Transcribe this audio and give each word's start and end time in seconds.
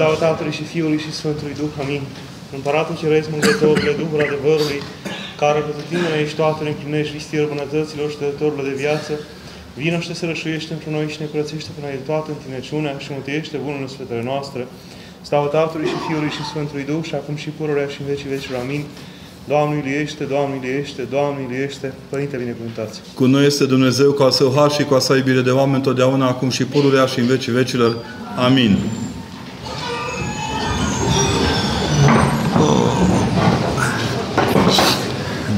Slavă 0.00 0.24
Tatălui 0.26 0.58
și 0.60 0.64
Fiului 0.74 1.00
și 1.04 1.10
Sfântului 1.20 1.58
Duh. 1.60 1.72
Amin. 1.82 2.02
Împăratul 2.56 2.96
Ceresc, 3.02 3.28
Mângătorule, 3.34 3.92
Duhul 4.02 4.20
adevărului, 4.26 4.80
care 5.42 5.58
cu 5.66 5.72
tine 5.90 6.08
ești 6.22 6.36
toate, 6.40 6.60
împlinești 6.72 7.12
vistirul 7.18 7.52
bunătăților 7.54 8.06
și 8.12 8.20
dătătorilor 8.22 8.64
de 8.70 8.74
viață, 8.84 9.12
vină 9.82 9.96
și 10.02 10.08
te 10.08 10.14
sărășuiește 10.20 10.70
într 10.76 10.88
noi 10.96 11.06
și 11.12 11.20
ne 11.22 11.26
curățește 11.30 11.70
până 11.76 11.88
de 11.96 12.02
toată 12.10 12.28
întinăciunea 12.30 12.94
și 13.02 13.08
mântuiește 13.16 13.56
bunul 13.66 13.88
sfătele 13.94 14.22
noastre. 14.30 14.62
Slavă 15.28 15.48
Tatălui 15.56 15.88
și 15.92 15.98
Fiului 16.06 16.32
și 16.36 16.42
Sfântului 16.50 16.84
Duh 16.90 17.02
și 17.08 17.14
acum 17.20 17.34
și 17.42 17.50
pururea 17.58 17.88
și 17.92 17.98
în 18.00 18.06
vecii 18.12 18.32
vecilor. 18.34 18.58
Amin. 18.64 18.82
Doamne 19.52 19.74
iliește, 19.82 20.22
Doamne 20.34 20.54
iliește, 20.60 21.02
Doamne 21.14 21.40
iliește, 21.48 21.86
Părinte 22.12 22.36
binecuvântați. 22.42 22.96
Cu 23.20 23.24
noi 23.34 23.44
este 23.50 23.64
Dumnezeu 23.74 24.10
cu 24.16 24.22
al 24.26 24.32
său 24.40 24.50
har 24.56 24.70
și 24.76 24.82
cu 24.88 24.94
a 24.98 25.00
sa 25.06 25.12
iubire 25.20 25.42
de 25.48 25.52
oameni 25.60 25.82
totdeauna, 25.88 26.26
acum 26.34 26.50
și 26.56 26.64
pururea 26.74 27.06
și 27.12 27.18
în 27.22 27.28
vecii 27.34 27.52
vecilor. 27.60 27.92
Amin. 28.48 28.74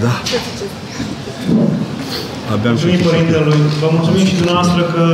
Da. 0.04 0.12
Abia 2.52 2.70
am 2.70 2.76
și 2.76 2.84
Mulțumim 2.86 3.10
Părintelui, 3.10 3.60
vă 3.80 3.88
mulțumim 3.96 4.24
și 4.30 4.34
dumneavoastră 4.40 4.82
că 4.94 5.04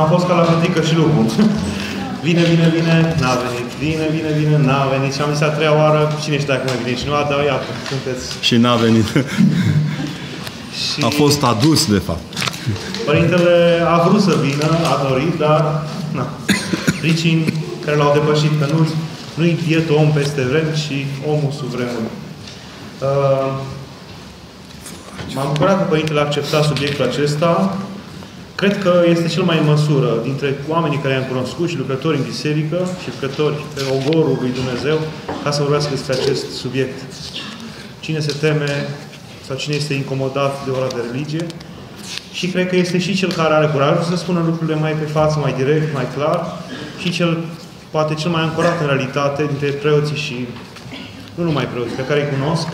am 0.00 0.06
fost 0.12 0.24
ca 0.26 0.34
la 0.34 0.44
frătică 0.48 0.80
și 0.88 0.94
lucru. 1.00 1.20
Vine, 2.26 2.42
vine, 2.52 2.66
vine, 2.76 2.94
n-a 3.20 3.34
venit. 3.44 3.68
Vine, 3.84 4.06
vine, 4.16 4.30
vine, 4.38 4.56
n-a 4.68 4.82
venit. 4.94 5.12
Și 5.14 5.20
am 5.20 5.32
zis 5.32 5.42
a 5.42 5.52
treia 5.56 5.74
oară, 5.82 6.00
cine 6.22 6.36
știe 6.38 6.52
dacă 6.54 6.64
mai 6.66 6.78
vine 6.82 7.00
cineva, 7.00 7.26
dar 7.30 7.38
iată, 7.44 7.70
sunteți. 7.90 8.24
Și 8.46 8.54
n-a 8.62 8.76
venit. 8.84 9.08
Și 10.80 10.98
A 11.08 11.10
fost 11.22 11.42
adus, 11.52 11.80
de 11.94 12.00
fapt. 12.08 12.26
Părintele 13.08 13.56
a 13.94 13.96
vrut 14.06 14.22
să 14.28 14.34
vină, 14.46 14.68
a 14.92 14.94
dorit, 15.08 15.34
dar 15.44 15.60
na, 16.18 16.26
pricini 17.00 17.44
care 17.84 17.96
l-au 17.96 18.12
depășit, 18.12 18.52
că 18.60 18.66
nu, 18.72 18.88
nu-i 19.34 19.58
bietul 19.66 19.94
om 19.94 20.10
peste 20.18 20.42
vrem, 20.50 20.66
ci 20.82 20.96
omul 21.32 21.52
sub 21.58 21.68
vremuri. 21.76 22.12
Uh, 23.02 23.60
M-am 25.34 25.46
bucurat 25.52 25.78
că 25.78 25.84
Părintele 25.88 26.20
a 26.20 26.22
acceptat 26.22 26.64
subiectul 26.64 27.04
acesta. 27.04 27.76
Cred 28.54 28.82
că 28.82 29.02
este 29.08 29.28
cel 29.28 29.42
mai 29.42 29.58
în 29.58 29.64
măsură 29.64 30.18
dintre 30.22 30.54
oamenii 30.68 30.98
care 30.98 31.14
i-am 31.14 31.24
cunoscut 31.24 31.68
și 31.68 31.76
lucrători 31.76 32.16
în 32.16 32.22
biserică 32.22 32.88
și 33.02 33.08
lucrători 33.12 33.54
pe 33.74 33.82
ogorul 33.96 34.38
lui 34.40 34.50
Dumnezeu 34.50 34.98
ca 35.42 35.50
să 35.50 35.60
vorbească 35.62 35.90
despre 35.90 36.12
acest 36.12 36.50
subiect. 36.50 37.02
Cine 38.00 38.20
se 38.20 38.32
teme 38.40 38.88
sau 39.46 39.56
cine 39.56 39.74
este 39.74 39.94
incomodat 39.94 40.64
de 40.64 40.70
ora 40.70 40.86
de 40.86 41.00
religie 41.10 41.46
și 42.32 42.46
cred 42.46 42.68
că 42.68 42.76
este 42.76 42.98
și 42.98 43.14
cel 43.14 43.32
care 43.32 43.54
are 43.54 43.66
curajul 43.66 44.02
să 44.02 44.16
spună 44.16 44.42
lucrurile 44.44 44.76
mai 44.76 44.92
pe 44.92 45.04
față, 45.04 45.38
mai 45.38 45.54
direct, 45.56 45.94
mai 45.94 46.06
clar 46.16 46.46
și 46.98 47.10
cel, 47.10 47.38
poate 47.90 48.14
cel 48.14 48.30
mai 48.30 48.42
ancorat 48.42 48.80
în 48.80 48.86
realitate 48.86 49.46
dintre 49.46 49.68
preoții 49.68 50.16
și 50.16 50.46
nu 51.34 51.44
numai 51.44 51.68
preoții, 51.72 51.96
pe 51.96 52.04
care 52.04 52.20
îi 52.20 52.38
cunosc, 52.38 52.68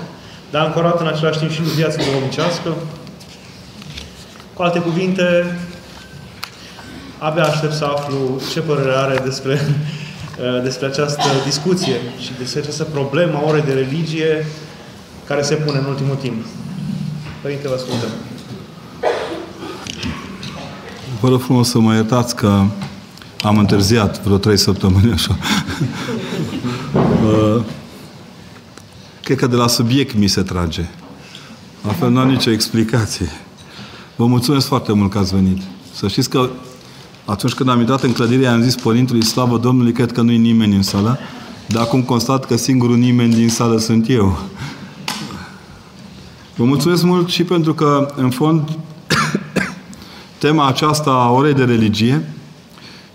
dar 0.50 0.64
ancorat 0.64 1.00
în 1.00 1.06
același 1.06 1.38
timp 1.38 1.50
și 1.50 1.60
în 1.60 1.66
viața 1.66 1.96
duhovnicească. 1.96 2.74
Cu 4.54 4.62
alte 4.62 4.78
cuvinte, 4.78 5.56
abia 7.18 7.44
aștept 7.44 7.72
să 7.72 7.84
aflu 7.84 8.40
ce 8.52 8.60
părere 8.60 8.92
are 8.94 9.20
despre, 9.24 9.60
despre 10.66 10.86
această 10.86 11.28
discuție 11.44 11.94
și 12.20 12.30
despre 12.38 12.60
această 12.60 12.84
problemă 12.84 13.36
a 13.36 13.48
orei 13.48 13.62
de 13.62 13.72
religie 13.72 14.46
care 15.26 15.42
se 15.42 15.54
pune 15.54 15.78
în 15.78 15.84
ultimul 15.84 16.16
timp. 16.16 16.44
Părinte, 17.42 17.68
vă 17.68 17.74
ascultăm. 17.74 18.08
Vă 21.20 21.28
rog 21.28 21.40
frumos 21.40 21.68
să 21.68 21.78
mă 21.78 21.94
iertați 21.94 22.36
că 22.36 22.64
am 23.42 23.58
întârziat 23.58 24.22
vreo 24.22 24.36
trei 24.36 24.56
săptămâni 24.56 25.12
așa. 25.12 25.36
Uh, 29.28 29.34
Cred 29.34 29.40
că 29.40 29.46
de 29.46 29.56
la 29.56 29.66
subiect 29.66 30.14
mi 30.14 30.26
se 30.26 30.42
trage. 30.42 30.84
Altfel 31.82 32.10
nu 32.10 32.18
am 32.18 32.28
nicio 32.28 32.50
explicație. 32.50 33.30
Vă 34.16 34.26
mulțumesc 34.26 34.66
foarte 34.66 34.92
mult 34.92 35.10
că 35.10 35.18
ați 35.18 35.34
venit. 35.34 35.62
Să 35.94 36.08
știți 36.08 36.30
că 36.30 36.48
atunci 37.24 37.52
când 37.52 37.68
am 37.68 37.80
intrat 37.80 38.02
în 38.02 38.12
clădire, 38.12 38.46
am 38.46 38.62
zis 38.62 38.74
Părintului 38.74 39.24
Slavă 39.24 39.58
Domnului, 39.58 39.92
cred 39.92 40.12
că 40.12 40.20
nu-i 40.20 40.36
nimeni 40.36 40.74
în 40.74 40.82
sală, 40.82 41.18
dar 41.66 41.82
acum 41.82 42.02
constat 42.02 42.46
că 42.46 42.56
singurul 42.56 42.96
nimeni 42.96 43.34
din 43.34 43.48
sală 43.48 43.78
sunt 43.78 44.08
eu. 44.08 44.38
Vă 46.56 46.64
mulțumesc 46.64 47.02
mult 47.02 47.28
și 47.28 47.44
pentru 47.44 47.74
că, 47.74 48.12
în 48.16 48.30
fond, 48.30 48.78
tema 50.38 50.66
aceasta 50.66 51.10
a 51.10 51.30
orei 51.30 51.54
de 51.54 51.64
religie 51.64 52.32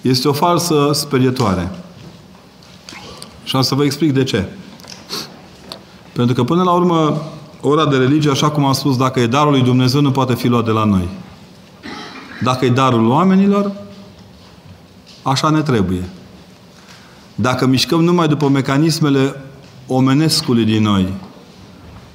este 0.01 0.27
o 0.27 0.33
falsă 0.33 0.91
sperietoare. 0.93 1.71
Și 3.43 3.55
am 3.55 3.61
să 3.61 3.75
vă 3.75 3.83
explic 3.83 4.13
de 4.13 4.23
ce. 4.23 4.47
Pentru 6.13 6.35
că, 6.35 6.43
până 6.43 6.63
la 6.63 6.71
urmă, 6.71 7.21
ora 7.61 7.85
de 7.85 7.97
religie, 7.97 8.31
așa 8.31 8.49
cum 8.49 8.65
am 8.65 8.73
spus, 8.73 8.97
dacă 8.97 9.19
e 9.19 9.27
darul 9.27 9.51
lui 9.51 9.61
Dumnezeu, 9.61 10.01
nu 10.01 10.11
poate 10.11 10.35
fi 10.35 10.47
luat 10.47 10.65
de 10.65 10.71
la 10.71 10.83
noi. 10.83 11.07
Dacă 12.41 12.65
e 12.65 12.69
darul 12.69 13.07
oamenilor, 13.07 13.71
așa 15.21 15.49
ne 15.49 15.61
trebuie. 15.61 16.09
Dacă 17.35 17.65
mișcăm 17.65 18.03
numai 18.03 18.27
după 18.27 18.49
mecanismele 18.49 19.41
omenescului 19.87 20.65
din 20.65 20.81
noi, 20.81 21.13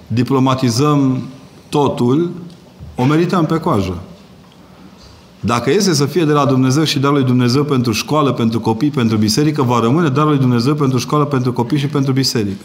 diplomatizăm 0.07 1.23
totul, 1.69 2.31
o 2.95 3.05
merităm 3.05 3.47
pe 3.47 3.59
coajă. 3.59 3.99
Dacă 5.41 5.71
este 5.71 5.95
să 5.95 6.07
fie 6.07 6.25
de 6.25 6.33
la 6.33 6.45
Dumnezeu 6.45 6.85
și 6.85 6.99
darul 6.99 7.17
lui 7.17 7.27
Dumnezeu 7.27 7.65
pentru 7.65 7.93
școală, 7.93 8.33
pentru 8.33 8.61
copii, 8.61 8.91
pentru 8.91 9.17
biserică, 9.17 9.63
va 9.63 9.81
rămâne 9.81 10.09
darul 10.09 10.31
lui 10.31 10.39
Dumnezeu 10.39 10.75
pentru 10.75 10.99
școală, 10.99 11.25
pentru 11.25 11.53
copii 11.53 11.79
și 11.79 11.87
pentru 11.87 12.13
biserică. 12.13 12.65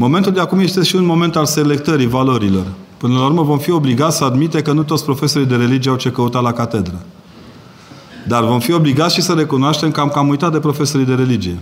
Momentul 0.00 0.32
de 0.32 0.40
acum 0.40 0.58
este 0.58 0.82
și 0.82 0.96
un 0.96 1.04
moment 1.04 1.36
al 1.36 1.46
selectării 1.46 2.06
valorilor. 2.06 2.66
Până 2.96 3.18
la 3.18 3.24
urmă 3.24 3.42
vom 3.42 3.58
fi 3.58 3.70
obligați 3.70 4.16
să 4.16 4.24
admite 4.24 4.62
că 4.62 4.72
nu 4.72 4.82
toți 4.82 5.04
profesorii 5.04 5.46
de 5.46 5.56
religie 5.56 5.90
au 5.90 5.96
ce 5.96 6.10
căuta 6.10 6.40
la 6.40 6.52
catedră. 6.52 7.04
Dar 8.28 8.44
vom 8.44 8.60
fi 8.60 8.72
obligați 8.72 9.14
și 9.14 9.20
să 9.20 9.32
recunoaștem 9.32 9.90
că 9.90 10.00
am 10.00 10.08
cam 10.08 10.28
uitat 10.28 10.52
de 10.52 10.58
profesorii 10.58 11.06
de 11.06 11.14
religie. 11.14 11.58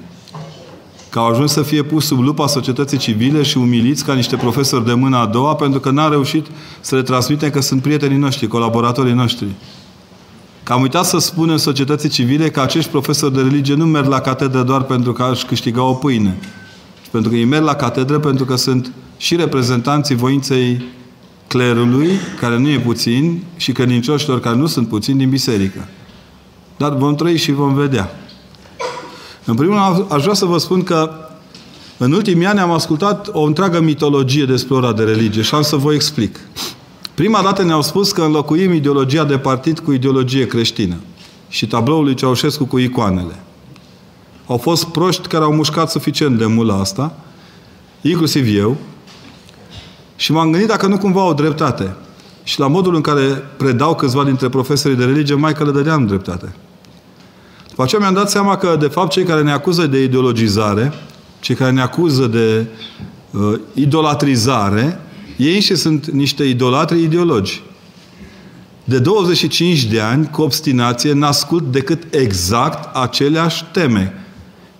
Că 1.09 1.19
au 1.19 1.27
ajuns 1.27 1.53
să 1.53 1.63
fie 1.63 1.83
pus 1.83 2.07
sub 2.07 2.21
lupa 2.21 2.47
societății 2.47 2.99
civile 2.99 3.43
și 3.43 3.59
umiliți 3.59 4.05
ca 4.05 4.15
niște 4.15 4.37
profesori 4.37 4.87
de 4.87 4.95
mâna 4.95 5.21
a 5.21 5.27
doua 5.27 5.55
pentru 5.55 5.81
că 5.81 5.91
n-au 5.91 6.11
reușit 6.11 6.47
să 6.81 6.95
le 6.95 7.03
transmitem 7.03 7.51
că 7.51 7.61
sunt 7.61 7.83
prietenii 7.83 8.19
noștri, 8.19 8.47
colaboratorii 8.47 9.13
noștri. 9.13 9.47
Că 10.63 10.73
am 10.73 10.81
uitat 10.81 11.05
să 11.05 11.19
spunem 11.19 11.57
societății 11.57 12.09
civile 12.09 12.51
că 12.51 12.61
acești 12.61 12.91
profesori 12.91 13.35
de 13.35 13.41
religie 13.41 13.75
nu 13.75 13.85
merg 13.85 14.07
la 14.07 14.21
catedră 14.21 14.63
doar 14.63 14.83
pentru 14.83 15.13
că 15.13 15.29
își 15.33 15.47
câștiga 15.47 15.83
o 15.83 15.93
pâine, 15.93 16.39
pentru 17.11 17.31
că 17.31 17.37
ei 17.37 17.45
merg 17.45 17.65
la 17.65 17.75
catedră 17.75 18.19
pentru 18.19 18.45
că 18.45 18.57
sunt 18.57 18.93
și 19.17 19.37
reprezentanții 19.37 20.15
voinței 20.15 20.83
clerului, 21.47 22.11
care 22.41 22.59
nu 22.59 22.69
e 22.69 22.79
puțin, 22.79 23.43
și 23.57 23.73
credincioșilor 23.73 24.41
care 24.41 24.57
nu 24.57 24.67
sunt 24.67 24.89
puțini 24.89 25.19
din 25.19 25.31
biserică. 25.31 25.89
Dar 26.77 26.95
vom 26.95 27.15
trăi 27.15 27.37
și 27.37 27.53
vom 27.53 27.75
vedea. 27.75 28.11
În 29.45 29.55
primul 29.55 29.75
rând, 29.75 30.13
aș 30.13 30.23
vrea 30.23 30.35
să 30.35 30.45
vă 30.45 30.59
spun 30.59 30.83
că 30.83 31.11
în 31.97 32.13
ultimii 32.13 32.47
ani 32.47 32.59
am 32.59 32.71
ascultat 32.71 33.29
o 33.33 33.43
întreagă 33.43 33.81
mitologie 33.81 34.45
despre 34.45 34.75
ora 34.75 34.93
de 34.93 35.03
religie 35.03 35.43
și 35.43 35.55
am 35.55 35.63
să 35.63 35.77
vă 35.77 35.95
explic. 35.95 36.41
Prima 37.15 37.43
dată 37.43 37.63
ne-au 37.63 37.83
spus 37.83 38.13
că 38.13 38.23
înlocuim 38.23 38.73
ideologia 38.73 39.25
de 39.25 39.39
partid 39.39 39.79
cu 39.79 39.93
ideologie 39.93 40.47
creștină 40.47 40.95
și 41.49 41.67
tabloul 41.67 42.05
lui 42.05 42.15
Ceaușescu 42.15 42.65
cu 42.65 42.79
icoanele. 42.79 43.43
Au 44.49 44.57
fost 44.57 44.85
proști 44.85 45.29
care 45.29 45.45
au 45.45 45.53
mușcat 45.53 45.91
suficient 45.91 46.39
de 46.39 46.47
mult 46.47 46.69
la 46.69 46.81
asta, 46.81 47.17
inclusiv 48.01 48.57
eu, 48.57 48.77
și 50.17 50.33
m-am 50.33 50.51
gândit 50.51 50.69
dacă 50.69 50.87
nu 50.87 50.99
cumva 50.99 51.25
o 51.25 51.33
dreptate. 51.33 51.95
Și 52.43 52.61
la 52.61 52.67
modul 52.67 52.95
în 52.95 53.01
care 53.01 53.23
predau 53.57 53.95
câțiva 53.95 54.25
dintre 54.25 54.49
profesorii 54.49 54.97
de 54.97 55.05
religie, 55.05 55.35
mai 55.35 55.53
că 55.53 55.65
le 55.65 55.71
dădeam 55.71 56.07
dreptate. 56.07 56.55
După 57.69 57.83
aceea 57.83 58.01
mi-am 58.01 58.15
dat 58.15 58.31
seama 58.31 58.57
că, 58.57 58.77
de 58.81 58.87
fapt, 58.87 59.11
cei 59.11 59.25
care 59.25 59.43
ne 59.43 59.53
acuză 59.53 59.87
de 59.87 60.03
ideologizare, 60.03 60.93
cei 61.41 61.55
care 61.55 61.71
ne 61.71 61.81
acuză 61.81 62.27
de 62.27 62.67
uh, 63.31 63.61
idolatrizare, 63.75 65.01
ei 65.37 65.61
și 65.61 65.75
sunt 65.75 66.11
niște 66.11 66.45
idolatri 66.45 67.03
ideologi. 67.03 67.63
De 68.85 68.99
25 68.99 69.85
de 69.85 70.01
ani, 70.01 70.31
cu 70.31 70.43
obstinație, 70.43 71.13
n-ascult 71.13 71.73
decât 71.73 72.15
exact 72.15 72.97
aceleași 72.97 73.65
teme. 73.73 74.28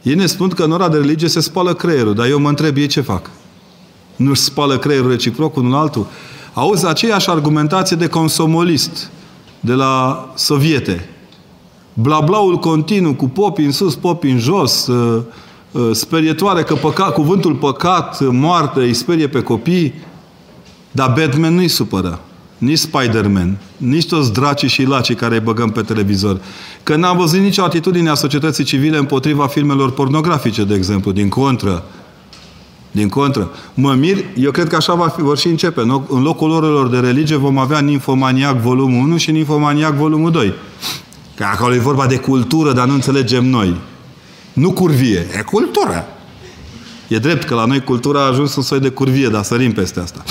Ei 0.09 0.15
ne 0.15 0.27
spun 0.27 0.49
că 0.49 0.63
în 0.63 0.73
ora 0.73 0.89
de 0.89 0.97
religie 0.97 1.29
se 1.29 1.41
spală 1.41 1.75
creierul, 1.75 2.15
dar 2.15 2.27
eu 2.27 2.39
mă 2.39 2.49
întreb 2.49 2.77
ei 2.77 2.87
ce 2.87 3.01
fac. 3.01 3.31
Nu-și 4.17 4.41
spală 4.41 4.79
creierul 4.79 5.11
reciproc 5.11 5.57
unul 5.57 5.75
altul? 5.75 6.07
Auzi 6.53 6.87
aceeași 6.87 7.31
argumentație 7.31 7.97
de 7.97 8.07
consomolist 8.07 9.11
de 9.61 9.73
la 9.73 10.25
soviete. 10.35 11.09
Blablaul 11.93 12.57
continuu 12.57 13.15
cu 13.15 13.29
popi 13.29 13.63
în 13.63 13.73
sus, 13.73 13.95
popi 13.95 14.29
în 14.29 14.39
jos, 14.39 14.87
uh, 14.87 15.23
uh, 15.73 15.91
sperietoare 15.93 16.63
că 16.63 16.75
păcat, 16.75 17.13
cuvântul 17.13 17.55
păcat, 17.55 18.21
moarte, 18.21 18.81
îi 18.81 18.95
sperie 18.95 19.29
pe 19.29 19.43
copii, 19.43 19.95
dar 20.91 21.15
Batman 21.17 21.55
nu-i 21.55 21.69
supără. 21.69 22.21
Nici 22.59 22.79
Spider-Man, 22.79 23.59
nici 23.77 24.07
toți 24.07 24.33
dracii 24.33 24.69
și 24.69 24.83
lacii 24.83 25.15
care 25.15 25.35
îi 25.35 25.41
băgăm 25.41 25.71
pe 25.71 25.81
televizor. 25.81 26.41
Că 26.83 26.97
n-am 26.97 27.17
văzut 27.17 27.39
nicio 27.39 27.63
atitudine 27.63 28.11
a 28.11 28.15
societății 28.15 28.65
civile 28.65 28.97
împotriva 28.99 29.47
filmelor 29.47 29.91
pornografice, 29.91 30.65
de 30.65 30.75
exemplu, 30.75 31.13
din 31.13 31.29
contră. 31.29 31.85
Din 32.91 33.09
contră. 33.09 33.51
Mă 33.75 33.95
mir, 33.95 34.25
eu 34.37 34.51
cred 34.51 34.69
că 34.69 34.77
așa 34.77 34.95
va 34.95 35.09
fi, 35.09 35.21
vor 35.21 35.39
și 35.39 35.47
începe. 35.47 35.81
În 36.09 36.23
locul 36.23 36.51
orelor 36.51 36.89
de 36.89 36.99
religie 36.99 37.37
vom 37.37 37.59
avea 37.59 37.79
Ninfomaniac 37.79 38.61
volumul 38.61 39.03
1 39.03 39.17
și 39.17 39.31
Ninfomaniac 39.31 39.95
volumul 39.95 40.31
2. 40.31 40.55
Că 41.35 41.45
acolo 41.45 41.75
e 41.75 41.79
vorba 41.79 42.07
de 42.07 42.17
cultură, 42.17 42.73
dar 42.73 42.87
nu 42.87 42.95
înțelegem 42.95 43.45
noi. 43.45 43.77
Nu 44.53 44.73
curvie, 44.73 45.27
e 45.39 45.43
cultură. 45.43 46.07
E 47.09 47.19
drept 47.19 47.45
că 47.45 47.55
la 47.55 47.65
noi 47.65 47.81
cultura 47.81 48.21
a 48.21 48.27
ajuns 48.27 48.57
un 48.57 48.63
soi 48.63 48.81
de 48.81 48.89
curvie, 48.89 49.29
dar 49.29 49.43
sărim 49.43 49.73
peste 49.73 50.01
asta. 50.01 50.25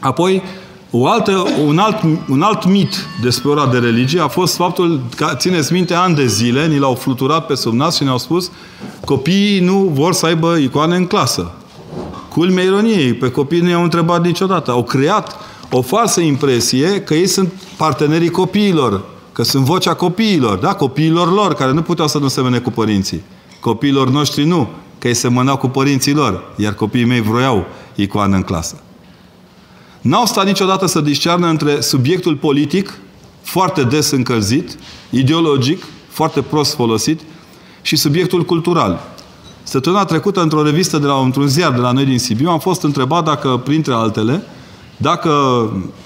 Apoi, 0.00 0.42
o 0.90 1.06
altă, 1.06 1.44
un, 1.66 1.78
alt, 1.78 2.02
un 2.28 2.42
alt 2.42 2.66
mit 2.66 3.06
despre 3.22 3.48
ora 3.48 3.66
de 3.66 3.78
religie 3.78 4.20
a 4.20 4.28
fost 4.28 4.56
faptul 4.56 5.00
că, 5.16 5.34
țineți 5.36 5.72
minte, 5.72 5.94
ani 5.94 6.14
de 6.14 6.26
zile, 6.26 6.66
ni 6.66 6.78
l-au 6.78 6.94
fluturat 6.94 7.46
pe 7.46 7.54
sub 7.54 7.72
nas 7.72 7.96
și 7.96 8.02
ne-au 8.02 8.18
spus 8.18 8.50
copiii 9.04 9.60
nu 9.60 9.90
vor 9.92 10.12
să 10.12 10.26
aibă 10.26 10.56
icoane 10.56 10.96
în 10.96 11.06
clasă. 11.06 11.50
Culmea 12.28 12.64
ironiei, 12.64 13.12
pe 13.12 13.30
copii 13.30 13.60
nu 13.60 13.68
i-au 13.68 13.82
întrebat 13.82 14.24
niciodată. 14.24 14.70
Au 14.70 14.84
creat 14.84 15.36
o 15.70 15.82
falsă 15.82 16.20
impresie 16.20 17.00
că 17.00 17.14
ei 17.14 17.26
sunt 17.26 17.52
partenerii 17.76 18.30
copiilor, 18.30 19.04
că 19.32 19.42
sunt 19.42 19.64
vocea 19.64 19.94
copiilor, 19.94 20.58
da? 20.58 20.74
Copiilor 20.74 21.32
lor, 21.32 21.54
care 21.54 21.72
nu 21.72 21.82
puteau 21.82 22.08
să 22.08 22.18
nu 22.18 22.28
semene 22.28 22.58
cu 22.58 22.70
părinții. 22.70 23.22
Copiilor 23.60 24.08
noștri 24.08 24.44
nu, 24.44 24.68
că 24.98 25.08
ei 25.08 25.14
semănau 25.14 25.56
cu 25.56 25.68
părinții 25.68 26.14
lor, 26.14 26.42
iar 26.56 26.72
copiii 26.72 27.04
mei 27.04 27.20
vroiau 27.20 27.64
icoană 27.94 28.36
în 28.36 28.42
clasă. 28.42 28.82
N-au 30.00 30.26
stat 30.26 30.44
niciodată 30.44 30.86
să 30.86 31.00
discearnă 31.00 31.46
între 31.46 31.80
subiectul 31.80 32.36
politic, 32.36 32.98
foarte 33.42 33.82
des 33.82 34.10
încălzit, 34.10 34.78
ideologic, 35.10 35.84
foarte 36.08 36.42
prost 36.42 36.74
folosit, 36.74 37.20
și 37.82 37.96
subiectul 37.96 38.44
cultural. 38.44 39.00
Săptămâna 39.62 40.04
trecută, 40.04 40.40
într-o 40.40 40.62
revistă 40.62 40.98
de 40.98 41.06
la 41.06 41.14
într-un 41.14 41.46
ziar 41.46 41.72
de 41.72 41.80
la 41.80 41.92
noi 41.92 42.04
din 42.04 42.18
Sibiu, 42.18 42.50
am 42.50 42.58
fost 42.58 42.82
întrebat 42.82 43.24
dacă, 43.24 43.60
printre 43.64 43.92
altele, 43.92 44.42
dacă 44.96 45.32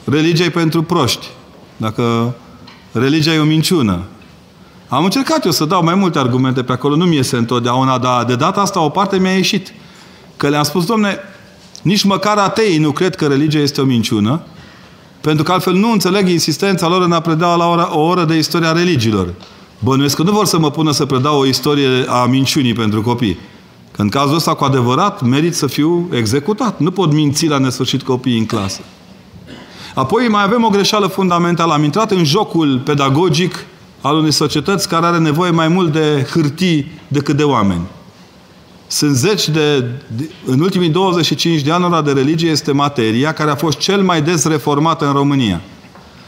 religia 0.05 0.45
e 0.45 0.51
pentru 0.51 0.83
proști, 0.83 1.27
dacă 1.77 2.35
religia 2.93 3.33
e 3.33 3.39
o 3.39 3.45
minciună. 3.45 4.03
Am 4.89 5.05
încercat 5.05 5.45
eu 5.45 5.51
să 5.51 5.65
dau 5.65 5.85
mai 5.85 5.95
multe 5.95 6.19
argumente 6.19 6.63
pe 6.63 6.73
acolo, 6.73 6.97
nu 6.97 7.05
mi 7.05 7.17
iese 7.17 7.37
întotdeauna, 7.37 7.99
dar 7.99 8.25
de 8.25 8.35
data 8.35 8.61
asta 8.61 8.81
o 8.81 8.89
parte 8.89 9.19
mi-a 9.19 9.33
ieșit. 9.33 9.73
Că 10.37 10.49
le-am 10.49 10.63
spus, 10.63 10.85
domne, 10.85 11.19
nici 11.83 12.03
măcar 12.03 12.39
ateii 12.39 12.79
nu 12.79 12.91
cred 12.91 13.15
că 13.15 13.27
religia 13.27 13.59
este 13.59 13.81
o 13.81 13.85
minciună, 13.85 14.43
pentru 15.21 15.45
că 15.45 15.53
altfel 15.53 15.73
nu 15.73 15.91
înțeleg 15.91 16.29
insistența 16.29 16.89
lor 16.89 17.03
în 17.03 17.13
a 17.13 17.21
preda 17.21 17.55
la 17.55 17.67
ora, 17.67 17.97
o 17.97 18.01
oră 18.01 18.25
de 18.25 18.37
istoria 18.37 18.73
religiilor. 18.73 19.35
Bănuiesc 19.79 20.17
că 20.17 20.23
nu 20.23 20.33
vor 20.33 20.47
să 20.47 20.59
mă 20.59 20.71
pună 20.71 20.91
să 20.91 21.07
predau 21.07 21.39
o 21.39 21.47
istorie 21.47 22.05
a 22.09 22.27
minciunii 22.27 22.73
pentru 22.73 23.03
copii. 23.03 23.39
Că 23.91 24.03
în 24.03 24.09
cazul 24.09 24.35
ăsta, 24.35 24.55
cu 24.55 24.65
adevărat, 24.65 25.23
merit 25.23 25.55
să 25.55 25.67
fiu 25.67 26.09
executat. 26.13 26.81
Nu 26.81 26.91
pot 26.91 27.13
minți 27.13 27.47
la 27.47 27.59
nesfârșit 27.59 28.03
copiii 28.03 28.39
în 28.39 28.47
clasă. 28.47 28.81
Apoi 29.95 30.29
mai 30.29 30.43
avem 30.43 30.65
o 30.65 30.69
greșeală 30.69 31.07
fundamentală. 31.07 31.73
Am 31.73 31.85
intrat 31.85 32.11
în 32.11 32.25
jocul 32.25 32.79
pedagogic 32.85 33.67
al 34.01 34.17
unei 34.17 34.33
societăți 34.33 34.89
care 34.89 35.07
are 35.07 35.19
nevoie 35.19 35.51
mai 35.51 35.69
mult 35.69 35.93
de 35.93 36.27
hârtii 36.33 36.91
decât 37.09 37.37
de 37.37 37.43
oameni. 37.43 37.83
Sunt 38.93 39.17
zeci 39.17 39.49
de... 39.49 39.85
În 40.45 40.61
ultimii 40.61 40.89
25 40.89 41.61
de 41.61 41.71
ani, 41.71 41.85
ora 41.85 42.03
de 42.03 42.13
religie 42.13 42.51
este 42.51 42.73
materia 42.73 43.33
care 43.33 43.51
a 43.51 43.55
fost 43.55 43.79
cel 43.79 44.03
mai 44.03 44.23
des 44.23 44.45
reformată 44.45 45.07
în 45.07 45.13
România. 45.13 45.61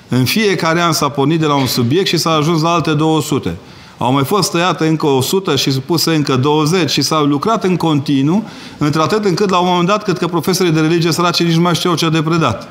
În 0.08 0.24
fiecare 0.24 0.80
an 0.80 0.92
s-a 0.92 1.08
pornit 1.08 1.40
de 1.40 1.46
la 1.46 1.54
un 1.54 1.66
subiect 1.66 2.06
și 2.06 2.16
s-a 2.16 2.30
ajuns 2.30 2.62
la 2.62 2.70
alte 2.70 2.92
200. 2.92 3.56
Au 3.98 4.12
mai 4.12 4.24
fost 4.24 4.50
tăiate 4.50 4.86
încă 4.86 5.06
100 5.06 5.56
și 5.56 5.70
puse 5.70 6.14
încă 6.14 6.36
20 6.36 6.90
și 6.90 7.02
s-au 7.02 7.24
lucrat 7.24 7.64
în 7.64 7.76
continuu, 7.76 8.44
într-atât 8.78 9.24
încât 9.24 9.50
la 9.50 9.58
un 9.58 9.68
moment 9.68 9.88
dat, 9.88 10.02
cred 10.02 10.18
că 10.18 10.26
profesorii 10.26 10.72
de 10.72 10.80
religie 10.80 11.12
săraci 11.12 11.42
nici 11.42 11.54
nu 11.54 11.62
mai 11.62 11.74
știau 11.74 11.94
ce 11.94 12.08
de 12.08 12.22
predat. 12.22 12.68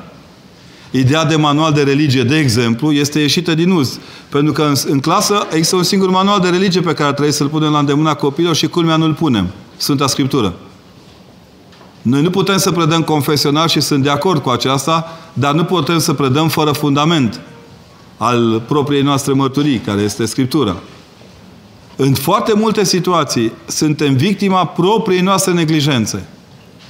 Ideea 0.90 1.24
de 1.24 1.36
manual 1.36 1.72
de 1.72 1.82
religie, 1.82 2.22
de 2.22 2.38
exemplu, 2.38 2.92
este 2.92 3.18
ieșită 3.18 3.54
din 3.54 3.70
uz. 3.70 3.98
Pentru 4.28 4.52
că 4.52 4.62
în, 4.62 4.74
în 4.86 5.00
clasă 5.00 5.46
există 5.52 5.76
un 5.76 5.82
singur 5.82 6.10
manual 6.10 6.40
de 6.40 6.48
religie 6.48 6.80
pe 6.80 6.92
care 6.92 7.12
trebuie 7.12 7.32
să-l 7.32 7.48
punem 7.48 7.72
la 7.72 7.78
îndemâna 7.78 8.14
copiilor 8.14 8.54
și 8.54 8.66
culmea 8.66 8.96
nu-l 8.96 9.14
punem. 9.14 9.46
Sfânta 9.76 10.06
Scriptură. 10.06 10.54
Noi 12.02 12.22
nu 12.22 12.30
putem 12.30 12.56
să 12.56 12.72
predăm 12.72 13.02
confesional 13.02 13.68
și 13.68 13.80
sunt 13.80 14.02
de 14.02 14.10
acord 14.10 14.42
cu 14.42 14.48
aceasta, 14.50 15.18
dar 15.32 15.54
nu 15.54 15.64
putem 15.64 15.98
să 15.98 16.12
predăm 16.12 16.48
fără 16.48 16.72
fundament 16.72 17.40
al 18.16 18.62
propriei 18.66 19.02
noastre 19.02 19.32
mărturii, 19.32 19.78
care 19.78 20.00
este 20.00 20.24
Scriptura. 20.24 20.76
În 21.96 22.14
foarte 22.14 22.52
multe 22.54 22.84
situații 22.84 23.52
suntem 23.66 24.16
victima 24.16 24.64
propriei 24.64 25.20
noastre 25.20 25.52
neglijențe. 25.52 26.28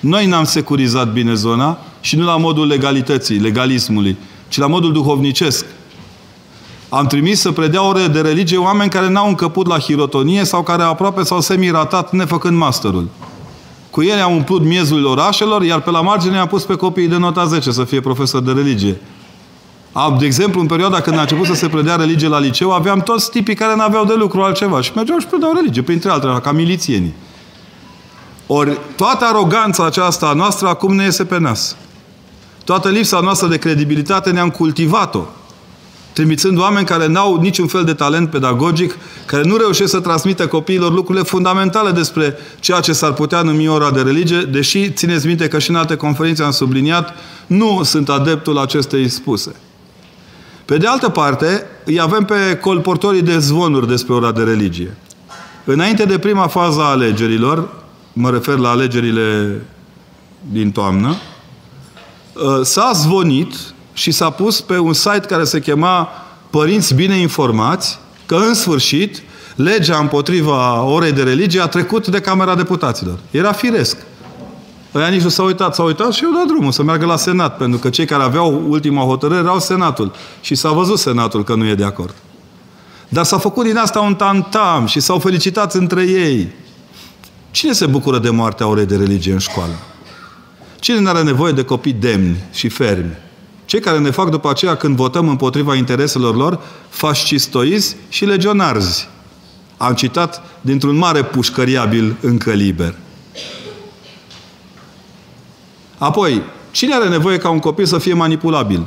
Noi 0.01 0.27
n-am 0.27 0.45
securizat 0.45 1.13
bine 1.13 1.35
zona 1.35 1.79
și 2.01 2.17
nu 2.17 2.25
la 2.25 2.37
modul 2.37 2.67
legalității, 2.67 3.39
legalismului, 3.39 4.17
ci 4.49 4.59
la 4.59 4.67
modul 4.67 4.93
duhovnicesc. 4.93 5.65
Am 6.97 7.07
trimis 7.07 7.41
să 7.41 7.53
predea 7.53 7.83
ore 7.83 8.07
de 8.07 8.21
religie 8.21 8.59
oameni 8.59 8.91
care 8.91 9.09
n-au 9.09 9.29
încăput 9.29 9.67
la 9.67 9.79
hirotonie 9.79 10.45
sau 10.45 10.63
care 10.63 10.83
aproape 10.83 11.23
s-au 11.23 11.41
semi-ratat 11.41 12.13
nefăcând 12.13 12.57
masterul. 12.57 13.09
Cu 13.91 14.03
ele 14.03 14.21
am 14.21 14.35
umplut 14.35 14.65
miezul 14.65 15.05
orașelor, 15.05 15.63
iar 15.63 15.81
pe 15.81 15.91
la 15.91 16.01
margine 16.01 16.39
am 16.39 16.47
pus 16.47 16.63
pe 16.63 16.75
copiii 16.75 17.09
de 17.09 17.17
nota 17.17 17.45
10 17.45 17.71
să 17.71 17.85
fie 17.85 18.01
profesor 18.01 18.43
de 18.43 18.53
religie. 18.53 19.01
Am, 19.93 20.17
de 20.19 20.27
exemplu, 20.27 20.61
în 20.61 20.67
perioada 20.67 21.01
când 21.01 21.19
a 21.19 21.21
început 21.21 21.47
să 21.47 21.55
se 21.55 21.69
predea 21.69 21.97
religie 21.97 22.29
la 22.29 22.39
liceu, 22.39 22.73
aveam 22.73 23.01
toți 23.01 23.31
tipii 23.31 23.55
care 23.55 23.77
n-aveau 23.77 24.05
de 24.05 24.15
lucru 24.15 24.43
altceva 24.43 24.81
și 24.81 24.93
mergeau 24.95 25.19
și 25.19 25.27
predeau 25.27 25.53
religie, 25.55 25.83
printre 25.83 26.11
altele, 26.11 26.39
ca 26.43 26.53
milițienii. 26.53 27.15
Ori 28.47 28.79
toată 28.97 29.25
aroganța 29.25 29.87
aceasta 29.87 30.27
a 30.27 30.33
noastră 30.33 30.69
acum 30.69 30.95
ne 30.95 31.05
iese 31.05 31.25
pe 31.25 31.39
nas. 31.39 31.77
Toată 32.65 32.89
lipsa 32.89 33.21
noastră 33.21 33.49
de 33.49 33.59
credibilitate 33.59 34.31
ne-am 34.31 34.51
cultivat-o 34.51 35.23
trimițând 36.15 36.59
oameni 36.59 36.87
care 36.87 37.07
n-au 37.07 37.41
niciun 37.41 37.67
fel 37.67 37.85
de 37.85 37.95
talent 37.95 38.31
pedagogic, 38.31 38.97
care 39.27 39.43
nu 39.43 39.57
reușesc 39.57 39.91
să 39.91 40.01
transmită 40.01 40.47
copiilor 40.47 40.93
lucrurile 40.93 41.25
fundamentale 41.25 41.91
despre 41.91 42.37
ceea 42.61 42.81
ce 42.81 42.93
s-ar 42.93 43.13
putea 43.13 43.43
numi 43.43 43.69
ora 43.69 43.91
de 43.91 44.01
religie, 44.01 44.41
deși, 44.41 44.93
țineți 44.93 45.27
minte 45.27 45.49
că 45.49 45.59
și 45.59 45.71
în 45.71 45.77
alte 45.77 45.97
conferințe 45.97 46.43
am 46.43 46.51
subliniat, 46.51 47.15
nu 47.47 47.81
sunt 47.83 48.09
adeptul 48.09 48.59
acestei 48.59 49.09
spuse. 49.09 49.55
Pe 50.65 50.77
de 50.77 50.87
altă 50.87 51.09
parte, 51.09 51.67
îi 51.85 52.01
avem 52.01 52.25
pe 52.25 52.59
colportorii 52.61 53.23
de 53.23 53.39
zvonuri 53.39 53.89
despre 53.89 54.15
ora 54.15 54.33
de 54.33 54.43
religie. 54.43 54.97
Înainte 55.65 56.05
de 56.05 56.19
prima 56.19 56.47
fază 56.47 56.81
a 56.81 56.91
alegerilor, 56.91 57.69
mă 58.13 58.31
refer 58.31 58.59
la 58.59 58.69
alegerile 58.69 59.61
din 60.51 60.71
toamnă, 60.71 61.15
s-a 62.63 62.91
zvonit 62.95 63.55
și 63.95 64.11
s-a 64.11 64.31
pus 64.31 64.61
pe 64.61 64.79
un 64.79 64.93
site 64.93 65.27
care 65.29 65.45
se 65.45 65.61
chema 65.61 66.09
Părinți 66.51 66.95
Bine 66.95 67.17
Informați, 67.17 67.99
că 68.27 68.35
în 68.35 68.55
sfârșit 68.55 69.23
legea 69.55 69.99
împotriva 69.99 70.83
orei 70.83 71.13
de 71.13 71.23
religie 71.23 71.61
a 71.61 71.67
trecut 71.67 72.07
de 72.07 72.21
Camera 72.21 72.55
Deputaților. 72.55 73.19
Era 73.31 73.53
firesc. 73.53 73.97
Ăia 74.95 75.09
nici 75.09 75.23
nu 75.23 75.29
s-au 75.29 75.47
uitat. 75.47 75.75
S-au 75.75 75.87
uitat 75.87 76.13
și 76.13 76.25
eu 76.25 76.31
dat 76.31 76.47
drumul 76.47 76.73
să 76.73 76.83
meargă 76.83 77.07
la 77.07 77.17
Senat, 77.17 77.57
pentru 77.57 77.79
că 77.79 77.91
cei 77.91 78.07
care 78.07 78.23
aveau 78.23 78.65
ultima 78.69 79.03
hotărâre 79.03 79.41
erau 79.41 79.61
Senatul. 79.61 80.13
Și 80.41 80.55
s-a 80.55 80.71
văzut 80.71 80.99
Senatul 80.99 81.45
că 81.45 81.55
nu 81.55 81.67
e 81.67 81.75
de 81.75 81.85
acord. 81.85 82.15
Dar 83.09 83.25
s-a 83.25 83.39
făcut 83.39 83.65
din 83.65 83.77
asta 83.77 84.01
un 84.01 84.15
tantam 84.15 84.87
și 84.87 85.01
s-au 85.01 85.19
felicitat 85.19 85.75
între 85.75 86.03
ei. 86.03 86.53
Cine 87.51 87.73
se 87.73 87.87
bucură 87.87 88.19
de 88.19 88.31
moartea 88.31 88.67
orei 88.67 88.87
de 88.87 88.97
religie 88.97 89.33
în 89.33 89.39
școală? 89.39 89.73
Cine 90.81 91.01
nu 91.01 91.09
are 91.09 91.23
nevoie 91.23 91.53
de 91.53 91.65
copii 91.65 91.93
demni 91.93 92.37
și 92.53 92.69
fermi? 92.69 93.17
Cei 93.65 93.81
care 93.81 93.99
ne 93.99 94.11
fac 94.11 94.31
după 94.31 94.51
aceea 94.51 94.77
când 94.77 94.97
votăm 94.97 95.29
împotriva 95.29 95.75
intereselor 95.75 96.37
lor, 96.37 96.61
fascistoizi 96.89 97.97
și 98.09 98.25
legionarzi. 98.25 99.09
Am 99.77 99.95
citat 99.95 100.43
dintr-un 100.61 100.97
mare 100.97 101.23
pușcăriabil 101.23 102.17
încă 102.21 102.51
liber. 102.51 102.95
Apoi, 105.99 106.43
cine 106.71 106.95
are 106.95 107.09
nevoie 107.09 107.39
ca 107.39 107.51
un 107.51 107.59
copil 107.59 107.87
să 107.87 107.99
fie 107.99 108.15
manipulabil? 108.15 108.87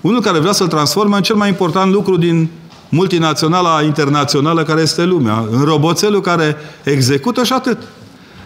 Unul 0.00 0.20
care 0.20 0.38
vrea 0.38 0.52
să-l 0.52 0.66
transforme 0.66 1.16
în 1.16 1.22
cel 1.22 1.36
mai 1.36 1.48
important 1.48 1.92
lucru 1.92 2.16
din 2.16 2.50
multinaționala 2.88 3.82
internațională 3.82 4.62
care 4.62 4.80
este 4.80 5.04
lumea. 5.04 5.44
În 5.50 5.64
roboțelul 5.64 6.20
care 6.20 6.56
execută 6.84 7.44
și 7.44 7.52
atât. 7.52 7.78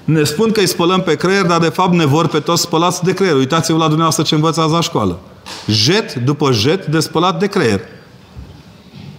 Ne 0.04 0.24
spun 0.24 0.50
că 0.50 0.60
îi 0.60 0.68
spălăm 0.68 1.00
pe 1.00 1.16
creier, 1.16 1.46
dar 1.46 1.60
de 1.60 1.68
fapt 1.68 1.92
ne 1.92 2.06
vor 2.06 2.26
pe 2.26 2.38
toți 2.38 2.62
spălați 2.62 3.04
de 3.04 3.12
creier. 3.12 3.34
Uitați-vă 3.34 3.78
la 3.78 3.84
dumneavoastră 3.84 4.22
ce 4.22 4.34
învățați 4.34 4.72
la 4.72 4.80
școală. 4.80 5.18
Jet 5.66 6.14
după 6.14 6.52
jet 6.52 6.86
de 6.86 7.00
spălat 7.00 7.38
de 7.38 7.46
creier. 7.46 7.80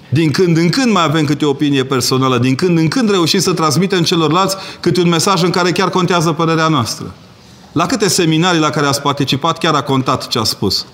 Din 0.09 0.31
când 0.31 0.57
în 0.57 0.69
când 0.69 0.91
mai 0.91 1.03
avem 1.03 1.25
câte 1.25 1.45
o 1.45 1.49
opinie 1.49 1.85
personală, 1.85 2.37
din 2.37 2.55
când 2.55 2.77
în 2.77 2.87
când 2.87 3.09
reușim 3.09 3.39
să 3.39 3.53
transmitem 3.53 4.03
celorlalți 4.03 4.55
câte 4.79 5.01
un 5.01 5.09
mesaj 5.09 5.43
în 5.43 5.49
care 5.49 5.71
chiar 5.71 5.89
contează 5.89 6.31
părerea 6.31 6.67
noastră. 6.67 7.13
La 7.71 7.85
câte 7.85 8.07
seminarii 8.07 8.59
la 8.59 8.69
care 8.69 8.87
ați 8.87 9.01
participat 9.01 9.57
chiar 9.57 9.73
a 9.73 9.81
contat 9.81 10.27
ce 10.27 10.39
a 10.39 10.43
spus? 10.43 10.85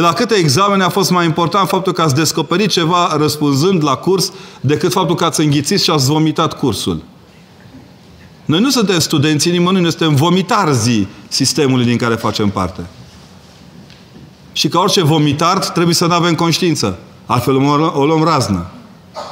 la 0.00 0.12
câte 0.12 0.34
examene 0.34 0.84
a 0.84 0.88
fost 0.88 1.10
mai 1.10 1.24
important 1.24 1.68
faptul 1.68 1.92
că 1.92 2.02
ați 2.02 2.14
descoperit 2.14 2.70
ceva 2.70 3.16
răspunzând 3.16 3.84
la 3.84 3.94
curs 3.94 4.32
decât 4.60 4.92
faptul 4.92 5.14
că 5.14 5.24
ați 5.24 5.40
înghițit 5.40 5.80
și 5.82 5.90
ați 5.90 6.06
vomitat 6.06 6.58
cursul. 6.58 7.02
Noi 8.44 8.60
nu 8.60 8.70
suntem 8.70 8.98
studenții 8.98 9.50
nimănui, 9.50 9.80
noi 9.80 9.90
suntem 9.90 10.14
vomitarzii 10.14 11.08
sistemului 11.28 11.84
din 11.84 11.96
care 11.96 12.14
facem 12.14 12.50
parte. 12.50 12.86
Și 14.56 14.68
ca 14.68 14.78
orice 14.78 15.02
vomitard 15.02 15.66
trebuie 15.66 15.94
să 15.94 16.06
nu 16.06 16.14
avem 16.14 16.34
conștiință. 16.34 16.98
Altfel 17.26 17.56
o 17.94 18.04
luăm 18.04 18.24
raznă. 18.24 18.66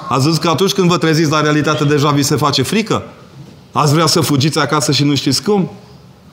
Ați 0.09 0.25
văzut 0.25 0.41
că 0.41 0.49
atunci 0.49 0.73
când 0.73 0.89
vă 0.89 0.99
treziți 0.99 1.31
la 1.31 1.41
realitate 1.41 1.85
deja 1.85 2.11
vi 2.11 2.23
se 2.23 2.37
face 2.37 2.63
frică? 2.63 3.03
Ați 3.73 3.93
vrea 3.93 4.07
să 4.07 4.21
fugiți 4.21 4.59
acasă 4.59 4.93
și 4.93 5.05
nu 5.05 5.15
știți 5.15 5.43
cum? 5.43 5.71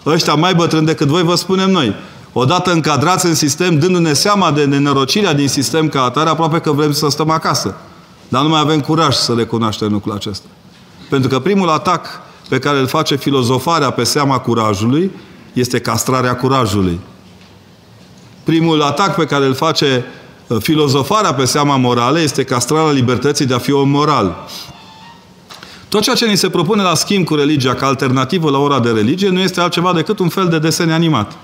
Ăștia 0.06 0.34
mai 0.34 0.54
bătrâni 0.54 0.86
decât 0.86 1.08
voi 1.08 1.24
vă 1.24 1.36
spunem 1.36 1.70
noi. 1.70 1.96
Odată 2.34 2.72
încadrați 2.72 3.26
în 3.26 3.36
sistem, 3.36 3.80
dându-ne 3.80 4.14
seama 4.14 4.52
de 4.52 4.66
nenorocirea 4.66 5.34
din 5.34 5.48
sistem 5.48 5.88
ca 5.90 6.04
atare, 6.04 6.30
aproape 6.30 6.60
că 6.60 6.72
vrem 6.72 6.92
să 6.92 7.10
stăm 7.10 7.30
acasă. 7.30 7.76
Dar 8.28 8.42
nu 8.42 8.50
mai 8.50 8.60
avem 8.60 8.80
curaj 8.80 9.16
să 9.16 9.34
recunoaștem 9.34 9.92
lucrul 9.92 10.14
acesta. 10.14 10.48
Pentru 11.10 11.30
că 11.30 11.40
primul 11.40 11.70
atac 11.70 12.08
pe 12.50 12.60
care 12.60 12.80
îl 12.80 12.88
face 12.88 13.16
filozofarea 13.16 13.90
pe 13.90 14.04
seama 14.04 14.38
curajului 14.40 15.12
este 15.54 15.80
castrarea 15.80 16.36
curajului. 16.36 17.00
Primul 18.52 18.82
atac 18.82 19.16
pe 19.16 19.26
care 19.26 19.46
îl 19.46 19.54
face 19.54 20.06
uh, 20.48 20.58
filozofarea 20.62 21.34
pe 21.34 21.46
seama 21.46 21.78
morală 21.78 22.20
este 22.20 22.44
castrarea 22.44 22.92
libertății 22.92 23.46
de 23.46 23.54
a 23.54 23.58
fi 23.58 23.72
om 23.72 23.90
moral. 23.90 24.48
Tot 25.90 26.02
ceea 26.02 26.16
ce 26.16 26.26
ni 26.26 26.38
se 26.38 26.50
propune 26.50 26.82
la 26.82 26.96
schimb 26.96 27.26
cu 27.26 27.36
religia 27.36 27.74
ca 27.74 27.86
alternativă 27.86 28.50
la 28.50 28.58
ora 28.58 28.80
de 28.80 28.90
religie 28.90 29.30
nu 29.30 29.40
este 29.40 29.62
altceva 29.62 29.94
decât 29.94 30.20
un 30.20 30.30
fel 30.30 30.48
de 30.48 30.60
desen 30.60 30.92
animat. 30.92 31.38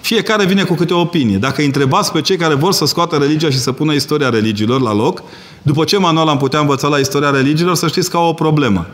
Fiecare 0.00 0.44
vine 0.44 0.62
cu 0.62 0.74
câte 0.74 0.94
o 0.94 1.00
opinie. 1.00 1.36
Dacă 1.36 1.62
întrebați 1.62 2.12
pe 2.12 2.20
cei 2.20 2.36
care 2.36 2.54
vor 2.54 2.72
să 2.72 2.86
scoată 2.86 3.16
religia 3.16 3.50
și 3.50 3.58
să 3.58 3.72
pună 3.72 3.92
istoria 3.92 4.28
religiilor 4.28 4.80
la 4.80 4.94
loc, 4.94 5.22
după 5.62 5.84
ce 5.84 5.98
manual 5.98 6.28
am 6.28 6.38
putea 6.38 6.60
învăța 6.60 6.88
la 6.88 6.98
istoria 6.98 7.30
religiilor, 7.30 7.74
să 7.74 7.86
știți 7.86 8.10
că 8.10 8.16
au 8.16 8.28
o 8.28 8.32
problemă. 8.32 8.86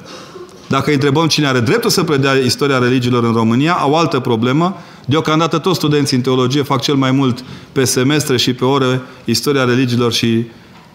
Dacă 0.67 0.93
întrebăm 0.93 1.27
cine 1.27 1.47
are 1.47 1.61
dreptul 1.61 1.91
să 1.91 2.03
predea 2.03 2.33
istoria 2.33 2.79
religiilor 2.79 3.25
în 3.25 3.33
România, 3.33 3.73
au 3.73 3.95
altă 3.95 4.21
problemă. 4.21 4.77
Deocamdată 5.07 5.59
toți 5.59 5.77
studenții 5.77 6.17
în 6.17 6.23
teologie 6.23 6.63
fac 6.63 6.81
cel 6.81 6.95
mai 6.95 7.11
mult 7.11 7.45
pe 7.73 7.85
semestre 7.85 8.37
și 8.37 8.55
pe 8.55 8.65
ore 8.65 9.01
istoria 9.25 9.65
religiilor 9.65 10.13
și 10.13 10.47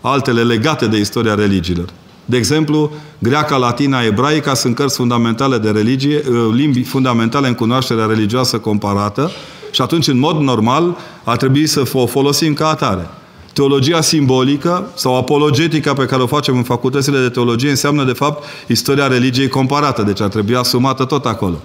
altele 0.01 0.43
legate 0.43 0.87
de 0.87 0.97
istoria 0.97 1.35
religiilor. 1.35 1.89
De 2.25 2.37
exemplu, 2.37 2.91
greaca, 3.19 3.55
latina, 3.57 4.01
ebraica 4.01 4.53
sunt 4.53 4.75
cărți 4.75 4.95
fundamentale 4.95 5.57
de 5.57 5.69
religie, 5.69 6.23
ă, 6.31 6.53
limbi 6.53 6.83
fundamentale 6.83 7.47
în 7.47 7.53
cunoașterea 7.53 8.05
religioasă 8.05 8.57
comparată 8.57 9.31
și 9.71 9.81
atunci, 9.81 10.07
în 10.07 10.19
mod 10.19 10.39
normal, 10.39 10.97
ar 11.23 11.37
trebui 11.37 11.67
să 11.67 11.83
o 11.93 12.05
folosim 12.05 12.53
ca 12.53 12.67
atare. 12.67 13.09
Teologia 13.53 14.01
simbolică 14.01 14.91
sau 14.95 15.17
apologetica 15.17 15.93
pe 15.93 16.05
care 16.05 16.21
o 16.21 16.27
facem 16.27 16.57
în 16.57 16.63
facultățile 16.63 17.19
de 17.19 17.29
teologie 17.29 17.69
înseamnă, 17.69 18.03
de 18.03 18.13
fapt, 18.13 18.43
istoria 18.67 19.07
religiei 19.07 19.47
comparată. 19.47 20.01
Deci 20.01 20.21
ar 20.21 20.27
trebui 20.27 20.55
asumată 20.55 21.05
tot 21.05 21.25
acolo. 21.25 21.61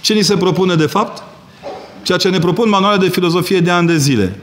Ce 0.00 0.12
ni 0.12 0.22
se 0.22 0.36
propune, 0.36 0.74
de 0.74 0.86
fapt? 0.86 1.22
Ceea 2.02 2.18
ce 2.18 2.28
ne 2.28 2.38
propun 2.38 2.68
manuale 2.68 2.96
de 2.96 3.08
filozofie 3.08 3.60
de 3.60 3.70
ani 3.70 3.86
de 3.86 3.96
zile. 3.96 4.40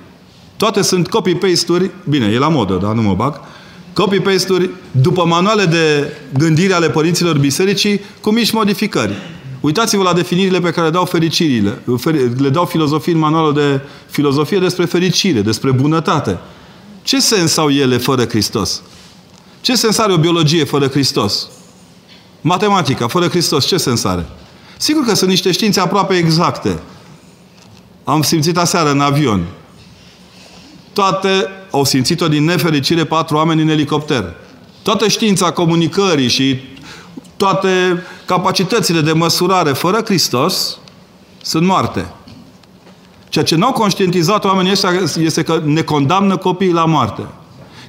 Toate 0.57 0.81
sunt 0.81 1.07
copy-paste-uri, 1.07 1.91
bine, 2.09 2.25
e 2.25 2.37
la 2.37 2.47
modă, 2.47 2.79
dar 2.81 2.93
nu 2.93 3.01
mă 3.01 3.13
bag, 3.13 3.41
copy-paste-uri 3.93 4.69
după 4.91 5.25
manuale 5.25 5.65
de 5.65 6.13
gândire 6.37 6.73
ale 6.73 6.89
părinților 6.89 7.37
bisericii 7.37 8.01
cu 8.21 8.29
mici 8.29 8.51
modificări. 8.51 9.13
Uitați-vă 9.61 10.03
la 10.03 10.13
definirile 10.13 10.59
pe 10.59 10.71
care 10.71 10.85
le 10.85 10.91
dau 10.91 11.05
fericirile. 11.05 11.81
Le 12.37 12.49
dau 12.49 12.65
filozofii 12.65 13.13
în 13.13 13.19
manualul 13.19 13.53
de 13.53 13.81
filozofie 14.09 14.59
despre 14.59 14.85
fericire, 14.85 15.41
despre 15.41 15.71
bunătate. 15.71 16.37
Ce 17.03 17.19
sens 17.19 17.57
au 17.57 17.69
ele 17.69 17.97
fără 17.97 18.25
Hristos? 18.25 18.81
Ce 19.61 19.75
sens 19.75 19.97
are 19.97 20.13
o 20.13 20.17
biologie 20.17 20.63
fără 20.63 20.87
Hristos? 20.87 21.47
Matematica 22.41 23.07
fără 23.07 23.27
Hristos, 23.27 23.65
ce 23.65 23.77
sens 23.77 24.03
are? 24.03 24.25
Sigur 24.77 25.03
că 25.05 25.15
sunt 25.15 25.29
niște 25.29 25.51
științe 25.51 25.79
aproape 25.79 26.15
exacte. 26.15 26.79
Am 28.09 28.21
simțit 28.21 28.57
aseară 28.57 28.91
în 28.91 28.99
avion. 28.99 29.45
Toate 30.93 31.47
au 31.71 31.83
simțit-o 31.83 32.27
din 32.27 32.43
nefericire 32.43 33.03
patru 33.03 33.35
oameni 33.35 33.61
în 33.61 33.67
elicopter. 33.67 34.33
Toată 34.83 35.07
știința 35.07 35.51
comunicării 35.51 36.27
și 36.27 36.59
toate 37.37 38.03
capacitățile 38.25 39.01
de 39.01 39.11
măsurare 39.11 39.71
fără 39.71 40.01
Hristos 40.05 40.77
sunt 41.41 41.65
moarte. 41.65 42.13
Ceea 43.29 43.45
ce 43.45 43.55
nu 43.55 43.65
au 43.65 43.71
conștientizat 43.71 44.45
oamenii 44.45 44.71
ăștia 44.71 44.89
este 45.19 45.43
că 45.43 45.61
ne 45.65 45.81
condamnă 45.81 46.37
copiii 46.37 46.71
la 46.71 46.85
moarte. 46.85 47.21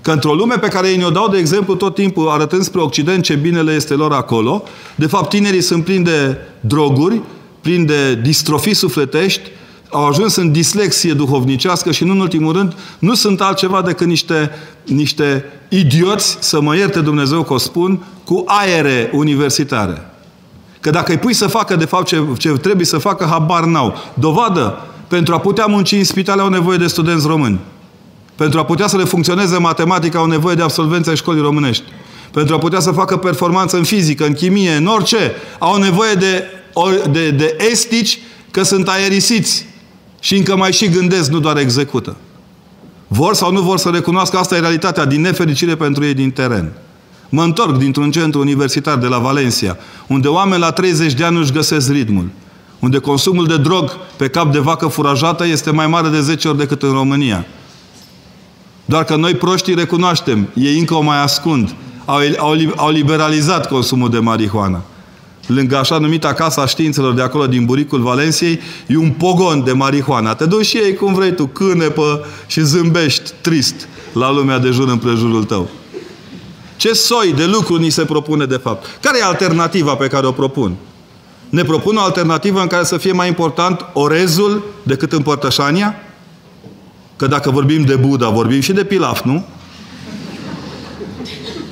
Că 0.03 0.11
într-o 0.11 0.35
lume 0.35 0.55
pe 0.55 0.69
care 0.69 0.89
ei 0.89 0.97
ne-o 0.97 1.11
dau 1.11 1.29
de 1.29 1.39
exemplu 1.39 1.75
tot 1.75 1.95
timpul, 1.95 2.29
arătând 2.29 2.63
spre 2.63 2.81
Occident 2.81 3.25
ce 3.25 3.35
binele 3.35 3.73
este 3.73 3.95
lor 3.95 4.13
acolo, 4.13 4.63
de 4.95 5.07
fapt 5.07 5.29
tinerii 5.29 5.63
sunt 5.63 5.85
plini 5.85 6.05
de 6.05 6.37
droguri, 6.61 7.21
plini 7.61 7.87
de 7.87 8.15
distrofii 8.15 8.75
sufletești, 8.75 9.51
au 9.91 10.07
ajuns 10.07 10.37
în 10.37 10.53
dislexie 10.53 11.13
duhovnicească 11.13 11.91
și, 11.91 12.05
nu 12.05 12.13
în 12.13 12.21
ultimul 12.21 12.53
rând, 12.53 12.75
nu 12.99 13.15
sunt 13.15 13.41
altceva 13.41 13.83
decât 13.83 14.07
niște, 14.07 14.51
niște 14.85 15.45
idioți, 15.69 16.37
să 16.41 16.61
mă 16.61 16.77
ierte 16.77 17.01
Dumnezeu 17.01 17.43
că 17.43 17.53
o 17.53 17.59
spun, 17.59 18.03
cu 18.25 18.45
aere 18.47 19.11
universitare. 19.13 20.11
Că 20.81 20.91
dacă 20.91 21.13
îi 21.13 21.19
pui 21.19 21.35
să 21.35 21.47
facă, 21.47 21.77
de 21.77 21.85
fapt, 21.85 22.07
ce, 22.07 22.25
ce 22.39 22.49
trebuie 22.49 22.87
să 22.87 22.99
facă, 22.99 23.27
habar 23.31 23.65
n-au. 23.65 23.95
Dovadă, 24.15 24.79
pentru 25.09 25.35
a 25.35 25.39
putea 25.39 25.67
munci 25.67 25.93
în 25.93 26.05
spitale 26.05 26.41
au 26.41 26.49
nevoie 26.49 26.79
de 26.79 26.87
studenți 26.87 27.27
români. 27.27 27.59
Pentru 28.35 28.59
a 28.59 28.65
putea 28.65 28.87
să 28.87 28.97
le 28.97 29.05
funcționeze 29.05 29.59
matematica 29.59 30.19
au 30.19 30.27
nevoie 30.27 30.55
de 30.55 30.63
absolvenți 30.63 31.09
ai 31.09 31.17
școlii 31.17 31.43
românești. 31.43 31.85
Pentru 32.33 32.55
a 32.55 32.59
putea 32.59 32.81
să 32.81 32.91
facă 32.91 33.17
performanță 33.17 33.77
în 33.77 33.85
fizică, 33.85 34.27
în 34.27 34.33
chimie, 34.33 34.73
în 34.73 34.87
orice, 34.87 35.33
au 35.59 35.77
nevoie 35.77 36.15
de, 36.15 36.45
de, 37.11 37.31
de 37.31 37.57
estici 37.71 38.19
că 38.51 38.63
sunt 38.63 38.89
aerisiți 38.89 39.67
și 40.21 40.37
încă 40.37 40.57
mai 40.57 40.73
și 40.73 40.89
gândesc, 40.89 41.31
nu 41.31 41.39
doar 41.39 41.57
execută. 41.57 42.17
Vor 43.09 43.35
sau 43.35 43.53
nu 43.53 43.61
vor 43.61 43.79
să 43.79 43.89
recunoască, 43.89 44.39
asta 44.39 44.57
e 44.57 44.61
realitatea, 44.61 45.05
din 45.05 45.21
nefericire 45.21 45.75
pentru 45.75 46.05
ei 46.05 46.15
din 46.15 46.31
teren. 46.31 46.73
Mă 47.29 47.43
întorc 47.43 47.79
dintr-un 47.79 48.11
centru 48.11 48.41
universitar 48.41 48.99
de 48.99 49.07
la 49.07 49.19
Valencia, 49.19 49.77
unde 50.07 50.29
oameni 50.29 50.61
la 50.61 50.71
30 50.71 51.13
de 51.13 51.25
ani 51.25 51.37
nu-și 51.37 51.53
găsesc 51.53 51.91
ritmul. 51.91 52.29
Unde 52.79 52.99
consumul 52.99 53.47
de 53.47 53.57
drog 53.57 53.97
pe 54.17 54.29
cap 54.29 54.53
de 54.53 54.59
vacă 54.59 54.87
furajată 54.87 55.47
este 55.47 55.71
mai 55.71 55.87
mare 55.87 56.09
de 56.09 56.21
10 56.21 56.49
ori 56.49 56.59
decât 56.59 56.83
în 56.83 56.93
România. 56.93 57.47
Doar 58.85 59.05
că 59.05 59.17
noi 59.17 59.35
proștii 59.35 59.75
recunoaștem, 59.75 60.49
ei 60.55 60.79
încă 60.79 60.95
o 60.95 61.01
mai 61.01 61.23
ascund. 61.23 61.75
Au, 62.05 62.19
au, 62.39 62.55
au 62.77 62.91
liberalizat 62.91 63.69
consumul 63.69 64.11
de 64.11 64.19
marihuana 64.19 64.83
lângă 65.47 65.77
așa 65.77 65.99
numita 65.99 66.33
Casa 66.33 66.67
Științelor 66.67 67.15
de 67.15 67.23
acolo 67.23 67.47
din 67.47 67.65
buricul 67.65 68.01
Valenției, 68.01 68.61
e 68.87 68.97
un 68.97 69.11
pogon 69.11 69.65
de 69.65 69.73
marihuana. 69.73 70.35
Te 70.35 70.47
duci 70.47 70.67
și 70.67 70.77
ei 70.77 70.95
cum 70.95 71.15
vrei 71.15 71.35
tu, 71.35 71.47
cânepă 71.47 72.27
și 72.47 72.61
zâmbești 72.61 73.31
trist 73.41 73.89
la 74.13 74.33
lumea 74.33 74.59
de 74.59 74.71
jur 74.71 74.89
împrejurul 74.89 75.45
tău. 75.45 75.69
Ce 76.77 76.93
soi 76.93 77.33
de 77.37 77.45
lucru 77.45 77.77
ni 77.77 77.91
se 77.91 78.05
propune 78.05 78.45
de 78.45 78.57
fapt? 78.57 78.87
Care 79.01 79.19
e 79.19 79.25
alternativa 79.25 79.95
pe 79.95 80.07
care 80.07 80.27
o 80.27 80.33
propun? 80.33 80.77
Ne 81.49 81.63
propun 81.63 81.97
o 81.97 82.01
alternativă 82.01 82.61
în 82.61 82.67
care 82.67 82.85
să 82.85 82.97
fie 82.97 83.13
mai 83.13 83.29
important 83.29 83.87
orezul 83.93 84.65
decât 84.83 85.13
împărtășania? 85.13 85.97
Că 87.17 87.27
dacă 87.27 87.51
vorbim 87.51 87.83
de 87.83 87.95
Buddha, 87.95 88.29
vorbim 88.29 88.61
și 88.61 88.73
de 88.73 88.85
pilaf, 88.85 89.23
nu? 89.23 89.45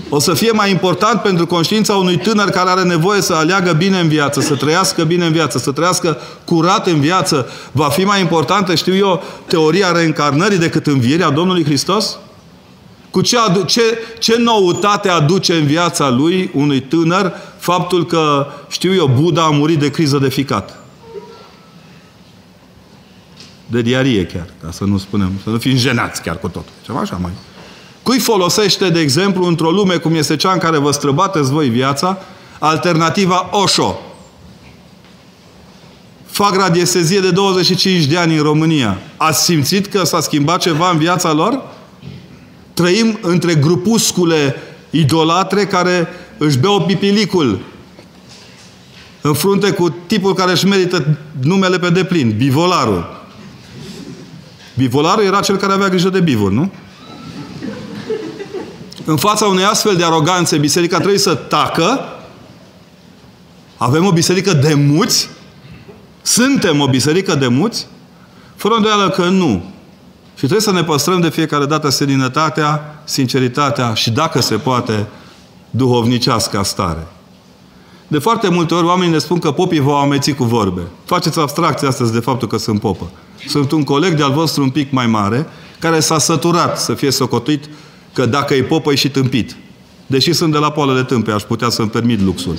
O 0.08 0.18
să 0.18 0.34
fie 0.34 0.50
mai 0.50 0.70
important 0.70 1.20
pentru 1.20 1.46
conștiința 1.46 1.94
unui 1.94 2.18
tânăr 2.18 2.50
care 2.50 2.70
are 2.70 2.82
nevoie 2.82 3.20
să 3.20 3.34
aleagă 3.34 3.72
bine 3.72 4.00
în 4.00 4.08
viață, 4.08 4.40
să 4.40 4.54
trăiască 4.54 5.04
bine 5.04 5.26
în 5.26 5.32
viață, 5.32 5.58
să 5.58 5.72
trăiască 5.72 6.18
curat 6.44 6.86
în 6.86 7.00
viață, 7.00 7.46
va 7.72 7.88
fi 7.88 8.04
mai 8.04 8.20
importantă, 8.20 8.74
știu 8.74 8.94
eu, 8.94 9.22
teoria 9.46 9.92
reîncarnării 9.92 10.58
decât 10.58 10.86
învierea 10.86 11.30
Domnului 11.30 11.64
Hristos? 11.64 12.18
Cu 13.10 13.20
ce, 13.20 13.38
adu- 13.38 13.64
ce, 13.64 13.98
ce 14.18 14.36
noutate 14.38 15.08
aduce 15.08 15.54
în 15.54 15.66
viața 15.66 16.08
lui, 16.08 16.50
unui 16.54 16.80
tânăr, 16.80 17.32
faptul 17.58 18.06
că, 18.06 18.46
știu 18.68 18.94
eu, 18.94 19.06
Buddha 19.06 19.42
a 19.42 19.50
murit 19.50 19.78
de 19.78 19.90
criză 19.90 20.18
de 20.18 20.28
ficat? 20.28 20.78
De 23.66 23.82
diarie 23.82 24.26
chiar, 24.26 24.46
ca 24.62 24.70
să 24.70 24.84
nu 24.84 24.98
spunem, 24.98 25.32
să 25.42 25.50
nu 25.50 25.58
fim 25.58 25.76
jenați 25.76 26.22
chiar 26.22 26.38
cu 26.38 26.48
tot. 26.48 26.64
Ceva 26.84 26.98
așa 26.98 27.18
mai 27.22 27.30
Cui 28.02 28.18
folosește, 28.18 28.88
de 28.88 29.00
exemplu, 29.00 29.46
într-o 29.46 29.70
lume 29.70 29.96
cum 29.96 30.14
este 30.14 30.36
cea 30.36 30.52
în 30.52 30.58
care 30.58 30.78
vă 30.78 30.90
străbateți 30.90 31.50
voi 31.50 31.68
viața, 31.68 32.18
alternativa 32.58 33.48
Osho? 33.52 33.98
Fac 36.26 36.54
radiestezie 36.54 37.20
de 37.20 37.30
25 37.30 38.04
de 38.04 38.16
ani 38.16 38.36
în 38.36 38.42
România. 38.42 38.98
Ați 39.16 39.44
simțit 39.44 39.86
că 39.86 40.04
s-a 40.04 40.20
schimbat 40.20 40.60
ceva 40.60 40.90
în 40.90 40.98
viața 40.98 41.32
lor? 41.32 41.62
Trăim 42.74 43.18
între 43.22 43.54
grupuscule 43.54 44.56
idolatre 44.90 45.66
care 45.66 46.08
își 46.38 46.58
beau 46.58 46.80
pipilicul 46.80 47.58
în 49.20 49.32
frunte 49.34 49.70
cu 49.70 49.94
tipul 50.06 50.34
care 50.34 50.50
își 50.50 50.66
merită 50.66 51.18
numele 51.42 51.78
pe 51.78 51.90
deplin, 51.90 52.34
bivolarul. 52.36 53.26
Bivolarul 54.76 55.24
era 55.24 55.40
cel 55.40 55.56
care 55.56 55.72
avea 55.72 55.88
grijă 55.88 56.08
de 56.08 56.20
bivol, 56.20 56.52
nu? 56.52 56.72
În 59.08 59.16
fața 59.16 59.46
unei 59.46 59.64
astfel 59.64 59.96
de 59.96 60.04
aroganțe, 60.04 60.58
biserica 60.58 60.96
trebuie 60.96 61.18
să 61.18 61.34
tacă. 61.34 62.00
Avem 63.76 64.06
o 64.06 64.12
biserică 64.12 64.52
de 64.52 64.74
muți? 64.74 65.28
Suntem 66.22 66.80
o 66.80 66.88
biserică 66.88 67.34
de 67.34 67.46
muți? 67.46 67.86
Fără 68.56 68.74
îndoială 68.74 69.10
că 69.10 69.24
nu. 69.24 69.62
Și 70.30 70.38
trebuie 70.38 70.60
să 70.60 70.72
ne 70.72 70.84
păstrăm 70.84 71.20
de 71.20 71.28
fiecare 71.28 71.64
dată 71.64 71.88
seninătatea, 71.88 73.02
sinceritatea 73.04 73.94
și, 73.94 74.10
dacă 74.10 74.40
se 74.40 74.54
poate, 74.54 75.06
duhovnicească 75.70 76.60
stare. 76.64 77.06
De 78.08 78.18
foarte 78.18 78.48
multe 78.48 78.74
ori 78.74 78.86
oamenii 78.86 79.12
ne 79.12 79.18
spun 79.18 79.38
că 79.38 79.50
popii 79.50 79.80
vă 79.80 79.92
ameți 79.92 80.32
cu 80.32 80.44
vorbe. 80.44 80.82
Faceți 81.04 81.38
abstracție 81.38 81.88
astăzi 81.88 82.12
de 82.12 82.20
faptul 82.20 82.48
că 82.48 82.56
sunt 82.56 82.80
popă. 82.80 83.10
Sunt 83.46 83.72
un 83.72 83.84
coleg 83.84 84.14
de-al 84.16 84.32
vostru 84.32 84.62
un 84.62 84.70
pic 84.70 84.92
mai 84.92 85.06
mare, 85.06 85.46
care 85.78 86.00
s-a 86.00 86.18
săturat 86.18 86.78
să 86.80 86.94
fie 86.94 87.10
socotit 87.10 87.64
că 88.12 88.26
dacă 88.26 88.54
e 88.54 88.62
popă, 88.62 88.92
e 88.92 88.94
și 88.94 89.10
tâmpit. 89.10 89.56
Deși 90.06 90.32
sunt 90.32 90.52
de 90.52 90.58
la 90.58 90.70
poalele 90.70 91.02
tâmpe, 91.02 91.30
aș 91.30 91.42
putea 91.42 91.68
să-mi 91.68 91.90
permit 91.90 92.20
luxul. 92.20 92.56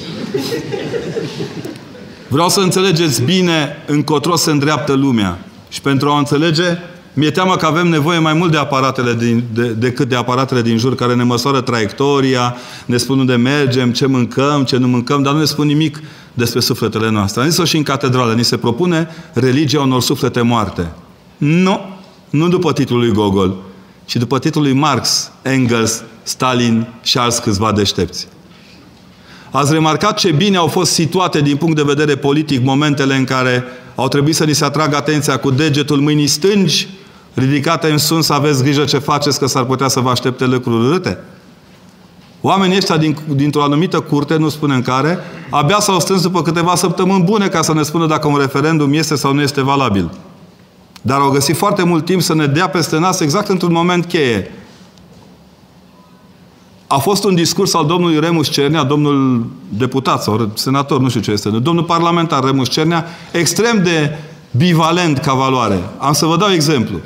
Vreau 2.28 2.50
să 2.50 2.60
înțelegeți 2.60 3.22
bine 3.22 3.84
încotro 3.88 4.36
se 4.36 4.52
îndreaptă 4.52 4.94
lumea. 4.94 5.40
Și 5.70 5.82
pentru 5.82 6.10
a 6.10 6.14
o 6.14 6.18
înțelege, 6.18 6.78
mi-e 7.14 7.32
teamă 7.32 7.56
că 7.56 7.66
avem 7.66 7.88
nevoie 7.88 8.20
mai 8.20 8.34
mult 8.34 8.52
de 8.52 8.58
aparatele 8.58 9.14
din, 9.14 9.44
de, 9.54 9.68
decât 9.68 10.08
de 10.10 10.16
aparatele 10.16 10.62
din 10.62 10.78
jur 10.78 10.96
care 10.96 11.16
ne 11.16 11.24
măsoară 11.24 11.62
traiectoria, 11.62 12.56
ne 12.86 12.98
spun 12.98 13.20
unde 13.20 13.36
mergem, 13.36 13.92
ce 13.92 14.06
mâncăm, 14.06 14.64
ce 14.64 14.78
nu 14.78 14.88
mâncăm, 14.88 15.22
dar 15.22 15.34
nu 15.34 15.40
ne 15.40 15.46
spun 15.46 15.68
nimic 15.68 16.02
despre 16.34 16.60
sufletele 16.60 17.10
noastre. 17.10 17.42
Am 17.42 17.50
zis-o 17.50 17.64
și 17.64 17.78
în 17.78 17.84
catedrală. 17.84 18.34
Ni 18.34 18.44
se 18.44 18.58
propune 18.58 19.08
religia 19.34 19.82
unor 19.82 20.02
suflete 20.02 20.42
moarte. 20.42 20.92
Nu. 21.38 21.80
Nu 22.30 22.48
după 22.48 22.74
titlul 22.74 23.00
lui 23.00 23.12
Gogol, 23.12 23.56
ci 24.10 24.16
după 24.16 24.40
titlul 24.40 24.64
lui 24.64 24.74
Marx, 24.74 25.32
Engels, 25.42 26.04
Stalin 26.24 26.88
și 27.02 27.18
alți 27.18 27.42
câțiva 27.42 27.72
deștepți. 27.72 28.28
Ați 29.52 29.74
remarcat 29.74 30.18
ce 30.18 30.32
bine 30.32 30.58
au 30.58 30.68
fost 30.68 30.92
situate 30.92 31.42
din 31.42 31.56
punct 31.56 31.76
de 31.76 31.82
vedere 31.86 32.16
politic 32.16 32.64
momentele 32.64 33.16
în 33.16 33.24
care 33.24 33.64
au 33.96 34.08
trebuit 34.08 34.36
să 34.36 34.44
ni 34.44 34.54
se 34.54 34.66
atragă 34.66 34.96
atenția 34.96 35.38
cu 35.38 35.52
degetul 35.52 36.00
mâinii 36.00 36.28
stângi, 36.28 36.88
ridicate 37.34 37.92
în 37.92 37.98
sus, 37.98 38.26
să 38.26 38.34
aveți 38.34 38.64
grijă 38.64 38.84
ce 38.84 38.98
faceți, 38.98 39.40
că 39.40 39.48
s-ar 39.48 39.64
putea 39.64 39.88
să 39.88 40.00
vă 40.00 40.10
aștepte 40.10 40.46
lucruri 40.46 40.86
urâte? 40.86 41.18
Oamenii 42.42 42.78
ăștia 42.78 42.98
din, 42.98 43.18
dintr-o 43.36 43.64
anumită 43.64 44.00
curte, 44.00 44.36
nu 44.36 44.50
spunem 44.50 44.82
care, 44.82 45.20
abia 45.50 45.80
s-au 45.80 46.00
strâns 46.00 46.22
după 46.22 46.42
câteva 46.42 46.76
săptămâni 46.76 47.24
bune 47.24 47.48
ca 47.48 47.62
să 47.62 47.74
ne 47.74 47.84
spună 47.84 48.08
dacă 48.08 48.28
un 48.28 48.38
referendum 48.38 48.94
este 48.94 49.16
sau 49.16 49.34
nu 49.34 49.42
este 49.42 49.62
valabil. 49.62 50.10
Dar 51.02 51.20
au 51.20 51.30
găsit 51.30 51.56
foarte 51.56 51.84
mult 51.84 52.06
timp 52.06 52.22
să 52.22 52.36
ne 52.36 52.46
dea 52.46 52.70
peste 52.70 52.98
nas 52.98 53.20
exact 53.20 53.48
într-un 53.48 53.72
moment 53.72 54.06
cheie. 54.06 54.52
A 56.88 56.98
fost 56.98 57.24
un 57.24 57.36
discurs 57.36 57.74
al 57.74 57.86
domnului 57.86 58.20
Remus 58.20 58.50
Cernea, 58.50 58.84
domnul 58.84 59.48
deputat 59.70 60.24
sau 60.24 60.52
senator, 60.54 61.00
nu 61.00 61.10
știu 61.10 61.22
ce 61.22 61.32
este, 61.32 61.50
domnul 61.50 61.84
parlamentar 61.84 62.44
Remus 62.44 62.70
Cernea, 62.70 63.06
extrem 63.32 63.84
de 63.84 64.18
bivalent 64.52 65.18
ca 65.18 65.34
valoare. 65.34 65.80
Am 65.98 66.14
să 66.14 66.26
vă 66.26 66.38
dau 66.38 66.52
exemplu. 66.52 67.00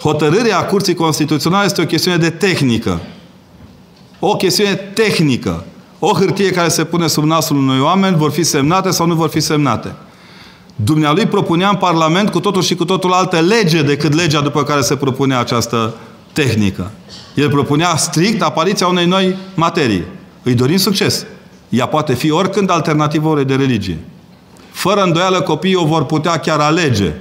Hotărârea 0.00 0.66
Curții 0.66 0.94
Constituționale 0.94 1.64
este 1.64 1.82
o 1.82 1.84
chestiune 1.84 2.16
de 2.16 2.30
tehnică. 2.30 3.00
O 4.18 4.36
chestiune 4.36 4.74
tehnică. 4.74 5.64
O 5.98 6.12
hârtie 6.12 6.50
care 6.50 6.68
se 6.68 6.84
pune 6.84 7.06
sub 7.06 7.24
nasul 7.24 7.56
unui 7.56 7.80
oameni 7.80 8.16
vor 8.16 8.30
fi 8.30 8.42
semnate 8.42 8.90
sau 8.90 9.06
nu 9.06 9.14
vor 9.14 9.28
fi 9.28 9.40
semnate. 9.40 9.94
Dumnealui 10.76 11.26
propunea 11.26 11.68
în 11.68 11.76
Parlament 11.76 12.30
cu 12.30 12.40
totul 12.40 12.62
și 12.62 12.74
cu 12.74 12.84
totul 12.84 13.12
altă 13.12 13.40
lege 13.40 13.82
decât 13.82 14.14
legea 14.14 14.40
după 14.40 14.62
care 14.62 14.80
se 14.80 14.96
propunea 14.96 15.38
această 15.38 15.94
tehnică. 16.32 16.90
El 17.34 17.50
propunea 17.50 17.96
strict 17.96 18.42
apariția 18.42 18.86
unei 18.86 19.06
noi 19.06 19.36
materii. 19.54 20.04
Îi 20.42 20.54
dorim 20.54 20.76
succes. 20.76 21.26
Ea 21.68 21.86
poate 21.86 22.14
fi 22.14 22.30
oricând 22.30 22.70
alternativă 22.70 23.28
orei 23.28 23.44
de 23.44 23.54
religie. 23.54 23.98
Fără 24.70 25.02
îndoială, 25.02 25.40
copiii 25.40 25.74
o 25.74 25.84
vor 25.84 26.04
putea 26.04 26.36
chiar 26.36 26.60
alege. 26.60 27.14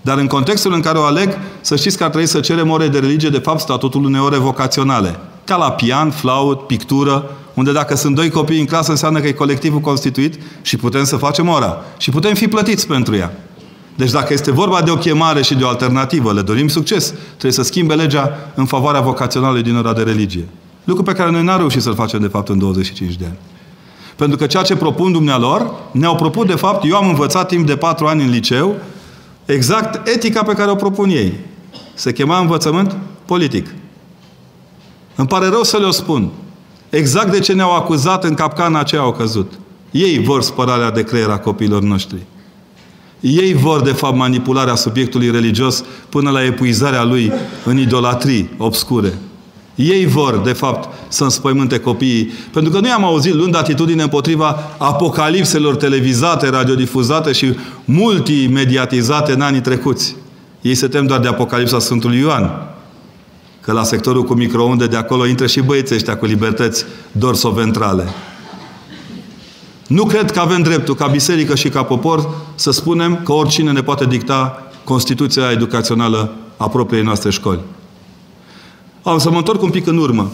Dar 0.00 0.18
în 0.18 0.26
contextul 0.26 0.72
în 0.72 0.80
care 0.80 0.98
o 0.98 1.02
aleg, 1.02 1.38
să 1.60 1.76
știți 1.76 1.96
că 1.96 2.04
ar 2.04 2.10
trebui 2.10 2.28
să 2.28 2.40
cerem 2.40 2.70
ore 2.70 2.88
de 2.88 2.98
religie, 2.98 3.28
de 3.28 3.38
fapt, 3.38 3.60
statutul 3.60 4.04
unei 4.04 4.20
ore 4.20 4.36
vocaționale. 4.36 5.18
Ca 5.44 5.56
la 5.56 5.72
pian, 5.72 6.10
flaut, 6.10 6.66
pictură, 6.66 7.30
unde 7.54 7.72
dacă 7.72 7.96
sunt 7.96 8.14
doi 8.14 8.30
copii 8.30 8.60
în 8.60 8.66
clasă, 8.66 8.90
înseamnă 8.90 9.20
că 9.20 9.26
e 9.26 9.32
colectivul 9.32 9.80
constituit 9.80 10.40
și 10.62 10.76
putem 10.76 11.04
să 11.04 11.16
facem 11.16 11.48
ora. 11.48 11.82
Și 11.98 12.10
putem 12.10 12.34
fi 12.34 12.48
plătiți 12.48 12.86
pentru 12.86 13.16
ea. 13.16 13.32
Deci 13.96 14.10
dacă 14.10 14.32
este 14.32 14.50
vorba 14.50 14.82
de 14.82 14.90
o 14.90 14.96
chemare 14.96 15.42
și 15.42 15.54
de 15.54 15.64
o 15.64 15.68
alternativă, 15.68 16.32
le 16.32 16.40
dorim 16.40 16.68
succes, 16.68 17.14
trebuie 17.28 17.52
să 17.52 17.62
schimbe 17.62 17.94
legea 17.94 18.52
în 18.54 18.64
favoarea 18.64 19.00
vocaționalului 19.00 19.62
din 19.62 19.76
ora 19.76 19.92
de 19.92 20.02
religie. 20.02 20.48
Lucru 20.84 21.02
pe 21.02 21.12
care 21.12 21.30
noi 21.30 21.42
n-am 21.42 21.58
reușit 21.58 21.82
să-l 21.82 21.94
facem, 21.94 22.20
de 22.20 22.26
fapt, 22.26 22.48
în 22.48 22.58
25 22.58 23.14
de 23.14 23.24
ani. 23.24 23.38
Pentru 24.16 24.36
că 24.36 24.46
ceea 24.46 24.62
ce 24.62 24.76
propun 24.76 25.12
dumnealor, 25.12 25.74
ne-au 25.90 26.14
propus, 26.14 26.46
de 26.46 26.54
fapt, 26.54 26.84
eu 26.88 26.96
am 26.96 27.08
învățat 27.08 27.48
timp 27.48 27.66
de 27.66 27.76
patru 27.76 28.06
ani 28.06 28.22
în 28.22 28.30
liceu, 28.30 28.76
exact 29.44 30.08
etica 30.08 30.42
pe 30.42 30.52
care 30.52 30.70
o 30.70 30.74
propun 30.74 31.08
ei. 31.08 31.34
Se 31.94 32.12
chema 32.12 32.38
învățământ 32.38 32.96
politic. 33.24 33.74
Îmi 35.14 35.28
pare 35.28 35.48
rău 35.48 35.62
să 35.62 35.76
le-o 35.76 35.90
spun. 35.90 36.30
Exact 36.94 37.30
de 37.30 37.38
ce 37.38 37.52
ne-au 37.52 37.74
acuzat 37.74 38.24
în 38.24 38.34
capcana 38.34 38.78
aceea 38.78 39.00
au 39.00 39.12
căzut. 39.12 39.52
Ei 39.90 40.18
vor 40.18 40.42
spărarea 40.42 40.90
de 40.90 41.02
creier 41.02 41.28
a 41.28 41.38
copiilor 41.38 41.82
noștri. 41.82 42.18
Ei 43.20 43.54
vor, 43.54 43.82
de 43.82 43.90
fapt, 43.90 44.16
manipularea 44.16 44.74
subiectului 44.74 45.30
religios 45.30 45.84
până 46.08 46.30
la 46.30 46.44
epuizarea 46.44 47.04
lui 47.04 47.32
în 47.64 47.78
idolatrii 47.78 48.50
obscure. 48.58 49.18
Ei 49.74 50.06
vor, 50.06 50.38
de 50.44 50.52
fapt, 50.52 50.88
să 51.08 51.24
înspăimânte 51.24 51.78
copiii. 51.78 52.32
Pentru 52.52 52.72
că 52.72 52.80
noi 52.80 52.90
am 52.90 53.04
auzit 53.04 53.34
luând 53.34 53.56
atitudine 53.56 54.02
împotriva 54.02 54.58
apocalipselor 54.78 55.76
televizate, 55.76 56.48
radiodifuzate 56.48 57.32
și 57.32 57.56
multimediatizate 57.84 59.32
în 59.32 59.40
anii 59.40 59.60
trecuți. 59.60 60.16
Ei 60.60 60.74
se 60.74 60.88
tem 60.88 61.06
doar 61.06 61.20
de 61.20 61.28
apocalipsa 61.28 61.78
Sfântului 61.78 62.18
Ioan. 62.18 62.73
Că 63.64 63.72
la 63.72 63.82
sectorul 63.82 64.22
cu 64.22 64.34
microunde 64.34 64.86
de 64.86 64.96
acolo 64.96 65.26
intră 65.26 65.46
și 65.46 65.60
băieții 65.60 65.94
ăștia 65.94 66.16
cu 66.16 66.24
libertăți 66.24 66.84
dorsoventrale. 67.12 68.04
Nu 69.86 70.04
cred 70.04 70.30
că 70.30 70.40
avem 70.40 70.62
dreptul, 70.62 70.94
ca 70.94 71.06
biserică 71.06 71.54
și 71.54 71.68
ca 71.68 71.82
popor, 71.82 72.30
să 72.54 72.70
spunem 72.70 73.20
că 73.24 73.32
oricine 73.32 73.72
ne 73.72 73.82
poate 73.82 74.04
dicta 74.04 74.68
Constituția 74.84 75.50
educațională 75.50 76.34
a 76.56 76.68
propriei 76.68 77.02
noastre 77.02 77.30
școli. 77.30 77.60
Am 79.02 79.18
să 79.18 79.30
mă 79.30 79.36
întorc 79.36 79.62
un 79.62 79.70
pic 79.70 79.86
în 79.86 79.96
urmă. 79.96 80.32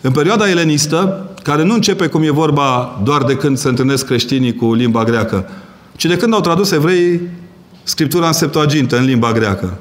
În 0.00 0.12
perioada 0.12 0.50
elenistă, 0.50 1.30
care 1.42 1.62
nu 1.64 1.74
începe 1.74 2.06
cum 2.06 2.22
e 2.22 2.30
vorba 2.30 3.00
doar 3.02 3.22
de 3.22 3.36
când 3.36 3.58
se 3.58 3.68
întâlnesc 3.68 4.06
creștinii 4.06 4.54
cu 4.54 4.74
limba 4.74 5.04
greacă, 5.04 5.48
ci 5.96 6.04
de 6.04 6.16
când 6.16 6.34
au 6.34 6.40
tradus 6.40 6.70
evreii 6.70 7.20
Scriptura 7.82 8.26
în 8.26 8.32
Septuagintă, 8.32 8.98
în 8.98 9.04
limba 9.04 9.32
greacă. 9.32 9.78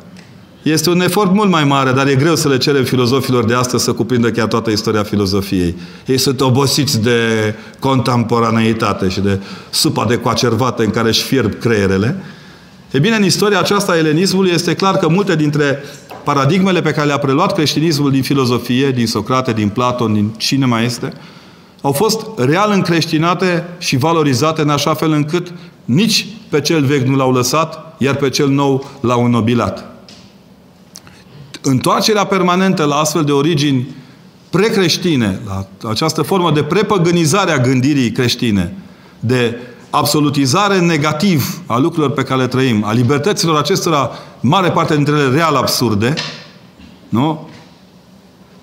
Este 0.64 0.90
un 0.90 1.02
efort 1.02 1.34
mult 1.34 1.50
mai 1.50 1.64
mare, 1.64 1.92
dar 1.92 2.08
e 2.08 2.16
greu 2.16 2.36
să 2.36 2.48
le 2.48 2.58
cerem 2.58 2.84
filozofilor 2.84 3.46
de 3.46 3.54
astăzi 3.54 3.84
să 3.84 3.94
cuprindă 3.94 4.32
chiar 4.32 4.48
toată 4.48 4.70
istoria 4.70 5.04
filozofiei. 5.04 5.76
Ei 6.06 6.18
sunt 6.18 6.42
obosiți 6.42 7.02
de 7.02 7.20
contemporaneitate 7.80 9.10
și 9.10 9.20
de 9.20 9.40
supa 9.70 10.06
de 10.06 10.18
coacervată 10.18 10.84
în 10.84 10.90
care 10.90 11.08
își 11.08 11.24
fierb 11.24 11.54
creierele. 11.60 12.24
E 12.92 13.00
bine, 13.00 13.16
în 13.16 13.24
istoria 13.24 13.60
aceasta 13.60 13.92
a 13.92 13.98
elenismului 13.98 14.52
este 14.52 14.76
clar 14.76 14.98
că 14.98 15.10
multe 15.10 15.36
dintre 15.36 15.84
paradigmele 16.24 16.82
pe 16.82 16.92
care 16.92 17.08
le-a 17.08 17.18
preluat 17.18 17.54
creștinismul 17.54 18.12
din 18.12 18.24
filozofie, 18.24 18.92
din 18.92 19.08
Socrate, 19.08 19.54
din 19.54 19.70
Platon, 19.70 20.14
din 20.14 20.34
cine 20.38 20.66
mai 20.66 20.86
este, 20.86 21.14
au 21.82 21.92
fost 21.92 22.26
real 22.38 22.72
încreștinate 22.74 23.66
și 23.78 23.98
valorizate 23.98 24.62
în 24.62 24.70
așa 24.70 24.94
fel 24.94 25.12
încât 25.12 25.54
nici 25.86 26.28
pe 26.50 26.62
cel 26.62 26.86
vechi 26.86 27.08
nu 27.08 27.16
l-au 27.16 27.32
lăsat, 27.32 27.96
iar 27.98 28.16
pe 28.16 28.30
cel 28.30 28.50
nou 28.50 28.90
l-au 29.02 29.26
înnobilat. 29.26 29.93
Întoarcerea 31.66 32.24
permanentă 32.24 32.84
la 32.84 32.96
astfel 32.96 33.24
de 33.24 33.32
origini 33.32 33.96
precreștine, 34.50 35.40
la 35.46 35.90
această 35.90 36.22
formă 36.22 36.52
de 36.52 36.64
prepăgânizare 36.64 37.52
a 37.52 37.58
gândirii 37.58 38.12
creștine, 38.12 38.78
de 39.20 39.58
absolutizare 39.90 40.80
negativ 40.80 41.62
a 41.66 41.78
lucrurilor 41.78 42.12
pe 42.12 42.24
care 42.24 42.42
le 42.42 42.48
trăim, 42.48 42.84
a 42.84 42.92
libertăților 42.92 43.58
acestora, 43.58 44.12
mare 44.40 44.72
parte 44.72 44.96
dintre 44.96 45.14
ele 45.14 45.36
real 45.36 45.56
absurde, 45.56 46.14
nu? 47.10 47.48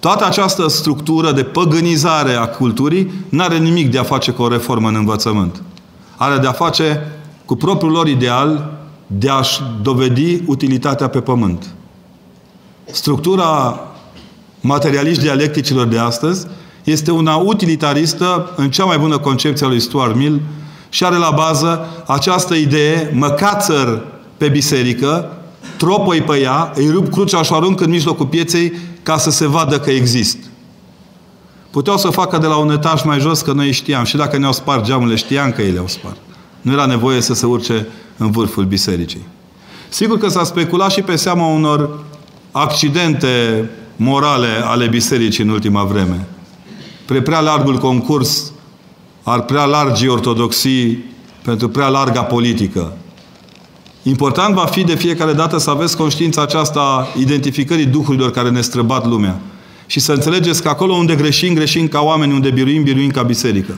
Toată 0.00 0.26
această 0.26 0.68
structură 0.68 1.32
de 1.32 1.42
păgânizare 1.42 2.32
a 2.32 2.48
culturii 2.48 3.12
nu 3.28 3.42
are 3.42 3.58
nimic 3.58 3.90
de 3.90 3.98
a 3.98 4.02
face 4.02 4.30
cu 4.30 4.42
o 4.42 4.48
reformă 4.48 4.88
în 4.88 4.94
învățământ. 4.94 5.62
Are 6.16 6.38
de 6.38 6.46
a 6.46 6.52
face 6.52 7.12
cu 7.44 7.56
propriul 7.56 7.92
lor 7.92 8.08
ideal 8.08 8.78
de 9.06 9.28
a-și 9.28 9.60
dovedi 9.82 10.42
utilitatea 10.46 11.08
pe 11.08 11.20
pământ. 11.20 11.74
Structura 12.92 13.80
materialiști 14.60 15.22
dialecticilor 15.22 15.86
de 15.86 15.98
astăzi 15.98 16.46
este 16.84 17.10
una 17.10 17.36
utilitaristă 17.36 18.52
în 18.56 18.70
cea 18.70 18.84
mai 18.84 18.98
bună 18.98 19.18
concepție 19.18 19.66
a 19.66 19.68
lui 19.68 19.80
Stuart 19.80 20.16
Mill 20.16 20.40
și 20.88 21.04
are 21.04 21.16
la 21.16 21.30
bază 21.30 21.86
această 22.06 22.54
idee, 22.54 23.12
măcațăr 23.14 24.04
pe 24.36 24.48
biserică, 24.48 25.36
tropăi 25.76 26.22
pe 26.22 26.40
ea, 26.40 26.72
îi 26.74 26.90
rup 26.90 27.10
crucea 27.10 27.42
și 27.42 27.52
o 27.52 27.56
arunc 27.56 27.80
în 27.80 27.90
mijlocul 27.90 28.26
pieței 28.26 28.72
ca 29.02 29.16
să 29.16 29.30
se 29.30 29.46
vadă 29.46 29.78
că 29.78 29.90
exist. 29.90 30.36
Puteau 31.70 31.96
să 31.96 32.08
facă 32.08 32.38
de 32.38 32.46
la 32.46 32.56
un 32.56 32.70
etaj 32.70 33.02
mai 33.02 33.18
jos, 33.18 33.40
că 33.40 33.52
noi 33.52 33.72
știam. 33.72 34.04
Și 34.04 34.16
dacă 34.16 34.38
ne-au 34.38 34.52
spart 34.52 34.84
geamurile, 34.84 35.16
știam 35.16 35.52
că 35.52 35.62
ei 35.62 35.70
le-au 35.70 35.86
spart. 35.86 36.16
Nu 36.60 36.72
era 36.72 36.86
nevoie 36.86 37.20
să 37.20 37.34
se 37.34 37.46
urce 37.46 37.86
în 38.16 38.30
vârful 38.30 38.64
bisericii. 38.64 39.26
Sigur 39.88 40.18
că 40.18 40.28
s-a 40.28 40.44
speculat 40.44 40.90
și 40.90 41.02
pe 41.02 41.16
seama 41.16 41.46
unor 41.46 42.04
accidente 42.50 43.68
morale 43.96 44.48
ale 44.64 44.86
bisericii 44.86 45.44
în 45.44 45.50
ultima 45.50 45.84
vreme. 45.84 46.26
Pre 47.06 47.22
prea 47.22 47.40
largul 47.40 47.78
concurs 47.78 48.52
ar 49.22 49.42
prea 49.42 49.64
largi 49.64 50.08
ortodoxii 50.08 51.04
pentru 51.42 51.68
prea 51.68 51.88
larga 51.88 52.22
politică. 52.22 52.92
Important 54.02 54.54
va 54.54 54.64
fi 54.64 54.84
de 54.84 54.94
fiecare 54.94 55.32
dată 55.32 55.58
să 55.58 55.70
aveți 55.70 55.96
conștiința 55.96 56.42
aceasta 56.42 57.08
identificării 57.18 57.86
duhurilor 57.86 58.30
care 58.30 58.50
ne 58.50 58.60
străbat 58.60 59.06
lumea. 59.06 59.40
Și 59.86 60.00
să 60.00 60.12
înțelegeți 60.12 60.62
că 60.62 60.68
acolo 60.68 60.92
unde 60.92 61.14
greșim, 61.14 61.54
greșim 61.54 61.88
ca 61.88 62.00
oameni, 62.00 62.32
unde 62.32 62.50
biruim, 62.50 62.82
biruim 62.82 63.10
ca 63.10 63.22
biserică. 63.22 63.74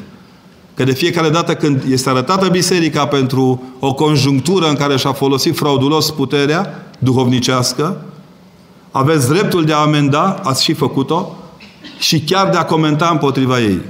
Că 0.75 0.85
de 0.85 0.93
fiecare 0.93 1.29
dată 1.29 1.55
când 1.55 1.83
este 1.91 2.09
arătată 2.09 2.49
biserica 2.49 3.07
pentru 3.07 3.63
o 3.79 3.95
conjunctură 3.95 4.69
în 4.69 4.75
care 4.75 4.97
și-a 4.97 5.13
folosit 5.13 5.57
fraudulos 5.57 6.11
puterea 6.11 6.87
duhovnicească, 6.99 8.05
aveți 8.93 9.29
dreptul 9.29 9.65
de 9.65 9.73
a 9.73 9.77
amenda, 9.77 10.41
ați 10.43 10.65
și 10.65 10.73
făcut-o, 10.73 11.37
și 11.99 12.21
chiar 12.21 12.49
de 12.49 12.57
a 12.57 12.65
comenta 12.65 13.09
împotriva 13.09 13.61
ei. 13.61 13.81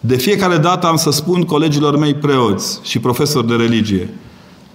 De 0.00 0.16
fiecare 0.16 0.56
dată 0.56 0.86
am 0.86 0.96
să 0.96 1.10
spun 1.10 1.42
colegilor 1.42 1.98
mei 1.98 2.14
preoți 2.14 2.80
și 2.82 2.98
profesori 2.98 3.46
de 3.46 3.54
religie 3.54 4.08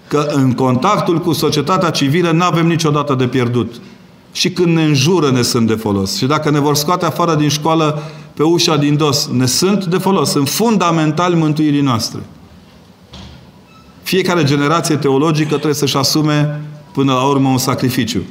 că 0.08 0.28
în 0.34 0.54
contactul 0.54 1.20
cu 1.20 1.34
societatea 1.34 1.90
civilă 1.90 2.32
nu 2.32 2.44
avem 2.44 2.68
niciodată 2.68 3.16
de 3.16 3.28
pierdut. 3.28 3.76
Și 4.32 4.52
când 4.52 4.76
ne 4.76 4.84
înjură, 4.84 5.32
ne 5.32 5.42
sunt 5.42 5.68
de 5.68 5.74
folos. 5.74 6.18
Și 6.18 6.26
dacă 6.26 6.50
ne 6.50 6.60
vor 6.60 6.76
scoate 6.76 7.06
afară 7.06 7.36
din 7.36 7.50
școală 7.50 8.02
pe 8.34 8.44
ușa 8.44 8.78
din 8.78 8.98
dos, 8.98 9.28
ne 9.28 9.46
sunt 9.46 9.86
de 9.86 9.98
folos. 9.98 10.30
Sunt 10.30 10.50
fundamentali 10.50 11.36
mântuirii 11.36 11.82
noastre. 11.82 12.20
Fiecare 14.04 14.44
generație 14.44 14.96
teologică 14.96 15.54
trebuie 15.54 15.74
să-și 15.74 15.98
asume 15.98 16.62
până 16.94 17.14
la 17.14 17.24
urmă 17.24 17.50
un 17.50 17.58
sacrificiu, 17.58 18.22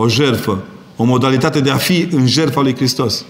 o 0.00 0.08
jerfă, 0.08 0.58
o 0.96 1.04
modalitate 1.04 1.60
de 1.60 1.70
a 1.70 1.76
fi 1.76 2.08
în 2.12 2.26
jertfa 2.26 2.60
lui 2.60 2.74
Hristos. 2.74 3.24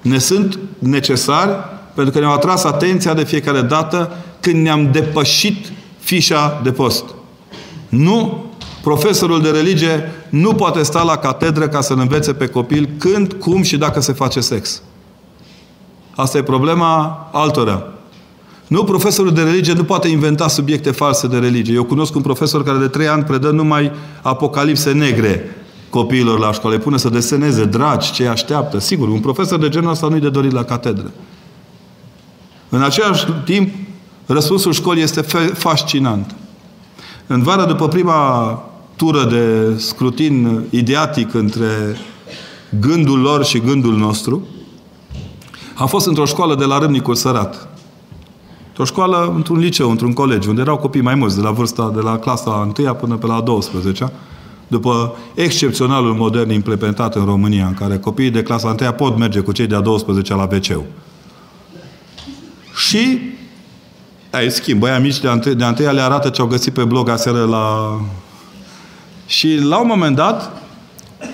Ne 0.00 0.18
sunt 0.18 0.58
necesari 0.78 1.50
pentru 1.94 2.12
că 2.12 2.18
ne-au 2.18 2.32
atras 2.32 2.64
atenția 2.64 3.14
de 3.14 3.24
fiecare 3.24 3.60
dată 3.60 4.16
când 4.40 4.62
ne-am 4.62 4.92
depășit 4.92 5.72
fișa 5.98 6.60
de 6.62 6.70
post. 6.70 7.04
Nu, 7.88 8.44
profesorul 8.82 9.42
de 9.42 9.50
religie 9.50 10.12
nu 10.28 10.54
poate 10.54 10.82
sta 10.82 11.02
la 11.02 11.16
catedră 11.16 11.68
ca 11.68 11.80
să-l 11.80 11.98
învețe 11.98 12.32
pe 12.32 12.46
copil 12.46 12.88
când, 12.98 13.32
cum 13.32 13.62
și 13.62 13.76
dacă 13.76 14.00
se 14.00 14.12
face 14.12 14.40
sex. 14.40 14.82
Asta 16.14 16.38
e 16.38 16.42
problema 16.42 17.28
altora. 17.32 17.86
Nu, 18.66 18.84
profesorul 18.84 19.32
de 19.32 19.42
religie 19.42 19.72
nu 19.72 19.84
poate 19.84 20.08
inventa 20.08 20.48
subiecte 20.48 20.90
false 20.90 21.26
de 21.26 21.38
religie. 21.38 21.74
Eu 21.74 21.84
cunosc 21.84 22.14
un 22.14 22.22
profesor 22.22 22.64
care 22.64 22.78
de 22.78 22.88
trei 22.88 23.08
ani 23.08 23.22
predă 23.22 23.50
numai 23.50 23.92
apocalipse 24.22 24.92
negre 24.92 25.57
copiilor 25.90 26.38
la 26.38 26.52
școală. 26.52 26.76
Îi 26.76 26.82
pune 26.82 26.96
să 26.96 27.08
deseneze 27.08 27.64
dragi, 27.64 28.12
ce 28.12 28.26
așteaptă. 28.26 28.78
Sigur, 28.78 29.08
un 29.08 29.20
profesor 29.20 29.58
de 29.58 29.68
genul 29.68 29.90
ăsta 29.90 30.08
nu-i 30.08 30.20
de 30.20 30.28
dorit 30.28 30.52
la 30.52 30.62
catedră. 30.62 31.10
În 32.68 32.82
același 32.82 33.26
timp, 33.44 33.74
răspunsul 34.26 34.72
școlii 34.72 35.02
este 35.02 35.20
fascinant. 35.52 36.34
În 37.26 37.42
vară, 37.42 37.64
după 37.64 37.88
prima 37.88 38.62
tură 38.96 39.24
de 39.24 39.74
scrutin 39.78 40.64
ideatic 40.70 41.34
între 41.34 41.96
gândul 42.80 43.20
lor 43.20 43.44
și 43.44 43.58
gândul 43.58 43.96
nostru, 43.96 44.46
am 45.74 45.86
fost 45.86 46.06
într-o 46.06 46.24
școală 46.24 46.54
de 46.54 46.64
la 46.64 46.78
Râmnicul 46.78 47.14
Sărat. 47.14 47.68
O 48.76 48.84
școală 48.84 49.32
într-un 49.34 49.58
liceu, 49.58 49.90
într-un 49.90 50.12
colegiu, 50.12 50.48
unde 50.48 50.60
erau 50.60 50.76
copii 50.76 51.00
mai 51.00 51.14
mulți, 51.14 51.36
de 51.36 51.42
la 51.42 51.50
vârsta, 51.50 51.90
de 51.94 52.00
la 52.00 52.18
clasa 52.18 52.72
1 52.78 52.94
până 52.94 53.16
pe 53.16 53.26
la 53.26 53.40
12 53.40 54.12
după 54.68 55.16
excepționalul 55.34 56.14
modern 56.14 56.50
implementat 56.50 57.14
în 57.14 57.24
România, 57.24 57.66
în 57.66 57.74
care 57.74 57.98
copiii 57.98 58.30
de 58.30 58.42
clasa 58.42 58.76
1 58.80 58.92
pot 58.92 59.18
merge 59.18 59.40
cu 59.40 59.52
cei 59.52 59.66
de-a 59.66 59.80
12 59.80 60.34
la 60.34 60.48
wc 60.52 60.84
Și 62.74 63.20
ai 64.30 64.50
schimb, 64.50 64.80
băia 64.80 64.98
mici 64.98 65.20
de, 65.20 65.28
ante, 65.28 65.54
de 65.54 65.64
întâia 65.64 65.90
le 65.90 66.00
arată 66.00 66.28
ce 66.28 66.40
au 66.40 66.46
găsit 66.46 66.72
pe 66.72 66.84
blog 66.84 67.08
aseară 67.08 67.44
la... 67.44 67.96
Și 69.26 69.58
la 69.62 69.80
un 69.80 69.86
moment 69.86 70.16
dat, 70.16 70.62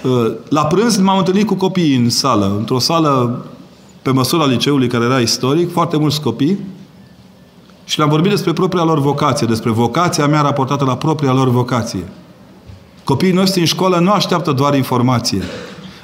ă, 0.04 0.32
la 0.48 0.64
prânz 0.64 0.96
m-am 0.96 1.18
întâlnit 1.18 1.46
cu 1.46 1.54
copiii 1.54 1.96
în 1.96 2.10
sală, 2.10 2.54
într-o 2.58 2.78
sală 2.78 3.44
pe 4.02 4.10
măsura 4.10 4.46
liceului 4.46 4.88
care 4.88 5.04
era 5.04 5.20
istoric, 5.20 5.72
foarte 5.72 5.96
mulți 5.96 6.20
copii, 6.20 6.58
și 7.84 7.98
le-am 7.98 8.10
vorbit 8.10 8.30
despre 8.30 8.52
propria 8.52 8.82
lor 8.82 9.00
vocație, 9.00 9.46
despre 9.46 9.70
vocația 9.70 10.26
mea 10.26 10.40
raportată 10.40 10.84
la 10.84 10.96
propria 10.96 11.32
lor 11.32 11.48
vocație. 11.48 12.04
Copiii 13.04 13.32
noștri 13.32 13.60
în 13.60 13.66
școală 13.66 13.98
nu 13.98 14.10
așteaptă 14.10 14.52
doar 14.52 14.74
informație. 14.74 15.42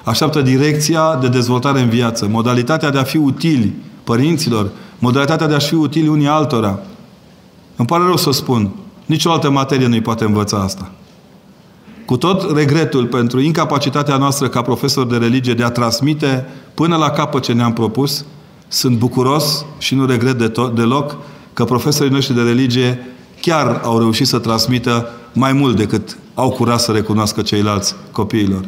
Așteaptă 0.04 0.40
direcția 0.40 1.16
de 1.20 1.28
dezvoltare 1.28 1.80
în 1.80 1.88
viață, 1.88 2.28
modalitatea 2.28 2.90
de 2.90 2.98
a 2.98 3.02
fi 3.02 3.16
utili 3.16 3.74
părinților, 4.04 4.70
modalitatea 4.98 5.46
de 5.46 5.54
a 5.54 5.58
fi 5.58 5.74
utili 5.74 6.08
unii 6.08 6.26
altora. 6.26 6.78
Îmi 7.76 7.86
pare 7.86 8.04
rău 8.04 8.16
să 8.16 8.30
spun, 8.30 8.70
nicio 9.06 9.30
altă 9.30 9.50
materie 9.50 9.86
nu-i 9.86 10.00
poate 10.00 10.24
învăța 10.24 10.56
asta. 10.56 10.90
Cu 12.06 12.16
tot 12.16 12.56
regretul 12.56 13.06
pentru 13.06 13.40
incapacitatea 13.40 14.16
noastră 14.16 14.48
ca 14.48 14.62
profesor 14.62 15.06
de 15.06 15.16
religie 15.16 15.54
de 15.54 15.64
a 15.64 15.70
transmite 15.70 16.46
până 16.74 16.96
la 16.96 17.10
capăt 17.10 17.42
ce 17.42 17.52
ne-am 17.52 17.72
propus, 17.72 18.24
sunt 18.68 18.98
bucuros 18.98 19.64
și 19.78 19.94
nu 19.94 20.06
regret 20.06 20.38
de 20.38 20.48
tot, 20.48 20.74
deloc 20.74 21.16
că 21.52 21.64
profesorii 21.64 22.12
noștri 22.12 22.34
de 22.34 22.42
religie 22.42 23.06
chiar 23.40 23.80
au 23.84 23.98
reușit 23.98 24.26
să 24.26 24.38
transmită 24.38 25.08
mai 25.32 25.52
mult 25.52 25.76
decât 25.76 26.16
au 26.34 26.50
curaj 26.50 26.80
să 26.80 26.92
recunoască 26.92 27.42
ceilalți 27.42 27.94
copiilor. 28.12 28.64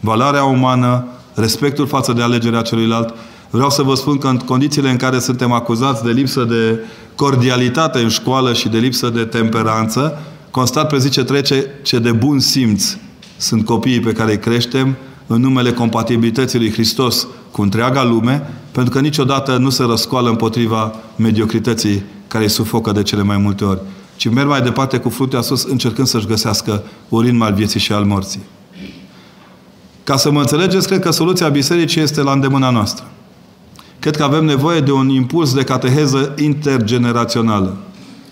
Valoarea 0.00 0.44
umană, 0.44 1.04
respectul 1.34 1.86
față 1.86 2.12
de 2.12 2.22
alegerea 2.22 2.62
celuilalt. 2.62 3.14
Vreau 3.50 3.70
să 3.70 3.82
vă 3.82 3.94
spun 3.94 4.18
că 4.18 4.28
în 4.28 4.36
condițiile 4.36 4.90
în 4.90 4.96
care 4.96 5.18
suntem 5.18 5.52
acuzați 5.52 6.04
de 6.04 6.10
lipsă 6.10 6.44
de 6.44 6.78
cordialitate 7.14 7.98
în 7.98 8.08
școală 8.08 8.52
și 8.52 8.68
de 8.68 8.78
lipsă 8.78 9.08
de 9.08 9.24
temperanță, 9.24 10.18
constat 10.50 10.88
pe 10.88 10.98
zi 10.98 11.10
ce 11.10 11.24
trece 11.24 11.66
ce 11.82 11.98
de 11.98 12.12
bun 12.12 12.38
simț 12.38 12.96
sunt 13.36 13.64
copiii 13.64 14.00
pe 14.00 14.12
care 14.12 14.30
îi 14.30 14.38
creștem 14.38 14.96
în 15.26 15.40
numele 15.40 15.72
compatibilității 15.72 16.58
lui 16.58 16.72
Hristos 16.72 17.26
cu 17.50 17.62
întreaga 17.62 18.04
lume, 18.04 18.50
pentru 18.72 18.92
că 18.92 19.00
niciodată 19.00 19.56
nu 19.56 19.70
se 19.70 19.82
răscoală 19.82 20.28
împotriva 20.28 20.94
mediocrității 21.16 22.02
care 22.28 22.44
îi 22.44 22.50
sufocă 22.50 22.92
de 22.92 23.02
cele 23.02 23.22
mai 23.22 23.36
multe 23.36 23.64
ori 23.64 23.80
ci 24.16 24.28
merg 24.28 24.48
mai 24.48 24.62
departe 24.62 24.98
cu 24.98 25.08
fruntea 25.08 25.40
sus, 25.40 25.64
încercând 25.64 26.06
să-și 26.06 26.26
găsească 26.26 26.82
urin 27.08 27.40
al 27.40 27.54
vieții 27.54 27.80
și 27.80 27.92
al 27.92 28.04
morții. 28.04 28.42
Ca 30.04 30.16
să 30.16 30.30
mă 30.30 30.40
înțelegeți, 30.40 30.86
cred 30.86 31.00
că 31.00 31.10
soluția 31.10 31.48
bisericii 31.48 32.00
este 32.00 32.22
la 32.22 32.32
îndemâna 32.32 32.70
noastră. 32.70 33.10
Cred 33.98 34.16
că 34.16 34.22
avem 34.22 34.44
nevoie 34.44 34.80
de 34.80 34.92
un 34.92 35.08
impuls 35.08 35.54
de 35.54 35.64
cateheză 35.64 36.34
intergenerațională. 36.38 37.76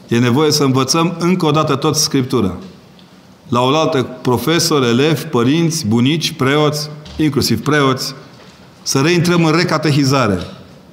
E 0.08 0.18
nevoie 0.18 0.50
să 0.50 0.64
învățăm 0.64 1.16
încă 1.18 1.46
o 1.46 1.50
dată 1.50 1.74
tot 1.74 1.96
Scriptura. 1.96 2.56
La 3.48 3.60
oaltă 3.60 4.02
profesori, 4.02 4.86
elevi, 4.86 5.24
părinți, 5.24 5.86
bunici, 5.86 6.32
preoți, 6.32 6.90
inclusiv 7.16 7.62
preoți, 7.62 8.14
să 8.82 9.00
reintrăm 9.00 9.44
în 9.44 9.52
recatehizare 9.52 10.38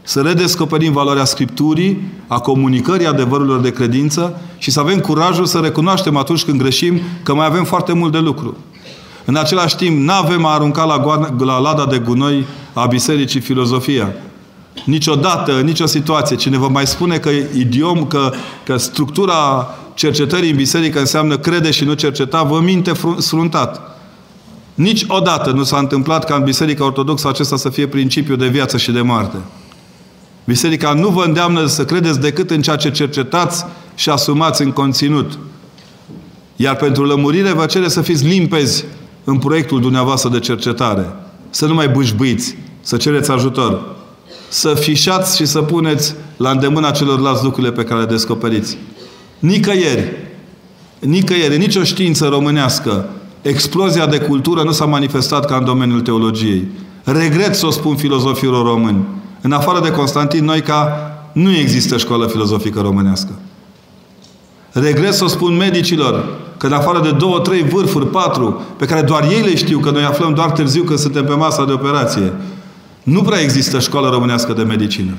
să 0.08 0.22
redescoperim 0.22 0.92
valoarea 0.92 1.26
Scripturii, 1.26 2.02
a 2.28 2.40
comunicării 2.40 3.08
adevărurilor 3.08 3.60
de 3.60 3.72
credință 3.72 4.42
și 4.58 4.72
să 4.72 4.80
avem 4.80 5.00
curajul 5.00 5.46
să 5.46 5.58
recunoaștem 5.58 6.18
atunci 6.18 6.44
când 6.44 6.60
greșim 6.60 7.00
că 7.24 7.34
mai 7.34 7.46
avem 7.46 7.64
foarte 7.64 7.94
mult 7.94 8.12
de 8.12 8.18
lucru. 8.18 8.58
În 9.26 9.36
același 9.36 9.76
timp, 9.76 10.04
nu 10.04 10.14
avem 10.14 10.46
a 10.46 10.54
arunca 10.54 10.84
la, 10.84 11.00
goana, 11.00 11.36
la 11.40 11.60
lada 11.60 11.86
de 11.86 11.98
gunoi 11.98 12.46
a 12.74 12.86
bisericii 12.86 13.40
filozofia. 13.40 14.14
Niciodată, 14.86 15.52
nicio 15.52 15.86
situație. 15.86 16.36
Cine 16.36 16.58
vă 16.58 16.68
mai 16.68 16.88
spune 16.88 17.18
că 17.18 17.30
idiom, 17.58 18.06
că, 18.06 18.32
că 18.66 18.78
structura 18.78 19.68
cercetării 19.94 20.50
în 20.50 20.56
biserică 20.56 21.00
înseamnă 21.00 21.38
crede 21.38 21.72
și 21.72 21.84
nu 21.84 21.94
cerceta, 21.94 22.44
vă 22.44 22.60
minte 22.60 22.92
sfruntat. 23.18 23.98
Niciodată 24.74 25.52
nu 25.52 25.64
s-a 25.64 25.78
întâmplat 25.78 26.26
ca 26.26 26.36
în 26.36 26.44
Biserica 26.44 26.86
Ortodoxă 26.86 27.28
acesta 27.28 27.56
să 27.56 27.70
fie 27.70 27.88
principiul 27.88 28.38
de 28.38 28.48
viață 28.48 28.78
și 28.78 28.92
de 28.92 29.02
moarte. 29.02 29.38
Biserica 30.48 30.94
nu 30.94 31.10
vă 31.10 31.24
îndeamnă 31.24 31.66
să 31.66 31.86
credeți 31.86 32.20
decât 32.20 32.52
în 32.52 32.62
ceea 32.62 32.76
ce 32.76 32.92
cercetați 32.92 33.66
și 33.96 34.10
asumați 34.10 34.62
în 34.62 34.72
conținut. 34.72 35.38
Iar 36.56 36.76
pentru 36.76 37.04
lămurire 37.04 37.52
vă 37.52 37.66
cere 37.66 37.88
să 37.88 38.02
fiți 38.02 38.26
limpezi 38.26 38.86
în 39.24 39.38
proiectul 39.38 39.82
dumneavoastră 39.82 40.30
de 40.30 40.40
cercetare. 40.40 41.06
Să 41.50 41.66
nu 41.66 41.74
mai 41.74 41.90
bușbuiți, 41.90 42.58
să 42.82 42.98
cereți 42.98 43.32
ajutor. 43.32 43.96
Să 44.50 44.74
fișați 44.74 45.38
și 45.38 45.46
să 45.46 45.62
puneți 45.62 46.16
la 46.38 46.50
îndemâna 46.50 46.92
celorlalți 46.92 47.44
lucrurile 47.44 47.72
pe 47.72 47.84
care 47.84 48.00
le 48.00 48.06
descoperiți. 48.06 48.78
Nicăieri, 49.40 50.12
nicăieri, 51.00 51.58
nicio 51.58 51.84
știință 51.84 52.28
românească 52.28 53.10
explozia 53.42 54.08
de 54.08 54.18
cultură 54.20 54.64
nu 54.64 54.72
s-a 54.72 54.86
manifestat 54.86 55.46
ca 55.46 55.56
în 55.56 55.66
domeniul 55.66 56.02
teologiei. 56.02 56.68
Regret 57.04 57.56
să 57.56 57.66
o 57.66 57.70
spun 57.70 57.96
filozofilor 57.96 58.66
români. 58.66 59.17
În 59.48 59.54
afară 59.54 59.80
de 59.80 59.92
Constantin 59.92 60.46
Noica, 60.46 61.12
nu 61.32 61.56
există 61.56 61.98
școală 61.98 62.28
filozofică 62.28 62.80
românească. 62.82 63.32
Regret 64.72 65.14
să 65.14 65.24
o 65.24 65.28
spun 65.28 65.58
medicilor 65.58 66.26
că 66.58 66.66
în 66.66 66.74
afară 66.74 67.00
de 67.02 67.12
două, 67.12 67.40
trei 67.40 67.64
vârfuri, 67.64 68.08
patru, 68.08 68.62
pe 68.78 68.86
care 68.86 69.02
doar 69.02 69.24
ei 69.24 69.42
le 69.42 69.56
știu, 69.56 69.80
că 69.80 69.90
noi 69.90 70.04
aflăm 70.04 70.34
doar 70.34 70.52
târziu 70.52 70.84
când 70.84 71.00
suntem 71.00 71.26
pe 71.26 71.34
masa 71.34 71.66
de 71.66 71.72
operație, 71.72 72.34
nu 73.04 73.22
prea 73.22 73.42
există 73.42 73.80
școală 73.80 74.10
românească 74.10 74.54
de 74.54 74.64
medicină. 74.64 75.12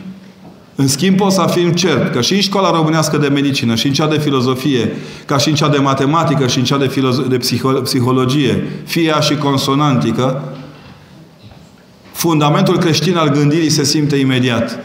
În 0.75 0.87
schimb, 0.87 1.17
pot 1.17 1.33
să 1.33 1.41
afirm 1.41 1.73
cert 1.73 2.13
că 2.13 2.21
și 2.21 2.35
în 2.35 2.41
școala 2.41 2.71
românească 2.71 3.17
de 3.17 3.29
medicină, 3.29 3.75
și 3.75 3.87
în 3.87 3.93
cea 3.93 4.07
de 4.07 4.19
filozofie, 4.19 4.93
ca 5.27 5.39
și 5.39 5.49
în 5.49 5.55
cea 5.55 5.69
de 5.69 5.79
matematică, 5.79 6.47
și 6.47 6.59
în 6.59 6.65
cea 6.65 6.79
de, 6.79 6.89
filozo- 6.89 7.29
de 7.29 7.39
psiho- 7.39 7.83
psihologie, 7.83 8.83
fie 8.85 9.15
și 9.21 9.37
consonantică, 9.37 10.43
fundamentul 12.19 12.79
creștin 12.79 13.17
al 13.17 13.29
gândirii 13.29 13.71
se 13.71 13.85
simte 13.85 14.17
imediat. 14.17 14.79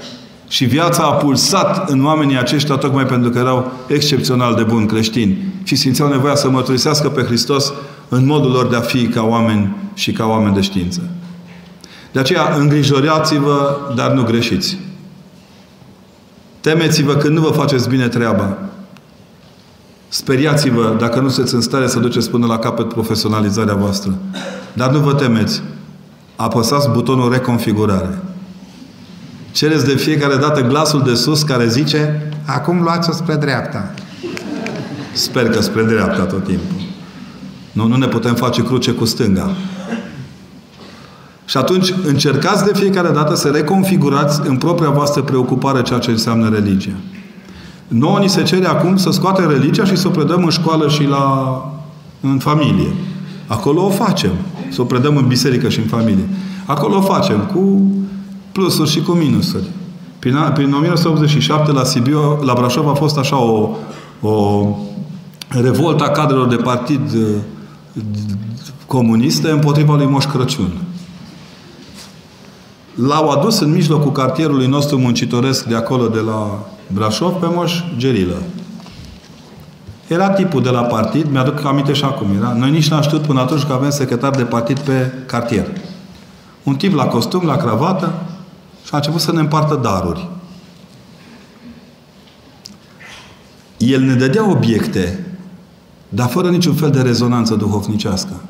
Și 0.47 0.65
viața 0.65 1.03
a 1.03 1.11
pulsat 1.11 1.89
în 1.89 2.05
oamenii 2.05 2.37
aceștia 2.37 2.75
tocmai 2.75 3.05
pentru 3.05 3.29
că 3.29 3.37
erau 3.37 3.71
excepțional 3.87 4.55
de 4.55 4.63
buni 4.63 4.87
creștini 4.87 5.37
și 5.63 5.75
simțeau 5.75 6.09
nevoia 6.09 6.35
să 6.35 6.49
mărturisească 6.49 7.09
pe 7.09 7.21
Hristos 7.21 7.73
în 8.09 8.25
modul 8.25 8.51
lor 8.51 8.67
de 8.67 8.75
a 8.75 8.79
fi 8.79 9.07
ca 9.07 9.23
oameni 9.23 9.75
și 9.93 10.11
ca 10.11 10.25
oameni 10.25 10.53
de 10.53 10.61
știință. 10.61 11.01
De 12.11 12.19
aceea, 12.19 12.55
îngrijorați-vă, 12.57 13.77
dar 13.95 14.11
nu 14.11 14.23
greșiți. 14.23 14.77
Temeți-vă 16.61 17.15
când 17.15 17.35
nu 17.35 17.41
vă 17.41 17.51
faceți 17.51 17.89
bine 17.89 18.07
treaba. 18.07 18.57
Speriați-vă 20.07 20.95
dacă 20.99 21.19
nu 21.19 21.29
sunteți 21.29 21.55
în 21.55 21.61
stare 21.61 21.87
să 21.87 21.99
duceți 21.99 22.29
până 22.29 22.45
la 22.45 22.59
capăt 22.59 22.87
profesionalizarea 22.87 23.73
voastră. 23.73 24.17
Dar 24.73 24.91
nu 24.91 24.99
vă 24.99 25.13
temeți. 25.13 25.61
Apăsați 26.35 26.89
butonul 26.89 27.31
reconfigurare. 27.31 28.21
Cereți 29.51 29.85
de 29.85 29.95
fiecare 29.95 30.35
dată 30.35 30.61
glasul 30.61 31.03
de 31.03 31.13
sus 31.13 31.43
care 31.43 31.67
zice 31.67 32.29
Acum 32.45 32.81
luați-o 32.81 33.13
spre 33.13 33.35
dreapta. 33.35 33.93
Sper 35.13 35.49
că 35.49 35.61
spre 35.61 35.83
dreapta 35.83 36.23
tot 36.23 36.43
timpul. 36.43 36.81
Nu, 37.71 37.87
nu 37.87 37.95
ne 37.95 38.07
putem 38.07 38.35
face 38.35 38.63
cruce 38.63 38.91
cu 38.91 39.05
stânga. 39.05 39.49
Și 41.45 41.57
atunci 41.57 41.93
încercați 42.05 42.65
de 42.65 42.71
fiecare 42.73 43.09
dată 43.09 43.35
să 43.35 43.49
reconfigurați 43.49 44.41
în 44.47 44.57
propria 44.57 44.89
voastră 44.89 45.21
preocupare 45.21 45.81
ceea 45.81 45.99
ce 45.99 46.11
înseamnă 46.11 46.49
religia. 46.49 46.95
Nouă 47.87 48.19
ni 48.19 48.29
se 48.29 48.43
cere 48.43 48.65
acum 48.65 48.97
să 48.97 49.11
scoatem 49.11 49.49
religia 49.49 49.85
și 49.85 49.95
să 49.95 50.07
o 50.07 50.11
predăm 50.11 50.43
în 50.43 50.49
școală 50.49 50.89
și 50.89 51.03
la, 51.03 51.55
în 52.21 52.39
familie. 52.39 52.93
Acolo 53.47 53.85
o 53.85 53.89
facem. 53.89 54.31
Să 54.73 54.81
o 54.81 54.83
predăm 54.83 55.17
în 55.17 55.27
biserică 55.27 55.69
și 55.69 55.79
în 55.79 55.85
familie. 55.85 56.29
Acolo 56.65 56.97
o 56.97 57.01
facem 57.01 57.51
cu 57.53 57.81
plusuri 58.51 58.89
și 58.89 59.01
cu 59.01 59.11
minusuri. 59.11 59.63
Prin, 60.19 60.35
prin 60.53 60.73
1987 60.73 61.71
la 61.71 61.83
Sibiu, 61.83 62.39
la 62.41 62.53
Brașov 62.53 62.87
a 62.87 62.93
fost 62.93 63.17
așa 63.17 63.41
o, 63.41 63.69
o 64.21 64.65
revolta 65.49 66.09
cadrelor 66.09 66.47
de 66.47 66.55
partid 66.55 67.13
uh, 67.13 68.01
comuniste 68.85 69.49
împotriva 69.49 69.95
lui 69.95 70.05
Moș 70.05 70.25
Crăciun. 70.25 70.71
L-au 72.95 73.29
adus 73.29 73.59
în 73.59 73.71
mijlocul 73.71 74.11
cartierului 74.11 74.67
nostru 74.67 74.97
muncitoresc 74.97 75.65
de 75.65 75.75
acolo, 75.75 76.07
de 76.07 76.19
la 76.19 76.67
Brașov, 76.93 77.31
pe 77.31 77.45
Moș 77.55 77.73
Gerilă. 77.97 78.41
Era 80.07 80.29
tipul 80.29 80.61
de 80.63 80.69
la 80.69 80.81
partid, 80.81 81.31
mi-aduc 81.31 81.65
aminte 81.65 81.93
și 81.93 82.03
acum 82.03 82.27
era. 82.35 82.53
Noi 82.53 82.71
nici 82.71 82.89
n-am 82.89 83.01
știut 83.01 83.21
până 83.21 83.39
atunci 83.39 83.63
că 83.63 83.73
avem 83.73 83.89
secretar 83.89 84.35
de 84.35 84.43
partid 84.43 84.79
pe 84.79 85.11
cartier. 85.25 85.67
Un 86.63 86.75
tip 86.75 86.93
la 86.93 87.05
costum, 87.05 87.45
la 87.45 87.57
cravată 87.57 88.13
și 88.83 88.89
a 88.91 88.97
început 88.97 89.21
să 89.21 89.31
ne 89.31 89.39
împartă 89.39 89.79
daruri. 89.81 90.27
El 93.77 94.01
ne 94.01 94.13
dădea 94.13 94.49
obiecte, 94.49 95.25
dar 96.09 96.29
fără 96.29 96.49
niciun 96.49 96.73
fel 96.73 96.89
de 96.89 97.01
rezonanță 97.01 97.55
duhovnicească. 97.55 98.41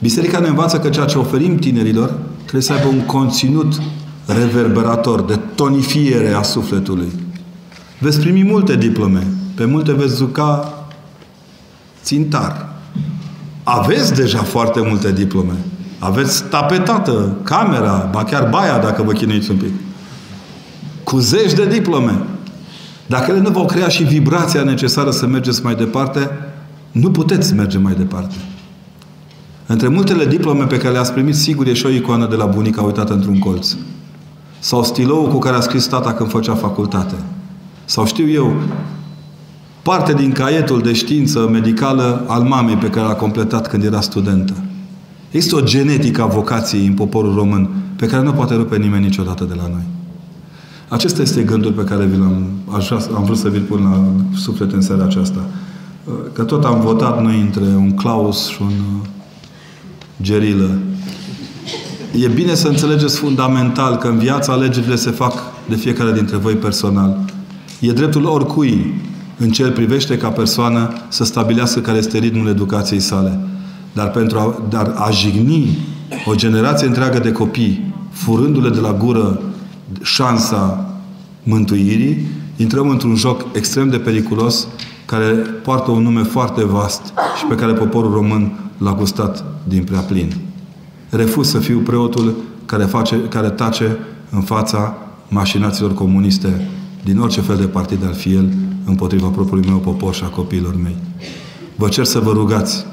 Biserica 0.00 0.38
ne 0.38 0.48
învață 0.48 0.78
că 0.78 0.88
ceea 0.88 1.06
ce 1.06 1.18
oferim 1.18 1.56
tinerilor 1.56 2.18
trebuie 2.40 2.62
să 2.62 2.72
aibă 2.72 2.86
un 2.86 3.00
conținut 3.00 3.82
reverberator, 4.26 5.22
de 5.22 5.38
tonifiere 5.54 6.32
a 6.32 6.42
sufletului. 6.42 7.12
Veți 7.98 8.20
primi 8.20 8.44
multe 8.44 8.76
diplome. 8.76 9.26
Pe 9.54 9.64
multe 9.64 9.92
veți 9.92 10.16
juca 10.16 10.74
țintar. 12.02 12.68
Aveți 13.62 14.14
deja 14.14 14.42
foarte 14.42 14.80
multe 14.80 15.12
diplome. 15.12 15.52
Aveți 15.98 16.44
tapetată, 16.44 17.36
camera, 17.42 18.08
ba 18.12 18.24
chiar 18.24 18.48
baia, 18.48 18.78
dacă 18.78 19.02
vă 19.02 19.12
chinuiți 19.12 19.50
un 19.50 19.56
pic. 19.56 19.72
Cu 21.04 21.18
zeci 21.18 21.52
de 21.52 21.66
diplome. 21.66 22.22
Dacă 23.06 23.30
ele 23.30 23.40
nu 23.40 23.50
vor 23.50 23.64
crea 23.64 23.88
și 23.88 24.02
vibrația 24.02 24.62
necesară 24.62 25.10
să 25.10 25.26
mergeți 25.26 25.64
mai 25.64 25.74
departe, 25.74 26.30
nu 26.90 27.10
puteți 27.10 27.54
merge 27.54 27.78
mai 27.78 27.94
departe. 27.94 28.34
Între 29.66 29.88
multele 29.88 30.26
diplome 30.26 30.64
pe 30.64 30.76
care 30.76 30.92
le-ați 30.92 31.12
primit, 31.12 31.34
sigur 31.34 31.66
e 31.66 31.72
și 31.72 31.86
o 31.86 31.88
icoană 31.88 32.26
de 32.26 32.36
la 32.36 32.44
bunica 32.44 32.82
uitată 32.82 33.12
într-un 33.12 33.38
colț. 33.38 33.74
Sau 34.58 34.84
stilou 34.84 35.26
cu 35.26 35.38
care 35.38 35.56
a 35.56 35.60
scris 35.60 35.86
tata 35.86 36.12
când 36.12 36.30
făcea 36.30 36.54
facultate. 36.54 37.14
Sau 37.84 38.06
știu 38.06 38.28
eu, 38.28 38.56
parte 39.82 40.12
din 40.12 40.32
caietul 40.32 40.80
de 40.82 40.92
știință 40.92 41.48
medicală 41.52 42.24
al 42.26 42.42
mamei 42.42 42.76
pe 42.76 42.90
care 42.90 43.06
l-a 43.06 43.14
completat 43.14 43.68
când 43.68 43.84
era 43.84 44.00
studentă. 44.00 44.52
Există 45.30 45.56
o 45.56 45.60
genetică 45.60 46.22
a 46.22 46.26
vocației 46.26 46.86
în 46.86 46.94
poporul 46.94 47.34
român 47.34 47.68
pe 47.96 48.06
care 48.06 48.22
nu 48.22 48.32
poate 48.32 48.54
rupe 48.54 48.76
nimeni 48.76 49.04
niciodată 49.04 49.44
de 49.44 49.54
la 49.56 49.68
noi. 49.68 49.82
Acesta 50.88 51.22
este 51.22 51.42
gândul 51.42 51.72
pe 51.72 51.84
care 51.84 52.04
vi 52.04 52.18
l-am 52.18 52.46
am 53.14 53.24
vrut 53.24 53.36
să 53.36 53.48
vi-l 53.48 53.62
pun 53.62 53.82
la 53.82 54.04
suflet 54.38 54.72
în 54.72 54.80
seara 54.80 55.04
aceasta. 55.04 55.38
Că 56.32 56.42
tot 56.42 56.64
am 56.64 56.80
votat 56.80 57.22
noi 57.22 57.40
între 57.40 57.64
un 57.64 57.92
Claus 57.94 58.48
și 58.48 58.62
un 58.62 58.72
gerilă. 60.22 60.70
E 62.20 62.28
bine 62.28 62.54
să 62.54 62.68
înțelegeți 62.68 63.16
fundamental 63.16 63.96
că 63.96 64.08
în 64.08 64.18
viața 64.18 64.52
alegerile 64.52 64.96
se 64.96 65.10
fac 65.10 65.32
de 65.68 65.74
fiecare 65.74 66.12
dintre 66.12 66.36
voi 66.36 66.54
personal. 66.54 67.18
E 67.80 67.92
dreptul 67.92 68.24
oricui 68.24 68.94
în 69.42 69.50
ce 69.50 69.62
îl 69.62 69.70
privește 69.70 70.16
ca 70.16 70.28
persoană 70.28 70.92
să 71.08 71.24
stabilească 71.24 71.80
care 71.80 71.98
este 71.98 72.18
ritmul 72.18 72.48
educației 72.48 73.00
sale. 73.00 73.38
Dar 73.92 74.10
pentru 74.10 74.38
a, 74.38 74.62
dar 74.68 74.94
a 74.96 75.10
jigni 75.10 75.78
o 76.26 76.34
generație 76.34 76.86
întreagă 76.86 77.18
de 77.18 77.32
copii, 77.32 77.94
furându-le 78.10 78.68
de 78.68 78.80
la 78.80 78.92
gură 78.92 79.40
șansa 80.02 80.90
mântuirii, 81.42 82.26
intrăm 82.56 82.88
într-un 82.88 83.14
joc 83.14 83.44
extrem 83.52 83.88
de 83.88 83.98
periculos 83.98 84.66
care 85.06 85.30
poartă 85.62 85.90
un 85.90 86.02
nume 86.02 86.22
foarte 86.22 86.64
vast 86.64 87.02
și 87.38 87.44
pe 87.48 87.54
care 87.54 87.72
poporul 87.72 88.12
român 88.12 88.52
l-a 88.78 88.94
gustat 88.94 89.44
din 89.68 89.84
prea 89.84 90.00
plin. 90.00 90.34
Refuz 91.10 91.48
să 91.48 91.58
fiu 91.58 91.78
preotul 91.78 92.34
care, 92.66 92.84
face, 92.84 93.16
care 93.28 93.48
tace 93.48 93.98
în 94.30 94.40
fața 94.40 94.96
mașinaților 95.28 95.94
comuniste 95.94 96.68
din 97.04 97.18
orice 97.18 97.40
fel 97.40 97.56
de 97.56 97.66
partid 97.66 98.06
ar 98.06 98.14
fi 98.14 98.34
el 98.34 98.52
împotriva 98.84 99.28
propriului 99.28 99.68
meu 99.68 99.78
popor 99.78 100.14
și 100.14 100.24
a 100.24 100.28
copiilor 100.28 100.76
mei. 100.82 100.96
Vă 101.76 101.88
cer 101.88 102.04
să 102.04 102.18
vă 102.18 102.32
rugați 102.32 102.86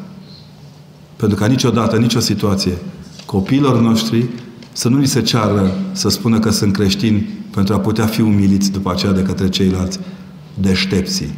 pentru 1.15 1.37
ca 1.37 1.45
niciodată, 1.45 1.97
nicio 1.97 2.19
situație, 2.19 2.77
copiilor 3.25 3.79
noștri 3.81 4.25
să 4.71 4.89
nu 4.89 4.97
li 4.97 5.07
se 5.07 5.21
ceară 5.21 5.71
să 5.91 6.09
spună 6.09 6.39
că 6.39 6.49
sunt 6.49 6.73
creștini 6.73 7.29
pentru 7.51 7.73
a 7.73 7.79
putea 7.79 8.05
fi 8.05 8.21
umiliți 8.21 8.71
după 8.71 8.91
aceea 8.91 9.11
de 9.11 9.21
către 9.21 9.49
ceilalți 9.49 9.99
deștepții. 10.53 11.33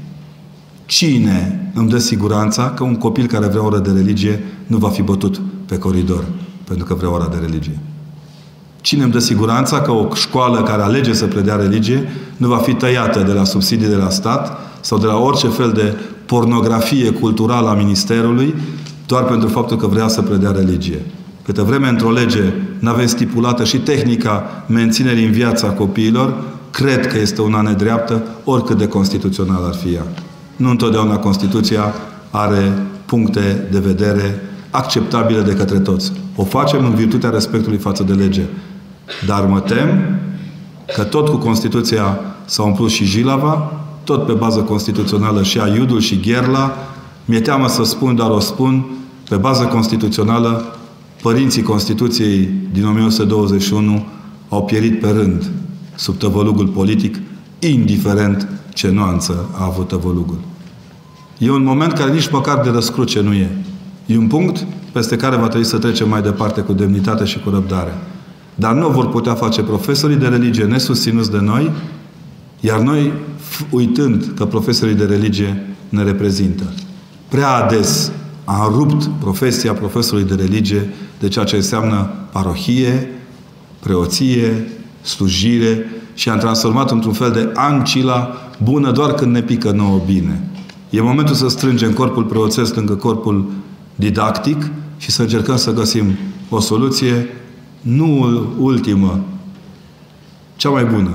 Cine 0.86 1.72
îmi 1.74 1.90
dă 1.90 1.98
siguranța 1.98 2.70
că 2.70 2.84
un 2.84 2.96
copil 2.96 3.28
care 3.28 3.48
vrea 3.48 3.62
o 3.62 3.66
oră 3.66 3.80
de 3.80 3.92
religie 3.92 4.44
nu 4.68 4.78
va 4.78 4.90
fi 4.90 5.02
bătut 5.02 5.42
pe 5.66 5.78
coridor 5.78 6.26
pentru 6.64 6.86
că 6.86 6.94
vrea 6.94 7.12
ora 7.12 7.28
de 7.28 7.38
religie? 7.38 7.80
Cine 8.82 9.04
îmi 9.04 9.12
dă 9.12 9.20
siguranța 9.20 9.82
că 9.82 9.92
o 9.92 10.08
școală 10.14 10.64
care 10.64 10.82
alege 10.82 11.14
să 11.14 11.26
predea 11.26 11.56
religie 11.56 12.12
nu 12.38 12.48
va 12.48 12.58
fi 12.58 12.74
tăiată 12.74 13.20
de 13.20 13.32
la 13.32 13.44
subsidii 13.44 13.88
de 13.88 13.96
la 13.96 14.10
stat 14.10 14.58
sau 14.80 14.98
de 14.98 15.06
la 15.06 15.18
orice 15.18 15.48
fel 15.48 15.72
de 15.72 15.96
pornografie 16.26 17.10
culturală 17.10 17.70
a 17.70 17.74
Ministerului 17.74 18.56
doar 19.06 19.24
pentru 19.24 19.50
faptul 19.50 19.78
că 19.78 19.88
vrea 19.88 20.08
să 20.08 20.22
predea 20.22 20.52
religie? 20.52 21.06
Câte 21.46 21.62
vreme 21.62 21.88
într-o 21.88 22.12
lege 22.12 22.54
nu 22.80 22.90
aveți 22.90 23.12
stipulată 23.12 23.64
și 23.64 23.78
tehnica 23.78 24.64
menținerii 24.68 25.26
în 25.26 25.32
viața 25.32 25.68
copiilor, 25.68 26.34
cred 26.72 27.08
că 27.08 27.20
este 27.20 27.42
una 27.42 27.62
nedreaptă, 27.62 28.24
oricât 28.44 28.78
de 28.78 28.88
constituțional 28.88 29.64
ar 29.66 29.74
fi 29.74 29.94
ea. 29.94 30.06
Nu 30.56 30.70
întotdeauna 30.70 31.18
Constituția 31.18 31.94
are 32.30 32.72
puncte 33.06 33.68
de 33.72 33.80
vedere 33.80 34.42
acceptabile 34.72 35.42
de 35.42 35.54
către 35.54 35.80
toți. 35.80 36.12
O 36.36 36.44
facem 36.44 36.86
în 36.86 36.96
virtutea 36.96 37.30
respectului 37.30 37.78
față 37.78 38.04
de 38.04 38.14
lege. 38.14 38.44
Dar 39.26 39.46
mă 39.46 39.60
tem 39.60 40.20
că 40.96 41.04
tot 41.04 41.28
cu 41.28 41.38
Constituția 41.38 42.20
s-a 42.46 42.64
umplut 42.64 42.90
și 42.90 43.06
Jilava, 43.06 43.72
tot 44.04 44.26
pe 44.26 44.32
bază 44.32 44.60
constituțională 44.60 45.44
și 45.44 45.60
Aiudul 45.60 46.00
și 46.00 46.20
Gherla, 46.20 46.78
mi-e 47.26 47.40
teamă 47.40 47.68
să 47.68 47.84
spun, 47.84 48.16
dar 48.16 48.30
o 48.30 48.40
spun, 48.40 48.86
Pe 49.30 49.36
bază 49.38 49.64
constituțională, 49.64 50.76
părinții 51.22 51.62
Constituției 51.62 52.50
din 52.72 52.86
1921 52.86 54.06
au 54.50 54.64
pierit 54.66 55.00
pe 55.00 55.10
rând 55.10 55.52
sub 55.96 56.18
tăvălugul 56.18 56.68
politic, 56.68 57.20
indiferent 57.60 58.48
ce 58.74 58.90
nuanță 58.90 59.50
a 59.58 59.66
avut 59.66 59.88
tăvălugul. 59.88 60.40
E 61.38 61.52
un 61.52 61.64
moment 61.64 61.94
care 61.94 62.12
nici 62.12 62.30
măcar 62.30 62.60
de 62.64 62.70
răscruce 62.70 63.22
nu 63.22 63.34
e. 63.34 63.58
E 64.06 64.18
un 64.18 64.28
punct 64.28 64.66
peste 64.92 65.16
care 65.16 65.36
va 65.36 65.48
trebui 65.48 65.68
să 65.68 65.78
trecem 65.78 66.10
mai 66.10 66.22
departe 66.22 66.62
cu 66.62 66.74
demnitate 66.74 67.26
și 67.26 67.40
cu 67.40 67.50
răbdare. 67.50 67.98
Dar 68.56 68.74
nu 68.74 68.90
vor 68.90 69.10
putea 69.10 69.34
face 69.34 69.62
profesorii 69.62 70.16
de 70.16 70.28
religie 70.28 70.64
nesusținuți 70.64 71.32
de 71.32 71.40
noi, 71.40 71.72
iar 72.60 72.80
noi, 72.80 73.12
uitând 73.70 74.32
că 74.36 74.46
profesorii 74.46 74.96
de 74.96 75.06
religie 75.06 75.66
ne 75.90 76.04
reprezintă. 76.04 76.64
Prea 77.28 77.50
ades 77.50 78.12
am 78.46 78.74
rupt 78.74 79.10
profesia 79.20 79.74
profesorului 79.74 80.30
de 80.30 80.42
religie 80.44 80.90
de 81.20 81.28
ceea 81.28 81.46
ce 81.46 81.56
înseamnă 81.56 82.10
parohie, 82.32 83.10
preoție, 83.80 84.70
slujire 85.02 85.86
și 86.14 86.30
am 86.30 86.38
transformat 86.38 86.92
într-un 86.92 87.14
fel 87.14 87.32
de 87.32 87.50
ancila 87.54 88.36
bună 88.64 88.92
doar 88.92 89.14
când 89.14 89.32
ne 89.32 89.42
pică 89.42 89.72
nouă 89.72 90.02
bine. 90.06 90.50
E 90.90 91.02
momentul 91.02 91.36
să 91.36 91.50
strângem 91.50 91.92
corpul 91.92 92.24
preoțesc 92.24 92.76
lângă 92.76 92.94
corpul 92.94 93.52
didactic 94.02 94.72
și 94.98 95.12
să 95.12 95.22
încercăm 95.22 95.58
să 95.58 95.74
găsim 95.74 96.18
o 96.50 96.60
soluție, 96.60 97.28
nu 97.82 98.42
ultimă, 98.60 99.24
cea 100.56 100.70
mai 100.70 100.86
bună. 100.86 101.12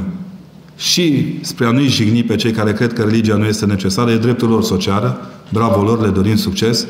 Și 0.76 1.34
spre 1.40 1.66
a 1.66 1.70
nu-i 1.70 1.88
jigni 1.88 2.22
pe 2.22 2.36
cei 2.36 2.50
care 2.50 2.72
cred 2.72 2.92
că 2.92 3.02
religia 3.02 3.36
nu 3.36 3.44
este 3.44 3.66
necesară, 3.66 4.10
e 4.10 4.16
dreptul 4.16 4.48
lor 4.48 4.62
socială, 4.62 5.30
bravo 5.52 5.82
lor, 5.82 6.00
le 6.00 6.08
dorim 6.08 6.36
succes, 6.36 6.86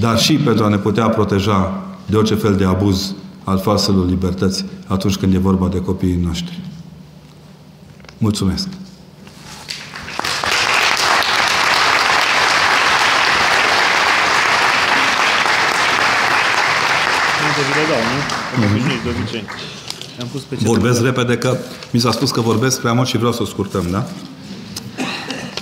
dar 0.00 0.18
și 0.18 0.34
pentru 0.34 0.64
a 0.64 0.68
ne 0.68 0.76
putea 0.76 1.08
proteja 1.08 1.86
de 2.06 2.16
orice 2.16 2.34
fel 2.34 2.56
de 2.56 2.64
abuz 2.64 3.14
al 3.44 3.58
falselor 3.58 4.08
libertăți 4.08 4.64
atunci 4.86 5.16
când 5.16 5.34
e 5.34 5.38
vorba 5.38 5.68
de 5.68 5.80
copiii 5.80 6.20
noștri. 6.24 6.60
Mulțumesc! 8.18 8.68
Am 20.20 20.26
pus 20.32 20.42
pe 20.42 20.56
vorbesc 20.60 21.02
repede 21.02 21.36
că 21.36 21.56
mi 21.90 22.00
s-a 22.00 22.10
spus 22.10 22.30
că 22.30 22.40
vorbesc 22.40 22.80
prea 22.80 22.92
mult 22.92 23.08
și 23.08 23.16
vreau 23.16 23.32
să 23.32 23.42
o 23.42 23.44
scurtăm, 23.44 23.86
da? 23.90 24.06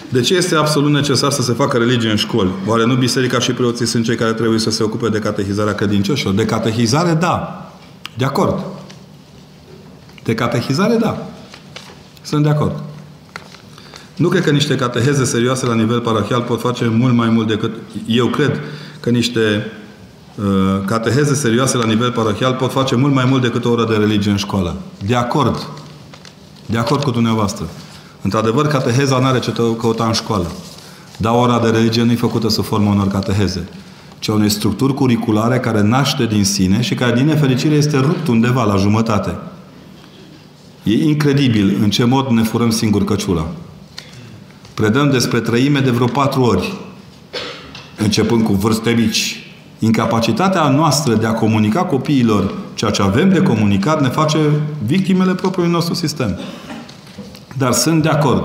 De 0.09 0.21
ce 0.21 0.35
este 0.35 0.55
absolut 0.55 0.91
necesar 0.91 1.31
să 1.31 1.43
se 1.43 1.53
facă 1.53 1.77
religie 1.77 2.11
în 2.11 2.17
școli? 2.17 2.51
Oare 2.67 2.85
nu 2.85 2.95
biserica 2.95 3.39
și 3.39 3.53
preoții 3.53 3.87
sunt 3.87 4.05
cei 4.05 4.17
care 4.17 4.33
trebuie 4.33 4.59
să 4.59 4.71
se 4.71 4.83
ocupe 4.83 5.09
de 5.09 5.19
catehizarea 5.19 5.75
credincioșilor? 5.75 6.35
De 6.35 6.45
catehizare, 6.45 7.13
da. 7.13 7.67
De 8.17 8.25
acord. 8.25 8.65
De 10.23 10.35
catehizare, 10.35 10.97
da. 10.97 11.27
Sunt 12.23 12.43
de 12.43 12.49
acord. 12.49 12.83
Nu 14.17 14.29
cred 14.29 14.43
că 14.43 14.51
niște 14.51 14.75
cateheze 14.75 15.25
serioase 15.25 15.67
la 15.67 15.75
nivel 15.75 16.01
parahial 16.01 16.43
pot 16.43 16.61
face 16.61 16.85
mult 16.85 17.15
mai 17.15 17.29
mult 17.29 17.47
decât... 17.47 17.75
Eu 18.07 18.27
cred 18.27 18.61
că 19.01 19.11
niște 19.11 19.41
uh, 19.41 19.76
cateheze 20.85 21.35
serioase 21.35 21.77
la 21.77 21.87
nivel 21.87 22.13
parahial 22.13 22.55
pot 22.55 22.73
face 22.73 22.95
mult 22.95 23.15
mai 23.15 23.25
mult 23.25 23.43
decât 23.43 23.65
o 23.65 23.71
oră 23.71 23.85
de 23.85 23.97
religie 23.97 24.31
în 24.31 24.37
școală. 24.37 24.77
De 25.07 25.15
acord. 25.15 25.69
De 26.67 26.79
acord 26.79 27.03
cu 27.03 27.11
dumneavoastră. 27.11 27.67
Într-adevăr, 28.23 28.67
cateheza 28.67 29.19
nu 29.19 29.27
are 29.27 29.39
ce 29.39 29.53
căuta 29.53 30.07
în 30.07 30.13
școală. 30.13 30.51
Dar 31.17 31.33
ora 31.35 31.59
de 31.59 31.71
religie 31.71 32.03
nu 32.03 32.13
e 32.13 32.17
făcută 32.17 32.49
să 32.49 32.63
formă 32.63 32.91
unor 32.91 33.09
cateheze, 33.09 33.69
ci 34.19 34.29
unei 34.29 34.49
structuri 34.49 34.95
curriculare 34.95 35.59
care 35.59 35.83
naște 35.83 36.27
din 36.27 36.45
sine 36.45 36.81
și 36.81 36.95
care, 36.95 37.15
din 37.15 37.27
nefericire, 37.27 37.75
este 37.75 37.99
rupt 37.99 38.27
undeva 38.27 38.65
la 38.65 38.77
jumătate. 38.77 39.37
E 40.83 41.05
incredibil 41.05 41.77
în 41.83 41.91
ce 41.91 42.05
mod 42.05 42.27
ne 42.27 42.43
furăm 42.43 42.71
singur 42.71 43.05
căciula. 43.05 43.47
Predăm 44.75 45.11
despre 45.11 45.41
trăime 45.41 45.81
de 45.81 45.91
vreo 45.91 46.07
patru 46.07 46.43
ori, 46.43 46.75
începând 47.97 48.45
cu 48.45 48.53
vârste 48.53 48.91
mici. 48.91 49.46
Incapacitatea 49.79 50.69
noastră 50.69 51.15
de 51.15 51.27
a 51.27 51.33
comunica 51.33 51.83
copiilor 51.83 52.55
ceea 52.75 52.91
ce 52.91 53.03
avem 53.03 53.29
de 53.29 53.43
comunicat 53.43 54.01
ne 54.01 54.09
face 54.09 54.39
victimele 54.87 55.35
propriului 55.35 55.73
nostru 55.73 55.95
sistem. 55.95 56.39
Dar 57.59 57.73
sunt 57.73 58.03
de 58.03 58.09
acord. 58.09 58.45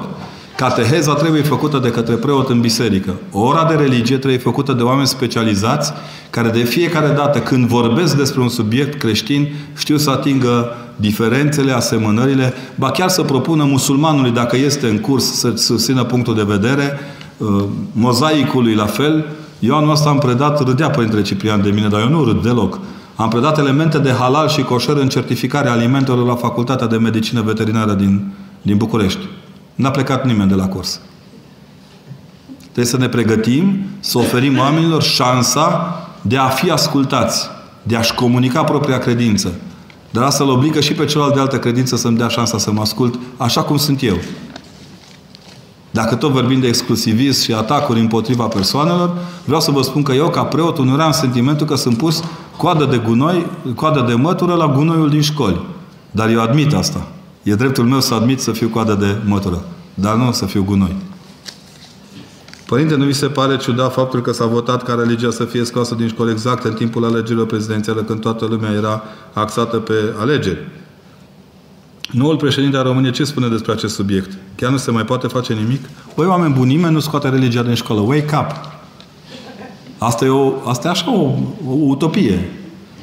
Cateheza 0.58 1.14
trebuie 1.14 1.42
făcută 1.42 1.78
de 1.78 1.90
către 1.90 2.16
preot 2.16 2.50
în 2.50 2.60
biserică. 2.60 3.14
Ora 3.32 3.66
de 3.66 3.74
religie 3.74 4.18
trebuie 4.18 4.40
făcută 4.40 4.74
de 4.74 4.84
oameni 4.84 5.08
specializați 5.08 5.94
care 6.30 6.50
de 6.50 6.64
fiecare 6.64 7.08
dată 7.08 7.40
când 7.40 7.68
vorbesc 7.68 8.18
despre 8.18 8.42
un 8.42 8.50
subiect 8.50 9.00
creștin 9.00 9.54
știu 9.78 9.98
să 9.98 10.10
atingă 10.10 10.76
diferențele, 10.96 11.72
asemănările, 11.72 12.54
ba 12.76 12.92
chiar 12.92 13.10
să 13.10 13.22
propună 13.22 13.64
musulmanului, 13.64 14.32
dacă 14.32 14.58
este 14.58 14.88
în 14.88 15.00
curs, 15.00 15.34
să 15.34 15.54
susțină 15.56 16.04
punctul 16.04 16.36
de 16.36 16.44
vedere, 16.44 17.00
uh, 17.38 17.64
mozaicului 17.92 18.74
la 18.74 18.86
fel. 18.86 19.26
Eu 19.62 19.76
anul 19.76 19.92
ăsta 19.92 20.10
am 20.10 20.18
predat, 20.18 20.64
râdea 20.64 20.90
Părintele 20.90 21.22
Ciprian 21.22 21.62
de 21.62 21.70
mine, 21.70 21.88
dar 21.88 22.00
eu 22.00 22.10
nu 22.10 22.24
râd 22.24 22.44
deloc. 22.44 22.80
Am 23.16 23.30
predat 23.30 23.58
elemente 23.58 23.98
de 23.98 24.12
halal 24.12 24.48
și 24.48 24.62
coșer 24.62 24.96
în 24.96 25.10
certificarea 25.10 25.72
alimentelor 25.72 26.26
la 26.26 26.36
Facultatea 26.36 26.88
de 26.88 26.98
Medicină 26.98 27.42
Veterinară 27.42 27.94
din 27.94 28.34
din 28.62 28.78
București. 28.78 29.20
N-a 29.76 29.92
plecat 29.92 30.26
nimeni 30.26 30.50
de 30.50 30.56
la 30.56 30.68
curs. 30.68 31.00
Trebuie 32.62 32.86
să 32.86 32.98
ne 32.98 33.08
pregătim, 33.08 33.86
să 34.00 34.18
oferim 34.18 34.58
oamenilor 34.58 35.02
șansa 35.02 35.96
de 36.22 36.38
a 36.38 36.48
fi 36.48 36.70
ascultați, 36.70 37.50
de 37.84 37.96
a-și 37.96 38.14
comunica 38.14 38.64
propria 38.64 38.98
credință. 38.98 39.54
Dar 40.10 40.24
asta 40.24 40.44
îl 40.44 40.50
obligă 40.50 40.80
și 40.80 40.94
pe 40.94 41.06
celălalt 41.06 41.34
de 41.34 41.40
altă 41.40 41.60
credință 41.60 41.96
să-mi 41.96 42.18
dea 42.18 42.28
șansa 42.28 42.58
să 42.58 42.72
mă 42.72 42.82
ascult 42.82 43.20
așa 43.38 43.64
cum 43.64 43.78
sunt 43.78 44.04
eu. 44.04 44.18
Dacă 45.92 46.16
tot 46.16 46.32
vorbim 46.32 46.60
de 46.60 46.68
exclusivism 46.68 47.44
și 47.44 47.54
atacuri 47.54 48.00
împotriva 48.00 48.46
persoanelor, 48.46 49.18
vreau 49.46 49.62
să 49.62 49.72
vă 49.72 49.82
spun 49.82 50.04
că 50.04 50.12
eu, 50.12 50.30
ca 50.30 50.44
preot, 50.44 50.78
uneori 50.78 51.02
am 51.02 51.12
sentimentul 51.12 51.68
că 51.68 51.76
sunt 51.76 51.98
pus 51.98 52.24
coadă 52.58 52.86
de 52.86 52.98
gunoi, 52.98 53.46
coadă 53.76 54.06
de 54.08 54.14
mătură 54.14 54.54
la 54.54 54.68
gunoiul 54.68 55.10
din 55.10 55.22
școli. 55.22 55.62
Dar 56.12 56.30
eu 56.30 56.42
admit 56.42 56.74
asta. 56.74 57.08
E 57.44 57.56
dreptul 57.56 57.84
meu 57.84 58.00
să 58.00 58.14
admit 58.14 58.40
să 58.40 58.52
fiu 58.52 58.68
coadă 58.68 58.94
de 58.94 59.18
mătură, 59.26 59.62
dar 59.94 60.16
nu 60.16 60.32
să 60.32 60.46
fiu 60.46 60.64
gunoi. 60.64 60.96
Părinte, 62.66 62.96
nu 62.96 63.06
vi 63.06 63.14
se 63.14 63.28
pare 63.28 63.58
ciudat 63.58 63.94
faptul 63.94 64.22
că 64.22 64.32
s-a 64.32 64.46
votat 64.46 64.84
ca 64.84 64.94
religia 64.94 65.32
să 65.32 65.44
fie 65.44 65.64
scoasă 65.64 65.96
din 65.96 66.08
școală 66.08 66.32
exact 66.32 66.64
în 66.64 66.74
timpul 66.74 67.06
alegerilor 67.06 67.46
prezidențiale, 67.46 68.02
când 68.02 68.20
toată 68.20 68.46
lumea 68.46 68.72
era 68.72 69.04
axată 69.34 69.78
pe 69.78 69.94
alegeri? 70.20 70.68
Noul 72.12 72.38
președinte 72.38 72.78
al 72.78 72.84
României 72.84 73.12
ce 73.12 73.24
spune 73.24 73.48
despre 73.48 73.72
acest 73.72 73.96
subiect? 73.96 74.38
Chiar 74.56 74.72
nu 74.72 74.78
se 74.78 74.92
mai 74.92 75.06
poate 75.06 75.28
face 75.28 75.54
nimic? 75.54 75.90
Băi, 76.16 76.26
oameni 76.26 76.54
buni, 76.54 76.74
nimeni 76.74 76.94
nu 76.94 77.00
scoate 77.00 77.30
religia 77.30 77.64
din 77.64 77.74
școală. 77.74 78.02
Wake 78.02 78.36
up! 78.36 78.70
Asta 79.98 80.26
e, 80.26 80.30
o, 80.30 80.54
asta 80.66 80.88
e 80.88 80.92
așa 80.92 81.14
o, 81.14 81.22
o 81.68 81.74
utopie. 81.74 82.50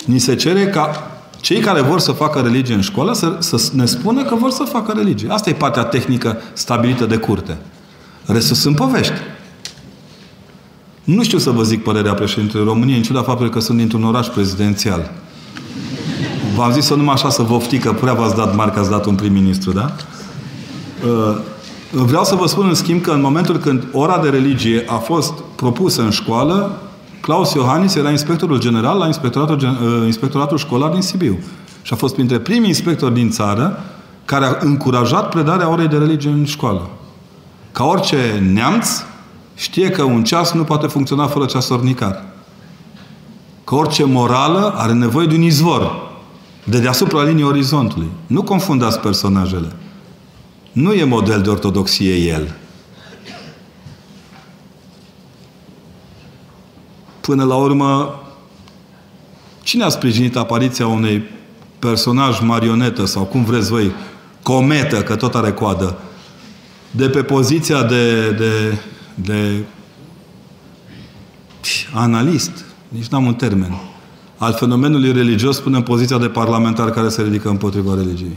Ni 0.04 0.18
se 0.18 0.34
cere 0.34 0.66
ca 0.66 1.10
cei 1.40 1.60
care 1.60 1.80
vor 1.80 2.00
să 2.00 2.12
facă 2.12 2.40
religie 2.40 2.74
în 2.74 2.80
școală 2.80 3.12
să, 3.12 3.36
să 3.38 3.70
ne 3.72 3.84
spună 3.84 4.24
că 4.24 4.34
vor 4.34 4.50
să 4.50 4.62
facă 4.62 4.92
religie. 4.96 5.30
Asta 5.30 5.50
e 5.50 5.52
partea 5.52 5.84
tehnică 5.84 6.40
stabilită 6.52 7.06
de 7.06 7.16
curte. 7.16 7.56
Restul 8.26 8.56
sunt 8.56 8.76
povești. 8.76 9.12
Nu 11.04 11.22
știu 11.22 11.38
să 11.38 11.50
vă 11.50 11.62
zic 11.62 11.82
părerea 11.82 12.14
președintelui 12.14 12.66
României, 12.66 12.96
în 12.96 13.02
ciuda 13.02 13.22
faptului 13.22 13.52
că 13.52 13.60
sunt 13.60 13.78
dintr-un 13.78 14.04
oraș 14.04 14.26
prezidențial. 14.26 15.10
V-am 16.58 16.72
zis-o 16.72 16.96
numai 16.96 17.14
așa 17.14 17.30
să 17.30 17.42
vă 17.42 17.54
ofti 17.54 17.78
că 17.78 17.92
prea 17.92 18.12
v-ați 18.12 18.34
dat 18.34 18.54
mari 18.54 18.72
că 18.72 18.78
ați 18.78 18.90
dat 18.90 19.04
un 19.04 19.14
prim-ministru, 19.14 19.72
da? 19.72 19.94
Uh, 21.06 21.36
vreau 21.90 22.24
să 22.24 22.34
vă 22.34 22.46
spun 22.46 22.66
în 22.68 22.74
schimb 22.74 23.02
că 23.02 23.10
în 23.10 23.20
momentul 23.20 23.56
când 23.56 23.86
ora 23.92 24.18
de 24.18 24.28
religie 24.28 24.84
a 24.88 24.94
fost 24.94 25.32
propusă 25.54 26.02
în 26.02 26.10
școală, 26.10 26.80
Claus 27.20 27.52
Iohannis 27.52 27.94
era 27.94 28.10
inspectorul 28.10 28.58
general 28.58 28.98
la 28.98 29.06
inspectoratul, 29.06 29.56
uh, 29.56 30.06
inspectoratul 30.06 30.58
școlar 30.58 30.90
din 30.90 31.00
Sibiu. 31.00 31.38
Și 31.82 31.92
a 31.92 31.96
fost 31.96 32.14
printre 32.14 32.38
primii 32.38 32.68
inspectori 32.68 33.14
din 33.14 33.30
țară 33.30 33.78
care 34.24 34.44
a 34.44 34.56
încurajat 34.60 35.28
predarea 35.28 35.70
orei 35.70 35.88
de 35.88 35.96
religie 35.96 36.30
în 36.30 36.44
școală. 36.44 36.90
Ca 37.72 37.84
orice 37.84 38.48
neamț, 38.52 38.88
știe 39.54 39.90
că 39.90 40.02
un 40.02 40.24
ceas 40.24 40.52
nu 40.52 40.64
poate 40.64 40.86
funcționa 40.86 41.26
fără 41.26 41.44
ceasornicar. 41.44 42.24
Că 43.64 43.74
orice 43.74 44.04
morală 44.04 44.74
are 44.76 44.92
nevoie 44.92 45.26
de 45.26 45.34
un 45.34 45.42
izvor 45.42 46.07
de 46.68 46.78
deasupra 46.78 47.22
liniei 47.22 47.46
orizontului. 47.46 48.10
Nu 48.26 48.42
confundați 48.42 49.00
personajele. 49.00 49.72
Nu 50.72 50.92
e 50.92 51.04
model 51.04 51.42
de 51.42 51.50
ortodoxie 51.50 52.14
el. 52.14 52.56
Până 57.20 57.44
la 57.44 57.54
urmă, 57.54 58.22
cine 59.62 59.84
a 59.84 59.88
sprijinit 59.88 60.36
apariția 60.36 60.86
unei 60.86 61.22
personaj 61.78 62.40
marionetă 62.40 63.04
sau 63.04 63.24
cum 63.24 63.44
vreți 63.44 63.70
voi, 63.70 63.92
cometă, 64.42 65.02
că 65.02 65.16
tot 65.16 65.34
are 65.34 65.52
coadă, 65.52 65.98
de 66.90 67.08
pe 67.08 67.22
poziția 67.22 67.82
de, 67.82 68.30
de, 68.30 68.78
de 69.14 69.64
analist, 71.92 72.64
Nici 72.88 73.06
n-am 73.06 73.26
un 73.26 73.34
termen. 73.34 73.72
Al 74.38 74.52
fenomenului 74.52 75.12
religios 75.12 75.60
până 75.60 75.76
în 75.76 75.82
poziția 75.82 76.18
de 76.18 76.28
parlamentar 76.28 76.90
care 76.90 77.08
se 77.08 77.22
ridică 77.22 77.48
împotriva 77.48 77.94
religiei. 77.94 78.36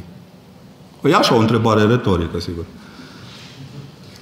Păi 1.01 1.13
așa 1.13 1.35
o 1.35 1.39
întrebare 1.39 1.83
retorică, 1.83 2.39
sigur. 2.39 2.63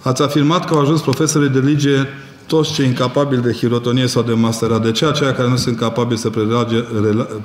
Ați 0.01 0.21
afirmat 0.21 0.65
că 0.65 0.73
au 0.73 0.81
ajuns 0.81 1.01
profesorii 1.01 1.49
de 1.49 1.59
religie 1.59 2.07
toți 2.47 2.73
cei 2.73 2.85
incapabili 2.85 3.41
de 3.41 3.53
hirotonie 3.53 4.07
sau 4.07 4.21
de 4.21 4.33
masterat. 4.33 4.83
De 4.83 4.91
ce 4.91 5.05
aceia 5.05 5.33
care 5.33 5.49
nu 5.49 5.55
sunt 5.55 5.77
capabili 5.77 6.19
să 6.19 6.29
predea, 6.29 6.67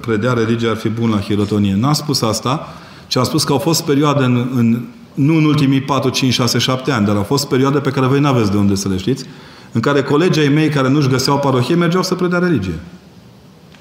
predea 0.00 0.32
religia 0.32 0.70
ar 0.70 0.76
fi 0.76 0.88
bun 0.88 1.10
la 1.10 1.20
hirotonie? 1.20 1.76
N-am 1.76 1.92
spus 1.92 2.22
asta, 2.22 2.74
ci 3.06 3.16
am 3.16 3.24
spus 3.24 3.44
că 3.44 3.52
au 3.52 3.58
fost 3.58 3.84
perioade 3.84 4.24
în, 4.24 4.48
în 4.54 4.84
nu 5.14 5.34
în 5.34 5.44
ultimii 5.44 5.80
4, 5.80 6.10
5, 6.10 6.32
6, 6.32 6.58
7 6.58 6.90
ani, 6.90 7.06
dar 7.06 7.16
au 7.16 7.22
fost 7.22 7.48
perioade 7.48 7.78
pe 7.78 7.90
care 7.90 8.06
voi 8.06 8.20
nu 8.20 8.28
aveți 8.28 8.50
de 8.50 8.56
unde 8.56 8.74
să 8.74 8.88
le 8.88 8.96
știți, 8.96 9.24
în 9.72 9.80
care 9.80 10.02
colegii 10.02 10.42
ai 10.42 10.48
mei 10.48 10.68
care 10.68 10.88
nu-și 10.88 11.08
găseau 11.08 11.38
parohie 11.38 11.74
mergeau 11.74 12.02
să 12.02 12.14
predea 12.14 12.38
religie. 12.38 12.78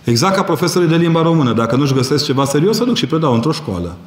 Exact 0.03 0.35
ca 0.35 0.43
profesorii 0.43 0.87
de 0.87 0.95
limba 0.95 1.21
română. 1.21 1.53
Dacă 1.53 1.75
nu-și 1.75 1.93
găsesc 1.93 2.25
ceva 2.25 2.45
serios, 2.45 2.77
să 2.77 2.83
duc 2.83 2.95
și 2.95 3.05
predau 3.05 3.33
într-o 3.33 3.51
școală. 3.51 3.97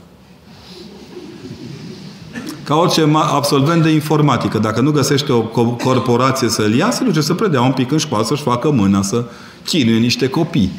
Ca 2.65 2.75
orice 2.75 3.11
absolvent 3.15 3.83
de 3.83 3.91
informatică. 3.91 4.59
Dacă 4.59 4.81
nu 4.81 4.91
găsește 4.91 5.33
o 5.33 5.41
corporație 5.85 6.49
să-l 6.49 6.75
ia, 6.75 6.91
se 6.91 7.05
duce 7.05 7.21
să 7.21 7.35
predea 7.35 7.63
un 7.63 7.73
pic 7.73 7.91
în 7.93 7.99
școală, 7.99 8.25
să-și 8.25 8.43
facă 8.43 8.71
mâna, 8.71 9.03
să 9.03 9.25
chinuie 9.65 9.99
niște 9.99 10.29
copii. 10.29 10.73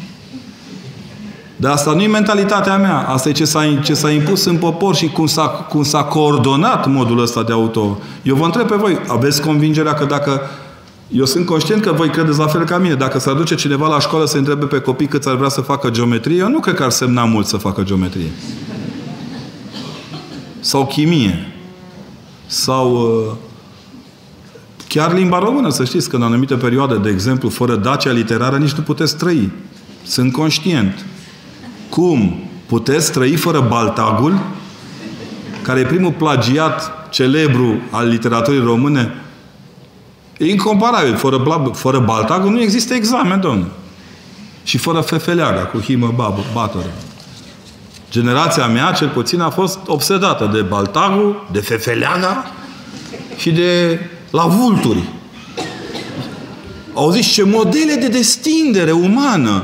Dar 1.56 1.72
asta 1.72 1.94
nu 1.94 2.02
e 2.02 2.08
mentalitatea 2.08 2.78
mea. 2.78 2.98
Asta 3.08 3.30
e 3.30 3.32
ce 3.32 3.46
s-a, 3.46 3.80
ce 3.84 3.94
s-a 3.94 4.12
impus 4.12 4.46
în 4.46 4.58
popor 4.58 4.96
și 4.96 5.08
cum 5.08 5.26
s-a, 5.26 5.48
cum 5.48 5.84
s-a 5.84 6.04
coordonat 6.04 6.88
modul 6.88 7.22
ăsta 7.22 7.44
de 7.44 7.52
auto. 7.52 7.98
Eu 8.22 8.36
vă 8.36 8.46
întreb 8.46 8.68
pe 8.68 8.76
voi, 8.76 8.98
aveți 9.08 9.42
convingerea 9.42 9.94
că 9.94 10.06
dacă... 10.06 10.42
Eu 11.12 11.26
sunt 11.26 11.46
conștient 11.46 11.82
că 11.82 11.92
voi 11.92 12.10
credeți 12.10 12.38
la 12.38 12.48
fel 12.48 12.64
ca 12.64 12.78
mine. 12.78 12.96
Dacă 12.96 13.20
s-ar 13.20 13.34
duce 13.34 13.56
cineva 13.56 13.88
la 13.88 14.00
școală 14.00 14.26
să 14.26 14.38
întrebe 14.38 14.66
pe 14.66 14.80
copii 14.80 15.08
cât 15.08 15.26
ar 15.26 15.36
vrea 15.36 15.50
să 15.50 15.62
facă 15.62 15.90
geometrie, 15.90 16.38
eu 16.38 16.50
nu 16.50 16.60
cred 16.60 16.76
că 16.76 16.84
ar 16.84 16.90
semna 16.90 17.26
mult 17.26 17.46
să 17.46 17.58
facă 17.58 17.84
geometrie. 17.84 18.32
Sau 20.60 20.86
chimie. 20.86 21.52
Sau 22.46 22.92
uh, 22.92 23.36
chiar 24.88 25.14
limba 25.14 25.40
română, 25.40 25.70
să 25.70 25.86
știți 25.86 26.10
că 26.10 26.16
în 26.16 26.22
anumite 26.22 26.56
perioade, 26.56 26.98
de 26.98 27.10
exemplu, 27.10 27.50
fără 27.50 27.76
Dacia 27.76 28.12
literară, 28.12 28.58
nici 28.58 28.72
nu 28.72 28.84
puteți 28.84 29.18
trăi. 29.18 29.52
Sunt 30.04 30.32
conștient. 30.32 31.06
Cum? 31.90 32.50
Puteți 32.66 33.12
trăi 33.12 33.36
fără 33.36 33.66
Baltagul, 33.70 34.40
care 35.62 35.80
e 35.80 35.86
primul 35.86 36.12
plagiat 36.12 37.10
celebru 37.10 37.82
al 37.92 38.08
literaturii 38.08 38.64
române? 38.64 39.12
E 40.38 40.46
incomparabil. 40.46 41.16
Fără, 41.16 41.72
fără 41.74 42.00
Baltagul 42.00 42.52
nu 42.52 42.62
există 42.62 42.94
examen, 42.94 43.40
domnule. 43.40 43.72
Și 44.64 44.78
fără 44.78 45.00
Fefeleaga, 45.00 45.60
cu 45.66 45.80
himă 45.80 46.14
babă, 46.16 46.44
batoră. 46.54 46.92
Generația 48.12 48.68
mea, 48.68 48.92
cel 48.92 49.08
puțin, 49.08 49.42
a 49.42 49.50
fost 49.50 49.80
obsedată 49.88 50.50
de 50.54 50.62
Baltagul, 50.62 51.48
de 51.52 51.60
Fefeleaga 51.60 52.52
și 53.38 53.52
de 53.52 54.00
la 54.30 54.44
vulturi. 54.44 55.04
Au 56.94 57.12
zis 57.12 57.26
ce 57.26 57.44
modele 57.44 57.94
de 57.94 58.08
destindere 58.08 58.92
umană. 58.92 59.64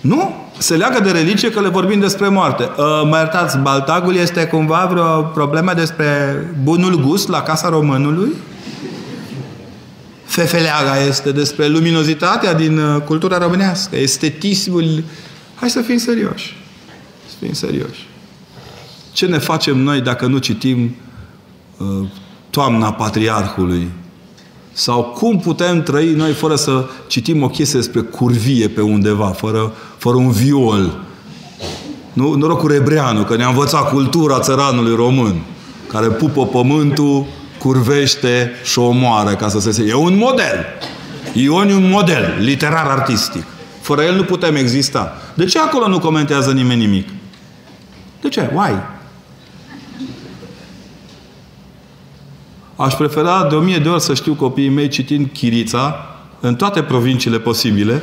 Nu? 0.00 0.48
se 0.58 0.76
leagă 0.76 1.00
de 1.00 1.10
religie 1.10 1.50
că 1.50 1.60
le 1.60 1.68
vorbim 1.68 2.00
despre 2.00 2.28
moarte. 2.28 2.62
Uh, 2.62 2.84
mă 3.08 3.16
iertați, 3.16 3.58
Baltagul 3.58 4.14
este 4.14 4.46
cumva 4.46 4.88
vreo 4.90 5.22
problemă 5.22 5.72
despre 5.74 6.06
bunul 6.62 7.00
gust 7.00 7.28
la 7.28 7.42
Casa 7.42 7.68
Românului? 7.68 8.32
Fefeleaga 10.38 11.02
este 11.02 11.32
despre 11.32 11.66
luminozitatea 11.66 12.54
din 12.54 12.78
uh, 12.78 13.02
cultura 13.02 13.38
românească, 13.38 13.96
estetismul. 13.96 15.04
Hai 15.54 15.70
să 15.70 15.80
fim 15.80 15.96
serioși. 15.96 16.56
Să 17.28 17.34
fim 17.40 17.52
serioși. 17.52 18.08
Ce 19.12 19.26
ne 19.26 19.38
facem 19.38 19.78
noi 19.78 20.00
dacă 20.00 20.26
nu 20.26 20.38
citim 20.38 20.96
uh, 21.76 22.08
Toamna 22.50 22.92
Patriarhului 22.92 23.90
sau 24.72 25.02
cum 25.04 25.38
putem 25.38 25.82
trăi 25.82 26.12
noi 26.12 26.32
fără 26.32 26.54
să 26.54 26.86
citim 27.06 27.42
o 27.42 27.48
chestie 27.48 27.78
despre 27.78 28.00
curvie 28.00 28.68
pe 28.68 28.80
undeva, 28.80 29.26
fără, 29.26 29.72
fără 29.96 30.16
un 30.16 30.30
viol? 30.30 31.00
Nu, 32.12 32.34
norocul 32.34 32.70
Rebreanu, 32.70 33.24
că 33.24 33.36
ne-a 33.36 33.48
învățat 33.48 33.90
cultura 33.90 34.40
țăranului 34.40 34.94
român, 34.94 35.42
care 35.88 36.06
pupă 36.06 36.46
pământul, 36.46 37.26
curvește 37.58 38.52
și 38.64 38.78
omoară 38.78 39.34
ca 39.34 39.48
să 39.48 39.60
se... 39.60 39.84
E 39.88 39.94
un 39.94 40.16
model. 40.16 40.66
Ion 41.32 41.68
e 41.68 41.74
un 41.74 41.90
model 41.90 42.34
literar-artistic. 42.38 43.44
Fără 43.80 44.02
el 44.02 44.14
nu 44.14 44.22
putem 44.22 44.56
exista. 44.56 45.16
De 45.34 45.44
ce 45.44 45.58
acolo 45.58 45.88
nu 45.88 45.98
comentează 45.98 46.52
nimeni 46.52 46.80
nimic? 46.80 47.08
De 48.20 48.28
ce? 48.28 48.50
Why? 48.54 48.74
Aș 52.76 52.94
prefera 52.94 53.46
de 53.48 53.54
o 53.54 53.60
mie 53.60 53.78
de 53.78 53.88
ori 53.88 54.02
să 54.02 54.14
știu 54.14 54.34
copiii 54.34 54.68
mei 54.68 54.88
citind 54.88 55.28
Chirița 55.32 56.06
în 56.40 56.54
toate 56.54 56.82
provinciile 56.82 57.38
posibile 57.38 58.02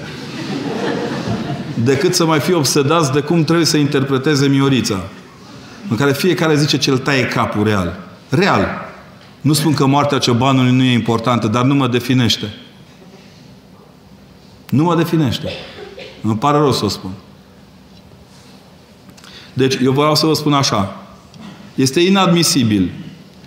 decât 1.84 2.16
să 2.16 2.26
mai 2.26 2.40
fie 2.40 2.54
obsedați 2.54 3.12
de 3.12 3.20
cum 3.20 3.44
trebuie 3.44 3.66
să 3.66 3.78
interpreteze 3.78 4.48
Miorița. 4.48 5.02
În 5.90 5.96
care 5.98 6.14
fiecare 6.14 6.56
zice 6.56 6.78
ce 6.78 6.90
îl 6.90 6.98
taie 6.98 7.26
capul 7.26 7.64
real. 7.64 8.00
Real. 8.30 8.85
Nu 9.46 9.54
spun 9.54 9.74
că 9.74 9.86
moartea 9.86 10.18
ciobanului 10.18 10.72
nu 10.72 10.84
e 10.84 10.94
importantă, 10.94 11.48
dar 11.48 11.64
nu 11.64 11.76
mă 11.76 11.88
definește. 11.88 12.54
Nu 14.70 14.84
mă 14.84 14.96
definește. 14.96 15.50
Îmi 16.22 16.38
pare 16.38 16.58
rău 16.58 16.72
să 16.72 16.86
o 16.86 16.88
spun. 16.88 17.12
Deci, 19.54 19.76
eu 19.84 19.92
vreau 19.92 20.16
să 20.16 20.26
vă 20.26 20.34
spun 20.34 20.54
așa. 20.54 21.08
Este 21.76 22.00
inadmisibil 22.00 22.92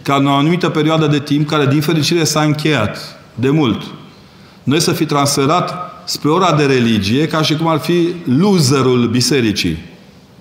ca 0.03 0.14
în 0.14 0.26
o 0.26 0.32
anumită 0.32 0.68
perioadă 0.68 1.07
de 1.07 1.20
timp, 1.20 1.49
care 1.49 1.66
din 1.66 1.80
fericire 1.80 2.24
s-a 2.24 2.42
încheiat 2.42 2.99
de 3.34 3.51
mult, 3.51 3.82
noi 4.62 4.80
să 4.80 4.92
fi 4.92 5.07
transferat 5.07 6.03
spre 6.05 6.30
ora 6.30 6.53
de 6.53 6.64
religie 6.64 7.26
ca 7.26 7.42
și 7.42 7.57
cum 7.57 7.66
ar 7.66 7.78
fi 7.78 8.09
loserul 8.24 9.09
bisericii. 9.09 9.78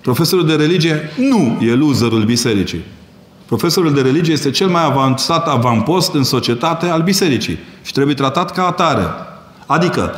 Profesorul 0.00 0.46
de 0.46 0.54
religie 0.54 1.10
nu 1.16 1.58
e 1.60 1.74
loserul 1.74 2.24
bisericii. 2.24 2.84
Profesorul 3.48 3.94
de 3.94 4.00
religie 4.00 4.32
este 4.32 4.50
cel 4.50 4.68
mai 4.68 4.84
avansat 4.84 5.46
avampost 5.46 6.14
în 6.14 6.24
societate 6.24 6.86
al 6.86 7.02
bisericii 7.02 7.58
și 7.82 7.92
trebuie 7.92 8.14
tratat 8.14 8.52
ca 8.52 8.66
atare. 8.66 9.04
Adică 9.66 10.14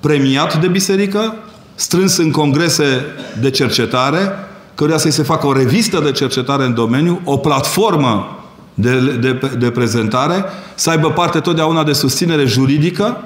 premiat 0.00 0.60
de 0.60 0.66
biserică, 0.66 1.34
strâns 1.74 2.16
în 2.16 2.30
congrese 2.30 3.04
de 3.40 3.50
cercetare, 3.50 4.32
căruia 4.74 4.96
să-i 4.96 5.10
se 5.10 5.22
facă 5.22 5.46
o 5.46 5.52
revistă 5.52 6.00
de 6.00 6.12
cercetare 6.12 6.64
în 6.64 6.74
domeniu, 6.74 7.20
o 7.24 7.36
platformă 7.36 8.44
de, 8.74 9.16
de, 9.20 9.40
de 9.58 9.70
prezentare, 9.70 10.44
să 10.74 10.90
aibă 10.90 11.10
parte 11.10 11.40
totdeauna 11.40 11.84
de 11.84 11.92
susținere 11.92 12.44
juridică, 12.44 13.24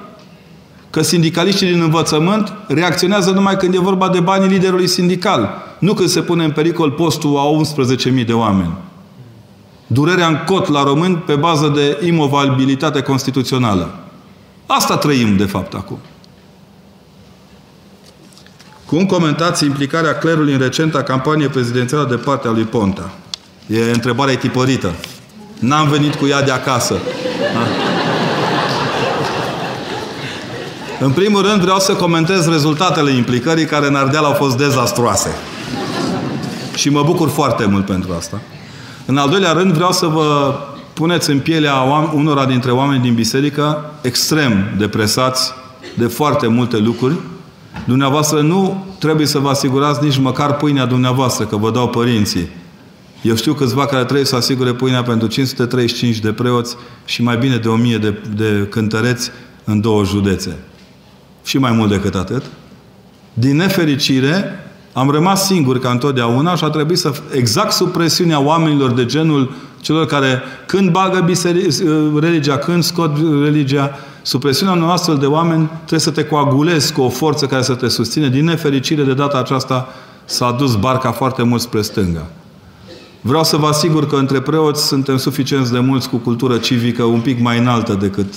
că 0.90 1.02
sindicaliștii 1.02 1.72
din 1.72 1.82
învățământ 1.82 2.52
reacționează 2.66 3.30
numai 3.30 3.56
când 3.56 3.74
e 3.74 3.78
vorba 3.78 4.08
de 4.08 4.20
banii 4.20 4.48
liderului 4.48 4.86
sindical, 4.86 5.62
nu 5.78 5.94
când 5.94 6.08
se 6.08 6.20
pune 6.20 6.44
în 6.44 6.50
pericol 6.50 6.90
postul 6.90 7.36
a 7.36 7.74
11.000 8.18 8.26
de 8.26 8.32
oameni. 8.32 8.72
Durerea 9.86 10.26
în 10.26 10.38
cot 10.46 10.68
la 10.68 10.82
români 10.82 11.16
pe 11.16 11.34
bază 11.34 11.68
de 11.74 12.06
imobilitate 12.06 13.00
constituțională. 13.00 13.94
Asta 14.66 14.96
trăim, 14.96 15.36
de 15.36 15.44
fapt, 15.44 15.74
acum. 15.74 15.98
Cum 18.86 19.06
comentați 19.06 19.64
implicarea 19.64 20.18
clerului 20.18 20.52
în 20.52 20.58
recenta 20.58 21.02
campanie 21.02 21.48
prezidențială 21.48 22.06
de 22.08 22.16
partea 22.16 22.50
lui 22.50 22.64
Ponta? 22.64 23.10
E 23.66 23.90
întrebarea 23.92 24.36
tipărită. 24.36 24.92
N-am 25.58 25.88
venit 25.88 26.14
cu 26.14 26.26
ea 26.26 26.42
de 26.42 26.50
acasă. 26.50 26.94
Da? 27.54 27.60
În 31.00 31.10
primul 31.10 31.42
rând 31.42 31.60
vreau 31.60 31.78
să 31.78 31.94
comentez 31.94 32.48
rezultatele 32.48 33.10
implicării 33.10 33.64
care 33.64 33.86
în 33.86 33.94
Ardeal 33.94 34.24
au 34.24 34.32
fost 34.32 34.56
dezastruoase. 34.56 35.34
Și 36.74 36.88
mă 36.88 37.02
bucur 37.02 37.28
foarte 37.28 37.64
mult 37.64 37.84
pentru 37.84 38.12
asta. 38.12 38.40
În 39.06 39.16
al 39.16 39.28
doilea 39.30 39.52
rând 39.52 39.72
vreau 39.72 39.92
să 39.92 40.06
vă 40.06 40.54
puneți 40.92 41.30
în 41.30 41.40
pielea 41.40 41.74
unora 42.14 42.46
dintre 42.46 42.70
oameni 42.70 43.02
din 43.02 43.14
biserică 43.14 43.90
extrem 44.02 44.74
depresați 44.78 45.52
de 45.96 46.06
foarte 46.06 46.46
multe 46.46 46.76
lucruri. 46.76 47.14
Dumneavoastră 47.84 48.40
nu 48.40 48.86
trebuie 48.98 49.26
să 49.26 49.38
vă 49.38 49.48
asigurați 49.48 50.04
nici 50.04 50.18
măcar 50.18 50.56
pâinea 50.56 50.84
dumneavoastră, 50.84 51.44
că 51.44 51.56
vă 51.56 51.70
dau 51.70 51.88
părinții. 51.88 52.48
Eu 53.22 53.34
știu 53.34 53.54
câțiva 53.54 53.86
care 53.86 54.04
trebuie 54.04 54.26
să 54.26 54.36
asigure 54.36 54.72
pâinea 54.72 55.02
pentru 55.02 55.28
535 55.28 56.18
de 56.18 56.32
preoți 56.32 56.76
și 57.04 57.22
mai 57.22 57.36
bine 57.36 57.56
de 57.56 57.68
1000 57.68 57.98
de, 57.98 58.22
de 58.34 58.66
cântăreți 58.70 59.30
în 59.64 59.80
două 59.80 60.04
județe. 60.04 60.56
Și 61.44 61.58
mai 61.58 61.72
mult 61.72 61.90
decât 61.90 62.14
atât. 62.14 62.42
Din 63.32 63.56
nefericire, 63.56 64.65
am 64.96 65.10
rămas 65.10 65.46
singuri 65.46 65.80
ca 65.80 65.90
întotdeauna 65.90 66.54
și 66.54 66.64
a 66.64 66.68
trebuit 66.68 66.98
să, 66.98 67.12
exact 67.32 67.72
sub 67.72 67.92
presiunea 67.92 68.40
oamenilor 68.40 68.90
de 68.90 69.04
genul 69.04 69.52
celor 69.80 70.06
care 70.06 70.42
când 70.66 70.90
bagă 70.90 71.20
biseri, 71.20 71.68
religia, 72.20 72.56
când 72.56 72.82
scot 72.82 73.16
religia, 73.42 73.90
Sub 74.22 74.40
presiunea 74.40 74.74
unor 74.74 74.90
astfel 74.90 75.16
de 75.16 75.26
oameni 75.26 75.66
trebuie 75.76 76.00
să 76.00 76.10
te 76.10 76.24
coagulezi 76.24 76.92
cu 76.92 77.00
o 77.00 77.08
forță 77.08 77.46
care 77.46 77.62
să 77.62 77.74
te 77.74 77.88
susține. 77.88 78.28
Din 78.28 78.44
nefericire, 78.44 79.02
de 79.02 79.14
data 79.14 79.38
aceasta 79.38 79.88
s-a 80.24 80.52
dus 80.52 80.74
barca 80.74 81.12
foarte 81.12 81.42
mult 81.42 81.60
spre 81.60 81.82
stânga. 81.82 82.26
Vreau 83.20 83.44
să 83.44 83.56
vă 83.56 83.66
asigur 83.66 84.06
că 84.06 84.16
între 84.16 84.40
preoți 84.40 84.86
suntem 84.86 85.16
suficienți 85.16 85.72
de 85.72 85.78
mulți 85.78 86.08
cu 86.08 86.16
cultură 86.16 86.56
civică 86.56 87.02
un 87.02 87.20
pic 87.20 87.40
mai 87.40 87.58
înaltă 87.58 87.94
decât 87.94 88.34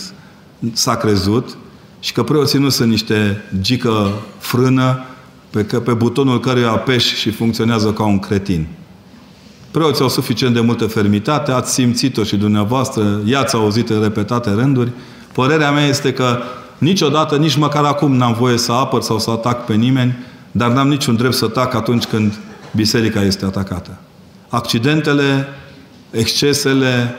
s-a 0.74 0.96
crezut 0.96 1.58
și 2.00 2.14
că 2.14 2.24
preoții 2.24 2.60
nu 2.60 2.70
sunt 2.70 2.90
niște 2.90 3.44
gică 3.62 4.12
frână 4.38 5.04
pe, 5.50 5.64
pe 5.64 5.94
butonul 5.94 6.40
căruia 6.40 6.72
apeși 6.72 7.16
și 7.16 7.32
funcționează 7.32 7.92
ca 7.92 8.04
un 8.04 8.20
cretin. 8.20 8.68
Preoții 9.72 10.04
au 10.04 10.10
suficient 10.10 10.54
de 10.54 10.60
multă 10.60 10.86
fermitate, 10.86 11.52
ați 11.52 11.74
simțit-o 11.74 12.24
și 12.24 12.36
dumneavoastră, 12.36 13.22
i-ați 13.26 13.56
auzit 13.56 13.90
în 13.90 14.02
repetate 14.02 14.50
rânduri. 14.50 14.92
Părerea 15.34 15.72
mea 15.72 15.86
este 15.86 16.14
că 16.14 16.40
niciodată, 16.78 17.38
nici 17.38 17.56
măcar 17.56 17.84
acum 17.84 18.16
n-am 18.16 18.34
voie 18.34 18.58
să 18.58 18.72
apăr 18.72 19.02
sau 19.02 19.20
să 19.20 19.30
atac 19.30 19.66
pe 19.66 19.74
nimeni, 19.74 20.18
dar 20.52 20.72
n-am 20.72 20.88
niciun 20.88 21.16
drept 21.16 21.34
să 21.34 21.46
atac 21.46 21.74
atunci 21.74 22.06
când 22.06 22.34
biserica 22.76 23.24
este 23.24 23.46
atacată. 23.46 23.98
Accidentele, 24.50 25.48
excesele 26.12 27.16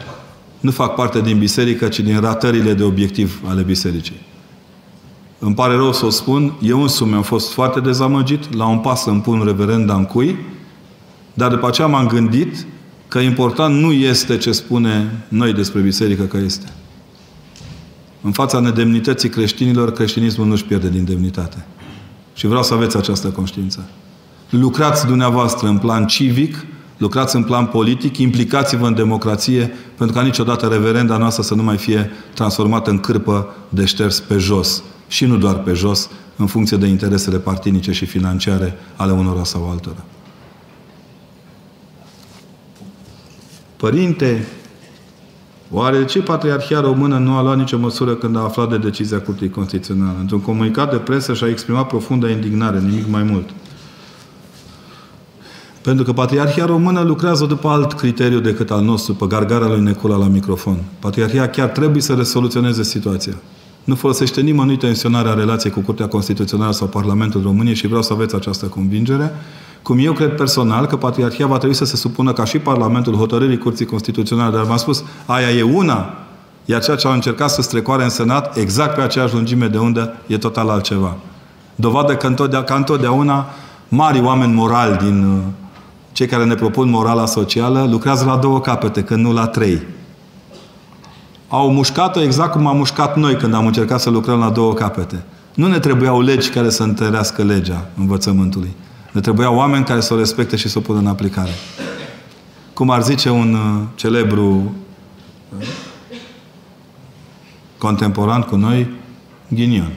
nu 0.61 0.71
fac 0.71 0.95
parte 0.95 1.21
din 1.21 1.39
biserică, 1.39 1.89
ci 1.89 2.01
din 2.01 2.21
ratările 2.21 2.73
de 2.73 2.83
obiectiv 2.83 3.41
ale 3.47 3.63
bisericii. 3.63 4.29
Îmi 5.43 5.55
pare 5.55 5.75
rău 5.75 5.93
să 5.93 6.07
o 6.07 6.11
spun, 6.11 6.53
eu 6.63 6.83
însumi 6.83 7.15
am 7.15 7.23
fost 7.23 7.53
foarte 7.53 7.81
dezamăgit, 7.81 8.55
la 8.55 8.67
un 8.67 8.79
pas 8.79 9.03
să-mi 9.03 9.21
pun 9.21 9.43
reverenda 9.45 9.95
în 9.95 10.05
cui, 10.05 10.39
dar 11.35 11.51
după 11.51 11.67
aceea 11.67 11.87
m-am 11.87 12.07
gândit 12.07 12.67
că 13.09 13.19
important 13.19 13.81
nu 13.81 13.93
este 13.93 14.37
ce 14.37 14.53
spune 14.53 15.25
noi 15.29 15.53
despre 15.53 15.81
biserică 15.81 16.23
că 16.23 16.37
este. 16.37 16.73
În 18.23 18.33
fața 18.33 18.61
nedemnității 18.61 19.29
creștinilor, 19.29 19.93
creștinismul 19.93 20.47
nu-și 20.47 20.65
pierde 20.65 20.89
din 20.89 21.05
demnitate. 21.05 21.67
Și 22.35 22.47
vreau 22.47 22.63
să 22.63 22.75
aveți 22.75 22.97
această 22.97 23.29
conștiință. 23.29 23.89
Lucrați 24.51 25.07
dumneavoastră 25.07 25.69
în 25.69 25.79
plan 25.79 26.07
civic, 26.07 26.67
lucrați 26.97 27.37
în 27.37 27.43
plan 27.43 27.67
politic, 27.67 28.19
implicați-vă 28.19 28.87
în 28.87 28.95
democrație, 28.95 29.73
pentru 29.97 30.17
ca 30.17 30.23
niciodată 30.23 30.67
reverenda 30.67 31.17
noastră 31.17 31.43
să 31.43 31.55
nu 31.55 31.63
mai 31.63 31.77
fie 31.77 32.11
transformată 32.35 32.91
în 32.91 32.99
cârpă 32.99 33.55
de 33.69 33.85
șters 33.85 34.21
pe 34.21 34.37
jos. 34.37 34.83
Și 35.11 35.25
nu 35.25 35.37
doar 35.37 35.59
pe 35.59 35.73
jos, 35.73 36.11
în 36.37 36.47
funcție 36.47 36.77
de 36.77 36.87
interesele 36.87 37.39
partinice 37.39 37.93
și 37.93 38.07
financiare 38.07 38.79
ale 38.97 39.13
unora 39.13 39.45
sau 39.45 39.71
altora. 39.71 40.05
Părinte, 43.77 44.47
oare 45.71 45.99
de 45.99 46.05
ce 46.05 46.21
Patriarhia 46.23 46.81
Română 46.81 47.19
nu 47.19 47.37
a 47.37 47.43
luat 47.43 47.57
nicio 47.57 47.79
măsură 47.79 48.15
când 48.15 48.37
a 48.37 48.41
aflat 48.41 48.71
de 48.71 48.79
decizia 48.79 49.21
Curții 49.21 49.51
Constituționale? 49.51 50.17
Într-un 50.21 50.41
comunicat 50.41 50.91
de 50.91 50.97
presă 50.97 51.35
și-a 51.35 51.49
exprimat 51.49 51.87
profundă 51.87 52.27
indignare, 52.27 52.81
nimic 52.81 53.09
mai 53.09 53.23
mult. 53.23 53.49
Pentru 55.83 56.05
că 56.05 56.13
Patriarhia 56.13 56.65
Română 56.65 57.01
lucrează 57.01 57.45
după 57.45 57.69
alt 57.69 57.93
criteriu 57.93 58.41
decât 58.41 58.71
al 58.71 58.83
nostru, 58.83 59.15
pe 59.15 59.27
gargara 59.27 59.69
lui 59.69 59.81
Necula 59.81 60.17
la 60.17 60.27
microfon. 60.27 60.83
Patriarhia 60.99 61.49
chiar 61.49 61.69
trebuie 61.69 62.03
să 62.03 62.15
resoluționeze 62.15 62.83
situația. 62.83 63.35
Nu 63.85 63.95
folosește 63.95 64.41
nimănui 64.41 64.77
tensionarea 64.77 65.33
relației 65.33 65.73
cu 65.73 65.81
Curtea 65.81 66.09
Constituțională 66.09 66.73
sau 66.73 66.87
Parlamentul 66.87 67.43
României 67.43 67.75
și 67.75 67.87
vreau 67.87 68.03
să 68.03 68.13
aveți 68.13 68.35
această 68.35 68.67
convingere. 68.67 69.33
Cum 69.83 69.99
eu 69.99 70.13
cred 70.13 70.35
personal 70.35 70.87
că 70.87 70.97
Patriarhia 70.97 71.47
va 71.47 71.57
trebui 71.57 71.77
să 71.77 71.85
se 71.85 71.97
supună 71.97 72.33
ca 72.33 72.45
și 72.45 72.59
Parlamentul 72.59 73.15
hotărârii 73.15 73.59
Curții 73.59 73.87
Constituționale, 73.87 74.57
dar 74.57 74.65
v-am 74.65 74.77
spus, 74.77 75.05
aia 75.27 75.51
e 75.51 75.63
una, 75.63 76.15
iar 76.65 76.83
ceea 76.83 76.97
ce 76.97 77.07
au 77.07 77.13
încercat 77.13 77.51
să 77.51 77.63
strecoare 77.63 78.03
în 78.03 78.09
Senat, 78.09 78.57
exact 78.57 78.95
pe 78.95 79.01
aceeași 79.01 79.35
lungime 79.35 79.67
de 79.67 79.79
undă, 79.79 80.17
e 80.27 80.39
total 80.39 80.69
altceva. 80.69 81.17
Dovadă 81.75 82.17
că 82.17 82.27
întotdeauna, 82.27 82.67
ca 82.67 82.75
întotdeauna 82.75 83.47
mari 83.89 84.21
oameni 84.21 84.55
morali 84.55 84.97
din 84.97 85.25
uh, 85.25 85.39
cei 86.13 86.27
care 86.27 86.45
ne 86.45 86.55
propun 86.55 86.91
morala 86.91 87.27
socială 87.27 87.87
lucrează 87.91 88.25
la 88.25 88.37
două 88.37 88.61
capete, 88.61 89.03
când 89.03 89.25
nu 89.25 89.33
la 89.33 89.47
trei. 89.47 89.83
Au 91.53 91.73
mușcat-o 91.73 92.23
exact 92.23 92.53
cum 92.53 92.67
am 92.67 92.77
mușcat 92.77 93.17
noi 93.17 93.37
când 93.37 93.55
am 93.55 93.67
încercat 93.67 94.01
să 94.01 94.11
lucrăm 94.11 94.39
la 94.39 94.51
două 94.51 94.73
capete. 94.73 95.23
Nu 95.55 95.67
ne 95.67 95.79
trebuiau 95.79 96.21
legi 96.21 96.49
care 96.51 96.71
să 96.71 96.83
întărească 96.83 97.43
legea 97.43 97.89
învățământului. 97.99 98.71
Ne 99.13 99.21
trebuiau 99.21 99.57
oameni 99.57 99.85
care 99.85 100.01
să 100.01 100.15
o 100.15 100.17
respecte 100.17 100.57
și 100.57 100.69
să 100.69 100.79
o 100.79 100.81
pună 100.81 100.99
în 100.99 101.07
aplicare. 101.07 101.51
Cum 102.73 102.91
ar 102.91 103.03
zice 103.03 103.31
un 103.31 103.55
uh, 103.55 103.83
celebru 103.95 104.75
uh, 105.59 105.67
contemporan 107.79 108.41
cu 108.41 108.57
noi, 108.57 108.91
ghinion. 109.49 109.93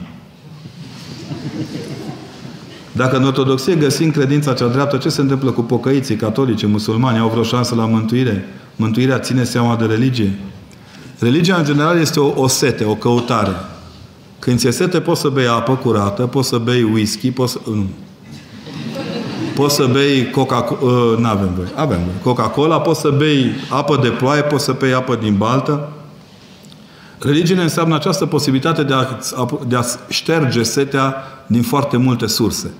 Dacă 2.92 3.16
în 3.16 3.24
Ortodoxie 3.24 3.74
găsim 3.74 4.10
credința 4.10 4.52
cea 4.52 4.66
dreaptă, 4.66 4.96
ce 4.96 5.08
se 5.08 5.20
întâmplă 5.20 5.50
cu 5.50 5.62
pocăiții, 5.62 6.16
catolici, 6.16 6.66
musulmani? 6.66 7.18
Au 7.18 7.28
vreo 7.28 7.42
șansă 7.42 7.74
la 7.74 7.86
mântuire? 7.86 8.44
Mântuirea 8.76 9.18
ține 9.18 9.44
seama 9.44 9.76
de 9.76 9.84
religie? 9.84 10.38
Religia, 11.24 11.56
în 11.56 11.64
general, 11.64 11.98
este 11.98 12.20
o, 12.20 12.42
o 12.42 12.46
sete, 12.46 12.84
o 12.84 12.94
căutare. 12.94 13.54
Când 14.38 14.58
ți-e 14.58 14.70
sete, 14.70 15.00
poți 15.00 15.20
să 15.20 15.28
bei 15.28 15.46
apă 15.46 15.76
curată, 15.76 16.26
poți 16.26 16.48
să 16.48 16.58
bei 16.58 16.82
whisky, 16.82 17.30
poți 17.30 17.52
să... 17.52 17.58
Nu. 17.64 17.86
Poți 19.54 19.74
să 19.74 19.88
bei 19.92 20.30
Coca-Cola... 20.30 20.92
Uh, 20.92 21.18
nu 21.18 21.28
avem 21.28 21.52
voie. 21.56 21.68
Avem 21.74 21.98
voie. 21.98 22.16
Coca-Cola, 22.22 22.80
poți 22.80 23.00
să 23.00 23.08
bei 23.08 23.50
apă 23.70 23.98
de 24.02 24.08
ploaie, 24.08 24.42
poți 24.42 24.64
să 24.64 24.76
bei 24.78 24.92
apă 24.92 25.14
din 25.14 25.36
baltă. 25.36 25.88
Religiile 27.18 27.62
înseamnă 27.62 27.94
această 27.94 28.26
posibilitate 28.26 28.82
de 28.82 28.92
a, 28.92 29.06
de 29.68 29.76
a 29.76 29.82
șterge 30.08 30.62
setea 30.62 31.14
din 31.46 31.62
foarte 31.62 31.96
multe 31.96 32.26
surse. 32.26 32.70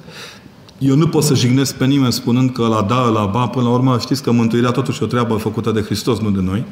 Eu 0.79 0.97
nu 0.97 1.09
pot 1.09 1.23
să 1.23 1.35
jignesc 1.35 1.75
pe 1.75 1.85
nimeni 1.85 2.13
spunând 2.13 2.53
că 2.53 2.67
la 2.67 2.85
da, 2.89 3.01
la 3.01 3.25
ba, 3.25 3.47
până 3.47 3.65
la 3.65 3.73
urmă 3.73 3.99
știți 3.99 4.23
că 4.23 4.31
mântuirea 4.31 4.71
totuși 4.71 5.03
o 5.03 5.07
treabă 5.07 5.35
făcută 5.35 5.71
de 5.71 5.81
Hristos, 5.81 6.19
nu 6.19 6.31
de 6.31 6.41
noi. 6.41 6.65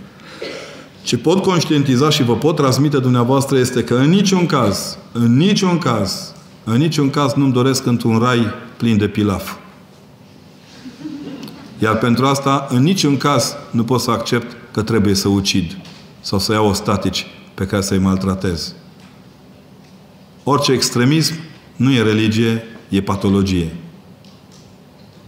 Ce 1.02 1.18
pot 1.18 1.42
conștientiza 1.42 2.10
și 2.10 2.22
vă 2.22 2.36
pot 2.36 2.56
transmite 2.56 2.98
dumneavoastră 2.98 3.58
este 3.58 3.84
că 3.84 3.94
în 3.94 4.08
niciun 4.08 4.46
caz, 4.46 4.98
în 5.12 5.36
niciun 5.36 5.78
caz, 5.78 6.34
în 6.64 6.76
niciun 6.76 7.10
caz 7.10 7.32
nu-mi 7.32 7.52
doresc 7.52 7.86
într-un 7.86 8.18
rai 8.18 8.46
plin 8.76 8.96
de 8.96 9.08
pilaf. 9.08 9.56
Iar 11.78 11.98
pentru 11.98 12.26
asta, 12.26 12.66
în 12.70 12.82
niciun 12.82 13.16
caz, 13.16 13.56
nu 13.70 13.84
pot 13.84 14.00
să 14.00 14.10
accept 14.10 14.56
că 14.70 14.82
trebuie 14.82 15.14
să 15.14 15.28
ucid 15.28 15.76
sau 16.20 16.38
să 16.38 16.52
iau 16.52 16.66
ostatici 16.68 17.26
pe 17.54 17.66
care 17.66 17.82
să-i 17.82 17.98
maltratez. 17.98 18.74
Orice 20.44 20.72
extremism 20.72 21.34
nu 21.76 21.92
e 21.92 22.02
religie, 22.02 22.64
e 22.88 23.02
patologie. 23.02 23.76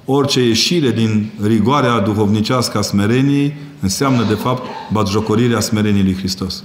Orice 0.04 0.40
ieșire 0.40 0.90
din 0.90 1.30
rigoarea 1.42 2.00
duhovnicească 2.00 2.78
a 2.78 2.82
smereniei 2.82 3.54
înseamnă, 3.84 4.22
de 4.22 4.34
fapt, 4.34 4.62
batjocorirea 4.92 5.60
smereniei 5.60 6.04
lui 6.04 6.16
Hristos. 6.16 6.62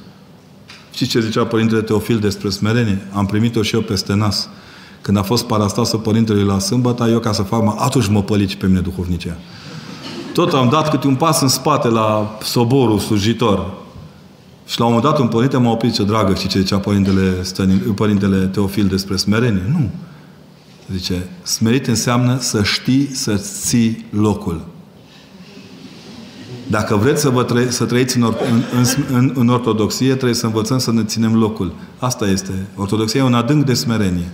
Știți 0.92 1.12
ce 1.12 1.20
zicea 1.20 1.46
Părintele 1.46 1.82
Teofil 1.82 2.20
despre 2.20 2.50
smerenie? 2.50 3.08
Am 3.14 3.26
primit-o 3.26 3.62
și 3.62 3.76
eu 3.76 3.82
peste 3.82 4.14
nas. 4.14 4.50
Când 5.02 5.18
a 5.18 5.24
fost 5.24 5.46
parastasul 5.46 6.00
Părintelui 6.00 6.44
la 6.44 6.60
sâmbătă, 6.60 7.08
eu 7.12 7.20
ca 7.20 7.32
să 7.32 7.42
fac, 7.42 7.64
mă, 7.64 7.76
atunci 7.78 8.08
mă 8.08 8.24
pălici 8.24 8.56
pe 8.56 8.68
mine 8.68 8.80
duhovnicea. 8.80 9.38
Tot 10.34 10.54
am 10.54 10.70
dat 10.70 10.90
câte 10.90 11.08
un 11.08 11.16
pas 11.16 11.42
în 11.42 11.48
spate 11.48 11.88
la 11.88 12.38
soborul 12.42 13.00
slujitor. 13.00 13.74
Și 14.66 14.80
la 14.80 14.86
un 14.86 14.94
moment 14.94 15.12
dat 15.12 15.22
un 15.22 15.28
părinte 15.28 15.58
m-a 15.58 15.72
oprit, 15.72 15.94
ce 15.94 16.04
dragă, 16.04 16.34
știi 16.34 16.50
ce 16.50 16.60
zicea 16.60 16.78
Părintele, 16.78 17.44
Stănin, 17.44 17.94
Părintele 17.96 18.46
Teofil 18.46 18.86
despre 18.86 19.16
smerenie? 19.16 19.64
Nu. 19.72 19.90
Zice, 20.92 21.30
smerit 21.44 21.88
înseamnă 21.88 22.38
să 22.40 22.64
știi 22.64 23.10
să 23.14 23.36
ții 23.36 24.06
locul. 24.12 24.66
Dacă 26.70 26.96
vreți 26.96 27.22
să, 27.22 27.30
vă 27.30 27.44
trăi, 27.44 27.72
să 27.72 27.86
trăiți 27.86 28.18
în, 28.18 28.24
în, 28.24 28.86
în, 29.14 29.32
în 29.36 29.50
ortodoxie, 29.50 30.14
trebuie 30.14 30.34
să 30.34 30.46
învățăm 30.46 30.78
să 30.78 30.92
ne 30.92 31.04
ținem 31.04 31.36
locul. 31.36 31.74
Asta 32.00 32.28
este. 32.28 32.52
Ortodoxia 32.76 33.20
e 33.20 33.24
un 33.24 33.34
adânc 33.34 33.66
de 33.66 33.74
smerenie. 33.74 34.30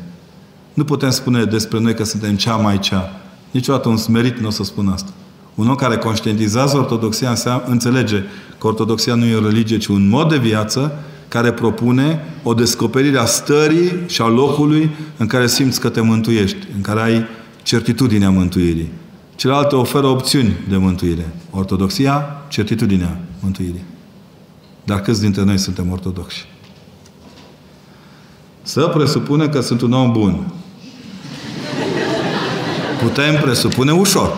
Nu 0.73 0.83
putem 0.83 1.09
spune 1.09 1.43
despre 1.43 1.79
noi 1.79 1.93
că 1.93 2.03
suntem 2.03 2.35
cea 2.35 2.55
mai 2.55 2.79
cea. 2.79 3.09
Niciodată 3.51 3.89
un 3.89 3.97
smerit 3.97 4.39
nu 4.39 4.47
o 4.47 4.49
să 4.49 4.63
spun 4.63 4.87
asta. 4.87 5.09
Un 5.55 5.67
om 5.67 5.75
care 5.75 5.97
conștientizează 5.97 6.77
ortodoxia 6.77 7.29
înseamnă, 7.29 7.63
înțelege 7.67 8.23
că 8.59 8.67
ortodoxia 8.67 9.15
nu 9.15 9.25
e 9.25 9.35
o 9.35 9.47
religie, 9.47 9.77
ci 9.77 9.87
un 9.87 10.09
mod 10.09 10.29
de 10.29 10.37
viață 10.37 10.99
care 11.27 11.51
propune 11.51 12.19
o 12.43 12.53
descoperire 12.53 13.17
a 13.17 13.25
stării 13.25 13.91
și 14.05 14.21
a 14.21 14.27
locului 14.27 14.89
în 15.17 15.27
care 15.27 15.47
simți 15.47 15.79
că 15.79 15.89
te 15.89 16.01
mântuiești, 16.01 16.57
în 16.75 16.81
care 16.81 17.01
ai 17.01 17.25
certitudinea 17.63 18.29
mântuirii. 18.29 18.89
Celelalte 19.35 19.75
oferă 19.75 20.07
opțiuni 20.07 20.57
de 20.69 20.77
mântuire. 20.77 21.33
Ortodoxia, 21.49 22.43
certitudinea 22.47 23.19
mântuirii. 23.39 23.83
Dar 24.83 25.01
câți 25.01 25.21
dintre 25.21 25.43
noi 25.43 25.57
suntem 25.57 25.91
ortodoxi? 25.91 26.45
Să 28.61 28.81
presupune 28.81 29.47
că 29.47 29.61
sunt 29.61 29.81
un 29.81 29.93
om 29.93 30.11
bun. 30.11 30.53
Putem 32.99 33.35
presupune 33.41 33.91
ușor. 33.91 34.37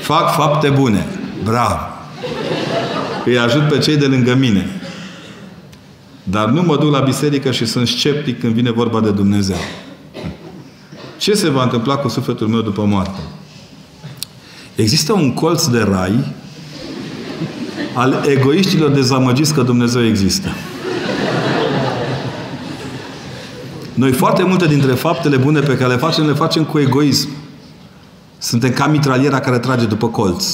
Fac 0.00 0.34
fapte 0.34 0.68
bune. 0.68 1.06
Bravo! 1.44 1.78
Îi 3.24 3.38
ajut 3.38 3.68
pe 3.68 3.78
cei 3.78 3.96
de 3.96 4.06
lângă 4.06 4.34
mine. 4.34 4.80
Dar 6.22 6.48
nu 6.48 6.62
mă 6.62 6.76
duc 6.76 6.92
la 6.92 7.00
biserică 7.00 7.50
și 7.50 7.64
sunt 7.64 7.88
sceptic 7.88 8.40
când 8.40 8.54
vine 8.54 8.70
vorba 8.70 9.00
de 9.00 9.10
Dumnezeu. 9.10 9.56
Ce 11.18 11.34
se 11.34 11.48
va 11.48 11.62
întâmpla 11.62 11.96
cu 11.96 12.08
sufletul 12.08 12.48
meu 12.48 12.60
după 12.60 12.84
moarte? 12.84 13.20
Există 14.74 15.12
un 15.12 15.34
colț 15.34 15.66
de 15.66 15.86
rai 15.90 16.32
al 17.94 18.24
egoiștilor 18.26 18.90
dezamăgiți 18.90 19.54
că 19.54 19.62
Dumnezeu 19.62 20.04
există. 20.04 20.48
Noi 23.94 24.12
foarte 24.12 24.42
multe 24.42 24.66
dintre 24.66 24.92
faptele 24.92 25.36
bune 25.36 25.60
pe 25.60 25.76
care 25.76 25.92
le 25.92 25.98
facem, 25.98 26.26
le 26.26 26.32
facem 26.32 26.64
cu 26.64 26.78
egoism. 26.78 27.28
Suntem 28.38 28.70
ca 28.70 28.86
mitraliera 28.86 29.40
care 29.40 29.58
trage 29.58 29.84
după 29.84 30.08
colț. 30.08 30.46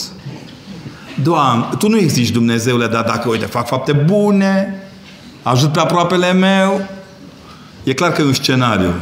Doamne, 1.23 1.67
Tu 1.79 1.89
nu 1.89 1.99
existi 1.99 2.33
Dumnezeule, 2.33 2.87
dar 2.87 3.05
dacă, 3.05 3.29
uite, 3.29 3.45
fac 3.45 3.67
fapte 3.67 3.93
bune, 3.93 4.83
ajut 5.43 5.73
pe 5.73 5.81
aproapele 5.81 6.33
meu, 6.33 6.81
e 7.85 7.93
clar 7.93 8.13
că 8.13 8.21
e 8.21 8.25
un 8.25 8.33
scenariu. 8.33 8.93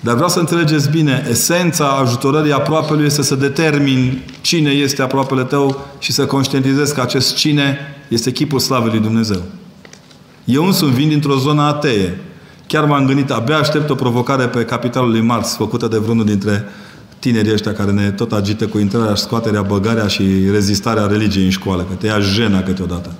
Dar 0.00 0.14
vreau 0.14 0.28
să 0.28 0.38
înțelegeți 0.38 0.90
bine, 0.90 1.26
esența 1.30 1.88
ajutorării 1.88 2.52
aproapelui 2.52 3.04
este 3.04 3.22
să 3.22 3.34
determin 3.34 4.22
cine 4.40 4.70
este 4.70 5.02
aproapele 5.02 5.42
tău 5.42 5.86
și 5.98 6.12
să 6.12 6.26
conștientizezi 6.26 6.94
că 6.94 7.00
acest 7.00 7.34
cine 7.34 7.78
este 8.08 8.30
chipul 8.30 8.58
slavei 8.58 8.90
lui 8.90 9.00
Dumnezeu. 9.00 9.42
Eu 10.44 10.66
însumi 10.66 10.92
vin 10.92 11.08
dintr-o 11.08 11.36
zonă 11.36 11.62
atee. 11.62 12.20
Chiar 12.66 12.84
m-am 12.84 13.06
gândit, 13.06 13.30
abia 13.30 13.56
aștept 13.56 13.90
o 13.90 13.94
provocare 13.94 14.46
pe 14.46 14.64
capitalul 14.64 15.10
lui 15.10 15.20
Marx, 15.20 15.54
făcută 15.56 15.88
de 15.88 15.98
vreunul 15.98 16.24
dintre 16.24 16.64
tinerii 17.18 17.52
ăștia 17.52 17.72
care 17.72 17.90
ne 17.90 18.10
tot 18.10 18.32
agită 18.32 18.66
cu 18.66 18.78
intrarea, 18.78 19.14
scoaterea, 19.14 19.62
băgarea 19.62 20.06
și 20.06 20.22
rezistarea 20.50 21.06
religiei 21.06 21.44
în 21.44 21.50
școală, 21.50 21.86
că 21.88 21.94
te 21.94 22.06
ia 22.06 22.20
jena 22.20 22.62
câteodată. 22.62 23.12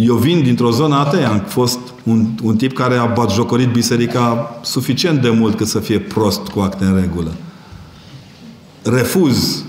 Eu 0.00 0.14
vin 0.14 0.42
dintr-o 0.42 0.70
zonă 0.70 0.94
atei, 0.94 1.24
am 1.24 1.38
fost 1.38 1.78
un, 2.02 2.26
un 2.42 2.56
tip 2.56 2.72
care 2.72 2.96
a 2.96 3.06
batjocorit 3.06 3.68
biserica 3.68 4.58
suficient 4.62 5.22
de 5.22 5.30
mult 5.30 5.56
cât 5.56 5.66
să 5.66 5.78
fie 5.78 5.98
prost 5.98 6.46
cu 6.46 6.60
acte 6.60 6.84
în 6.84 7.00
regulă. 7.00 7.32
Refuz 8.82 9.64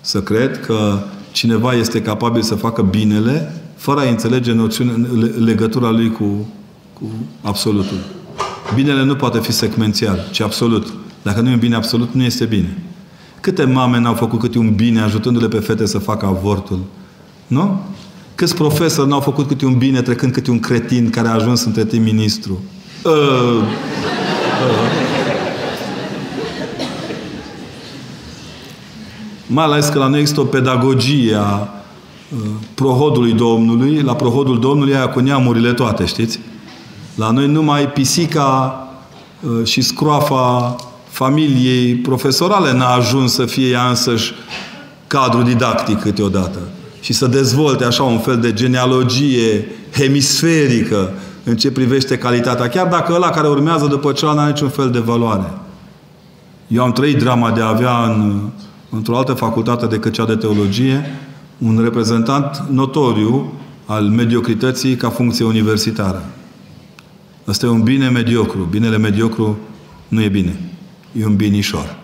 să 0.00 0.22
cred 0.22 0.60
că 0.60 0.98
cineva 1.32 1.74
este 1.74 2.02
capabil 2.02 2.42
să 2.42 2.54
facă 2.54 2.82
binele 2.82 3.60
fără 3.76 4.00
a 4.00 4.08
înțelege 4.08 4.52
noțiune, 4.52 5.06
legătura 5.38 5.90
lui 5.90 6.10
cu, 6.10 6.46
cu 6.92 7.10
absolutul. 7.42 7.98
Binele 8.74 9.04
nu 9.04 9.14
poate 9.14 9.38
fi 9.38 9.52
secvențial, 9.52 10.28
ci 10.30 10.40
absolut. 10.40 10.92
Dacă 11.22 11.40
nu 11.40 11.48
e 11.48 11.52
un 11.52 11.58
bine 11.58 11.74
absolut, 11.74 12.12
nu 12.12 12.22
este 12.22 12.44
bine. 12.44 12.78
Câte 13.40 13.64
mame 13.64 13.98
n-au 13.98 14.14
făcut 14.14 14.40
câte 14.40 14.58
un 14.58 14.74
bine 14.74 15.00
ajutându-le 15.00 15.48
pe 15.48 15.58
fete 15.58 15.86
să 15.86 15.98
facă 15.98 16.26
avortul? 16.26 16.78
Nu? 17.46 17.80
Câți 18.36 18.54
profesori 18.54 19.08
n-au 19.08 19.20
făcut 19.20 19.46
câte 19.46 19.64
un 19.64 19.78
bine 19.78 20.02
trecând 20.02 20.32
câte 20.32 20.50
un 20.50 20.60
cretin 20.60 21.10
care 21.10 21.28
a 21.28 21.32
ajuns 21.32 21.64
între 21.64 21.84
timp 21.84 22.04
ministru? 22.04 22.62
Uh, 23.04 23.12
uh. 23.12 23.62
Mai 29.46 29.64
ales 29.64 29.86
că 29.86 29.98
la 29.98 30.06
noi 30.06 30.20
există 30.20 30.40
o 30.40 30.44
pedagogie 30.44 31.34
a 31.34 31.68
uh, 32.32 32.38
prohodului 32.74 33.32
Domnului. 33.32 34.00
La 34.00 34.14
prohodul 34.14 34.60
Domnului 34.60 34.94
aia 34.94 35.08
cu 35.08 35.20
neamurile 35.20 35.72
toate, 35.72 36.04
știți? 36.04 36.40
La 37.14 37.30
noi 37.30 37.46
numai 37.46 37.88
pisica 37.88 38.80
uh, 39.40 39.66
și 39.66 39.80
scroafa 39.80 40.76
familiei 41.08 41.94
profesorale 41.94 42.72
n-a 42.72 42.92
ajuns 42.92 43.32
să 43.32 43.44
fie 43.44 43.68
ea 43.68 43.88
însăși 43.88 44.32
cadru 45.06 45.42
didactic 45.42 46.00
câteodată 46.00 46.58
și 47.06 47.12
să 47.12 47.26
dezvolte 47.26 47.84
așa 47.84 48.02
un 48.02 48.18
fel 48.18 48.38
de 48.38 48.52
genealogie 48.52 49.66
hemisferică 49.92 51.12
în 51.44 51.56
ce 51.56 51.70
privește 51.70 52.18
calitatea, 52.18 52.68
chiar 52.68 52.86
dacă 52.86 53.12
ăla 53.12 53.30
care 53.30 53.48
urmează 53.48 53.86
după 53.86 54.12
cel 54.12 54.34
n-are 54.34 54.50
niciun 54.50 54.68
fel 54.68 54.90
de 54.90 54.98
valoare. 54.98 55.52
Eu 56.68 56.82
am 56.82 56.92
trăit 56.92 57.18
drama 57.18 57.50
de 57.50 57.60
a 57.60 57.68
avea 57.68 58.04
în, 58.04 58.40
într-o 58.90 59.16
altă 59.16 59.32
facultate 59.32 59.86
decât 59.86 60.12
cea 60.12 60.24
de 60.24 60.36
teologie 60.36 61.04
un 61.58 61.80
reprezentant 61.82 62.64
notoriu 62.70 63.52
al 63.84 64.04
mediocrității 64.04 64.96
ca 64.96 65.08
funcție 65.08 65.44
universitară. 65.44 66.24
Asta 67.44 67.66
e 67.66 67.68
un 67.68 67.82
bine 67.82 68.08
mediocru. 68.08 68.68
Binele 68.70 68.98
mediocru 68.98 69.58
nu 70.08 70.22
e 70.22 70.28
bine. 70.28 70.60
E 71.12 71.26
un 71.26 71.36
binișor. 71.36 71.96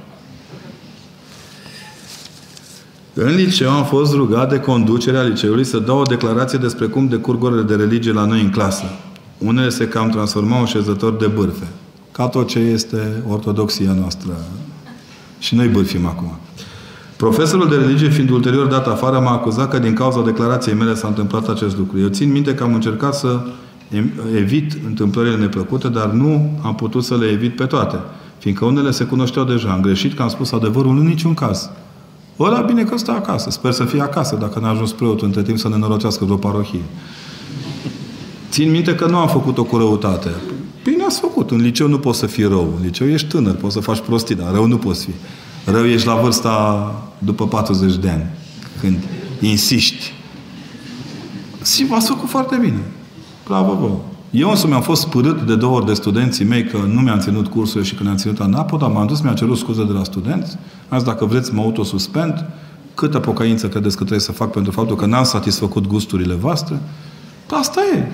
În 3.15 3.35
liceu 3.35 3.71
am 3.71 3.85
fost 3.85 4.15
rugat 4.15 4.49
de 4.49 4.59
conducerea 4.59 5.23
liceului 5.23 5.65
să 5.65 5.79
dau 5.79 5.99
o 5.99 6.03
declarație 6.03 6.59
despre 6.59 6.87
cum 6.87 7.09
decurg 7.09 7.43
orele 7.43 7.63
de 7.63 7.75
religie 7.75 8.13
la 8.13 8.25
noi 8.25 8.41
în 8.41 8.51
clasă. 8.51 8.85
Unele 9.39 9.69
se 9.69 9.89
cam 9.89 10.11
transformau 10.11 10.61
în 10.61 10.67
șezători 10.67 11.19
de 11.19 11.27
bârfe. 11.27 11.67
Ca 12.13 12.29
tot 12.29 12.49
ce 12.49 12.59
este 12.59 13.23
ortodoxia 13.29 13.93
noastră. 14.01 14.31
Și 15.39 15.55
noi 15.55 15.69
bârfim 15.69 16.07
acum. 16.07 16.37
Profesorul 17.17 17.69
de 17.69 17.77
religie, 17.77 18.09
fiind 18.09 18.31
ulterior 18.31 18.67
dat 18.67 18.87
afară, 18.87 19.19
m-a 19.19 19.33
acuzat 19.33 19.71
că 19.71 19.79
din 19.79 19.95
cauza 19.95 20.23
declarației 20.23 20.75
mele 20.75 20.95
s-a 20.95 21.09
întâmplat 21.09 21.49
acest 21.49 21.77
lucru. 21.77 21.99
Eu 21.99 22.09
țin 22.09 22.33
minte 22.33 22.55
că 22.55 22.63
am 22.63 22.75
încercat 22.75 23.15
să 23.15 23.41
evit 24.37 24.79
întâmplările 24.87 25.37
neplăcute, 25.37 25.89
dar 25.89 26.11
nu 26.11 26.59
am 26.63 26.75
putut 26.75 27.05
să 27.05 27.17
le 27.17 27.27
evit 27.27 27.57
pe 27.57 27.65
toate. 27.65 27.97
Fiindcă 28.39 28.65
unele 28.65 28.91
se 28.91 29.05
cunoșteau 29.05 29.45
deja. 29.45 29.71
Am 29.71 29.81
greșit 29.81 30.15
că 30.15 30.23
am 30.23 30.29
spus 30.29 30.53
adevărul 30.53 30.99
în 30.99 31.07
niciun 31.07 31.35
caz. 31.35 31.71
Ăla 32.43 32.61
bine 32.61 32.85
că 32.85 32.99
stă 32.99 33.11
acasă. 33.11 33.51
Sper 33.51 33.73
să 33.73 33.85
fie 33.85 34.01
acasă, 34.01 34.37
dacă 34.37 34.59
n-a 34.59 34.69
ajuns 34.69 34.93
preotul 34.93 35.27
între 35.27 35.43
timp 35.43 35.59
să 35.59 35.69
ne 35.69 35.77
norocească 35.77 36.25
vreo 36.25 36.37
parohie. 36.37 36.83
Țin 38.51 38.71
minte 38.71 38.95
că 38.95 39.07
nu 39.07 39.17
am 39.17 39.29
făcut-o 39.29 39.65
cu 39.65 39.77
răutate. 39.77 40.31
Bine 40.85 41.05
ați 41.05 41.21
făcut. 41.21 41.51
În 41.51 41.61
liceu 41.61 41.89
nu 41.89 41.99
poți 41.99 42.19
să 42.19 42.27
fii 42.27 42.45
rău. 42.45 42.75
În 42.77 42.85
liceu 42.85 43.09
ești 43.09 43.29
tânăr, 43.29 43.55
poți 43.55 43.75
să 43.75 43.81
faci 43.81 44.01
prostii, 44.01 44.35
dar 44.35 44.53
rău 44.53 44.67
nu 44.67 44.77
poți 44.77 45.05
fi. 45.05 45.11
Rău 45.71 45.87
ești 45.87 46.07
la 46.07 46.15
vârsta 46.15 46.95
după 47.19 47.47
40 47.47 47.97
de 47.97 48.09
ani. 48.09 48.27
Când 48.81 48.99
insiști. 49.41 50.13
Și 51.65 51.87
v-ați 51.87 52.09
făcut 52.09 52.29
foarte 52.29 52.57
bine. 52.57 52.81
Bravo 53.45 53.75
vouă. 53.75 54.01
Eu 54.33 54.51
însumi 54.51 54.73
am 54.73 54.83
fost 54.83 55.01
spărât 55.01 55.47
de 55.47 55.57
două 55.57 55.77
ori 55.77 55.87
de 55.87 55.95
studenții 55.95 56.45
mei 56.45 56.65
că 56.65 56.77
nu 56.77 57.01
mi-am 57.01 57.19
ținut 57.19 57.47
cursul 57.47 57.83
și 57.83 57.95
că 57.95 58.03
ne-am 58.03 58.17
ținut 58.17 58.41
ANAPO, 58.41 58.77
dar 58.77 58.91
m-am 58.91 59.07
dus, 59.07 59.21
mi-am 59.21 59.35
cerut 59.35 59.59
scuze 59.59 59.85
de 59.85 59.93
la 59.93 60.05
studenți. 60.05 60.57
Am 60.89 60.99
zis, 60.99 61.07
dacă 61.07 61.25
vreți, 61.25 61.55
mă 61.55 61.61
autosuspend. 61.63 62.45
Câtă 62.95 63.19
pocăință 63.19 63.69
credeți 63.69 63.97
că 63.97 64.01
trebuie 64.01 64.21
să 64.21 64.33
fac 64.33 64.51
pentru 64.51 64.73
faptul 64.73 64.97
că 64.97 65.07
n-am 65.07 65.25
satisfăcut 65.25 65.87
gusturile 65.87 66.35
voastre? 66.35 66.81
Asta 67.51 67.81
e. 67.95 68.07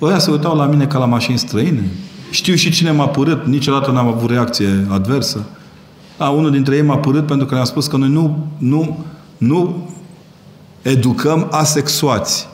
Ăia 0.00 0.18
se 0.18 0.30
uitau 0.30 0.56
la 0.56 0.66
mine 0.66 0.86
ca 0.86 0.98
la 0.98 1.06
mașini 1.06 1.38
străine. 1.38 1.90
Știu 2.30 2.54
și 2.54 2.70
cine 2.70 2.90
m-a 2.90 3.08
părât, 3.08 3.46
niciodată 3.46 3.90
n-am 3.90 4.06
avut 4.06 4.30
reacție 4.30 4.86
adversă. 4.88 5.44
Da, 6.18 6.28
unul 6.28 6.50
dintre 6.50 6.76
ei 6.76 6.82
m-a 6.82 6.98
părât 6.98 7.26
pentru 7.26 7.46
că 7.46 7.54
le-am 7.54 7.66
spus 7.66 7.86
că 7.86 7.96
noi 7.96 8.08
nu, 8.08 8.46
nu, 8.58 9.04
nu 9.38 9.88
educăm 10.82 11.48
asexuați 11.50 12.48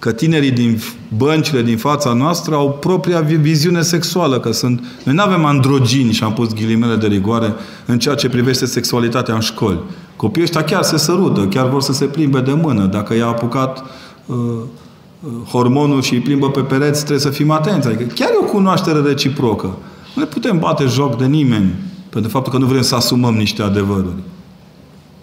că 0.00 0.12
tinerii 0.12 0.50
din 0.50 0.80
băncile 1.16 1.62
din 1.62 1.76
fața 1.76 2.12
noastră 2.12 2.54
au 2.54 2.70
propria 2.80 3.20
viziune 3.20 3.82
sexuală, 3.82 4.40
că 4.40 4.52
sunt... 4.52 4.84
Noi 5.04 5.14
nu 5.14 5.22
avem 5.22 5.44
androgini, 5.44 6.12
și 6.12 6.24
am 6.24 6.32
pus 6.32 6.54
ghilimele 6.54 6.96
de 6.96 7.06
rigoare, 7.06 7.54
în 7.86 7.98
ceea 7.98 8.14
ce 8.14 8.28
privește 8.28 8.66
sexualitatea 8.66 9.34
în 9.34 9.40
școli. 9.40 9.78
Copiii 10.16 10.44
ăștia 10.44 10.64
chiar 10.64 10.82
se 10.82 10.96
sărută, 10.96 11.40
chiar 11.40 11.68
vor 11.68 11.82
să 11.82 11.92
se 11.92 12.04
plimbe 12.04 12.40
de 12.40 12.52
mână. 12.52 12.86
Dacă 12.86 13.14
i-a 13.14 13.26
apucat 13.26 13.84
uh, 14.26 14.36
uh, 14.36 15.30
hormonul 15.48 16.02
și 16.02 16.14
îi 16.14 16.20
plimbă 16.20 16.50
pe 16.50 16.60
pereți, 16.60 16.98
trebuie 16.98 17.18
să 17.18 17.30
fim 17.30 17.50
atenți. 17.50 17.86
Adică 17.86 18.04
chiar 18.14 18.28
e 18.28 18.38
o 18.40 18.44
cunoaștere 18.44 19.00
reciprocă. 19.00 19.66
Nu 20.14 20.22
ne 20.22 20.28
putem 20.28 20.58
bate 20.58 20.84
joc 20.84 21.18
de 21.18 21.26
nimeni 21.26 21.74
pentru 22.08 22.30
faptul 22.30 22.52
că 22.52 22.58
nu 22.58 22.66
vrem 22.66 22.82
să 22.82 22.94
asumăm 22.94 23.34
niște 23.34 23.62
adevăruri. 23.62 24.22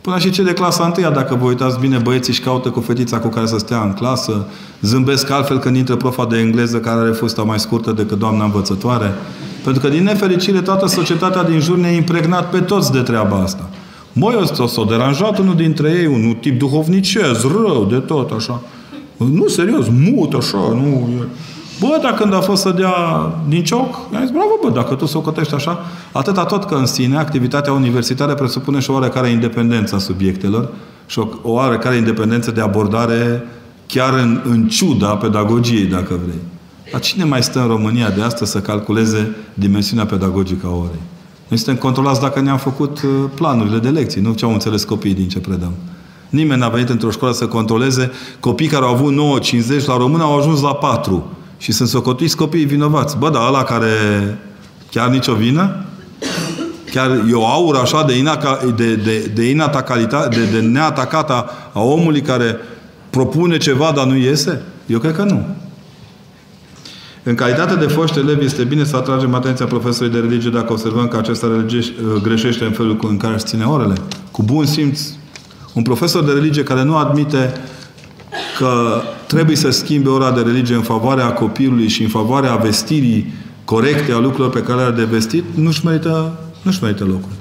Până 0.07 0.19
și 0.19 0.29
cei 0.29 0.43
de 0.43 0.53
clasa 0.53 0.85
întâia, 0.85 1.09
dacă 1.09 1.35
vă 1.35 1.45
uitați 1.45 1.79
bine, 1.79 1.97
băieții 1.97 2.31
își 2.31 2.41
caută 2.41 2.69
cu 2.69 2.79
fetița 2.79 3.19
cu 3.19 3.27
care 3.27 3.45
să 3.45 3.57
stea 3.57 3.81
în 3.81 3.93
clasă, 3.93 4.45
zâmbesc 4.81 5.29
altfel 5.29 5.59
când 5.59 5.75
intră 5.75 5.95
profa 5.95 6.25
de 6.25 6.37
engleză 6.37 6.77
care 6.77 6.99
are 6.99 7.11
fusta 7.11 7.41
mai 7.41 7.59
scurtă 7.59 7.91
decât 7.91 8.19
doamna 8.19 8.43
învățătoare. 8.43 9.13
Pentru 9.63 9.81
că, 9.81 9.87
din 9.87 10.03
nefericire, 10.03 10.61
toată 10.61 10.87
societatea 10.87 11.43
din 11.43 11.59
jur 11.59 11.77
ne-a 11.77 11.91
impregnat 11.91 12.49
pe 12.49 12.59
toți 12.59 12.91
de 12.91 12.99
treaba 12.99 13.41
asta. 13.41 13.69
Măi, 14.13 14.37
ăsta 14.41 14.67
s-a 14.67 14.85
deranjat 14.89 15.37
unul 15.37 15.55
dintre 15.55 15.89
ei, 15.89 16.05
un 16.05 16.35
tip 16.41 16.59
duhovnicesc, 16.59 17.41
rău 17.41 17.87
de 17.89 17.97
tot, 17.97 18.31
așa. 18.31 18.61
Nu, 19.17 19.47
serios, 19.47 19.85
mut, 19.89 20.33
așa, 20.33 20.57
nu... 20.57 21.09
Bă, 21.79 21.99
dar 22.01 22.13
când 22.13 22.33
a 22.33 22.41
fost 22.41 22.61
să 22.61 22.69
dea 22.69 22.93
din 23.47 23.63
cioc, 23.63 23.99
i-am 24.13 24.21
zis, 24.21 24.31
bravo, 24.31 24.59
bă, 24.63 24.69
dacă 24.69 24.95
tu 24.95 25.05
să 25.05 25.17
o 25.17 25.21
cotești 25.21 25.53
așa, 25.53 25.79
atâta 26.11 26.45
tot 26.45 26.63
că 26.63 26.75
în 26.75 26.85
sine 26.85 27.17
activitatea 27.17 27.73
universitară 27.73 28.33
presupune 28.33 28.79
și 28.79 28.89
o 28.89 28.93
oarecare 28.93 29.29
independență 29.29 29.95
a 29.95 29.97
subiectelor 29.97 30.69
și 31.05 31.19
o, 31.19 31.27
o 31.41 31.51
oarecare 31.51 31.95
independență 31.95 32.51
de 32.51 32.61
abordare 32.61 33.47
chiar 33.87 34.13
în, 34.13 34.41
în 34.49 34.67
ciuda 34.67 35.07
pedagogiei, 35.07 35.85
dacă 35.85 36.19
vrei. 36.23 36.39
Dar 36.91 37.01
cine 37.01 37.23
mai 37.23 37.43
stă 37.43 37.59
în 37.59 37.67
România 37.67 38.09
de 38.09 38.21
astăzi 38.21 38.51
să 38.51 38.59
calculeze 38.59 39.35
dimensiunea 39.53 40.05
pedagogică 40.05 40.67
a 40.67 40.75
orei? 40.75 41.01
Noi 41.47 41.57
suntem 41.57 41.75
controlați 41.75 42.21
dacă 42.21 42.41
ne-am 42.41 42.57
făcut 42.57 43.01
uh, 43.01 43.09
planurile 43.33 43.77
de 43.77 43.89
lecții, 43.89 44.21
nu 44.21 44.33
ce 44.33 44.45
au 44.45 44.51
înțeles 44.51 44.83
copiii 44.83 45.13
din 45.13 45.27
ce 45.27 45.39
predăm. 45.39 45.71
Nimeni 46.29 46.59
n-a 46.59 46.69
venit 46.69 46.89
într-o 46.89 47.11
școală 47.11 47.33
să 47.33 47.47
controleze 47.47 48.11
copii 48.39 48.67
care 48.67 48.85
au 48.85 48.93
avut 48.93 49.13
9,50 49.79 49.85
la 49.85 49.97
română 49.97 50.23
au 50.23 50.37
ajuns 50.37 50.61
la 50.61 50.73
4. 50.73 51.36
Și 51.57 51.71
sunt 51.71 51.89
socotiți 51.89 52.35
copiii 52.35 52.65
vinovați. 52.65 53.17
Bă, 53.17 53.29
dar 53.29 53.47
ăla 53.47 53.63
care 53.63 53.89
chiar 54.91 55.09
nicio 55.09 55.33
vină? 55.33 55.85
Chiar 56.91 57.09
e 57.29 57.33
o 57.33 57.45
aură 57.45 57.77
așa 57.77 58.03
de, 58.03 58.17
inaca, 58.17 58.59
de, 58.75 58.95
de, 58.95 59.31
de, 59.33 59.49
inatacalitate, 59.49 60.39
de, 60.39 60.59
de 60.59 60.65
neatacată 60.65 61.49
a 61.73 61.81
omului 61.81 62.21
care 62.21 62.57
propune 63.09 63.57
ceva, 63.57 63.91
dar 63.95 64.05
nu 64.05 64.15
iese? 64.15 64.61
Eu 64.85 64.99
cred 64.99 65.15
că 65.15 65.23
nu. 65.23 65.45
În 67.23 67.35
calitate 67.35 67.75
de 67.75 67.85
foști 67.87 68.19
elevi, 68.19 68.45
este 68.45 68.63
bine 68.63 68.83
să 68.83 68.95
atragem 68.95 69.33
atenția 69.33 69.65
profesorului 69.65 70.19
de 70.19 70.27
religie 70.27 70.49
dacă 70.49 70.71
observăm 70.71 71.07
că 71.07 71.17
acesta 71.17 71.47
religie, 71.47 71.93
greșește 72.21 72.63
în 72.63 72.71
felul 72.71 72.99
în 73.01 73.17
care 73.17 73.33
își 73.33 73.45
ține 73.45 73.63
orele. 73.63 73.93
Cu 74.31 74.43
bun 74.43 74.65
simț. 74.65 75.01
Un 75.73 75.81
profesor 75.81 76.23
de 76.23 76.31
religie 76.31 76.63
care 76.63 76.83
nu 76.83 76.97
admite 76.97 77.53
că 78.57 79.01
trebuie 79.27 79.55
să 79.55 79.69
schimbe 79.69 80.09
ora 80.09 80.31
de 80.31 80.41
religie 80.41 80.75
în 80.75 80.81
favoarea 80.81 81.33
copilului 81.33 81.87
și 81.87 82.03
în 82.03 82.09
favoarea 82.09 82.55
vestirii 82.55 83.33
corecte 83.65 84.11
a 84.11 84.17
lucrurilor 84.17 84.49
pe 84.49 84.61
care 84.61 84.79
le-a 84.79 84.91
de 84.91 85.03
vestit, 85.03 85.43
nu-și 85.55 85.85
merită, 85.85 86.39
nu-și 86.61 86.83
merită 86.83 87.03
locul. 87.03 87.31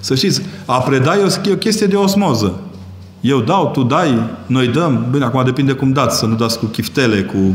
Să 0.00 0.14
știți, 0.14 0.42
a 0.64 0.78
preda 0.78 1.16
e 1.16 1.22
o, 1.22 1.50
o 1.52 1.56
chestie 1.56 1.86
de 1.86 1.96
osmoză. 1.96 2.60
Eu 3.20 3.40
dau, 3.40 3.70
tu 3.70 3.82
dai, 3.82 4.30
noi 4.46 4.68
dăm. 4.68 5.06
Bine, 5.10 5.24
acum 5.24 5.44
depinde 5.44 5.72
cum 5.72 5.92
dați, 5.92 6.18
să 6.18 6.26
nu 6.26 6.34
dați 6.34 6.58
cu 6.58 6.66
chiftele, 6.66 7.22
cu 7.22 7.54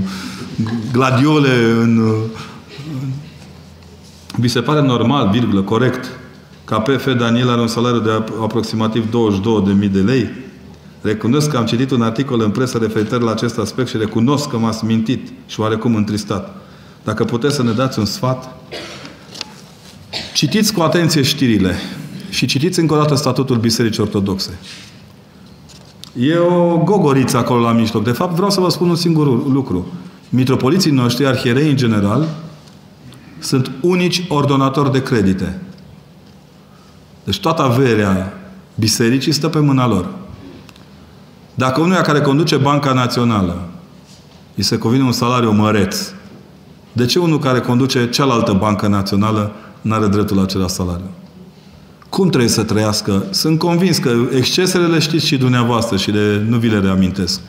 gladiole 0.91 1.49
în... 1.81 2.13
Vi 4.35 4.47
se 4.47 4.61
pare 4.61 4.81
normal, 4.81 5.29
virgulă, 5.29 5.61
corect, 5.61 6.09
ca 6.65 6.79
PF 6.79 7.15
Daniel 7.17 7.49
are 7.49 7.61
un 7.61 7.67
salariu 7.67 7.99
de 7.99 8.11
aproximativ 8.41 9.05
22.000 9.81 9.91
de 9.91 9.99
lei? 9.99 10.29
Recunosc 11.01 11.49
că 11.49 11.57
am 11.57 11.65
citit 11.65 11.91
un 11.91 12.01
articol 12.01 12.41
în 12.41 12.51
presă 12.51 12.77
referitor 12.77 13.21
la 13.21 13.31
acest 13.31 13.57
aspect 13.57 13.89
și 13.89 13.97
recunosc 13.97 14.49
că 14.49 14.57
m-ați 14.57 14.85
mintit 14.85 15.27
și 15.47 15.59
oarecum 15.59 15.95
întristat. 15.95 16.55
Dacă 17.03 17.25
puteți 17.25 17.55
să 17.55 17.63
ne 17.63 17.71
dați 17.71 17.99
un 17.99 18.05
sfat, 18.05 18.55
citiți 20.33 20.73
cu 20.73 20.81
atenție 20.81 21.21
știrile 21.21 21.75
și 22.29 22.45
citiți 22.45 22.79
încă 22.79 22.93
o 22.93 22.97
dată 22.97 23.15
statutul 23.15 23.57
Bisericii 23.57 24.01
Ortodoxe. 24.01 24.59
E 26.19 26.37
o 26.37 26.77
gogoriță 26.77 27.37
acolo 27.37 27.61
la 27.61 27.71
mijloc. 27.71 28.03
De 28.03 28.11
fapt, 28.11 28.33
vreau 28.33 28.49
să 28.49 28.59
vă 28.59 28.69
spun 28.69 28.89
un 28.89 28.95
singur 28.95 29.51
lucru. 29.51 29.87
Mitropoliții 30.29 30.91
noștri, 30.91 31.25
arhierei 31.25 31.69
în 31.69 31.75
general, 31.75 32.27
sunt 33.39 33.71
unici 33.81 34.25
ordonatori 34.29 34.91
de 34.91 35.03
credite. 35.03 35.61
Deci 37.23 37.39
toată 37.39 37.61
averea 37.61 38.33
bisericii 38.75 39.31
stă 39.31 39.47
pe 39.47 39.59
mâna 39.59 39.87
lor. 39.87 40.09
Dacă 41.53 41.81
unuia 41.81 42.01
care 42.01 42.21
conduce 42.21 42.55
Banca 42.55 42.93
Națională 42.93 43.67
îi 44.55 44.63
se 44.63 44.77
convine 44.77 45.03
un 45.03 45.11
salariu 45.11 45.51
măreț, 45.51 46.11
de 46.91 47.05
ce 47.05 47.19
unul 47.19 47.39
care 47.39 47.59
conduce 47.59 48.09
cealaltă 48.09 48.53
bancă 48.53 48.87
națională 48.87 49.51
nu 49.81 49.93
are 49.93 50.07
dreptul 50.07 50.35
la 50.35 50.41
același 50.41 50.73
salariu? 50.73 51.09
Cum 52.09 52.29
trebuie 52.29 52.49
să 52.49 52.63
trăiască? 52.63 53.23
Sunt 53.29 53.59
convins 53.59 53.97
că 53.97 54.11
excesele 54.35 54.87
le 54.87 54.99
știți 54.99 55.25
și 55.25 55.37
dumneavoastră 55.37 55.97
și 55.97 56.11
le, 56.11 56.45
nu 56.47 56.57
vi 56.57 56.67
le 56.67 56.79
reamintesc. 56.79 57.39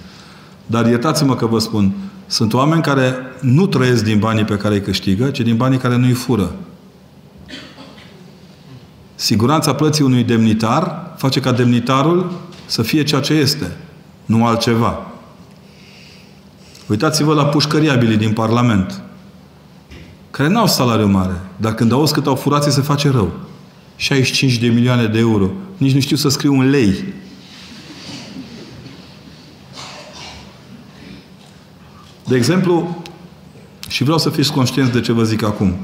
Dar 0.67 0.87
iertați-mă 0.87 1.35
că 1.35 1.47
vă 1.47 1.59
spun, 1.59 1.93
sunt 2.27 2.53
oameni 2.53 2.83
care 2.83 3.15
nu 3.41 3.67
trăiesc 3.67 4.05
din 4.05 4.19
banii 4.19 4.45
pe 4.45 4.57
care 4.57 4.75
îi 4.75 4.81
câștigă, 4.81 5.31
ci 5.31 5.41
din 5.41 5.57
banii 5.57 5.79
care 5.79 5.97
nu 5.97 6.07
îi 6.07 6.13
fură. 6.13 6.51
Siguranța 9.15 9.75
plății 9.75 10.05
unui 10.05 10.23
demnitar 10.23 11.15
face 11.17 11.41
ca 11.41 11.53
demnitarul 11.53 12.33
să 12.67 12.83
fie 12.83 13.03
ceea 13.03 13.21
ce 13.21 13.33
este, 13.33 13.77
nu 14.31 14.47
altceva. 14.47 15.07
Uitați-vă 16.87 17.35
la 17.35 17.47
pușcăriabilii 17.47 18.17
din 18.17 18.33
Parlament, 18.33 19.03
care 20.31 20.49
nu 20.49 20.59
au 20.59 20.67
salariu 20.67 21.07
mare, 21.07 21.41
dar 21.57 21.75
când 21.75 21.93
auzi 21.93 22.13
cât 22.13 22.27
au 22.27 22.35
furat, 22.35 22.73
se 22.73 22.81
face 22.81 23.09
rău. 23.09 23.33
65 23.97 24.59
de 24.59 24.69
milioane 24.69 25.07
de 25.07 25.19
euro. 25.19 25.51
Nici 25.77 25.93
nu 25.93 26.01
știu 26.01 26.17
să 26.17 26.29
scriu 26.29 26.55
un 26.55 26.71
lei. 26.71 27.05
De 32.27 32.37
exemplu, 32.37 33.03
și 33.89 34.03
vreau 34.03 34.19
să 34.19 34.31
fiți 34.31 34.53
conștienți 34.53 34.93
de 34.93 35.01
ce 35.01 35.13
vă 35.13 35.25
zic 35.25 35.43
acum. 35.43 35.77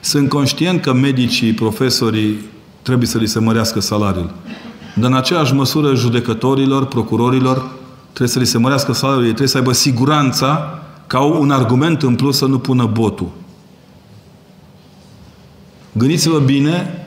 Sunt 0.00 0.28
conștient 0.28 0.82
că 0.82 0.92
medicii, 0.92 1.52
profesorii 1.52 2.38
trebuie 2.82 3.08
să 3.08 3.18
li 3.18 3.26
se 3.26 3.38
mărească 3.38 3.80
salariul. 3.80 4.34
Dar 4.98 5.10
în 5.10 5.16
aceeași 5.16 5.54
măsură 5.54 5.94
judecătorilor, 5.94 6.86
procurorilor, 6.86 7.70
trebuie 8.02 8.28
să 8.28 8.38
li 8.38 8.46
se 8.46 8.58
mărească 8.58 8.92
salariul. 8.92 9.22
Ei 9.22 9.28
trebuie 9.28 9.48
să 9.48 9.56
aibă 9.56 9.72
siguranța 9.72 10.78
că 11.06 11.16
au 11.16 11.40
un 11.40 11.50
argument 11.50 12.02
în 12.02 12.14
plus 12.14 12.36
să 12.36 12.46
nu 12.46 12.58
pună 12.58 12.84
botul. 12.92 13.28
Gândiți-vă 15.92 16.38
bine 16.38 17.06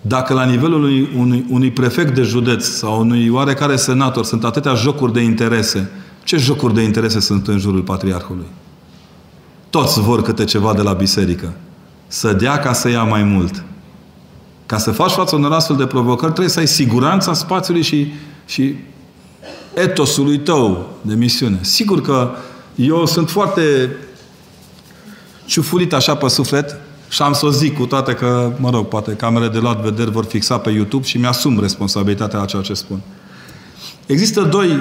dacă 0.00 0.34
la 0.34 0.44
nivelul 0.44 0.82
unui, 0.82 1.08
unui, 1.16 1.44
unui 1.50 1.70
prefect 1.70 2.14
de 2.14 2.22
județ 2.22 2.66
sau 2.66 3.00
unui 3.00 3.28
oarecare 3.28 3.76
senator 3.76 4.24
sunt 4.24 4.44
atâtea 4.44 4.74
jocuri 4.74 5.12
de 5.12 5.20
interese, 5.20 5.90
ce 6.24 6.36
jocuri 6.36 6.74
de 6.74 6.82
interese 6.82 7.20
sunt 7.20 7.48
în 7.48 7.58
jurul 7.58 7.80
patriarhului? 7.80 8.46
Toți 9.70 10.00
vor 10.00 10.22
câte 10.22 10.44
ceva 10.44 10.74
de 10.74 10.82
la 10.82 10.92
biserică. 10.92 11.52
Să 12.06 12.32
dea 12.32 12.58
ca 12.58 12.72
să 12.72 12.88
ia 12.88 13.02
mai 13.02 13.22
mult. 13.22 13.64
Ca 14.66 14.78
să 14.78 14.90
faci 14.90 15.10
față 15.10 15.36
unor 15.36 15.52
astfel 15.52 15.76
de 15.76 15.86
provocări, 15.86 16.32
trebuie 16.32 16.52
să 16.52 16.58
ai 16.58 16.66
siguranța 16.66 17.32
spațiului 17.32 17.82
și, 17.82 18.12
și 18.46 18.74
etosului 19.74 20.38
tău 20.38 20.90
de 21.00 21.14
misiune. 21.14 21.58
Sigur 21.60 22.00
că 22.00 22.30
eu 22.74 23.06
sunt 23.06 23.30
foarte 23.30 23.96
ciufulit 25.44 25.92
așa 25.92 26.14
pe 26.14 26.28
suflet 26.28 26.76
și 27.08 27.22
am 27.22 27.32
să 27.32 27.46
o 27.46 27.50
zic 27.50 27.76
cu 27.76 27.86
toate 27.86 28.12
că, 28.12 28.52
mă 28.58 28.70
rog, 28.70 28.86
poate 28.86 29.12
camerele 29.12 29.50
de 29.50 29.58
luat 29.58 29.80
vederi 29.80 30.10
vor 30.10 30.24
fixa 30.24 30.58
pe 30.58 30.70
YouTube 30.70 31.04
și 31.04 31.18
mi-asum 31.18 31.60
responsabilitatea 31.60 32.38
la 32.38 32.44
ceea 32.44 32.62
ce 32.62 32.74
spun. 32.74 33.00
Există 34.06 34.42
doi, 34.42 34.80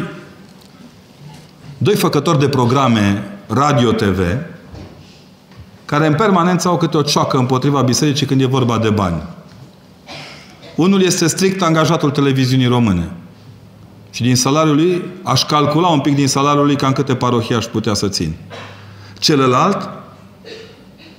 doi 1.77 1.95
făcători 1.95 2.39
de 2.39 2.49
programe 2.49 3.23
radio-TV 3.47 4.19
care 5.85 6.07
în 6.07 6.15
permanență 6.15 6.67
au 6.67 6.77
câte 6.77 6.97
o 6.97 7.01
cioacă 7.01 7.37
împotriva 7.37 7.81
bisericii 7.81 8.25
când 8.25 8.41
e 8.41 8.45
vorba 8.45 8.77
de 8.77 8.89
bani. 8.89 9.23
Unul 10.75 11.01
este 11.01 11.27
strict 11.27 11.61
angajatul 11.61 12.09
televiziunii 12.09 12.67
române. 12.67 13.09
Și 14.11 14.21
din 14.21 14.35
salariul 14.35 14.75
lui, 14.75 15.03
aș 15.23 15.43
calcula 15.43 15.87
un 15.87 15.99
pic 15.99 16.15
din 16.15 16.27
salariul 16.27 16.65
lui 16.65 16.75
cam 16.75 16.91
câte 16.91 17.15
parohii 17.15 17.55
aș 17.55 17.65
putea 17.65 17.93
să 17.93 18.07
țin. 18.07 18.33
Celălalt 19.19 19.89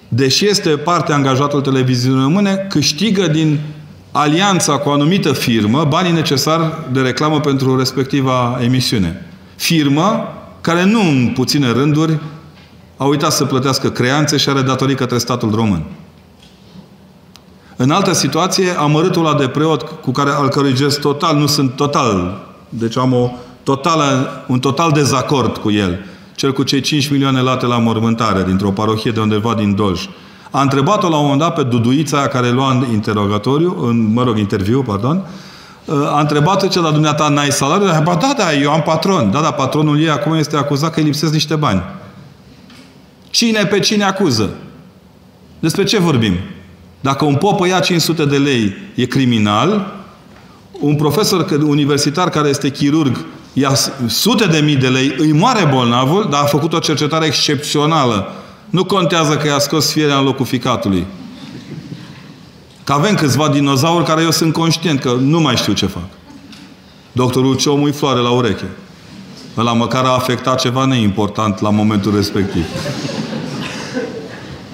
deși 0.08 0.48
este 0.48 0.70
parte 0.70 1.12
angajatul 1.12 1.60
televiziunii 1.60 2.22
române, 2.22 2.66
câștigă 2.68 3.26
din 3.26 3.60
alianța 4.12 4.76
cu 4.76 4.88
o 4.88 4.92
anumită 4.92 5.32
firmă 5.32 5.84
banii 5.84 6.12
necesari 6.12 6.72
de 6.92 7.00
reclamă 7.00 7.40
pentru 7.40 7.78
respectiva 7.78 8.58
emisiune. 8.62 9.26
Firmă 9.56 10.28
care 10.60 10.84
nu 10.84 11.00
în 11.00 11.32
puține 11.34 11.70
rânduri 11.70 12.18
a 12.96 13.04
uitat 13.04 13.32
să 13.32 13.44
plătească 13.44 13.90
creanțe 13.90 14.36
și 14.36 14.48
are 14.48 14.62
datorii 14.62 14.94
către 14.94 15.18
statul 15.18 15.54
român. 15.54 15.82
În 17.84 17.90
altă 17.90 18.12
situație, 18.12 18.70
amărâtul 18.78 19.26
ăla 19.26 19.38
de 19.38 19.48
preot 19.48 19.82
cu 19.82 20.10
care, 20.10 20.30
al 20.30 20.48
cărui 20.48 20.74
gest 20.74 21.00
total 21.00 21.36
nu 21.36 21.46
sunt 21.46 21.76
total, 21.76 22.40
deci 22.68 22.96
am 22.96 23.12
o 23.12 23.30
totală, 23.62 24.44
un 24.46 24.58
total 24.58 24.92
dezacord 24.92 25.56
cu 25.56 25.70
el 25.70 26.04
cel 26.34 26.52
cu 26.52 26.62
cei 26.62 26.80
5 26.80 27.10
milioane 27.10 27.40
late 27.40 27.66
la 27.66 27.78
mormântare, 27.78 28.42
dintr-o 28.42 28.70
parohie 28.70 29.10
de 29.10 29.20
undeva 29.20 29.54
din 29.54 29.74
Dolj. 29.74 30.08
A 30.50 30.60
întrebat-o 30.60 31.08
la 31.08 31.16
un 31.16 31.22
moment 31.22 31.40
dat 31.40 31.54
pe 31.54 31.62
Duduița, 31.62 32.28
care 32.28 32.50
lua 32.50 32.70
în 32.70 32.86
interogatoriu, 32.92 33.76
în, 33.80 34.12
mă 34.12 34.22
rog, 34.22 34.38
interviu, 34.38 34.82
pardon, 34.82 35.26
a 36.12 36.20
întrebat-o 36.20 36.66
ce 36.66 36.80
la 36.80 36.90
dumneata 36.90 37.28
n-ai 37.28 37.50
salariu? 37.50 37.86
A 37.86 38.16
da, 38.20 38.34
da, 38.36 38.54
eu 38.54 38.72
am 38.72 38.82
patron. 38.82 39.30
Da, 39.30 39.40
da, 39.40 39.50
patronul 39.50 40.00
ei 40.00 40.10
acum 40.10 40.34
este 40.34 40.56
acuzat 40.56 40.92
că 40.92 41.00
îi 41.00 41.06
lipsesc 41.06 41.32
niște 41.32 41.54
bani. 41.54 41.82
Cine 43.30 43.64
pe 43.64 43.78
cine 43.78 44.04
acuză? 44.04 44.50
Despre 45.58 45.84
ce 45.84 45.98
vorbim? 45.98 46.34
Dacă 47.04 47.24
un 47.24 47.34
pop 47.34 47.66
ia 47.66 47.80
500 47.80 48.24
de 48.24 48.36
lei, 48.36 48.74
e 48.94 49.04
criminal, 49.04 49.94
un 50.80 50.94
profesor 50.94 51.46
universitar 51.62 52.30
care 52.30 52.48
este 52.48 52.70
chirurg 52.70 53.24
ia 53.52 53.72
sute 54.06 54.46
de 54.46 54.58
mii 54.58 54.76
de 54.76 54.88
lei, 54.88 55.14
îi 55.18 55.32
moare 55.32 55.64
bolnavul, 55.64 56.28
dar 56.30 56.42
a 56.42 56.46
făcut 56.46 56.72
o 56.72 56.78
cercetare 56.78 57.26
excepțională. 57.26 58.32
Nu 58.70 58.84
contează 58.84 59.36
că 59.36 59.46
i-a 59.46 59.58
scos 59.58 59.92
fierea 59.92 60.18
în 60.18 60.24
locul 60.24 60.46
ficatului. 60.46 61.06
Că 62.84 62.92
avem 62.92 63.14
câțiva 63.14 63.48
dinozauri 63.48 64.04
care 64.04 64.22
eu 64.22 64.30
sunt 64.30 64.52
conștient 64.52 65.00
că 65.00 65.16
nu 65.20 65.40
mai 65.40 65.56
știu 65.56 65.72
ce 65.72 65.86
fac. 65.86 66.08
Doctorul 67.12 67.56
Ciomui 67.56 67.92
floare 67.92 68.20
la 68.20 68.30
ureche. 68.30 68.66
Ăla 69.56 69.72
măcar 69.72 70.04
a 70.04 70.14
afectat 70.14 70.60
ceva 70.60 70.84
neimportant 70.84 71.60
la 71.60 71.70
momentul 71.70 72.14
respectiv. 72.14 72.64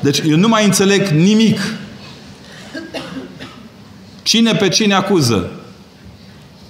Deci 0.00 0.22
eu 0.26 0.36
nu 0.36 0.48
mai 0.48 0.64
înțeleg 0.64 1.08
nimic. 1.08 1.58
Cine 4.30 4.54
pe 4.54 4.68
cine 4.68 4.94
acuză? 4.94 5.50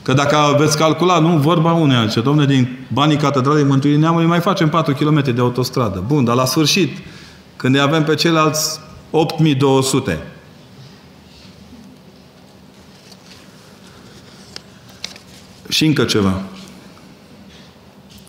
Că 0.03 0.13
dacă 0.13 0.57
veți 0.59 0.77
calcula, 0.77 1.19
nu, 1.19 1.37
vorba 1.37 1.73
unei 1.73 2.09
ce 2.09 2.21
domne, 2.21 2.47
din 2.47 2.87
banii 2.93 3.17
Catedralei 3.17 3.65
Mântuirii 3.65 3.99
Neamului 3.99 4.27
mai 4.27 4.41
facem 4.41 4.69
4 4.69 4.95
km 4.95 5.35
de 5.35 5.41
autostradă. 5.41 6.05
Bun, 6.07 6.25
dar 6.25 6.35
la 6.35 6.45
sfârșit, 6.45 6.99
când 7.57 7.75
ne 7.75 7.81
avem 7.81 8.05
pe 8.05 8.15
ceilalți 8.15 8.81
8200, 9.11 10.23
Și 15.69 15.87
încă 15.87 16.05
ceva. 16.05 16.43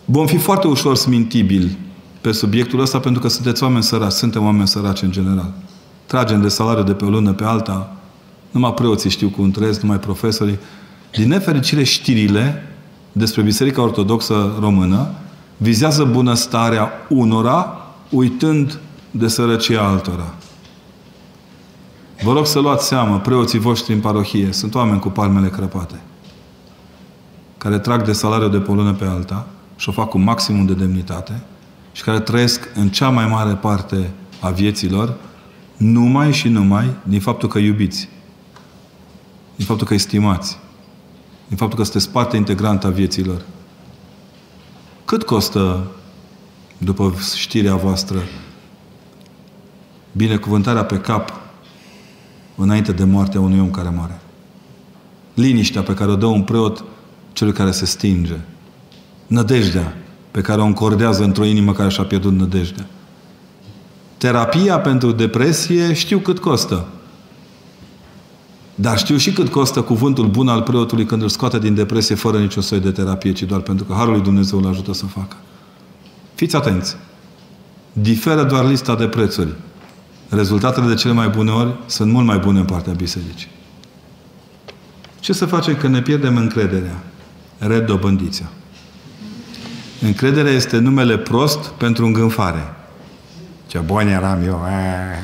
Vom 0.06 0.26
fi 0.26 0.38
foarte 0.38 0.68
ușor 0.68 0.96
smintibili 0.96 1.78
pe 2.22 2.32
subiectul 2.32 2.80
ăsta 2.80 3.00
pentru 3.00 3.22
că 3.22 3.28
sunteți 3.28 3.64
oameni 3.64 3.84
săraci, 3.84 4.12
suntem 4.12 4.44
oameni 4.44 4.68
săraci 4.68 5.02
în 5.02 5.12
general. 5.12 5.54
Tragem 6.06 6.42
de 6.42 6.48
salariu 6.48 6.84
de 6.84 6.94
pe 6.94 7.06
o 7.06 7.10
lună 7.10 7.34
pe 7.34 7.44
alta, 7.44 7.96
numai 8.52 8.74
preoții 8.74 9.10
știu 9.10 9.30
cum 9.30 9.52
trăiesc, 9.52 9.82
numai 9.82 10.00
profesorii. 10.00 10.60
Din 11.12 11.28
nefericire, 11.28 11.84
știrile 11.84 12.64
despre 13.12 13.42
Biserica 13.42 13.82
Ortodoxă 13.82 14.56
Română 14.60 15.10
vizează 15.58 16.04
bunăstarea 16.04 16.92
unora, 17.10 17.88
uitând 18.10 18.80
de 19.12 19.28
sărăcia 19.28 19.88
altora. 19.88 20.34
Vă 22.24 22.34
rog 22.34 22.46
să 22.48 22.60
luați 22.60 22.88
seama, 22.88 23.18
preoții 23.18 23.60
voștri 23.60 23.94
în 23.94 24.00
parohie 24.00 24.52
sunt 24.52 24.76
oameni 24.76 25.00
cu 25.00 25.10
palmele 25.10 25.50
crăpate, 25.50 26.02
care 27.58 27.80
trag 27.80 28.06
de 28.06 28.12
salariu 28.12 28.50
de 28.50 28.58
pe 28.58 28.72
o 28.72 28.74
lună 28.74 28.94
pe 28.94 29.06
alta 29.06 29.48
și 29.76 29.90
o 29.90 29.92
fac 29.92 30.10
cu 30.10 30.18
maximum 30.18 30.66
de 30.66 30.74
demnitate 30.74 31.42
și 31.92 32.04
care 32.04 32.20
trăiesc 32.20 32.70
în 32.76 32.90
cea 32.90 33.10
mai 33.10 33.28
mare 33.28 33.54
parte 33.54 34.10
a 34.40 34.50
vieților 34.50 35.18
numai 35.78 36.34
și 36.34 36.48
numai 36.48 36.96
din 37.04 37.20
faptul 37.20 37.50
că 37.50 37.60
iubiți, 37.60 38.10
din 39.62 39.70
faptul 39.70 39.88
că 39.88 39.94
estimați, 39.94 40.58
din 41.48 41.58
faptul 41.58 41.78
că 41.78 41.84
sunteți 41.84 42.10
parte 42.10 42.38
integrantă 42.38 42.88
a 42.88 42.90
vieților. 42.90 43.46
Cât 45.06 45.24
costă, 45.24 45.88
după 46.78 47.14
știrea 47.36 47.76
voastră, 47.76 48.24
binecuvântarea 50.12 50.86
pe 50.86 50.98
cap 50.98 51.40
înainte 52.56 52.92
de 52.92 53.04
moartea 53.04 53.40
unui 53.40 53.60
om 53.60 53.72
care 53.72 53.90
moare? 53.90 54.22
Liniștea 55.34 55.82
pe 55.82 55.94
care 55.94 56.12
o 56.12 56.16
dă 56.16 56.26
un 56.26 56.44
preot 56.44 56.84
celui 57.34 57.54
care 57.54 57.72
se 57.72 57.86
stinge. 57.86 58.38
Nădejdea 59.28 59.98
pe 60.32 60.42
care 60.42 60.62
o 60.62 60.66
încordează 60.66 61.24
într-o 61.24 61.46
inimă 61.46 61.74
care 61.74 61.90
și-a 61.90 62.04
pierdut 62.04 62.34
nădejdea. 62.34 62.86
Terapia 64.18 64.80
pentru 64.80 65.12
depresie 65.12 65.94
știu 65.94 66.20
cât 66.20 66.40
costă. 66.40 66.86
Dar 68.76 68.98
știu 68.98 69.18
și 69.18 69.34
cât 69.34 69.50
costă 69.50 69.82
cuvântul 69.82 70.28
bun 70.28 70.48
al 70.48 70.62
preotului 70.62 71.06
când 71.06 71.22
îl 71.22 71.30
scoate 71.30 71.60
din 71.60 71.76
depresie 71.76 72.16
fără 72.16 72.40
niciun 72.40 72.62
soi 72.62 72.80
de 72.80 72.92
terapie, 72.92 73.32
ci 73.32 73.44
doar 73.44 73.62
pentru 73.62 73.86
că 73.86 73.94
Harul 73.94 74.14
lui 74.14 74.22
Dumnezeu 74.22 74.60
îl 74.60 74.68
ajută 74.68 74.94
să 74.94 75.06
facă. 75.06 75.36
Fiți 76.36 76.56
atenți! 76.56 76.96
Diferă 77.94 78.44
doar 78.44 78.66
lista 78.66 78.96
de 78.96 79.08
prețuri. 79.08 79.54
Rezultatele 80.30 80.88
de 80.88 80.94
cele 80.94 81.14
mai 81.14 81.28
bune 81.28 81.52
ori 81.52 81.74
sunt 81.86 82.12
mult 82.12 82.26
mai 82.26 82.38
bune 82.38 82.60
în 82.60 82.66
partea 82.66 82.94
bisericii. 82.94 83.50
Ce 85.20 85.34
să 85.34 85.46
facem 85.46 85.76
când 85.76 85.94
ne 85.94 86.02
pierdem 86.02 86.38
încrederea? 86.38 87.04
Redobândiți-o. 87.58 88.46
Încrederea 90.06 90.52
este 90.52 90.78
numele 90.78 91.18
prost 91.18 91.68
pentru 91.68 92.06
îngânfare. 92.06 92.74
Ce 93.68 93.78
bun 93.78 94.08
eram 94.08 94.44
eu. 94.46 94.66
Eh. 94.68 95.18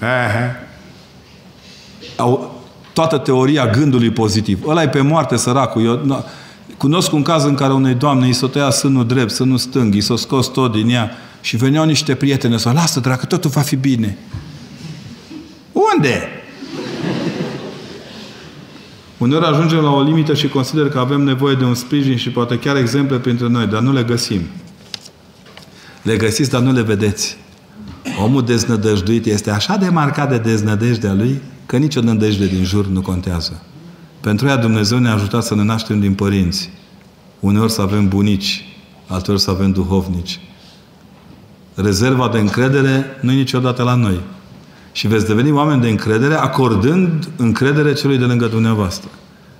Eh. 0.00 0.68
Au, 2.20 2.60
toată 2.92 3.18
teoria 3.18 3.66
gândului 3.66 4.10
pozitiv. 4.10 4.66
Ăla 4.66 4.82
e 4.82 4.88
pe 4.88 5.00
moarte, 5.00 5.36
săracul. 5.36 5.84
Eu, 5.84 6.00
na, 6.04 6.24
cunosc 6.76 7.12
un 7.12 7.22
caz 7.22 7.44
în 7.44 7.54
care 7.54 7.72
unei 7.72 7.94
doamne 7.94 8.26
îi 8.26 8.32
s-o 8.32 8.46
tăia 8.46 8.70
sânul 8.70 9.06
drept, 9.06 9.30
sânul 9.30 9.58
stâng, 9.58 9.94
i 9.94 10.00
s-o 10.00 10.16
scos 10.16 10.46
tot 10.46 10.72
din 10.72 10.88
ea 10.88 11.10
și 11.40 11.56
veneau 11.56 11.84
niște 11.84 12.14
prietene 12.14 12.58
să 12.58 12.70
lasă, 12.70 13.00
dragă, 13.00 13.24
totul 13.26 13.50
va 13.50 13.60
fi 13.60 13.76
bine. 13.76 14.18
Unde? 15.72 16.28
Uneori 19.18 19.46
ajungem 19.46 19.78
la 19.78 19.90
o 19.90 20.02
limită 20.02 20.34
și 20.34 20.48
consider 20.48 20.88
că 20.88 20.98
avem 20.98 21.20
nevoie 21.20 21.54
de 21.54 21.64
un 21.64 21.74
sprijin 21.74 22.16
și 22.16 22.30
poate 22.30 22.58
chiar 22.58 22.76
exemple 22.76 23.16
printre 23.18 23.48
noi, 23.48 23.66
dar 23.66 23.80
nu 23.80 23.92
le 23.92 24.02
găsim. 24.02 24.40
Le 26.02 26.16
găsiți, 26.16 26.50
dar 26.50 26.60
nu 26.60 26.72
le 26.72 26.82
vedeți. 26.82 27.36
Omul 28.22 28.44
deznădăjduit 28.44 29.26
este 29.26 29.50
așa 29.50 29.76
de 29.76 29.88
marcat 29.88 30.28
de 30.28 30.38
deznădejdea 30.38 31.12
lui 31.12 31.40
că 31.70 31.76
nicio 31.76 32.00
nădejde 32.00 32.46
din 32.46 32.64
jur 32.64 32.86
nu 32.86 33.00
contează. 33.00 33.62
Pentru 34.20 34.46
ea 34.46 34.56
Dumnezeu 34.56 34.98
ne-a 34.98 35.12
ajutat 35.12 35.42
să 35.42 35.54
ne 35.54 35.62
naștem 35.62 36.00
din 36.00 36.14
părinți. 36.14 36.70
Uneori 37.40 37.72
să 37.72 37.80
avem 37.80 38.08
bunici, 38.08 38.64
alteori 39.06 39.40
să 39.40 39.50
avem 39.50 39.72
duhovnici. 39.72 40.40
Rezerva 41.74 42.28
de 42.28 42.38
încredere 42.38 43.04
nu 43.20 43.32
e 43.32 43.34
niciodată 43.34 43.82
la 43.82 43.94
noi. 43.94 44.20
Și 44.92 45.06
veți 45.06 45.26
deveni 45.26 45.50
oameni 45.50 45.80
de 45.80 45.88
încredere 45.88 46.34
acordând 46.34 47.28
încredere 47.36 47.92
celui 47.92 48.18
de 48.18 48.24
lângă 48.24 48.46
dumneavoastră. 48.46 49.08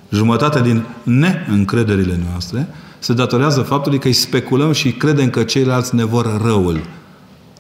Jumătate 0.09 0.61
din 0.61 0.83
neîncrederile 1.03 2.21
noastre 2.31 2.69
se 2.99 3.13
datorează 3.13 3.61
faptului 3.61 3.99
că 3.99 4.07
îi 4.07 4.13
speculăm 4.13 4.73
și 4.73 4.93
credem 4.93 5.31
că 5.31 5.43
ceilalți 5.43 5.95
ne 5.95 6.05
vor 6.05 6.41
răul. 6.45 6.81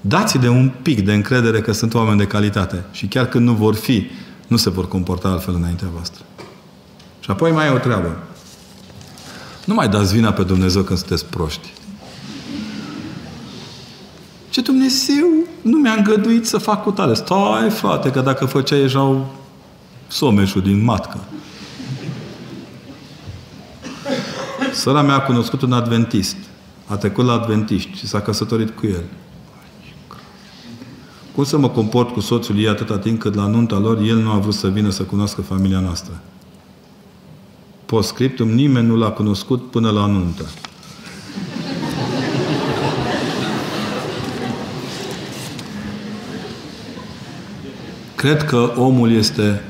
dați 0.01 0.39
de 0.39 0.49
un 0.49 0.71
pic 0.83 1.05
de 1.05 1.13
încredere 1.13 1.61
că 1.61 1.73
sunt 1.73 1.95
oameni 1.95 2.19
de 2.19 2.27
calitate. 2.27 2.85
Și 2.93 3.07
chiar 3.07 3.27
când 3.27 3.47
nu 3.47 3.53
vor 3.53 3.75
fi, 3.75 4.07
nu 4.51 4.57
se 4.57 4.71
vor 4.71 4.89
comporta 4.89 5.29
altfel 5.29 5.55
înaintea 5.55 5.89
voastră. 5.93 6.25
Și 7.21 7.31
apoi 7.31 7.51
mai 7.51 7.67
e 7.67 7.71
o 7.71 7.79
treabă. 7.79 8.19
Nu 9.65 9.75
mai 9.75 9.89
dați 9.89 10.15
vina 10.15 10.33
pe 10.33 10.43
Dumnezeu 10.43 10.83
când 10.83 10.99
sunteți 10.99 11.25
proști. 11.25 11.73
Ce 14.49 14.61
Dumnezeu 14.61 15.27
nu 15.63 15.79
mi-a 15.79 15.93
îngăduit 15.93 16.47
să 16.47 16.59
fac 16.59 16.83
cu 16.83 16.91
tale. 16.91 17.15
Stai, 17.15 17.71
frate, 17.71 18.11
că 18.11 18.21
dacă 18.21 18.45
făceai 18.45 18.81
ieșau 18.81 19.35
someșul 20.09 20.63
din 20.63 20.85
matcă. 20.85 21.19
Sora 24.75 25.03
mea 25.03 25.15
a 25.15 25.21
cunoscut 25.21 25.63
un 25.63 25.73
adventist. 25.73 26.37
A 26.87 26.97
trecut 26.97 27.25
la 27.25 27.33
adventiști 27.33 27.97
și 27.97 28.07
s-a 28.07 28.21
căsătorit 28.21 28.71
cu 28.71 28.87
el. 28.87 29.05
Cum 31.41 31.49
să 31.49 31.59
mă 31.59 31.69
comport 31.69 32.11
cu 32.13 32.21
soțul 32.21 32.59
ei 32.59 32.69
atâta 32.69 32.99
timp 32.99 33.21
cât 33.21 33.35
la 33.35 33.47
nunta 33.47 33.79
lor 33.79 33.99
el 33.99 34.17
nu 34.17 34.31
a 34.31 34.39
vrut 34.39 34.55
să 34.55 34.69
vină 34.69 34.91
să 34.91 35.03
cunoască 35.03 35.41
familia 35.41 35.81
noastră? 35.81 36.21
Postscriptum, 37.87 38.49
nimeni 38.49 38.87
nu 38.87 38.97
l-a 38.97 39.11
cunoscut 39.11 39.71
până 39.71 39.91
la 39.91 40.07
nuntă. 40.07 40.45
Cred 48.15 48.45
că 48.45 48.73
omul 48.77 49.13
este 49.13 49.63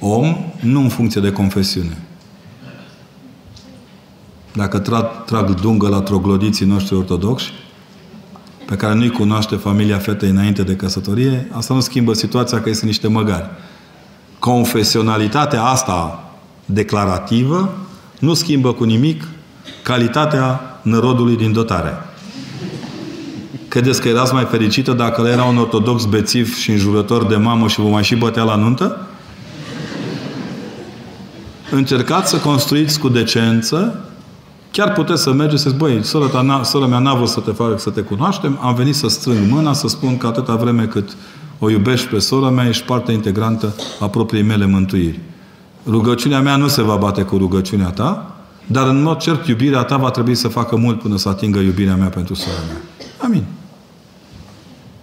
om 0.00 0.36
nu 0.60 0.80
în 0.80 0.88
funcție 0.88 1.20
de 1.20 1.32
confesiune. 1.32 2.02
Dacă 4.52 4.78
trag, 4.78 5.24
trag 5.24 5.60
dungă 5.60 5.88
la 5.88 6.00
troglodiții 6.00 6.66
noștri 6.66 6.94
ortodoxi, 6.94 7.52
pe 8.66 8.76
care 8.76 8.94
nu-i 8.94 9.10
cunoaște 9.10 9.56
familia 9.56 9.98
fetei 9.98 10.28
înainte 10.28 10.62
de 10.62 10.76
căsătorie, 10.76 11.48
asta 11.52 11.74
nu 11.74 11.80
schimbă 11.80 12.12
situația 12.12 12.60
că 12.60 12.72
sunt 12.72 12.84
niște 12.84 13.08
măgari. 13.08 13.50
Confesionalitatea 14.38 15.62
asta 15.62 16.30
declarativă 16.64 17.74
nu 18.18 18.34
schimbă 18.34 18.72
cu 18.72 18.84
nimic 18.84 19.24
calitatea 19.82 20.60
nărodului 20.82 21.36
din 21.36 21.52
dotare. 21.52 21.92
Credeți 23.68 24.00
că 24.00 24.08
erați 24.08 24.32
mai 24.32 24.44
fericită 24.44 24.92
dacă 24.92 25.28
era 25.28 25.44
un 25.44 25.56
ortodox 25.56 26.04
bețiv 26.04 26.56
și 26.56 26.70
înjurător 26.70 27.26
de 27.26 27.36
mamă 27.36 27.68
și 27.68 27.80
vă 27.80 27.88
mai 27.88 28.04
și 28.04 28.14
bătea 28.14 28.42
la 28.42 28.56
nuntă? 28.56 29.06
Încercați 31.70 32.30
să 32.30 32.36
construiți 32.36 32.98
cu 32.98 33.08
decență 33.08 34.04
Chiar 34.74 34.92
puteți 34.92 35.22
să 35.22 35.32
mergeți 35.32 35.62
să 35.62 35.68
ziți, 35.68 35.80
băi, 35.80 36.04
sora, 36.62 36.86
mea 36.86 36.98
n-a 36.98 37.14
vrut 37.14 37.28
să 37.28 37.40
te 37.40 37.50
fac 37.50 37.80
să 37.80 37.90
te 37.90 38.00
cunoaștem, 38.00 38.58
am 38.62 38.74
venit 38.74 38.94
să 38.94 39.08
strâng 39.08 39.50
mâna, 39.50 39.72
să 39.72 39.88
spun 39.88 40.16
că 40.16 40.26
atâta 40.26 40.56
vreme 40.56 40.86
cât 40.86 41.16
o 41.58 41.70
iubești 41.70 42.06
pe 42.06 42.18
sora 42.18 42.50
mea, 42.50 42.68
ești 42.68 42.84
parte 42.84 43.12
integrantă 43.12 43.74
a 44.00 44.08
propriei 44.08 44.42
mele 44.42 44.66
mântuiri. 44.66 45.20
Rugăciunea 45.86 46.40
mea 46.40 46.56
nu 46.56 46.68
se 46.68 46.82
va 46.82 46.96
bate 46.96 47.22
cu 47.22 47.36
rugăciunea 47.36 47.90
ta, 47.90 48.36
dar 48.66 48.86
în 48.86 49.02
mod 49.02 49.18
cert 49.18 49.46
iubirea 49.46 49.82
ta 49.82 49.96
va 49.96 50.10
trebui 50.10 50.34
să 50.34 50.48
facă 50.48 50.76
mult 50.76 51.00
până 51.00 51.16
să 51.16 51.28
atingă 51.28 51.58
iubirea 51.58 51.96
mea 51.96 52.08
pentru 52.08 52.34
sora 52.34 52.62
mea. 52.66 52.80
Amin. 53.18 53.44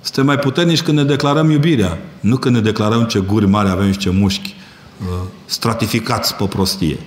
Suntem 0.02 0.26
mai 0.26 0.38
puternici 0.38 0.82
când 0.82 0.98
ne 0.98 1.04
declarăm 1.04 1.50
iubirea, 1.50 1.98
nu 2.20 2.38
când 2.38 2.56
ne 2.56 2.62
declarăm 2.62 3.04
ce 3.04 3.20
guri 3.20 3.48
mari 3.48 3.70
avem 3.70 3.92
și 3.92 3.98
ce 3.98 4.10
mușchi 4.10 4.56
uh, 5.02 5.28
stratificați 5.46 6.36
pe 6.36 6.46
prostie. 6.46 7.00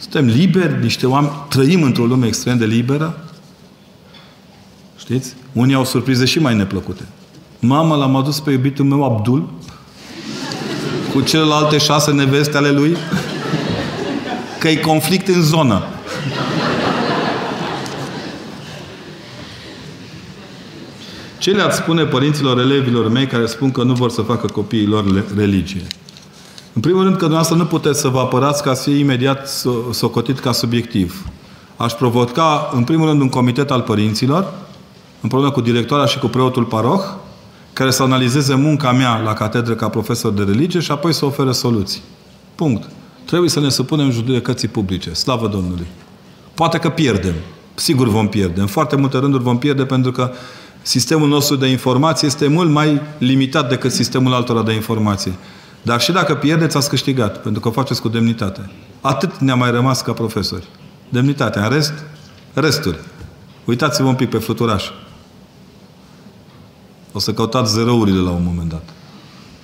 Suntem 0.00 0.26
liberi, 0.26 0.82
niște 0.82 1.06
oameni, 1.06 1.32
trăim 1.48 1.82
într-o 1.82 2.04
lume 2.04 2.26
extrem 2.26 2.58
de 2.58 2.64
liberă. 2.64 3.24
Știți? 4.98 5.34
Unii 5.52 5.74
au 5.74 5.84
surprize 5.84 6.24
și 6.24 6.38
mai 6.38 6.54
neplăcute. 6.54 7.02
Mama 7.58 7.96
l-am 7.96 8.16
adus 8.16 8.40
pe 8.40 8.50
iubitul 8.50 8.84
meu 8.84 9.04
Abdul 9.04 9.48
cu 11.12 11.20
celelalte 11.20 11.78
șase 11.78 12.12
neveste 12.12 12.56
ale 12.56 12.70
lui 12.70 12.96
că 14.58 14.68
e 14.68 14.76
conflict 14.76 15.28
în 15.28 15.42
zonă. 15.42 15.82
Ce 21.38 21.50
le-ați 21.50 21.76
spune 21.76 22.04
părinților 22.04 22.58
elevilor 22.58 23.08
mei 23.08 23.26
care 23.26 23.46
spun 23.46 23.70
că 23.70 23.82
nu 23.82 23.92
vor 23.92 24.10
să 24.10 24.22
facă 24.22 24.46
copiii 24.46 24.86
lor 24.86 25.24
religie? 25.36 25.86
În 26.72 26.80
primul 26.80 27.02
rând 27.02 27.12
că 27.12 27.20
dumneavoastră 27.20 27.56
nu 27.56 27.64
puteți 27.64 28.00
să 28.00 28.08
vă 28.08 28.18
apărați 28.18 28.62
ca 28.62 28.74
să 28.74 28.82
fie 28.82 28.98
imediat 28.98 29.48
socotit 29.92 30.38
ca 30.38 30.52
subiectiv. 30.52 31.24
Aș 31.76 31.92
provoca, 31.92 32.70
în 32.74 32.84
primul 32.84 33.06
rând, 33.06 33.20
un 33.20 33.28
comitet 33.28 33.70
al 33.70 33.80
părinților, 33.80 34.52
împreună 35.20 35.50
cu 35.50 35.60
directoarea 35.60 36.06
și 36.06 36.18
cu 36.18 36.26
preotul 36.26 36.64
paroh, 36.64 37.00
care 37.72 37.90
să 37.90 38.02
analizeze 38.02 38.54
munca 38.54 38.92
mea 38.92 39.20
la 39.24 39.32
catedră 39.32 39.74
ca 39.74 39.88
profesor 39.88 40.32
de 40.32 40.42
religie 40.42 40.80
și 40.80 40.90
apoi 40.90 41.12
să 41.12 41.24
ofere 41.24 41.52
soluții. 41.52 42.00
Punct. 42.54 42.88
Trebuie 43.24 43.50
să 43.50 43.60
ne 43.60 43.68
supunem 43.68 44.10
judecății 44.10 44.68
publice. 44.68 45.12
Slavă 45.12 45.48
Domnului! 45.48 45.86
Poate 46.54 46.78
că 46.78 46.88
pierdem. 46.88 47.34
Sigur 47.74 48.08
vom 48.08 48.28
pierde. 48.28 48.60
În 48.60 48.66
foarte 48.66 48.96
multe 48.96 49.18
rânduri 49.18 49.42
vom 49.42 49.58
pierde 49.58 49.84
pentru 49.84 50.12
că 50.12 50.32
sistemul 50.82 51.28
nostru 51.28 51.56
de 51.56 51.66
informație 51.66 52.26
este 52.28 52.46
mult 52.46 52.70
mai 52.70 53.00
limitat 53.18 53.68
decât 53.68 53.92
sistemul 53.92 54.32
altora 54.32 54.62
de 54.62 54.72
informație. 54.72 55.32
Dar 55.82 56.00
și 56.00 56.12
dacă 56.12 56.34
pierdeți, 56.34 56.76
ați 56.76 56.88
câștigat, 56.88 57.42
pentru 57.42 57.60
că 57.60 57.68
o 57.68 57.70
faceți 57.70 58.00
cu 58.00 58.08
demnitate. 58.08 58.70
Atât 59.00 59.38
ne-a 59.38 59.54
mai 59.54 59.70
rămas 59.70 60.02
ca 60.02 60.12
profesori. 60.12 60.68
Demnitatea. 61.08 61.64
În 61.64 61.70
rest, 61.70 61.92
resturi. 62.54 62.98
Uitați-vă 63.64 64.08
un 64.08 64.14
pic 64.14 64.30
pe 64.30 64.38
fluturaș. 64.38 64.90
O 67.12 67.18
să 67.18 67.32
căutați 67.32 67.72
zerourile 67.72 68.20
la 68.20 68.30
un 68.30 68.42
moment 68.44 68.68
dat. 68.68 68.82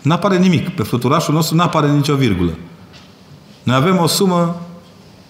Nu 0.03 0.13
apare 0.13 0.39
nimic. 0.39 0.69
Pe 0.69 0.83
fluturașul 0.83 1.35
nostru 1.35 1.57
nu 1.57 1.63
apare 1.63 1.91
nicio 1.91 2.15
virgulă. 2.15 2.53
Noi 3.63 3.77
avem 3.77 3.99
o 3.99 4.07
sumă 4.07 4.63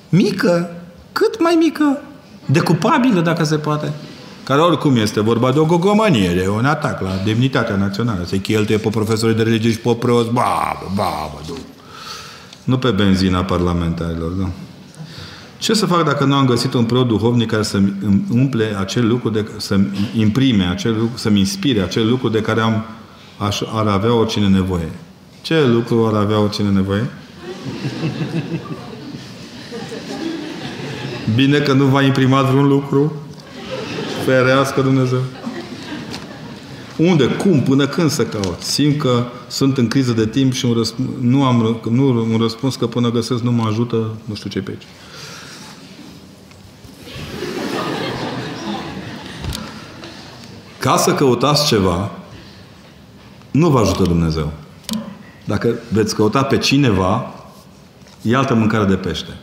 mică, 0.08 0.70
cât 1.12 1.40
mai 1.40 1.56
mică, 1.58 2.00
decupabilă, 2.46 3.20
dacă 3.20 3.44
se 3.44 3.56
poate, 3.58 3.92
care 4.46 4.60
oricum 4.60 4.96
este 4.96 5.20
vorba 5.20 5.52
de 5.52 5.58
o 5.58 5.64
gogomanie, 5.64 6.34
de 6.34 6.48
un 6.48 6.64
atac 6.64 7.00
la 7.00 7.10
demnitatea 7.24 7.76
națională. 7.76 8.24
Se 8.24 8.36
cheltuie 8.38 8.78
pe 8.78 8.88
profesorii 8.88 9.36
de 9.36 9.42
religie 9.42 9.70
și 9.70 9.78
pe 9.78 9.94
preoți, 9.94 10.30
babă, 10.30 10.92
babă, 10.94 11.40
du. 11.46 11.56
Nu 12.64 12.78
pe 12.78 12.90
benzina 12.90 13.44
parlamentarilor, 13.44 14.30
da. 14.30 14.48
Ce 15.58 15.74
să 15.74 15.86
fac 15.86 16.04
dacă 16.04 16.24
nu 16.24 16.34
am 16.34 16.46
găsit 16.46 16.74
un 16.74 16.84
preot 16.84 17.08
duhovnic 17.08 17.50
care 17.50 17.62
să 17.62 17.80
umple 18.30 18.76
acel 18.78 19.06
lucru, 19.06 19.28
de, 19.28 19.48
să 19.56 19.80
imprime 20.16 20.64
acel 20.64 20.92
lucru, 20.98 21.16
să-mi 21.16 21.38
inspire 21.38 21.80
acel 21.80 22.08
lucru 22.08 22.28
de 22.28 22.40
care 22.40 22.60
am, 22.60 22.84
aș, 23.38 23.60
ar 23.74 23.86
avea 23.86 24.14
oricine 24.14 24.48
nevoie? 24.48 24.90
Ce 25.42 25.66
lucru 25.66 26.06
ar 26.06 26.14
avea 26.14 26.40
oricine 26.40 26.68
nevoie? 26.68 27.10
Bine 31.34 31.58
că 31.58 31.72
nu 31.72 31.84
v-a 31.84 32.02
imprimat 32.02 32.50
vreun 32.50 32.68
lucru. 32.68 33.12
Ferească 34.26 34.80
Dumnezeu. 34.80 35.20
Unde? 36.96 37.26
Cum? 37.26 37.62
Până 37.62 37.86
când 37.86 38.10
să 38.10 38.24
caut? 38.26 38.60
Simt 38.60 38.98
că 38.98 39.24
sunt 39.48 39.78
în 39.78 39.88
criză 39.88 40.12
de 40.12 40.26
timp 40.26 40.52
și 40.52 40.64
un 40.64 40.82
răsp- 40.82 41.20
nu 41.20 41.44
am 41.44 41.80
nu, 41.90 42.08
un 42.08 42.38
răspuns 42.40 42.76
că 42.76 42.86
până 42.86 43.10
găsesc 43.10 43.42
nu 43.42 43.52
mă 43.52 43.66
ajută 43.66 44.10
nu 44.24 44.34
știu 44.34 44.50
ce 44.50 44.60
pe 44.60 44.70
aici. 44.70 44.86
Ca 50.78 50.96
să 50.96 51.14
căutați 51.14 51.66
ceva, 51.66 52.10
nu 53.50 53.70
vă 53.70 53.78
ajută 53.78 54.02
Dumnezeu. 54.02 54.52
Dacă 55.44 55.74
veți 55.92 56.14
căuta 56.14 56.42
pe 56.42 56.58
cineva, 56.58 57.34
e 58.22 58.36
altă 58.36 58.54
mâncare 58.54 58.84
de 58.84 58.96
pește. 58.96 59.36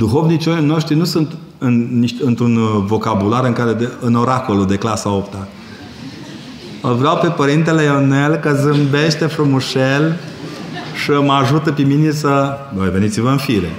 Duhovnicii 0.00 0.52
noștri 0.52 0.94
nu 0.94 1.04
sunt 1.04 1.36
în, 1.58 2.04
într-un 2.20 2.56
uh, 2.56 2.82
vocabular 2.86 3.44
în 3.44 3.52
care 3.52 3.72
de, 3.72 3.88
în 4.00 4.14
oracolul 4.14 4.66
de 4.66 4.76
clasa 4.76 5.10
8 5.10 5.34
-a. 5.34 5.48
Îl 6.82 6.94
vreau 6.94 7.16
pe 7.16 7.26
Părintele 7.28 7.82
Ionel 7.82 8.34
că 8.34 8.52
zâmbește 8.62 9.26
frumușel 9.26 10.16
și 11.02 11.10
mă 11.10 11.32
ajută 11.32 11.72
pe 11.72 11.82
mine 11.82 12.10
să... 12.10 12.58
Voi 12.74 12.90
veniți-vă 12.90 13.30
în 13.30 13.36
fire. 13.36 13.70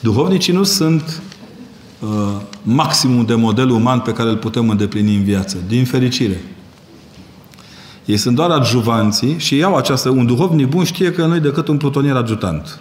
Duhovnicii 0.00 0.52
nu 0.52 0.62
sunt 0.62 1.22
uh, 2.00 2.08
maximul 2.62 3.26
de 3.26 3.34
model 3.34 3.70
uman 3.70 4.00
pe 4.00 4.12
care 4.12 4.28
îl 4.28 4.36
putem 4.36 4.68
îndeplini 4.68 5.16
în 5.16 5.22
viață. 5.22 5.56
Din 5.68 5.84
fericire. 5.84 6.42
Ei 8.04 8.16
sunt 8.16 8.36
doar 8.36 8.50
adjuvanții 8.50 9.34
și 9.38 9.56
iau 9.56 9.76
această... 9.76 10.08
Un 10.08 10.26
duhovnic 10.26 10.68
bun 10.68 10.84
știe 10.84 11.12
că 11.12 11.26
nu 11.26 11.34
e 11.34 11.38
decât 11.38 11.68
un 11.68 11.76
plutonier 11.76 12.16
adjutant. 12.16 12.80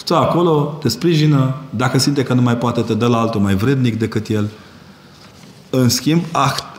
Stă 0.00 0.16
acolo, 0.16 0.78
te 0.80 0.88
sprijină, 0.88 1.54
dacă 1.70 1.98
simte 1.98 2.22
că 2.22 2.34
nu 2.34 2.42
mai 2.42 2.56
poate, 2.56 2.80
te 2.80 2.94
dă 2.94 3.06
la 3.06 3.18
altul 3.20 3.40
mai 3.40 3.54
vrednic 3.54 3.98
decât 3.98 4.28
el. 4.28 4.48
În 5.70 5.88
schimb, 5.88 6.22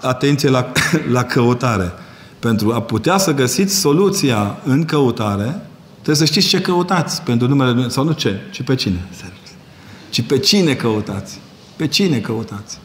atenție 0.01 0.49
la, 0.49 0.71
la 1.15 1.23
căutare. 1.23 1.91
Pentru 2.39 2.73
a 2.73 2.81
putea 2.81 3.17
să 3.17 3.33
găsiți 3.33 3.75
soluția 3.75 4.57
în 4.63 4.85
căutare, 4.85 5.61
trebuie 5.93 6.15
să 6.15 6.25
știți 6.25 6.47
ce 6.47 6.61
căutați 6.61 7.21
pentru 7.21 7.47
numele 7.47 7.89
sau 7.89 8.03
nu 8.03 8.11
ce, 8.11 8.39
ci 8.51 8.63
pe 8.63 8.75
cine. 8.75 9.07
Ci 10.09 10.21
pe 10.21 10.37
cine 10.37 10.73
căutați. 10.73 11.39
Pe 11.75 11.87
cine 11.87 12.17
căutați. 12.17 12.79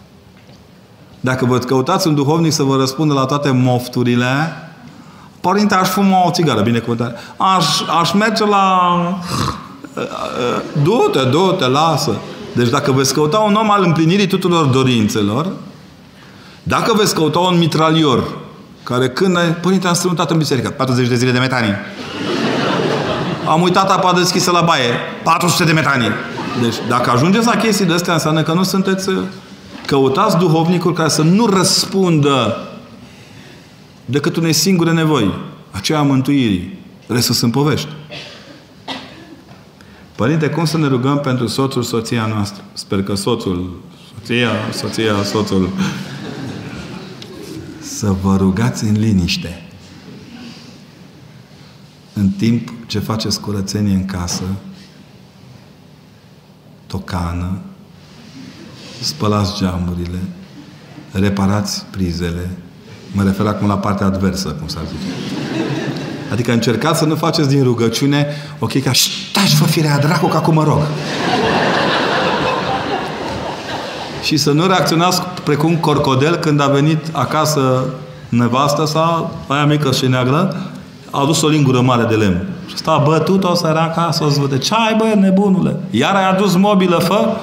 Dacă 1.21 1.45
vă 1.45 1.59
căutați 1.59 2.07
un 2.07 2.15
duhovnic 2.15 2.53
să 2.53 2.63
vă 2.63 2.77
răspundă 2.77 3.15
la 3.15 3.25
toate 3.25 3.51
mofturile, 3.51 4.27
Părinte, 5.41 5.75
aș 5.75 5.89
fuma 5.89 6.27
o 6.27 6.31
țigară, 6.31 6.61
bine 6.61 6.79
cuvântare. 6.79 7.15
Aș, 7.37 7.67
aș 8.01 8.13
merge 8.13 8.47
la 8.47 8.91
Du-te, 10.83 11.23
du-te, 11.23 11.67
lasă. 11.67 12.17
Deci 12.53 12.69
dacă 12.69 12.93
veți 12.93 13.15
căuta 13.15 13.39
un 13.39 13.55
om 13.55 13.71
al 13.71 13.83
împlinirii 13.85 14.27
tuturor 14.27 14.65
dorințelor, 14.65 15.53
dacă 16.63 16.95
veți 16.97 17.15
căuta 17.15 17.39
un 17.39 17.59
mitralior 17.59 18.25
care 18.83 19.09
când 19.09 19.39
Părinte, 19.61 19.87
am 19.87 19.95
strămutat 19.95 20.31
în 20.31 20.39
biserică, 20.39 20.71
40 20.71 21.09
de 21.09 21.15
zile 21.15 21.31
de 21.31 21.39
metanii. 21.39 21.75
Am 23.49 23.63
uitat 23.63 23.91
apa 23.91 24.13
deschisă 24.13 24.51
la 24.51 24.61
baie, 24.61 24.91
400 25.23 25.65
de 25.65 25.73
metanii. 25.73 26.11
Deci, 26.63 26.75
dacă 26.89 27.11
ajungeți 27.11 27.47
la 27.47 27.57
chestii 27.57 27.85
de 27.85 27.93
astea, 27.93 28.13
înseamnă 28.13 28.43
că 28.43 28.53
nu 28.53 28.63
sunteți... 28.63 29.11
Căutați 29.87 30.37
duhovnicul 30.37 30.93
care 30.93 31.09
să 31.09 31.23
nu 31.23 31.47
răspundă 31.47 32.57
decât 34.05 34.37
unei 34.37 34.53
singure 34.53 34.93
nevoi, 34.93 35.35
aceea 35.71 35.99
a 35.99 36.03
mântuirii. 36.03 36.79
Restul 37.07 37.35
sunt 37.35 37.53
povești. 37.53 37.89
Părinte, 40.17 40.49
cum 40.49 40.65
să 40.65 40.79
ne 40.79 40.87
rugăm 40.87 41.21
pentru 41.21 41.47
soțul, 41.47 41.83
soția 41.83 42.27
noastră? 42.27 42.65
Sper 42.73 43.03
că 43.03 43.15
soțul, 43.15 43.81
soția, 44.15 44.49
soția, 44.73 45.23
soțul... 45.23 45.71
Să 47.81 48.15
vă 48.23 48.37
rugați 48.37 48.85
în 48.85 48.93
liniște. 48.99 49.63
În 52.13 52.29
timp 52.29 52.73
ce 52.87 52.99
faceți 52.99 53.41
curățenie 53.41 53.95
în 53.95 54.05
casă, 54.05 54.43
tocană, 56.87 57.59
spălați 59.01 59.57
geamurile, 59.59 60.19
reparați 61.13 61.85
prizele, 61.91 62.51
mă 63.13 63.23
refer 63.23 63.47
acum 63.47 63.69
la 63.69 63.79
partea 63.79 64.07
adversă, 64.07 64.49
cum 64.49 64.69
s-ar 64.69 64.83
zice. 64.87 65.13
Adică 66.33 66.53
încercați 66.53 66.99
să 66.99 67.05
nu 67.05 67.15
faceți 67.15 67.49
din 67.49 67.63
rugăciune 67.63 68.27
ok, 68.59 68.83
ca 68.83 68.91
stai 68.93 69.57
vă 69.59 69.65
firea 69.65 69.99
dracu, 69.99 70.27
că 70.27 70.37
acum 70.37 70.55
mă 70.55 70.65
rog. 70.65 70.79
și 74.27 74.37
să 74.37 74.53
nu 74.53 74.67
reacționați 74.67 75.23
precum 75.45 75.77
corcodel 75.77 76.35
când 76.35 76.61
a 76.61 76.67
venit 76.67 76.99
acasă 77.13 77.85
nevastă 78.29 78.85
sau 78.85 79.37
aia 79.47 79.67
mică 79.67 79.93
și 79.93 80.07
neagră, 80.07 80.57
a 81.11 81.21
adus 81.21 81.43
o 81.43 81.49
lingură 81.49 81.81
mare 81.81 82.05
de 82.09 82.15
lemn. 82.15 82.47
Și 82.67 82.73
ăsta 82.75 82.91
a 82.91 82.99
bătut-o 82.99 83.55
săraca 83.55 84.09
să 84.13 84.25
o 84.25 84.29
zvăde. 84.29 84.59
Ce 84.59 84.75
ai, 84.75 84.97
bă, 84.99 85.21
nebunule? 85.21 85.77
Iar 85.91 86.15
ai 86.15 86.31
adus 86.31 86.57
mobilă, 86.57 86.97
fă? 86.97 87.37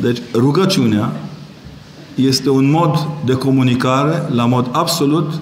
Deci, 0.00 0.18
rugăciunea 0.34 1.10
este 2.14 2.50
un 2.50 2.70
mod 2.70 3.08
de 3.24 3.32
comunicare 3.32 4.22
la 4.34 4.46
mod 4.46 4.68
absolut 4.72 5.32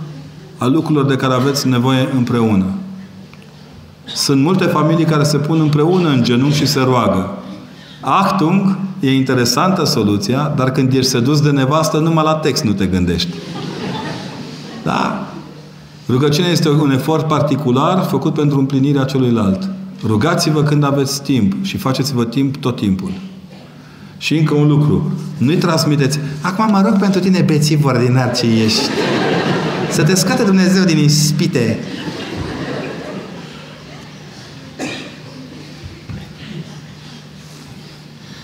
a 0.58 0.66
lucrurilor 0.66 1.06
de 1.06 1.16
care 1.16 1.34
aveți 1.34 1.68
nevoie 1.68 2.08
împreună. 2.14 2.64
Sunt 4.14 4.42
multe 4.42 4.64
familii 4.64 5.04
care 5.04 5.22
se 5.22 5.36
pun 5.36 5.60
împreună 5.60 6.08
în 6.08 6.22
genunchi 6.22 6.56
și 6.56 6.66
se 6.66 6.80
roagă. 6.80 7.30
Achtung, 8.00 8.78
e 9.00 9.14
interesantă 9.14 9.84
soluția, 9.84 10.52
dar 10.56 10.70
când 10.70 10.92
ești 10.92 11.10
sedus 11.10 11.40
de 11.40 11.50
nevastă, 11.50 11.98
numai 11.98 12.24
la 12.24 12.34
text 12.34 12.64
nu 12.64 12.72
te 12.72 12.86
gândești. 12.86 13.28
Da? 14.82 15.26
Rugăciunea 16.08 16.50
este 16.50 16.68
un 16.68 16.90
efort 16.90 17.26
particular 17.26 18.02
făcut 18.02 18.34
pentru 18.34 18.58
împlinirea 18.58 19.04
celuilalt. 19.04 19.68
Rugați-vă 20.06 20.62
când 20.62 20.84
aveți 20.84 21.22
timp 21.22 21.64
și 21.64 21.76
faceți-vă 21.76 22.24
timp 22.24 22.56
tot 22.56 22.76
timpul. 22.76 23.10
Și 24.18 24.38
încă 24.38 24.54
un 24.54 24.68
lucru. 24.68 25.10
Nu-i 25.38 25.56
transmiteți. 25.56 26.18
Acum 26.40 26.70
mă 26.70 26.82
rog 26.84 26.98
pentru 26.98 27.20
tine, 27.20 27.40
bețiv 27.40 27.84
ordinar 27.84 28.32
ce 28.32 28.46
ești. 28.46 28.80
Să 29.96 30.04
te 30.04 30.14
scoate 30.14 30.42
Dumnezeu 30.44 30.84
din 30.84 30.98
ispite. 30.98 31.78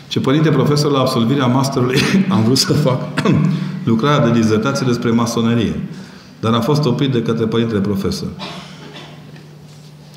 Ce 0.09 0.21
părinte 0.21 0.51
profesor 0.51 0.91
la 0.91 0.99
absolvirea 0.99 1.47
masterului 1.47 2.01
am 2.29 2.43
vrut 2.43 2.59
să 2.59 2.73
fac 2.73 3.23
lucrarea 3.85 4.31
de 4.31 4.41
dizertație 4.41 4.87
despre 4.87 5.11
masonerie. 5.11 5.81
Dar 6.41 6.53
am 6.53 6.61
fost 6.61 6.85
oprit 6.85 7.13
de 7.13 7.23
către 7.23 7.47
părintele 7.47 7.81
profesor. 7.81 8.29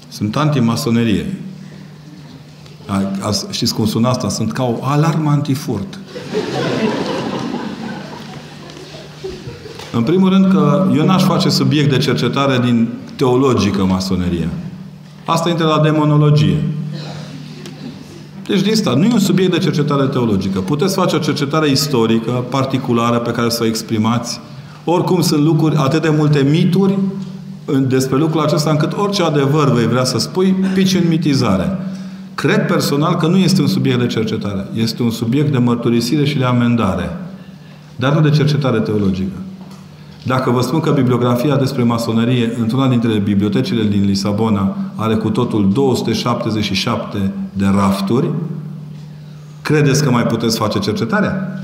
Sunt 0.07 0.36
anti-masonerie. 0.36 1.39
Știți 3.51 3.73
cum 3.73 3.86
sună 3.86 4.07
asta? 4.07 4.29
Sunt 4.29 4.51
ca 4.51 4.63
o 4.63 4.77
alarmă 4.81 5.29
antifurt. 5.29 5.99
În 9.95 10.03
primul 10.03 10.29
rând 10.29 10.51
că 10.51 10.87
eu 10.95 11.05
n-aș 11.05 11.23
face 11.23 11.49
subiect 11.49 11.89
de 11.89 11.97
cercetare 11.97 12.59
din 12.65 12.87
teologică 13.15 13.85
masoneria. 13.85 14.47
Asta 15.25 15.49
intră 15.49 15.65
la 15.65 15.79
demonologie. 15.83 16.57
Deci 18.47 18.61
din 18.61 18.71
asta, 18.71 18.93
nu 18.93 19.03
e 19.03 19.13
un 19.13 19.19
subiect 19.19 19.51
de 19.51 19.57
cercetare 19.57 20.05
teologică. 20.05 20.59
Puteți 20.59 20.95
face 20.95 21.15
o 21.15 21.19
cercetare 21.19 21.69
istorică, 21.69 22.31
particulară, 22.49 23.17
pe 23.17 23.31
care 23.31 23.49
să 23.49 23.59
o 23.63 23.65
exprimați. 23.65 24.39
Oricum 24.83 25.21
sunt 25.21 25.43
lucruri, 25.43 25.75
atât 25.75 26.01
de 26.01 26.13
multe 26.17 26.47
mituri 26.51 26.97
despre 27.87 28.17
lucrul 28.17 28.41
acesta, 28.41 28.69
încât 28.69 28.93
orice 28.97 29.23
adevăr 29.23 29.73
vei 29.73 29.87
vrea 29.87 30.03
să 30.03 30.17
spui, 30.17 30.55
pici 30.73 30.95
în 30.95 31.07
mitizare. 31.09 31.77
Cred 32.35 32.65
personal 32.65 33.15
că 33.15 33.27
nu 33.27 33.37
este 33.37 33.61
un 33.61 33.67
subiect 33.67 33.99
de 33.99 34.07
cercetare. 34.07 34.65
Este 34.73 35.03
un 35.03 35.11
subiect 35.11 35.51
de 35.51 35.57
mărturisire 35.57 36.25
și 36.25 36.37
de 36.37 36.43
amendare. 36.43 37.17
Dar 37.95 38.13
nu 38.13 38.21
de 38.21 38.29
cercetare 38.29 38.79
teologică. 38.79 39.35
Dacă 40.26 40.49
vă 40.49 40.61
spun 40.61 40.80
că 40.80 40.91
bibliografia 40.91 41.55
despre 41.55 41.84
masonerie 41.84 42.55
într-una 42.59 42.88
dintre 42.88 43.17
bibliotecile 43.17 43.84
din 43.84 44.05
Lisabona 44.05 44.78
are 44.95 45.15
cu 45.15 45.30
totul 45.30 45.71
277 45.73 47.32
de 47.53 47.65
rafturi, 47.65 48.30
credeți 49.61 50.03
că 50.03 50.11
mai 50.11 50.23
puteți 50.23 50.57
face 50.57 50.80
cercetarea? 50.80 51.59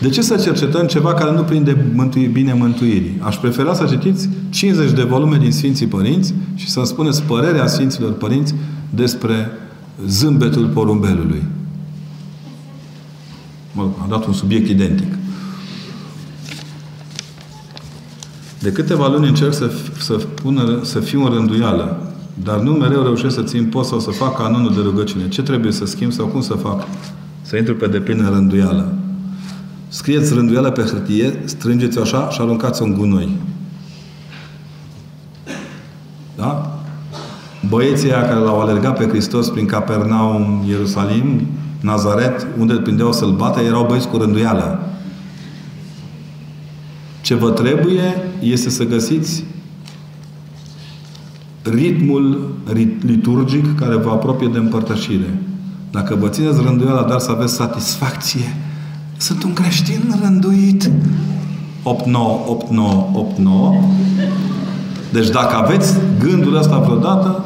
De 0.00 0.08
ce 0.08 0.22
să 0.22 0.36
cercetăm 0.36 0.86
ceva 0.86 1.14
care 1.14 1.32
nu 1.32 1.42
prinde 1.42 1.86
mântui, 1.94 2.26
bine 2.26 2.52
mântuirii? 2.52 3.20
Aș 3.22 3.36
prefera 3.36 3.74
să 3.74 3.84
citiți 3.84 4.28
50 4.50 4.90
de 4.90 5.02
volume 5.02 5.36
din 5.36 5.52
Sfinții 5.52 5.86
Părinți 5.86 6.34
și 6.54 6.70
să-mi 6.70 6.86
spuneți 6.86 7.22
părerea 7.22 7.66
Sfinților 7.66 8.12
Părinți 8.12 8.54
despre 8.90 9.50
zâmbetul 10.06 10.66
porumbelului. 10.66 11.42
Mă, 13.72 13.82
am 13.82 14.06
dat 14.08 14.26
un 14.26 14.32
subiect 14.32 14.68
identic. 14.68 15.14
De 18.66 18.72
câteva 18.72 19.08
luni 19.08 19.28
încerc 19.28 19.52
să, 19.52 19.70
să, 19.98 20.12
pună, 20.12 20.80
să 20.82 21.00
fiu 21.00 21.24
în 21.24 21.32
rânduială, 21.32 21.96
dar 22.42 22.58
nu 22.58 22.70
mereu 22.70 23.02
reușesc 23.02 23.34
să 23.34 23.42
țin 23.42 23.64
post 23.64 23.88
sau 23.88 23.98
să 24.00 24.10
fac 24.10 24.36
canonul 24.36 24.74
de 24.74 24.80
rugăciune. 24.80 25.28
Ce 25.28 25.42
trebuie 25.42 25.72
să 25.72 25.84
schimb 25.84 26.12
sau 26.12 26.26
cum 26.26 26.40
să 26.40 26.54
fac? 26.54 26.86
Să 27.42 27.56
intru 27.56 27.74
pe 27.74 27.86
deplin 27.86 28.20
în 28.20 28.30
rânduială. 28.30 28.92
Scrieți 29.88 30.34
rânduială 30.34 30.70
pe 30.70 30.82
hârtie, 30.82 31.42
strângeți-o 31.44 32.00
așa 32.00 32.28
și 32.28 32.40
aruncați-o 32.40 32.84
în 32.84 32.94
gunoi. 32.94 33.36
Da? 36.36 36.78
Băieții 37.68 38.12
aia 38.12 38.22
care 38.22 38.40
l-au 38.40 38.60
alergat 38.60 38.98
pe 38.98 39.08
Hristos 39.08 39.48
prin 39.48 39.66
Capernaum, 39.66 40.64
Ierusalim, 40.68 41.40
Nazaret, 41.80 42.46
unde 42.58 42.72
îl 42.72 42.80
prindeau 42.80 43.12
să-l 43.12 43.30
bată, 43.30 43.60
erau 43.60 43.86
băieți 43.86 44.08
cu 44.08 44.16
rânduială. 44.16 44.80
Ce 47.26 47.34
vă 47.34 47.50
trebuie 47.50 48.30
este 48.40 48.70
să 48.70 48.84
găsiți 48.84 49.44
ritmul 51.62 52.54
liturgic 53.00 53.74
care 53.74 53.96
vă 53.96 54.10
apropie 54.10 54.48
de 54.48 54.58
împărtășire. 54.58 55.38
Dacă 55.90 56.14
vă 56.14 56.28
țineți 56.28 56.60
rânduiala, 56.62 57.02
dar 57.02 57.18
să 57.18 57.30
aveți 57.30 57.54
satisfacție, 57.54 58.56
sunt 59.16 59.42
un 59.42 59.52
creștin 59.52 60.14
rânduit. 60.22 60.90
8, 61.82 62.06
9, 62.06 62.40
8, 62.46 62.70
9, 62.70 63.08
8, 63.12 63.38
9. 63.38 63.74
Deci 65.12 65.28
dacă 65.28 65.56
aveți 65.56 65.94
gândul 66.18 66.56
ăsta 66.56 66.78
vreodată, 66.78 67.44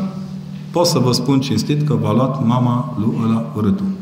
pot 0.70 0.86
să 0.86 0.98
vă 0.98 1.12
spun 1.12 1.40
cinstit 1.40 1.86
că 1.86 1.94
v-a 1.94 2.12
luat 2.12 2.46
mama 2.46 2.96
lui 2.98 3.14
ăla 3.24 3.52
urâtul. 3.56 3.99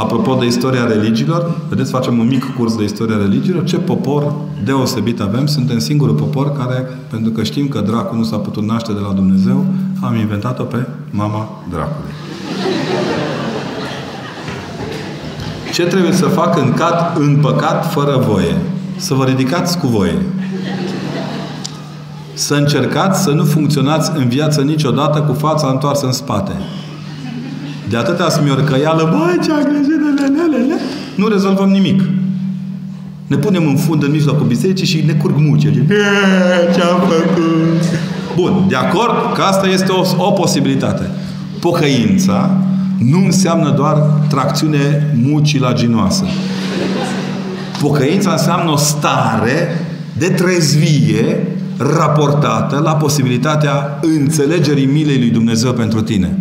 Apropo 0.00 0.34
de 0.34 0.46
istoria 0.46 0.86
religiilor, 0.86 1.50
vedeți, 1.68 1.90
facem 1.90 2.18
un 2.18 2.26
mic 2.26 2.54
curs 2.56 2.76
de 2.76 2.84
istoria 2.84 3.16
religiilor. 3.16 3.64
Ce 3.64 3.76
popor 3.76 4.32
deosebit 4.64 5.20
avem? 5.20 5.46
Suntem 5.46 5.78
singurul 5.78 6.14
popor 6.14 6.52
care, 6.52 6.88
pentru 7.10 7.30
că 7.30 7.42
știm 7.42 7.68
că 7.68 7.80
dracul 7.80 8.18
nu 8.18 8.24
s-a 8.24 8.36
putut 8.36 8.62
naște 8.62 8.92
de 8.92 8.98
la 8.98 9.12
Dumnezeu, 9.12 9.64
am 10.00 10.16
inventat-o 10.16 10.62
pe 10.62 10.86
mama 11.10 11.48
dracului. 11.70 12.10
Ce 15.72 15.82
trebuie 15.82 16.12
să 16.12 16.26
fac 16.26 16.58
în, 16.58 16.72
cat, 16.72 17.16
în 17.16 17.38
păcat 17.42 17.92
fără 17.92 18.24
voie? 18.28 18.56
Să 18.96 19.14
vă 19.14 19.24
ridicați 19.24 19.78
cu 19.78 19.86
voie. 19.86 20.22
Să 22.34 22.54
încercați 22.54 23.22
să 23.22 23.30
nu 23.30 23.44
funcționați 23.44 24.10
în 24.14 24.28
viață 24.28 24.60
niciodată 24.60 25.20
cu 25.20 25.32
fața 25.32 25.68
întoarsă 25.68 26.06
în 26.06 26.12
spate. 26.12 26.52
De 27.90 27.96
atâta 27.96 28.28
smiorcăială, 28.28 29.02
băi, 29.10 29.38
ce-a 29.44 29.62
greșit, 29.68 30.00
nu 31.14 31.28
rezolvăm 31.28 31.68
nimic. 31.68 32.02
Ne 33.26 33.36
punem 33.36 33.66
în 33.66 33.76
fund 33.76 34.02
în 34.02 34.10
mijlocul 34.10 34.46
bisericii 34.46 34.86
și 34.86 35.02
ne 35.06 35.12
curg 35.12 35.34
muce. 35.38 35.86
Ce-am 36.74 37.00
făcut? 37.00 37.84
Bun, 38.36 38.64
de 38.68 38.74
acord 38.74 39.34
că 39.34 39.42
asta 39.42 39.66
este 39.66 39.92
o, 39.92 40.24
o 40.26 40.30
posibilitate. 40.30 41.10
Pocăința 41.60 42.50
nu 42.98 43.24
înseamnă 43.24 43.70
doar 43.70 43.96
tracțiune 44.28 45.14
mucilaginoasă. 45.22 46.24
Pocăința 47.80 48.30
înseamnă 48.30 48.70
o 48.70 48.76
stare 48.76 49.68
de 50.18 50.28
trezvie 50.28 51.46
raportată 51.76 52.80
la 52.84 52.92
posibilitatea 52.94 53.98
înțelegerii 54.18 54.86
milei 54.86 55.18
lui 55.18 55.30
Dumnezeu 55.30 55.72
pentru 55.72 56.00
tine. 56.00 56.38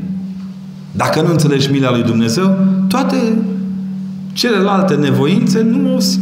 Dacă 1.06 1.22
nu 1.22 1.32
înțelegi 1.32 1.72
mila 1.72 1.92
lui 1.92 2.04
Dumnezeu, 2.04 2.58
toate 2.88 3.16
celelalte 4.34 4.96
nevoințe 4.96 5.62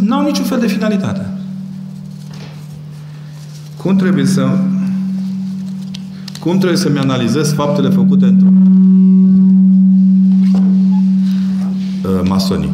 nu 0.03 0.15
au 0.15 0.23
niciun 0.23 0.45
fel 0.45 0.59
de 0.59 0.67
finalitate. 0.67 1.29
Cum 3.77 3.95
trebuie 3.95 4.25
să 4.25 4.47
cum 6.39 6.57
trebuie 6.57 6.77
să-mi 6.77 6.99
analizez 6.99 7.53
faptele 7.53 7.89
făcute 7.89 8.25
într-o 8.25 8.47
uh, 12.03 12.27
masonii. 12.27 12.71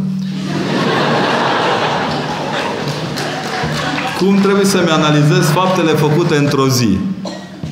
Cum 4.20 4.36
trebuie 4.36 4.66
să-mi 4.66 4.90
analizez 4.90 5.46
faptele 5.46 5.92
făcute 5.92 6.36
într-o 6.36 6.68
zi? 6.68 6.98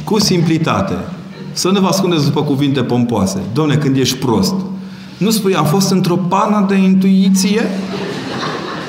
Cu 0.03 0.19
simplitate. 0.19 0.95
Să 1.53 1.69
nu 1.69 1.79
vă 1.79 1.87
ascundeți 1.87 2.25
după 2.25 2.43
cuvinte 2.43 2.83
pompoase. 2.83 3.39
Domne, 3.53 3.75
când 3.75 3.97
ești 3.97 4.17
prost. 4.17 4.53
Nu 5.17 5.29
spui, 5.29 5.55
am 5.55 5.65
fost 5.65 5.91
într-o 5.91 6.15
pană 6.15 6.65
de 6.69 6.75
intuiție? 6.75 7.69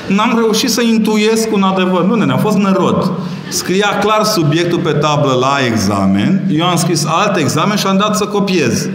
N-am 0.08 0.32
reușit 0.36 0.70
să 0.70 0.82
intuiesc 0.82 1.52
un 1.52 1.62
adevăr. 1.62 2.04
Nu, 2.04 2.14
ne 2.14 2.32
am 2.32 2.38
fost 2.38 2.56
nărod. 2.56 3.10
Scria 3.48 3.98
clar 4.00 4.24
subiectul 4.24 4.78
pe 4.78 4.90
tablă 4.90 5.32
la 5.40 5.56
examen. 5.70 6.48
Eu 6.50 6.66
am 6.66 6.76
scris 6.76 7.04
alt 7.06 7.36
examen 7.36 7.76
și 7.76 7.86
am 7.86 7.96
dat 7.96 8.16
să 8.16 8.24
copiez. 8.24 8.88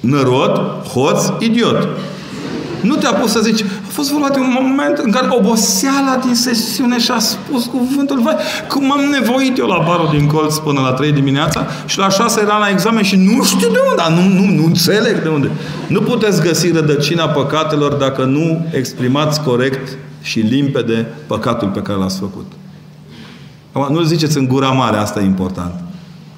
Nărod, 0.00 0.60
hoț, 0.92 1.24
idiot. 1.38 1.88
Nu 2.80 2.94
te-a 2.94 3.12
pus 3.12 3.30
să 3.30 3.40
zici, 3.40 3.60
a 3.60 3.64
fost 3.94 4.10
vorba 4.10 4.28
de 4.28 4.38
un 4.38 4.56
moment 4.68 4.98
în 4.98 5.10
care 5.10 5.26
oboseala 5.30 6.20
din 6.24 6.34
sesiune 6.34 6.98
și-a 6.98 7.18
spus 7.18 7.64
cuvântul, 7.64 8.20
vai, 8.20 8.36
cum 8.68 8.92
am 8.92 9.00
nevoit 9.00 9.58
eu 9.58 9.66
la 9.66 9.84
barul 9.86 10.08
din 10.10 10.26
colț 10.26 10.56
până 10.56 10.80
la 10.80 10.92
3 10.92 11.12
dimineața 11.12 11.66
și 11.86 11.98
la 11.98 12.08
6 12.08 12.40
era 12.40 12.58
la 12.58 12.68
examen 12.68 13.02
și 13.02 13.16
nu 13.16 13.44
știu 13.44 13.68
de 13.70 13.78
unde, 13.90 14.20
nu, 14.20 14.42
nu, 14.42 14.50
nu 14.60 14.64
înțeleg 14.64 15.22
de 15.22 15.28
unde. 15.28 15.50
Nu 15.88 16.00
puteți 16.00 16.42
găsi 16.42 16.70
rădăcina 16.70 17.28
păcatelor 17.28 17.92
dacă 17.92 18.24
nu 18.24 18.66
exprimați 18.70 19.42
corect 19.42 19.96
și 20.22 20.38
limpede 20.38 21.06
păcatul 21.26 21.68
pe 21.68 21.80
care 21.80 21.98
l-ați 21.98 22.18
făcut. 22.18 22.52
nu 23.90 24.02
ziceți 24.02 24.36
în 24.36 24.46
gura 24.46 24.70
mare, 24.70 24.96
asta 24.96 25.20
e 25.20 25.24
important. 25.24 25.74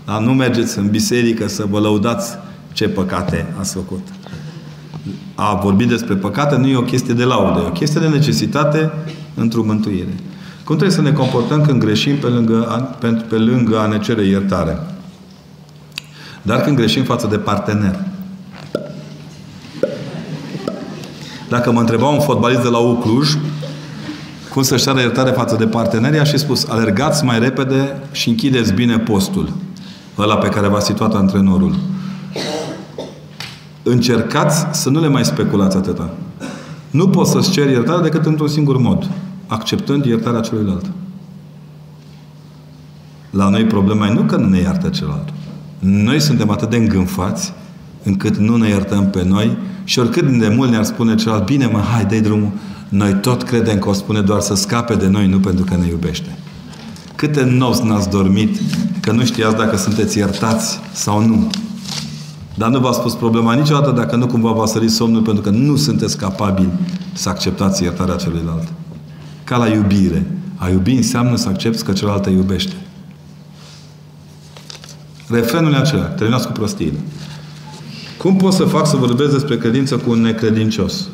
Dar 0.06 0.18
nu 0.18 0.32
mergeți 0.32 0.78
în 0.78 0.88
biserică 0.88 1.48
să 1.48 1.64
vă 1.70 1.78
lăudați 1.78 2.38
ce 2.72 2.88
păcate 2.88 3.46
ați 3.58 3.74
făcut 3.74 4.08
a 5.34 5.54
vorbi 5.54 5.84
despre 5.84 6.14
păcate 6.14 6.56
nu 6.56 6.66
e 6.66 6.76
o 6.76 6.82
chestie 6.82 7.14
de 7.14 7.24
laudă, 7.24 7.60
e 7.64 7.68
o 7.68 7.70
chestie 7.70 8.00
de 8.00 8.08
necesitate 8.08 8.92
într-o 9.34 9.62
mântuire. 9.62 10.14
Cum 10.64 10.76
trebuie 10.76 10.96
să 10.96 11.02
ne 11.02 11.12
comportăm 11.12 11.60
când 11.60 11.80
greșim 11.80 12.16
pe 12.16 12.26
lângă, 12.26 12.96
pe, 12.98 13.06
pe 13.06 13.36
lângă 13.36 13.78
a 13.78 13.86
ne 13.86 13.98
cere 13.98 14.24
iertare? 14.24 14.78
Dar 16.42 16.60
când 16.60 16.76
greșim 16.76 17.04
față 17.04 17.26
de 17.26 17.36
partener. 17.36 18.04
Dacă 21.48 21.72
mă 21.72 21.80
întreba 21.80 22.08
un 22.08 22.20
fotbalist 22.20 22.62
de 22.62 22.68
la 22.68 22.78
Ucluj 22.78 23.36
cum 24.56 24.62
să-și 24.62 24.84
ceară 24.84 25.00
iertare 25.00 25.30
față 25.30 25.56
de 25.56 25.66
parteneri, 25.66 26.18
aș 26.18 26.30
fi 26.30 26.38
spus, 26.38 26.68
alergați 26.68 27.24
mai 27.24 27.38
repede 27.38 28.02
și 28.12 28.28
închideți 28.28 28.72
bine 28.72 28.98
postul 28.98 29.52
ăla 30.18 30.36
pe 30.36 30.48
care 30.48 30.68
v-a 30.68 30.80
situat 30.80 31.14
antrenorul. 31.14 31.74
Încercați 33.88 34.80
să 34.80 34.90
nu 34.90 35.00
le 35.00 35.08
mai 35.08 35.24
speculați 35.24 35.76
atâta. 35.76 36.10
Nu 36.90 37.08
poți 37.08 37.30
să-ți 37.30 37.50
ceri 37.50 37.72
iertare 37.72 38.02
decât 38.02 38.26
într-un 38.26 38.48
singur 38.48 38.78
mod. 38.78 39.10
Acceptând 39.46 40.04
iertarea 40.04 40.40
celuilalt. 40.40 40.90
La 43.30 43.48
noi 43.48 43.64
problema 43.64 44.06
e 44.06 44.12
nu 44.12 44.22
că 44.22 44.36
nu 44.36 44.48
ne 44.48 44.58
iartă 44.58 44.88
celălalt. 44.88 45.28
Noi 45.78 46.20
suntem 46.20 46.50
atât 46.50 46.70
de 46.70 46.76
îngânfați 46.76 47.52
încât 48.02 48.36
nu 48.36 48.56
ne 48.56 48.68
iertăm 48.68 49.10
pe 49.10 49.24
noi 49.24 49.56
și 49.84 49.98
oricât 49.98 50.38
de 50.38 50.48
mult 50.48 50.70
ne-ar 50.70 50.84
spune 50.84 51.14
celălalt, 51.14 51.46
bine 51.46 51.66
mă, 51.66 51.78
hai, 51.78 52.04
dai 52.04 52.20
drumul, 52.20 52.50
noi 52.88 53.14
tot 53.14 53.42
credem 53.42 53.78
că 53.78 53.88
o 53.88 53.92
spune 53.92 54.20
doar 54.20 54.40
să 54.40 54.54
scape 54.54 54.94
de 54.94 55.08
noi, 55.08 55.26
nu 55.26 55.38
pentru 55.38 55.64
că 55.64 55.76
ne 55.76 55.86
iubește. 55.86 56.38
Câte 57.14 57.44
nopți 57.44 57.84
n-ați 57.84 58.10
dormit 58.10 58.60
că 59.00 59.12
nu 59.12 59.24
știați 59.24 59.56
dacă 59.56 59.76
sunteți 59.76 60.18
iertați 60.18 60.80
sau 60.92 61.26
nu. 61.26 61.50
Dar 62.56 62.68
nu 62.68 62.78
v-a 62.78 62.92
spus 62.92 63.14
problema 63.14 63.54
niciodată 63.54 63.90
dacă 63.90 64.16
nu 64.16 64.26
cumva 64.26 64.50
v-a 64.52 64.66
sărit 64.66 64.90
somnul 64.90 65.22
pentru 65.22 65.42
că 65.42 65.50
nu 65.50 65.76
sunteți 65.76 66.16
capabili 66.16 66.72
să 67.12 67.28
acceptați 67.28 67.82
iertarea 67.82 68.14
celuilalt. 68.14 68.72
Ca 69.44 69.56
la 69.56 69.68
iubire. 69.68 70.26
A 70.56 70.68
iubi 70.68 70.92
înseamnă 70.92 71.36
să 71.36 71.48
accepti 71.48 71.82
că 71.82 71.92
celălalt 71.92 72.22
te 72.22 72.30
iubește. 72.30 72.76
Refrenul 75.28 75.72
e 75.72 75.76
acela. 75.76 76.04
Terminați 76.04 76.46
cu 76.46 76.52
prostiile. 76.52 76.98
Cum 78.18 78.36
pot 78.36 78.52
să 78.52 78.64
fac 78.64 78.86
să 78.86 78.96
vorbesc 78.96 79.32
despre 79.32 79.56
credință 79.56 79.96
cu 79.96 80.10
un 80.10 80.20
necredincios? 80.20 81.08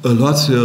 Luați 0.00 0.50
uh, 0.50 0.58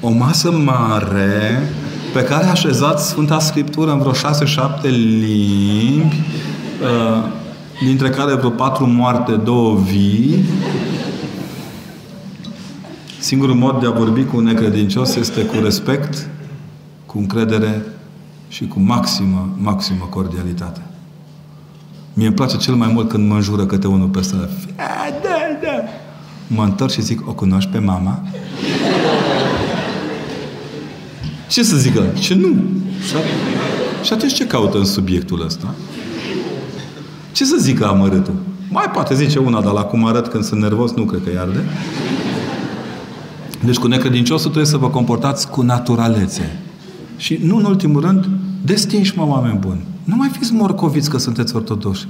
o 0.00 0.10
masă 0.10 0.50
mare 0.50 1.72
pe 2.12 2.22
care 2.22 2.44
așezați 2.44 3.08
Sfânta 3.08 3.38
Scriptură 3.38 3.90
în 3.90 3.98
vreo 3.98 4.12
șase-șapte 4.12 4.88
limbi, 4.88 6.16
uh, 6.82 7.24
dintre 7.84 8.10
care 8.10 8.34
vreo 8.34 8.50
patru 8.50 8.86
moarte, 8.86 9.32
două 9.32 9.76
vii. 9.76 10.44
Singurul 13.18 13.54
mod 13.54 13.80
de 13.80 13.86
a 13.86 13.90
vorbi 13.90 14.24
cu 14.24 14.36
un 14.36 14.44
necredincios 14.44 15.14
este 15.14 15.40
cu 15.40 15.54
respect, 15.62 16.28
cu 17.06 17.18
încredere 17.18 17.82
și 18.48 18.66
cu 18.66 18.80
maximă, 18.80 19.48
maximă 19.56 20.06
cordialitate. 20.10 20.80
Mie 22.14 22.26
îmi 22.26 22.36
place 22.36 22.56
cel 22.56 22.74
mai 22.74 22.90
mult 22.92 23.08
când 23.08 23.28
mă 23.28 23.34
înjură 23.34 23.66
câte 23.66 23.86
unul 23.86 24.08
pe 24.08 24.20
stradă. 24.20 24.50
Da, 24.76 24.86
da. 25.62 25.82
Mă 26.46 26.62
întorc 26.62 26.90
și 26.90 27.02
zic, 27.02 27.28
o 27.28 27.32
cunoști 27.32 27.70
pe 27.70 27.78
mama? 27.78 28.22
Ce 31.48 31.62
să 31.62 31.76
zică? 31.76 32.06
Ce 32.18 32.34
nu? 32.34 32.56
Și 34.02 34.12
atunci 34.12 34.34
ce 34.34 34.46
caută 34.46 34.78
în 34.78 34.84
subiectul 34.84 35.44
ăsta? 35.44 35.74
Ce 37.32 37.44
să 37.44 37.56
zică 37.58 37.86
amărâtul? 37.86 38.34
Mai 38.70 38.90
poate 38.92 39.14
zice 39.14 39.38
una, 39.38 39.60
dar 39.60 39.72
la 39.72 39.82
cum 39.82 40.06
arăt 40.06 40.28
când 40.28 40.44
sunt 40.44 40.60
nervos, 40.60 40.92
nu 40.92 41.04
cred 41.04 41.20
că 41.24 41.30
iarde. 41.30 41.64
Deci 43.64 43.76
cu 43.76 43.86
necredinciosul 43.86 44.50
trebuie 44.50 44.70
să 44.70 44.76
vă 44.76 44.88
comportați 44.88 45.48
cu 45.50 45.62
naturalețe. 45.62 46.58
Și 47.16 47.40
nu 47.42 47.56
în 47.56 47.64
ultimul 47.64 48.00
rând, 48.00 48.28
destinși 48.64 49.16
mă 49.16 49.26
oameni 49.26 49.58
buni. 49.58 49.84
Nu 50.04 50.16
mai 50.16 50.28
fiți 50.28 50.52
morcoviți 50.52 51.10
că 51.10 51.18
sunteți 51.18 51.56
ortodoși. 51.56 52.08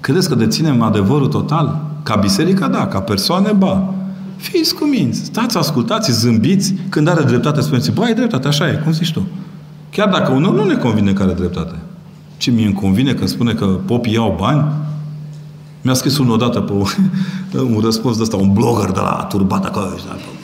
Credeți 0.00 0.28
că 0.28 0.34
deținem 0.34 0.82
adevărul 0.82 1.28
total? 1.28 1.80
Ca 2.02 2.16
biserică, 2.16 2.68
da. 2.72 2.86
Ca 2.86 3.00
persoane, 3.00 3.52
ba. 3.52 3.94
Fiți 4.36 4.74
cuminți. 4.74 5.24
Stați, 5.24 5.56
ascultați, 5.56 6.12
zâmbiți. 6.12 6.74
Când 6.88 7.08
are 7.08 7.22
dreptate, 7.22 7.60
spuneți, 7.60 7.92
bă, 7.92 8.02
ai 8.02 8.14
dreptate, 8.14 8.48
așa 8.48 8.68
e, 8.68 8.72
cum 8.72 8.92
zici 8.92 9.12
tu. 9.12 9.26
Chiar 9.90 10.08
dacă 10.08 10.32
unul 10.32 10.54
nu 10.54 10.64
ne 10.64 10.74
convine 10.74 11.12
că 11.12 11.22
are 11.22 11.32
dreptate. 11.32 11.74
Ce 12.44 12.50
mi-e 12.50 12.72
convine 12.72 13.14
când 13.14 13.28
spune 13.28 13.52
că 13.52 13.64
popii 13.64 14.12
iau 14.12 14.36
bani? 14.38 14.64
Mi-a 15.82 15.94
scris 15.94 16.18
unul 16.18 16.32
odată 16.32 16.60
pe 16.60 17.58
un 17.58 17.80
răspuns 17.84 18.16
de 18.16 18.22
ăsta, 18.22 18.36
un 18.36 18.52
blogger 18.52 18.90
de 18.90 19.00
la 19.00 19.26
turbat 19.28 19.64
acolo, 19.64 19.86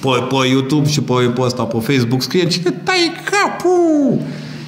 pe, 0.01 0.09
pe 0.29 0.49
YouTube 0.49 0.89
și 0.89 1.01
pe, 1.01 1.13
pe 1.13 1.41
ăsta, 1.41 1.63
pe 1.63 1.79
Facebook, 1.79 2.23
scrie, 2.23 2.47
cine 2.47 2.71
tai 2.71 3.13
capul? 3.31 4.21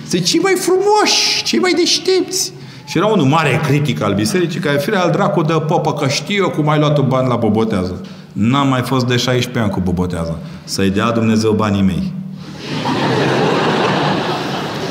Zice, 0.09 0.23
cei 0.25 0.41
mai 0.41 0.55
frumoși, 0.59 1.43
cei 1.45 1.59
mai 1.59 1.73
deștepți. 1.73 2.53
Și 2.87 2.97
era 2.97 3.07
unul 3.07 3.27
mare 3.27 3.61
critic 3.67 4.03
al 4.03 4.15
bisericii, 4.15 4.61
care 4.61 4.79
fire 4.79 4.97
al 4.97 5.11
dracu 5.11 5.43
de 5.43 5.53
popă, 5.53 5.93
că 5.93 6.09
știu 6.09 6.43
eu 6.43 6.51
cum 6.51 6.69
ai 6.69 6.79
luat 6.79 7.07
bani 7.07 7.29
la 7.29 7.37
bobotează. 7.37 8.01
N-am 8.33 8.69
mai 8.69 8.81
fost 8.81 9.07
de 9.07 9.17
16 9.17 9.63
ani 9.63 9.71
cu 9.71 9.81
bobotează. 9.81 10.39
Să-i 10.65 10.91
dea 10.91 11.11
Dumnezeu 11.11 11.53
banii 11.53 11.83
mei. 11.83 12.13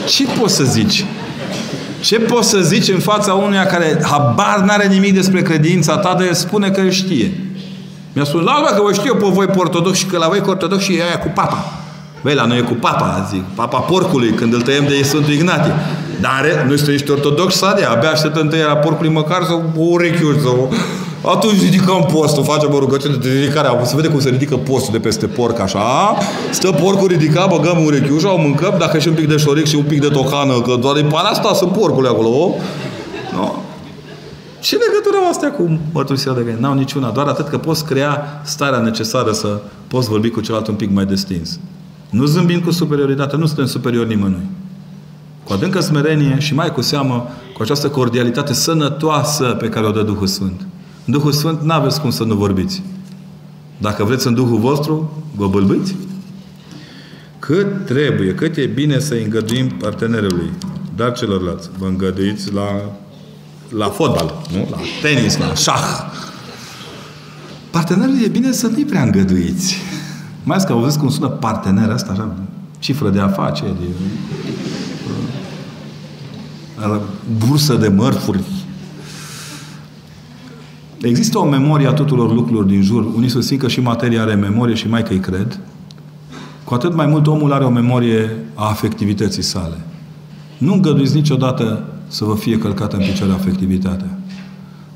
Ce 0.07 0.25
poți 0.39 0.55
să 0.55 0.63
zici? 0.63 1.05
Ce 2.01 2.19
poți 2.19 2.49
să 2.49 2.59
zici 2.59 2.89
în 2.89 2.99
fața 2.99 3.33
unuia 3.33 3.65
care 3.65 3.99
habar 4.03 4.61
n-are 4.65 4.87
nimic 4.87 5.13
despre 5.13 5.41
credința 5.41 5.97
ta, 5.97 6.15
de 6.19 6.33
spune 6.33 6.69
că 6.69 6.89
știe? 6.89 7.31
Mi-a 8.13 8.23
spus, 8.23 8.41
lasă 8.41 8.73
că 8.75 8.81
vă 8.81 8.93
știu 8.93 9.11
eu 9.13 9.15
pe 9.15 9.25
voi 9.35 9.47
ortodox 9.55 9.97
și 9.97 10.05
că 10.05 10.17
la 10.17 10.27
voi 10.27 10.43
ortodox 10.45 10.83
și 10.83 10.91
aia 10.91 11.19
cu 11.19 11.31
papa. 11.33 11.65
Băi, 12.21 12.33
la 12.33 12.45
noi 12.45 12.57
e 12.57 12.61
cu 12.61 12.73
papa, 12.73 13.27
zic. 13.29 13.43
Papa 13.55 13.79
porcului, 13.79 14.29
când 14.29 14.53
îl 14.53 14.61
tăiem 14.61 14.85
de 14.87 15.03
Sfântul 15.03 15.33
Ignatie. 15.33 15.73
Dar 16.19 16.65
nu 16.67 16.75
știu, 16.75 16.93
ești 16.93 17.11
ortodox, 17.11 17.55
sadea. 17.55 17.91
Abia 17.91 18.09
așteptăm 18.09 18.47
tăierea 18.47 18.75
porcului 18.75 19.11
măcar 19.11 19.43
să 19.43 19.53
o 19.53 19.61
urechiuri, 19.75 20.39
să 20.39 20.47
o... 20.47 20.67
Atunci 21.25 21.61
ridicăm 21.61 22.07
postul, 22.13 22.43
facem 22.43 22.73
o 22.73 22.79
rugăciune 22.79 23.15
de 23.15 23.29
ridicare. 23.39 23.85
Se 23.85 23.95
vede 23.95 24.07
cum 24.07 24.19
se 24.19 24.29
ridică 24.29 24.55
postul 24.55 24.91
de 24.91 24.99
peste 24.99 25.27
porc, 25.27 25.59
așa. 25.59 26.15
Stă 26.51 26.71
porcul 26.71 27.07
ridicat, 27.07 27.49
băgăm 27.49 27.83
urechiușa, 27.85 28.33
o 28.33 28.37
mâncăm, 28.37 28.75
dacă 28.79 28.99
și 28.99 29.07
un 29.07 29.13
pic 29.13 29.27
de 29.27 29.37
șoric 29.37 29.65
și 29.65 29.75
un 29.75 29.83
pic 29.83 30.01
de 30.01 30.07
tocană, 30.07 30.61
că 30.61 30.75
doar 30.81 30.97
e 30.97 31.01
pana 31.01 31.29
asta 31.29 31.53
sunt 31.53 31.71
porcule 31.71 32.07
acolo. 32.07 32.55
No? 33.33 33.51
Ce 34.59 34.77
legătură 34.77 35.15
au 35.23 35.29
astea 35.29 35.51
cu 35.51 35.79
mărturisirea 35.93 36.35
de 36.35 36.41
gând? 36.41 36.59
N-au 36.59 36.73
niciuna, 36.73 37.09
doar 37.09 37.27
atât 37.27 37.47
că 37.47 37.57
poți 37.57 37.85
crea 37.85 38.41
starea 38.43 38.79
necesară 38.79 39.31
să 39.31 39.61
poți 39.87 40.09
vorbi 40.09 40.29
cu 40.29 40.41
celălalt 40.41 40.67
un 40.67 40.75
pic 40.75 40.91
mai 40.91 41.05
destins. 41.05 41.59
Nu 42.09 42.25
zâmbim 42.25 42.59
cu 42.59 42.71
superioritate, 42.71 43.35
nu 43.35 43.45
suntem 43.45 43.65
superiori 43.65 44.07
nimănui. 44.07 44.45
Cu 45.43 45.53
adâncă 45.53 45.79
smerenie 45.79 46.35
și 46.39 46.53
mai 46.53 46.71
cu 46.71 46.81
seamă 46.81 47.29
cu 47.53 47.61
această 47.61 47.89
cordialitate 47.89 48.53
sănătoasă 48.53 49.43
pe 49.43 49.69
care 49.69 49.85
o 49.85 49.91
dă 49.91 50.01
Duhul 50.01 50.27
Sfânt. 50.27 50.61
În 51.05 51.13
Duhul 51.13 51.31
Sfânt 51.31 51.61
nu 51.61 51.73
aveți 51.73 52.01
cum 52.01 52.09
să 52.09 52.23
nu 52.23 52.35
vorbiți. 52.35 52.81
Dacă 53.77 54.03
vreți 54.03 54.27
în 54.27 54.33
Duhul 54.33 54.59
vostru, 54.59 55.23
vă 55.35 55.47
bâlbâiți. 55.47 55.95
Cât 57.39 57.85
trebuie, 57.85 58.35
cât 58.35 58.55
e 58.55 58.65
bine 58.65 58.99
să 58.99 59.13
îngăduim 59.13 59.67
partenerului, 59.67 60.49
dar 60.95 61.11
celorlalți. 61.11 61.69
Vă 61.77 61.85
îngăduiți 61.85 62.53
la, 62.53 62.67
la 63.69 63.85
fotbal, 63.85 64.41
nu? 64.51 64.67
la 64.71 64.77
tenis, 65.01 65.37
la 65.37 65.53
șah. 65.53 66.11
Partenerul 67.71 68.23
e 68.23 68.27
bine 68.27 68.51
să 68.51 68.67
nu-i 68.67 68.85
prea 68.85 69.01
îngăduiți. 69.01 69.75
Mai 70.43 70.55
ales 70.55 70.67
că 70.67 70.73
auziți 70.73 70.99
cum 70.99 71.09
sună 71.09 71.27
partener 71.27 71.89
asta, 71.89 72.11
așa, 72.11 72.35
cifră 72.79 73.09
de 73.09 73.19
afaceri, 73.19 73.73
bursă 77.37 77.75
de 77.75 77.87
mărfuri. 77.87 78.43
Există 81.01 81.37
o 81.37 81.45
memorie 81.45 81.87
a 81.87 81.93
tuturor 81.93 82.33
lucrurilor 82.33 82.63
din 82.63 82.81
jur. 82.81 83.05
Unii 83.15 83.29
susțin 83.29 83.57
că 83.57 83.67
și 83.67 83.81
materia 83.81 84.21
are 84.21 84.33
memorie 84.33 84.75
și 84.75 84.87
mai 84.87 85.03
că 85.03 85.11
îi 85.11 85.19
cred. 85.19 85.59
Cu 86.63 86.73
atât 86.73 86.95
mai 86.95 87.05
mult 87.05 87.27
omul 87.27 87.53
are 87.53 87.63
o 87.63 87.69
memorie 87.69 88.29
a 88.53 88.69
afectivității 88.69 89.41
sale. 89.41 89.77
Nu 90.57 90.73
îngăduiți 90.73 91.15
niciodată 91.15 91.83
să 92.07 92.25
vă 92.25 92.35
fie 92.35 92.57
călcată 92.57 92.95
în 92.95 93.01
picioare 93.01 93.33
afectivitatea. 93.33 94.19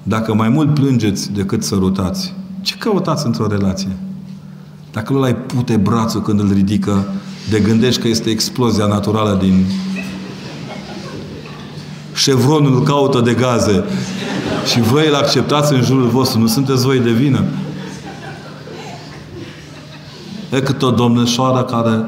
Dacă 0.03 0.33
mai 0.33 0.49
mult 0.49 0.73
plângeți 0.73 1.31
decât 1.31 1.63
sărutați, 1.63 2.33
ce 2.61 2.75
căutați 2.77 3.25
într-o 3.25 3.47
relație? 3.47 3.97
Dacă 4.91 5.13
nu 5.13 5.21
ai 5.21 5.35
pute 5.35 5.77
brațul 5.77 6.21
când 6.21 6.39
îl 6.39 6.51
ridică, 6.53 7.05
de 7.49 7.59
gândești 7.59 8.01
că 8.01 8.07
este 8.07 8.29
explozia 8.29 8.85
naturală 8.85 9.37
din 9.41 9.65
Chevronul 12.23 12.83
caută 12.83 13.21
de 13.21 13.33
gaze 13.33 13.83
și 14.65 14.81
voi 14.81 15.07
îl 15.07 15.15
acceptați 15.15 15.73
în 15.73 15.81
jurul 15.81 16.07
vostru, 16.07 16.39
nu 16.39 16.47
sunteți 16.47 16.85
voi 16.85 16.99
de 16.99 17.11
vină. 17.11 17.43
E 20.51 20.61
cât 20.61 20.81
o 20.81 20.91
domnișoară 20.91 21.63
care 21.63 22.05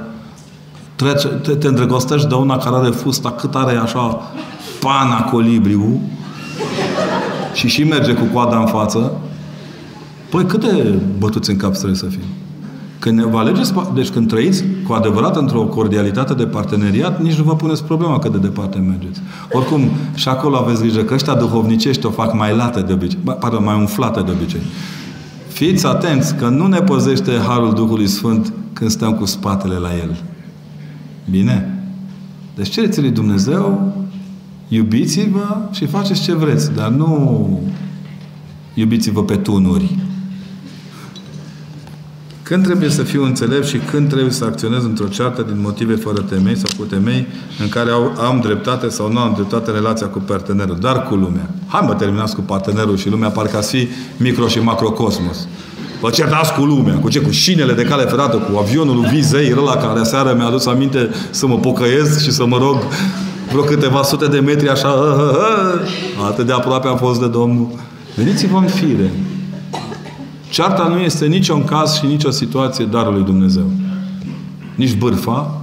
trece, 0.96 1.28
te, 1.28 1.56
te 1.56 1.68
îndrăgostești 1.68 2.28
de 2.28 2.34
una 2.34 2.58
care 2.58 2.76
are 2.76 2.90
fusta 2.90 3.32
cât 3.32 3.56
are 3.56 3.78
așa 3.78 4.32
pana 4.80 5.22
colibriu 5.22 6.02
și 7.54 7.68
și 7.68 7.84
merge 7.84 8.14
cu 8.14 8.24
coada 8.34 8.60
în 8.60 8.66
față, 8.66 9.12
păi 10.30 10.46
câte 10.46 11.00
bătuți 11.18 11.50
în 11.50 11.58
cap 11.58 11.72
trebuie 11.74 11.96
să 11.96 12.06
fie? 12.06 12.26
Când 13.00 13.22
vă 13.22 13.38
alegeți, 13.38 13.74
deci 13.94 14.10
când 14.10 14.28
trăiți 14.28 14.64
cu 14.88 14.94
adevărat 14.94 15.36
într-o 15.36 15.62
cordialitate 15.62 16.34
de 16.34 16.46
parteneriat, 16.46 17.22
nici 17.22 17.36
nu 17.38 17.44
vă 17.44 17.56
puneți 17.56 17.84
problema 17.84 18.20
cât 18.20 18.32
de 18.32 18.38
departe 18.38 18.78
mergeți. 18.78 19.22
Oricum, 19.52 19.82
și 20.16 20.30
acolo 20.30 20.58
aveți 20.58 20.82
grijă 20.82 21.02
că 21.02 21.14
ăștia 21.14 21.34
duhovnicești 21.34 22.06
o 22.06 22.10
fac 22.10 22.34
mai 22.34 22.56
late 22.56 22.82
de 22.82 22.94
obicei, 22.94 23.20
pardon, 23.40 23.64
mai 23.64 23.76
umflate 23.76 24.22
de 24.22 24.32
obicei. 24.32 24.62
Fiți 25.48 25.86
atenți 25.86 26.36
că 26.36 26.48
nu 26.48 26.68
ne 26.68 26.80
păzește 26.80 27.32
Harul 27.48 27.74
Duhului 27.74 28.08
Sfânt 28.08 28.54
când 28.74 28.90
stăm 28.90 29.14
cu 29.14 29.26
spatele 29.26 29.76
la 29.76 29.90
El. 30.02 30.16
Bine? 31.30 31.84
Deci 32.56 32.70
cereți 32.70 33.02
lui 33.02 33.10
Dumnezeu, 33.10 33.94
iubiți-vă 34.68 35.58
și 35.72 35.86
faceți 35.86 36.22
ce 36.22 36.34
vreți, 36.34 36.74
dar 36.74 36.90
nu 36.90 37.50
Iubiți-vă 38.78 39.24
pe 39.24 39.36
tunuri. 39.36 39.96
Când 42.48 42.64
trebuie 42.64 42.90
să 42.90 43.04
fiu 43.04 43.24
înțelept 43.24 43.66
și 43.66 43.78
când 43.78 44.10
trebuie 44.10 44.32
să 44.32 44.46
acționez 44.46 44.84
într-o 44.84 45.08
ceartă 45.08 45.42
din 45.42 45.62
motive 45.62 45.96
fără 45.96 46.22
temei 46.22 46.58
sau 46.58 46.70
cu 46.78 46.84
temei 46.84 47.28
în 47.62 47.70
care 47.70 47.92
au, 47.92 48.14
am 48.28 48.40
dreptate 48.40 48.90
sau 48.90 49.12
nu 49.12 49.20
am 49.20 49.34
dreptate 49.34 49.70
în 49.70 49.76
relația 49.76 50.08
cu 50.08 50.20
partenerul, 50.20 50.78
dar 50.80 51.04
cu 51.04 51.16
lumea. 51.16 51.50
Hai 51.68 51.84
mă 51.88 51.94
terminați 51.94 52.36
cu 52.36 52.42
partenerul 52.42 52.98
și 52.98 53.10
lumea, 53.10 53.30
parcă 53.30 53.58
ați 53.58 53.70
fi 53.70 53.88
micro 54.18 54.48
și 54.48 54.60
macrocosmos. 54.60 55.48
Vă 56.02 56.10
certați 56.10 56.54
cu 56.54 56.64
lumea. 56.64 56.94
Cu 56.94 57.10
ce? 57.10 57.20
Cu 57.20 57.32
șinele 57.32 57.74
de 57.74 57.84
cale 57.84 58.04
ferată, 58.04 58.38
cu 58.38 58.58
avionul 58.58 58.96
lui 58.96 59.10
Vizei, 59.10 59.54
ăla 59.58 59.76
care 59.76 60.04
seară 60.04 60.34
mi-a 60.38 60.46
adus 60.46 60.66
aminte 60.66 61.10
să 61.30 61.48
mă 61.48 61.58
pocăiesc 61.58 62.24
și 62.24 62.32
să 62.32 62.46
mă 62.46 62.58
rog 62.58 62.78
vreo 63.52 63.62
câteva 63.62 64.04
sute 64.04 64.28
de 64.28 64.40
metri 64.40 64.70
așa. 64.70 64.94
Atât 66.30 66.46
de 66.46 66.54
aproape 66.54 66.88
am 66.88 66.98
fost 66.98 67.20
de 67.20 67.28
Domnul. 67.28 67.68
Veniți-vă 68.16 68.58
în 68.58 68.68
fire. 68.68 69.12
Cearta 70.50 70.88
nu 70.88 71.00
este 71.00 71.26
niciun 71.26 71.64
caz 71.64 71.94
și 71.94 72.06
nicio 72.06 72.30
situație 72.30 72.86
darul 72.86 73.14
lui 73.14 73.24
Dumnezeu. 73.24 73.72
Nici 74.76 74.96
bârfa, 74.96 75.62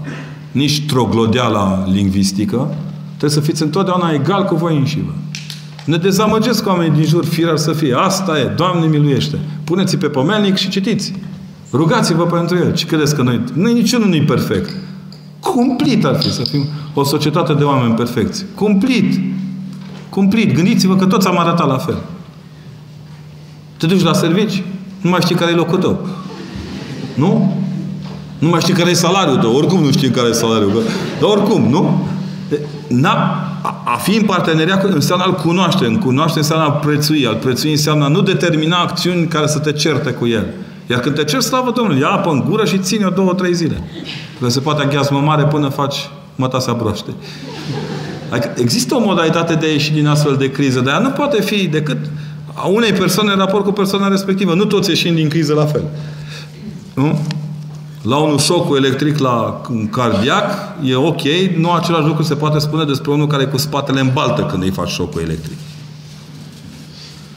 nici 0.52 0.86
troglodeala 0.86 1.84
lingvistică. 1.92 2.74
Trebuie 3.06 3.30
să 3.30 3.40
fiți 3.40 3.62
întotdeauna 3.62 4.12
egal 4.12 4.44
cu 4.44 4.54
voi 4.54 4.76
înșivă. 4.76 5.14
Ne 5.84 5.96
dezamăgesc 5.96 6.66
oamenii 6.66 6.92
din 6.92 7.04
jur, 7.04 7.24
firar 7.24 7.56
să 7.56 7.72
fie. 7.72 7.94
Asta 7.98 8.38
e. 8.38 8.44
Doamne 8.44 8.86
miluiește. 8.86 9.38
Puneți 9.64 9.96
pe 9.96 10.06
pomelnic 10.06 10.56
și 10.56 10.68
citiți. 10.68 11.12
Rugați-vă 11.72 12.26
pentru 12.26 12.56
el. 12.56 12.74
Ce 12.74 12.86
credeți 12.86 13.14
că 13.14 13.22
noi... 13.22 13.40
Noi 13.54 13.72
niciunul 13.72 14.08
nu 14.08 14.14
e 14.14 14.22
perfect. 14.22 14.76
Cumplit 15.40 16.04
ar 16.04 16.16
fi 16.20 16.32
să 16.32 16.42
fim 16.50 16.64
o 16.94 17.04
societate 17.04 17.52
de 17.52 17.64
oameni 17.64 17.94
perfecți. 17.94 18.44
Cumplit. 18.54 19.20
Cumplit. 20.08 20.54
Gândiți-vă 20.54 20.96
că 20.96 21.06
toți 21.06 21.26
am 21.26 21.38
arătat 21.38 21.66
la 21.66 21.78
fel. 21.78 21.98
Te 23.76 23.86
duci 23.86 24.02
la 24.02 24.12
servici, 24.12 24.62
nu 25.04 25.10
mai 25.10 25.20
știi 25.20 25.34
care 25.34 25.50
e 25.50 25.54
locul 25.54 25.78
tău. 25.78 26.08
Nu? 27.14 27.56
Nu 28.38 28.48
mai 28.48 28.60
știi 28.60 28.74
care 28.74 28.90
e 28.90 28.94
salariul 28.94 29.36
tău. 29.36 29.56
Oricum 29.56 29.82
nu 29.82 29.90
știi 29.90 30.10
care 30.10 30.28
e 30.28 30.32
salariul 30.32 30.70
tău. 30.70 30.82
Dar 31.20 31.28
oricum, 31.38 31.68
nu? 31.68 32.06
N-a, 32.88 33.48
a 33.84 33.96
fi 33.96 34.16
în 34.16 34.22
parteneriat 34.22 34.84
înseamnă 34.84 35.24
al 35.24 35.34
cunoaște. 35.34 35.86
În 35.86 35.98
cunoaște 35.98 36.38
înseamnă 36.38 36.64
al 36.64 36.80
prețui. 36.84 37.26
Al 37.26 37.34
prețui 37.34 37.70
înseamnă 37.70 38.04
a 38.04 38.08
nu 38.08 38.20
determina 38.20 38.76
acțiuni 38.78 39.26
care 39.26 39.46
să 39.46 39.58
te 39.58 39.72
certe 39.72 40.10
cu 40.10 40.26
el. 40.26 40.46
Iar 40.86 41.00
când 41.00 41.14
te 41.14 41.24
cer, 41.24 41.40
slavă 41.40 41.72
Domnului, 41.74 42.00
ia 42.00 42.08
apă 42.08 42.30
în 42.30 42.44
gură 42.48 42.64
și 42.64 42.78
ține-o 42.78 43.10
două, 43.10 43.34
trei 43.34 43.54
zile. 43.54 43.82
Că 44.40 44.48
se 44.48 44.60
poate 44.60 44.82
aghiazmă 44.82 45.18
mare 45.18 45.42
până 45.42 45.68
faci 45.68 46.08
mătasa 46.36 46.72
broaște. 46.72 47.10
Adică 48.30 48.52
există 48.56 48.94
o 48.94 49.00
modalitate 49.00 49.54
de 49.54 49.66
a 49.66 49.70
ieși 49.70 49.92
din 49.92 50.06
astfel 50.06 50.36
de 50.36 50.50
criză, 50.50 50.80
dar 50.80 50.94
ea 50.94 51.00
nu 51.00 51.10
poate 51.10 51.42
fi 51.42 51.66
decât 51.66 51.98
a 52.54 52.66
unei 52.66 52.92
persoane 52.92 53.30
în 53.30 53.38
raport 53.38 53.64
cu 53.64 53.72
persoana 53.72 54.08
respectivă. 54.08 54.54
Nu 54.54 54.64
toți 54.64 54.90
ieșim 54.90 55.14
din 55.14 55.28
criză 55.28 55.54
la 55.54 55.66
fel. 55.66 55.84
Nu? 56.94 57.20
La 58.02 58.16
unul 58.16 58.38
șocul 58.38 58.76
electric 58.76 59.18
la 59.18 59.60
un 59.70 59.88
cardiac 59.88 60.76
e 60.82 60.94
ok, 60.94 61.22
nu 61.56 61.72
același 61.72 62.06
lucru 62.06 62.22
se 62.22 62.34
poate 62.34 62.58
spune 62.58 62.84
despre 62.84 63.10
unul 63.10 63.26
care 63.26 63.42
e 63.42 63.46
cu 63.46 63.56
spatele 63.56 64.00
în 64.00 64.10
baltă 64.12 64.42
când 64.42 64.62
îi 64.62 64.70
faci 64.70 64.90
șocul 64.90 65.20
electric. 65.20 65.56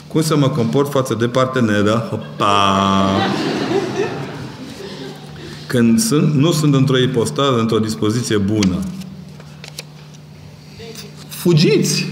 Cum 0.07 0.21
să 0.21 0.37
mă 0.37 0.49
comport 0.49 0.91
față 0.91 1.13
de 1.13 1.27
parteneră? 1.27 2.07
Hopa! 2.09 3.05
Când 5.67 5.99
sunt, 5.99 6.33
nu 6.33 6.51
sunt 6.51 6.73
într-o 6.73 6.97
ipostază, 6.97 7.59
într-o 7.59 7.79
dispoziție 7.79 8.37
bună. 8.37 8.79
Fugiți! 11.27 12.05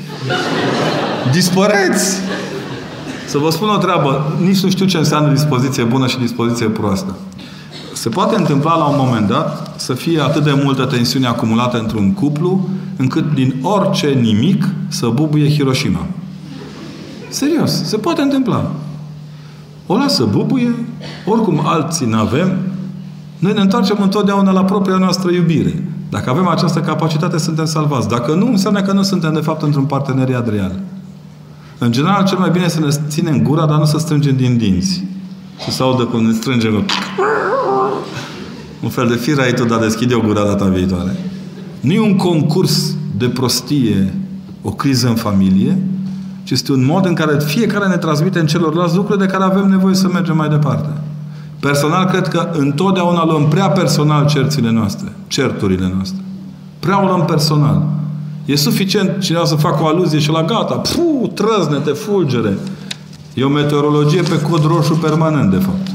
Dispăreți! 1.31 2.19
Să 3.35 3.41
vă 3.41 3.49
spun 3.49 3.69
o 3.69 3.77
treabă. 3.77 4.31
Nici 4.45 4.63
nu 4.63 4.69
știu 4.69 4.85
ce 4.85 4.97
înseamnă 4.97 5.31
dispoziție 5.31 5.83
bună 5.83 6.07
și 6.07 6.17
dispoziție 6.17 6.67
proastă. 6.67 7.15
Se 7.93 8.09
poate 8.09 8.35
întâmpla 8.35 8.77
la 8.77 8.83
un 8.83 8.95
moment 8.97 9.27
dat 9.27 9.73
să 9.75 9.93
fie 9.93 10.19
atât 10.21 10.43
de 10.43 10.59
multă 10.63 10.85
tensiune 10.85 11.27
acumulată 11.27 11.79
într-un 11.79 12.13
cuplu, 12.13 12.69
încât 12.95 13.33
din 13.33 13.55
orice 13.61 14.07
nimic 14.07 14.67
să 14.87 15.07
bubuie 15.07 15.49
Hiroshima. 15.49 16.05
Serios, 17.29 17.83
se 17.83 17.97
poate 17.97 18.21
întâmpla. 18.21 18.71
O 19.85 19.97
lasă 19.97 20.23
bubuie, 20.23 20.75
oricum 21.25 21.61
alții 21.63 22.05
n-avem, 22.05 22.57
noi 23.39 23.53
ne 23.53 23.61
întoarcem 23.61 23.97
întotdeauna 24.01 24.51
la 24.51 24.63
propria 24.63 24.97
noastră 24.97 25.31
iubire. 25.31 25.89
Dacă 26.09 26.29
avem 26.29 26.47
această 26.47 26.79
capacitate, 26.79 27.37
suntem 27.37 27.65
salvați. 27.65 28.07
Dacă 28.07 28.33
nu, 28.33 28.47
înseamnă 28.47 28.81
că 28.81 28.91
nu 28.91 29.01
suntem, 29.01 29.33
de 29.33 29.39
fapt, 29.39 29.61
într-un 29.61 29.85
parteneriat 29.85 30.49
real. 30.49 30.79
În 31.77 31.91
general, 31.91 32.25
cel 32.25 32.37
mai 32.37 32.49
bine 32.49 32.67
să 32.67 32.79
ne 32.79 32.87
ținem 33.07 33.41
gura, 33.41 33.65
dar 33.65 33.77
nu 33.77 33.85
să 33.85 33.97
strângem 33.97 34.35
din 34.35 34.57
dinți. 34.57 35.03
Și 35.63 35.71
să 35.71 35.83
audă 35.83 36.03
cum 36.03 36.25
ne 36.25 36.33
strângem. 36.33 36.85
Un 38.79 38.89
fel 38.89 39.07
de 39.07 39.15
fir 39.15 39.39
ai 39.39 39.53
tu, 39.53 39.65
dar 39.65 39.79
deschide 39.79 40.13
o 40.13 40.19
gura 40.19 40.43
data 40.43 40.65
viitoare. 40.65 41.15
Nu 41.79 41.91
e 41.91 41.99
un 41.99 42.15
concurs 42.15 42.95
de 43.17 43.27
prostie, 43.27 44.13
o 44.61 44.71
criză 44.71 45.07
în 45.07 45.15
familie, 45.15 45.77
ci 46.43 46.51
este 46.51 46.71
un 46.71 46.85
mod 46.85 47.05
în 47.05 47.13
care 47.13 47.39
fiecare 47.39 47.87
ne 47.87 47.97
transmite 47.97 48.39
în 48.39 48.47
celorlalți 48.47 48.95
lucruri 48.95 49.19
de 49.19 49.25
care 49.25 49.43
avem 49.43 49.69
nevoie 49.69 49.95
să 49.95 50.07
mergem 50.07 50.35
mai 50.35 50.49
departe. 50.49 50.89
Personal, 51.59 52.05
cred 52.05 52.27
că 52.27 52.49
întotdeauna 52.53 53.25
luăm 53.25 53.47
prea 53.47 53.69
personal 53.69 54.25
cerțile 54.25 54.71
noastre, 54.71 55.11
certurile 55.27 55.91
noastre. 55.93 56.21
Prea 56.79 57.03
o 57.03 57.07
luăm 57.07 57.25
personal. 57.25 57.83
E 58.45 58.55
suficient 58.55 59.19
cineva 59.19 59.45
să 59.45 59.55
facă 59.55 59.83
o 59.83 59.87
aluzie 59.87 60.19
și 60.19 60.29
la 60.29 60.43
gata, 60.43 60.75
pu, 60.75 61.31
trăznete, 61.33 61.91
fulgere. 61.91 62.57
E 63.33 63.43
o 63.43 63.49
meteorologie 63.49 64.21
pe 64.21 64.41
cod 64.41 64.65
roșu 64.65 64.93
permanent, 64.93 65.51
de 65.51 65.57
fapt. 65.57 65.87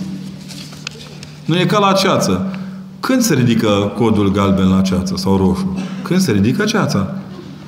Nu 1.44 1.58
e 1.58 1.64
ca 1.64 1.78
la 1.78 1.92
ceață. 1.92 2.58
Când 3.00 3.22
se 3.22 3.34
ridică 3.34 3.92
codul 3.96 4.30
galben 4.30 4.68
la 4.68 4.80
ceață 4.80 5.14
sau 5.16 5.36
roșu? 5.36 5.78
Când 6.02 6.20
se 6.20 6.32
ridică 6.32 6.64
ceața. 6.64 7.14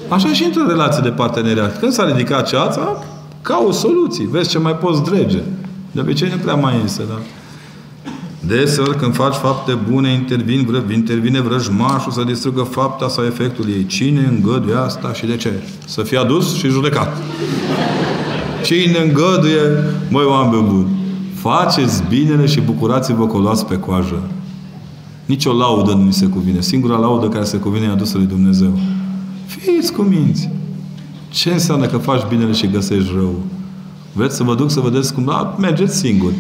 Așa 0.09 0.33
și 0.33 0.45
într-o 0.45 0.67
relație 0.67 1.01
de 1.03 1.09
parteneriat. 1.09 1.79
Când 1.79 1.93
s-a 1.93 2.05
ridicat 2.05 2.49
ceața, 2.49 3.05
cauți 3.43 3.79
soluții. 3.79 4.27
Vezi 4.27 4.49
ce 4.49 4.59
mai 4.59 4.77
poți 4.77 5.03
drege. 5.03 5.43
De 5.93 6.01
obicei 6.01 6.29
nu 6.29 6.43
prea 6.43 6.55
mai 6.55 6.75
este, 6.85 7.03
da? 7.09 7.19
Deseori 8.47 8.97
când 8.97 9.15
faci 9.15 9.35
fapte 9.35 9.79
bune, 9.91 10.13
intervin, 10.13 10.65
vră, 10.65 10.85
intervine 10.93 11.41
vrăjmașul 11.41 12.13
să 12.13 12.23
distrugă 12.25 12.63
fapta 12.63 13.09
sau 13.09 13.25
efectul 13.25 13.69
ei. 13.69 13.87
Cine 13.87 14.31
îngăduie 14.31 14.75
asta 14.75 15.13
și 15.13 15.27
de 15.27 15.37
ce? 15.37 15.53
Să 15.87 16.03
fie 16.03 16.19
adus 16.19 16.55
și 16.55 16.69
judecat. 16.69 17.17
Cine 18.65 18.99
îngăduie, 19.07 19.61
măi 20.11 20.25
oameni 20.25 20.63
buni, 20.69 20.89
faceți 21.35 22.03
binele 22.09 22.47
și 22.47 22.61
bucurați-vă 22.61 23.27
că 23.27 23.37
o 23.37 23.39
luați 23.39 23.67
pe 23.67 23.79
coajă. 23.79 24.23
Nici 25.27 25.45
o 25.45 25.53
laudă 25.53 25.93
nu 25.93 26.03
mi 26.03 26.13
se 26.13 26.27
cuvine. 26.27 26.61
Singura 26.61 26.97
laudă 26.97 27.29
care 27.29 27.45
se 27.45 27.57
cuvine 27.57 27.85
e 27.85 27.89
adusă 27.89 28.17
lui 28.17 28.27
Dumnezeu. 28.27 28.79
Fiți 29.47 29.93
cu 29.93 30.03
minți. 30.03 30.51
Ce 31.29 31.51
înseamnă 31.51 31.87
că 31.87 31.97
faci 31.97 32.29
binele 32.29 32.53
și 32.53 32.71
găsești 32.71 33.11
rău? 33.15 33.35
Vreți 34.13 34.37
să 34.37 34.43
vă 34.43 34.55
duc 34.55 34.71
să 34.71 34.81
vedeți 34.81 35.15
cum... 35.15 35.25
Da, 35.25 35.57
mergeți 35.59 35.97
singuri. 35.99 36.35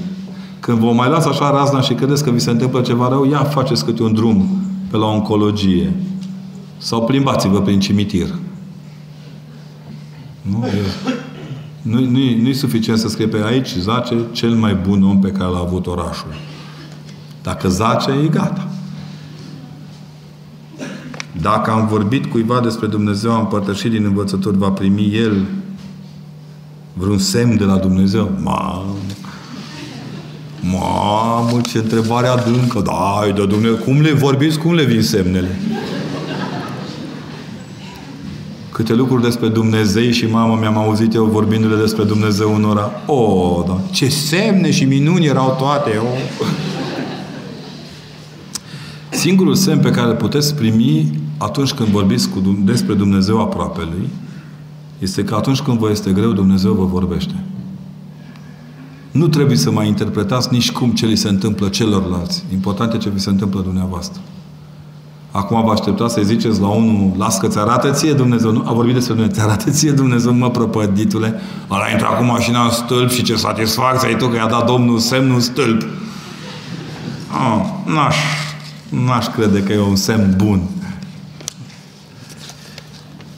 Când 0.62 0.78
vă 0.78 0.92
mai 0.92 1.08
las 1.08 1.24
așa 1.24 1.50
razna 1.50 1.80
și 1.80 1.94
credeți 1.94 2.24
că 2.24 2.30
vi 2.30 2.38
se 2.38 2.50
întâmplă 2.50 2.80
ceva 2.80 3.08
rău, 3.08 3.30
ia 3.30 3.44
faceți 3.44 3.84
câte 3.84 4.02
un 4.02 4.14
drum 4.14 4.48
pe 4.90 4.96
la 4.96 5.06
oncologie. 5.06 5.92
Sau 6.78 7.04
plimbați-vă 7.04 7.60
prin 7.60 7.80
cimitir. 7.80 8.26
Nu? 10.42 10.64
Nu, 11.82 12.00
nu, 12.00 12.18
nu 12.40 12.48
e 12.48 12.52
suficient 12.52 12.98
să 12.98 13.08
scrie 13.08 13.26
pe 13.26 13.42
aici, 13.46 13.74
zace 13.78 14.16
cel 14.32 14.50
mai 14.50 14.74
bun 14.74 15.02
om 15.02 15.20
pe 15.20 15.30
care 15.30 15.50
l-a 15.50 15.58
avut 15.58 15.86
orașul. 15.86 16.34
Dacă 17.42 17.68
zace, 17.68 18.10
e 18.24 18.28
gata. 18.28 18.68
Dacă 21.40 21.70
am 21.70 21.86
vorbit 21.86 22.26
cuiva 22.26 22.60
despre 22.60 22.86
Dumnezeu, 22.86 23.32
am 23.32 23.40
împărtășit 23.40 23.90
din 23.90 24.04
învățături, 24.04 24.58
va 24.58 24.70
primi 24.70 25.14
el 25.14 25.46
vreun 26.92 27.18
semn 27.18 27.56
de 27.56 27.64
la 27.64 27.76
Dumnezeu? 27.76 28.30
Mamă! 28.42 28.84
Mamă, 30.70 31.60
ce 31.60 31.78
întrebare 31.78 32.26
adâncă! 32.26 32.80
Da, 32.80 33.32
de 33.34 33.46
Dumnezeu, 33.46 33.76
cum 33.76 34.00
le 34.00 34.12
vorbiți, 34.12 34.58
cum 34.58 34.74
le 34.74 34.84
vin 34.84 35.02
semnele? 35.02 35.58
Câte 38.72 38.94
lucruri 38.94 39.22
despre 39.22 39.48
Dumnezeu 39.48 40.10
și 40.10 40.26
mamă 40.26 40.56
mi-am 40.60 40.76
auzit 40.76 41.14
eu 41.14 41.24
vorbindu-le 41.24 41.76
despre 41.76 42.04
Dumnezeu 42.04 42.54
unora. 42.54 42.90
O, 43.06 43.14
oh, 43.14 43.64
da. 43.66 43.80
Ce 43.90 44.08
semne 44.08 44.70
și 44.70 44.84
minuni 44.84 45.26
erau 45.26 45.56
toate. 45.58 45.90
Oh. 46.00 46.46
Singurul 49.10 49.54
semn 49.54 49.80
pe 49.80 49.90
care 49.90 50.08
îl 50.08 50.16
puteți 50.16 50.54
primi 50.54 51.20
atunci 51.38 51.72
când 51.72 51.88
vorbiți 51.88 52.28
cu, 52.28 52.58
despre 52.64 52.94
Dumnezeu 52.94 53.40
aproape 53.40 53.80
lui 53.80 54.08
este 54.98 55.24
că 55.24 55.34
atunci 55.34 55.60
când 55.60 55.78
vă 55.78 55.90
este 55.90 56.10
greu, 56.10 56.32
Dumnezeu 56.32 56.72
vă 56.72 56.84
vorbește. 56.84 57.34
Nu 59.12 59.28
trebuie 59.28 59.56
să 59.56 59.70
mai 59.70 59.86
interpretați 59.86 60.48
nici 60.50 60.72
cum 60.72 60.90
ce 60.90 61.06
li 61.06 61.16
se 61.16 61.28
întâmplă 61.28 61.68
celorlalți. 61.68 62.44
Important 62.52 62.92
e 62.92 62.96
ce 62.96 63.08
vi 63.08 63.20
se 63.20 63.30
întâmplă 63.30 63.60
dumneavoastră. 63.60 64.20
Acum 65.30 65.64
vă 65.64 65.70
aștepta 65.70 66.08
să-i 66.08 66.24
ziceți 66.24 66.60
la 66.60 66.68
unul, 66.68 67.12
las 67.18 67.38
că 67.38 67.48
ți-arată 67.48 67.90
ție 67.90 68.12
Dumnezeu. 68.12 68.52
Nu, 68.52 68.62
a 68.66 68.72
vorbit 68.72 68.94
despre 68.94 69.14
Dumnezeu. 69.14 69.36
Ți-arată 69.36 69.70
ție 69.70 69.90
Dumnezeu, 69.90 70.32
mă 70.32 70.50
prăpăditule. 70.50 71.40
Ăla 71.70 71.90
intră 71.90 72.06
cu 72.18 72.24
mașina 72.24 72.64
în 72.64 72.70
stâlp 72.70 73.10
și 73.10 73.22
ce 73.22 73.36
satisfacție 73.36 74.08
ai 74.08 74.16
tu 74.16 74.26
că 74.26 74.36
i-a 74.36 74.46
dat 74.46 74.66
Domnul 74.66 74.98
semnul 74.98 75.40
stâlp. 75.40 75.82
Oh, 77.32 77.92
n-aș, 77.94 78.16
n-aș 78.88 79.26
crede 79.26 79.62
că 79.62 79.72
e 79.72 79.80
un 79.80 79.96
semn 79.96 80.34
bun. 80.36 80.62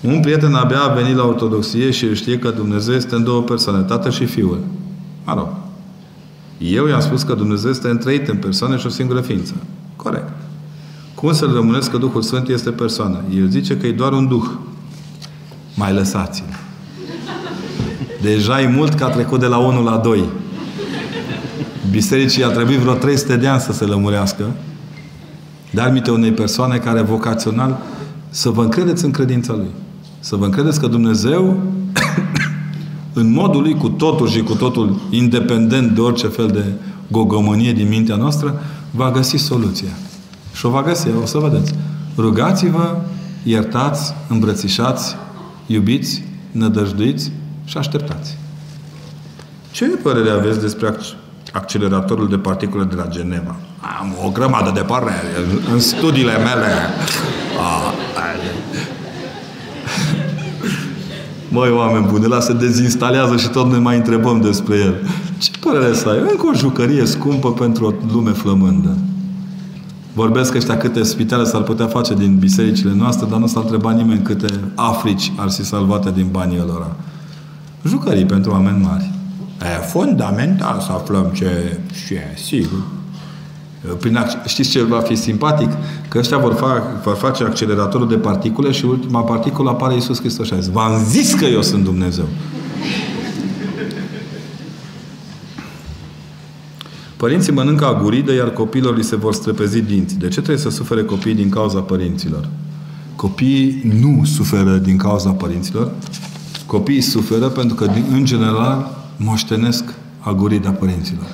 Un 0.00 0.20
prieten 0.20 0.54
abia 0.54 0.80
a 0.82 0.92
venit 0.92 1.16
la 1.16 1.24
ortodoxie 1.24 1.90
și 1.90 2.14
știe 2.14 2.38
că 2.38 2.50
Dumnezeu 2.50 2.94
este 2.94 3.14
în 3.14 3.24
două 3.24 3.40
persoane, 3.40 3.82
Tatăl 3.82 4.10
și 4.10 4.24
Fiul. 4.24 4.60
Mă 5.24 5.34
rog. 5.34 5.63
Eu 6.72 6.86
i-am 6.86 7.00
spus 7.00 7.22
că 7.22 7.34
Dumnezeu 7.34 7.70
este 7.70 7.88
întreit 7.88 8.28
în 8.28 8.36
persoane 8.36 8.76
și 8.76 8.86
o 8.86 8.88
singură 8.88 9.20
ființă. 9.20 9.54
Corect. 9.96 10.28
Cum 11.14 11.32
să-L 11.32 11.52
rămânesc 11.52 11.90
că 11.90 11.96
Duhul 11.96 12.22
Sfânt 12.22 12.48
este 12.48 12.70
persoană? 12.70 13.22
El 13.36 13.48
zice 13.48 13.76
că 13.76 13.86
e 13.86 13.92
doar 13.92 14.12
un 14.12 14.28
Duh. 14.28 14.44
Mai 15.74 15.92
lăsați-l. 15.92 16.58
Deja 18.22 18.60
e 18.60 18.68
mult 18.68 18.94
că 18.94 19.04
a 19.04 19.08
trecut 19.08 19.40
de 19.40 19.46
la 19.46 19.58
1 19.58 19.82
la 19.82 19.96
2. 19.96 20.24
Bisericii 21.90 22.44
a 22.44 22.48
trebuit 22.48 22.78
vreo 22.78 22.94
300 22.94 23.36
de 23.36 23.46
ani 23.46 23.60
să 23.60 23.72
se 23.72 23.84
lămurească. 23.84 24.44
Dar 25.70 25.92
mite 25.92 26.10
unei 26.10 26.32
persoane 26.32 26.76
care 26.76 27.00
vocațional 27.00 27.78
să 28.28 28.50
vă 28.50 28.62
încredeți 28.62 29.04
în 29.04 29.10
credința 29.10 29.52
Lui. 29.52 29.70
Să 30.20 30.36
vă 30.36 30.44
încredeți 30.44 30.80
că 30.80 30.86
Dumnezeu 30.86 31.62
în 33.14 33.32
modul 33.32 33.62
lui 33.62 33.76
cu 33.76 33.88
totul 33.88 34.28
și 34.28 34.42
cu 34.42 34.54
totul 34.54 35.00
independent 35.10 35.90
de 35.90 36.00
orice 36.00 36.26
fel 36.26 36.46
de 36.46 36.64
gogomănie 37.10 37.72
din 37.72 37.88
mintea 37.88 38.16
noastră, 38.16 38.62
va 38.90 39.10
găsi 39.10 39.36
soluția. 39.36 39.92
Și 40.52 40.66
o 40.66 40.70
va 40.70 40.82
găsi, 40.82 41.08
o 41.22 41.26
să 41.26 41.38
vedeți. 41.38 41.74
Rugați-vă, 42.16 42.96
iertați, 43.42 44.14
îmbrățișați, 44.28 45.16
iubiți, 45.66 46.22
nădăjduiți 46.50 47.32
și 47.64 47.78
așteptați. 47.78 48.36
Ce 49.70 49.84
părere 49.84 50.30
aveți 50.30 50.60
despre 50.60 50.94
acceleratorul 51.52 52.28
de 52.28 52.36
particule 52.36 52.84
de 52.84 52.94
la 52.94 53.06
Geneva? 53.08 53.56
Am 54.00 54.14
o 54.24 54.30
grămadă 54.30 54.70
de 54.74 54.80
părere 54.80 55.22
în 55.72 55.80
studiile 55.80 56.32
mele. 56.32 56.72
Măi, 61.54 61.70
oameni 61.70 62.06
buni, 62.06 62.26
la 62.26 62.40
se 62.40 62.52
dezinstalează 62.52 63.36
și 63.36 63.48
tot 63.48 63.70
ne 63.72 63.78
mai 63.78 63.96
întrebăm 63.96 64.40
despre 64.40 64.76
el. 64.76 64.94
Ce 65.38 65.50
părere 65.60 65.94
să 65.94 66.08
ai? 66.08 66.18
Încă 66.18 66.46
o 66.46 66.54
jucărie 66.54 67.04
scumpă 67.04 67.52
pentru 67.52 67.86
o 67.86 67.92
lume 68.12 68.30
flămândă. 68.30 68.96
Vorbesc 70.12 70.54
ăștia 70.54 70.76
câte 70.76 71.02
spitale 71.02 71.44
s-ar 71.44 71.62
putea 71.62 71.86
face 71.86 72.14
din 72.14 72.36
bisericile 72.38 72.92
noastre, 72.94 73.26
dar 73.30 73.38
nu 73.38 73.46
s-a 73.46 73.60
întrebat 73.60 73.96
nimeni 73.96 74.22
câte 74.22 74.46
Africi 74.74 75.32
ar 75.36 75.50
fi 75.50 75.64
salvate 75.64 76.10
din 76.10 76.28
banii 76.30 76.62
lor. 76.66 76.92
Jucării 77.84 78.24
pentru 78.24 78.50
oameni 78.50 78.82
mari. 78.82 79.10
E 79.60 79.86
fundamental 79.86 80.80
să 80.80 80.92
aflăm 80.92 81.30
ce, 81.34 81.80
ce 82.06 82.20
sigur. 82.44 82.82
Prin, 83.98 84.18
știți 84.46 84.70
ce 84.70 84.82
va 84.82 85.00
fi 85.00 85.14
simpatic? 85.14 85.68
Că 86.08 86.18
ăștia 86.18 86.38
vor, 86.38 86.54
fa, 86.54 87.00
vor 87.04 87.14
face 87.14 87.44
acceleratorul 87.44 88.08
de 88.08 88.14
particule 88.14 88.70
și 88.70 88.84
ultima 88.84 89.20
particulă 89.20 89.70
apare 89.70 89.94
Iisus 89.94 90.18
Hristos 90.18 90.46
și 90.46 90.52
a 90.52 90.58
zis, 90.58 90.70
v-am 90.70 91.04
zis 91.04 91.34
că 91.34 91.44
eu 91.44 91.62
sunt 91.62 91.84
Dumnezeu. 91.84 92.24
Părinții 97.16 97.52
mănâncă 97.52 97.86
aguridă, 97.86 98.32
iar 98.32 98.50
copiilor 98.50 98.96
li 98.96 99.04
se 99.04 99.16
vor 99.16 99.34
străpezi 99.34 99.80
dinții. 99.80 100.16
De 100.16 100.28
ce 100.28 100.34
trebuie 100.40 100.56
să 100.56 100.70
sufere 100.70 101.04
copiii 101.04 101.34
din 101.34 101.48
cauza 101.48 101.80
părinților? 101.80 102.48
Copiii 103.16 103.96
nu 104.00 104.24
suferă 104.24 104.76
din 104.76 104.96
cauza 104.96 105.30
părinților. 105.30 105.92
Copiii 106.66 107.00
suferă 107.00 107.48
pentru 107.48 107.74
că, 107.74 107.90
în 108.10 108.24
general, 108.24 109.04
moștenesc 109.16 109.84
agurida 110.20 110.70
părinților. 110.70 111.26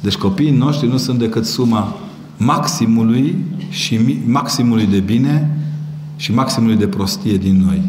Deci 0.00 0.16
copiii 0.16 0.50
noștri 0.50 0.88
nu 0.88 0.96
sunt 0.96 1.18
decât 1.18 1.46
suma 1.46 1.94
maximului 2.36 3.44
și 3.68 4.00
maximului 4.26 4.86
de 4.86 4.98
bine 4.98 5.58
și 6.16 6.34
maximului 6.34 6.76
de 6.76 6.86
prostie 6.86 7.36
din 7.36 7.62
noi. 7.66 7.82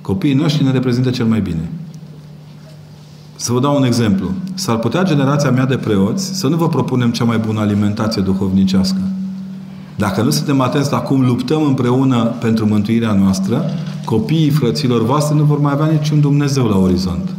Copiii 0.00 0.34
noștri 0.34 0.64
ne 0.64 0.70
reprezintă 0.70 1.10
cel 1.10 1.26
mai 1.26 1.40
bine. 1.40 1.70
Să 3.36 3.52
vă 3.52 3.60
dau 3.60 3.76
un 3.76 3.84
exemplu. 3.84 4.30
S-ar 4.54 4.76
putea 4.76 5.02
generația 5.02 5.50
mea 5.50 5.66
de 5.66 5.76
preoți 5.76 6.38
să 6.38 6.48
nu 6.48 6.56
vă 6.56 6.68
propunem 6.68 7.10
cea 7.10 7.24
mai 7.24 7.38
bună 7.38 7.60
alimentație 7.60 8.22
duhovnicească. 8.22 9.00
Dacă 9.96 10.22
nu 10.22 10.30
suntem 10.30 10.60
atenți 10.60 10.92
la 10.92 10.98
cum 10.98 11.26
luptăm 11.26 11.62
împreună 11.62 12.24
pentru 12.24 12.66
mântuirea 12.66 13.12
noastră, 13.12 13.64
copiii 14.04 14.50
frăților 14.50 15.04
voastre 15.04 15.36
nu 15.36 15.44
vor 15.44 15.60
mai 15.60 15.72
avea 15.72 15.86
niciun 15.86 16.20
Dumnezeu 16.20 16.66
la 16.66 16.76
orizont. 16.76 17.34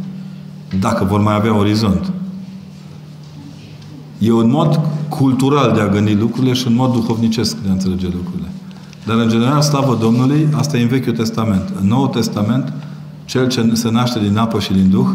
Dacă 0.80 1.04
vor 1.04 1.20
mai 1.20 1.34
avea 1.34 1.56
orizont. 1.56 2.12
E 4.18 4.32
un 4.32 4.50
mod 4.50 4.80
cultural 5.08 5.72
de 5.74 5.80
a 5.80 5.88
gândi 5.88 6.14
lucrurile 6.14 6.52
și 6.52 6.66
un 6.66 6.74
mod 6.74 6.92
duhovnicesc 6.92 7.56
de 7.56 7.68
a 7.68 7.72
înțelege 7.72 8.06
lucrurile. 8.06 8.48
Dar, 9.06 9.16
în 9.16 9.28
general, 9.28 9.60
slavă 9.62 9.96
Domnului, 10.00 10.48
asta 10.54 10.78
e 10.78 10.82
în 10.82 10.88
Vechiul 10.88 11.12
Testament. 11.12 11.72
În 11.80 11.88
Noul 11.88 12.06
Testament, 12.06 12.72
cel 13.24 13.48
ce 13.48 13.70
se 13.72 13.90
naște 13.90 14.18
din 14.18 14.36
apă 14.36 14.60
și 14.60 14.72
din 14.72 14.90
Duh, 14.90 15.06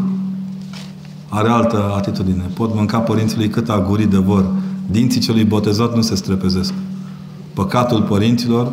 are 1.29 1.49
altă 1.49 1.93
atitudine. 1.95 2.43
Pot 2.53 2.75
mânca 2.75 2.97
părinții 2.97 3.49
cât 3.49 3.69
a 3.69 3.85
gurit 3.87 4.09
de 4.09 4.17
vor. 4.17 4.45
Dinții 4.91 5.21
celui 5.21 5.43
botezat 5.43 5.95
nu 5.95 6.01
se 6.01 6.15
strepezesc. 6.15 6.73
Păcatul 7.53 8.01
părinților 8.01 8.71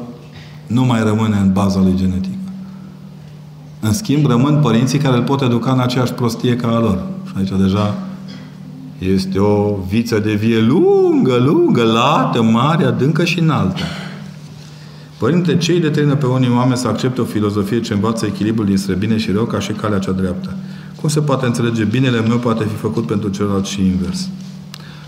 nu 0.67 0.85
mai 0.85 1.03
rămâne 1.03 1.37
în 1.37 1.53
baza 1.53 1.81
lui 1.81 1.95
genetică. 1.97 2.37
În 3.81 3.93
schimb, 3.93 4.27
rămân 4.27 4.59
părinții 4.63 4.99
care 4.99 5.17
îl 5.17 5.23
pot 5.23 5.43
educa 5.43 5.73
în 5.73 5.79
aceeași 5.79 6.13
prostie 6.13 6.57
ca 6.57 6.69
a 6.69 6.81
lor. 6.81 7.03
Și 7.27 7.33
aici 7.37 7.53
deja 7.61 7.95
este 8.99 9.39
o 9.39 9.79
viță 9.89 10.19
de 10.19 10.33
vie 10.33 10.61
lungă, 10.61 11.37
lungă, 11.37 11.83
lată, 11.83 12.43
mare, 12.43 12.85
adâncă 12.85 13.25
și 13.25 13.39
înaltă. 13.39 13.83
Părinte, 15.19 15.57
ce 15.57 15.73
îi 15.73 15.81
determină 15.81 16.17
pe 16.17 16.27
unii 16.27 16.51
oameni 16.51 16.77
să 16.77 16.89
accepte 16.89 17.21
o 17.21 17.25
filozofie 17.25 17.81
ce 17.81 17.93
învață 17.93 18.27
echilibrul 18.27 18.67
dintre 18.67 18.95
bine 18.95 19.17
și 19.17 19.31
rău 19.31 19.45
ca 19.45 19.61
și 19.61 19.73
calea 19.73 19.99
cea 19.99 20.13
dreaptă? 20.13 20.57
Cum 21.01 21.09
se 21.09 21.21
poate 21.21 21.47
înțelege 21.47 21.85
binele 21.85 22.21
meu 22.21 22.37
poate 22.37 22.65
fi 22.65 22.75
făcut 22.75 23.07
pentru 23.07 23.29
celălalt 23.29 23.67
și 23.67 23.81
invers? 23.81 24.29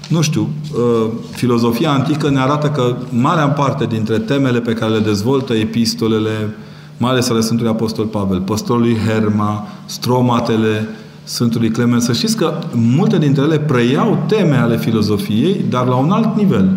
Nu 0.08 0.20
știu, 0.20 0.48
uh, 0.74 1.10
filozofia 1.30 1.90
antică 1.90 2.30
ne 2.30 2.40
arată 2.40 2.68
că 2.68 2.96
marea 3.10 3.48
parte 3.48 3.86
dintre 3.86 4.18
temele 4.18 4.60
pe 4.60 4.72
care 4.72 4.92
le 4.92 4.98
dezvoltă 4.98 5.54
epistolele, 5.54 6.54
mai 6.96 7.10
ales 7.10 7.28
ale 7.28 7.40
Sfântului 7.40 7.72
Apostol 7.72 8.04
Pavel, 8.04 8.40
păstorului 8.40 8.96
Herma, 9.06 9.66
stromatele 9.86 10.88
Sfântului 11.30 11.70
Clement, 11.70 12.02
să 12.02 12.12
știți 12.12 12.36
că 12.36 12.58
multe 12.72 13.18
dintre 13.18 13.42
ele 13.42 13.58
preiau 13.58 14.24
teme 14.26 14.56
ale 14.56 14.78
filozofiei, 14.78 15.64
dar 15.68 15.86
la 15.86 15.94
un 15.94 16.10
alt 16.10 16.36
nivel. 16.36 16.70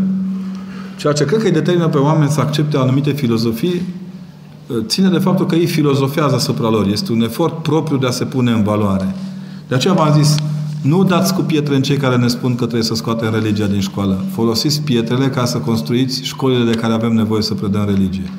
Ceea 0.98 1.14
ce 1.14 1.26
cred 1.26 1.40
că 1.40 1.46
îi 1.46 1.52
determină 1.52 1.88
pe 1.88 1.98
oameni 1.98 2.30
să 2.30 2.40
accepte 2.40 2.78
anumite 2.78 3.12
filozofii 3.12 3.82
ține 4.86 5.10
de 5.10 5.18
faptul 5.18 5.46
că 5.46 5.56
ei 5.56 5.66
filozofează 5.66 6.36
asupra 6.36 6.70
lor. 6.70 6.88
Este 6.88 7.12
un 7.12 7.22
efort 7.22 7.64
propriu 7.64 7.98
de 7.98 8.08
a 8.08 8.12
se 8.12 8.24
pune 8.24 8.52
în 8.52 8.64
valoare. 8.64 9.16
De 9.68 9.76
aceea 9.76 9.94
v-am 9.94 10.14
zis, 10.24 10.36
nu 10.82 11.04
dați 11.04 11.34
cu 11.34 11.42
pietre 11.42 11.76
în 11.76 11.82
cei 11.82 11.98
care 11.98 12.18
ne 12.18 12.28
spun 12.28 12.52
că 12.52 12.64
trebuie 12.64 12.84
să 12.84 12.96
scoatem 12.96 13.34
religia 13.34 13.68
din 13.68 13.80
școală. 13.80 14.24
Folosiți 14.32 14.82
pietrele 14.82 15.30
ca 15.30 15.46
să 15.46 15.58
construiți 15.58 16.24
școlile 16.24 16.72
de 16.72 16.78
care 16.78 16.94
avem 16.94 17.14
nevoie 17.14 17.42
să 17.42 17.54
predăm 17.54 17.86
religie. 17.86 18.32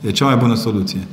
E 0.00 0.10
cea 0.10 0.24
mai 0.24 0.36
bună 0.36 0.54
soluție. 0.54 1.06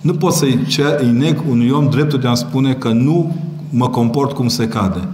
Nu 0.00 0.12
pot 0.12 0.32
să-i 0.32 0.66
îi 0.98 1.10
neg 1.10 1.42
unui 1.48 1.70
om 1.70 1.90
dreptul 1.90 2.18
de 2.18 2.28
a 2.28 2.34
spune 2.34 2.72
că 2.72 2.88
nu 2.88 3.36
mă 3.74 3.88
comport 3.88 4.32
cum 4.32 4.48
se 4.48 4.68
cade. 4.68 5.08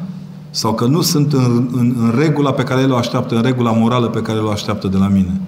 Sau 0.51 0.75
că 0.75 0.87
nu 0.87 1.01
sunt 1.01 1.33
în, 1.33 1.69
în, 1.73 1.95
în 1.99 2.13
regula 2.19 2.53
pe 2.53 2.63
care 2.63 2.81
el 2.81 2.93
o 2.93 2.97
așteaptă, 2.97 3.35
în 3.37 3.43
regula 3.43 3.71
morală 3.71 4.07
pe 4.07 4.23
care 4.23 4.39
el 4.39 4.45
o 4.45 4.51
așteaptă 4.51 4.89
de 4.89 4.97
la 4.97 5.09
mine. 5.09 5.41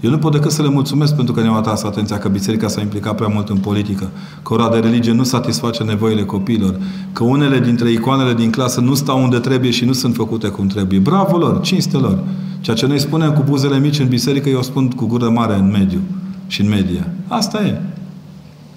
Eu 0.00 0.10
nu 0.10 0.18
pot 0.18 0.32
decât 0.32 0.50
să 0.50 0.62
le 0.62 0.68
mulțumesc 0.68 1.14
pentru 1.14 1.34
că 1.34 1.40
ne-au 1.40 1.56
atras 1.56 1.82
atenția 1.82 2.18
că 2.18 2.28
biserica 2.28 2.68
s-a 2.68 2.80
implicat 2.80 3.14
prea 3.14 3.28
mult 3.28 3.48
în 3.48 3.56
politică, 3.56 4.10
că 4.42 4.52
ora 4.52 4.68
de 4.68 4.78
religie 4.78 5.12
nu 5.12 5.22
satisface 5.22 5.82
nevoile 5.82 6.24
copiilor, 6.24 6.80
că 7.12 7.24
unele 7.24 7.60
dintre 7.60 7.90
icoanele 7.90 8.34
din 8.34 8.50
clasă 8.50 8.80
nu 8.80 8.94
stau 8.94 9.22
unde 9.22 9.38
trebuie 9.38 9.70
și 9.70 9.84
nu 9.84 9.92
sunt 9.92 10.14
făcute 10.14 10.48
cum 10.48 10.66
trebuie. 10.66 10.98
Bravo 10.98 11.36
lor, 11.36 11.60
cinste 11.60 11.96
lor. 11.96 12.18
Ceea 12.60 12.76
ce 12.76 12.86
noi 12.86 12.98
spunem 12.98 13.32
cu 13.32 13.42
buzele 13.46 13.78
mici 13.78 13.98
în 13.98 14.08
biserică, 14.08 14.48
eu 14.48 14.62
spun 14.62 14.90
cu 14.90 15.06
gură 15.06 15.28
mare 15.28 15.54
în 15.54 15.70
mediu 15.70 16.00
și 16.46 16.60
în 16.60 16.68
media. 16.68 17.06
Asta 17.28 17.66
e. 17.66 17.80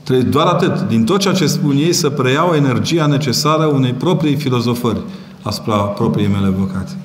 Trebuie 0.03 0.29
doar 0.29 0.45
atât. 0.45 0.81
Din 0.87 1.03
tot 1.03 1.19
ceea 1.19 1.33
ce 1.33 1.47
spun 1.47 1.75
ei 1.75 1.93
să 1.93 2.09
preiau 2.09 2.53
energia 2.53 3.05
necesară 3.05 3.65
unei 3.65 3.93
proprii 3.93 4.35
filozofări 4.35 5.01
asupra 5.41 5.75
propriei 5.75 6.27
mele 6.27 6.49
vocații. 6.49 6.97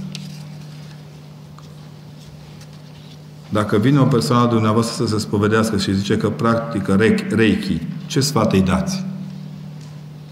Dacă 3.49 3.77
vine 3.77 3.99
o 3.99 4.05
persoană 4.05 4.47
dumneavoastră 4.47 5.05
să 5.05 5.13
se 5.13 5.19
spovedească 5.19 5.77
și 5.77 5.95
zice 5.95 6.17
că 6.17 6.31
practică 6.31 6.99
Reiki, 7.31 7.81
ce 8.07 8.21
sfat 8.21 8.53
îi 8.53 8.61
dați? 8.61 9.05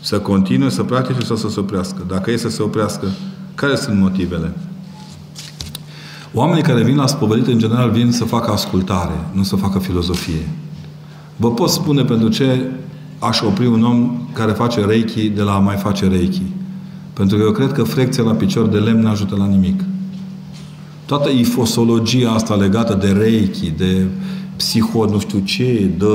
Să 0.01 0.19
continue 0.19 0.69
să 0.69 0.83
practice 0.83 1.25
sau 1.25 1.37
să 1.37 1.49
se 1.49 1.61
oprească? 1.61 2.05
Dacă 2.09 2.31
e 2.31 2.37
să 2.37 2.49
se 2.49 2.63
oprească, 2.63 3.07
care 3.55 3.77
sunt 3.77 3.99
motivele? 3.99 4.53
Oamenii 6.33 6.63
care 6.63 6.83
vin 6.83 6.97
la 6.97 7.07
spovedit, 7.07 7.47
în 7.47 7.59
general, 7.59 7.91
vin 7.91 8.13
să 8.13 8.25
facă 8.25 8.51
ascultare, 8.51 9.27
nu 9.33 9.43
să 9.43 9.57
facă 9.57 9.79
filozofie. 9.79 10.49
Vă 11.37 11.51
pot 11.51 11.69
spune 11.69 12.03
pentru 12.03 12.29
ce 12.29 12.71
aș 13.19 13.41
opri 13.41 13.67
un 13.67 13.85
om 13.85 14.11
care 14.33 14.53
face 14.53 14.85
reiki 14.85 15.29
de 15.29 15.43
la 15.43 15.55
a 15.55 15.59
mai 15.59 15.77
face 15.77 16.09
reiki. 16.09 16.43
Pentru 17.13 17.37
că 17.37 17.43
eu 17.43 17.51
cred 17.51 17.73
că 17.73 17.83
frecția 17.83 18.23
la 18.23 18.33
picior 18.33 18.67
de 18.67 18.79
lemn 18.79 19.01
nu 19.01 19.09
ajută 19.09 19.35
la 19.39 19.47
nimic. 19.47 19.85
Toată 21.07 21.29
ifosologia 21.31 22.31
asta 22.31 22.55
legată 22.55 22.95
de 22.95 23.11
reiki, 23.11 23.73
de 23.77 24.07
psiho, 24.57 25.05
nu 25.05 25.19
știu 25.19 25.39
ce, 25.39 25.91
de 25.99 26.07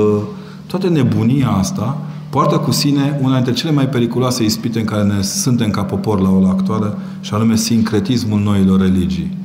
toată 0.66 0.88
nebunia 0.88 1.48
asta, 1.48 1.98
poartă 2.30 2.56
cu 2.56 2.70
sine 2.70 3.18
una 3.22 3.34
dintre 3.34 3.52
cele 3.52 3.72
mai 3.72 3.88
periculoase 3.88 4.44
ispite 4.44 4.78
în 4.78 4.84
care 4.84 5.02
ne 5.02 5.22
suntem 5.22 5.70
ca 5.70 5.82
popor 5.82 6.20
la 6.20 6.28
o 6.28 6.46
actuală, 6.46 6.98
și 7.20 7.34
anume 7.34 7.56
sincretismul 7.56 8.40
noilor 8.40 8.80
religii. 8.80 9.36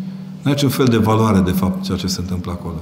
Nu 0.41 0.41
are 0.43 0.53
niciun 0.53 0.69
fel 0.69 0.85
de 0.85 0.97
valoare, 0.97 1.39
de 1.39 1.51
fapt, 1.51 1.83
ceea 1.83 1.97
ce 1.97 2.07
se 2.07 2.19
întâmplă 2.19 2.51
acolo. 2.51 2.75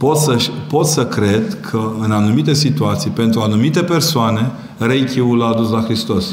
Pot 0.00 0.16
să, 0.16 0.36
pot 0.68 0.86
să 0.86 1.06
cred 1.06 1.60
că 1.60 1.92
în 2.00 2.10
anumite 2.10 2.54
situații, 2.54 3.10
pentru 3.10 3.40
anumite 3.40 3.82
persoane, 3.82 4.50
Reiki-ul 4.78 5.36
l-a 5.36 5.46
adus 5.46 5.70
la 5.70 5.80
Hristos. 5.80 6.24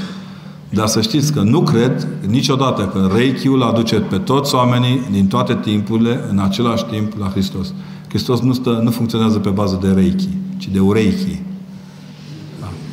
Dar 0.69 0.87
să 0.87 1.01
știți 1.01 1.33
că 1.33 1.41
nu 1.41 1.61
cred 1.61 2.07
niciodată 2.27 2.81
că 2.93 3.09
Reiki-ul 3.15 3.63
aduce 3.63 3.95
pe 3.95 4.17
toți 4.17 4.55
oamenii 4.55 5.01
din 5.11 5.27
toate 5.27 5.57
timpurile, 5.61 6.19
în 6.29 6.39
același 6.39 6.85
timp, 6.85 7.13
la 7.19 7.27
Hristos. 7.27 7.73
Hristos 8.07 8.39
nu, 8.39 8.53
stă, 8.53 8.79
nu 8.83 8.91
funcționează 8.91 9.37
pe 9.37 9.49
bază 9.49 9.79
de 9.81 9.91
Reiki, 9.91 10.29
ci 10.57 10.69
de 10.71 10.79
Ureiki. 10.79 11.41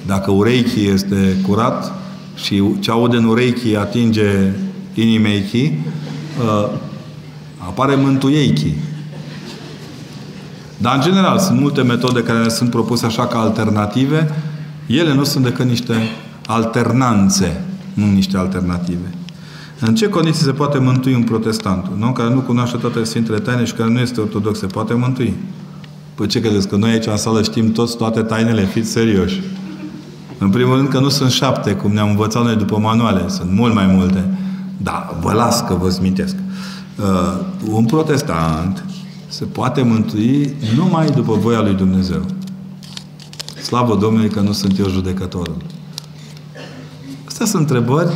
Dacă 0.06 0.30
Ureiki 0.30 0.86
este 0.86 1.36
curat 1.48 1.92
și 2.34 2.62
ce 2.80 2.90
aude 2.90 3.16
în 3.16 3.24
Ureiki 3.24 3.76
atinge 3.76 4.52
inimeichi, 4.94 5.64
uh, 5.64 6.70
apare 7.59 7.94
mântuieichi. 7.94 8.72
Dar, 10.76 10.94
în 10.94 11.01
general, 11.01 11.38
sunt 11.38 11.60
multe 11.60 11.82
metode 11.82 12.22
care 12.22 12.42
ne 12.42 12.48
sunt 12.48 12.70
propuse 12.70 13.06
așa 13.06 13.26
ca 13.26 13.38
alternative. 13.38 14.34
Ele 14.86 15.14
nu 15.14 15.24
sunt 15.24 15.44
decât 15.44 15.66
niște 15.66 15.94
alternanțe, 16.46 17.64
nu 17.94 18.10
niște 18.10 18.36
alternative. 18.36 19.14
În 19.80 19.94
ce 19.94 20.09
condiții 20.09 20.44
se 20.44 20.52
poate 20.52 20.78
mântui 20.78 21.14
un 21.14 21.22
protestant? 21.22 21.86
Un 21.96 22.02
om 22.02 22.12
care 22.12 22.34
nu 22.34 22.40
cunoaște 22.40 22.76
toate 22.76 23.05
Sfintele 23.05 23.38
Taine 23.38 23.64
și 23.64 23.72
care 23.72 23.90
nu 23.90 23.98
este 23.98 24.20
ortodox, 24.20 24.59
se 24.59 24.66
poate 24.66 24.94
mântui? 24.94 25.34
Păi 26.14 26.26
ce 26.26 26.40
credeți? 26.40 26.68
Că 26.68 26.76
noi 26.76 26.90
aici 26.90 27.06
în 27.06 27.16
sală 27.16 27.42
știm 27.42 27.72
toți 27.72 27.96
toate 27.96 28.22
tainele? 28.22 28.64
Fiți 28.64 28.90
serioși. 28.90 29.42
În 30.38 30.51
primul 30.51 30.76
rând 30.76 30.88
că 30.88 31.01
nu 31.01 31.09
sunt 31.09 31.30
șapte, 31.30 31.72
cum 31.72 31.92
ne-am 31.92 32.09
învățat 32.09 32.44
noi 32.44 32.56
după 32.56 32.78
manuale. 32.78 33.28
Sunt 33.28 33.51
mult 33.51 33.74
mai 33.74 33.86
multe. 33.86 34.24
Da, 34.76 35.16
vă 35.20 35.32
las 35.32 35.60
că 35.60 35.74
vă 35.74 35.90
smintesc. 35.90 36.36
Uh, 36.98 37.40
un 37.70 37.84
protestant 37.84 38.84
se 39.35 39.44
poate 39.44 39.82
mântui 39.82 40.55
numai 40.77 41.11
după 41.11 41.35
voia 41.35 41.61
lui 41.61 41.74
Dumnezeu. 41.74 42.20
Slavă 43.62 43.97
Domnului 43.97 44.28
că 44.28 44.40
nu 44.40 44.52
sunt 44.52 44.78
eu 44.78 44.89
judecătorul. 44.89 45.56
Astea 47.24 47.47
sunt 47.47 47.61
întrebări 47.61 48.11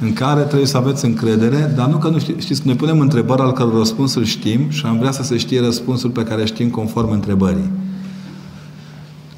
în 0.00 0.12
care 0.12 0.42
trebuie 0.42 0.66
să 0.66 0.76
aveți 0.76 1.04
încredere, 1.04 1.72
dar 1.76 1.88
nu 1.88 1.96
că 1.96 2.08
nu 2.08 2.18
știți. 2.18 2.40
Știți, 2.40 2.66
noi 2.66 2.74
punem 2.74 3.00
întrebări 3.00 3.40
al 3.40 3.52
căror 3.52 3.76
răspunsuri 3.76 4.26
știm 4.26 4.70
și 4.70 4.86
am 4.86 4.98
vrea 4.98 5.10
să 5.10 5.22
se 5.22 5.36
știe 5.36 5.60
răspunsul 5.60 6.10
pe 6.10 6.22
care 6.22 6.44
știm 6.44 6.70
conform 6.70 7.10
întrebării. 7.10 7.70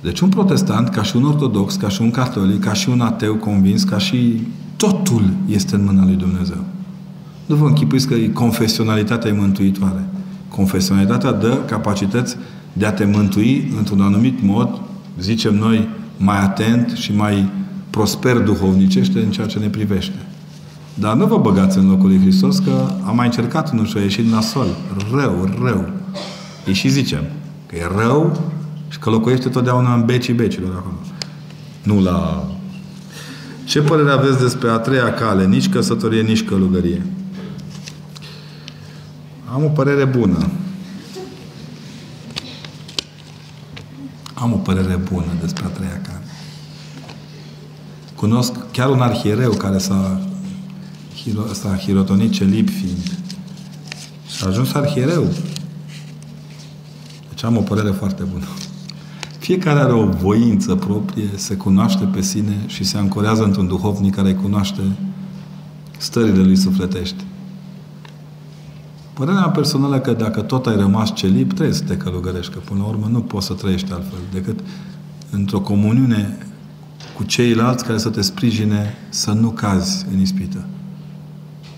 Deci 0.02 0.20
un 0.20 0.28
protestant, 0.28 0.88
ca 0.88 1.02
și 1.02 1.16
un 1.16 1.24
ortodox, 1.24 1.74
ca 1.74 1.88
și 1.88 2.02
un 2.02 2.10
catolic, 2.10 2.64
ca 2.64 2.72
și 2.72 2.88
un 2.88 3.00
ateu 3.00 3.34
convins, 3.34 3.82
ca 3.82 3.98
și 3.98 4.46
totul 4.76 5.24
este 5.48 5.74
în 5.74 5.84
mâna 5.84 6.04
lui 6.04 6.16
Dumnezeu. 6.16 6.64
Nu 7.46 7.54
vă 7.54 7.66
închipuiți 7.66 8.06
că 8.06 8.14
confesionalitatea 8.32 9.30
e 9.30 9.32
mântuitoare. 9.32 10.08
Confesionalitatea 10.56 11.32
dă 11.32 11.58
capacități 11.66 12.36
de 12.72 12.86
a 12.86 12.92
te 12.92 13.04
mântui 13.04 13.72
într-un 13.78 14.00
anumit 14.00 14.42
mod, 14.42 14.80
zicem 15.20 15.54
noi, 15.54 15.88
mai 16.16 16.42
atent 16.42 16.90
și 16.90 17.14
mai 17.14 17.50
prosper 17.90 18.38
duhovnicește 18.38 19.18
în 19.18 19.30
ceea 19.30 19.46
ce 19.46 19.58
ne 19.58 19.68
privește. 19.68 20.26
Dar 20.94 21.14
nu 21.16 21.26
vă 21.26 21.38
băgați 21.38 21.78
în 21.78 21.88
locul 21.88 22.08
lui 22.08 22.20
Hristos 22.20 22.58
că 22.58 22.86
a 23.02 23.10
mai 23.10 23.26
încercat 23.26 23.72
unul 23.72 23.86
și 23.86 23.96
a 23.96 24.00
ieșit 24.00 24.30
nasol. 24.30 24.66
Rău, 25.12 25.48
rău. 25.64 25.88
Îi 26.66 26.72
și 26.72 26.88
zicem 26.88 27.22
că 27.66 27.76
e 27.76 27.88
rău 27.96 28.50
și 28.88 28.98
că 28.98 29.10
locuiește 29.10 29.48
totdeauna 29.48 29.94
în 29.94 30.04
becii 30.04 30.34
becilor 30.34 30.72
acolo. 30.76 30.98
Nu 31.82 32.02
la... 32.02 32.48
Ce 33.64 33.80
părere 33.80 34.10
aveți 34.10 34.40
despre 34.40 34.68
a 34.68 34.76
treia 34.76 35.12
cale? 35.12 35.46
Nici 35.46 35.68
căsătorie, 35.68 36.22
nici 36.22 36.44
călugărie. 36.44 37.06
Am 39.54 39.64
o 39.64 39.68
părere 39.68 40.04
bună. 40.04 40.50
Am 44.34 44.52
o 44.52 44.56
părere 44.56 44.96
bună 44.96 45.26
despre 45.40 45.64
a 45.64 45.68
treia 45.68 46.00
cale. 46.02 46.22
Cunosc 48.16 48.52
chiar 48.72 48.90
un 48.90 49.00
arhiereu 49.00 49.52
care 49.52 49.78
s-a, 49.78 50.20
s-a 51.52 51.76
hirotonit 51.76 52.32
celib 52.32 52.68
fiind. 52.68 53.18
Și 54.36 54.44
a 54.44 54.46
ajuns 54.46 54.72
arhiereu. 54.72 55.26
Deci 57.28 57.44
am 57.44 57.56
o 57.56 57.60
părere 57.60 57.90
foarte 57.90 58.22
bună. 58.22 58.46
Fiecare 59.38 59.80
are 59.80 59.92
o 59.92 60.06
voință 60.06 60.74
proprie, 60.74 61.30
se 61.34 61.54
cunoaște 61.54 62.04
pe 62.04 62.22
sine 62.22 62.56
și 62.66 62.84
se 62.84 62.96
ancorează 62.96 63.44
într-un 63.44 63.66
duhovnic 63.66 64.14
care 64.14 64.34
cunoaște 64.34 64.80
stările 65.98 66.42
lui 66.42 66.56
sufletești. 66.56 67.24
Părerea 69.14 69.48
personală 69.48 69.98
că 69.98 70.12
dacă 70.12 70.40
tot 70.40 70.66
ai 70.66 70.76
rămas 70.76 71.14
celib, 71.14 71.52
trebuie 71.52 71.74
să 71.74 71.84
te 71.84 71.96
călugărești, 71.96 72.52
că 72.52 72.58
până 72.58 72.80
la 72.80 72.86
urmă 72.88 73.06
nu 73.10 73.20
poți 73.20 73.46
să 73.46 73.52
trăiești 73.52 73.92
altfel 73.92 74.18
decât 74.32 74.58
într-o 75.30 75.60
comuniune 75.60 76.38
cu 77.16 77.24
ceilalți 77.24 77.84
care 77.84 77.98
să 77.98 78.08
te 78.08 78.20
sprijine 78.20 78.94
să 79.08 79.30
nu 79.30 79.48
cazi 79.48 80.06
în 80.12 80.20
ispită. 80.20 80.64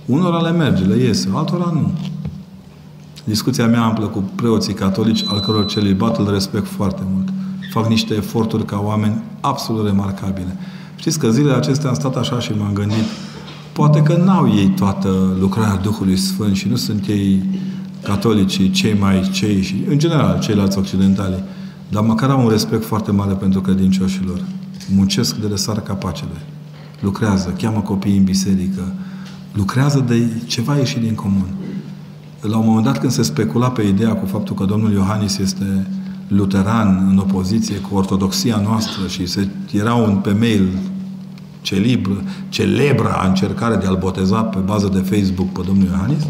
Unora 0.07 0.41
le 0.41 0.51
merge, 0.51 0.85
le 0.85 0.97
iese, 0.97 1.29
altora 1.35 1.71
nu. 1.73 1.93
Discuția 3.25 3.67
mea 3.67 3.83
amplă 3.83 4.07
cu 4.07 4.19
preoții 4.35 4.75
catolici, 4.75 5.25
al 5.29 5.41
căror 5.41 5.67
celibat 5.67 6.19
îl 6.19 6.31
respect 6.33 6.67
foarte 6.67 7.03
mult. 7.13 7.29
Fac 7.73 7.89
niște 7.89 8.15
eforturi 8.15 8.65
ca 8.65 8.81
oameni 8.85 9.23
absolut 9.41 9.87
remarcabile. 9.87 10.57
Știți 10.97 11.19
că 11.19 11.31
zilele 11.31 11.55
acestea 11.55 11.89
am 11.89 11.95
stat 11.95 12.17
așa 12.17 12.41
și 12.41 12.53
m-am 12.59 12.73
gândit 12.73 13.05
Poate 13.77 14.03
că 14.03 14.17
n-au 14.25 14.55
ei 14.55 14.69
toată 14.69 15.37
lucrarea 15.41 15.77
Duhului 15.77 16.17
Sfânt 16.17 16.57
și 16.57 16.69
nu 16.69 16.77
sunt 16.77 17.07
ei 17.07 17.43
catolicii, 18.03 18.71
cei 18.71 18.99
mai 18.99 19.31
cei 19.33 19.63
și, 19.63 19.85
în 19.89 19.99
general, 19.99 20.39
ceilalți 20.39 20.79
occidentali. 20.79 21.43
Dar 21.89 22.03
măcar 22.03 22.31
au 22.31 22.43
un 22.43 22.49
respect 22.49 22.85
foarte 22.85 23.13
mare 23.13 23.33
pentru 23.33 23.61
credincioșilor. 23.61 24.41
Muncesc 24.95 25.37
de 25.37 25.47
răsar 25.49 25.81
capacele. 25.81 26.41
Lucrează, 27.01 27.55
cheamă 27.59 27.81
copiii 27.81 28.17
în 28.17 28.25
biserică. 28.25 28.93
Lucrează 29.53 30.05
de 30.07 30.27
ceva 30.47 30.77
ieșit 30.77 31.01
din 31.03 31.15
comun. 31.15 31.49
La 32.41 32.57
un 32.57 32.67
moment 32.67 32.85
dat, 32.85 32.99
când 32.99 33.13
se 33.13 33.23
specula 33.23 33.71
pe 33.71 33.83
ideea 33.83 34.15
cu 34.15 34.27
faptul 34.27 34.55
că 34.55 34.65
domnul 34.65 34.93
Iohannis 34.93 35.39
este 35.39 35.87
luteran 36.29 37.07
în 37.11 37.19
opoziție 37.19 37.77
cu 37.77 37.97
ortodoxia 37.97 38.61
noastră 38.65 39.07
și 39.07 39.27
se, 39.27 39.49
era 39.73 39.95
un 39.95 40.17
pe 40.17 40.33
mail 40.33 40.69
celebra, 41.67 42.23
celebra 42.49 43.25
încercare 43.29 43.77
de 43.77 43.87
a-l 43.87 43.97
boteza 43.97 44.43
pe 44.43 44.59
bază 44.59 44.89
de 44.93 44.99
Facebook 44.99 45.53
pe 45.53 45.61
domnul 45.67 45.87
Iohannis, 45.87 46.27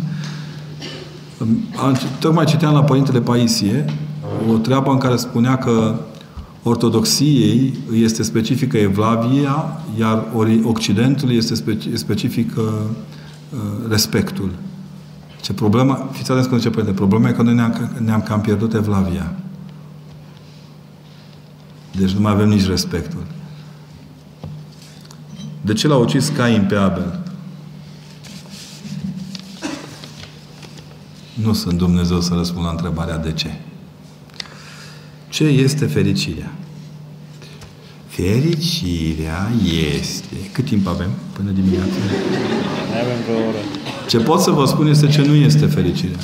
tocmai 2.19 2.45
citeam 2.45 2.75
la 2.75 2.85
Părintele 2.85 3.21
Paisie 3.21 3.85
o 4.53 4.57
treabă 4.57 4.91
în 4.91 4.99
care 4.99 5.17
spunea 5.17 5.59
că 5.59 5.95
ortodoxiei 6.63 7.75
este 7.95 8.23
specifică 8.23 8.77
Evlavia, 8.77 9.83
iar 9.99 10.25
Occidentul 10.63 11.33
este 11.33 11.55
specifică 11.95 12.61
uh, 12.61 13.89
respectul. 13.89 14.51
Ce 15.41 15.53
problema, 15.53 16.09
fiți 16.13 16.31
atenți 16.31 16.49
când 16.49 16.65
începe, 16.65 16.93
problema 16.93 17.29
e 17.29 17.33
că 17.33 17.43
noi 17.43 17.55
ne-am, 17.55 17.91
ne-am 18.05 18.23
cam 18.23 18.41
pierdut 18.41 18.75
Evlavia. 18.75 19.33
Deci 21.99 22.11
nu 22.11 22.21
mai 22.21 22.33
avem 22.33 22.49
nici 22.49 22.67
respectul. 22.67 23.21
De 25.67 25.73
ce 25.73 25.89
l-a 25.89 25.97
ucis 25.97 26.29
Cain 26.29 26.65
pe 26.69 26.75
Abel? 26.75 27.21
Nu 31.35 31.53
sunt 31.53 31.79
Dumnezeu 31.79 32.21
să 32.21 32.35
răspund 32.35 32.65
la 32.65 32.71
întrebarea 32.71 33.19
de 33.19 33.33
ce. 33.33 33.51
Ce 35.29 35.45
este 35.45 35.87
fericirea? 35.87 36.53
Fericirea 38.07 39.51
este... 40.01 40.35
Cât 40.53 40.65
timp 40.65 40.87
avem 40.87 41.11
până 41.33 41.51
dimineața? 41.51 41.97
Mai 42.91 43.01
avem 43.01 43.23
vreo 43.25 43.49
oră. 43.49 43.59
Ce 44.09 44.19
pot 44.19 44.41
să 44.41 44.51
vă 44.51 44.65
spun 44.65 44.87
este 44.87 45.07
ce 45.07 45.23
nu 45.23 45.35
este 45.35 45.67
fericirea. 45.67 46.19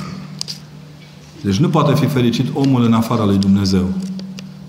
Deci 1.40 1.56
nu 1.56 1.68
poate 1.68 1.94
fi 1.94 2.06
fericit 2.06 2.46
omul 2.54 2.84
în 2.84 2.92
afara 2.92 3.24
lui 3.24 3.38
Dumnezeu. 3.38 3.94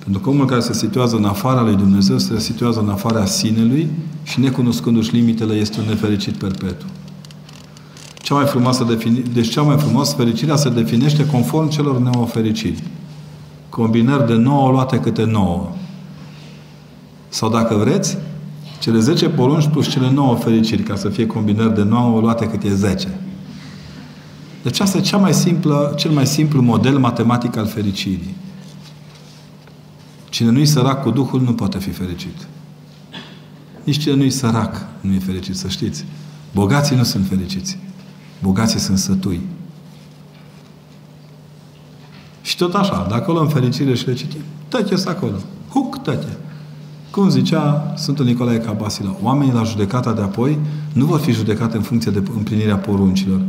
Pentru 0.03 0.21
că 0.21 0.29
omul 0.29 0.45
care 0.45 0.59
se 0.59 0.73
situează 0.73 1.15
în 1.15 1.25
afara 1.25 1.61
lui 1.61 1.75
Dumnezeu 1.75 2.17
se 2.17 2.39
situează 2.39 2.79
în 2.79 2.89
afara 2.89 3.25
sinelui 3.25 3.89
și 4.23 4.39
necunoscându-și 4.39 5.15
limitele 5.15 5.53
este 5.53 5.79
un 5.79 5.85
nefericit 5.87 6.35
perpetu. 6.35 6.85
Cea 8.15 8.35
mai 8.35 8.45
frumoasă 8.45 8.83
defini... 8.83 9.23
Deci 9.33 9.49
cea 9.49 9.61
mai 9.61 9.77
frumoasă 9.77 10.15
fericirea 10.15 10.55
se 10.55 10.69
definește 10.69 11.25
conform 11.25 11.69
celor 11.69 11.99
nouă 11.99 12.25
fericiri. 12.25 12.83
Combinări 13.69 14.27
de 14.27 14.33
nouă 14.33 14.71
luate 14.71 14.99
câte 14.99 15.23
nouă. 15.23 15.71
Sau 17.29 17.49
dacă 17.49 17.75
vreți, 17.75 18.17
cele 18.79 18.99
10 18.99 19.29
porunci 19.29 19.67
plus 19.67 19.87
cele 19.87 20.11
9 20.11 20.35
fericiri, 20.35 20.83
ca 20.83 20.95
să 20.95 21.09
fie 21.09 21.25
combinări 21.25 21.75
de 21.75 21.83
9 21.83 22.19
luate 22.19 22.45
cât 22.45 22.63
e 22.63 22.73
10. 22.73 23.07
Deci 24.63 24.79
asta 24.79 24.97
e 24.97 25.01
cea 25.01 25.17
mai 25.17 25.33
simplă, 25.33 25.93
cel 25.97 26.11
mai 26.11 26.25
simplu 26.25 26.61
model 26.61 26.97
matematic 26.97 27.57
al 27.57 27.65
fericirii. 27.65 28.35
Cine 30.33 30.49
nu-i 30.49 30.65
sărac 30.65 31.03
cu 31.03 31.11
Duhul 31.11 31.41
nu 31.41 31.53
poate 31.53 31.77
fi 31.77 31.89
fericit. 31.89 32.47
Nici 33.83 33.97
cine 33.97 34.15
nu-i 34.15 34.29
sărac 34.29 34.85
nu 35.01 35.13
e 35.13 35.19
fericit, 35.19 35.55
să 35.55 35.67
știți. 35.67 36.05
Bogații 36.53 36.95
nu 36.95 37.03
sunt 37.03 37.27
fericiți. 37.27 37.77
Bogații 38.41 38.79
sunt 38.79 38.97
sătui. 38.97 39.41
Și 42.41 42.55
tot 42.55 42.73
așa, 42.73 43.05
de 43.09 43.13
acolo 43.13 43.39
în 43.39 43.47
fericire 43.47 43.93
și 43.93 44.05
recitim, 44.05 44.41
tăche 44.67 44.95
acolo. 45.05 45.37
Huc, 45.69 46.01
tăche. 46.01 46.37
Cum 47.09 47.29
zicea 47.29 47.93
Sfântul 47.97 48.25
Nicolae 48.25 48.59
Cabasila, 48.59 49.15
oamenii 49.21 49.53
la 49.53 49.63
judecata 49.63 50.13
de 50.13 50.21
apoi 50.21 50.57
nu 50.93 51.05
vor 51.05 51.19
fi 51.19 51.31
judecate 51.31 51.77
în 51.77 51.83
funcție 51.83 52.11
de 52.11 52.23
împlinirea 52.35 52.77
poruncilor, 52.77 53.41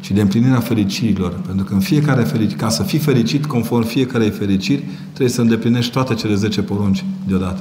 ci 0.00 0.10
de 0.10 0.20
împlinirea 0.20 0.60
fericirilor. 0.60 1.32
Pentru 1.46 1.64
că 1.64 1.74
în 1.74 1.80
fiecare 1.80 2.22
fericire, 2.22 2.56
ca 2.56 2.68
să 2.68 2.82
fii 2.82 2.98
fericit 2.98 3.46
conform 3.46 3.86
fiecarei 3.86 4.30
fericiri, 4.30 4.84
trebuie 5.06 5.28
să 5.28 5.40
îndeplinești 5.40 5.92
toate 5.92 6.14
cele 6.14 6.34
10 6.34 6.62
porunci 6.62 7.04
deodată. 7.26 7.60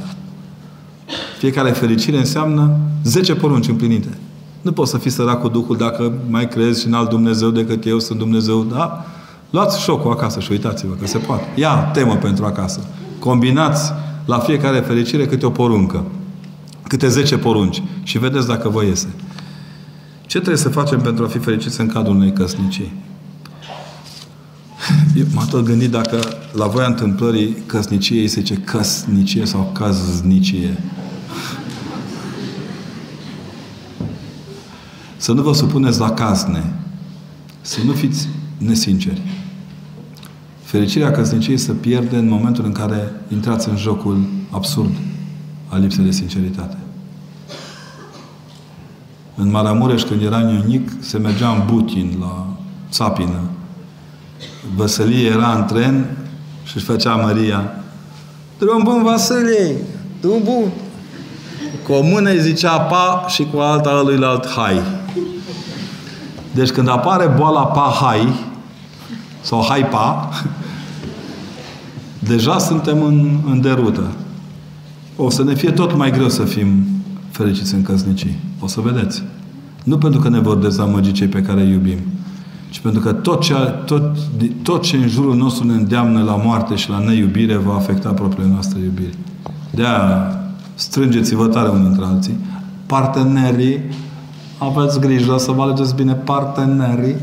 Fiecare 1.37 1.69
fericire 1.69 2.17
înseamnă 2.17 2.77
10 3.03 3.35
porunci 3.35 3.67
împlinite. 3.67 4.17
Nu 4.61 4.71
poți 4.71 4.91
să 4.91 4.97
fii 4.97 5.11
sărac 5.11 5.41
cu 5.41 5.47
Duhul 5.47 5.77
dacă 5.77 6.13
mai 6.29 6.47
crezi 6.47 6.81
și 6.81 6.87
în 6.87 6.93
alt 6.93 7.09
Dumnezeu 7.09 7.49
decât 7.49 7.85
eu 7.85 7.99
sunt 7.99 8.19
Dumnezeu, 8.19 8.63
da? 8.63 9.05
Luați 9.49 9.81
șocul 9.81 10.11
acasă 10.11 10.39
și 10.39 10.51
uitați-vă 10.51 10.93
că 10.93 11.07
se 11.07 11.17
poate. 11.17 11.43
Ia 11.55 11.75
temă 11.75 12.15
pentru 12.15 12.45
acasă. 12.45 12.79
Combinați 13.19 13.91
la 14.25 14.39
fiecare 14.39 14.79
fericire 14.79 15.25
câte 15.25 15.45
o 15.45 15.49
poruncă. 15.49 16.03
Câte 16.87 17.07
10 17.07 17.37
porunci. 17.37 17.83
Și 18.03 18.17
vedeți 18.17 18.47
dacă 18.47 18.69
vă 18.69 18.83
iese. 18.83 19.07
Ce 20.27 20.37
trebuie 20.37 20.57
să 20.57 20.69
facem 20.69 21.01
pentru 21.01 21.23
a 21.23 21.27
fi 21.27 21.37
fericiți 21.37 21.81
în 21.81 21.87
cadrul 21.87 22.15
unei 22.15 22.33
căsnicii? 22.33 22.93
Eu 25.15 25.25
m-am 25.33 25.47
tot 25.47 25.65
gândit 25.65 25.91
dacă 25.91 26.19
la 26.53 26.67
voia 26.67 26.87
întâmplării 26.87 27.55
căsniciei 27.65 28.27
se 28.27 28.39
zice 28.39 28.55
căsnicie 28.55 29.45
sau 29.45 29.71
căznicie. 29.73 30.77
Să 35.17 35.31
nu 35.31 35.41
vă 35.41 35.53
supuneți 35.53 35.99
la 35.99 36.11
casne. 36.11 36.73
Să 37.61 37.79
nu 37.85 37.91
fiți 37.91 38.27
nesinceri. 38.57 39.21
Fericirea 40.63 41.11
căsniciei 41.11 41.57
se 41.57 41.71
pierde 41.71 42.17
în 42.17 42.27
momentul 42.27 42.65
în 42.65 42.71
care 42.71 43.11
intrați 43.31 43.69
în 43.69 43.77
jocul 43.77 44.25
absurd 44.49 44.91
al 45.67 45.81
lipsei 45.81 46.03
de 46.03 46.11
sinceritate. 46.11 46.77
În 49.39 49.49
Maramureș, 49.49 50.03
când 50.03 50.21
eram 50.21 50.47
ionic, 50.47 50.91
se 50.99 51.17
mergea 51.17 51.49
în 51.49 51.63
Butin, 51.73 52.17
la 52.19 52.45
Țapină. 52.91 53.39
Văsălie 54.75 55.29
era 55.29 55.53
în 55.53 55.65
tren 55.65 56.17
și 56.63 56.75
își 56.75 56.85
făcea 56.85 57.15
Maria 57.15 57.71
Drum 58.57 58.83
bun, 58.83 59.03
Vasilie! 59.03 59.75
Drum 60.21 60.41
bun! 60.43 60.71
Cu 61.85 61.91
o 61.91 62.01
mână 62.01 62.29
îi 62.29 62.41
zicea 62.41 62.79
pa 62.79 63.25
și 63.27 63.47
cu 63.53 63.59
alta 63.59 63.89
alt 64.21 64.47
hai. 64.47 64.81
Deci 66.53 66.69
când 66.69 66.89
apare 66.89 67.27
boala 67.37 67.65
pa-hai 67.65 68.33
sau 69.41 69.65
hai-pa, 69.69 70.29
deja 72.19 72.57
suntem 72.57 73.03
în, 73.03 73.39
în 73.45 73.61
derută. 73.61 74.11
O 75.15 75.29
să 75.29 75.43
ne 75.43 75.53
fie 75.53 75.71
tot 75.71 75.95
mai 75.95 76.11
greu 76.11 76.29
să 76.29 76.43
fim 76.43 76.87
fericiți 77.31 77.73
în 77.73 77.81
căsnicii. 77.81 78.46
O 78.59 78.67
să 78.67 78.81
vedeți. 78.81 79.23
Nu 79.83 79.97
pentru 79.97 80.19
că 80.19 80.29
ne 80.29 80.39
vor 80.39 80.57
dezamăgi 80.57 81.11
cei 81.11 81.27
pe 81.27 81.41
care 81.41 81.61
îi 81.61 81.71
iubim, 81.71 81.97
ci 82.69 82.79
pentru 82.79 83.01
că 83.01 83.13
tot 83.13 83.41
ce, 83.41 83.53
tot, 83.85 84.17
tot 84.61 84.81
ce 84.81 84.95
în 84.97 85.07
jurul 85.07 85.35
nostru 85.35 85.65
ne 85.65 85.73
îndeamnă 85.73 86.23
la 86.23 86.35
moarte 86.35 86.75
și 86.75 86.89
la 86.89 86.99
neiubire 86.99 87.55
va 87.55 87.73
afecta 87.75 88.09
propriile 88.09 88.51
noastre 88.51 88.79
iubiri. 88.79 89.17
De-aia 89.71 90.31
strângeți-vă 90.75 91.47
tare 91.47 91.69
unii 91.69 91.87
între 91.87 92.05
alții. 92.05 92.35
Partenerii, 92.85 93.79
aveți 94.57 94.99
grijă 94.99 95.37
să 95.37 95.51
vă 95.51 95.61
alegeți 95.61 95.95
bine 95.95 96.13
partenerii 96.13 97.15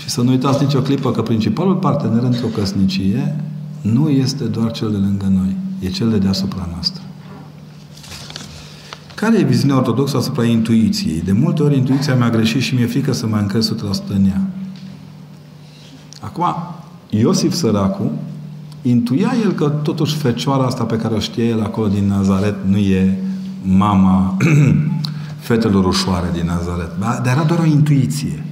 și 0.00 0.08
să 0.08 0.22
nu 0.22 0.30
uitați 0.30 0.62
nicio 0.62 0.80
clipă 0.80 1.10
că 1.10 1.22
principalul 1.22 1.74
partener 1.74 2.22
într-o 2.22 2.46
căsnicie 2.46 3.36
nu 3.80 4.08
este 4.08 4.44
doar 4.44 4.70
cel 4.70 4.90
de 4.90 4.96
lângă 4.96 5.26
noi, 5.28 5.56
e 5.80 5.88
cel 5.88 6.10
de 6.10 6.18
deasupra 6.18 6.68
noastră. 6.72 7.02
Care 9.16 9.38
e 9.38 9.44
viziunea 9.44 9.76
ortodoxă 9.76 10.16
asupra 10.16 10.44
intuiției? 10.44 11.20
De 11.24 11.32
multe 11.32 11.62
ori 11.62 11.76
intuiția 11.76 12.14
mi-a 12.14 12.30
greșit 12.30 12.60
și 12.60 12.74
mi-e 12.74 12.86
frică 12.86 13.12
să 13.12 13.26
mai 13.26 13.40
încrez 13.40 13.72
100% 13.72 13.74
în 14.08 14.24
ea. 14.24 14.40
Acum, 16.20 16.44
Iosif 17.10 17.52
Săracu 17.52 18.12
intuia 18.82 19.32
el 19.44 19.52
că 19.52 19.68
totuși 19.68 20.16
fecioara 20.16 20.64
asta 20.64 20.84
pe 20.84 20.96
care 20.96 21.14
o 21.14 21.18
știe 21.18 21.44
el 21.44 21.62
acolo 21.62 21.86
din 21.86 22.06
Nazaret 22.06 22.54
nu 22.68 22.76
e 22.76 23.18
mama 23.62 24.36
fetelor 25.46 25.84
ușoare 25.84 26.30
din 26.32 26.46
Nazaret. 26.46 26.90
Dar 27.00 27.22
era 27.24 27.42
doar 27.42 27.58
o 27.58 27.64
intuiție. 27.64 28.44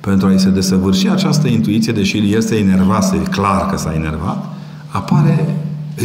Pentru 0.00 0.26
a-i 0.26 0.38
se 0.38 0.50
desăvârși 0.50 1.08
această 1.08 1.48
intuiție, 1.48 1.92
deși 1.92 2.18
el 2.18 2.26
este 2.26 2.56
enervat, 2.56 3.14
e 3.14 3.16
clar 3.16 3.66
că 3.66 3.76
s-a 3.76 3.94
enervat, 3.94 4.44
apare 4.88 5.56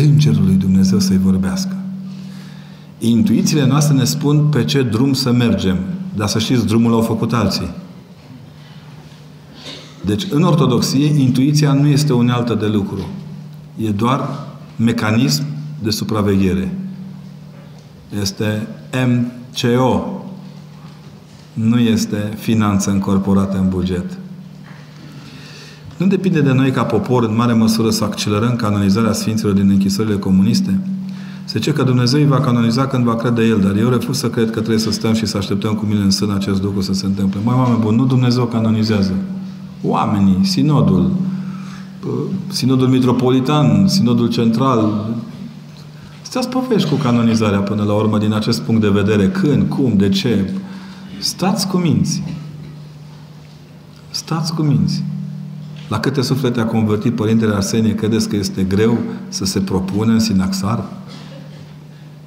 Îngerul 0.04 0.44
lui 0.46 0.56
Dumnezeu 0.56 1.00
să-i 1.00 1.18
vorbească. 1.18 1.76
Intuițiile 3.00 3.66
noastre 3.66 3.96
ne 3.96 4.04
spun 4.04 4.48
pe 4.48 4.64
ce 4.64 4.84
drum 4.84 5.14
să 5.14 5.32
mergem. 5.32 5.78
Dar 6.16 6.28
să 6.28 6.40
știți, 6.40 6.66
drumul 6.66 6.92
l-au 6.92 7.02
făcut 7.02 7.34
alții. 7.34 7.70
Deci, 10.06 10.28
în 10.30 10.44
ortodoxie, 10.44 11.06
intuiția 11.06 11.74
nu 11.74 11.88
este 11.88 12.14
unealtă 12.14 12.54
de 12.54 12.68
lucru. 12.68 13.08
E 13.78 13.90
doar 13.90 14.30
mecanism 14.76 15.44
de 15.84 15.90
supraveghere. 15.90 16.78
Este 18.22 18.68
MCO. 19.08 20.24
Nu 21.54 21.80
este 21.80 22.34
finanță 22.38 22.90
încorporată 22.90 23.58
în 23.58 23.70
buget. 23.70 24.18
Nu 25.98 26.08
depinde 26.08 26.42
de 26.42 26.52
noi 26.52 26.72
ca 26.72 26.84
popor 26.84 27.24
în 27.24 27.36
mare 27.36 27.54
măsură 27.54 27.90
să 27.90 28.04
accelerăm 28.04 28.56
canonizarea 28.56 29.14
Sfinților 29.14 29.54
din 29.54 29.70
închisorile 29.70 30.18
comuniste? 30.18 30.80
Se 31.46 31.58
zice 31.58 31.72
că 31.72 31.84
Dumnezeu 31.84 32.20
îi 32.20 32.28
va 32.28 32.40
canoniza 32.40 32.88
când 32.88 33.04
va 33.04 33.16
crede 33.16 33.44
El, 33.44 33.60
dar 33.60 33.76
eu 33.76 33.90
refuz 33.90 34.18
să 34.18 34.30
cred 34.30 34.46
că 34.46 34.60
trebuie 34.60 34.78
să 34.78 34.92
stăm 34.92 35.14
și 35.14 35.26
să 35.26 35.38
așteptăm 35.38 35.74
cu 35.74 35.86
mine 35.86 36.00
în 36.00 36.12
sân 36.12 36.32
acest 36.32 36.64
lucru 36.64 36.82
să 36.82 36.94
se 36.94 37.06
întâmple. 37.06 37.40
Mai 37.44 37.56
oameni 37.56 37.80
buni, 37.80 37.98
nu 37.98 38.06
Dumnezeu 38.06 38.46
canonizează. 38.46 39.14
Oamenii, 39.84 40.40
sinodul, 40.46 41.12
sinodul 42.48 42.88
metropolitan, 42.88 43.88
sinodul 43.88 44.28
central, 44.28 45.06
Stați 46.36 46.50
povești 46.50 46.90
cu 46.90 46.96
canonizarea 46.96 47.60
până 47.60 47.84
la 47.84 47.94
urmă 47.94 48.18
din 48.18 48.34
acest 48.34 48.62
punct 48.62 48.82
de 48.82 48.90
vedere. 48.90 49.30
Când, 49.30 49.70
cum, 49.70 49.94
de 49.98 50.10
ce. 50.10 50.54
Stați 51.20 51.68
cu 51.68 51.78
minți. 51.78 52.24
Stați 54.10 54.54
cu 54.54 54.62
minți. 54.62 55.04
La 55.88 56.00
câte 56.00 56.22
suflete 56.22 56.60
a 56.60 56.66
convertit 56.66 57.16
Părintele 57.16 57.56
Arsenie, 57.56 57.96
credeți 57.96 58.30
că 58.30 58.36
este 58.36 58.64
greu 58.64 58.98
să 59.28 59.46
se 59.46 59.60
propună 59.60 60.12
în 60.12 60.20
sinaxar? 60.20 60.84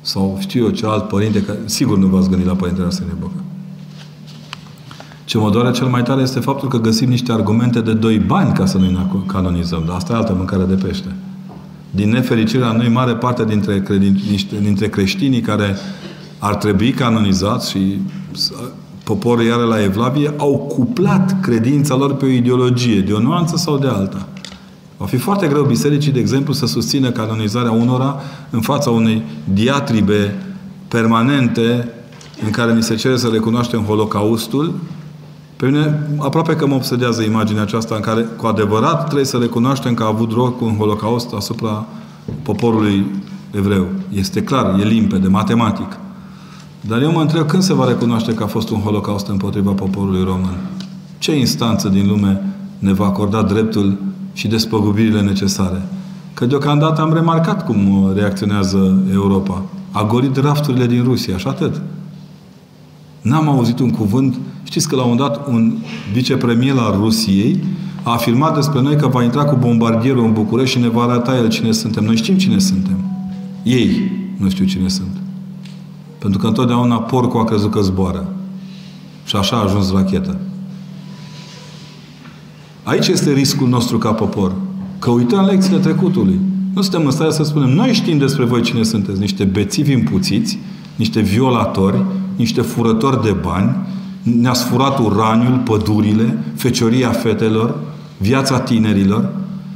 Sau 0.08 0.36
știu 0.40 0.64
eu 0.64 0.70
ce 0.70 0.86
alt 0.86 1.08
părinte, 1.08 1.42
că 1.42 1.54
sigur 1.64 1.98
nu 1.98 2.06
v-ați 2.06 2.28
gândit 2.28 2.46
la 2.46 2.54
Părintele 2.54 2.86
Arsenie 2.86 3.16
Bocă. 3.20 3.42
Ce 5.24 5.38
mă 5.38 5.50
doare 5.50 5.70
cel 5.70 5.86
mai 5.86 6.02
tare 6.02 6.22
este 6.22 6.40
faptul 6.40 6.68
că 6.68 6.78
găsim 6.78 7.08
niște 7.08 7.32
argumente 7.32 7.80
de 7.80 7.92
doi 7.92 8.18
bani 8.18 8.52
ca 8.52 8.66
să 8.66 8.78
nu-i 8.78 9.24
canonizăm. 9.26 9.82
Dar 9.86 9.96
asta 9.96 10.12
e 10.12 10.16
altă 10.16 10.34
mâncare 10.36 10.64
de 10.64 10.74
pește. 10.74 11.16
Din 11.90 12.10
nefericirea 12.10 12.72
noi, 12.72 12.88
mare 12.88 13.14
parte 13.14 13.44
dintre, 13.44 13.82
credin, 13.82 14.20
dintre 14.62 14.88
creștinii 14.88 15.40
care 15.40 15.76
ar 16.38 16.54
trebui 16.54 16.90
canonizați 16.90 17.70
și 17.70 18.00
poporul 19.04 19.44
iară 19.44 19.64
la 19.64 19.82
Evlavie, 19.82 20.34
au 20.36 20.56
cuplat 20.56 21.40
credința 21.40 21.94
lor 21.94 22.14
pe 22.14 22.24
o 22.24 22.28
ideologie, 22.28 23.00
de 23.00 23.12
o 23.12 23.20
nuanță 23.20 23.56
sau 23.56 23.78
de 23.78 23.86
alta. 23.86 24.28
Va 24.98 25.06
fi 25.06 25.16
foarte 25.16 25.46
greu 25.46 25.64
bisericii, 25.64 26.12
de 26.12 26.18
exemplu, 26.18 26.52
să 26.52 26.66
susțină 26.66 27.10
canonizarea 27.10 27.70
unora 27.70 28.20
în 28.50 28.60
fața 28.60 28.90
unei 28.90 29.22
diatribe 29.52 30.34
permanente 30.88 31.88
în 32.44 32.50
care 32.50 32.74
ni 32.74 32.82
se 32.82 32.94
cere 32.94 33.16
să 33.16 33.28
recunoaștem 33.28 33.82
Holocaustul. 33.82 34.74
Pe 35.56 35.66
mine 35.66 36.08
aproape 36.18 36.56
că 36.56 36.66
mă 36.66 36.74
obsedează 36.74 37.22
imaginea 37.22 37.62
aceasta 37.62 37.94
în 37.94 38.00
care 38.00 38.22
cu 38.22 38.46
adevărat 38.46 39.04
trebuie 39.04 39.26
să 39.26 39.36
recunoaștem 39.36 39.94
că 39.94 40.02
a 40.02 40.06
avut 40.06 40.32
loc 40.32 40.60
un 40.60 40.76
Holocaust 40.76 41.32
asupra 41.32 41.86
poporului 42.42 43.06
evreu. 43.50 43.86
Este 44.14 44.42
clar, 44.42 44.80
e 44.80 44.84
limpede, 44.84 45.28
matematic. 45.28 45.98
Dar 46.80 47.02
eu 47.02 47.12
mă 47.12 47.20
întreb 47.20 47.46
când 47.46 47.62
se 47.62 47.74
va 47.74 47.86
recunoaște 47.86 48.34
că 48.34 48.42
a 48.42 48.46
fost 48.46 48.70
un 48.70 48.80
holocaust 48.80 49.28
împotriva 49.28 49.70
poporului 49.70 50.24
român? 50.24 50.56
Ce 51.18 51.36
instanță 51.36 51.88
din 51.88 52.08
lume 52.08 52.42
ne 52.78 52.92
va 52.92 53.04
acorda 53.04 53.42
dreptul 53.42 53.98
și 54.38 54.48
despăgubirile 54.48 55.20
necesare? 55.20 55.82
Că 56.34 56.46
deocamdată 56.46 57.00
am 57.00 57.12
remarcat 57.12 57.64
cum 57.64 58.12
reacționează 58.14 59.02
Europa. 59.12 59.62
A 59.90 60.04
golit 60.04 60.36
rafturile 60.36 60.86
din 60.86 61.02
Rusia 61.02 61.36
și 61.36 61.46
atât. 61.46 61.80
N-am 63.20 63.48
auzit 63.48 63.78
un 63.78 63.90
cuvânt. 63.90 64.38
Știți 64.62 64.88
că 64.88 64.96
la 64.96 65.02
un 65.02 65.16
dat 65.16 65.46
un 65.46 65.76
vicepremier 66.12 66.76
al 66.76 66.96
Rusiei 67.00 67.64
a 68.02 68.12
afirmat 68.12 68.54
despre 68.54 68.80
noi 68.80 68.96
că 68.96 69.06
va 69.06 69.22
intra 69.22 69.44
cu 69.44 69.56
bombardierul 69.56 70.24
în 70.24 70.32
București 70.32 70.76
și 70.76 70.82
ne 70.82 70.88
va 70.88 71.02
arăta 71.02 71.36
el 71.36 71.48
cine 71.48 71.72
suntem. 71.72 72.04
Noi 72.04 72.16
știm 72.16 72.36
cine 72.36 72.58
suntem. 72.58 72.98
Ei 73.62 74.10
nu 74.36 74.48
știu 74.48 74.64
cine 74.64 74.88
sunt. 74.88 75.16
Pentru 76.18 76.38
că 76.38 76.46
întotdeauna 76.46 76.96
porcul 76.96 77.40
a 77.40 77.44
crezut 77.44 77.70
că 77.70 77.80
zboară. 77.80 78.32
Și 79.24 79.36
așa 79.36 79.56
a 79.56 79.62
ajuns 79.62 79.92
racheta. 79.92 80.36
Aici 82.88 83.06
este 83.06 83.32
riscul 83.32 83.68
nostru 83.68 83.98
ca 83.98 84.12
popor. 84.12 84.52
Că 84.98 85.10
uităm 85.10 85.44
lecțiile 85.44 85.78
trecutului. 85.78 86.40
Nu 86.74 86.82
suntem 86.82 87.04
în 87.04 87.10
stare 87.10 87.30
să 87.30 87.42
spunem, 87.42 87.68
noi 87.68 87.92
știm 87.92 88.18
despre 88.18 88.44
voi 88.44 88.62
cine 88.62 88.82
sunteți. 88.82 89.20
Niște 89.20 89.44
bețivi 89.44 89.92
împuțiți, 89.92 90.58
niște 90.96 91.20
violatori, 91.20 92.04
niște 92.36 92.60
furători 92.60 93.22
de 93.22 93.36
bani, 93.42 93.76
ne-ați 94.22 94.64
furat 94.64 94.98
uraniul, 94.98 95.60
pădurile, 95.64 96.38
fecioria 96.54 97.10
fetelor, 97.10 97.76
viața 98.16 98.60
tinerilor, 98.60 99.30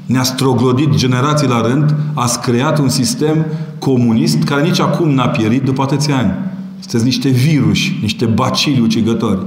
ne-a 0.07 0.23
stroglodit 0.23 0.95
generații 0.95 1.49
la 1.49 1.61
rând, 1.61 1.95
ați 2.15 2.41
creat 2.41 2.79
un 2.79 2.89
sistem 2.89 3.47
comunist 3.79 4.43
care 4.43 4.63
nici 4.63 4.81
acum 4.81 5.11
n-a 5.11 5.29
pierit 5.29 5.63
după 5.63 5.83
atâția 5.83 6.19
ani. 6.19 6.33
Sunteți 6.79 7.05
niște 7.05 7.29
viruși, 7.29 7.99
niște 8.01 8.25
bacili 8.25 8.81
ucigători. 8.81 9.47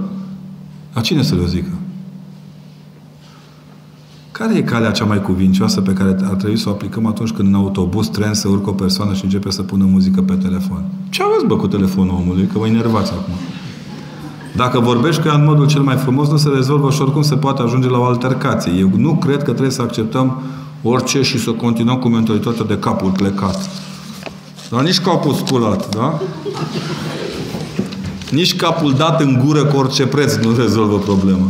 La 0.93 1.01
cine 1.01 1.21
să 1.21 1.35
le 1.35 1.47
zică? 1.47 1.69
Care 4.37 4.55
e 4.55 4.61
calea 4.61 4.91
cea 4.91 5.05
mai 5.05 5.21
cuvincioasă 5.21 5.81
pe 5.81 5.93
care 5.93 6.15
ar 6.23 6.35
trebui 6.35 6.57
să 6.57 6.69
o 6.69 6.71
aplicăm 6.71 7.05
atunci 7.05 7.31
când 7.31 7.47
în 7.47 7.53
autobuz, 7.53 8.07
tren, 8.07 8.33
se 8.33 8.47
urcă 8.47 8.69
o 8.69 8.73
persoană 8.73 9.13
și 9.13 9.23
începe 9.23 9.51
să 9.51 9.61
pună 9.61 9.85
muzică 9.87 10.21
pe 10.21 10.33
telefon? 10.33 10.83
Ce 11.09 11.23
aveți, 11.23 11.45
bă, 11.45 11.55
cu 11.55 11.67
telefonul 11.67 12.15
omului? 12.19 12.49
Că 12.53 12.59
vă 12.59 12.67
enervați 12.67 13.11
acum. 13.11 13.33
Dacă 14.55 14.79
vorbești 14.79 15.21
cu 15.21 15.27
ea 15.27 15.33
în 15.33 15.43
modul 15.43 15.67
cel 15.67 15.81
mai 15.81 15.95
frumos, 15.95 16.29
nu 16.29 16.37
se 16.37 16.49
rezolvă 16.49 16.91
și 16.91 17.01
oricum 17.01 17.21
se 17.21 17.35
poate 17.35 17.61
ajunge 17.61 17.89
la 17.89 17.97
o 17.97 18.03
altercație. 18.03 18.71
Eu 18.79 18.91
nu 18.97 19.15
cred 19.15 19.37
că 19.37 19.51
trebuie 19.51 19.71
să 19.71 19.81
acceptăm 19.81 20.41
orice 20.83 21.21
și 21.21 21.39
să 21.39 21.51
continuăm 21.51 21.97
cu 21.97 22.07
mentalitatea 22.07 22.65
de 22.65 22.77
capul 22.77 23.11
plecat. 23.11 23.69
Dar 24.69 24.81
nici 24.81 24.99
capul 24.99 25.33
sculat, 25.33 25.95
da? 25.95 26.19
Nici 28.31 28.55
capul 28.55 28.93
dat 28.93 29.21
în 29.21 29.41
gură 29.45 29.63
cu 29.63 29.77
orice 29.77 30.05
preț 30.05 30.35
nu 30.35 30.55
rezolvă 30.55 30.97
problema. 30.97 31.49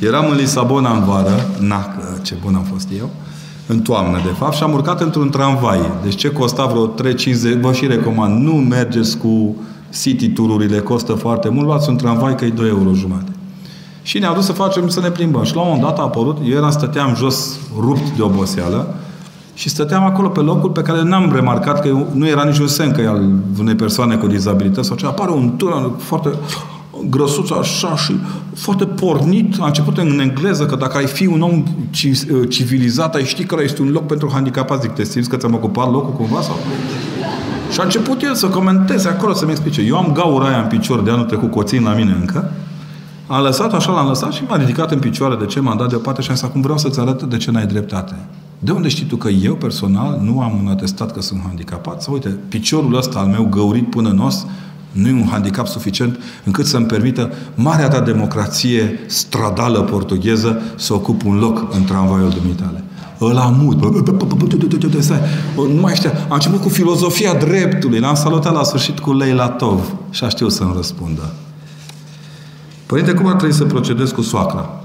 Eram 0.00 0.30
în 0.30 0.36
Lisabona 0.36 0.92
în 0.92 1.04
vară, 1.04 1.46
na, 1.60 1.86
ce 2.22 2.36
bun 2.42 2.54
am 2.54 2.62
fost 2.72 2.88
eu, 2.98 3.10
în 3.66 3.80
toamnă, 3.80 4.18
de 4.24 4.34
fapt, 4.38 4.54
și 4.54 4.62
am 4.62 4.72
urcat 4.72 5.00
într-un 5.00 5.30
tramvai. 5.30 5.80
Deci 6.02 6.14
ce 6.14 6.30
costa 6.30 6.64
vreo 6.64 6.86
3,50, 6.86 7.60
vă 7.60 7.72
și 7.72 7.86
recomand, 7.86 8.42
nu 8.42 8.52
mergeți 8.52 9.18
cu 9.18 9.56
city 10.02 10.28
tururile, 10.28 10.78
costă 10.78 11.12
foarte 11.12 11.48
mult, 11.48 11.66
luați 11.66 11.88
un 11.88 11.96
tramvai 11.96 12.34
că 12.34 12.44
e 12.44 12.48
2 12.48 12.68
euro 12.68 12.94
jumate. 12.94 13.32
Și 14.02 14.18
ne-au 14.18 14.34
dus 14.34 14.44
să 14.44 14.52
facem, 14.52 14.88
să 14.88 15.00
ne 15.00 15.10
plimbăm. 15.10 15.42
Și 15.42 15.54
la 15.54 15.60
un 15.60 15.66
moment 15.68 15.88
dat 15.88 15.98
a 15.98 16.02
apărut, 16.02 16.38
eu 16.44 16.56
eram, 16.56 16.70
stăteam 16.70 17.14
jos, 17.14 17.58
rupt 17.80 18.16
de 18.16 18.22
oboseală, 18.22 18.94
și 19.54 19.68
stăteam 19.68 20.04
acolo 20.04 20.28
pe 20.28 20.40
locul 20.40 20.70
pe 20.70 20.80
care 20.80 21.02
n-am 21.02 21.32
remarcat 21.34 21.80
că 21.80 21.88
nu 22.12 22.26
era 22.26 22.44
niciun 22.44 22.66
semn 22.66 22.92
că 22.92 23.00
e 23.00 23.08
al 23.08 23.30
unei 23.58 23.74
persoane 23.74 24.16
cu 24.16 24.26
dizabilități 24.26 24.86
sau 24.86 24.96
ce. 24.96 25.06
Apare 25.06 25.30
un 25.30 25.56
tur 25.56 25.92
foarte 25.98 26.28
grăsuț 27.10 27.50
așa 27.50 27.96
și 27.96 28.12
foarte 28.54 28.84
pornit. 28.84 29.60
A 29.60 29.66
început 29.66 29.98
în 29.98 30.18
engleză 30.18 30.66
că 30.66 30.76
dacă 30.76 30.96
ai 30.96 31.06
fi 31.06 31.26
un 31.26 31.40
om 31.40 31.64
civilizat, 32.48 33.14
ai 33.14 33.24
ști 33.24 33.44
că 33.44 33.56
este 33.62 33.82
un 33.82 33.90
loc 33.90 34.06
pentru 34.06 34.30
handicapați. 34.32 34.80
Zic, 34.82 34.90
te 34.90 35.04
simți 35.04 35.28
că 35.28 35.36
ți-am 35.36 35.54
ocupat 35.54 35.92
locul 35.92 36.12
cumva? 36.12 36.40
Sau? 36.40 36.56
Și 37.72 37.80
a 37.80 37.82
început 37.82 38.22
el 38.22 38.34
să 38.34 38.46
comenteze 38.46 39.08
acolo, 39.08 39.32
să-mi 39.32 39.50
explice. 39.50 39.80
Eu 39.80 39.96
am 39.96 40.12
gaura 40.12 40.46
aia 40.46 40.60
în 40.60 40.68
picior 40.68 41.02
de 41.02 41.10
anul 41.10 41.24
trecut, 41.24 41.50
cu 41.50 41.58
o 41.58 41.62
țin 41.62 41.82
la 41.82 41.94
mine 41.94 42.16
încă. 42.20 42.50
Am 43.26 43.42
lăsat 43.42 43.72
așa, 43.72 43.92
l-am 43.92 44.06
lăsat 44.08 44.32
și 44.32 44.42
m-a 44.48 44.56
ridicat 44.56 44.90
în 44.90 44.98
picioare 44.98 45.36
de 45.36 45.44
ce 45.44 45.60
m-am 45.60 45.76
dat 45.76 45.88
deoparte 45.88 46.22
și 46.22 46.28
am 46.28 46.34
zis, 46.34 46.44
acum 46.44 46.60
vreau 46.60 46.78
să-ți 46.78 47.00
arăt 47.00 47.22
de 47.22 47.36
ce 47.36 47.50
n-ai 47.50 47.66
dreptate. 47.66 48.14
De 48.58 48.70
unde 48.70 48.88
știi 48.88 49.06
tu 49.06 49.16
că 49.16 49.28
eu 49.28 49.54
personal 49.54 50.20
nu 50.22 50.40
am 50.40 50.60
un 50.64 50.70
atestat 50.70 51.12
că 51.12 51.20
sunt 51.20 51.40
handicapat? 51.46 52.02
Sau 52.02 52.12
uite, 52.12 52.36
piciorul 52.48 52.96
ăsta 52.96 53.18
al 53.18 53.26
meu 53.26 53.46
găurit 53.50 53.90
până 53.90 54.08
în 54.08 54.18
os 54.18 54.46
nu 54.96 55.08
e 55.08 55.12
un 55.12 55.28
handicap 55.30 55.66
suficient 55.66 56.18
încât 56.44 56.66
să-mi 56.66 56.86
permită 56.86 57.32
marea 57.54 57.88
ta 57.88 58.00
democrație 58.00 59.00
stradală 59.06 59.80
portugheză 59.80 60.62
să 60.76 60.94
ocup 60.94 61.24
un 61.24 61.38
loc 61.38 61.74
în 61.74 61.84
tramvaiul 61.84 62.30
dumitale. 62.30 62.84
Ăla 63.20 63.54
mut. 63.58 63.82
Nu 65.74 65.80
mai 65.80 65.94
știa. 65.94 66.10
Am 66.10 66.34
început 66.34 66.60
cu 66.60 66.68
filozofia 66.68 67.34
dreptului. 67.34 67.98
L-am 67.98 68.14
salutat 68.14 68.52
la 68.52 68.62
sfârșit 68.62 68.98
cu 68.98 69.12
Leila 69.12 69.48
Tov. 69.48 69.94
Și 70.10 70.24
a 70.24 70.28
știut 70.28 70.52
să-mi 70.52 70.72
răspundă. 70.76 71.32
Părinte, 72.86 73.12
cum 73.12 73.26
ar 73.26 73.34
trebui 73.34 73.54
să 73.54 73.64
procedez 73.64 74.10
cu 74.10 74.22
soacra? 74.22 74.80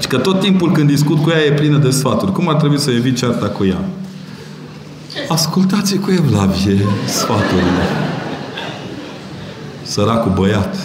Și 0.00 0.06
că 0.08 0.16
tot 0.16 0.40
timpul 0.40 0.72
când 0.72 0.88
discut 0.88 1.22
cu 1.22 1.30
ea 1.30 1.44
e 1.44 1.52
plină 1.52 1.78
de 1.78 1.90
sfaturi. 1.90 2.32
Cum 2.32 2.48
ar 2.48 2.54
trebui 2.54 2.78
să 2.78 2.90
evit 2.90 3.16
cearta 3.16 3.46
cu 3.46 3.64
ea? 3.64 3.80
Ascultați 5.28 5.96
cu 5.96 6.10
evlavie 6.10 6.84
sfaturile. 7.06 7.84
Săracul 9.82 10.32
băiat 10.32 10.76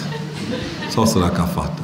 sau 0.90 1.06
săraca 1.06 1.42
fată. 1.42 1.82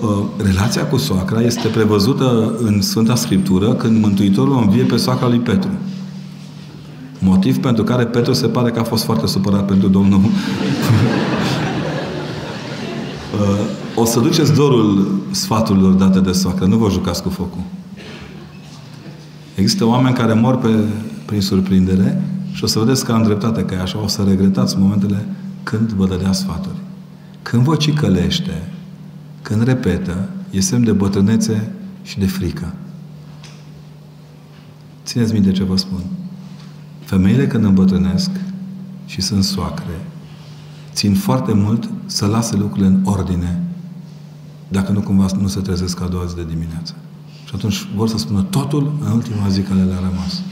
Uh, 0.00 0.24
relația 0.44 0.86
cu 0.86 0.96
soacra 0.96 1.40
este 1.40 1.68
prevăzută 1.68 2.54
în 2.58 2.80
Sfânta 2.80 3.14
Scriptură 3.14 3.74
când 3.74 4.00
Mântuitorul 4.02 4.62
învie 4.62 4.82
pe 4.82 4.96
soacra 4.96 5.28
lui 5.28 5.38
Petru. 5.38 5.70
Motiv 7.18 7.58
pentru 7.58 7.84
care 7.84 8.04
Petru 8.04 8.32
se 8.32 8.46
pare 8.46 8.70
că 8.70 8.78
a 8.78 8.84
fost 8.84 9.04
foarte 9.04 9.26
supărat 9.26 9.66
pentru 9.66 9.88
Domnul. 9.88 10.20
Uh, 13.32 13.66
o 13.94 14.04
să 14.04 14.20
duceți 14.20 14.52
dorul 14.54 15.20
sfaturilor 15.30 15.92
date 15.92 16.20
de 16.20 16.32
soacră. 16.32 16.64
Nu 16.64 16.76
vă 16.76 16.90
jucați 16.90 17.22
cu 17.22 17.28
focul. 17.28 17.60
Există 19.54 19.84
oameni 19.84 20.14
care 20.14 20.32
mor 20.32 20.56
pe, 20.56 20.68
prin 21.26 21.40
surprindere 21.40 22.22
și 22.52 22.64
o 22.64 22.66
să 22.66 22.78
vedeți 22.78 23.04
că 23.04 23.12
am 23.12 23.22
dreptate 23.22 23.64
că 23.64 23.74
e 23.74 23.80
așa. 23.80 24.02
O 24.02 24.06
să 24.06 24.22
regretați 24.22 24.78
momentele 24.78 25.26
când 25.62 25.92
vă 25.92 26.06
dădea 26.06 26.32
sfaturi. 26.32 26.76
Când 27.42 27.62
vă 27.62 27.76
cicălește, 27.76 28.68
când 29.42 29.62
repetă, 29.62 30.28
e 30.50 30.60
semn 30.60 30.84
de 30.84 30.92
bătrânețe 30.92 31.72
și 32.02 32.18
de 32.18 32.26
frică. 32.26 32.72
Țineți 35.04 35.32
minte 35.32 35.52
ce 35.52 35.64
vă 35.64 35.76
spun. 35.76 36.00
Femeile 37.04 37.46
când 37.46 37.64
îmbătrânesc 37.64 38.30
și 39.06 39.20
sunt 39.20 39.44
soacre, 39.44 40.06
țin 40.92 41.14
foarte 41.14 41.52
mult 41.52 41.90
să 42.06 42.26
lase 42.26 42.56
lucrurile 42.56 42.86
în 42.86 43.00
ordine 43.04 43.62
dacă 44.68 44.92
nu 44.92 45.00
cumva 45.00 45.26
nu 45.40 45.46
se 45.46 45.60
trezesc 45.60 46.00
a 46.00 46.06
doua 46.06 46.24
zi 46.24 46.34
de 46.34 46.44
dimineață. 46.44 46.94
Și 47.44 47.52
atunci 47.54 47.86
vor 47.96 48.08
să 48.08 48.18
spună 48.18 48.42
totul 48.42 48.92
în 49.00 49.10
ultima 49.10 49.48
zi 49.48 49.60
care 49.60 49.82
le-a 49.82 49.98
rămas. 49.98 50.42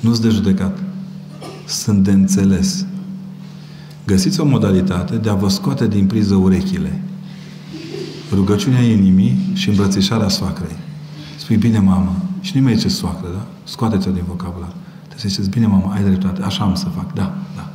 Nu-s 0.00 0.20
de 0.20 0.28
judecat. 0.28 0.78
Sunt 1.66 2.04
de 2.04 2.10
înțeles. 2.10 2.84
Găsiți 4.06 4.40
o 4.40 4.44
modalitate 4.44 5.16
de 5.16 5.28
a 5.28 5.34
vă 5.34 5.48
scoate 5.48 5.88
din 5.88 6.06
priză 6.06 6.34
urechile 6.34 7.00
rugăciunea 8.32 8.80
inimii 8.80 9.50
și 9.52 9.68
îmbrățișarea 9.68 10.28
soacrei. 10.28 10.76
Spui, 11.36 11.56
bine, 11.56 11.78
mamă, 11.78 12.16
și 12.40 12.56
nu 12.56 12.62
mai 12.62 12.76
ce 12.76 12.88
soacră, 12.88 13.28
da? 13.32 13.46
Scoate-ți-o 13.64 14.10
din 14.10 14.22
vocabular. 14.26 14.72
Trebuie 15.06 15.20
să 15.20 15.28
ziceți, 15.28 15.50
bine, 15.50 15.66
mamă, 15.66 15.92
ai 15.94 16.02
dreptate, 16.02 16.42
așa 16.42 16.64
am 16.64 16.74
să 16.74 16.86
fac, 16.96 17.12
da, 17.12 17.34
da. 17.56 17.68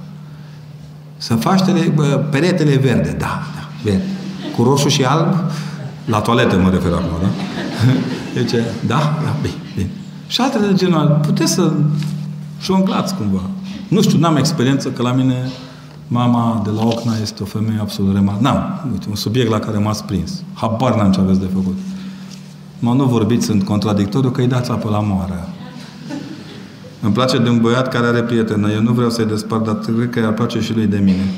Să 1.18 1.35
faci 1.35 1.61
tele, 1.61 1.91
bă, 1.95 2.03
peretele 2.31 2.76
verde, 2.76 3.15
da, 3.18 3.41
da, 3.56 3.69
verde. 3.84 4.03
Cu 4.56 4.64
roșu 4.64 4.88
și 4.88 5.03
alb, 5.03 5.34
la 6.06 6.19
toaletă 6.19 6.57
mă 6.57 6.69
refer 6.69 6.91
acum, 6.91 7.18
da? 7.22 7.27
Deci, 8.35 8.52
da, 8.88 9.19
da, 9.23 9.35
bine, 9.41 9.53
bine. 9.76 9.89
Și 10.27 10.41
altele 10.41 10.68
de 10.68 10.73
genul, 10.73 11.19
puteți 11.22 11.53
să 11.53 11.73
jonglați 12.61 13.15
cumva. 13.15 13.41
Nu 13.88 14.02
știu, 14.02 14.18
n-am 14.18 14.36
experiență, 14.36 14.90
că 14.90 15.02
la 15.02 15.11
mine 15.11 15.52
Mama 16.07 16.61
de 16.64 16.69
la 16.69 16.86
Ocna 16.86 17.14
este 17.22 17.44
o 17.44 17.45
femeie 17.45 17.80
absolut 17.80 18.14
remarcabilă. 18.14 18.49
N-am, 18.52 18.90
uite, 18.91 19.06
un 19.10 19.15
subiect 19.15 19.49
la 19.49 19.60
care 19.60 19.77
m-ați 19.77 20.03
prins. 20.03 20.44
Habar 20.53 20.95
n-am 20.95 21.11
ce 21.11 21.19
aveți 21.19 21.40
de 21.40 21.49
făcut. 21.53 21.77
Mă 22.80 22.94
nu 22.94 23.06
vorbiți 23.06 23.52
în 23.52 23.60
contradictoriu 23.61 24.30
că 24.30 24.41
îi 24.41 24.48
dați 24.48 24.72
apă 24.72 24.90
la 24.90 24.99
moară. 24.99 25.49
Îmi 27.02 27.14
place 27.14 27.38
de 27.38 27.49
un 27.49 27.60
băiat 27.60 27.88
care 27.88 28.06
are 28.06 28.22
prietenă. 28.22 28.72
Eu 28.72 28.82
nu 28.82 28.91
vreau 28.91 29.10
să-i 29.10 29.26
despart, 29.26 29.65
dar 29.65 29.76
cred 29.76 30.10
că 30.10 30.19
i-ar 30.19 30.34
place 30.34 30.60
și 30.60 30.73
lui 30.73 30.86
de 30.86 30.98
mine. 30.98 31.34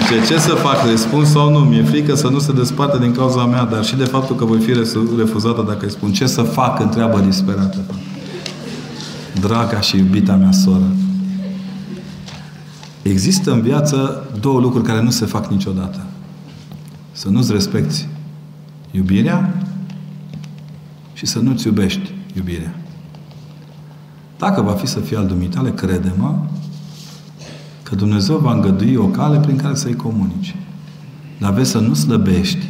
Zice, 0.00 0.26
ce 0.26 0.38
să 0.38 0.54
fac? 0.54 0.90
Răspund 0.90 1.26
sau 1.26 1.50
nu? 1.50 1.58
Mi-e 1.58 1.82
frică 1.82 2.14
să 2.14 2.28
nu 2.28 2.38
se 2.38 2.52
desparte 2.52 2.98
din 2.98 3.12
cauza 3.12 3.44
mea, 3.44 3.64
dar 3.64 3.84
și 3.84 3.96
de 3.96 4.04
faptul 4.04 4.36
că 4.36 4.44
voi 4.44 4.60
fi 4.60 4.72
refuzată 5.16 5.64
dacă 5.66 5.84
îi 5.84 5.90
spun. 5.90 6.12
Ce 6.12 6.26
să 6.26 6.42
fac? 6.42 6.80
Întreabă 6.80 7.20
disperată. 7.20 7.78
draga 9.40 9.80
și 9.80 9.96
iubita 9.96 10.34
mea 10.34 10.52
soră, 10.52 10.90
există 13.02 13.52
în 13.52 13.60
viață 13.60 14.24
două 14.40 14.60
lucruri 14.60 14.84
care 14.84 15.02
nu 15.02 15.10
se 15.10 15.26
fac 15.26 15.46
niciodată. 15.50 16.06
Să 17.12 17.28
nu-ți 17.28 17.52
respecti 17.52 18.06
iubirea 18.90 19.64
și 21.12 21.26
să 21.26 21.38
nu-ți 21.38 21.66
iubești 21.66 22.12
iubirea. 22.36 22.74
Dacă 24.38 24.60
va 24.60 24.72
fi 24.72 24.86
să 24.86 25.00
fie 25.00 25.16
al 25.16 25.26
dumitale, 25.26 25.70
crede-mă 25.70 26.34
că 27.88 27.94
Dumnezeu 27.94 28.36
va 28.36 28.52
îngădui 28.52 28.94
o 28.94 29.06
cale 29.06 29.38
prin 29.38 29.56
care 29.56 29.74
să-i 29.74 29.94
comunici. 29.94 30.54
Dar 31.38 31.52
vezi 31.52 31.70
să 31.70 31.78
nu 31.78 31.94
slăbești 31.94 32.66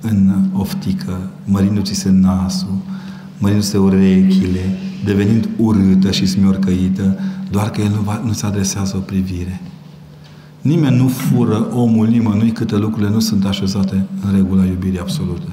în 0.00 0.44
oftică, 0.52 1.30
mărindu-ți 1.44 1.94
se 1.94 2.10
nasul, 2.10 2.78
mărindu-se 3.38 3.78
urechile, 3.78 4.78
devenind 5.04 5.48
urâtă 5.56 6.10
și 6.10 6.26
smiorcăită, 6.26 7.18
doar 7.50 7.70
că 7.70 7.80
el 7.80 7.90
nu 7.94 8.00
va, 8.00 8.20
nu-ți 8.24 8.44
adresează 8.44 8.96
o 8.96 9.00
privire. 9.00 9.60
Nimeni 10.60 10.96
nu 10.96 11.08
fură 11.08 11.66
omul 11.72 12.06
nimănui 12.06 12.50
câte 12.50 12.76
lucrurile 12.76 13.10
nu 13.10 13.20
sunt 13.20 13.44
așezate 13.44 14.06
în 14.24 14.34
regula 14.34 14.64
iubirii 14.64 14.98
absolute. 14.98 15.48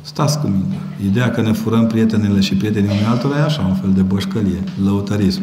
Stați 0.00 0.40
cu 0.40 0.46
mine. 0.46 0.78
Ideea 1.04 1.30
că 1.30 1.40
ne 1.40 1.52
furăm 1.52 1.86
prietenele 1.86 2.40
și 2.40 2.54
prietenii 2.54 2.90
unui 2.90 3.04
altora 3.04 3.38
e 3.38 3.42
așa, 3.42 3.62
un 3.62 3.74
fel 3.74 3.92
de 3.94 4.02
bășcălie, 4.02 4.62
lăutarism. 4.84 5.42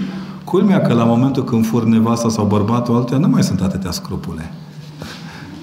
Culmea 0.56 0.82
că 0.82 0.94
la 0.94 1.04
momentul 1.04 1.44
când 1.44 1.66
fur 1.66 1.86
nevasta 1.86 2.30
sau 2.30 2.46
bărbatul 2.46 2.96
altuia 2.96 3.20
nu 3.20 3.28
mai 3.28 3.44
sunt 3.44 3.62
atâtea 3.62 3.92
scrupule. 3.92 4.52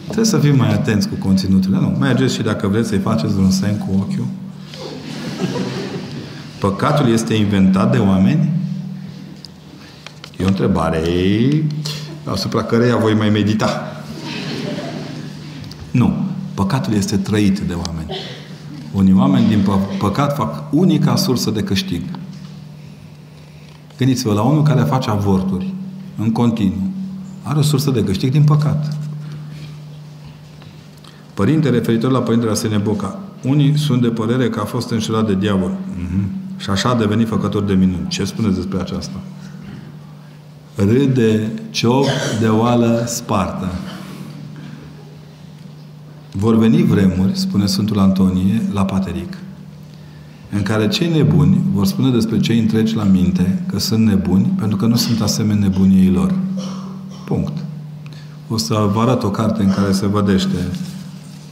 Trebuie 0.02 0.24
să 0.24 0.38
fim 0.38 0.56
mai 0.56 0.72
atenți 0.72 1.08
cu 1.08 1.14
conținuturile. 1.14 1.80
Nu, 1.80 1.86
mergeți 1.86 2.34
și 2.34 2.42
dacă 2.42 2.68
vreți 2.68 2.88
să-i 2.88 2.98
faceți 2.98 3.36
un 3.36 3.50
semn 3.50 3.78
cu 3.78 3.86
ochiul. 4.00 4.26
Păcatul 6.58 7.08
este 7.08 7.34
inventat 7.34 7.92
de 7.92 7.98
oameni? 7.98 8.50
E 10.38 10.44
o 10.44 10.46
întrebare 10.46 11.02
asupra 12.24 12.62
căreia 12.62 12.96
voi 12.96 13.14
mai 13.14 13.28
medita. 13.28 14.02
Nu. 15.90 16.14
Păcatul 16.54 16.92
este 16.94 17.16
trăit 17.16 17.58
de 17.58 17.74
oameni. 17.86 18.16
Unii 18.92 19.14
oameni 19.14 19.48
din 19.48 19.60
pă- 19.62 19.98
păcat 19.98 20.34
fac 20.34 20.64
unica 20.70 21.16
sursă 21.16 21.50
de 21.50 21.62
câștig. 21.62 22.02
Gândiți-vă 23.98 24.32
la 24.32 24.42
unul 24.42 24.62
care 24.62 24.80
face 24.80 25.10
avorturi 25.10 25.74
în 26.16 26.32
continuu. 26.32 26.90
Are 27.42 27.58
o 27.58 27.62
sursă 27.62 27.90
de 27.90 28.04
câștig 28.04 28.30
din 28.30 28.44
păcat. 28.44 28.96
Părinte, 31.34 31.68
referitor 31.68 32.10
la 32.10 32.20
Părintele 32.20 32.50
Arsene 32.50 32.76
Boca, 32.76 33.18
unii 33.42 33.78
sunt 33.78 34.02
de 34.02 34.08
părere 34.08 34.48
că 34.48 34.60
a 34.60 34.64
fost 34.64 34.90
înșelat 34.90 35.26
de 35.26 35.34
diavol. 35.34 35.70
Mm-hmm. 35.70 36.56
Și 36.56 36.70
așa 36.70 36.88
a 36.88 36.94
devenit 36.94 37.28
făcător 37.28 37.62
de 37.62 37.72
minuni. 37.72 38.08
Ce 38.08 38.24
spuneți 38.24 38.54
despre 38.54 38.80
aceasta? 38.80 39.20
Râde 40.76 41.52
cioc 41.70 42.06
de 42.40 42.46
oală 42.46 43.04
spartă. 43.06 43.70
Vor 46.32 46.56
veni 46.56 46.82
vremuri, 46.82 47.38
spune 47.38 47.66
Sfântul 47.66 47.98
Antonie, 47.98 48.62
la 48.72 48.84
Pateric, 48.84 49.36
în 50.54 50.62
care 50.62 50.88
cei 50.88 51.08
nebuni 51.08 51.60
vor 51.72 51.86
spune 51.86 52.10
despre 52.10 52.40
cei 52.40 52.58
întregi 52.58 52.94
la 52.94 53.02
minte 53.02 53.64
că 53.66 53.78
sunt 53.78 54.06
nebuni 54.06 54.52
pentru 54.58 54.76
că 54.76 54.86
nu 54.86 54.96
sunt 54.96 55.20
asemenea 55.20 55.68
nebuniei 55.68 56.10
lor. 56.10 56.34
Punct. 57.24 57.52
O 58.48 58.56
să 58.56 58.90
vă 58.92 59.00
arăt 59.00 59.22
o 59.22 59.30
carte 59.30 59.62
în 59.62 59.70
care 59.70 59.92
se 59.92 60.06
vădește 60.06 60.56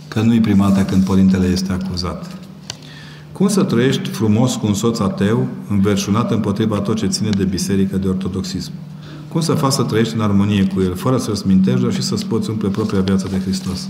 că 0.08 0.20
nu-i 0.20 0.40
prima 0.40 0.68
dată 0.68 0.82
când 0.82 1.04
părintele 1.04 1.46
este 1.46 1.72
acuzat. 1.72 2.38
Cum 3.32 3.48
să 3.48 3.62
trăiești 3.62 4.08
frumos 4.08 4.54
cu 4.54 4.66
un 4.66 4.74
soț 4.74 4.98
ateu, 4.98 5.46
înverșunat 5.68 6.30
împotriva 6.30 6.80
tot 6.80 6.96
ce 6.96 7.06
ține 7.06 7.30
de 7.36 7.44
biserică, 7.44 7.96
de 7.96 8.08
ortodoxism? 8.08 8.72
Cum 9.28 9.40
să 9.40 9.52
faci 9.52 9.72
să 9.72 9.82
trăiești 9.82 10.14
în 10.14 10.20
armonie 10.20 10.66
cu 10.74 10.80
el, 10.80 10.94
fără 10.94 11.18
să-l 11.18 11.34
smintești, 11.34 11.82
dar 11.82 11.92
și 11.92 12.02
să-ți 12.02 12.26
poți 12.26 12.50
umple 12.50 12.68
propria 12.68 13.00
viață 13.00 13.26
de 13.30 13.40
Hristos? 13.40 13.88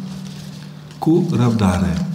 Cu 0.99 1.27
răbdare. 1.37 2.07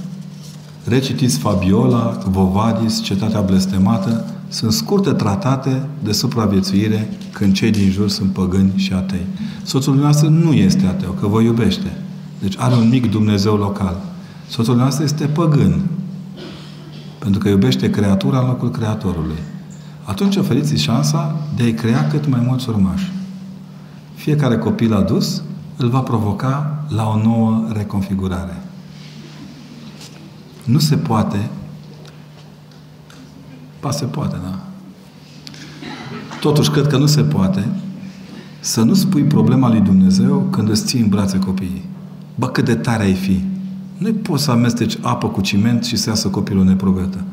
Recitiți 0.88 1.38
Fabiola, 1.38 2.18
Vovadis, 2.30 3.02
Cetatea 3.02 3.42
Blestemată, 3.42 4.26
sunt 4.48 4.72
scurte 4.72 5.12
tratate 5.12 5.88
de 6.04 6.12
supraviețuire 6.12 7.10
când 7.32 7.54
cei 7.54 7.72
din 7.72 7.90
jur 7.92 8.10
sunt 8.10 8.32
păgâni 8.32 8.72
și 8.76 8.94
atei. 8.94 9.26
Soțul 9.64 9.94
dumneavoastră 9.94 10.30
nu 10.30 10.54
este 10.54 10.86
ateu, 10.86 11.12
că 11.12 11.28
vă 11.28 11.42
iubește. 11.42 11.98
Deci 12.42 12.56
are 12.58 12.76
un 12.76 12.90
mic 12.90 13.12
Dumnezeu 13.12 13.56
local. 13.56 13.98
Soțul 14.48 14.64
dumneavoastră 14.64 15.04
este 15.04 15.26
păgân. 15.26 15.82
Pentru 17.20 17.40
că 17.40 17.50
iubește 17.50 17.90
creatura 17.90 18.40
în 18.40 18.46
locul 18.46 18.72
creatorului. 18.72 19.40
Atunci 20.04 20.36
oferiți 20.36 20.76
șansa 20.76 21.36
de 21.56 21.64
a-i 21.64 21.74
crea 21.74 22.08
cât 22.08 22.28
mai 22.28 22.44
mulți 22.48 22.70
urmași. 22.70 23.12
Fiecare 24.16 24.58
copil 24.58 24.94
adus 24.94 25.42
îl 25.78 25.90
va 25.90 26.00
provoca 26.00 26.84
la 26.90 27.08
o 27.08 27.24
nouă 27.24 27.64
reconfigurare. 27.74 28.65
Nu 30.66 30.80
se 30.80 30.96
poate 30.96 31.50
Ba 33.86 33.92
se 33.92 34.06
poate, 34.06 34.36
da. 34.44 34.60
Totuși, 36.40 36.70
cred 36.70 36.88
că 36.88 36.98
nu 36.98 37.06
se 37.06 37.22
poate 37.22 37.68
să 38.60 38.82
nu 38.82 38.94
spui 38.94 39.24
problema 39.24 39.70
lui 39.70 39.80
Dumnezeu 39.80 40.48
când 40.52 40.70
îți 40.70 40.86
ții 40.86 41.00
în 41.00 41.08
brațe 41.08 41.40
copiii. 41.40 41.86
Bă, 42.36 42.48
cât 42.48 42.66
de 42.66 42.76
tare 42.76 43.04
ai 43.04 43.14
fi. 43.14 43.44
Nu 43.98 44.14
poți 44.14 44.44
să 44.44 44.52
amesteci 44.52 44.98
apă 45.02 45.28
cu 45.28 45.42
ciment 45.42 45.84
și 45.84 45.96
să 45.96 46.10
iasă 46.10 46.28
copilul 46.28 46.66
neprobetă. 46.66 47.24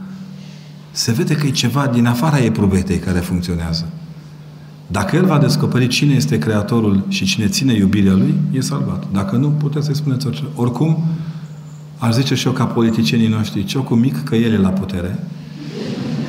Se 0.91 1.13
vede 1.13 1.35
că 1.35 1.47
e 1.47 1.51
ceva 1.51 1.87
din 1.87 2.07
afara 2.07 2.39
eprobetei 2.39 2.99
care 2.99 3.19
funcționează. 3.19 3.87
Dacă 4.87 5.17
el 5.17 5.25
va 5.25 5.39
descoperi 5.39 5.87
cine 5.87 6.15
este 6.15 6.39
Creatorul 6.39 7.05
și 7.09 7.25
cine 7.25 7.47
ține 7.47 7.73
iubirea 7.73 8.13
lui, 8.13 8.35
e 8.51 8.61
salvat. 8.61 9.05
Dacă 9.13 9.37
nu, 9.37 9.49
puteți 9.49 9.87
să-i 9.87 9.97
spuneți 9.97 10.27
orice. 10.27 10.45
Oricum, 10.55 11.05
aș 12.03 12.15
zice 12.15 12.35
și 12.35 12.47
eu 12.47 12.53
ca 12.53 12.65
politicienii 12.65 13.29
noștri, 13.29 13.65
ciocul 13.65 13.97
mic 13.97 14.25
că 14.25 14.37
el 14.37 14.53
e 14.53 14.57
la 14.57 14.69
putere, 14.69 15.19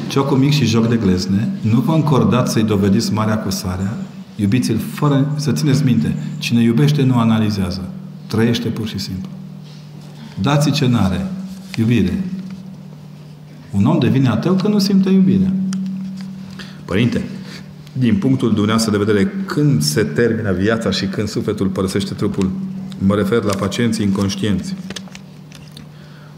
ciocul 0.07 0.37
mic 0.37 0.51
și 0.51 0.65
joc 0.65 0.87
de 0.87 0.95
glezne, 0.95 1.49
nu 1.61 1.79
vă 1.79 1.93
încordați 1.93 2.51
să-i 2.51 2.63
dovediți 2.63 3.13
marea 3.13 3.37
cu 3.37 3.49
sarea, 3.49 3.97
iubiți-l 4.35 4.77
fără 4.93 5.31
să 5.35 5.51
țineți 5.51 5.83
minte. 5.83 6.15
Cine 6.37 6.61
iubește 6.61 7.03
nu 7.03 7.17
analizează. 7.17 7.89
Trăiește 8.27 8.67
pur 8.67 8.87
și 8.87 8.97
simplu. 8.99 9.29
Dați-i 10.41 10.71
ce 10.71 10.87
n-are. 10.87 11.25
Iubire. 11.77 12.23
Un 13.71 13.85
om 13.85 13.99
devine 13.99 14.27
ateu 14.27 14.53
că 14.53 14.67
nu 14.67 14.79
simte 14.79 15.09
iubire. 15.09 15.53
Părinte, 16.85 17.25
din 17.93 18.15
punctul 18.15 18.47
dumneavoastră 18.47 18.91
de 18.91 19.03
vedere, 19.03 19.33
când 19.45 19.81
se 19.81 20.03
termină 20.03 20.51
viața 20.51 20.91
și 20.91 21.05
când 21.05 21.27
sufletul 21.27 21.67
părăsește 21.67 22.13
trupul? 22.13 22.51
Mă 22.97 23.15
refer 23.15 23.43
la 23.43 23.55
pacienții 23.55 24.05
inconștienți. 24.05 24.75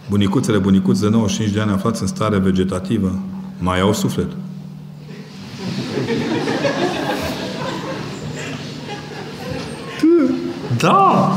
Bunicuțele, 0.09 0.57
bunicuți 0.57 1.01
de 1.01 1.09
95 1.09 1.53
de 1.55 1.61
ani 1.61 1.71
aflați 1.71 2.01
în 2.01 2.07
stare 2.07 2.37
vegetativă, 2.37 3.19
mai 3.59 3.79
au 3.79 3.93
suflet. 3.93 4.27
Da! 10.77 11.31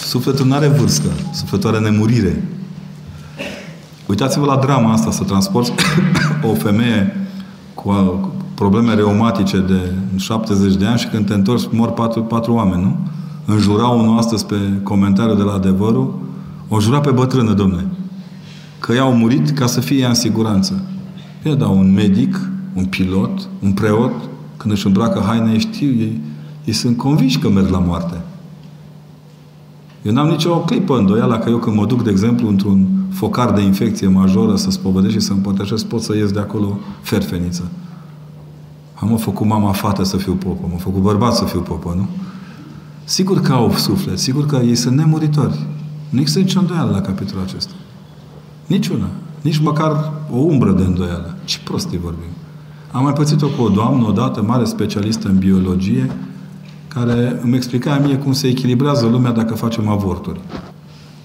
Sufletul 0.00 0.46
nu 0.46 0.54
are 0.54 0.68
vârstă. 0.68 1.08
Sufletul 1.34 1.68
are 1.68 1.78
nemurire. 1.78 2.44
Uitați-vă 4.06 4.44
la 4.44 4.56
drama 4.56 4.92
asta, 4.92 5.10
să 5.10 5.24
transporti 5.24 5.72
o 6.50 6.54
femeie 6.54 7.28
cu 7.74 7.92
probleme 8.54 8.94
reumatice 8.94 9.58
de 9.58 9.92
70 10.16 10.74
de 10.74 10.86
ani 10.86 10.98
și 10.98 11.06
când 11.06 11.26
te 11.26 11.34
întorci 11.34 11.68
mor 11.70 11.90
patru, 11.90 12.22
patru 12.22 12.52
oameni, 12.52 12.82
nu? 12.82 12.96
Înjura 13.44 13.86
unul 13.86 14.18
astăzi 14.18 14.46
pe 14.46 14.56
comentariul 14.82 15.36
de 15.36 15.42
la 15.42 15.52
adevărul, 15.52 16.14
o 16.74 16.80
jura 16.80 17.00
pe 17.00 17.10
bătrână, 17.10 17.52
domne, 17.52 17.86
că 18.78 18.94
i-au 18.94 19.14
murit 19.14 19.50
ca 19.50 19.66
să 19.66 19.80
fie 19.80 19.98
ea 19.98 20.08
în 20.08 20.14
siguranță. 20.14 20.82
Bine, 21.42 21.54
dar 21.54 21.68
un 21.68 21.92
medic, 21.92 22.50
un 22.74 22.84
pilot, 22.84 23.48
un 23.62 23.72
preot, 23.72 24.12
când 24.56 24.72
își 24.72 24.86
îmbracă 24.86 25.22
haine, 25.26 25.58
știu, 25.58 25.86
ei, 25.86 26.20
ei 26.64 26.72
sunt 26.72 26.96
convinși 26.96 27.38
că 27.38 27.48
merg 27.48 27.68
la 27.68 27.78
moarte. 27.78 28.20
Eu 30.02 30.12
n-am 30.12 30.28
nicio 30.28 30.58
clipă 30.58 30.98
îndoială 30.98 31.38
că 31.38 31.50
eu 31.50 31.58
când 31.58 31.76
mă 31.76 31.86
duc, 31.86 32.02
de 32.02 32.10
exemplu, 32.10 32.48
într-un 32.48 32.86
focar 33.10 33.52
de 33.52 33.60
infecție 33.60 34.08
majoră 34.08 34.56
să 34.56 34.70
spovedesc 34.70 35.12
și 35.12 35.20
să 35.20 35.32
împărtășesc, 35.32 35.84
pot 35.84 36.02
să 36.02 36.16
ies 36.16 36.30
de 36.30 36.38
acolo 36.38 36.78
ferfeniță. 37.02 37.62
Am 38.94 39.16
făcut 39.16 39.46
mama 39.46 39.72
fată 39.72 40.04
să 40.04 40.16
fiu 40.16 40.32
popă, 40.32 40.66
m-a 40.70 40.76
făcut 40.76 41.02
bărbat 41.02 41.34
să 41.34 41.44
fiu 41.44 41.60
popă, 41.60 41.94
nu? 41.96 42.06
Sigur 43.04 43.40
că 43.40 43.52
au 43.52 43.72
suflet, 43.72 44.18
sigur 44.18 44.46
că 44.46 44.56
ei 44.56 44.74
sunt 44.74 44.96
nemuritori. 44.96 45.66
Nu 46.12 46.20
există 46.20 46.40
nicio 46.40 46.60
îndoială 46.60 46.90
la 46.90 47.00
capitolul 47.00 47.42
acesta. 47.42 47.72
Niciuna. 48.66 49.06
Nici 49.40 49.58
măcar 49.58 50.12
o 50.30 50.36
umbră 50.36 50.72
de 50.72 50.82
îndoială. 50.82 51.34
Ce 51.44 51.58
prostii 51.64 51.98
vorbim. 51.98 52.30
Am 52.90 53.02
mai 53.02 53.12
pățit-o 53.12 53.46
cu 53.46 53.62
o 53.62 53.68
doamnă 53.68 54.06
odată, 54.06 54.42
mare 54.42 54.64
specialistă 54.64 55.28
în 55.28 55.38
biologie, 55.38 56.10
care 56.88 57.40
îmi 57.42 57.56
explica 57.56 57.98
mie 57.98 58.16
cum 58.16 58.32
se 58.32 58.48
echilibrează 58.48 59.06
lumea 59.06 59.32
dacă 59.32 59.54
facem 59.54 59.88
avorturi. 59.88 60.40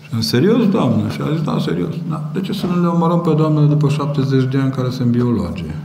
Și 0.01 0.13
în 0.13 0.21
serios, 0.21 0.69
doamnă? 0.69 1.09
Și 1.09 1.21
a 1.21 1.33
zis, 1.33 1.41
da, 1.41 1.57
serios. 1.59 1.93
Da. 2.09 2.29
De 2.33 2.41
ce 2.41 2.53
să 2.53 2.65
nu 2.65 2.81
le 2.81 2.87
omorăm 2.87 3.21
pe 3.21 3.33
doamnele 3.33 3.65
după 3.65 3.89
70 3.89 4.51
de 4.51 4.57
ani 4.57 4.71
care 4.71 4.89
sunt 4.89 5.07
biologie? 5.07 5.75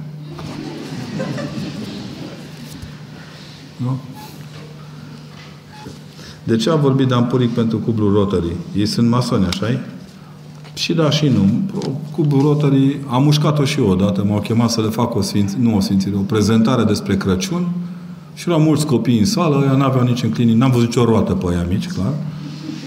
Nu? 3.77 3.99
De 6.45 6.57
ce 6.57 6.71
a 6.71 6.75
vorbit 6.75 7.07
Dan 7.07 7.25
Puric 7.25 7.51
pentru 7.51 7.79
cublul 7.79 8.13
Rotary? 8.13 8.57
Ei 8.77 8.87
sunt 8.87 9.09
masoni, 9.09 9.47
așa 9.47 9.67
Și 10.75 10.93
da 10.93 11.11
și 11.11 11.29
nu. 11.29 11.49
Cublul 12.11 12.41
Rotary 12.41 13.01
am 13.11 13.23
mușcat-o 13.23 13.65
și 13.65 13.81
eu 13.81 13.89
odată. 13.89 14.25
M-au 14.29 14.41
chemat 14.41 14.71
să 14.71 14.81
le 14.81 14.89
fac 14.89 15.15
o 15.15 15.21
sfinț... 15.21 15.53
nu 15.53 15.77
o 15.77 15.81
sfințire, 15.81 16.15
o 16.17 16.21
prezentare 16.21 16.85
despre 16.85 17.17
Crăciun 17.17 17.67
și 18.35 18.49
erau 18.49 18.61
mulți 18.61 18.87
copii 18.87 19.19
în 19.19 19.25
sală, 19.25 19.65
ea 19.65 19.73
n-aveau 19.73 20.05
nici 20.05 20.23
în 20.23 20.31
clinic, 20.31 20.57
n-am 20.57 20.71
văzut 20.71 20.87
nicio 20.87 21.05
roată 21.05 21.33
pe 21.33 21.47
ea 21.53 21.67
mici, 21.69 21.89
clar. 21.89 22.13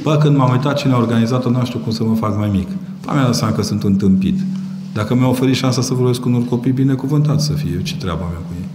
Bă, 0.03 0.17
când 0.17 0.37
m-am 0.37 0.51
uitat 0.51 0.77
cine 0.77 0.93
a 0.93 0.97
organizat-o, 0.97 1.49
nu 1.49 1.65
știu 1.65 1.79
cum 1.79 1.91
să 1.91 2.03
mă 2.03 2.15
fac 2.15 2.37
mai 2.37 2.49
mic. 2.51 2.67
Pa 3.05 3.13
mi-a 3.13 3.23
dat 3.23 3.35
seama 3.35 3.53
că 3.53 3.61
sunt 3.61 3.83
un 3.83 3.95
tâmpit. 3.95 4.39
Dacă 4.93 5.15
mi-a 5.15 5.27
oferit 5.27 5.55
șansa 5.55 5.81
să 5.81 5.93
vorbesc 5.93 6.19
cu 6.19 6.29
unor 6.29 6.45
copii, 6.45 6.71
binecuvântat 6.71 7.41
să 7.41 7.53
fie. 7.53 7.71
Eu 7.73 7.81
ce 7.81 7.95
treaba 7.97 8.19
mea 8.19 8.37
cu 8.47 8.53
ei? 8.59 8.67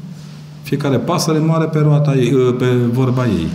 Fiecare 0.62 0.96
pasăre 0.96 1.38
moare 1.38 1.64
pe, 1.64 1.78
roata 1.78 2.14
ei, 2.14 2.30
pe 2.32 2.66
vorba 2.92 3.26
ei. 3.26 3.46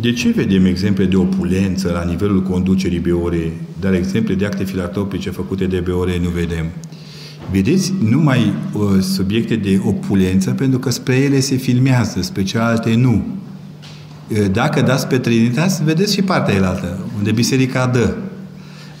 De 0.00 0.12
ce 0.12 0.28
vedem 0.28 0.64
exemple 0.64 1.04
de 1.04 1.16
opulență 1.16 1.90
la 1.92 2.04
nivelul 2.04 2.42
conducerii 2.42 2.98
BOR, 2.98 3.34
dar 3.80 3.94
exemple 3.94 4.34
de 4.34 4.46
acte 4.46 4.64
filantropice 4.64 5.30
făcute 5.30 5.64
de 5.64 5.80
BOR 5.80 6.16
nu 6.22 6.28
vedem? 6.28 6.66
Vedeți 7.50 7.92
numai 8.08 8.52
uh, 8.72 9.00
subiecte 9.00 9.56
de 9.56 9.80
opulență 9.84 10.50
pentru 10.50 10.78
că 10.78 10.90
spre 10.90 11.16
ele 11.16 11.40
se 11.40 11.56
filmează, 11.56 12.22
spre 12.22 12.42
cealaltă 12.42 12.88
nu. 12.88 13.26
Uh, 14.28 14.50
dacă 14.52 14.80
dați 14.80 15.06
pe 15.06 15.18
Trinitas, 15.18 15.82
vedeți 15.82 16.14
și 16.14 16.22
partea 16.22 16.54
elaltă, 16.54 16.98
unde 17.18 17.32
biserica 17.32 17.86
dă. 17.86 18.14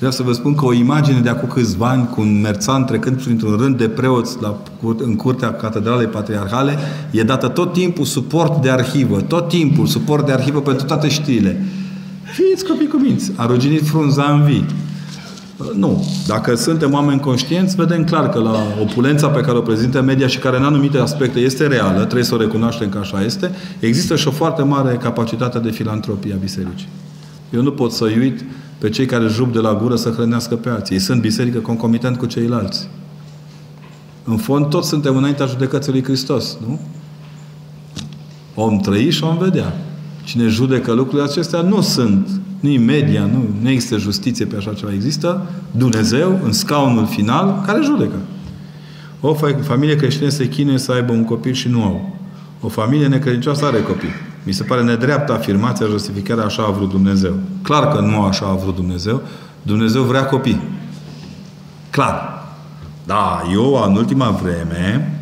Vreau 0.00 0.14
să 0.14 0.22
vă 0.22 0.32
spun 0.32 0.54
că 0.54 0.64
o 0.64 0.72
imagine 0.72 1.20
de 1.20 1.28
acum 1.28 1.48
câțiva 1.48 1.88
ani 1.88 2.08
cu 2.08 2.20
un 2.20 2.40
merțan 2.40 2.84
trecând 2.84 3.22
printr-un 3.22 3.56
rând 3.56 3.78
de 3.78 3.88
preoți 3.88 4.36
la, 4.40 4.56
în 4.96 5.16
curtea 5.16 5.52
Catedralei 5.52 6.06
Patriarhale 6.06 6.78
e 7.10 7.22
dată 7.22 7.48
tot 7.48 7.72
timpul 7.72 8.04
suport 8.04 8.62
de 8.62 8.70
arhivă, 8.70 9.20
tot 9.20 9.48
timpul 9.48 9.86
suport 9.86 10.26
de 10.26 10.32
arhivă 10.32 10.60
pentru 10.60 10.86
toate 10.86 11.08
știrile. 11.08 11.64
Fiți 12.22 12.64
copii 12.64 12.86
cu 12.86 12.96
minți. 12.96 13.32
A 13.36 13.46
ruginit 13.46 13.86
frunza 13.86 14.22
în 14.22 14.44
vii. 14.44 14.64
Nu. 15.74 16.06
Dacă 16.26 16.54
suntem 16.54 16.92
oameni 16.92 17.20
conștienți, 17.20 17.76
vedem 17.76 18.04
clar 18.04 18.28
că 18.28 18.38
la 18.38 18.56
opulența 18.82 19.28
pe 19.28 19.40
care 19.40 19.58
o 19.58 19.60
prezintă 19.60 20.02
media 20.02 20.26
și 20.26 20.38
care 20.38 20.56
în 20.56 20.64
anumite 20.64 20.98
aspecte 20.98 21.38
este 21.38 21.66
reală, 21.66 21.98
trebuie 21.98 22.24
să 22.24 22.34
o 22.34 22.38
recunoaștem 22.38 22.88
că 22.88 22.98
așa 22.98 23.22
este, 23.24 23.50
există 23.78 24.16
și 24.16 24.28
o 24.28 24.30
foarte 24.30 24.62
mare 24.62 24.98
capacitate 25.02 25.58
de 25.58 25.70
filantropie 25.70 26.32
a 26.32 26.36
bisericii. 26.40 26.88
Eu 27.52 27.62
nu 27.62 27.72
pot 27.72 27.92
să-i 27.92 28.18
uit 28.18 28.44
pe 28.78 28.88
cei 28.88 29.06
care 29.06 29.26
jup 29.26 29.52
de 29.52 29.58
la 29.58 29.74
gură 29.74 29.96
să 29.96 30.10
hrănească 30.10 30.56
pe 30.56 30.68
alții. 30.68 30.94
Ei 30.94 31.00
sunt 31.00 31.20
biserică 31.20 31.58
concomitent 31.58 32.16
cu 32.16 32.26
ceilalți. 32.26 32.88
În 34.24 34.36
fond, 34.36 34.66
toți 34.66 34.88
suntem 34.88 35.16
înaintea 35.16 35.46
judecății 35.46 35.92
lui 35.92 36.02
Hristos, 36.02 36.56
nu? 36.66 36.80
Om 38.54 38.78
trăi 38.78 39.10
și 39.10 39.24
om 39.24 39.38
vedea. 39.38 39.76
Cine 40.24 40.46
judecă 40.46 40.92
lucrurile 40.92 41.28
acestea 41.28 41.60
nu 41.60 41.80
sunt, 41.80 42.28
nu 42.60 42.70
media, 42.70 43.20
nu, 43.20 43.44
nu 43.62 43.68
există 43.68 43.96
justiție 43.96 44.44
pe 44.44 44.56
așa 44.56 44.72
ceva. 44.72 44.92
Există 44.92 45.46
Dumnezeu 45.70 46.40
în 46.44 46.52
scaunul 46.52 47.06
final 47.06 47.62
care 47.66 47.82
judecă. 47.82 48.16
O 49.20 49.34
familie 49.60 49.96
creștină 49.96 50.28
se 50.28 50.48
chinuie 50.48 50.78
să 50.78 50.92
aibă 50.92 51.12
un 51.12 51.24
copil 51.24 51.52
și 51.52 51.68
nu 51.68 51.82
au. 51.82 52.16
O 52.60 52.68
familie 52.68 53.06
necredincioasă 53.06 53.64
are 53.64 53.82
copii. 53.82 54.29
Mi 54.42 54.52
se 54.52 54.62
pare 54.62 54.82
nedreaptă 54.82 55.32
afirmația, 55.32 55.86
justificarea 55.86 56.44
așa 56.44 56.62
a 56.62 56.70
vrut 56.70 56.90
Dumnezeu. 56.90 57.34
Clar 57.62 57.88
că 57.88 58.00
nu 58.00 58.22
așa 58.22 58.46
a 58.46 58.54
vrut 58.54 58.74
Dumnezeu. 58.74 59.22
Dumnezeu 59.62 60.02
vrea 60.02 60.24
copii. 60.24 60.62
Clar. 61.90 62.44
Da, 63.04 63.42
eu 63.52 63.84
în 63.86 63.96
ultima 63.96 64.30
vreme 64.30 65.14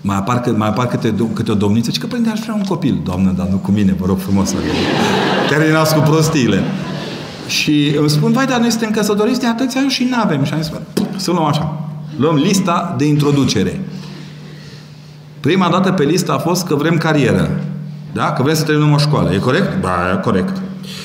mai 0.00 0.16
apar, 0.16 0.42
mai 0.56 0.68
apar 0.68 0.86
câte, 0.86 1.14
câte 1.32 1.50
o 1.50 1.54
domniță 1.54 1.90
și 1.90 1.98
că 1.98 2.06
părinte 2.06 2.30
aș 2.30 2.40
vrea 2.40 2.54
un 2.54 2.62
copil. 2.62 3.00
Doamnă, 3.04 3.34
dar 3.36 3.46
nu 3.46 3.56
cu 3.56 3.70
mine, 3.70 3.96
vă 3.98 4.06
rog 4.06 4.18
frumos 4.18 4.48
să 4.48 4.56
terminați 5.48 5.94
cu 5.94 6.00
prostiile. 6.00 6.62
Și 7.48 7.96
îmi 7.98 8.10
spun, 8.10 8.32
vai, 8.32 8.46
dar 8.46 8.60
noi 8.60 8.70
suntem 8.70 8.90
căsătoriți 8.90 9.40
de 9.40 9.46
atâția 9.46 9.80
ani 9.80 9.90
și 9.90 10.04
nu 10.10 10.16
avem. 10.22 10.44
Și 10.44 10.52
am 10.52 10.62
zis, 10.62 10.72
să 11.16 11.30
luăm 11.30 11.44
așa. 11.44 11.88
Luăm 12.16 12.34
lista 12.34 12.94
de 12.98 13.06
introducere. 13.06 13.80
Prima 15.40 15.68
dată 15.68 15.92
pe 15.92 16.04
listă 16.04 16.32
a 16.32 16.38
fost 16.38 16.66
că 16.66 16.74
vrem 16.74 16.96
carieră. 16.96 17.64
Da? 18.16 18.32
Că 18.32 18.42
vrem 18.42 18.54
să 18.54 18.64
terminăm 18.64 18.92
o 18.92 18.98
școală. 18.98 19.32
E 19.32 19.38
corect? 19.38 19.80
Da, 19.80 19.90
e 20.14 20.20
corect. 20.22 20.56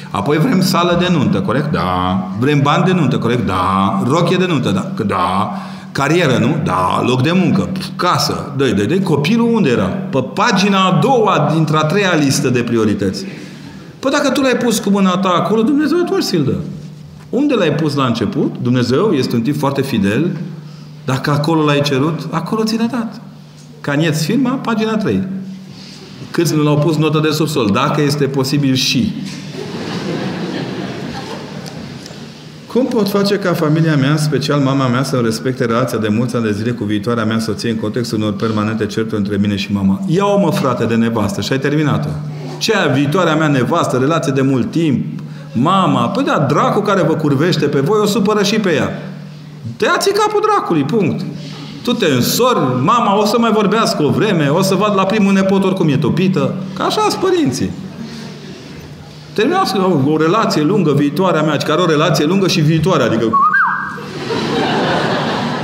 Apoi 0.09 0.37
vrem 0.37 0.61
sală 0.61 0.97
de 0.99 1.07
nuntă, 1.11 1.39
corect? 1.39 1.71
Da. 1.71 2.27
Vrem 2.39 2.59
bani 2.61 2.83
de 2.83 2.91
nuntă, 2.91 3.17
corect? 3.17 3.45
Da. 3.45 4.01
Rochie 4.07 4.37
de 4.37 4.45
nuntă, 4.45 4.69
da. 4.69 4.91
Că 4.95 5.03
da. 5.03 5.51
Carieră, 5.91 6.37
nu? 6.37 6.55
Da. 6.63 7.03
Loc 7.05 7.21
de 7.21 7.31
muncă. 7.31 7.69
Casă. 7.95 8.53
Dă-i, 8.57 8.73
dă 8.73 8.83
dă 8.83 8.99
Copilul 8.99 9.53
unde 9.53 9.69
era? 9.69 9.83
Pe 9.85 10.25
pagina 10.33 10.85
a 10.85 10.99
doua 11.01 11.49
dintre 11.53 11.77
a 11.77 11.83
treia 11.83 12.13
listă 12.19 12.49
de 12.49 12.61
priorități. 12.61 13.25
Păi 13.99 14.11
dacă 14.11 14.29
tu 14.29 14.41
l-ai 14.41 14.57
pus 14.57 14.79
cu 14.79 14.89
mâna 14.89 15.17
ta 15.17 15.29
acolo, 15.29 15.61
Dumnezeu 15.61 15.97
atunci 15.99 16.23
ți-l 16.23 16.43
dă. 16.43 16.55
Unde 17.29 17.53
l-ai 17.53 17.73
pus 17.73 17.95
la 17.95 18.05
început? 18.05 18.55
Dumnezeu 18.61 19.11
este 19.11 19.35
un 19.35 19.41
tip 19.41 19.57
foarte 19.57 19.81
fidel. 19.81 20.37
Dacă 21.05 21.31
acolo 21.31 21.63
l-ai 21.63 21.81
cerut, 21.81 22.27
acolo 22.29 22.63
ți 22.63 22.77
l-a 22.77 22.87
dat. 22.91 23.21
Canieț 23.81 24.23
firma, 24.23 24.49
pagina 24.49 24.95
3. 24.95 25.40
Câți 26.31 26.55
nu 26.55 26.63
l-au 26.63 26.77
pus 26.77 26.97
notă 26.97 27.19
de 27.19 27.29
subsol? 27.29 27.69
Dacă 27.73 28.01
este 28.01 28.25
posibil 28.25 28.73
și. 28.73 29.13
Cum 32.67 32.85
pot 32.85 33.09
face 33.09 33.35
ca 33.35 33.53
familia 33.53 33.95
mea, 33.95 34.17
special 34.17 34.59
mama 34.59 34.87
mea, 34.87 35.03
să 35.03 35.21
respecte 35.23 35.65
relația 35.65 35.97
de 35.97 36.07
mulți 36.07 36.35
ani 36.35 36.45
de 36.45 36.51
zile 36.51 36.71
cu 36.71 36.83
viitoarea 36.83 37.25
mea 37.25 37.39
soție 37.39 37.69
în 37.69 37.75
contextul 37.75 38.17
unor 38.17 38.33
permanente 38.33 38.85
certuri 38.85 39.21
între 39.21 39.37
mine 39.37 39.55
și 39.55 39.71
mama? 39.71 40.01
Ia-o, 40.07 40.39
mă, 40.39 40.51
frate, 40.51 40.85
de 40.85 40.95
nevastă 40.95 41.41
și 41.41 41.51
ai 41.51 41.59
terminat-o. 41.59 42.09
Ce 42.57 42.75
aia, 42.75 42.93
viitoarea 42.93 43.35
mea 43.35 43.47
nevastă, 43.47 43.97
relație 43.97 44.31
de 44.35 44.41
mult 44.41 44.71
timp, 44.71 45.19
mama, 45.53 46.07
păi 46.07 46.23
da, 46.23 46.45
dracu 46.49 46.81
care 46.81 47.01
vă 47.01 47.13
curvește 47.13 47.65
pe 47.65 47.79
voi, 47.79 47.99
o 48.01 48.05
supără 48.05 48.43
și 48.43 48.55
pe 48.55 48.73
ea. 48.73 48.89
Tăiați 49.77 50.11
capul 50.11 50.41
dracului, 50.41 50.83
punct. 50.83 51.25
Tu 51.83 51.93
te 51.93 52.05
însori, 52.05 52.59
mama 52.83 53.17
o 53.17 53.25
să 53.25 53.37
mai 53.39 53.51
vorbească 53.51 54.03
o 54.03 54.09
vreme, 54.09 54.47
o 54.47 54.61
să 54.61 54.75
vad 54.75 54.95
la 54.95 55.05
primul 55.05 55.33
nepot 55.33 55.63
oricum 55.63 55.89
e 55.89 55.97
topită. 55.97 56.53
Ca 56.77 56.83
așa 56.83 57.01
sunt 57.09 57.21
părinții. 57.21 57.69
Terminați 59.33 59.77
o, 59.77 60.11
o 60.11 60.17
relație 60.17 60.61
lungă, 60.61 60.91
viitoarea 60.91 61.41
mea, 61.41 61.57
care 61.57 61.81
o 61.81 61.85
relație 61.85 62.25
lungă 62.25 62.47
și 62.47 62.59
viitoarea, 62.59 63.05
adică 63.05 63.25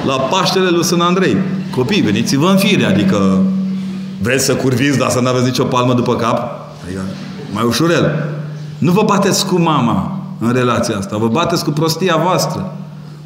la 0.06 0.14
Paștele 0.14 0.69
lui 0.69 0.84
Sân 0.84 1.02
Andrei. 1.02 1.38
Copii, 1.76 2.02
veniți-vă 2.02 2.49
în 2.49 2.57
fire, 2.57 2.85
adică 2.85 3.41
vreți 4.22 4.45
să 4.45 4.56
curviți, 4.56 4.98
dar 4.98 5.10
să 5.10 5.19
nu 5.19 5.27
aveți 5.27 5.45
nicio 5.45 5.64
palmă 5.64 5.94
după 5.94 6.15
cap? 6.15 6.38
Adică 6.84 7.02
mai 7.53 7.64
ușurel. 7.64 8.30
Nu 8.77 8.91
vă 8.91 9.03
bateți 9.06 9.45
cu 9.45 9.60
mama 9.60 10.19
în 10.39 10.53
relația 10.53 10.98
asta, 10.98 11.18
vă 11.18 11.27
bateți 11.27 11.64
cu 11.64 11.69
prostia 11.69 12.15
voastră. 12.15 12.76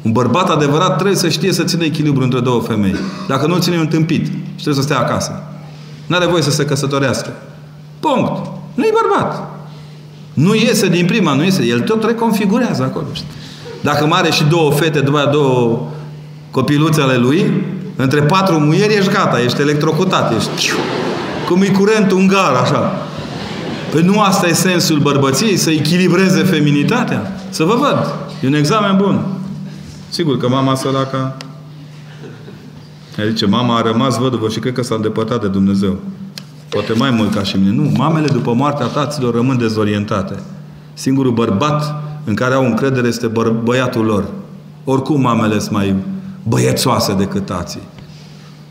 Un 0.02 0.12
bărbat 0.12 0.50
adevărat 0.50 0.94
trebuie 0.94 1.16
să 1.16 1.28
știe 1.28 1.52
să 1.52 1.64
țină 1.64 1.84
echilibru 1.84 2.22
între 2.22 2.40
două 2.40 2.60
femei. 2.60 2.94
Dacă 3.28 3.46
nu 3.46 3.58
ține, 3.58 3.78
un 3.78 3.86
tâmpit. 3.86 4.24
Și 4.26 4.62
trebuie 4.62 4.74
să 4.74 4.82
stea 4.82 4.98
acasă. 4.98 5.42
Nu 6.06 6.16
are 6.16 6.26
voie 6.26 6.42
să 6.42 6.50
se 6.50 6.64
căsătorească. 6.64 7.32
Punct. 8.00 8.46
Nu 8.74 8.84
e 8.84 8.92
bărbat. 9.02 9.50
Nu 10.34 10.54
iese 10.54 10.88
din 10.88 11.06
prima, 11.06 11.34
nu 11.34 11.44
iese. 11.44 11.64
El 11.64 11.80
tot 11.80 12.04
reconfigurează 12.04 12.82
acolo. 12.82 13.06
Dacă 13.80 14.06
mai 14.06 14.18
are 14.18 14.30
și 14.30 14.44
două 14.44 14.70
fete, 14.70 15.00
după 15.00 15.16
aia 15.16 15.26
două 15.26 15.88
copiluțe 16.50 17.00
ale 17.00 17.16
lui, 17.16 17.64
între 17.96 18.22
patru 18.22 18.58
muieri 18.58 18.94
ești 18.94 19.12
gata, 19.12 19.40
ești 19.40 19.60
electrocutat, 19.60 20.34
ești 20.34 20.72
cum 21.48 21.62
e 21.62 21.66
curentul 21.66 22.16
ungar, 22.16 22.54
așa. 22.62 22.92
Păi 23.90 24.02
nu 24.02 24.20
asta 24.20 24.46
e 24.46 24.52
sensul 24.52 24.98
bărbăției, 24.98 25.56
să 25.56 25.70
echilibreze 25.70 26.42
feminitatea? 26.42 27.32
Să 27.50 27.64
vă 27.64 27.76
văd. 27.78 28.14
E 28.40 28.46
un 28.46 28.54
examen 28.54 28.96
bun. 28.96 29.24
Sigur 30.12 30.36
că 30.36 30.48
mama 30.48 30.74
săraca 30.74 31.36
Zice, 33.28 33.46
mama 33.46 33.76
a 33.76 33.82
rămas 33.82 34.18
văduvă 34.18 34.48
și 34.48 34.58
cred 34.58 34.72
că 34.72 34.82
s-a 34.82 34.94
îndepărtat 34.94 35.40
de 35.40 35.48
Dumnezeu. 35.48 35.96
Poate 36.68 36.92
mai 36.92 37.10
mult 37.10 37.34
ca 37.34 37.42
și 37.42 37.56
mine. 37.56 37.70
Nu, 37.70 37.92
mamele 37.96 38.26
după 38.26 38.52
moartea 38.52 38.86
taților 38.86 39.34
rămân 39.34 39.58
dezorientate. 39.58 40.34
Singurul 40.94 41.32
bărbat 41.32 41.94
în 42.24 42.34
care 42.34 42.54
au 42.54 42.64
încredere 42.64 43.08
este 43.08 43.28
bă- 43.28 43.62
băiatul 43.62 44.04
lor. 44.04 44.24
Oricum 44.84 45.20
mamele 45.20 45.58
sunt 45.58 45.72
mai 45.72 45.94
băiețoase 46.48 47.14
decât 47.14 47.46
tații. 47.46 47.82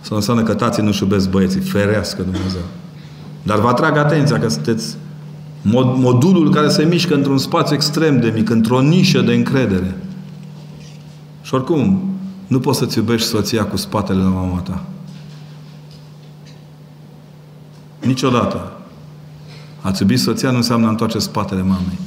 Să 0.01 0.13
înseamnă 0.13 0.43
că 0.43 0.53
tații 0.53 0.83
nu-și 0.83 1.03
iubesc 1.03 1.29
băieții. 1.29 1.61
Ferească 1.61 2.21
Dumnezeu. 2.21 2.63
Dar 3.43 3.59
vă 3.59 3.67
atrag 3.67 3.97
atenția 3.97 4.39
că 4.39 4.49
sunteți 4.49 4.95
mod, 5.61 5.97
modulul 5.97 6.51
care 6.51 6.67
se 6.67 6.83
mișcă 6.83 7.13
într-un 7.13 7.37
spațiu 7.37 7.75
extrem 7.75 8.19
de 8.19 8.31
mic, 8.35 8.49
într-o 8.49 8.81
nișă 8.81 9.21
de 9.21 9.33
încredere. 9.33 9.95
Și 11.51 11.57
oricum, 11.57 12.01
nu 12.47 12.59
poți 12.59 12.77
să-ți 12.77 12.97
iubești 12.97 13.27
soția 13.27 13.65
cu 13.65 13.77
spatele 13.77 14.21
la 14.21 14.29
mama 14.29 14.57
ta. 14.57 14.83
Niciodată. 17.99 18.71
Ați 19.81 20.01
iubi 20.01 20.17
soția 20.17 20.49
nu 20.51 20.55
înseamnă 20.55 20.87
întoarce 20.87 21.19
spatele 21.19 21.61
mamei. 21.61 21.99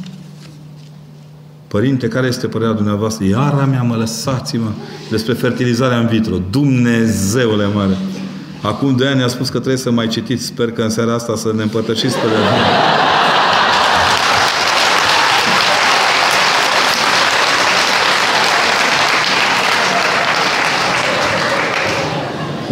Părinte, 1.68 2.08
care 2.08 2.26
este 2.26 2.46
părerea 2.46 2.74
dumneavoastră? 2.74 3.24
Iara 3.24 3.64
mea, 3.64 3.82
mă 3.82 3.96
lăsați-mă 3.96 4.70
despre 5.10 5.32
fertilizarea 5.32 5.98
în 5.98 6.06
vitro. 6.06 6.36
Dumnezeule 6.50 7.66
mare! 7.66 7.96
Acum 8.62 8.96
de 8.96 9.06
ani 9.06 9.22
a 9.22 9.28
spus 9.28 9.48
că 9.48 9.58
trebuie 9.58 9.76
să 9.76 9.90
mai 9.90 10.08
citiți. 10.08 10.44
Sper 10.44 10.72
că 10.72 10.82
în 10.82 10.90
seara 10.90 11.14
asta 11.14 11.36
să 11.36 11.52
ne 11.56 11.62
împărtășiți 11.62 12.14
pe 12.14 12.26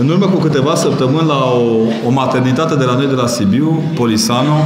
În 0.02 0.08
urmă 0.08 0.26
cu 0.26 0.38
câteva 0.38 0.74
săptămâni 0.74 1.26
la 1.26 1.44
o, 1.44 2.06
o 2.06 2.10
maternitate 2.10 2.74
de 2.74 2.84
la 2.84 2.94
noi 2.94 3.06
de 3.06 3.14
la 3.14 3.26
Sibiu, 3.26 3.82
Polisano, 3.94 4.56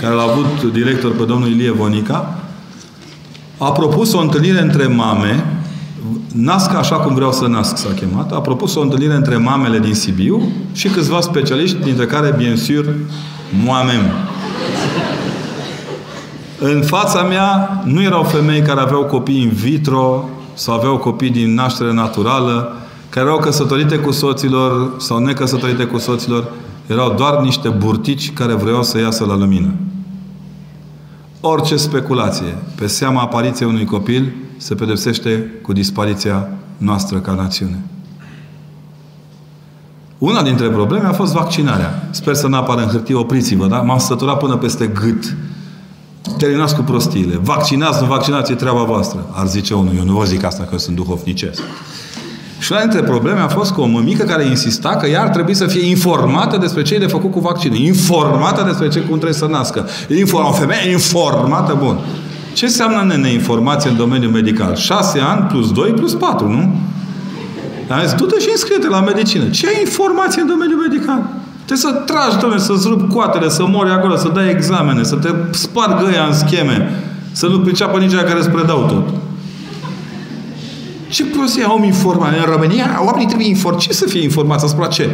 care 0.00 0.14
l-a 0.14 0.22
avut 0.22 0.72
director 0.72 1.16
pe 1.16 1.24
domnul 1.24 1.48
Ilie 1.48 1.70
Vonica, 1.70 2.38
a 3.58 3.72
propus 3.72 4.12
o 4.12 4.20
întâlnire 4.20 4.60
între 4.60 4.86
mame, 4.86 5.62
Nasc 6.34 6.74
așa 6.74 6.96
cum 6.96 7.14
vreau 7.14 7.32
să 7.32 7.46
nasc 7.46 7.76
s-a 7.76 7.88
chemat, 7.94 8.32
a 8.32 8.40
propus 8.40 8.74
o 8.74 8.80
întâlnire 8.80 9.14
între 9.14 9.36
mamele 9.36 9.78
din 9.78 9.94
Sibiu 9.94 10.42
și 10.72 10.88
câțiva 10.88 11.20
specialiști, 11.20 11.76
dintre 11.82 12.06
care, 12.06 12.34
bien 12.36 12.56
sûr, 12.56 12.94
moamem. 13.64 14.00
În 16.58 16.82
fața 16.82 17.22
mea 17.22 17.82
nu 17.84 18.02
erau 18.02 18.22
femei 18.22 18.60
care 18.60 18.80
aveau 18.80 19.04
copii 19.04 19.42
in 19.42 19.50
vitro 19.50 20.28
sau 20.54 20.74
aveau 20.74 20.98
copii 20.98 21.30
din 21.30 21.54
naștere 21.54 21.92
naturală, 21.92 22.79
care 23.10 23.26
erau 23.26 23.38
căsătorite 23.38 23.96
cu 23.96 24.10
soților 24.10 24.94
sau 24.98 25.18
necăsătorite 25.18 25.84
cu 25.84 25.98
soților, 25.98 26.52
erau 26.86 27.14
doar 27.14 27.40
niște 27.40 27.68
burtici 27.68 28.32
care 28.32 28.54
vreau 28.54 28.82
să 28.82 28.98
iasă 28.98 29.24
la 29.24 29.36
lumină. 29.36 29.74
Orice 31.40 31.76
speculație 31.76 32.56
pe 32.74 32.86
seama 32.86 33.20
apariției 33.20 33.68
unui 33.68 33.84
copil 33.84 34.32
se 34.56 34.74
pedepsește 34.74 35.50
cu 35.62 35.72
dispariția 35.72 36.48
noastră 36.76 37.18
ca 37.18 37.32
națiune. 37.32 37.84
Una 40.18 40.42
dintre 40.42 40.68
probleme 40.68 41.06
a 41.06 41.12
fost 41.12 41.32
vaccinarea. 41.32 42.08
Sper 42.10 42.34
să 42.34 42.46
nu 42.46 42.56
apară 42.56 42.82
în 42.82 42.88
hârtie, 42.88 43.14
opriți-vă, 43.14 43.66
da? 43.66 43.80
M-am 43.80 43.98
săturat 43.98 44.38
până 44.38 44.56
peste 44.56 44.86
gât. 44.86 45.36
Terminați 46.38 46.74
cu 46.74 46.82
prostiile. 46.82 47.36
Vaccinați, 47.42 48.00
nu 48.00 48.06
vaccinați, 48.06 48.52
e 48.52 48.54
treaba 48.54 48.82
voastră. 48.82 49.26
Ar 49.32 49.46
zice 49.46 49.74
unul. 49.74 49.94
Eu 49.96 50.04
nu 50.04 50.12
vă 50.12 50.24
zic 50.24 50.44
asta 50.44 50.62
că 50.62 50.78
sunt 50.78 50.96
duhovnicesc. 50.96 51.62
Și 52.60 52.72
una 52.72 52.80
dintre 52.80 53.02
probleme 53.02 53.40
a 53.40 53.48
fost 53.48 53.72
cu 53.72 53.80
o 53.80 53.86
mămică 53.86 54.24
care 54.24 54.44
insista 54.44 54.88
că 54.88 55.06
ea 55.06 55.22
ar 55.22 55.28
trebui 55.28 55.54
să 55.54 55.66
fie 55.66 55.88
informată 55.88 56.56
despre 56.56 56.82
ce 56.82 56.94
e 56.94 56.98
de 56.98 57.06
făcut 57.06 57.30
cu 57.30 57.40
vaccinul. 57.40 57.76
Informată 57.76 58.62
despre 58.66 58.88
ce 58.88 58.98
cum 58.98 59.08
trebuie 59.08 59.32
să 59.32 59.46
nască. 59.46 59.88
Inform, 60.18 60.46
o 60.46 60.52
femeie 60.52 60.90
informată, 60.90 61.76
bun. 61.78 61.98
Ce 62.52 62.64
înseamnă 62.64 63.04
nene 63.06 63.32
informație 63.32 63.90
în 63.90 63.96
domeniul 63.96 64.30
medical? 64.30 64.74
6 64.76 65.20
ani 65.20 65.40
plus 65.40 65.72
2 65.72 65.90
plus 65.90 66.14
4, 66.14 66.48
nu? 66.48 66.74
Am 67.88 68.00
zis, 68.02 68.12
du-te 68.12 68.38
și 68.38 68.48
înscrie 68.50 68.88
la 68.88 69.00
medicină. 69.00 69.44
Ce 69.48 69.66
ai 69.66 69.80
informație 69.80 70.40
în 70.40 70.46
domeniul 70.46 70.80
medical? 70.88 71.22
Trebuie 71.66 71.92
să 71.92 72.12
tragi, 72.12 72.38
domnule, 72.40 72.60
să-ți 72.60 72.88
rup 72.88 73.08
coatele, 73.12 73.48
să 73.48 73.66
mori 73.66 73.90
acolo, 73.90 74.16
să 74.16 74.28
dai 74.34 74.50
examene, 74.50 75.02
să 75.02 75.16
te 75.16 75.28
spargă 75.50 76.10
ea 76.14 76.24
în 76.24 76.34
scheme, 76.34 76.90
să 77.32 77.46
nu 77.46 77.60
priceapă 77.60 77.98
nici 77.98 78.12
aia 78.12 78.24
care 78.24 78.38
îți 78.38 78.50
predau 78.50 78.84
tot. 78.86 79.19
Ce 81.10 81.24
prostie 81.24 81.64
om 81.64 81.82
informat? 81.82 82.36
În 82.36 82.52
România 82.52 83.00
oamenii 83.04 83.26
trebuie 83.26 83.48
informați. 83.48 83.86
Ce 83.86 83.92
să 83.92 84.06
fie 84.08 84.22
informați 84.22 84.64
asupra 84.64 84.86
ce? 84.86 85.10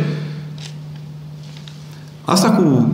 Asta 2.24 2.50
cu 2.50 2.92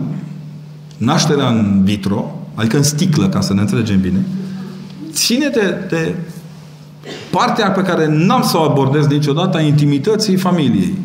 nașterea 0.97 1.47
în 1.47 1.81
vitro, 1.83 2.35
adică 2.55 2.77
în 2.77 2.83
sticlă, 2.83 3.29
ca 3.29 3.41
să 3.41 3.53
ne 3.53 3.61
înțelegem 3.61 3.99
bine, 3.99 4.25
ține 5.11 5.47
de, 5.47 5.75
de 5.89 6.15
partea 7.29 7.71
pe 7.71 7.81
care 7.81 8.07
n-am 8.09 8.41
să 8.41 8.57
o 8.57 8.61
abordez 8.61 9.07
niciodată 9.07 9.57
a 9.57 9.61
intimității 9.61 10.35
familiei. 10.35 10.97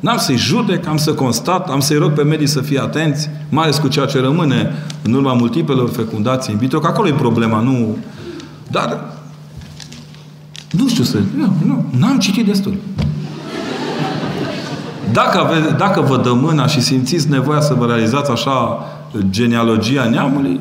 N-am 0.00 0.16
să-i 0.16 0.36
judec, 0.36 0.86
am 0.86 0.96
să 0.96 1.14
constat, 1.14 1.70
am 1.70 1.80
să-i 1.80 1.96
rog 1.96 2.12
pe 2.12 2.22
medii 2.22 2.46
să 2.46 2.60
fie 2.60 2.80
atenți, 2.80 3.30
mai 3.48 3.64
ales 3.64 3.78
cu 3.78 3.88
ceea 3.88 4.06
ce 4.06 4.20
rămâne 4.20 4.72
în 5.02 5.12
urma 5.12 5.32
multiplelor 5.32 5.88
fecundații 5.88 6.52
in 6.52 6.58
vitro, 6.58 6.78
că 6.78 6.86
acolo 6.86 7.08
e 7.08 7.12
problema, 7.12 7.60
nu... 7.60 7.96
Dar 8.70 9.19
nu 10.70 10.88
știu 10.88 11.04
să... 11.04 11.18
Nu, 11.36 11.52
nu, 11.66 11.84
n-am 11.98 12.18
citit 12.18 12.46
destul. 12.46 12.74
Dacă, 15.12 15.38
ave, 15.38 15.74
dacă 15.78 16.00
vă 16.00 16.16
dă 16.16 16.32
mâna 16.32 16.66
și 16.66 16.80
simțiți 16.80 17.28
nevoia 17.28 17.60
să 17.60 17.74
vă 17.74 17.86
realizați 17.86 18.30
așa 18.30 18.84
genealogia 19.30 20.04
neamului, 20.04 20.60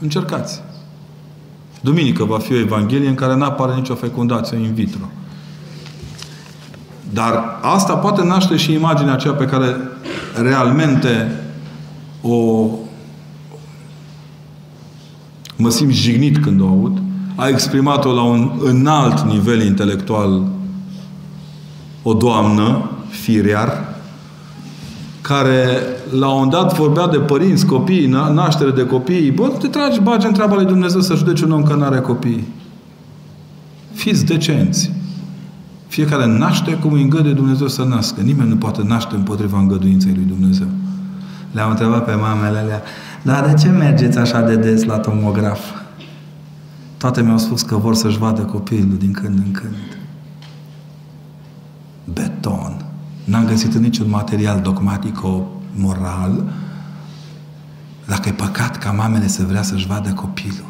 încercați. 0.00 0.62
Duminică 1.80 2.24
va 2.24 2.38
fi 2.38 2.52
o 2.52 2.58
Evanghelie 2.58 3.08
în 3.08 3.14
care 3.14 3.36
nu 3.36 3.44
apare 3.44 3.74
nicio 3.74 3.94
fecundație 3.94 4.58
in 4.58 4.74
vitro. 4.74 5.10
Dar 7.12 7.58
asta 7.62 7.94
poate 7.94 8.24
naște 8.24 8.56
și 8.56 8.72
imaginea 8.72 9.12
aceea 9.12 9.32
pe 9.32 9.44
care 9.44 9.76
realmente 10.42 11.40
o 12.22 12.66
mă 15.56 15.70
simt 15.70 15.92
jignit 15.92 16.38
când 16.38 16.60
o 16.60 16.66
aud 16.66 17.02
a 17.36 17.48
exprimat-o 17.48 18.12
la 18.12 18.22
un 18.22 18.50
înalt 18.64 19.20
nivel 19.20 19.62
intelectual 19.62 20.42
o 22.02 22.12
doamnă, 22.12 22.90
Firiar, 23.08 23.94
care 25.20 25.78
la 26.18 26.28
un 26.28 26.48
dat 26.48 26.76
vorbea 26.76 27.06
de 27.06 27.18
părinți, 27.18 27.66
copii, 27.66 28.06
naștere 28.06 28.70
de 28.70 28.86
copii. 28.86 29.30
Bă, 29.30 29.48
te 29.58 29.68
tragi, 29.68 30.00
bagi 30.00 30.26
în 30.26 30.32
treaba 30.32 30.54
lui 30.54 30.64
Dumnezeu 30.64 31.00
să 31.00 31.14
judeci 31.14 31.40
un 31.40 31.50
om 31.50 31.62
că 31.62 31.74
nu 31.74 31.84
are 31.84 32.00
copii. 32.00 32.48
Fiți 33.92 34.24
decenți. 34.24 34.92
Fiecare 35.86 36.26
naște 36.26 36.72
cum 36.72 36.92
îi 36.92 37.02
îngăduie 37.02 37.32
Dumnezeu 37.32 37.66
să 37.68 37.84
nască. 37.84 38.20
Nimeni 38.20 38.48
nu 38.48 38.56
poate 38.56 38.82
naște 38.86 39.14
împotriva 39.14 39.58
îngăduinței 39.58 40.12
lui 40.14 40.24
Dumnezeu. 40.24 40.66
Le-am 41.52 41.70
întrebat 41.70 42.04
pe 42.04 42.14
mamele 42.14 42.58
alea, 42.58 42.82
dar 43.22 43.46
de 43.46 43.54
ce 43.54 43.68
mergeți 43.68 44.18
așa 44.18 44.40
de 44.40 44.56
des 44.56 44.84
la 44.84 44.98
tomograf? 44.98 45.60
Toate 47.06 47.22
mi-au 47.22 47.38
spus 47.38 47.62
că 47.62 47.76
vor 47.76 47.94
să-și 47.94 48.18
vadă 48.18 48.42
copilul 48.42 48.96
din 48.98 49.12
când 49.12 49.38
în 49.38 49.52
când. 49.52 49.98
Beton. 52.04 52.84
N-am 53.24 53.44
găsit 53.46 53.74
în 53.74 53.80
niciun 53.80 54.10
material 54.10 54.60
dogmatico-moral 54.60 56.44
dacă 58.06 58.28
e 58.28 58.32
păcat 58.32 58.78
ca 58.78 58.90
mamele 58.90 59.28
să 59.28 59.44
vrea 59.44 59.62
să-și 59.62 59.86
vadă 59.86 60.12
copilul. 60.12 60.66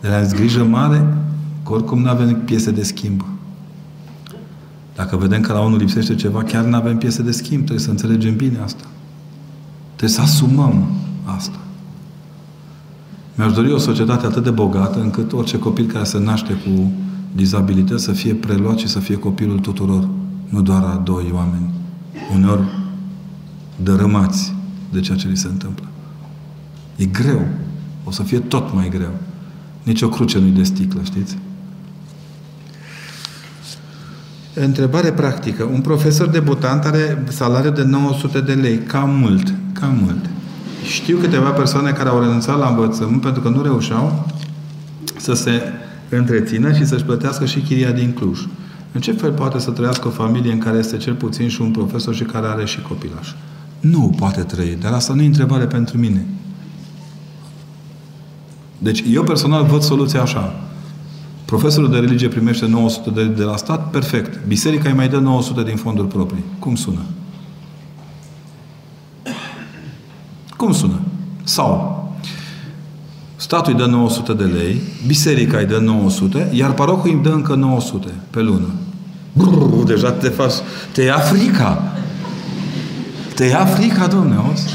De 0.00 0.08
la 0.08 0.22
grijă 0.22 0.64
mare 0.64 1.16
că 1.64 1.72
oricum 1.72 1.98
nu 2.02 2.08
avem 2.08 2.40
piese 2.44 2.70
de 2.70 2.82
schimb. 2.82 3.24
Dacă 4.94 5.16
vedem 5.16 5.40
că 5.40 5.52
la 5.52 5.60
unul 5.60 5.78
lipsește 5.78 6.14
ceva, 6.14 6.42
chiar 6.42 6.64
nu 6.64 6.76
avem 6.76 6.98
piese 6.98 7.22
de 7.22 7.30
schimb. 7.30 7.64
Trebuie 7.64 7.84
să 7.84 7.90
înțelegem 7.90 8.36
bine 8.36 8.58
asta. 8.58 8.84
Trebuie 9.96 10.10
să 10.10 10.20
asumăm 10.20 10.88
asta. 11.24 11.58
Mi-aș 13.38 13.52
dori 13.52 13.72
o 13.72 13.78
societate 13.78 14.26
atât 14.26 14.42
de 14.42 14.50
bogată 14.50 15.00
încât 15.00 15.32
orice 15.32 15.58
copil 15.58 15.86
care 15.86 16.04
se 16.04 16.18
naște 16.18 16.52
cu 16.52 16.92
dizabilități 17.34 18.04
să 18.04 18.12
fie 18.12 18.34
preluat 18.34 18.78
și 18.78 18.88
să 18.88 18.98
fie 18.98 19.16
copilul 19.16 19.58
tuturor, 19.58 20.08
nu 20.48 20.62
doar 20.62 20.82
a 20.82 21.02
doi 21.04 21.30
oameni. 21.34 21.70
Uneori 22.34 22.62
dărâmați 23.82 24.54
de 24.92 25.00
ceea 25.00 25.16
ce 25.16 25.28
li 25.28 25.36
se 25.36 25.46
întâmplă. 25.46 25.86
E 26.96 27.04
greu. 27.04 27.46
O 28.04 28.10
să 28.10 28.22
fie 28.22 28.38
tot 28.38 28.74
mai 28.74 28.88
greu. 28.88 29.12
Nici 29.82 30.02
o 30.02 30.08
cruce 30.08 30.38
nu-i 30.38 30.50
de 30.50 30.62
sticlă, 30.62 31.00
știți? 31.04 31.38
Întrebare 34.54 35.12
practică. 35.12 35.64
Un 35.64 35.80
profesor 35.80 36.28
debutant 36.28 36.84
are 36.84 37.24
salariu 37.28 37.70
de 37.70 37.82
900 37.82 38.40
de 38.40 38.52
lei. 38.52 38.78
Cam 38.78 39.10
mult. 39.10 39.54
Cam 39.72 39.98
mult. 40.02 40.30
Știu 40.88 41.18
câteva 41.18 41.50
persoane 41.50 41.90
care 41.90 42.08
au 42.08 42.20
renunțat 42.20 42.58
la 42.58 42.68
învățământ 42.68 43.20
pentru 43.20 43.42
că 43.42 43.48
nu 43.48 43.62
reușeau 43.62 44.26
să 45.16 45.32
se 45.32 45.62
întrețină 46.08 46.72
și 46.72 46.86
să-și 46.86 47.04
plătească 47.04 47.44
și 47.44 47.60
chiria 47.60 47.92
din 47.92 48.12
Cluj. 48.12 48.46
În 48.92 49.00
ce 49.00 49.12
fel 49.12 49.32
poate 49.32 49.58
să 49.58 49.70
trăiască 49.70 50.08
o 50.08 50.10
familie 50.10 50.52
în 50.52 50.58
care 50.58 50.78
este 50.78 50.96
cel 50.96 51.14
puțin 51.14 51.48
și 51.48 51.60
un 51.60 51.70
profesor 51.70 52.14
și 52.14 52.22
care 52.22 52.46
are 52.46 52.64
și 52.64 52.82
copilaș? 52.82 53.28
Nu 53.80 54.14
poate 54.18 54.40
trăi, 54.40 54.78
dar 54.80 54.92
asta 54.92 55.14
nu 55.14 55.22
e 55.22 55.26
întrebare 55.26 55.64
pentru 55.64 55.98
mine. 55.98 56.26
Deci 58.78 59.04
eu 59.12 59.24
personal 59.24 59.64
văd 59.64 59.82
soluția 59.82 60.22
așa. 60.22 60.54
Profesorul 61.44 61.90
de 61.90 61.98
religie 61.98 62.28
primește 62.28 62.66
900 62.66 63.10
de, 63.10 63.24
de 63.24 63.42
la 63.42 63.56
stat, 63.56 63.90
perfect. 63.90 64.46
Biserica 64.46 64.88
îi 64.88 64.94
mai 64.94 65.08
dă 65.08 65.18
900 65.18 65.62
din 65.62 65.76
fonduri 65.76 66.08
proprii. 66.08 66.44
Cum 66.58 66.74
sună? 66.74 67.00
Cum 70.58 70.72
sună? 70.72 71.00
Sau 71.44 71.96
statul 73.36 73.72
îi 73.72 73.78
dă 73.78 73.86
900 73.86 74.32
de 74.32 74.44
lei, 74.44 74.80
biserica 75.06 75.58
îi 75.58 75.66
dă 75.66 75.78
900, 75.78 76.50
iar 76.52 76.72
parocul 76.72 77.10
îi 77.10 77.20
dă 77.22 77.28
încă 77.28 77.54
900 77.54 78.08
pe 78.30 78.40
lună. 78.40 78.66
Brrr, 79.32 79.82
deja 79.84 80.10
te 80.10 80.28
faci... 80.28 80.52
Te 80.92 81.02
ia 81.02 81.18
frica. 81.18 81.82
Te 83.34 83.44
ia 83.44 83.64
frica, 83.64 84.06
domne, 84.06 84.34
auzi? 84.34 84.68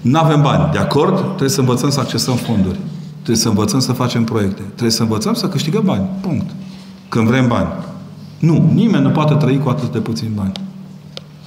Nu 0.00 0.18
avem 0.18 0.42
bani. 0.42 0.72
De 0.72 0.78
acord? 0.78 1.18
Trebuie 1.18 1.48
să 1.48 1.60
învățăm 1.60 1.90
să 1.90 2.00
accesăm 2.00 2.34
fonduri. 2.34 2.78
Trebuie 3.12 3.36
să 3.36 3.48
învățăm 3.48 3.80
să 3.80 3.92
facem 3.92 4.24
proiecte. 4.24 4.62
Trebuie 4.62 4.90
să 4.90 5.02
învățăm 5.02 5.34
să 5.34 5.48
câștigăm 5.48 5.82
bani. 5.84 6.06
Punct. 6.20 6.50
Când 7.08 7.26
vrem 7.26 7.48
bani. 7.48 7.68
Nu. 8.38 8.70
Nimeni 8.74 9.02
nu 9.02 9.10
poate 9.10 9.34
trăi 9.34 9.58
cu 9.58 9.68
atât 9.68 9.92
de 9.92 9.98
puțin 9.98 10.30
bani. 10.34 10.52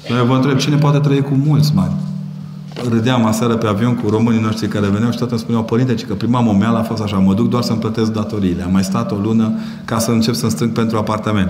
Noi 0.10 0.26
vă 0.26 0.36
întreb, 0.36 0.58
cine 0.58 0.76
poate 0.76 0.98
trăi 1.00 1.22
cu 1.22 1.34
mulți 1.34 1.74
bani? 1.74 1.94
Râdeam 2.88 3.26
aseară 3.26 3.56
pe 3.56 3.68
avion 3.68 3.96
cu 3.96 4.10
românii 4.10 4.42
noștri 4.42 4.68
care 4.68 4.88
veneau 4.88 5.12
și 5.12 5.18
toate 5.18 5.34
îmi 5.34 5.42
spuneau, 5.42 5.64
părinte, 5.64 5.94
că 5.94 6.14
prima 6.14 6.40
momeală 6.40 6.78
a 6.78 6.82
fost 6.82 7.02
așa, 7.02 7.18
mă 7.18 7.34
duc 7.34 7.50
doar 7.50 7.64
să-mi 7.64 7.80
plătesc 7.80 8.12
datoriile. 8.12 8.64
Am 8.64 8.72
mai 8.72 8.84
stat 8.84 9.12
o 9.12 9.16
lună 9.16 9.52
ca 9.86 10.00
să 10.00 10.12
încep 10.12 10.34
să 10.34 10.50
strâng 10.50 10.72
pentru 10.72 10.98
apartament. 10.98 11.50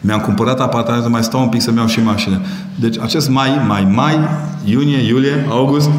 Mi-am 0.00 0.20
cumpărat 0.20 0.60
apartamentul, 0.60 1.10
mai 1.10 1.22
stau 1.22 1.42
un 1.42 1.48
pic 1.48 1.60
să-mi 1.60 1.76
iau 1.76 1.86
și 1.86 2.02
mașină. 2.02 2.40
Deci 2.80 2.98
acest 2.98 3.28
mai, 3.28 3.50
mai, 3.66 3.84
mai, 3.84 4.18
iunie, 4.64 5.06
iulie, 5.06 5.46
august, 5.48 5.90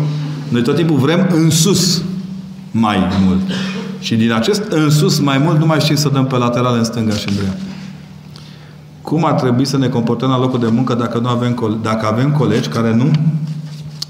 noi 0.49 0.61
tot 0.61 0.75
timpul 0.75 0.97
vrem 0.97 1.27
în 1.33 1.49
sus 1.49 2.01
mai 2.71 2.97
mult. 3.25 3.41
Și 3.99 4.15
din 4.15 4.31
acest 4.31 4.61
în 4.69 4.89
sus 4.89 5.19
mai 5.19 5.37
mult 5.37 5.59
nu 5.59 5.65
mai 5.65 5.79
știm 5.79 5.95
să 5.95 6.09
dăm 6.09 6.25
pe 6.25 6.37
lateral 6.37 6.77
în 6.77 6.83
stânga 6.83 7.13
și 7.15 7.27
în 7.27 7.35
dreapta. 7.35 7.61
Cum 9.01 9.25
ar 9.25 9.33
trebui 9.33 9.65
să 9.65 9.77
ne 9.77 9.87
comportăm 9.87 10.29
la 10.29 10.39
locul 10.39 10.59
de 10.59 10.67
muncă 10.67 10.93
dacă, 10.93 11.17
nu 11.19 11.27
avem, 11.27 11.79
dacă 11.81 12.07
avem 12.07 12.31
colegi 12.31 12.67
care 12.69 12.95
nu 12.95 13.11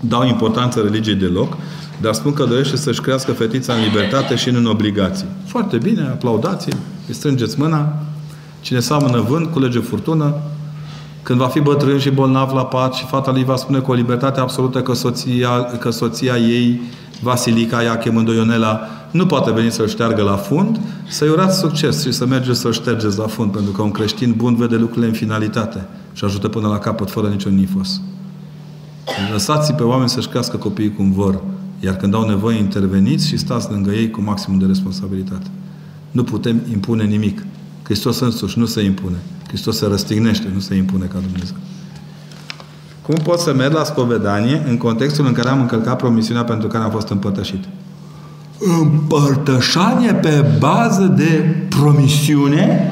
dau 0.07 0.27
importanță 0.27 0.79
religiei 0.79 1.15
deloc, 1.15 1.57
dar 2.01 2.13
spun 2.13 2.33
că 2.33 2.43
dorește 2.43 2.75
să-și 2.75 3.01
crească 3.01 3.31
fetița 3.31 3.73
în 3.73 3.83
libertate 3.83 4.35
și 4.35 4.49
nu 4.49 4.57
în 4.57 4.65
obligații. 4.65 5.25
Foarte 5.45 5.77
bine, 5.77 6.01
aplaudați 6.01 6.67
îi 7.07 7.13
strângeți 7.13 7.59
mâna, 7.59 7.93
cine 8.61 8.79
seamănă 8.79 9.19
vânt, 9.19 9.51
culege 9.51 9.79
furtună, 9.79 10.33
când 11.23 11.39
va 11.39 11.47
fi 11.47 11.59
bătrân 11.59 11.99
și 11.99 12.09
bolnav 12.09 12.53
la 12.53 12.65
pat 12.65 12.93
și 12.93 13.05
fata 13.05 13.31
lui 13.31 13.43
va 13.43 13.55
spune 13.55 13.79
cu 13.79 13.91
o 13.91 13.93
libertate 13.93 14.39
absolută 14.39 14.81
că 14.81 14.93
soția, 14.93 15.63
că 15.79 15.89
soția 15.89 16.37
ei, 16.37 16.81
Vasilica, 17.21 17.83
ea 17.83 17.97
chemând-o 17.97 18.33
Ionela, 18.33 18.87
nu 19.11 19.25
poate 19.25 19.51
veni 19.51 19.71
să-l 19.71 19.87
șteargă 19.87 20.21
la 20.21 20.35
fund, 20.35 20.79
să-i 21.07 21.29
urați 21.29 21.59
succes 21.59 22.03
și 22.03 22.11
să 22.11 22.25
mergeți 22.25 22.59
să-l 22.59 22.71
ștergeți 22.71 23.17
la 23.17 23.27
fund, 23.27 23.51
pentru 23.51 23.71
că 23.71 23.81
un 23.81 23.91
creștin 23.91 24.33
bun 24.37 24.55
vede 24.55 24.75
lucrurile 24.75 25.07
în 25.07 25.13
finalitate 25.13 25.87
și 26.13 26.25
ajută 26.25 26.47
până 26.47 26.67
la 26.67 26.77
capăt, 26.77 27.09
fără 27.09 27.27
niciun 27.27 27.55
nifos. 27.55 28.01
Lăsați 29.31 29.73
pe 29.73 29.83
oameni 29.83 30.09
să-și 30.09 30.27
crească 30.27 30.57
copiii 30.57 30.93
cum 30.95 31.11
vor, 31.11 31.41
iar 31.79 31.95
când 31.95 32.13
au 32.13 32.29
nevoie, 32.29 32.57
interveniți 32.57 33.27
și 33.27 33.37
stați 33.37 33.71
lângă 33.71 33.91
ei 33.91 34.09
cu 34.09 34.21
maximum 34.21 34.59
de 34.59 34.65
responsabilitate. 34.65 35.47
Nu 36.11 36.23
putem 36.23 36.61
impune 36.71 37.03
nimic. 37.03 37.45
Hristos 37.83 38.19
însuși 38.19 38.59
nu 38.59 38.65
se 38.65 38.81
impune. 38.81 39.17
Hristos 39.47 39.77
se 39.77 39.85
răstignește, 39.85 40.47
nu 40.53 40.59
se 40.59 40.75
impune 40.75 41.05
ca 41.05 41.19
Dumnezeu. 41.19 41.55
Cum 43.01 43.15
pot 43.23 43.39
să 43.39 43.53
merg 43.53 43.73
la 43.73 43.83
spovedanie 43.83 44.63
în 44.67 44.77
contextul 44.77 45.25
în 45.25 45.33
care 45.33 45.49
am 45.49 45.59
încălcat 45.59 45.97
promisiunea 45.97 46.43
pentru 46.43 46.67
care 46.67 46.83
am 46.83 46.91
fost 46.91 47.07
împărtășit? 47.09 47.63
Împărtășanie 48.81 50.13
pe 50.13 50.45
bază 50.59 51.03
de 51.17 51.55
promisiune? 51.69 52.91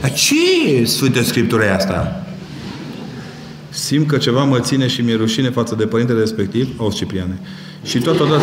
Dar 0.00 0.12
ce 0.12 0.84
Sfântă 0.84 1.22
Scriptură 1.22 1.62
e 1.62 1.74
asta? 1.74 2.17
Simt 3.78 4.06
că 4.06 4.16
ceva 4.16 4.44
mă 4.44 4.60
ține 4.60 4.86
și 4.86 5.00
mi-e 5.00 5.14
rușine 5.14 5.50
față 5.50 5.74
de 5.74 5.84
părintele 5.84 6.18
respectiv, 6.18 6.68
au 6.80 6.92
Cipriane. 6.92 7.40
Și 7.84 7.98
totodată, 7.98 8.42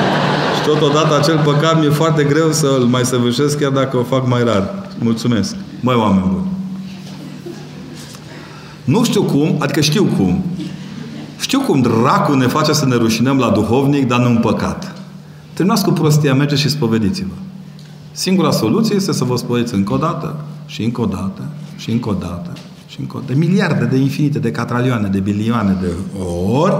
și 0.56 0.66
totodată 0.66 1.18
acel 1.18 1.40
păcat 1.44 1.80
mi-e 1.80 1.88
foarte 1.88 2.24
greu 2.24 2.52
să-l 2.52 2.86
mai 2.90 3.04
săvârșesc 3.04 3.58
chiar 3.58 3.70
dacă 3.70 3.96
o 3.96 4.02
fac 4.02 4.28
mai 4.28 4.44
rar. 4.44 4.88
Mulțumesc. 4.98 5.56
Mai 5.80 5.94
oameni 5.94 6.26
buni. 6.32 6.46
Nu 8.84 9.04
știu 9.04 9.22
cum, 9.22 9.56
adică 9.58 9.80
știu 9.80 10.04
cum. 10.04 10.44
Știu 11.40 11.60
cum 11.60 11.80
dracul 11.80 12.36
ne 12.36 12.46
face 12.46 12.72
să 12.72 12.86
ne 12.86 12.94
rușinăm 12.94 13.38
la 13.38 13.50
duhovnic, 13.50 14.06
dar 14.06 14.20
nu 14.20 14.28
în 14.28 14.38
păcat. 14.38 14.94
Terminați 15.52 15.84
cu 15.84 15.90
prostia, 15.90 16.34
mergeți 16.34 16.60
și 16.60 16.68
spovediți-vă. 16.68 17.34
Singura 18.12 18.50
soluție 18.50 18.94
este 18.94 19.12
să 19.12 19.24
vă 19.24 19.36
spovediți 19.36 19.74
încă 19.74 19.92
o 19.92 19.96
dată, 19.96 20.44
și 20.66 20.82
încă 20.82 21.00
o 21.00 21.06
dată, 21.06 21.42
și 21.76 21.90
încă 21.90 22.08
o 22.08 22.12
dată, 22.12 22.50
și 22.94 23.00
încă 23.00 23.16
o 23.16 23.20
dată. 23.20 23.32
De 23.32 23.38
miliarde, 23.38 23.84
de 23.84 23.96
infinite, 23.96 24.38
de 24.38 24.50
catralioane, 24.50 25.08
de 25.08 25.18
bilioane 25.20 25.76
de 25.80 25.92
ori, 26.50 26.74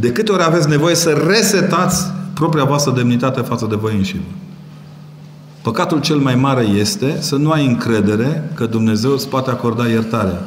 de 0.00 0.12
câte 0.12 0.32
ori 0.32 0.42
aveți 0.42 0.68
nevoie 0.68 0.94
să 0.94 1.24
resetați 1.28 2.04
propria 2.34 2.64
voastră 2.64 2.92
demnitate 2.92 3.40
față 3.40 3.66
de 3.70 3.74
voi 3.74 3.94
înșivă. 3.96 4.22
Păcatul 5.62 6.00
cel 6.00 6.16
mai 6.16 6.34
mare 6.34 6.64
este 6.64 7.16
să 7.20 7.36
nu 7.36 7.50
ai 7.50 7.66
încredere 7.66 8.50
că 8.54 8.66
Dumnezeu 8.66 9.12
îți 9.12 9.28
poate 9.28 9.50
acorda 9.50 9.86
iertarea. 9.86 10.40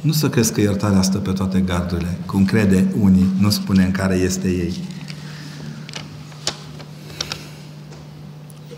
Nu 0.00 0.12
să 0.12 0.28
crezi 0.28 0.52
că 0.52 0.60
iertarea 0.60 1.02
stă 1.02 1.18
pe 1.18 1.30
toate 1.30 1.60
gardurile, 1.60 2.18
cum 2.26 2.44
crede 2.44 2.86
unii, 3.00 3.26
nu 3.40 3.50
spune 3.50 3.84
în 3.84 3.90
care 3.90 4.14
este 4.14 4.48
ei. 4.48 4.74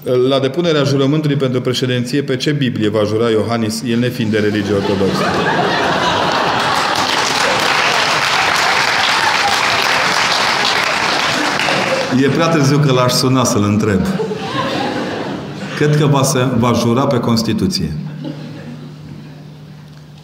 La 0.05 0.39
depunerea 0.39 0.83
jurământului 0.83 1.37
pentru 1.37 1.61
președinție, 1.61 2.23
pe 2.23 2.37
ce 2.37 2.51
Biblie 2.51 2.89
va 2.89 3.05
jura 3.07 3.29
Iohannis, 3.29 3.83
el 3.87 3.99
nefiind 3.99 4.31
de 4.31 4.39
religie 4.39 4.75
ortodoxă? 4.75 5.25
E 12.23 12.29
prea 12.29 12.49
târziu 12.49 12.79
că 12.79 12.93
l-aș 12.93 13.13
suna 13.13 13.45
să-l 13.45 13.63
întreb. 13.63 14.01
Cred 15.77 15.97
că 15.97 16.07
va, 16.07 16.23
se, 16.23 16.39
va 16.59 16.73
jura 16.73 17.07
pe 17.07 17.19
Constituție. 17.19 17.93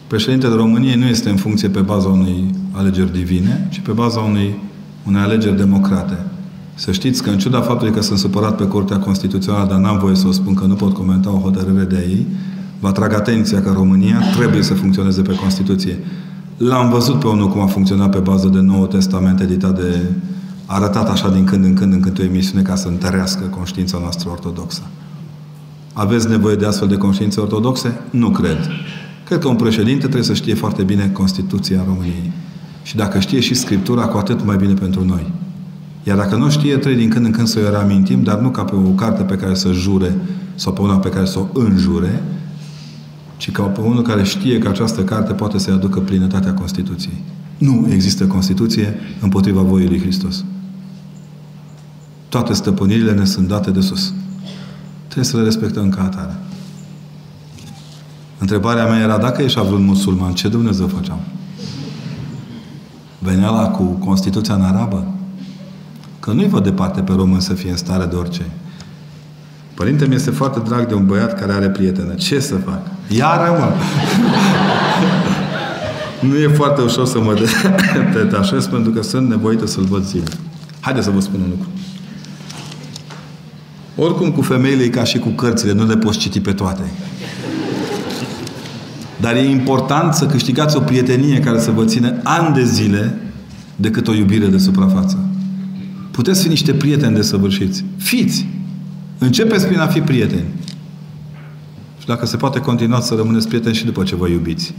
Președintele 0.07 0.55
României 0.55 0.95
nu 0.95 1.05
este 1.05 1.29
în 1.29 1.35
funcție 1.35 1.69
pe 1.69 1.79
baza 1.79 2.07
unei 2.07 2.55
alegeri 2.71 3.11
divine, 3.11 3.67
ci 3.71 3.79
pe 3.79 3.91
baza 3.91 4.19
unei, 4.19 4.59
unei 5.07 5.21
alegeri 5.21 5.57
democrate. 5.57 6.17
Să 6.79 6.91
știți 6.91 7.23
că 7.23 7.29
în 7.29 7.37
ciuda 7.37 7.61
faptului 7.61 7.93
că 7.93 8.01
sunt 8.01 8.19
supărat 8.19 8.55
pe 8.55 8.63
Curtea 8.63 8.99
Constituțională, 8.99 9.67
dar 9.69 9.77
n-am 9.79 9.97
voie 9.97 10.15
să 10.15 10.27
o 10.27 10.31
spun 10.31 10.53
că 10.53 10.65
nu 10.65 10.73
pot 10.73 10.93
comenta 10.93 11.31
o 11.31 11.39
hotărâre 11.39 11.83
de 11.83 12.05
ei, 12.09 12.27
vă 12.79 12.87
atrag 12.87 13.13
atenția 13.13 13.61
că 13.61 13.71
România 13.71 14.21
trebuie 14.35 14.63
să 14.63 14.73
funcționeze 14.73 15.21
pe 15.21 15.35
Constituție. 15.35 15.99
L-am 16.57 16.89
văzut 16.89 17.19
pe 17.19 17.27
unul 17.27 17.49
cum 17.49 17.61
a 17.61 17.65
funcționat 17.65 18.09
pe 18.09 18.17
bază 18.17 18.47
de 18.47 18.59
nou 18.59 18.87
testament 18.87 19.39
editat 19.39 19.75
de 19.75 20.01
arătat 20.65 21.09
așa 21.09 21.29
din 21.29 21.43
când 21.43 21.65
în 21.65 21.73
când 21.73 21.93
în 21.93 21.99
când 21.99 22.19
o 22.19 22.23
emisiune 22.23 22.61
ca 22.61 22.75
să 22.75 22.87
întărească 22.87 23.43
conștiința 23.45 23.97
noastră 24.01 24.29
ortodoxă. 24.29 24.81
Aveți 25.93 26.29
nevoie 26.29 26.55
de 26.55 26.65
astfel 26.65 26.87
de 26.87 26.97
conștiințe 26.97 27.39
ortodoxe? 27.39 28.01
Nu 28.09 28.29
cred. 28.29 28.57
Cred 29.25 29.39
că 29.39 29.47
un 29.47 29.55
președinte 29.55 30.01
trebuie 30.01 30.23
să 30.23 30.33
știe 30.33 30.53
foarte 30.53 30.83
bine 30.83 31.09
Constituția 31.13 31.83
României. 31.87 32.31
Și 32.83 32.95
dacă 32.95 33.19
știe 33.19 33.39
și 33.39 33.53
Scriptura, 33.53 34.05
cu 34.05 34.17
atât 34.17 34.45
mai 34.45 34.55
bine 34.55 34.73
pentru 34.73 35.05
noi. 35.05 35.31
Iar 36.07 36.17
dacă 36.17 36.35
nu 36.35 36.49
știe, 36.49 36.77
trebuie 36.77 37.01
din 37.01 37.09
când 37.09 37.25
în 37.25 37.31
când 37.31 37.47
să 37.47 37.59
o 37.67 37.69
reamintim, 37.69 38.23
dar 38.23 38.39
nu 38.39 38.49
ca 38.49 38.63
pe 38.63 38.75
o 38.75 38.89
carte 38.89 39.23
pe 39.23 39.35
care 39.35 39.53
să 39.53 39.71
jure 39.71 40.15
sau 40.55 40.73
pe 40.73 40.81
una 40.81 40.97
pe 40.97 41.09
care 41.09 41.25
să 41.25 41.39
o 41.39 41.47
înjure, 41.53 42.23
ci 43.37 43.51
ca 43.51 43.63
pe 43.63 43.81
unul 43.81 44.01
care 44.01 44.23
știe 44.23 44.57
că 44.57 44.67
această 44.67 45.03
carte 45.03 45.33
poate 45.33 45.57
să-i 45.57 45.73
aducă 45.73 45.99
plinătatea 45.99 46.53
Constituției. 46.53 47.23
Nu 47.57 47.87
există 47.91 48.27
Constituție 48.27 48.95
împotriva 49.21 49.61
voii 49.61 49.87
lui 49.87 49.99
Hristos. 49.99 50.43
Toate 52.29 52.53
stăpânirile 52.53 53.11
ne 53.11 53.25
sunt 53.25 53.47
date 53.47 53.71
de 53.71 53.81
sus. 53.81 54.13
Trebuie 55.03 55.25
să 55.25 55.37
le 55.37 55.43
respectăm 55.43 55.89
ca 55.89 56.03
atare. 56.03 56.37
Întrebarea 58.37 58.85
mea 58.85 58.99
era, 58.99 59.17
dacă 59.17 59.41
ești 59.41 59.59
vreun 59.59 59.83
musulman, 59.85 60.33
ce 60.33 60.47
Dumnezeu 60.47 60.87
făceam? 60.87 61.19
Venea 63.19 63.49
la 63.49 63.67
cu 63.67 63.83
Constituția 63.83 64.53
în 64.53 64.61
arabă? 64.61 65.11
Că 66.27 66.33
nu-i 66.33 66.47
văd 66.47 66.63
departe 66.63 67.01
pe 67.01 67.13
român 67.15 67.39
să 67.39 67.53
fie 67.53 67.69
în 67.69 67.77
stare 67.77 68.05
de 68.05 68.15
orice. 68.15 68.41
Părinte 69.73 70.05
mi 70.05 70.15
este 70.15 70.29
foarte 70.31 70.61
drag 70.65 70.87
de 70.87 70.93
un 70.93 71.05
băiat 71.05 71.39
care 71.39 71.51
are 71.51 71.69
prietenă. 71.69 72.13
Ce 72.13 72.39
să 72.39 72.55
fac? 72.55 72.79
Iară, 73.07 73.55
mă! 73.59 73.73
nu 76.27 76.37
e 76.37 76.47
foarte 76.47 76.81
ușor 76.81 77.05
să 77.05 77.19
mă 77.19 77.33
detașez 78.13 78.65
pentru 78.65 78.91
că 78.91 79.01
sunt 79.01 79.29
nevoită 79.29 79.67
să-l 79.67 79.83
văd 79.83 80.05
zile. 80.05 80.23
Haideți 80.79 81.05
să 81.05 81.11
vă 81.11 81.19
spun 81.19 81.39
un 81.39 81.49
lucru. 81.49 81.67
Oricum 83.95 84.31
cu 84.31 84.41
femeile 84.41 84.83
e 84.83 84.89
ca 84.89 85.03
și 85.03 85.19
cu 85.19 85.29
cărțile, 85.29 85.73
nu 85.73 85.85
le 85.85 85.97
poți 85.97 86.17
citi 86.17 86.39
pe 86.39 86.51
toate. 86.51 86.83
Dar 89.19 89.35
e 89.35 89.49
important 89.49 90.13
să 90.13 90.25
câștigați 90.25 90.77
o 90.77 90.79
prietenie 90.79 91.39
care 91.39 91.59
să 91.59 91.71
vă 91.71 91.85
țină 91.85 92.13
ani 92.23 92.53
de 92.53 92.63
zile 92.63 93.21
decât 93.75 94.07
o 94.07 94.13
iubire 94.13 94.45
de 94.45 94.57
suprafață. 94.57 95.17
Puteți 96.17 96.41
fi 96.41 96.47
niște 96.47 96.73
prieteni 96.73 97.15
de 97.15 97.21
săvârșiți. 97.21 97.83
Fiți! 97.97 98.47
Începeți 99.17 99.67
prin 99.67 99.79
a 99.79 99.87
fi 99.87 100.01
prieteni. 100.01 100.45
Și 101.99 102.05
dacă 102.05 102.25
se 102.25 102.37
poate 102.37 102.59
continua 102.59 102.99
să 102.99 103.15
rămâneți 103.15 103.47
prieteni 103.47 103.75
și 103.75 103.85
după 103.85 104.03
ce 104.03 104.15
vă 104.15 104.27
iubiți. 104.27 104.73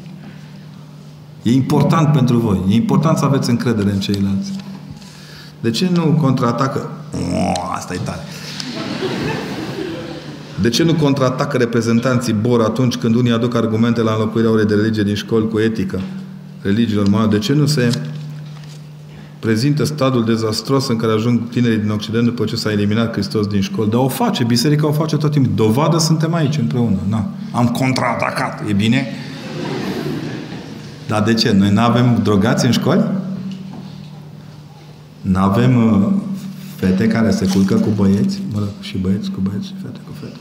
E 1.42 1.52
important 1.52 2.12
pentru 2.12 2.38
voi. 2.38 2.60
E 2.68 2.74
important 2.74 3.18
să 3.18 3.24
aveți 3.24 3.50
încredere 3.50 3.90
în 3.90 3.98
ceilalți. 4.00 4.50
De 5.60 5.70
ce 5.70 5.90
nu 5.94 6.02
contraatacă? 6.02 6.90
Oh, 7.12 7.72
asta 7.74 7.94
e 7.94 8.00
tare. 8.04 8.20
De 10.60 10.68
ce 10.68 10.82
nu 10.82 10.94
contraatacă 10.94 11.56
reprezentanții 11.56 12.32
BOR 12.32 12.60
atunci 12.60 12.96
când 12.96 13.14
unii 13.14 13.32
aduc 13.32 13.54
argumente 13.54 14.02
la 14.02 14.12
înlocuirea 14.12 14.50
orei 14.50 14.66
de 14.66 14.74
religie 14.74 15.02
din 15.02 15.14
școli 15.14 15.48
cu 15.48 15.58
etică? 15.58 16.00
Religiilor 16.62 17.08
normale? 17.08 17.30
De 17.30 17.38
ce 17.38 17.52
nu 17.52 17.66
se 17.66 18.00
prezintă 19.38 19.84
stadul 19.84 20.24
dezastros 20.24 20.88
în 20.88 20.96
care 20.96 21.12
ajung 21.12 21.48
tinerii 21.48 21.78
din 21.78 21.90
Occident 21.90 22.24
după 22.24 22.44
ce 22.44 22.56
s-a 22.56 22.72
eliminat 22.72 23.12
Hristos 23.12 23.46
din 23.46 23.60
școli? 23.60 23.90
Dar 23.90 24.00
o 24.00 24.08
face, 24.08 24.44
biserica 24.44 24.86
o 24.86 24.92
face 24.92 25.16
tot 25.16 25.30
timpul. 25.30 25.52
Dovadă 25.54 25.98
suntem 25.98 26.34
aici 26.34 26.56
împreună. 26.56 26.98
Na. 27.08 27.30
Am 27.52 27.66
contraatacat. 27.66 28.62
E 28.68 28.72
bine? 28.72 29.06
Dar 31.06 31.22
de 31.22 31.34
ce? 31.34 31.52
Noi 31.52 31.70
nu 31.70 31.80
avem 31.80 32.20
drogați 32.22 32.66
în 32.66 32.72
școli? 32.72 33.04
Nu 35.20 35.38
avem 35.38 35.76
uh, 35.76 36.12
fete 36.76 37.06
care 37.06 37.30
se 37.30 37.46
culcă 37.46 37.74
cu 37.74 37.88
băieți? 37.96 38.42
Mă 38.52 38.58
rog, 38.58 38.68
și 38.80 38.98
băieți 38.98 39.30
cu 39.30 39.40
băieți 39.40 39.66
și 39.66 39.74
fete 39.82 39.98
cu 40.06 40.12
fete. 40.20 40.36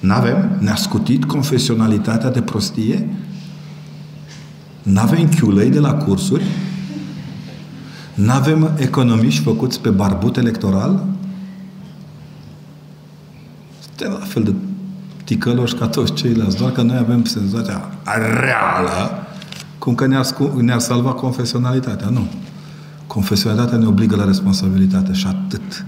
Nu 0.00 0.12
avem? 0.12 0.58
Ne-a 0.60 0.74
scutit 0.74 1.24
confesionalitatea 1.24 2.30
de 2.30 2.40
prostie? 2.40 3.08
Nu 4.82 5.00
avem 5.00 5.28
chiulei 5.28 5.70
de 5.70 5.78
la 5.78 5.94
cursuri? 5.94 6.44
Nu 8.18 8.32
avem 8.32 8.70
economiști 8.76 9.42
făcuți 9.42 9.80
pe 9.80 9.88
barbut 9.88 10.36
electoral? 10.36 11.04
Suntem 13.80 14.18
la 14.18 14.24
fel 14.24 14.42
de 14.42 14.54
ticăloși 15.24 15.74
ca 15.74 15.86
toți 15.86 16.12
ceilalți, 16.12 16.56
doar 16.56 16.72
că 16.72 16.82
noi 16.82 16.96
avem 16.96 17.24
senzația 17.24 17.88
reală 18.40 19.26
cum 19.78 19.94
că 19.94 20.06
ne-ar, 20.06 20.26
ne 20.60 20.78
salva 20.78 21.12
confesionalitatea. 21.12 22.08
Nu. 22.08 22.26
Confesionalitatea 23.06 23.78
ne 23.78 23.86
obligă 23.86 24.16
la 24.16 24.24
responsabilitate 24.24 25.12
și 25.12 25.26
atât. 25.26 25.86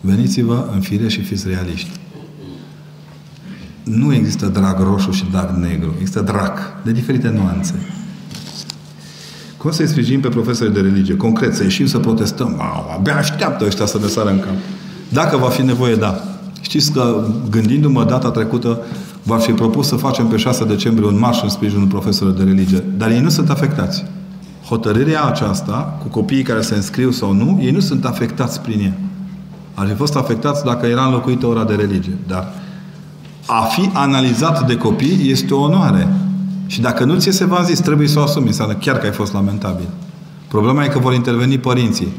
Veniți-vă 0.00 0.68
în 0.72 0.80
fire 0.80 1.08
și 1.08 1.22
fiți 1.22 1.48
realiști. 1.48 1.90
Nu 3.84 4.14
există 4.14 4.46
drag 4.46 4.78
roșu 4.78 5.10
și 5.10 5.24
drag 5.30 5.50
negru. 5.50 5.94
Există 5.98 6.20
drag 6.20 6.58
de 6.84 6.92
diferite 6.92 7.28
nuanțe. 7.28 7.74
Cum 9.64 9.72
să-i 9.72 9.88
sprijinim 9.88 10.20
pe 10.20 10.28
profesori 10.28 10.72
de 10.74 10.80
religie? 10.80 11.16
Concret, 11.16 11.54
să 11.54 11.62
ieșim 11.62 11.86
să 11.86 11.98
protestăm. 11.98 12.54
Wow, 12.56 12.96
abia 12.98 13.16
așteaptă 13.16 13.64
ăștia 13.64 13.86
să 13.86 13.98
ne 14.00 14.06
sară 14.06 14.30
în 14.30 14.38
cap. 14.38 14.52
Dacă 15.08 15.36
va 15.36 15.48
fi 15.48 15.62
nevoie, 15.62 15.94
da. 15.94 16.22
Știți 16.60 16.92
că, 16.92 17.24
gândindu-mă 17.50 18.04
data 18.04 18.30
trecută, 18.30 18.78
v-ar 19.22 19.40
fi 19.40 19.52
propus 19.52 19.86
să 19.86 19.96
facem 19.96 20.26
pe 20.26 20.36
6 20.36 20.64
decembrie 20.64 21.08
un 21.08 21.18
marș 21.18 21.42
în 21.42 21.48
sprijinul 21.48 21.86
profesorilor 21.86 22.38
de 22.38 22.44
religie. 22.44 22.84
Dar 22.96 23.10
ei 23.10 23.20
nu 23.20 23.28
sunt 23.28 23.50
afectați. 23.50 24.04
Hotărârea 24.68 25.24
aceasta, 25.24 25.98
cu 26.02 26.08
copiii 26.08 26.42
care 26.42 26.60
se 26.60 26.74
înscriu 26.74 27.10
sau 27.10 27.32
nu, 27.32 27.58
ei 27.62 27.70
nu 27.70 27.80
sunt 27.80 28.04
afectați 28.04 28.60
prin 28.60 28.80
ea. 28.80 28.96
Ar 29.74 29.86
fi 29.86 29.94
fost 29.94 30.16
afectați 30.16 30.64
dacă 30.64 30.86
era 30.86 31.04
înlocuită 31.04 31.46
ora 31.46 31.64
de 31.64 31.74
religie. 31.74 32.16
Dar 32.26 32.52
a 33.46 33.62
fi 33.62 33.90
analizat 33.92 34.66
de 34.66 34.76
copii 34.76 35.30
este 35.30 35.54
o 35.54 35.60
onoare. 35.60 36.08
Și 36.66 36.80
dacă 36.80 37.04
nu 37.04 37.18
ți 37.18 37.30
se 37.30 37.44
v-am 37.44 37.64
zis, 37.64 37.80
trebuie 37.80 38.08
să 38.08 38.18
o 38.18 38.22
asumi. 38.22 38.46
Înseamnă 38.46 38.74
chiar 38.74 38.98
că 38.98 39.06
ai 39.06 39.12
fost 39.12 39.32
lamentabil. 39.32 39.88
Problema 40.48 40.84
e 40.84 40.88
că 40.88 40.98
vor 40.98 41.14
interveni 41.14 41.58
părinții. 41.58 42.12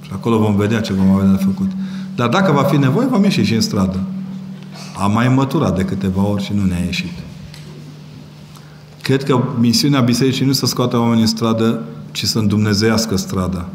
Și 0.00 0.10
acolo 0.12 0.38
vom 0.38 0.56
vedea 0.56 0.80
ce 0.80 0.92
vom 0.92 1.10
avea 1.10 1.30
de 1.30 1.42
făcut. 1.44 1.70
Dar 2.14 2.28
dacă 2.28 2.52
va 2.52 2.62
fi 2.62 2.76
nevoie, 2.76 3.06
vom 3.06 3.22
ieși 3.22 3.42
și 3.42 3.54
în 3.54 3.60
stradă. 3.60 4.00
Am 5.02 5.12
mai 5.12 5.28
măturat 5.28 5.76
de 5.76 5.82
câteva 5.82 6.22
ori 6.22 6.42
și 6.42 6.52
nu 6.54 6.64
ne-a 6.64 6.84
ieșit. 6.84 7.12
Cred 9.02 9.24
că 9.24 9.42
misiunea 9.58 10.00
bisericii 10.00 10.46
nu 10.46 10.52
să 10.52 10.66
scoată 10.66 10.98
oamenii 10.98 11.20
în 11.20 11.26
stradă, 11.26 11.80
ci 12.10 12.24
să 12.24 12.38
îndumnezeiască 12.38 13.16
strada. 13.16 13.68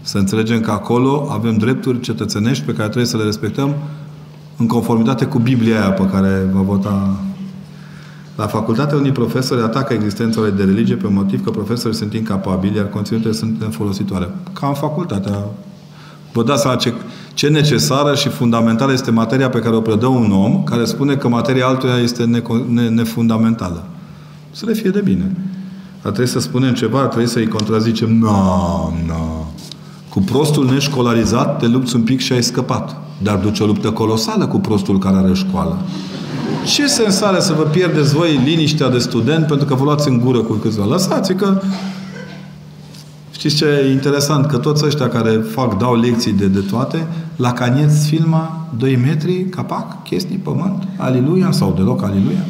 Să 0.00 0.18
înțelegem 0.18 0.60
că 0.60 0.70
acolo 0.70 1.28
avem 1.30 1.56
drepturi 1.56 2.00
cetățenești 2.00 2.64
pe 2.64 2.72
care 2.72 2.84
trebuie 2.84 3.06
să 3.06 3.16
le 3.16 3.22
respectăm 3.22 3.74
în 4.56 4.66
conformitate 4.66 5.24
cu 5.24 5.38
Biblia 5.38 5.80
aia 5.80 5.90
pe 5.90 6.06
care 6.06 6.48
va 6.52 6.60
vota 6.60 7.16
la 8.36 8.46
facultate, 8.46 8.94
unii 8.94 9.12
profesori 9.12 9.62
atacă 9.62 9.92
existența 9.92 10.48
de 10.48 10.64
religie 10.64 10.94
pe 10.94 11.08
motiv 11.08 11.44
că 11.44 11.50
profesorii 11.50 11.96
sunt 11.96 12.14
incapabili, 12.14 12.76
iar 12.76 12.88
conținuturile 12.88 13.38
sunt 13.38 13.60
nefolositoare. 13.60 14.30
Ca 14.52 14.66
în 14.66 14.74
facultatea. 14.74 15.38
Vă 16.32 16.42
dați 16.42 16.62
seama 16.62 16.76
ce, 16.76 16.92
ce 17.34 17.48
necesară 17.48 18.14
și 18.14 18.28
fundamentală 18.28 18.92
este 18.92 19.10
materia 19.10 19.48
pe 19.48 19.58
care 19.58 19.76
o 19.76 19.80
predă 19.80 20.06
un 20.06 20.32
om 20.32 20.64
care 20.64 20.84
spune 20.84 21.14
că 21.14 21.28
materia 21.28 21.66
altuia 21.66 21.96
este 21.96 22.24
ne, 22.24 22.42
ne, 22.68 22.88
nefundamentală. 22.88 23.84
Să 24.50 24.66
le 24.66 24.72
fie 24.72 24.90
de 24.90 25.00
bine. 25.00 25.36
Ar 26.02 26.10
trebui 26.10 26.30
să 26.30 26.40
spunem 26.40 26.74
ceva, 26.74 27.00
ar 27.00 27.06
trebui 27.06 27.28
să-i 27.28 27.48
contrazicem. 27.48 28.18
Nu, 28.18 28.30
no, 28.30 28.92
nu. 29.06 29.12
No. 29.12 29.46
Cu 30.08 30.20
prostul 30.20 30.64
neșcolarizat 30.64 31.58
te 31.58 31.66
lupți 31.66 31.96
un 31.96 32.02
pic 32.02 32.20
și 32.20 32.32
ai 32.32 32.42
scăpat. 32.42 32.96
Dar 33.22 33.36
duce 33.36 33.62
o 33.62 33.66
luptă 33.66 33.90
colosală 33.90 34.46
cu 34.46 34.58
prostul 34.58 34.98
care 34.98 35.16
are 35.16 35.32
școală. 35.34 35.78
Ce 36.64 36.86
sens 36.86 37.20
are 37.20 37.40
să 37.40 37.52
vă 37.52 37.62
pierdeți 37.62 38.14
voi 38.14 38.40
liniștea 38.44 38.88
de 38.88 38.98
student 38.98 39.46
pentru 39.46 39.66
că 39.66 39.74
vă 39.74 39.84
luați 39.84 40.08
în 40.08 40.20
gură 40.20 40.38
cu 40.38 40.52
câțiva? 40.52 40.84
Lăsați 40.84 41.34
că 41.34 41.60
Știți 43.30 43.56
ce 43.56 43.64
e 43.64 43.92
interesant? 43.92 44.46
Că 44.46 44.56
toți 44.56 44.84
ăștia 44.84 45.08
care 45.08 45.30
fac, 45.30 45.78
dau 45.78 46.00
lecții 46.00 46.32
de, 46.32 46.46
de 46.46 46.60
toate, 46.60 47.06
la 47.36 47.52
canieți 47.52 48.08
filma 48.08 48.68
2 48.76 48.96
metri, 48.96 49.44
capac, 49.44 50.02
chestii, 50.02 50.36
pământ, 50.36 50.88
aliluia 50.96 51.50
sau 51.50 51.72
deloc 51.76 52.02
aliluia. 52.02 52.44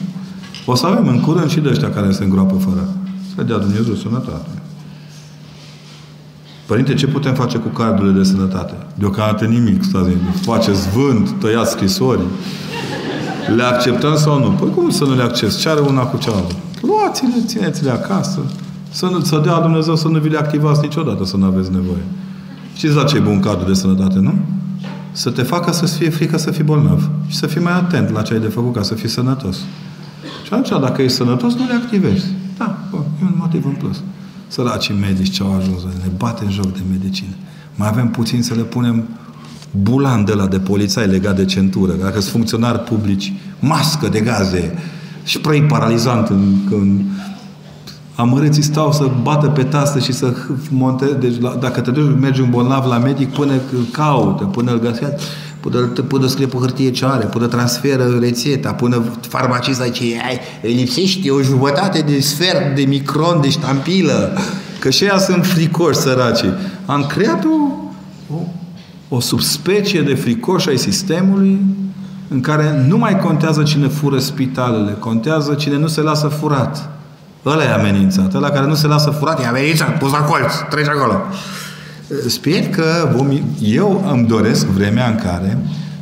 O 0.67 0.75
să 0.75 0.87
avem 0.87 1.09
în 1.09 1.21
curând 1.21 1.51
și 1.51 1.61
de 1.61 1.69
ăștia 1.69 1.91
care 1.91 2.11
se 2.11 2.25
îngroapă 2.25 2.55
fără. 2.55 2.89
Să 3.35 3.43
dea 3.43 3.59
Dumnezeu 3.59 3.95
sănătate. 3.95 4.49
Părinte, 6.67 6.95
ce 6.95 7.07
putem 7.07 7.35
face 7.35 7.59
cu 7.59 7.69
cardurile 7.69 8.19
de 8.19 8.25
sănătate? 8.25 8.75
Deocamdată 8.95 9.45
nimic, 9.45 9.83
stați 9.83 10.11
Faceți 10.41 10.89
vânt, 10.89 11.31
tăiați 11.41 11.71
scrisori. 11.71 12.21
Le 13.57 13.63
acceptăm 13.63 14.17
sau 14.17 14.39
nu? 14.39 14.51
Păi 14.51 14.71
cum 14.71 14.91
să 14.91 15.05
nu 15.05 15.15
le 15.15 15.23
accepti? 15.23 15.57
Ce 15.57 15.69
are 15.69 15.81
una 15.81 16.03
cu 16.03 16.17
cealaltă? 16.17 16.55
Luați-le, 16.81 17.43
țineți-le 17.47 17.91
acasă. 17.91 18.41
Să, 18.91 19.07
nu, 19.07 19.21
să 19.21 19.41
dea 19.45 19.61
Dumnezeu 19.61 19.97
să 19.97 20.09
nu 20.09 20.19
vi 20.19 20.29
le 20.29 20.39
activați 20.39 20.81
niciodată, 20.81 21.25
să 21.25 21.37
nu 21.37 21.45
aveți 21.45 21.71
nevoie. 21.71 22.03
Știți 22.75 22.95
la 22.95 23.05
ce 23.05 23.17
e 23.17 23.21
bun 23.21 23.41
cadru 23.41 23.67
de 23.67 23.73
sănătate, 23.73 24.19
nu? 24.19 24.35
Să 25.13 25.31
te 25.31 25.43
facă 25.43 25.73
să 25.73 25.87
fie 25.87 26.11
frică 26.11 26.39
să 26.39 26.51
fii 26.51 26.65
bolnav. 26.65 27.11
Și 27.27 27.37
să 27.37 27.47
fii 27.47 27.61
mai 27.61 27.73
atent 27.73 28.11
la 28.11 28.23
ce 28.23 28.33
ai 28.33 28.41
de 28.41 28.47
făcut 28.47 28.75
ca 28.75 28.83
să 28.83 28.95
fii 28.95 29.09
sănătos. 29.09 29.57
Și 30.45 30.53
atunci, 30.53 30.81
dacă 30.81 31.03
ești 31.03 31.17
sănătos, 31.17 31.55
nu 31.55 31.67
le 31.67 31.75
activezi. 31.75 32.27
Da, 32.59 32.79
bă, 32.91 32.97
e 33.23 33.25
un 33.25 33.35
motiv 33.37 33.65
în 33.65 33.73
plus. 33.73 34.03
Săracii 34.49 34.95
medici 35.01 35.35
ce 35.35 35.43
au 35.43 35.57
ajuns, 35.57 35.83
ne 35.83 36.11
bate 36.17 36.45
în 36.45 36.51
joc 36.51 36.73
de 36.73 36.81
medicină. 36.91 37.35
Mai 37.75 37.89
avem 37.89 38.09
puțin 38.09 38.43
să 38.43 38.55
le 38.55 38.63
punem 38.63 39.09
bulan 39.81 40.25
de 40.25 40.33
la 40.33 40.47
de 40.47 40.59
polițai 40.59 41.07
legat 41.07 41.37
de 41.37 41.45
centură. 41.45 41.93
Dacă 41.93 42.21
sunt 42.21 42.33
funcționari 42.33 42.79
publici, 42.79 43.33
mască 43.59 44.09
de 44.09 44.21
gaze, 44.21 44.79
spray 45.23 45.63
paralizant 45.63 46.29
în, 46.29 46.55
în 46.71 47.01
amărâții 48.15 48.63
stau 48.63 48.93
să 48.93 49.11
bată 49.23 49.47
pe 49.47 49.63
tastă 49.63 49.99
și 49.99 50.13
să 50.13 50.33
monte. 50.71 51.05
Deci 51.05 51.41
la, 51.41 51.57
dacă 51.61 51.81
te 51.81 51.91
duci, 51.91 52.21
mergi 52.21 52.41
un 52.41 52.51
bolnav 52.51 52.87
la 52.87 52.99
medic, 52.99 53.33
până 53.33 53.53
îl 53.53 53.87
caută, 53.91 54.45
până 54.45 54.73
îl 54.73 54.81
găsește, 54.81 55.17
până, 55.61 55.79
până 56.07 56.27
scrie 56.27 56.47
pe 56.47 56.57
hârtie 56.57 56.91
ce 56.91 57.05
are, 57.05 57.25
până 57.25 57.47
transferă 57.47 58.19
rețeta, 58.21 58.73
până 58.73 59.03
farmacista 59.29 59.85
zice, 59.85 60.05
ai, 60.27 60.39
îi 60.63 60.73
lipsește 60.73 61.31
o 61.31 61.43
jumătate 61.43 62.01
de 62.07 62.21
sfert 62.21 62.77
de 62.77 62.83
micron 62.83 63.41
de 63.41 63.49
ștampilă. 63.49 64.39
Că 64.79 64.91
și 64.91 65.05
ea 65.05 65.19
sunt 65.19 65.47
fricoși, 65.47 65.99
săraci. 65.99 66.45
Am 66.87 67.07
creat 67.07 67.45
o, 67.45 67.49
o, 67.49 67.72
o 69.15 69.21
subspecie 69.21 70.03
de 70.03 70.15
fricoși 70.15 70.69
ai 70.69 70.77
sistemului 70.77 71.61
în 72.29 72.41
care 72.41 72.85
nu 72.89 72.99
mai 72.99 73.19
contează 73.19 73.63
cine 73.63 73.89
fură 73.89 74.19
spitalele, 74.19 74.97
contează 74.99 75.55
cine 75.55 75.77
nu 75.77 75.87
se 75.87 76.01
lasă 76.01 76.27
furat. 76.27 76.91
Ăla 77.47 77.65
e 77.65 77.73
amenințat. 77.73 78.35
Ăla 78.35 78.49
care 78.49 78.67
nu 78.67 78.75
se 78.75 78.87
lasă 78.87 79.11
furat 79.11 79.43
e 79.43 79.47
amenințat. 79.47 79.99
Pus 79.99 80.11
la 80.11 80.19
colț. 80.19 80.53
Treci 80.71 80.89
acolo. 80.89 81.21
Sper 82.27 82.69
că 82.69 83.13
vom, 83.17 83.29
eu 83.61 84.11
îmi 84.13 84.27
doresc 84.27 84.67
vremea 84.67 85.09
în 85.09 85.17
care 85.17 85.59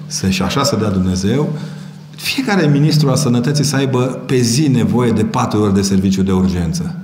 să 0.07 0.29
și 0.29 0.43
așa 0.43 0.63
să 0.63 0.77
dea 0.77 0.91
Dumnezeu 0.91 1.49
fiecare 2.17 2.67
ministru 2.67 3.09
al 3.09 3.17
sănătății 3.17 3.65
să 3.65 3.77
aibă 3.77 4.01
pe 4.01 4.37
zi 4.37 4.69
nevoie 4.69 5.11
de 5.11 5.25
patru 5.25 5.61
ore 5.63 5.73
de 5.73 5.83
serviciu 5.83 6.23
de 6.23 6.33
urgență. 6.33 6.95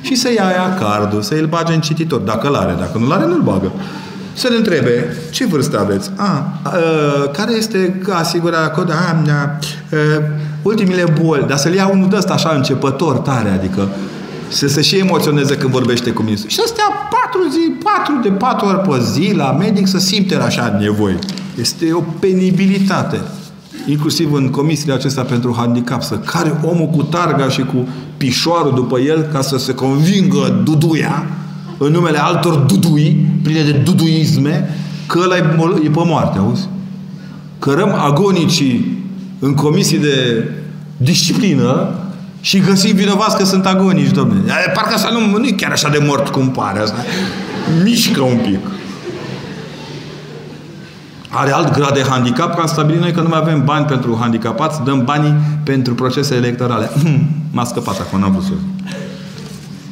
Și 0.00 0.14
să 0.14 0.32
ia 0.32 0.46
aia 0.46 0.74
cardul, 0.74 1.22
să 1.22 1.34
îl 1.34 1.46
bage 1.46 1.72
în 1.72 1.80
cititor. 1.80 2.20
Dacă 2.20 2.48
îl 2.48 2.54
are, 2.54 2.76
dacă 2.78 2.98
nu-l 2.98 3.12
are, 3.12 3.26
nu-l 3.26 3.42
bagă. 3.42 3.72
Să 4.38 4.48
ne 4.48 4.56
întrebe, 4.56 5.16
ce 5.30 5.46
vârstă 5.46 5.80
aveți? 5.80 6.10
A, 6.16 6.60
a 6.62 6.70
care 7.32 7.52
este 7.52 8.02
asigurarea 8.10 8.70
cod? 8.70 8.90
A, 8.90 8.94
a, 8.94 9.32
a, 9.32 9.58
ultimile 10.62 11.04
boli. 11.22 11.44
Dar 11.48 11.56
să-l 11.56 11.74
ia 11.74 11.88
unul 11.92 12.08
de 12.08 12.16
ăsta 12.16 12.32
așa 12.32 12.52
începător, 12.56 13.16
tare, 13.16 13.48
adică 13.48 13.88
să 14.48 14.68
se 14.68 14.80
și 14.80 14.96
emoționeze 14.96 15.56
când 15.56 15.72
vorbește 15.72 16.10
cu 16.10 16.22
ministrul. 16.22 16.50
Și 16.50 16.56
să 16.56 16.64
stea 16.66 16.84
patru 17.10 17.50
zi, 17.50 17.72
patru 17.84 18.20
de 18.22 18.28
patru 18.28 18.66
ori 18.66 18.88
pe 18.88 19.04
zi 19.12 19.32
la 19.34 19.52
medic 19.52 19.86
să 19.86 19.98
simte 19.98 20.34
așa 20.34 20.76
nevoie. 20.80 21.18
Este 21.60 21.92
o 21.92 22.00
penibilitate. 22.18 23.20
Inclusiv 23.86 24.32
în 24.32 24.50
comisiile 24.50 24.94
acestea 24.94 25.22
pentru 25.22 25.54
handicap, 25.56 26.02
să 26.02 26.14
care 26.14 26.60
omul 26.62 26.86
cu 26.86 27.02
targa 27.02 27.48
și 27.48 27.62
cu 27.62 27.88
pișoarul 28.16 28.74
după 28.74 28.98
el 28.98 29.22
ca 29.32 29.40
să 29.40 29.58
se 29.58 29.74
convingă 29.74 30.60
duduia 30.64 31.26
în 31.78 31.92
numele 31.92 32.18
altor 32.18 32.54
dudui, 32.54 33.26
pline 33.42 33.62
de 33.62 33.72
duduisme, 33.72 34.74
că 35.06 35.20
ăla 35.22 35.36
e, 35.36 35.44
e 35.84 35.88
pe 35.88 36.02
moarte, 36.04 36.38
auzi? 36.38 36.68
Cărăm 37.58 37.94
agonicii 37.94 39.02
în 39.38 39.54
comisii 39.54 39.98
de 39.98 40.48
disciplină 40.96 41.88
și 42.40 42.60
găsim 42.60 42.96
vinovați 42.96 43.36
că 43.36 43.44
sunt 43.44 43.66
agonici, 43.66 44.10
domnule. 44.10 44.52
Parcă 44.74 44.94
asta 44.94 45.08
nu, 45.12 45.38
nu 45.38 45.46
e 45.46 45.50
chiar 45.50 45.70
așa 45.70 45.88
de 45.88 46.04
mort 46.06 46.28
cum 46.28 46.50
pare 46.50 46.78
asta. 46.80 47.04
Mișcă 47.82 48.20
un 48.20 48.36
pic. 48.36 48.58
Are 51.28 51.50
alt 51.50 51.72
grad 51.72 51.94
de 51.94 52.04
handicap, 52.08 52.54
că 52.54 52.60
am 52.60 52.66
stabilit 52.66 53.00
noi 53.00 53.12
că 53.12 53.20
nu 53.20 53.28
mai 53.28 53.38
avem 53.42 53.64
bani 53.64 53.84
pentru 53.84 54.16
handicapați, 54.20 54.82
dăm 54.84 55.04
banii 55.04 55.34
pentru 55.64 55.94
procese 55.94 56.34
electorale. 56.34 56.90
M-a 57.50 57.64
scăpat 57.64 58.00
acum, 58.00 58.20
n-am 58.20 58.30
vrut 58.30 58.44
să 58.44 58.50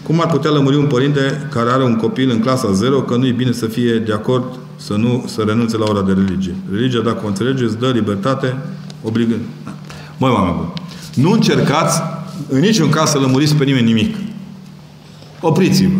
Cum 0.06 0.20
ar 0.20 0.26
putea 0.26 0.50
lămuri 0.50 0.76
un 0.76 0.86
părinte 0.86 1.48
care 1.50 1.70
are 1.70 1.84
un 1.84 1.96
copil 1.96 2.30
în 2.30 2.38
clasa 2.38 2.72
0 2.72 3.00
că 3.00 3.16
nu 3.16 3.26
e 3.26 3.30
bine 3.30 3.52
să 3.52 3.66
fie 3.66 3.94
de 3.94 4.12
acord 4.12 4.58
să 4.76 4.92
nu 4.92 5.24
să 5.26 5.42
renunțe 5.46 5.76
la 5.76 5.84
ora 5.88 6.02
de 6.02 6.12
religie? 6.12 6.54
Religia, 6.72 7.00
dacă 7.00 7.20
o 7.24 7.26
înțelege, 7.26 7.64
îți 7.64 7.78
dă 7.78 7.90
libertate, 7.90 8.56
obligând. 9.02 9.40
Măi, 10.18 10.30
oameni 10.30 10.54
buni, 10.56 10.72
nu 11.14 11.30
încercați 11.30 12.00
în 12.48 12.60
niciun 12.60 12.88
caz 12.88 13.10
să 13.10 13.18
lămuriți 13.18 13.54
pe 13.54 13.64
nimeni 13.64 13.86
nimic. 13.86 14.16
Opriți-vă. 15.40 15.98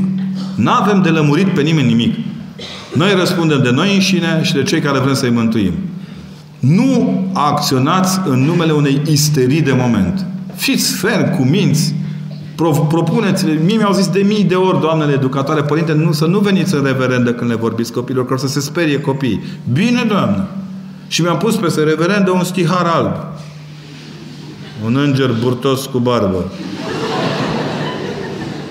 Nu 0.56 0.70
avem 0.70 1.02
de 1.02 1.08
lămurit 1.08 1.48
pe 1.48 1.62
nimeni 1.62 1.88
nimic. 1.88 2.14
Noi 2.94 3.14
răspundem 3.18 3.62
de 3.62 3.70
noi 3.70 3.94
înșine 3.94 4.40
și 4.42 4.52
de 4.52 4.62
cei 4.62 4.80
care 4.80 4.98
vrem 4.98 5.14
să-i 5.14 5.30
mântuim. 5.30 5.72
Nu 6.58 7.30
acționați 7.32 8.20
în 8.24 8.44
numele 8.44 8.72
unei 8.72 9.02
isterii 9.10 9.62
de 9.62 9.72
moment. 9.72 10.26
Fiți 10.54 10.92
fermi, 10.92 11.36
cu 11.36 11.42
minți, 11.42 11.94
propuneți-le. 12.88 13.60
Mie 13.64 13.76
mi-au 13.76 13.92
zis 13.92 14.08
de 14.08 14.22
mii 14.26 14.44
de 14.44 14.54
ori, 14.54 14.80
doamnele 14.80 15.12
educatoare, 15.12 15.62
părinte, 15.62 15.92
nu, 15.92 16.12
să 16.12 16.26
nu 16.26 16.38
veniți 16.38 16.74
în 16.74 16.82
reverendă 16.84 17.32
când 17.32 17.50
le 17.50 17.56
vorbiți 17.56 17.92
copilor, 17.92 18.26
că 18.26 18.36
să 18.36 18.46
se 18.46 18.60
sperie 18.60 19.00
copiii. 19.00 19.42
Bine, 19.72 20.04
doamnă. 20.08 20.46
Și 21.08 21.22
mi-am 21.22 21.36
pus 21.36 21.56
peste 21.56 21.82
reverendă 21.82 22.30
un 22.30 22.44
stihar 22.44 22.86
alb. 22.86 23.16
Un 24.84 24.96
înger 24.96 25.30
burtos 25.42 25.86
cu 25.86 25.98
barbă. 25.98 26.44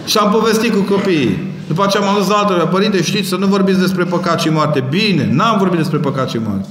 Și 0.06 0.18
am 0.18 0.32
povestit 0.32 0.74
cu 0.74 0.94
copiii. 0.94 1.53
După 1.68 1.84
aceea 1.84 2.03
m-am 2.03 2.16
dus 2.18 2.28
la 2.28 2.36
altă 2.36 2.66
părinte, 2.66 3.03
știți 3.03 3.28
să 3.28 3.36
nu 3.36 3.48
vorbiți 3.48 3.80
despre 3.80 4.03
păcat 4.03 4.40
și 4.40 4.49
moarte. 4.49 4.84
Bine, 4.90 5.30
n-am 5.32 5.57
vorbit 5.57 5.78
despre 5.78 5.98
păcat 5.98 6.30
și 6.30 6.40
moarte. 6.45 6.68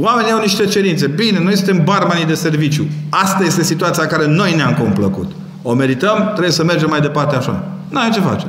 Oamenii 0.00 0.32
au 0.32 0.40
niște 0.40 0.66
cerințe. 0.66 1.06
Bine, 1.06 1.40
noi 1.40 1.56
suntem 1.56 1.84
barmanii 1.84 2.26
de 2.26 2.34
serviciu. 2.34 2.86
Asta 3.08 3.44
este 3.44 3.62
situația 3.62 4.02
în 4.02 4.08
care 4.08 4.26
noi 4.26 4.54
ne-am 4.54 4.74
complăcut. 4.74 5.30
O 5.62 5.74
merităm, 5.74 6.30
trebuie 6.32 6.52
să 6.52 6.64
mergem 6.64 6.88
mai 6.88 7.00
departe 7.00 7.36
așa. 7.36 7.64
N-ai 7.88 8.10
ce 8.10 8.20
face. 8.20 8.46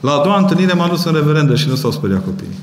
La 0.00 0.12
a 0.12 0.22
doua 0.22 0.38
întâlnire 0.38 0.72
m-am 0.72 0.88
dus 0.88 1.04
în 1.04 1.12
reverendă 1.12 1.54
și 1.54 1.68
nu 1.68 1.74
s-au 1.74 1.90
speriat 1.90 2.24
copiii. 2.24 2.58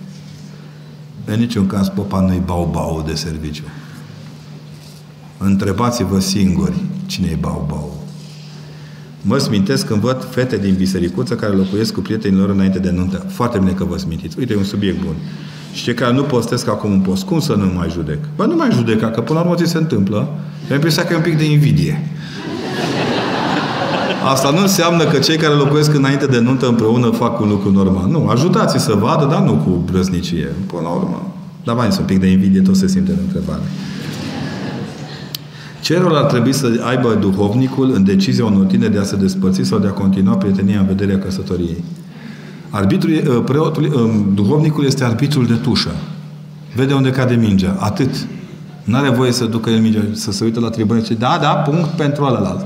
În 1.25 1.39
niciun 1.39 1.67
caz 1.67 1.89
popa 1.89 2.19
nu-i 2.19 2.41
bau-bau 2.45 3.03
de 3.07 3.13
serviciu. 3.13 3.63
Întrebați-vă 5.37 6.19
singuri 6.19 6.73
cine 7.05 7.27
e 7.31 7.37
bau-bau. 7.39 8.04
Mă 9.27 9.37
smintesc 9.37 9.87
când 9.87 9.99
văd 9.99 10.27
fete 10.29 10.57
din 10.57 10.73
bisericuță 10.77 11.35
care 11.35 11.53
locuiesc 11.53 11.93
cu 11.93 11.99
prietenii 11.99 12.39
lor 12.39 12.49
înainte 12.49 12.79
de 12.79 12.91
nuntă. 12.91 13.25
Foarte 13.29 13.57
bine 13.57 13.71
că 13.71 13.83
vă 13.83 13.97
smintiți. 13.97 14.39
Uite, 14.39 14.53
e 14.53 14.57
un 14.57 14.63
subiect 14.63 15.03
bun. 15.03 15.15
Și 15.73 15.83
cei 15.83 15.93
care 15.93 16.13
nu 16.13 16.23
postesc 16.23 16.67
acum 16.67 16.91
un 16.91 16.99
post, 16.99 17.23
cum 17.23 17.39
să 17.39 17.53
nu 17.53 17.71
mai 17.75 17.89
judec? 17.89 18.17
Bă, 18.35 18.45
nu 18.45 18.55
mai 18.55 18.69
judeca, 18.71 19.09
că 19.09 19.21
până 19.21 19.39
la 19.39 19.45
urmă 19.45 19.55
ți 19.63 19.71
se 19.71 19.77
întâmplă. 19.77 20.17
Mi-am 20.61 20.73
impresia 20.73 21.03
că 21.03 21.13
e 21.13 21.15
un 21.15 21.21
pic 21.21 21.37
de 21.37 21.51
invidie. 21.51 22.09
Asta 24.31 24.49
nu 24.49 24.61
înseamnă 24.61 25.03
că 25.03 25.19
cei 25.19 25.37
care 25.37 25.53
locuiesc 25.53 25.93
înainte 25.93 26.25
de 26.25 26.39
nuntă 26.39 26.67
împreună 26.67 27.09
fac 27.09 27.39
un 27.39 27.49
lucru 27.49 27.71
normal. 27.71 28.07
Nu, 28.09 28.27
ajutați 28.27 28.83
să 28.83 28.93
vadă, 28.93 29.25
dar 29.25 29.41
nu 29.41 29.53
cu 29.53 29.69
brăznicie. 29.91 30.47
Până 30.67 30.81
la 30.81 30.89
urmă. 30.89 31.33
Dar 31.63 31.75
mai 31.75 31.87
un 31.99 32.05
pic 32.05 32.19
de 32.19 32.27
invidie, 32.27 32.61
tot 32.61 32.75
se 32.75 32.87
simte 32.87 33.11
în 33.11 33.17
întrebare. 33.21 33.61
Ce 35.85 35.99
rol 35.99 36.15
ar 36.15 36.23
trebui 36.23 36.53
să 36.53 36.81
aibă 36.87 37.13
duhovnicul 37.13 37.91
în 37.91 38.03
decizia 38.03 38.45
unor 38.45 38.65
tineri 38.65 38.91
de 38.91 38.99
a 38.99 39.03
se 39.03 39.15
despărți 39.15 39.63
sau 39.63 39.79
de 39.79 39.87
a 39.87 39.91
continua 39.91 40.35
prietenia 40.35 40.79
în 40.79 40.85
vederea 40.85 41.19
căsătoriei? 41.19 41.83
Arbitrul, 42.69 43.11
uh, 43.11 43.43
preotul, 43.45 43.83
uh, 43.83 44.33
duhovnicul 44.33 44.85
este 44.85 45.03
arbitrul 45.03 45.45
de 45.45 45.53
tușă. 45.53 45.89
Vede 46.75 46.93
unde 46.93 47.09
cade 47.09 47.35
mingea. 47.35 47.77
Atât. 47.79 48.27
Nu 48.83 48.97
are 48.97 49.09
voie 49.09 49.31
să 49.31 49.45
ducă 49.45 49.69
el 49.69 49.79
mingea, 49.79 49.99
să 50.11 50.31
se 50.31 50.43
uite 50.43 50.59
la 50.59 50.69
tribună 50.69 50.99
și 50.99 51.13
da, 51.13 51.37
da, 51.41 51.47
punct 51.49 51.89
pentru 51.89 52.23
alălalt. 52.23 52.65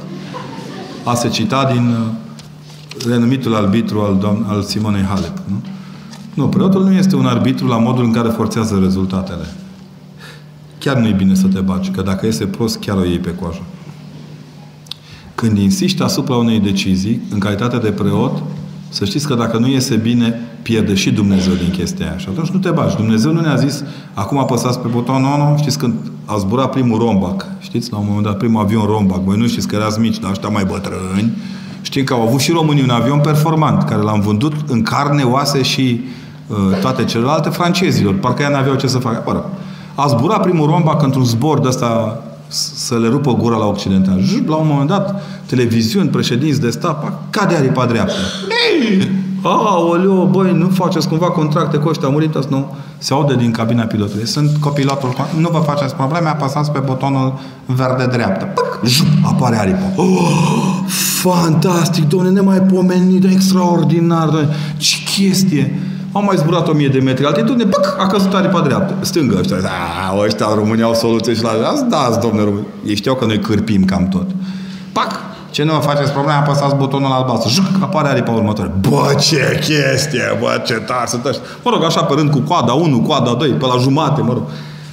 A 1.04 1.14
se 1.14 1.28
cita 1.28 1.70
din 1.74 1.88
uh, 1.88 3.08
renumitul 3.08 3.56
arbitru 3.56 4.00
al, 4.00 4.18
doamn, 4.20 4.46
al 4.48 4.62
Simonei 4.62 5.04
Halep. 5.04 5.38
Nu? 5.48 5.62
nu, 6.34 6.48
preotul 6.48 6.84
nu 6.84 6.92
este 6.92 7.16
un 7.16 7.26
arbitru 7.26 7.68
la 7.68 7.78
modul 7.78 8.04
în 8.04 8.12
care 8.12 8.30
forțează 8.30 8.80
rezultatele. 8.82 9.46
Chiar 10.80 10.98
nu 10.98 11.08
e 11.08 11.12
bine 11.12 11.36
să 11.36 11.48
te 11.48 11.60
baci, 11.60 11.92
că 11.92 12.02
dacă 12.02 12.26
iese 12.26 12.46
prost, 12.46 12.80
chiar 12.80 12.98
o 12.98 13.04
iei 13.04 13.20
pe 13.20 13.36
coajă. 13.36 13.62
Când 15.36 15.58
insiști 15.58 16.04
asupra 16.04 16.36
unei 16.36 16.60
decizii, 16.60 17.22
în 17.32 17.40
calitate 17.40 17.78
de 17.78 17.90
preot, 17.90 18.44
să 18.90 19.06
știți 19.06 19.28
că 19.28 19.36
dacă 19.36 19.58
nu 19.58 19.68
iese 19.68 19.96
bine, 19.96 20.40
pierde 20.62 20.94
și 20.94 21.12
Dumnezeu 21.12 21.54
din 21.54 21.70
chestia 21.72 22.06
aia. 22.06 22.18
Și 22.18 22.28
atunci 22.30 22.50
nu 22.50 22.60
te 22.60 22.70
bagi. 22.70 22.96
Dumnezeu 22.96 23.32
nu 23.32 23.42
ne-a 23.42 23.56
zis, 23.56 23.84
acum 24.14 24.38
apăsați 24.38 24.80
pe 24.80 24.88
butonul 24.88 25.38
no, 25.38 25.58
Știți 25.58 25.78
când 25.78 25.94
a 26.26 26.38
zburat 26.38 26.70
primul 26.70 26.98
rombac. 26.98 27.46
Știți, 27.60 27.92
la 27.92 27.98
un 27.98 28.06
moment 28.08 28.26
dat, 28.26 28.38
primul 28.38 28.62
avion 28.62 28.86
rombac. 28.86 29.24
Voi 29.24 29.38
nu 29.38 29.48
știți 29.48 29.68
că 29.68 29.76
erați 29.76 30.00
mici, 30.00 30.20
dar 30.20 30.32
ăștia 30.32 30.50
mai 30.50 30.66
bătrâni. 30.66 31.38
Știm 31.82 32.04
că 32.04 32.14
au 32.14 32.22
avut 32.22 32.40
și 32.40 32.52
românii 32.52 32.84
un 32.84 32.90
avion 32.90 33.20
performant, 33.20 33.84
care 33.84 34.02
l-am 34.02 34.20
vândut 34.20 34.54
în 34.68 34.82
carne, 34.82 35.24
oase 35.24 35.62
și 35.62 36.02
uh, 36.48 36.80
toate 36.82 37.04
celelalte 37.04 37.50
francezilor. 37.50 38.14
Parcă 38.14 38.42
ea 38.42 38.50
n-aveau 38.50 38.76
ce 38.76 38.88
să 38.88 38.98
facă. 38.98 39.22
Bă, 39.26 39.44
a 40.00 40.08
zburat 40.08 40.42
primul 40.42 40.68
rombac 40.68 41.04
într-un 41.04 41.24
zbor 41.24 41.60
de 41.60 41.68
ăsta 41.68 42.22
să 42.48 42.98
le 42.98 43.08
rupă 43.08 43.34
gura 43.34 43.58
la 43.58 43.66
occidental. 43.66 44.20
La 44.48 44.56
un 44.56 44.68
moment 44.68 44.88
dat, 44.88 45.24
televiziuni, 45.46 46.10
președinți 46.10 46.62
de 46.62 46.70
stat, 46.70 47.22
cade 47.30 47.56
aripa 47.56 47.86
dreaptă. 47.86 48.14
Aoleo, 49.44 50.26
băi, 50.26 50.52
nu 50.54 50.68
faceți 50.68 51.08
cumva 51.08 51.26
contracte 51.32 51.78
cu 51.78 51.90
ăștia, 51.90 52.08
murit 52.08 52.50
nu? 52.50 52.76
Se 52.98 53.14
aude 53.14 53.36
din 53.36 53.52
cabina 53.52 53.84
pilotului. 53.84 54.28
Sunt 54.28 54.58
copilotul, 54.60 55.14
nu 55.38 55.50
vă 55.52 55.58
faceți 55.66 55.96
probleme, 55.96 56.28
apăsați 56.28 56.72
pe 56.72 56.80
butonul 56.86 57.40
verde 57.66 58.06
dreaptă. 58.06 58.46
Păc, 58.46 58.80
jup, 58.86 59.08
apare 59.24 59.58
aripa. 59.58 59.92
Oh, 59.96 60.80
fantastic, 61.22 62.08
domnule, 62.08 62.32
nemaipomenit, 62.32 63.24
extraordinar, 63.24 64.26
domnule. 64.26 64.56
Ce 64.78 64.96
chestie! 65.04 65.80
Am 66.12 66.24
mai 66.24 66.36
zburat 66.38 66.68
1000 66.68 66.88
de 66.88 67.00
metri 67.00 67.26
altitudine, 67.26 67.70
păc, 67.70 67.96
a 68.00 68.08
căzut 68.08 68.34
aripa 68.34 68.60
dreaptă. 68.60 68.94
Stângă 69.00 69.38
ăștia. 69.40 69.58
Da, 69.58 70.16
ăștia 70.26 70.46
în 70.50 70.56
România 70.56 70.86
au 70.86 70.94
soluție 70.94 71.34
și 71.34 71.44
la... 71.44 71.50
Da, 71.90 72.20
domnule 72.22 72.44
Român. 72.44 72.64
Ei 72.86 72.96
știau 72.96 73.16
că 73.16 73.26
noi 73.26 73.40
cârpim 73.40 73.86
cam 73.86 74.08
tot. 74.08 74.28
Pac, 74.92 75.20
ce 75.52 75.64
nu 75.64 75.72
faceți 75.72 76.12
probleme, 76.12 76.38
apăsați 76.38 76.76
butonul 76.76 77.12
albastru. 77.12 77.50
Juc, 77.50 77.66
apare 77.82 78.08
aripa 78.08 78.32
următoare. 78.32 78.72
Bă, 78.90 79.16
ce 79.20 79.60
chestie, 79.60 80.38
bă, 80.40 80.64
ce 80.66 80.74
tare 80.74 81.08
sunt 81.08 81.26
ăștia. 81.26 81.44
Mă 81.64 81.72
rog, 81.72 81.84
așa 81.84 82.04
pe 82.04 82.14
rând 82.14 82.32
cu 82.32 82.40
coada 82.40 82.74
1, 82.74 83.00
coada 83.00 83.34
2, 83.34 83.50
pe 83.50 83.66
la 83.66 83.78
jumate, 83.82 84.22
mă 84.22 84.34
rog. 84.34 84.44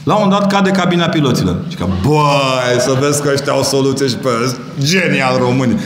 La 0.04 0.16
un 0.16 0.28
dat 0.28 0.52
cade 0.52 0.70
cabina 0.70 1.06
piloților. 1.06 1.56
Și 1.68 1.76
că, 1.76 1.86
băi, 2.02 2.80
să 2.80 2.96
vezi 3.00 3.22
că 3.22 3.30
ăștia 3.32 3.52
au 3.52 3.62
soluție 3.62 4.06
și 4.06 4.16
pe 4.16 4.28
genial 4.78 5.36
români. 5.38 5.80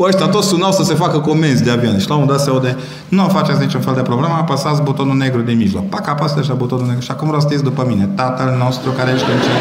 Ăștia 0.00 0.26
toți 0.26 0.48
sunau 0.48 0.72
să 0.72 0.82
se 0.82 0.94
facă 0.94 1.18
comenzi 1.18 1.62
de 1.62 1.70
avion. 1.70 1.98
Și 1.98 2.08
la 2.08 2.14
un 2.14 2.26
dat 2.26 2.40
se 2.40 2.50
aude, 2.50 2.76
nu 3.08 3.28
faceți 3.32 3.60
niciun 3.60 3.80
fel 3.80 3.94
de 3.94 4.00
problemă, 4.00 4.34
apăsați 4.34 4.82
butonul 4.82 5.16
negru 5.16 5.40
din 5.40 5.56
mijloc. 5.56 5.88
Pac, 5.88 6.08
apăsați 6.08 6.40
așa 6.40 6.54
butonul 6.54 6.86
negru. 6.86 7.02
Și 7.02 7.10
acum 7.10 7.30
rostiți 7.30 7.62
după 7.62 7.84
mine. 7.88 8.08
Tatăl 8.14 8.56
nostru 8.58 8.90
care 8.90 9.12
ești 9.14 9.26
în 9.30 9.38
cer. 9.38 9.52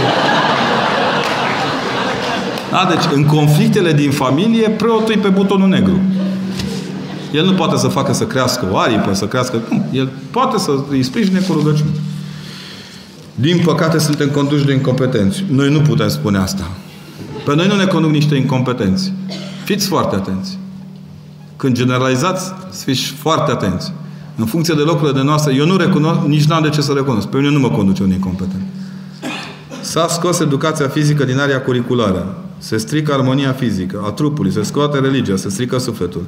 Da, 2.71 2.87
deci 2.89 3.15
în 3.15 3.25
conflictele 3.25 3.93
din 3.93 4.11
familie, 4.11 4.69
preotul 4.69 5.17
pe 5.21 5.27
butonul 5.27 5.67
negru. 5.67 5.99
El 7.33 7.45
nu 7.45 7.53
poate 7.53 7.77
să 7.77 7.87
facă 7.87 8.13
să 8.13 8.23
crească 8.23 8.65
o 8.71 8.77
aripă, 8.77 9.13
să 9.13 9.25
crească... 9.25 9.57
Nu, 9.69 9.85
el 9.91 10.09
poate 10.31 10.57
să 10.57 10.71
îi 10.89 11.03
sprijine 11.03 11.39
cu 11.39 11.53
rugăciune. 11.53 11.91
Din 13.35 13.61
păcate 13.65 13.99
suntem 13.99 14.29
conduși 14.29 14.65
de 14.65 14.73
incompetenți. 14.73 15.43
Noi 15.49 15.69
nu 15.69 15.79
putem 15.79 16.07
spune 16.07 16.37
asta. 16.37 16.63
Pe 17.45 17.55
noi 17.55 17.67
nu 17.67 17.75
ne 17.75 17.85
conduc 17.85 18.11
niște 18.11 18.35
incompetenți. 18.35 19.11
Fiți 19.63 19.87
foarte 19.87 20.15
atenți. 20.15 20.57
Când 21.55 21.75
generalizați, 21.75 22.53
fiți 22.83 23.01
foarte 23.01 23.51
atenți. 23.51 23.93
În 24.35 24.45
funcție 24.45 24.73
de 24.73 24.81
locurile 24.81 25.11
de 25.11 25.21
noastre, 25.21 25.53
eu 25.53 25.65
nu 25.65 25.77
recunosc, 25.77 26.19
nici 26.19 26.43
n-am 26.43 26.61
de 26.61 26.69
ce 26.69 26.81
să 26.81 26.91
recunosc. 26.91 27.27
Pe 27.27 27.37
mine 27.37 27.49
nu 27.49 27.59
mă 27.59 27.69
conduce 27.69 28.03
un 28.03 28.11
incompetent. 28.11 28.61
S-a 29.81 30.07
scos 30.07 30.39
educația 30.39 30.87
fizică 30.87 31.23
din 31.23 31.39
area 31.39 31.61
curriculară. 31.61 32.37
Se 32.57 32.77
strică 32.77 33.13
armonia 33.13 33.51
fizică 33.51 34.03
a 34.05 34.11
trupului, 34.11 34.51
se 34.51 34.61
scoate 34.61 34.99
religia, 34.99 35.35
se 35.35 35.49
strică 35.49 35.77
sufletul. 35.77 36.23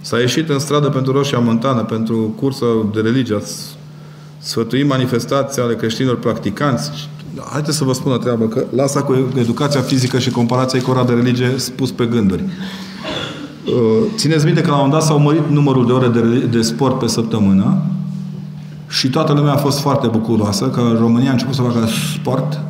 S-a 0.00 0.18
ieșit 0.18 0.48
în 0.48 0.58
stradă 0.58 0.88
pentru 0.88 1.12
Roșia 1.12 1.38
Montană, 1.38 1.82
pentru 1.82 2.16
cursă 2.16 2.64
de 2.94 3.00
religie, 3.00 3.38
sfătui 4.38 4.82
manifestații 4.82 5.62
ale 5.62 5.76
creștinilor 5.76 6.18
practicanți. 6.18 7.08
Haideți 7.52 7.76
să 7.76 7.84
vă 7.84 7.92
spun 7.92 8.12
o 8.12 8.16
treabă, 8.16 8.44
că 8.44 8.64
lasă 8.74 9.00
cu 9.00 9.28
educația 9.38 9.80
fizică 9.80 10.18
și 10.18 10.30
comparația 10.30 10.80
cu 10.80 10.90
ora 10.90 11.04
de 11.04 11.12
religie 11.12 11.52
spus 11.56 11.90
pe 11.90 12.06
gânduri. 12.06 12.42
Uh, 12.42 13.72
țineți 14.16 14.44
minte 14.44 14.60
că 14.60 14.70
la 14.70 14.74
un 14.74 14.80
moment 14.84 15.00
dat 15.00 15.08
s-au 15.08 15.18
mărit 15.18 15.48
numărul 15.48 15.86
de 15.86 15.92
ore 15.92 16.08
de, 16.08 16.46
de 16.50 16.62
sport 16.62 16.98
pe 16.98 17.06
săptămână 17.06 17.82
și 18.88 19.08
toată 19.08 19.32
lumea 19.32 19.52
a 19.52 19.56
fost 19.56 19.78
foarte 19.78 20.06
bucuroasă 20.06 20.64
că 20.66 20.96
România 20.98 21.28
a 21.28 21.32
început 21.32 21.54
să 21.54 21.62
facă 21.62 21.88
sport 22.14 22.60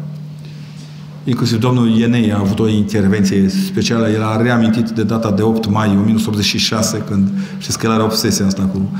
Inclusiv 1.28 1.58
domnul 1.58 1.88
Ienei 1.88 2.32
a 2.32 2.38
avut 2.38 2.58
o 2.58 2.68
intervenție 2.68 3.48
specială. 3.48 4.08
El 4.08 4.22
a 4.22 4.42
reamintit 4.42 4.88
de 4.88 5.02
data 5.02 5.30
de 5.30 5.42
8 5.42 5.70
mai 5.70 5.88
1986, 5.88 7.04
când 7.08 7.28
știți 7.58 7.78
că 7.78 7.86
el 7.86 7.92
are 7.92 8.02
obsesia 8.02 8.46
asta 8.46 8.62
cu... 8.62 8.90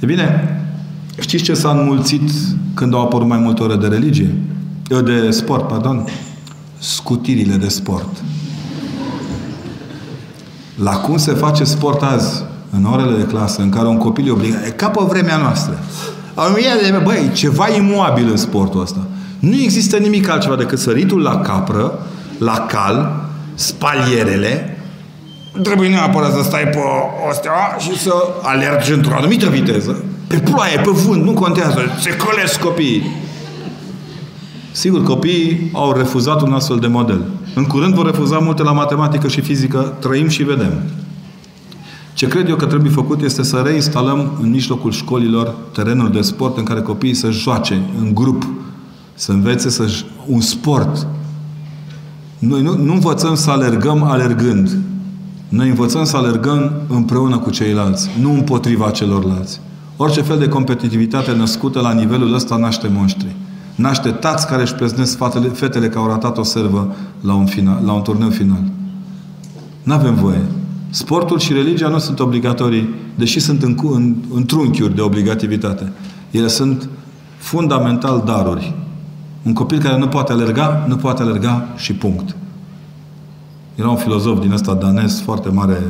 E 0.00 0.06
bine, 0.06 0.60
știți 1.20 1.42
ce 1.42 1.54
s-a 1.54 1.70
înmulțit 1.70 2.30
când 2.74 2.94
au 2.94 3.02
apărut 3.02 3.26
mai 3.26 3.38
multe 3.38 3.62
ore 3.62 3.76
de 3.76 3.86
religie? 3.86 4.34
De 4.88 5.30
sport, 5.30 5.68
pardon. 5.68 6.08
Scutirile 6.78 7.54
de 7.54 7.68
sport. 7.68 8.08
la 10.82 10.90
cum 10.90 11.16
se 11.16 11.32
face 11.32 11.64
sport 11.64 12.02
azi, 12.02 12.42
în 12.70 12.84
orele 12.84 13.16
de 13.16 13.22
clasă, 13.22 13.62
în 13.62 13.68
care 13.68 13.86
un 13.86 13.98
copil 13.98 14.28
e 14.28 14.30
obligat, 14.30 14.66
e 14.66 14.70
ca 14.70 14.88
pe 14.88 15.00
vremea 15.08 15.36
noastră. 15.36 15.78
Băi, 17.04 17.30
ceva 17.32 17.68
imobil 17.68 18.28
în 18.30 18.36
sportul 18.36 18.80
ăsta. 18.80 19.06
Nu 19.38 19.54
există 19.54 19.96
nimic 19.96 20.28
altceva 20.28 20.56
decât 20.56 20.78
săritul 20.78 21.22
la 21.22 21.40
capră, 21.40 22.06
la 22.38 22.66
cal, 22.68 23.24
spalierele, 23.54 24.78
trebuie 25.62 25.88
neapărat 25.88 26.32
să 26.32 26.42
stai 26.42 26.68
pe 26.68 26.78
astea 27.30 27.76
și 27.78 27.98
să 27.98 28.12
alergi 28.42 28.92
într-o 28.92 29.14
anumită 29.16 29.46
viteză. 29.46 30.04
Pe 30.26 30.38
ploaie, 30.38 30.76
pe 30.76 30.90
vânt, 30.90 31.24
nu 31.24 31.32
contează. 31.32 31.80
Se 32.00 32.16
colesc 32.16 32.60
copiii. 32.60 33.26
Sigur, 34.78 35.02
copiii 35.02 35.70
au 35.72 35.92
refuzat 35.92 36.42
un 36.42 36.52
astfel 36.52 36.78
de 36.78 36.86
model. 36.86 37.24
În 37.54 37.64
curând 37.64 37.94
vor 37.94 38.06
refuza 38.06 38.38
multe 38.38 38.62
la 38.62 38.72
matematică 38.72 39.28
și 39.28 39.40
fizică, 39.40 39.96
trăim 40.00 40.28
și 40.28 40.42
vedem. 40.42 40.72
Ce 42.14 42.26
cred 42.26 42.48
eu 42.48 42.56
că 42.56 42.66
trebuie 42.66 42.90
făcut 42.90 43.22
este 43.22 43.42
să 43.42 43.56
reinstalăm 43.56 44.38
în 44.42 44.50
mijlocul 44.50 44.92
școlilor 44.92 45.54
terenuri 45.72 46.12
de 46.12 46.20
sport 46.20 46.56
în 46.56 46.64
care 46.64 46.80
copiii 46.80 47.14
să 47.14 47.30
joace 47.30 47.82
în 48.00 48.14
grup, 48.14 48.46
să 49.14 49.32
învețe 49.32 49.68
să 49.68 49.90
un 50.26 50.40
sport. 50.40 51.06
Noi 52.38 52.62
nu, 52.62 52.76
nu 52.76 52.92
învățăm 52.92 53.34
să 53.34 53.50
alergăm 53.50 54.02
alergând. 54.02 54.78
Noi 55.48 55.68
învățăm 55.68 56.04
să 56.04 56.16
alergăm 56.16 56.72
împreună 56.88 57.38
cu 57.38 57.50
ceilalți, 57.50 58.08
nu 58.20 58.32
împotriva 58.32 58.90
celorlalți. 58.90 59.60
Orice 59.96 60.20
fel 60.20 60.38
de 60.38 60.48
competitivitate 60.48 61.32
născută 61.32 61.80
la 61.80 61.92
nivelul 61.92 62.34
ăsta 62.34 62.56
naște 62.56 62.90
monștri. 62.94 63.36
Naște 63.78 64.10
tați 64.10 64.46
care 64.46 64.62
își 64.62 64.74
preznesc 64.74 65.16
fetele, 65.16 65.48
fetele 65.48 65.88
că 65.88 65.98
au 65.98 66.06
ratat 66.06 66.38
o 66.38 66.42
servă 66.42 66.94
la 67.20 67.34
un, 67.34 67.46
final, 67.46 67.82
la 67.84 67.92
un 67.92 68.02
turneu 68.02 68.30
final. 68.30 68.62
Nu 69.82 69.92
avem 69.92 70.14
voie. 70.14 70.40
Sportul 70.90 71.38
și 71.38 71.52
religia 71.52 71.88
nu 71.88 71.98
sunt 71.98 72.20
obligatorii, 72.20 72.94
deși 73.14 73.40
sunt 73.40 73.62
în, 73.62 73.76
în, 73.82 74.14
în 74.34 74.44
trunchiuri 74.44 74.94
de 74.94 75.00
obligativitate. 75.00 75.92
Ele 76.30 76.48
sunt 76.48 76.88
fundamental 77.36 78.22
daruri. 78.26 78.74
Un 79.42 79.52
copil 79.52 79.78
care 79.78 79.98
nu 79.98 80.08
poate 80.08 80.32
alerga, 80.32 80.84
nu 80.88 80.96
poate 80.96 81.22
alerga 81.22 81.68
și 81.76 81.92
punct. 81.92 82.36
Era 83.74 83.88
un 83.88 83.96
filozof 83.96 84.40
din 84.40 84.52
ăsta 84.52 84.74
danez, 84.74 85.20
foarte 85.20 85.48
mare 85.48 85.82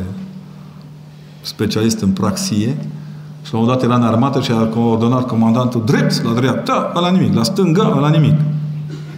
specialist 1.40 2.01
în 2.01 2.10
praxie, 2.10 2.77
și 3.49 3.55
la 3.55 3.61
un 3.61 3.66
dat 3.66 3.83
era 3.83 3.95
în 3.95 4.03
armată 4.03 4.41
și 4.41 4.51
a 4.51 4.65
coordonat 4.65 5.27
comandantul 5.27 5.83
drept, 5.85 6.25
la 6.25 6.33
dreapta, 6.33 6.93
la 6.95 7.11
nimic, 7.11 7.35
la 7.35 7.43
stânga, 7.43 7.99
la 8.01 8.09
nimic. 8.09 8.35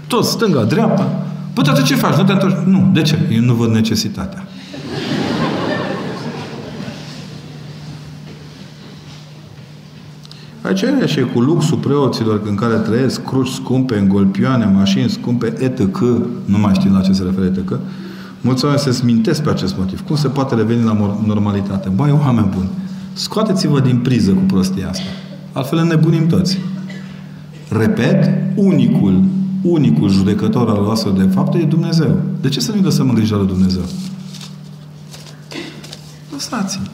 Tot 0.07 0.24
stânga, 0.24 0.65
dreapta. 0.65 1.09
Păi 1.52 1.65
ce 1.85 1.94
faci? 1.94 2.15
Nu 2.15 2.24
te 2.24 2.32
întorci? 2.32 2.57
Nu. 2.65 2.90
De 2.93 3.02
ce? 3.02 3.19
Eu 3.32 3.40
nu 3.40 3.55
văd 3.55 3.70
necesitatea. 3.70 4.47
Aceea 10.62 11.07
și 11.07 11.20
cu 11.20 11.40
luxul 11.40 11.77
preoților 11.77 12.40
în 12.44 12.55
care 12.55 12.74
trăiesc, 12.74 13.24
cruci 13.24 13.48
scumpe, 13.48 13.98
îngolpioane, 13.98 14.73
mașini 14.77 15.09
scumpe, 15.09 15.55
etc. 15.59 15.98
Nu 16.44 16.59
mai 16.59 16.74
știu 16.74 16.93
la 16.93 17.01
ce 17.01 17.12
se 17.12 17.23
referă 17.23 17.44
etc. 17.44 17.78
Mulți 18.40 18.65
oameni 18.65 18.82
se 18.82 18.90
smintesc 18.90 19.43
pe 19.43 19.51
acest 19.51 19.77
motiv. 19.78 20.07
Cum 20.07 20.16
se 20.16 20.28
poate 20.28 20.55
reveni 20.55 20.85
la 20.85 21.16
normalitate? 21.27 21.89
Băi, 21.89 22.19
oameni 22.24 22.48
buni, 22.55 22.69
scoateți-vă 23.12 23.80
din 23.80 23.98
priză 23.98 24.30
cu 24.30 24.40
prostia 24.40 24.88
asta. 24.88 25.04
Altfel 25.52 25.84
nebunim 25.84 26.26
toți. 26.26 26.58
Repet, 27.68 28.30
unicul, 28.54 29.24
unicul 29.62 30.10
judecător 30.10 30.68
al 30.68 30.90
astfel 30.90 31.12
de 31.12 31.28
fapte 31.34 31.58
e 31.58 31.64
Dumnezeu. 31.64 32.20
De 32.40 32.48
ce 32.48 32.60
să 32.60 32.72
nu-i 32.72 32.82
lăsăm 32.82 33.08
în 33.08 33.14
grijă 33.14 33.36
lui 33.36 33.46
Dumnezeu? 33.46 33.82
Lăsați-mi. 36.32 36.90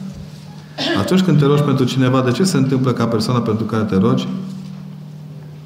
Atunci 0.97 1.21
când 1.21 1.39
te 1.39 1.45
rogi 1.45 1.61
pentru 1.61 1.85
cineva, 1.85 2.21
de 2.21 2.31
ce 2.31 2.43
se 2.43 2.57
întâmplă 2.57 2.91
ca 2.91 3.07
persoana 3.07 3.41
pentru 3.41 3.65
care 3.65 3.83
te 3.83 3.95
rogi 3.95 4.27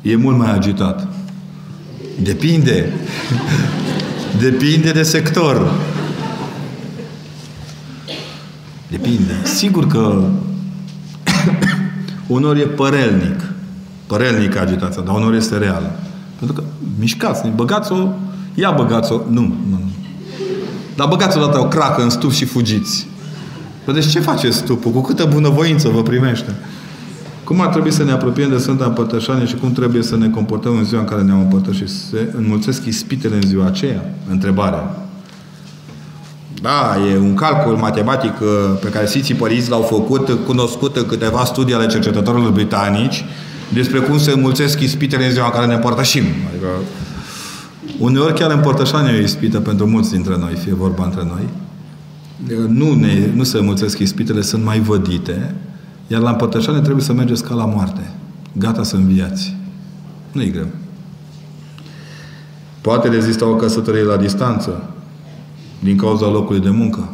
e 0.02 0.16
mult 0.16 0.38
mai 0.38 0.54
agitat? 0.54 1.08
Depinde. 2.22 2.94
Depinde 4.40 4.92
de 4.92 5.04
sector. 5.04 5.72
Depinde. 8.92 9.34
Sigur 9.44 9.88
că 9.88 10.24
unor 12.28 12.56
e 12.56 12.66
părelnic. 12.66 13.54
Părelnic 14.08 14.58
agitația, 14.58 15.02
dar 15.02 15.16
unor 15.16 15.34
este 15.34 15.58
reală. 15.58 16.00
Pentru 16.40 16.62
că 16.62 16.68
mișcați, 17.00 17.50
băgați-o, 17.56 18.08
ia 18.54 18.72
băgați-o. 18.72 19.16
Nu, 19.30 19.42
nu, 19.42 19.56
nu. 19.70 19.90
Dar 20.96 21.08
băgați-o 21.08 21.40
dată 21.40 21.60
o 21.60 21.68
cracă 21.68 22.02
în 22.02 22.10
stup 22.10 22.32
și 22.32 22.46
fugiți. 22.46 23.08
Păi 23.86 23.94
deci 23.94 24.08
ce 24.08 24.20
face 24.20 24.50
stupul? 24.50 24.92
Cu 24.92 25.02
câtă 25.02 25.26
bunăvoință 25.34 25.90
vă 25.90 26.02
primește? 26.02 26.56
Cum 27.44 27.62
ar 27.62 27.68
trebui 27.68 27.92
să 27.92 28.04
ne 28.04 28.12
apropiem 28.12 28.50
de 28.50 28.58
Sfânta 28.58 28.86
Împărtășanie 28.86 29.46
și 29.46 29.56
cum 29.56 29.72
trebuie 29.72 30.04
să 30.04 30.18
ne 30.18 30.30
comportăm 30.30 30.78
în 30.78 30.84
ziua 30.84 31.00
în 31.00 31.08
care 31.08 31.22
ne-am 31.22 31.40
împărtășit? 31.40 31.90
Se 31.90 32.34
înmulțesc 32.38 32.86
ispitele 32.86 33.36
în 33.36 33.42
ziua 33.42 33.66
aceea? 33.66 34.14
Întrebarea. 34.30 35.06
Da, 36.62 36.98
e 37.12 37.18
un 37.18 37.34
calcul 37.34 37.76
matematic 37.76 38.40
uh, 38.42 38.48
pe 38.82 38.90
care 38.90 39.06
Sfinții 39.06 39.36
Părinți 39.36 39.70
l-au 39.70 39.82
făcut, 39.82 40.30
cunoscut 40.46 40.98
în 40.98 41.06
câteva 41.06 41.44
studii 41.44 41.74
ale 41.74 41.88
cercetătorilor 41.88 42.52
britanici, 42.52 43.26
despre 43.74 44.00
cum 44.00 44.18
se 44.18 44.32
înmulțesc 44.32 44.80
ispitele 44.80 45.26
în 45.26 45.32
ziua 45.32 45.46
în 45.46 45.52
care 45.52 45.66
ne 45.66 45.74
împărtășim. 45.74 46.24
Adică, 46.50 46.68
uneori 48.00 48.34
chiar 48.34 48.52
împărtășania 48.52 49.12
e 49.12 49.20
o 49.20 49.24
ispită 49.24 49.60
pentru 49.60 49.88
mulți 49.88 50.12
dintre 50.12 50.38
noi, 50.38 50.54
fie 50.64 50.74
vorba 50.74 51.04
între 51.04 51.24
noi 51.24 51.48
nu, 52.68 52.94
ne, 52.94 53.30
nu 53.36 53.44
se 53.44 53.60
mulțesc 53.60 54.00
ispitele, 54.00 54.42
sunt 54.42 54.64
mai 54.64 54.80
vădite, 54.80 55.56
iar 56.08 56.22
la 56.22 56.30
împărtășanie 56.30 56.82
trebuie 56.82 57.04
să 57.04 57.14
mergeți 57.14 57.44
ca 57.44 57.54
la 57.54 57.66
moarte. 57.66 58.12
Gata 58.58 58.84
să 58.84 58.96
înviați. 58.96 59.56
Nu 60.32 60.42
e 60.42 60.46
greu. 60.46 60.68
Poate 62.82 63.08
rezista 63.08 63.46
o 63.46 63.56
căsătorie 63.56 64.04
la 64.04 64.18
distanță 64.18 64.90
din 65.84 65.98
cauza 65.98 66.28
locului 66.28 66.62
de 66.62 66.70
muncă. 66.70 67.10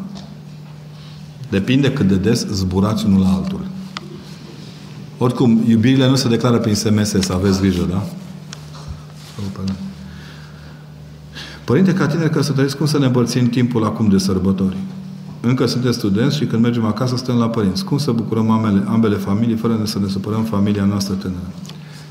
Depinde 1.49 1.91
cât 1.91 2.07
de 2.07 2.15
des 2.15 2.47
zburați 2.47 3.05
unul 3.05 3.19
la 3.19 3.33
altul. 3.33 3.67
Oricum, 5.17 5.63
iubirile 5.67 6.09
nu 6.09 6.15
se 6.15 6.27
declară 6.27 6.57
prin 6.57 6.75
SMS, 6.75 7.09
să 7.09 7.33
aveți 7.33 7.59
grijă, 7.59 7.87
da? 7.89 8.03
Părinte, 11.63 11.93
ca 11.93 12.07
tineri 12.07 12.29
căsătoriți, 12.29 12.77
cum 12.77 12.85
să 12.85 12.97
ne 12.97 13.05
împărțim 13.05 13.49
timpul 13.49 13.83
acum 13.83 14.07
de 14.07 14.17
sărbători? 14.17 14.77
Încă 15.41 15.65
suntem 15.65 15.91
studenți 15.91 16.37
și 16.37 16.45
când 16.45 16.61
mergem 16.61 16.85
acasă 16.85 17.15
stăm 17.15 17.37
la 17.37 17.49
părinți. 17.49 17.83
Cum 17.83 17.97
să 17.97 18.11
bucurăm 18.11 18.49
ambele, 18.49 18.83
ambele 18.87 19.15
familii 19.15 19.55
fără 19.55 19.79
să 19.83 19.99
ne 19.99 20.07
supărăm 20.07 20.43
familia 20.43 20.85
noastră 20.85 21.13
tânără? 21.13 21.51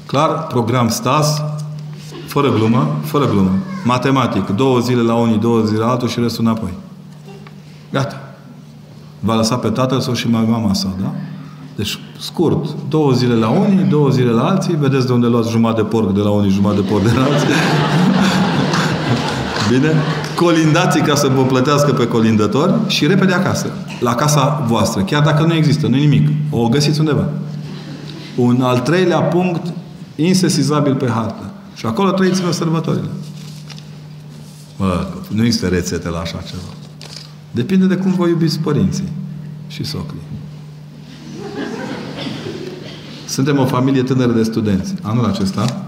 Clar, 0.06 0.46
program 0.46 0.88
STAS, 0.88 1.42
fără 2.36 2.52
glumă, 2.52 2.96
fără 3.02 3.28
glumă. 3.28 3.50
Matematic, 3.84 4.46
două 4.48 4.78
zile 4.78 5.00
la 5.00 5.14
unii, 5.14 5.38
două 5.38 5.60
zile 5.60 5.78
la 5.78 5.90
altul 5.90 6.08
și 6.08 6.20
restul 6.20 6.44
înapoi. 6.44 6.72
Gata. 7.92 8.20
Va 9.20 9.34
lăsa 9.34 9.56
pe 9.56 9.68
tatăl 9.68 10.00
sau 10.00 10.14
și 10.14 10.28
mai 10.30 10.46
mama 10.48 10.72
sa, 10.72 10.88
da? 11.00 11.12
Deci, 11.76 11.98
scurt, 12.18 12.66
două 12.88 13.12
zile 13.12 13.34
la 13.34 13.48
unii, 13.48 13.84
două 13.84 14.08
zile 14.08 14.30
la 14.30 14.44
alții, 14.44 14.74
vedeți 14.74 15.06
de 15.06 15.12
unde 15.12 15.26
luați 15.26 15.50
jumătate 15.50 15.82
de 15.82 15.88
porc 15.88 16.14
de 16.14 16.20
la 16.20 16.30
unii, 16.30 16.50
jumătate 16.50 16.80
de 16.80 16.86
porc 16.88 17.02
de 17.02 17.10
la 17.16 17.22
alții. 17.22 17.48
Bine? 19.70 19.92
Colindați 20.34 20.98
ca 20.98 21.14
să 21.14 21.30
vă 21.34 21.42
plătească 21.42 21.92
pe 21.92 22.06
colindători 22.06 22.72
și 22.86 23.06
repede 23.06 23.32
acasă. 23.32 23.66
La 24.00 24.14
casa 24.14 24.64
voastră. 24.68 25.02
Chiar 25.02 25.22
dacă 25.22 25.42
nu 25.42 25.54
există, 25.54 25.86
nu 25.86 25.96
nimic. 25.96 26.28
O 26.50 26.68
găsiți 26.68 27.00
undeva. 27.00 27.28
Un 28.36 28.62
al 28.62 28.78
treilea 28.78 29.20
punct 29.20 29.62
insesizabil 30.16 30.94
pe 30.94 31.10
hartă. 31.10 31.50
Și 31.76 31.86
acolo 31.86 32.10
trăiți-vă 32.10 32.50
sărbătorile. 32.50 33.08
Bă, 34.78 35.06
nu 35.28 35.44
există 35.44 35.68
rețete 35.68 36.08
la 36.08 36.18
așa 36.18 36.38
ceva. 36.38 36.72
Depinde 37.50 37.86
de 37.86 37.96
cum 37.96 38.12
vă 38.14 38.28
iubiți 38.28 38.58
părinții 38.58 39.08
și 39.68 39.84
socrii. 39.84 40.20
Suntem 43.26 43.58
o 43.58 43.64
familie 43.64 44.02
tânără 44.02 44.32
de 44.32 44.42
studenți. 44.42 44.94
Anul 45.02 45.24
acesta, 45.24 45.86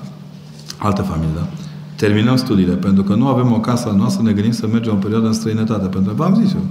altă 0.77 1.03
familie, 1.03 1.35
da? 1.35 1.49
terminăm 1.97 2.37
studiile, 2.37 2.75
pentru 2.75 3.03
că 3.03 3.15
nu 3.15 3.27
avem 3.27 3.53
o 3.53 3.61
casă 3.61 3.95
noastră, 3.97 4.23
ne 4.23 4.33
gândim 4.33 4.53
să 4.53 4.67
mergem 4.67 4.93
o 4.93 4.97
perioadă 4.97 5.27
în 5.27 5.33
străinătate. 5.33 5.87
Pentru 5.87 6.15
că 6.15 6.23
v-am 6.23 6.35
zis 6.45 6.53
eu, 6.53 6.65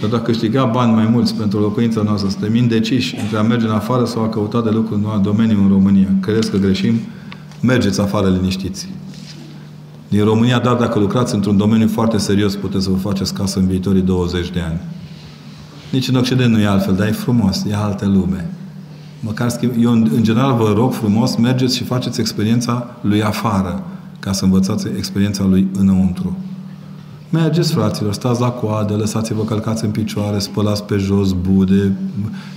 pentru 0.00 0.16
a 0.16 0.20
câștiga 0.20 0.64
bani 0.64 0.92
mai 0.92 1.08
mulți 1.10 1.34
pentru 1.34 1.60
locuința 1.60 2.02
noastră, 2.02 2.28
suntem 2.30 2.54
indeciși 2.54 3.16
între 3.20 3.38
a 3.38 3.42
merge 3.42 3.66
în 3.66 3.72
afară 3.72 4.04
sau 4.04 4.22
a 4.22 4.28
căuta 4.28 4.60
de 4.60 4.70
lucru 4.70 4.94
în 4.94 5.22
domeniu 5.22 5.62
în 5.62 5.68
România. 5.68 6.08
Credeți 6.20 6.50
că 6.50 6.56
greșim? 6.56 6.94
Mergeți 7.60 8.00
afară 8.00 8.28
liniștiți. 8.28 8.88
Din 10.08 10.24
România, 10.24 10.58
dar 10.58 10.74
dacă 10.74 10.98
lucrați 10.98 11.34
într-un 11.34 11.56
domeniu 11.56 11.88
foarte 11.88 12.18
serios, 12.18 12.54
puteți 12.56 12.84
să 12.84 12.90
vă 12.90 12.96
faceți 12.96 13.34
casă 13.34 13.58
în 13.58 13.66
viitorii 13.66 14.02
20 14.02 14.50
de 14.50 14.60
ani. 14.60 14.80
Nici 15.92 16.08
în 16.08 16.14
Occident 16.14 16.52
nu 16.52 16.60
e 16.60 16.66
altfel, 16.66 16.94
dar 16.94 17.06
e 17.06 17.12
frumos, 17.12 17.64
e 17.70 17.74
altă 17.74 18.06
lume. 18.06 18.50
Măcar 19.20 19.48
schimb... 19.48 19.72
Eu, 19.80 19.92
în 19.92 20.22
general, 20.22 20.56
vă 20.56 20.72
rog 20.76 20.92
frumos, 20.92 21.36
mergeți 21.36 21.76
și 21.76 21.84
faceți 21.84 22.20
experiența 22.20 22.96
lui 23.00 23.22
afară 23.22 23.82
ca 24.20 24.32
să 24.32 24.44
învățați 24.44 24.86
experiența 24.96 25.44
lui 25.44 25.68
înăuntru. 25.78 26.36
Mergeți, 27.30 27.72
fraților, 27.72 28.12
stați 28.12 28.40
la 28.40 28.50
coadă, 28.50 28.94
lăsați-vă 28.94 29.42
călcați 29.42 29.84
în 29.84 29.90
picioare, 29.90 30.38
spălați 30.38 30.82
pe 30.84 30.96
jos, 30.96 31.32
bude. 31.32 31.92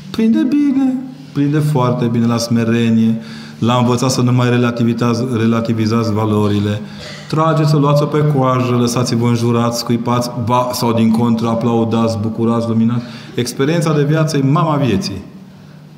Prinde 0.10 0.48
bine, 0.50 0.94
prinde 1.34 1.60
foarte 1.60 2.06
bine 2.06 2.26
la 2.26 2.38
smerenie, 2.38 3.22
l-a 3.60 3.78
învățat 3.78 4.12
să 4.12 4.22
nu 4.22 4.32
mai 4.32 4.50
relativizați, 4.50 5.24
relativizați 5.38 6.14
valorile. 6.14 6.82
Trageți-o, 7.28 7.80
luați-o 7.80 8.06
pe 8.06 8.24
coajă, 8.36 8.76
lăsați-vă 8.80 9.28
înjurați, 9.28 9.80
scuipați, 9.80 10.32
ba, 10.46 10.70
sau 10.74 10.94
din 10.94 11.12
contră, 11.12 11.48
aplaudați, 11.48 12.18
bucurați, 12.22 12.68
luminați. 12.68 13.04
Experiența 13.36 13.94
de 13.94 14.04
viață 14.04 14.38
e 14.38 14.42
mama 14.42 14.76
vieții. 14.76 15.22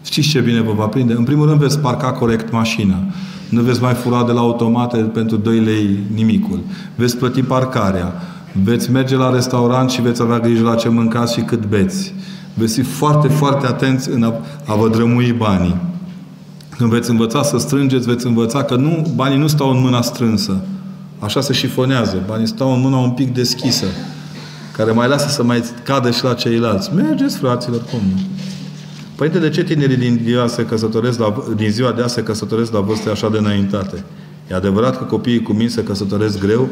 Știți 0.03 0.27
ce 0.27 0.39
bine 0.39 0.61
vă 0.61 0.72
va 0.72 0.85
prinde? 0.85 1.14
În 1.14 1.23
primul 1.23 1.47
rând 1.47 1.60
veți 1.60 1.80
parca 1.80 2.11
corect 2.11 2.51
mașina. 2.51 2.95
Nu 3.49 3.61
veți 3.61 3.81
mai 3.81 3.93
fura 3.93 4.23
de 4.23 4.31
la 4.31 4.39
automate 4.39 4.97
pentru 4.97 5.38
2 5.38 5.60
lei 5.60 5.99
nimicul. 6.14 6.60
Veți 6.95 7.18
plăti 7.18 7.43
parcarea. 7.43 8.14
Veți 8.64 8.91
merge 8.91 9.15
la 9.15 9.34
restaurant 9.34 9.89
și 9.89 10.01
veți 10.01 10.22
avea 10.22 10.39
grijă 10.39 10.64
la 10.64 10.76
ce 10.76 10.89
mâncați 10.89 11.34
și 11.34 11.41
cât 11.41 11.65
beți. 11.65 12.14
Veți 12.53 12.73
fi 12.73 12.81
foarte, 12.81 13.27
foarte 13.27 13.65
atenți 13.65 14.09
în 14.09 14.23
a, 14.23 14.34
a 14.65 14.75
vă 14.75 14.89
drămui 14.89 15.31
banii. 15.31 15.75
Când 16.77 16.89
veți 16.89 17.09
învăța 17.09 17.43
să 17.43 17.57
strângeți, 17.57 18.07
veți 18.07 18.25
învăța 18.25 18.63
că 18.63 18.75
nu, 18.75 19.13
banii 19.15 19.38
nu 19.38 19.47
stau 19.47 19.69
în 19.69 19.81
mâna 19.81 20.01
strânsă. 20.01 20.61
Așa 21.19 21.41
se 21.41 21.53
șifonează. 21.53 22.23
Banii 22.27 22.47
stau 22.47 22.73
în 22.73 22.81
mâna 22.81 22.97
un 22.97 23.11
pic 23.11 23.34
deschisă. 23.34 23.85
Care 24.75 24.91
mai 24.91 25.07
lasă 25.07 25.27
să 25.27 25.43
mai 25.43 25.63
cadă 25.84 26.11
și 26.11 26.23
la 26.23 26.34
ceilalți. 26.34 26.93
Mergeți, 26.95 27.38
fraților, 27.38 27.81
cum 27.91 27.99
nu? 28.13 28.21
Părinte, 29.15 29.39
de 29.39 29.49
ce 29.49 29.63
tinerii 29.63 29.97
din 29.97 30.19
ziua, 30.23 30.47
se 30.47 30.65
căsătoresc 30.65 31.19
la, 31.19 31.43
din 31.55 31.69
ziua 31.71 31.91
de 31.91 32.01
azi 32.01 32.13
se 32.13 32.23
căsătoresc 32.23 32.73
la 32.73 32.80
vârste 32.80 33.09
așa 33.09 33.30
de 33.30 33.38
înaintate? 33.38 34.03
E 34.51 34.55
adevărat 34.55 34.97
că 34.97 35.03
copiii 35.03 35.41
cu 35.41 35.53
minți 35.53 35.73
se 35.73 35.84
căsătoresc 35.84 36.39
greu? 36.39 36.69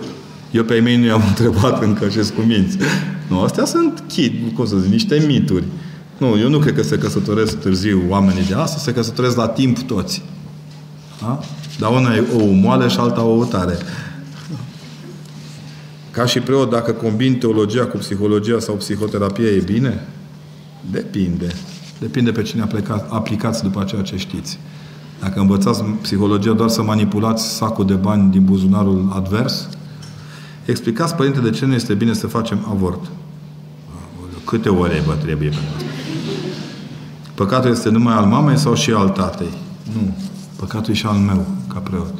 Eu 0.52 0.64
pe 0.64 0.73
ei 0.73 0.82
mei 0.82 0.98
nu 0.98 1.06
i-am 1.06 1.23
întrebat 1.32 1.84
încă 1.84 2.07
ce 2.07 2.32
cu 2.36 2.41
minți. 2.41 2.78
Nu, 3.28 3.41
astea 3.41 3.65
sunt 3.65 4.03
chid, 4.07 4.34
cum 4.56 4.65
să 4.65 4.78
zic, 4.78 4.91
niște 4.91 5.23
mituri. 5.28 5.64
Nu, 6.18 6.38
eu 6.40 6.49
nu 6.49 6.60
cred 6.60 6.76
că 6.76 6.84
se 6.84 6.98
căsătoresc 6.98 7.60
târziu 7.60 8.02
oamenii 8.10 8.45
de 8.45 8.53
astăzi, 8.53 8.84
se 8.84 8.94
căsătoresc 8.94 9.36
la 9.36 9.48
timp 9.48 9.80
toți. 9.80 10.23
Da? 11.22 11.40
Dar 11.80 11.91
una 11.91 12.15
e 12.15 12.23
o 12.38 12.45
moale 12.45 12.88
și 12.88 12.98
alta 12.99 13.23
o 13.23 13.44
tare. 13.44 13.78
Ca 16.11 16.26
și 16.26 16.40
preot, 16.40 16.69
dacă 16.69 16.91
combin 16.91 17.38
teologia 17.38 17.86
cu 17.86 17.98
psihologia 17.98 18.60
sau 18.60 18.76
psihoterapia, 18.76 19.45
e 19.45 19.61
bine? 19.65 20.07
Depinde. 20.91 21.48
Depinde 21.99 22.32
pe 22.32 22.41
cine 22.41 22.61
aplicați, 22.61 23.03
aplicați 23.10 23.64
după 23.64 23.84
ceea 23.84 24.02
ce 24.02 24.18
știți. 24.18 24.60
Dacă 25.19 25.40
învățați 25.40 25.84
psihologia 25.84 26.52
doar 26.52 26.69
să 26.69 26.84
manipulați 26.84 27.56
sacul 27.56 27.86
de 27.86 27.94
bani 27.94 28.32
din 28.32 28.44
buzunarul 28.44 29.11
advers, 29.15 29.69
explicați, 30.65 31.15
Părinte, 31.15 31.39
de 31.39 31.49
ce 31.49 31.65
nu 31.65 31.73
este 31.73 31.93
bine 31.93 32.13
să 32.13 32.27
facem 32.27 32.65
avort. 32.69 33.11
Câte 34.45 34.69
ore 34.69 35.03
vă 35.05 35.13
trebuie 35.13 35.49
pentru 35.49 35.69
asta? 35.77 35.89
Păcatul 37.35 37.71
este 37.71 37.89
numai 37.89 38.13
al 38.13 38.25
mamei 38.25 38.57
sau 38.57 38.75
și 38.75 38.91
al 38.91 39.09
tatei? 39.09 39.53
Nu. 39.93 40.15
Păcatul 40.55 40.93
e 40.93 40.95
și 40.95 41.05
al 41.05 41.17
meu, 41.17 41.45
ca 41.67 41.79
preot. 41.79 42.13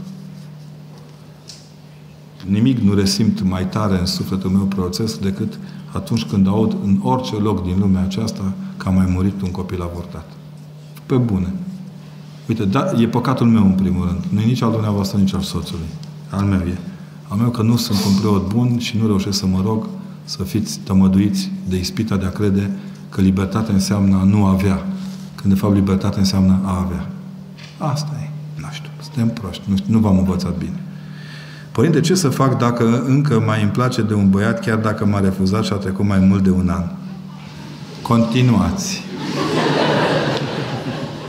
Nimic 2.46 2.80
nu 2.80 2.94
resimt 2.94 3.42
mai 3.42 3.68
tare 3.68 4.00
în 4.00 4.06
sufletul 4.06 4.50
meu 4.50 4.64
proces 4.64 5.18
decât 5.18 5.60
atunci 5.92 6.26
când 6.26 6.48
aud 6.48 6.76
în 6.84 7.00
orice 7.04 7.36
loc 7.36 7.64
din 7.64 7.80
lumea 7.80 8.02
aceasta 8.02 8.54
că 8.78 8.88
a 8.88 8.92
mai 8.92 9.06
murit 9.10 9.42
un 9.42 9.52
copil 9.52 9.82
avortat. 9.82 10.30
Pe 11.06 11.16
bune. 11.16 11.54
Uite, 12.48 12.66
da, 12.66 12.92
e 12.98 13.08
păcatul 13.08 13.48
meu 13.48 13.64
în 13.66 13.72
primul 13.72 14.06
rând. 14.06 14.24
Nu 14.30 14.40
e 14.40 14.46
nici 14.46 14.62
al 14.62 14.72
dumneavoastră, 14.72 15.18
nici 15.18 15.34
al 15.34 15.42
soțului. 15.42 15.88
Al 16.30 16.46
meu 16.46 16.60
e. 16.60 16.78
Al 17.32 17.38
meu 17.38 17.50
că 17.50 17.62
nu 17.62 17.78
sunt 17.78 17.98
un 18.06 18.20
preot 18.20 18.48
bun 18.48 18.80
și 18.80 18.98
nu 18.98 19.08
reușesc 19.08 19.38
să 19.38 19.46
mă 19.46 19.62
rog 19.66 19.88
să 20.24 20.44
fiți 20.44 20.80
tămăduiți 20.80 21.52
de 21.70 21.78
ispita 21.78 22.16
de 22.16 22.26
a 22.26 22.30
crede 22.30 22.72
că 23.10 23.22
libertatea 23.22 23.74
înseamnă 23.74 24.18
a 24.22 24.24
nu 24.24 24.46
avea. 24.46 24.86
Când 25.36 25.54
de 25.54 25.60
fapt 25.60 25.74
libertatea 25.74 26.20
înseamnă 26.20 26.60
a 26.64 26.80
avea. 26.86 27.08
Asta 27.78 28.12
e. 28.22 28.30
Nu 28.62 28.68
știu. 28.72 28.90
Suntem 29.02 29.28
proști. 29.28 29.64
Nu, 29.66 29.76
știu, 29.76 29.94
nu 29.94 30.00
v-am 30.00 30.18
învățat 30.18 30.58
bine. 30.58 30.80
Părinte, 31.72 32.00
ce 32.00 32.16
să 32.16 32.30
fac 32.30 32.58
dacă 32.58 33.04
încă 33.08 33.44
mai 33.46 33.62
îmi 33.62 33.72
place 33.72 34.02
de 34.02 34.14
un 34.14 34.30
băiat, 34.30 34.60
chiar 34.60 34.78
dacă 34.78 35.06
m-a 35.06 35.20
refuzat 35.20 35.64
și 35.64 35.74
a 35.74 35.76
trecut 35.76 36.06
mai 36.06 36.20
mult 36.20 36.44
de 36.44 36.50
un 36.50 36.70
an? 36.70 36.84
Continuați. 38.02 39.04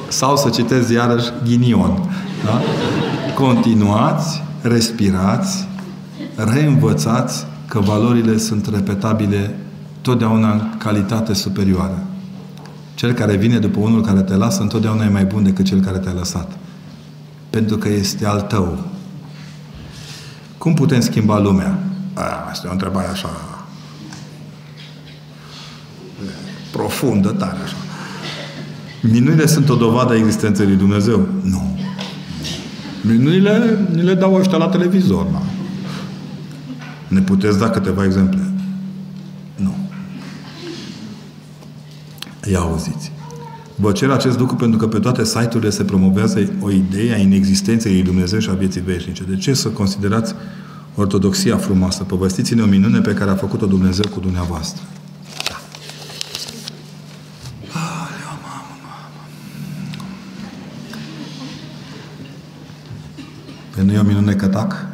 Sau 0.08 0.36
să 0.36 0.48
citesc 0.48 0.90
iarăși 0.90 1.30
ghinion. 1.44 2.10
Da? 2.44 2.60
Continuați, 3.34 4.42
respirați, 4.62 5.70
reînvățați 6.36 7.46
că 7.68 7.80
valorile 7.80 8.36
sunt 8.36 8.66
repetabile 8.66 9.56
totdeauna 10.00 10.52
în 10.52 10.60
calitate 10.78 11.32
superioară. 11.32 12.02
Cel 12.94 13.12
care 13.12 13.36
vine 13.36 13.58
după 13.58 13.78
unul 13.80 14.02
care 14.02 14.20
te 14.20 14.34
lasă 14.34 14.62
întotdeauna 14.62 15.04
e 15.04 15.08
mai 15.08 15.24
bun 15.24 15.42
decât 15.42 15.64
cel 15.64 15.80
care 15.80 15.98
te-a 15.98 16.12
lăsat. 16.12 16.52
Pentru 17.50 17.76
că 17.76 17.88
este 17.88 18.26
al 18.26 18.40
tău. 18.40 18.78
Cum 20.58 20.74
putem 20.74 21.00
schimba 21.00 21.38
lumea? 21.38 21.78
Asta 22.48 22.66
e 22.66 22.68
o 22.68 22.72
întrebare 22.72 23.08
așa 23.08 23.28
profundă, 26.72 27.28
tare 27.28 27.58
așa. 27.64 27.76
Minunile 29.00 29.46
sunt 29.46 29.68
o 29.68 29.74
dovadă 29.74 30.12
a 30.12 30.16
existenței 30.16 30.66
lui 30.66 30.76
Dumnezeu? 30.76 31.28
Nu. 31.42 31.78
Minunile 33.00 33.78
ni 33.94 34.02
le 34.02 34.14
dau 34.14 34.34
ăștia 34.34 34.58
la 34.58 34.68
televizor. 34.68 35.26
Da? 35.32 35.42
Ne 37.12 37.20
puteți 37.20 37.58
da 37.58 37.70
câteva 37.70 38.04
exemple? 38.04 38.40
Nu. 39.56 39.74
Ia 42.50 42.58
auziți. 42.58 43.12
Vă 43.74 43.92
cer 43.92 44.10
acest 44.10 44.38
lucru 44.38 44.56
pentru 44.56 44.78
că 44.78 44.86
pe 44.86 44.98
toate 44.98 45.24
site-urile 45.24 45.70
se 45.70 45.84
promovează 45.84 46.52
o 46.60 46.70
idee 46.70 47.14
a 47.14 47.16
inexistenței 47.16 47.92
lui 47.92 48.02
Dumnezeu 48.02 48.38
și 48.38 48.50
a 48.50 48.52
vieții 48.52 48.80
veșnice. 48.80 49.24
De 49.24 49.36
ce 49.36 49.54
să 49.54 49.68
considerați 49.68 50.34
ortodoxia 50.94 51.56
frumoasă? 51.56 52.04
Povestiți-ne 52.04 52.62
o 52.62 52.66
minune 52.66 53.00
pe 53.00 53.14
care 53.14 53.30
a 53.30 53.34
făcut-o 53.34 53.66
Dumnezeu 53.66 54.04
cu 54.10 54.20
dumneavoastră. 54.20 54.82
Că 63.74 63.82
nu 63.82 63.92
e 63.92 63.98
o 63.98 64.02
minune 64.02 64.34
cătac? 64.34 64.86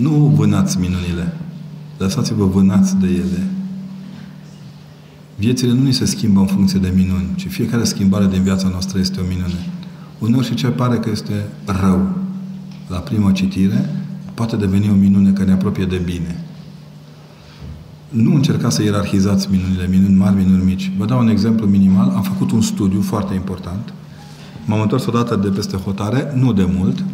Nu 0.00 0.10
vânați 0.10 0.78
minunile. 0.78 1.36
Lăsați-vă 1.98 2.44
vânați 2.44 2.96
de 2.96 3.06
ele. 3.06 3.46
Viețile 5.36 5.72
nu 5.72 5.82
ni 5.82 5.92
se 5.92 6.04
schimbă 6.04 6.40
în 6.40 6.46
funcție 6.46 6.78
de 6.78 6.92
minuni, 6.94 7.26
ci 7.36 7.46
fiecare 7.46 7.84
schimbare 7.84 8.26
din 8.26 8.42
viața 8.42 8.68
noastră 8.68 8.98
este 8.98 9.20
o 9.20 9.28
minune. 9.28 9.66
Uneori 10.18 10.46
și 10.46 10.54
ce 10.54 10.66
pare 10.66 10.96
că 10.96 11.10
este 11.10 11.32
rău 11.64 12.08
la 12.88 12.98
prima 12.98 13.32
citire, 13.32 13.90
poate 14.34 14.56
deveni 14.56 14.90
o 14.90 14.94
minune 14.94 15.30
care 15.30 15.46
ne 15.46 15.52
apropie 15.52 15.84
de 15.84 16.00
bine. 16.04 16.44
Nu 18.08 18.34
încercați 18.34 18.74
să 18.74 18.82
ierarhizați 18.82 19.48
minunile, 19.50 19.86
minuni 19.90 20.14
mari, 20.14 20.36
minuni 20.36 20.64
mici. 20.64 20.92
Vă 20.98 21.04
dau 21.04 21.18
un 21.20 21.28
exemplu 21.28 21.66
minimal. 21.66 22.12
Am 22.14 22.22
făcut 22.22 22.50
un 22.50 22.60
studiu 22.60 23.00
foarte 23.00 23.34
important. 23.34 23.92
M-am 24.66 24.80
întors 24.80 25.06
odată 25.06 25.36
de 25.36 25.48
peste 25.48 25.76
hotare, 25.76 26.32
nu 26.34 26.52
de 26.52 26.68
mult, 26.76 27.04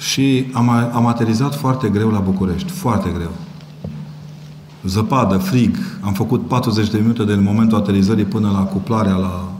și 0.00 0.46
am, 0.52 0.68
am 0.68 1.06
aterizat 1.06 1.54
foarte 1.54 1.88
greu 1.88 2.10
la 2.10 2.18
București. 2.18 2.70
Foarte 2.70 3.10
greu. 3.14 3.30
Zăpadă, 4.84 5.36
frig. 5.36 5.76
Am 6.00 6.12
făcut 6.12 6.48
40 6.48 6.90
de 6.90 6.98
minute 6.98 7.24
de 7.24 7.34
momentul 7.34 7.78
aterizării 7.78 8.24
până 8.24 8.50
la 8.50 8.62
cuplarea 8.62 9.14
la 9.14 9.52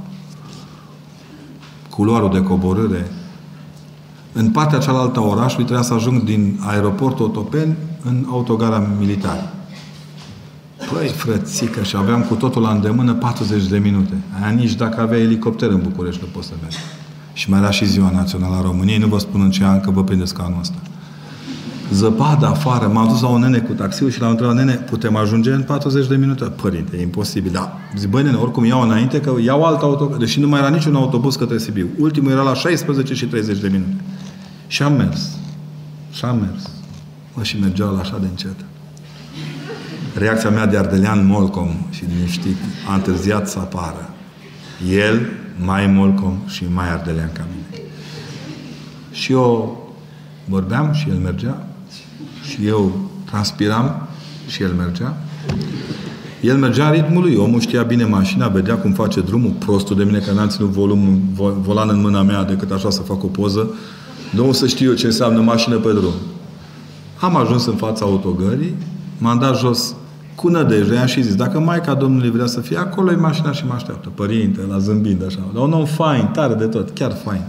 culoarul 1.91 2.31
de 2.33 2.43
coborâre. 2.43 3.11
În 4.33 4.51
partea 4.51 4.79
cealaltă 4.79 5.19
a 5.19 5.23
orașului 5.23 5.65
trebuia 5.65 5.85
să 5.85 5.95
ajung 5.95 6.23
din 6.23 6.61
aeroportul 6.67 7.25
Otopeni 7.25 7.77
în 8.05 8.27
autogara 8.29 8.87
militară. 8.99 9.53
Păi, 10.93 11.09
frățică, 11.09 11.83
și 11.83 11.97
aveam 11.97 12.23
cu 12.23 12.35
totul 12.35 12.63
la 12.63 12.71
îndemână 12.71 13.15
40 13.15 13.67
de 13.67 13.79
minute. 13.79 14.15
Aia 14.41 14.51
nici 14.51 14.75
dacă 14.75 15.01
avea 15.01 15.19
elicopter 15.19 15.71
în 15.71 15.81
București 15.83 16.21
nu 16.23 16.29
poți 16.33 16.47
să 16.47 16.53
mergi. 16.61 16.79
Și 17.41 17.51
mai 17.51 17.59
era 17.59 17.71
și 17.71 17.85
Ziua 17.85 18.11
Națională 18.11 18.57
a 18.57 18.61
României, 18.61 18.99
nu 18.99 19.07
vă 19.07 19.19
spun 19.19 19.41
în 19.41 19.51
ce 19.51 19.65
an, 19.65 19.81
că 19.81 19.91
vă 19.91 20.05
prindeți 20.05 20.35
ca 20.35 20.43
anul 20.43 20.59
ăsta. 20.61 20.75
Zăpadă 21.93 22.47
afară, 22.47 22.87
m-am 22.87 23.09
dus 23.09 23.21
la 23.21 23.29
o 23.29 23.39
nene 23.39 23.59
cu 23.59 23.73
taxiul 23.73 24.11
și 24.11 24.21
l-am 24.21 24.31
întrebat, 24.31 24.55
nene, 24.55 24.73
putem 24.73 25.17
ajunge 25.17 25.53
în 25.53 25.63
40 25.63 26.07
de 26.07 26.17
minute? 26.17 26.45
Părinte, 26.45 26.97
e 26.97 27.03
imposibil. 27.03 27.53
Da. 27.53 27.79
Zic, 27.97 28.09
băi, 28.09 28.23
nene, 28.23 28.37
oricum 28.37 28.65
iau 28.65 28.83
înainte, 28.83 29.21
că 29.21 29.35
iau 29.45 29.65
alt 29.65 29.83
autobuz. 29.83 30.19
Deși 30.19 30.41
nu 30.41 30.49
mai 30.49 30.61
era 30.61 30.69
niciun 30.69 30.95
autobuz 30.95 31.37
către 31.37 31.59
Sibiu. 31.59 31.89
Ultimul 31.99 32.31
era 32.31 32.43
la 32.43 32.55
16 32.55 33.15
și 33.15 33.27
30 33.27 33.59
de 33.59 33.69
minute. 33.69 33.97
Și 34.67 34.83
am 34.83 34.93
mers. 34.93 35.29
Și 36.13 36.25
am 36.25 36.39
mers. 36.39 36.71
Mă, 37.35 37.43
și 37.43 37.59
mergeau 37.61 37.95
la 37.95 38.01
așa 38.01 38.19
de 38.21 38.27
încet. 38.31 38.57
Reacția 40.15 40.51
mea 40.51 40.67
de 40.67 40.77
ardelean 40.77 41.27
molcom 41.27 41.69
și 41.91 42.05
liniștit 42.15 42.57
a 42.91 42.95
întârziat 42.95 43.49
să 43.49 43.59
apară. 43.59 44.11
El 44.91 45.21
mai 45.65 45.87
molcom 45.87 46.35
și 46.47 46.65
mai 46.75 46.91
ardelean 46.91 47.31
ca 47.33 47.45
mine. 47.53 47.83
Și 49.11 49.33
eu 49.33 49.79
vorbeam 50.45 50.93
și 50.93 51.09
el 51.09 51.17
mergea. 51.17 51.67
Și 52.43 52.67
eu 52.67 53.11
transpiram 53.25 54.09
și 54.47 54.63
el 54.63 54.73
mergea. 54.73 55.17
El 56.41 56.57
mergea 56.57 56.87
în 56.87 56.93
ritmul 56.93 57.23
lui. 57.23 57.37
Omul 57.37 57.61
știa 57.61 57.83
bine 57.83 58.05
mașina, 58.05 58.49
vedea 58.49 58.77
cum 58.77 58.93
face 58.93 59.21
drumul. 59.21 59.51
Prostul 59.51 59.97
de 59.97 60.05
mine 60.05 60.19
că 60.19 60.33
n-am 60.33 60.49
ținut 60.49 60.71
volumul, 60.71 61.19
volan 61.61 61.89
în 61.89 62.01
mâna 62.01 62.23
mea 62.23 62.45
decât 62.45 62.71
așa 62.71 62.91
să 62.91 63.01
fac 63.03 63.25
o 63.25 63.27
poză. 63.27 63.75
Nu 64.35 64.53
să 64.53 64.67
știu 64.67 64.89
eu 64.89 64.97
ce 64.97 65.07
înseamnă 65.07 65.41
mașină 65.41 65.77
pe 65.77 65.93
drum. 65.93 66.13
Am 67.21 67.37
ajuns 67.37 67.67
în 67.67 67.75
fața 67.75 68.05
autogării, 68.05 68.75
m-am 69.19 69.39
dat 69.39 69.59
jos 69.59 69.95
cu 70.41 70.49
nădejde, 70.49 70.95
i-am 70.95 71.07
și 71.07 71.23
zis, 71.23 71.35
dacă 71.35 71.59
Maica 71.59 71.95
Domnului 71.95 72.31
vrea 72.31 72.47
să 72.47 72.61
fie 72.61 72.77
acolo, 72.77 73.11
e 73.11 73.17
mașina 73.17 73.53
și 73.53 73.67
mă 73.67 73.73
așteaptă. 73.75 74.09
Părinte, 74.15 74.61
la 74.69 74.79
zâmbind 74.79 75.25
așa. 75.27 75.39
Dar 75.55 75.63
un 75.63 75.73
om 75.73 75.85
fain, 75.85 76.31
tare 76.33 76.55
de 76.55 76.65
tot, 76.65 76.91
chiar 76.91 77.13
fain. 77.25 77.43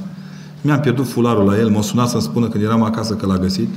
Mi-am 0.61 0.79
pierdut 0.79 1.07
fularul 1.07 1.45
la 1.45 1.57
el, 1.57 1.69
m-a 1.69 1.81
sunat 1.81 2.09
să-mi 2.09 2.21
spună 2.21 2.47
când 2.47 2.63
eram 2.63 2.83
acasă 2.83 3.13
că 3.13 3.25
l-a 3.25 3.37
găsit. 3.37 3.69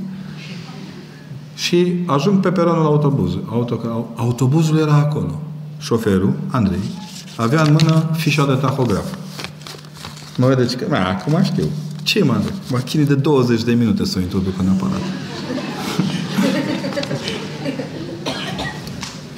Și 1.55 1.95
ajung 2.07 2.41
pe 2.41 2.51
peronul 2.51 2.85
autobuzului. 2.85 3.45
Auto, 3.51 3.81
autobuzul 4.15 4.79
era 4.79 4.95
acolo. 4.95 5.41
Șoferul, 5.79 6.33
Andrei, 6.51 6.79
avea 7.37 7.63
în 7.63 7.77
mână 7.81 8.11
fișa 8.13 8.47
de 8.47 8.55
tahograf. 8.55 9.15
Mă 10.37 10.47
vedeți 10.47 10.77
că, 10.77 10.97
acum 10.97 11.43
știu. 11.43 11.65
Ce 12.03 12.25
mă 12.25 12.41
Mă 12.71 12.79
chinui 12.79 13.07
de 13.07 13.15
20 13.15 13.63
de 13.63 13.73
minute 13.73 14.05
să 14.05 14.19
o 14.19 14.21
introduc 14.21 14.59
în 14.59 14.69
aparat. 14.69 15.24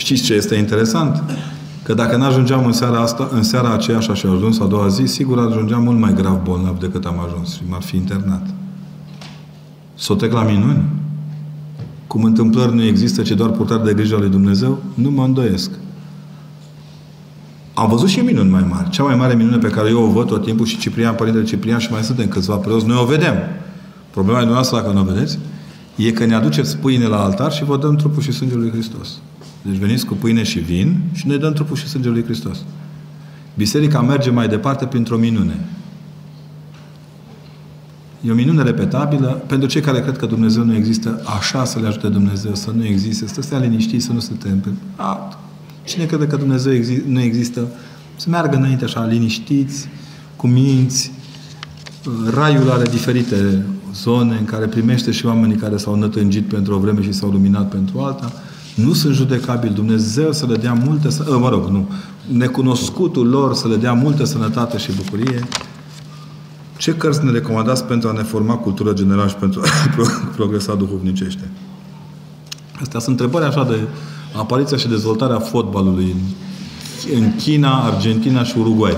Știți 0.06 0.22
ce 0.22 0.34
este 0.34 0.54
interesant? 0.54 1.22
Că 1.82 1.94
dacă 1.94 2.16
n-ajungeam 2.16 2.66
în 2.66 2.72
seara 2.72 3.00
asta, 3.00 3.28
în 3.32 3.42
seara 3.42 3.72
aceea 3.72 4.00
și 4.00 4.10
așa 4.10 4.30
ajuns 4.30 4.58
a 4.58 4.64
doua 4.64 4.88
zi, 4.88 5.04
sigur 5.04 5.38
ajungeam 5.38 5.82
mult 5.82 5.98
mai 5.98 6.14
grav 6.14 6.42
bolnav 6.42 6.78
decât 6.78 7.04
am 7.04 7.20
ajuns 7.26 7.54
și 7.54 7.60
m-ar 7.68 7.82
fi 7.82 7.96
internat. 7.96 8.46
Sotec 9.94 10.32
la 10.32 10.42
minuni? 10.42 10.82
Cum 12.06 12.24
întâmplări 12.24 12.74
nu 12.74 12.84
există, 12.84 13.22
ci 13.22 13.30
doar 13.30 13.50
purtare 13.50 13.82
de 13.82 13.94
grijă 13.94 14.14
a 14.14 14.18
lui 14.18 14.28
Dumnezeu? 14.28 14.78
Nu 14.94 15.10
mă 15.10 15.24
îndoiesc. 15.24 15.70
Am 17.74 17.88
văzut 17.88 18.08
și 18.08 18.20
minuni 18.20 18.50
mai 18.50 18.66
mari. 18.70 18.90
Cea 18.90 19.02
mai 19.02 19.16
mare 19.16 19.34
minune 19.34 19.56
pe 19.56 19.68
care 19.68 19.88
eu 19.88 20.02
o 20.02 20.10
văd 20.10 20.26
tot 20.26 20.44
timpul 20.44 20.66
și 20.66 20.78
Ciprian, 20.78 21.14
Părintele 21.14 21.44
Ciprian 21.44 21.78
și 21.78 21.92
mai 21.92 22.02
suntem 22.02 22.28
câțiva 22.28 22.56
preoți, 22.56 22.86
noi 22.86 22.98
o 23.00 23.04
vedem. 23.04 23.34
Problema 24.10 24.38
e 24.38 24.42
dumneavoastră 24.42 24.80
dacă 24.80 24.92
nu 24.92 25.00
o 25.00 25.14
vedeți, 25.14 25.38
e 25.96 26.10
că 26.10 26.24
ne 26.24 26.34
aduceți 26.34 26.76
pâine 26.76 27.06
la 27.06 27.24
altar 27.24 27.52
și 27.52 27.64
vă 27.64 27.76
dăm 27.76 27.96
trupul 27.96 28.22
și 28.22 28.32
sângele 28.32 28.60
lui 28.60 28.70
Hristos. 28.70 29.08
Deci 29.68 29.76
veniți 29.76 30.06
cu 30.06 30.14
pâine 30.14 30.42
și 30.42 30.58
vin 30.58 30.96
și 31.12 31.26
ne 31.26 31.36
dăm 31.36 31.52
trupul 31.52 31.76
și 31.76 31.86
sângele 31.86 32.14
lui 32.14 32.24
Hristos. 32.24 32.58
Biserica 33.56 34.00
merge 34.00 34.30
mai 34.30 34.48
departe 34.48 34.86
printr-o 34.86 35.16
minune. 35.16 35.60
E 38.26 38.30
o 38.30 38.34
minune 38.34 38.62
repetabilă 38.62 39.42
pentru 39.46 39.68
cei 39.68 39.80
care 39.80 40.00
cred 40.00 40.16
că 40.16 40.26
Dumnezeu 40.26 40.64
nu 40.64 40.74
există, 40.74 41.22
așa 41.36 41.64
să 41.64 41.78
le 41.78 41.86
ajute 41.86 42.08
Dumnezeu 42.08 42.54
să 42.54 42.70
nu 42.70 42.84
existe, 42.84 43.26
să 43.26 43.40
stea 43.40 43.58
liniștiți, 43.58 44.04
să 44.04 44.12
nu 44.12 44.18
se 44.18 44.32
tempe. 44.32 44.68
A, 44.96 45.38
cine 45.84 46.04
crede 46.04 46.26
că 46.26 46.36
Dumnezeu 46.36 46.72
exi- 46.72 47.06
nu 47.06 47.20
există, 47.20 47.68
să 48.16 48.30
meargă 48.30 48.56
înainte 48.56 48.84
așa, 48.84 49.04
liniștiți, 49.04 49.88
cu 50.36 50.46
minți. 50.46 51.12
Raiul 52.34 52.70
are 52.70 52.84
diferite 52.90 53.64
zone 53.94 54.36
în 54.38 54.44
care 54.44 54.66
primește 54.66 55.10
și 55.10 55.26
oamenii 55.26 55.56
care 55.56 55.76
s-au 55.76 55.94
nătângit 55.94 56.48
pentru 56.48 56.74
o 56.74 56.78
vreme 56.78 57.02
și 57.02 57.12
s-au 57.12 57.30
luminat 57.30 57.68
pentru 57.68 57.98
alta. 57.98 58.32
Nu 58.76 58.92
sunt 58.92 59.14
judecabili. 59.14 59.74
Dumnezeu 59.74 60.32
să 60.32 60.46
le 60.46 60.56
dea 60.56 60.72
multă, 60.72 61.08
mă 61.38 61.48
rog, 61.48 61.68
nu, 61.68 61.88
necunoscutul 62.32 63.28
lor 63.28 63.54
să 63.54 63.68
le 63.68 63.76
dea 63.76 63.92
multă 63.92 64.24
sănătate 64.24 64.78
și 64.78 64.90
bucurie 64.92 65.48
ce 66.76 66.94
cărți 66.94 67.24
ne 67.24 67.30
recomandați 67.30 67.84
pentru 67.84 68.08
a 68.08 68.12
ne 68.12 68.22
forma 68.22 68.54
cultură 68.54 68.92
generală 68.92 69.28
și 69.28 69.34
pentru 69.34 69.60
a 69.60 69.90
progresa 70.36 70.74
duhovnicește? 70.74 71.48
Astea 72.80 73.00
sunt 73.00 73.20
întrebări 73.20 73.44
așa 73.44 73.64
de 73.64 73.80
apariția 74.36 74.76
și 74.76 74.88
dezvoltarea 74.88 75.38
fotbalului 75.38 76.14
în, 77.14 77.22
în 77.22 77.36
China, 77.36 77.84
Argentina 77.84 78.42
și 78.42 78.58
Uruguay. 78.58 78.96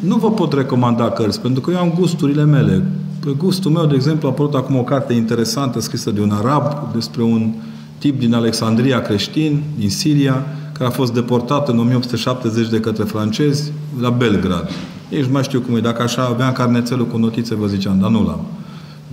Nu 0.00 0.16
vă 0.16 0.30
pot 0.30 0.52
recomanda 0.52 1.10
cărți, 1.10 1.40
pentru 1.40 1.60
că 1.60 1.70
eu 1.70 1.78
am 1.78 1.92
gusturile 1.98 2.44
mele. 2.44 2.86
Pe 3.20 3.30
gustul 3.30 3.70
meu, 3.70 3.86
de 3.86 3.94
exemplu, 3.94 4.28
a 4.28 4.30
apărut 4.30 4.54
acum 4.54 4.76
o 4.76 4.82
carte 4.82 5.12
interesantă 5.12 5.80
scrisă 5.80 6.10
de 6.10 6.20
un 6.20 6.30
arab 6.30 6.92
despre 6.92 7.22
un 7.22 7.52
tip 7.98 8.18
din 8.18 8.34
Alexandria 8.34 9.00
creștin, 9.00 9.62
din 9.78 9.90
Siria, 9.90 10.46
care 10.72 10.88
a 10.88 10.92
fost 10.92 11.12
deportat 11.12 11.68
în 11.68 11.78
1870 11.78 12.68
de 12.68 12.80
către 12.80 13.04
francezi 13.04 13.72
la 14.00 14.10
Belgrad. 14.10 14.70
Nici 15.08 15.30
mai 15.30 15.42
știu 15.42 15.60
cum 15.60 15.76
e. 15.76 15.80
Dacă 15.80 16.02
așa 16.02 16.22
aveam 16.22 16.52
carnețelul 16.52 17.06
cu 17.06 17.16
notițe, 17.16 17.54
vă 17.54 17.66
ziceam, 17.66 17.98
dar 18.00 18.10
nu 18.10 18.24
l-am. 18.24 18.40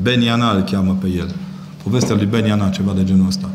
Beniana 0.01 0.51
îl 0.51 0.61
cheamă 0.61 0.97
pe 1.01 1.07
el. 1.07 1.35
Povestea 1.83 2.15
lui 2.15 2.25
Beniana, 2.25 2.69
ceva 2.69 2.91
de 2.95 3.03
genul 3.03 3.27
ăsta. 3.27 3.49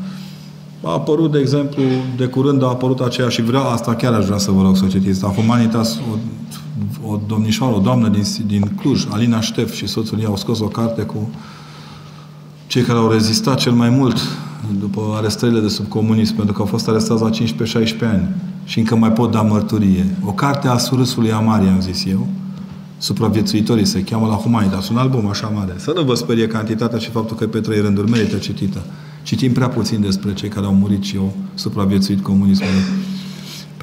A 0.83 0.93
apărut, 0.93 1.33
de 1.33 1.39
exemplu, 1.39 1.83
de 2.17 2.27
curând 2.27 2.63
a 2.63 2.67
apărut 2.67 3.01
aceea 3.01 3.29
și 3.29 3.43
vreau, 3.43 3.69
asta 3.69 3.95
chiar 3.95 4.13
aș 4.13 4.25
vrea 4.25 4.39
să 4.39 4.51
vă 4.51 4.63
rog 4.63 4.77
să 4.77 4.83
o 4.85 4.89
citiți. 4.89 5.25
A 5.25 5.29
Humanitas, 5.29 5.99
o, 6.13 7.13
o 7.13 7.21
domnișoară, 7.27 7.75
o 7.75 7.79
doamnă 7.79 8.09
din, 8.09 8.23
din 8.47 8.73
Cluj, 8.81 9.07
Alina 9.11 9.41
Ștef 9.41 9.75
și 9.75 9.87
soțul 9.87 10.19
ei 10.19 10.25
au 10.25 10.37
scos 10.37 10.61
o 10.61 10.67
carte 10.67 11.03
cu 11.03 11.31
cei 12.67 12.83
care 12.83 12.99
au 12.99 13.11
rezistat 13.11 13.59
cel 13.59 13.73
mai 13.73 13.89
mult 13.89 14.17
după 14.78 15.01
arestările 15.17 15.61
de 15.61 15.69
sub 15.69 15.89
comunism, 15.89 16.37
pentru 16.37 16.55
că 16.55 16.61
au 16.61 16.67
fost 16.67 16.89
arestați 16.89 17.23
la 17.23 17.31
15-16 17.31 17.33
ani 18.01 18.28
și 18.65 18.78
încă 18.78 18.97
mai 18.97 19.12
pot 19.12 19.31
da 19.31 19.43
mărturie. 19.43 20.17
O 20.25 20.33
carte 20.33 20.69
a 20.69 20.77
surâsului 20.77 21.33
Amari, 21.33 21.69
am 21.69 21.81
zis 21.81 22.05
eu, 22.05 22.27
Supraviețuitorii 23.01 23.85
se 23.85 24.03
cheamă 24.03 24.27
la 24.27 24.35
Humanitas, 24.35 24.89
un 24.89 24.97
album 24.97 25.28
așa 25.28 25.47
mare. 25.55 25.75
Să 25.77 25.93
nu 25.97 26.03
vă 26.03 26.15
sperie 26.15 26.47
cantitatea 26.47 26.99
și 26.99 27.11
faptul 27.11 27.37
că 27.37 27.47
pe 27.47 27.61
trei 27.61 27.81
rânduri 27.81 28.11
merită 28.11 28.37
citită. 28.37 28.83
Citim 29.23 29.53
prea 29.53 29.69
puțin 29.69 30.01
despre 30.01 30.35
cei 30.35 30.49
care 30.49 30.67
au 30.67 30.75
murit 30.75 31.03
și 31.03 31.17
au 31.17 31.33
supraviețuit 31.55 32.23
comunismului. 32.23 32.83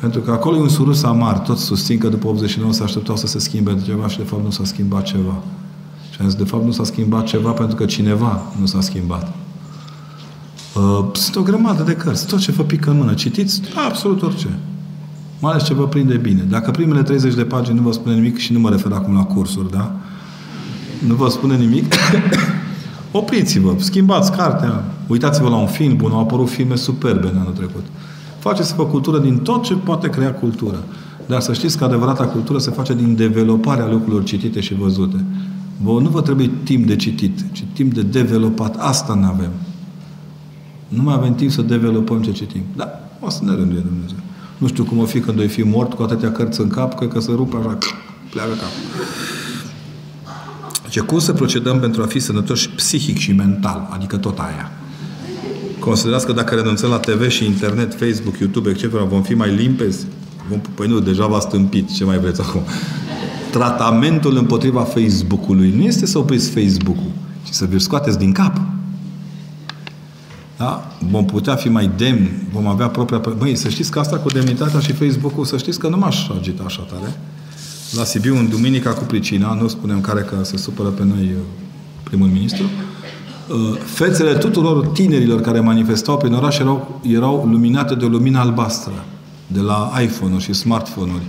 Pentru 0.02 0.20
că 0.20 0.32
acolo 0.32 0.58
e 0.58 0.60
un 0.60 0.70
surus 0.70 1.04
amar. 1.04 1.40
Toți 1.40 1.64
susțin 1.64 1.98
că 1.98 2.08
după 2.08 2.28
89 2.28 2.74
se 2.74 2.84
așteptau 2.84 3.16
să 3.16 3.28
se 3.28 3.40
schimbe 3.40 3.72
de 3.72 3.82
ceva 3.82 4.08
și 4.08 4.18
de 4.18 4.24
fapt 4.24 4.44
nu 4.44 4.50
s-a 4.50 4.64
schimbat 4.64 5.04
ceva. 5.04 5.44
Și 6.12 6.22
am 6.22 6.28
zis, 6.28 6.38
de 6.38 6.44
fapt 6.44 6.66
nu 6.66 6.72
s-a 6.72 6.84
schimbat 6.84 7.26
ceva 7.26 7.52
pentru 7.52 7.76
că 7.76 7.86
cineva 7.86 8.42
nu 8.60 8.66
s-a 8.66 8.82
schimbat. 8.82 9.45
Uh, 10.76 11.06
sunt 11.14 11.36
o 11.36 11.42
grămadă 11.42 11.84
de 11.84 11.94
cărți. 11.94 12.28
Tot 12.28 12.40
ce 12.40 12.52
vă 12.52 12.64
pică 12.64 12.90
în 12.90 12.98
mână. 12.98 13.14
Citiți 13.14 13.62
absolut 13.88 14.22
orice. 14.22 14.48
Mai 15.40 15.52
ales 15.52 15.66
ce 15.66 15.74
vă 15.74 15.88
prinde 15.88 16.18
bine. 16.18 16.42
Dacă 16.50 16.72
primele 16.72 17.04
30 17.04 17.34
de 17.34 17.44
pagini 17.44 17.76
nu 17.76 17.82
vă 17.82 17.92
spune 17.92 18.16
nimic, 18.16 18.38
și 18.38 18.54
nu 18.54 18.60
mă 18.60 18.70
refer 18.70 18.92
acum 18.92 19.14
la 19.14 19.24
cursuri, 19.24 19.72
da? 19.72 19.96
Nu 21.08 21.16
vă 21.16 21.30
spune 21.30 21.56
nimic, 21.56 21.94
opriți-vă, 23.12 23.76
schimbați 23.78 24.32
cartea, 24.32 24.84
uitați-vă 25.08 25.50
la 25.50 25.56
un 25.56 25.68
film 25.68 25.96
bun, 25.96 26.12
au 26.12 26.20
apărut 26.20 26.50
filme 26.50 26.76
superbe 26.76 27.30
în 27.34 27.38
anul 27.38 27.54
trecut. 27.54 27.84
Faceți-vă 28.40 28.86
cultură 28.86 29.20
din 29.20 29.38
tot 29.38 29.64
ce 29.64 29.74
poate 29.74 30.10
crea 30.10 30.34
cultură. 30.34 30.84
Dar 31.26 31.42
să 31.42 31.54
știți 31.54 31.78
că 31.78 31.84
adevărata 31.84 32.26
cultură 32.26 32.60
se 32.60 32.72
face 32.72 32.94
din 32.94 33.16
developarea 33.16 33.88
lucrurilor 33.88 34.24
citite 34.24 34.60
și 34.60 34.74
văzute. 34.74 35.24
Vă, 35.84 36.00
nu 36.02 36.10
vă 36.10 36.22
trebuie 36.22 36.52
timp 36.64 36.88
de 36.88 36.96
citit, 36.96 37.46
ci 37.52 37.64
timp 37.74 37.94
de 37.94 38.02
developat. 38.02 38.76
Asta 38.80 39.14
nu 39.14 39.26
avem. 39.26 39.52
Nu 40.96 41.02
mai 41.02 41.14
avem 41.14 41.36
timp 41.36 41.52
să 41.52 41.62
developăm 41.62 42.22
ce 42.22 42.32
citim. 42.32 42.62
Da, 42.76 43.10
o 43.20 43.30
să 43.30 43.40
ne 43.44 43.52
rânduie 43.52 43.80
Dumnezeu. 43.80 44.18
Nu 44.58 44.68
știu 44.68 44.84
cum 44.84 44.98
o 44.98 45.06
fi 45.06 45.20
când 45.20 45.40
o 45.40 45.48
fi 45.48 45.62
mort 45.62 45.94
cu 45.94 46.04
atâtea 46.04 46.32
cărți 46.32 46.62
în 46.62 46.68
cap, 46.68 46.98
că, 46.98 47.08
că 47.08 47.20
se 47.20 47.32
rupe 47.32 47.56
așa, 47.58 47.78
pleacă 48.30 48.50
capul. 48.50 49.04
Ce 50.90 51.00
cum 51.00 51.20
să 51.20 51.34
procedăm 51.34 51.80
pentru 51.80 52.02
a 52.02 52.06
fi 52.06 52.20
sănătoși 52.20 52.70
psihic 52.70 53.18
și 53.18 53.32
mental? 53.32 53.88
Adică 53.92 54.18
tot 54.18 54.40
aia. 54.40 54.72
Considerați 55.80 56.26
că 56.26 56.32
dacă 56.32 56.56
renunțăm 56.56 56.90
la 56.90 56.98
TV 56.98 57.28
și 57.30 57.46
internet, 57.46 57.96
Facebook, 58.00 58.38
YouTube, 58.38 58.70
etc., 58.70 58.86
vom 58.86 59.22
fi 59.22 59.34
mai 59.34 59.56
limpezi? 59.56 60.06
Vom, 60.50 60.60
păi 60.76 60.88
nu, 60.88 61.00
deja 61.00 61.26
v-a 61.26 61.40
stâmpit. 61.40 61.94
Ce 61.94 62.04
mai 62.04 62.18
vreți 62.18 62.42
acum? 62.42 62.62
Tratamentul 63.52 64.38
împotriva 64.38 64.82
Facebook-ului 64.82 65.74
nu 65.76 65.84
este 65.84 66.06
să 66.06 66.18
opriți 66.18 66.50
Facebook-ul, 66.50 67.12
ci 67.44 67.50
să 67.50 67.66
vi 67.66 67.80
scoateți 67.80 68.18
din 68.18 68.32
cap. 68.32 68.75
Da? 70.58 70.92
Vom 71.10 71.26
putea 71.26 71.56
fi 71.56 71.70
mai 71.70 71.90
demni, 71.98 72.32
vom 72.52 72.68
avea 72.68 72.88
propria... 72.88 73.22
Băi, 73.38 73.56
să 73.56 73.70
știți 73.70 73.92
că 73.92 74.00
asta 74.00 74.18
cu 74.18 74.30
demnitatea 74.30 74.80
și 74.80 74.92
Facebook-ul, 74.92 75.46
să 75.46 75.58
știți 75.58 75.80
că 75.80 75.88
nu 75.88 75.98
m-aș 75.98 76.30
agita 76.30 76.64
așa 76.66 76.82
tare. 76.82 77.16
La 77.92 78.04
Sibiu, 78.04 78.38
în 78.38 78.50
Duminica 78.50 78.90
cu 78.90 79.04
pricina, 79.04 79.54
nu 79.54 79.68
spunem 79.68 80.02
care 80.02 80.22
că 80.22 80.36
se 80.44 80.58
supără 80.58 80.90
pe 80.90 81.04
noi 81.04 81.24
uh, 81.24 81.38
primul 82.04 82.28
ministru, 82.28 82.64
uh, 82.64 83.78
fețele 83.84 84.34
tuturor 84.34 84.86
tinerilor 84.86 85.42
care 85.42 85.60
manifestau 85.60 86.18
prin 86.18 86.34
oraș 86.34 86.60
erau, 86.60 87.02
erau 87.04 87.48
luminate 87.52 87.96
de 87.96 88.06
o 88.06 88.08
lumină 88.08 88.40
albastră, 88.40 89.06
de 89.48 89.60
la 89.60 89.92
iPhone-uri 90.02 90.44
și 90.44 90.54
smartphone-uri. 90.54 91.24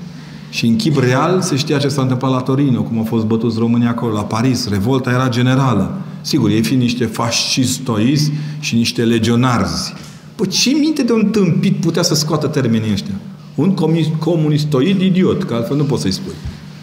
Și 0.51 0.67
în 0.67 0.77
chip 0.77 0.99
real 0.99 1.41
se 1.41 1.57
știa 1.57 1.79
ce 1.79 1.89
s-a 1.89 2.03
întâmplat 2.03 2.31
la 2.31 2.41
Torino, 2.41 2.83
cum 2.83 2.99
au 2.99 3.05
fost 3.05 3.25
bătuți 3.25 3.59
România 3.59 3.89
acolo, 3.89 4.13
la 4.13 4.25
Paris. 4.25 4.69
Revolta 4.69 5.11
era 5.11 5.29
generală. 5.29 5.95
Sigur, 6.27 6.51
ei 6.51 6.63
fiind 6.63 6.83
niște 6.83 7.05
fascistoizi 7.05 8.33
și 8.61 8.75
niște 8.75 9.05
legionarzi. 9.05 9.93
Păi 10.35 10.47
ce 10.47 10.71
minte 10.71 11.03
de 11.03 11.13
un 11.13 11.25
tâmpit 11.31 11.77
putea 11.77 12.03
să 12.03 12.15
scoată 12.15 12.47
termenii 12.47 12.93
ăștia? 12.93 13.15
Un 13.55 13.75
comunistoid 14.19 15.01
idiot, 15.01 15.45
că 15.45 15.55
altfel 15.55 15.77
nu 15.77 15.85
poți 15.85 16.03
să-i 16.03 16.13
spui. 16.13 16.33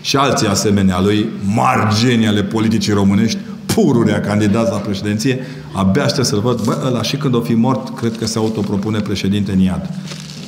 Și 0.01 0.15
alții 0.15 0.47
asemenea 0.47 1.01
lui, 1.01 1.25
margeni 1.55 2.27
ale 2.27 2.43
politicii 2.43 2.93
românești, 2.93 3.37
pururea 3.65 4.19
candidat 4.19 4.71
la 4.71 4.77
președinție, 4.77 5.39
abia 5.73 6.03
aștept 6.03 6.27
să-l 6.27 6.39
văd. 6.39 6.63
Bă, 6.63 6.83
ăla 6.85 7.01
și 7.01 7.15
când 7.15 7.35
o 7.35 7.41
fi 7.41 7.53
mort, 7.53 7.97
cred 7.97 8.17
că 8.17 8.25
se 8.25 8.37
autopropune 8.37 8.99
președinte 8.99 9.51
în 9.51 9.59
iad. 9.59 9.89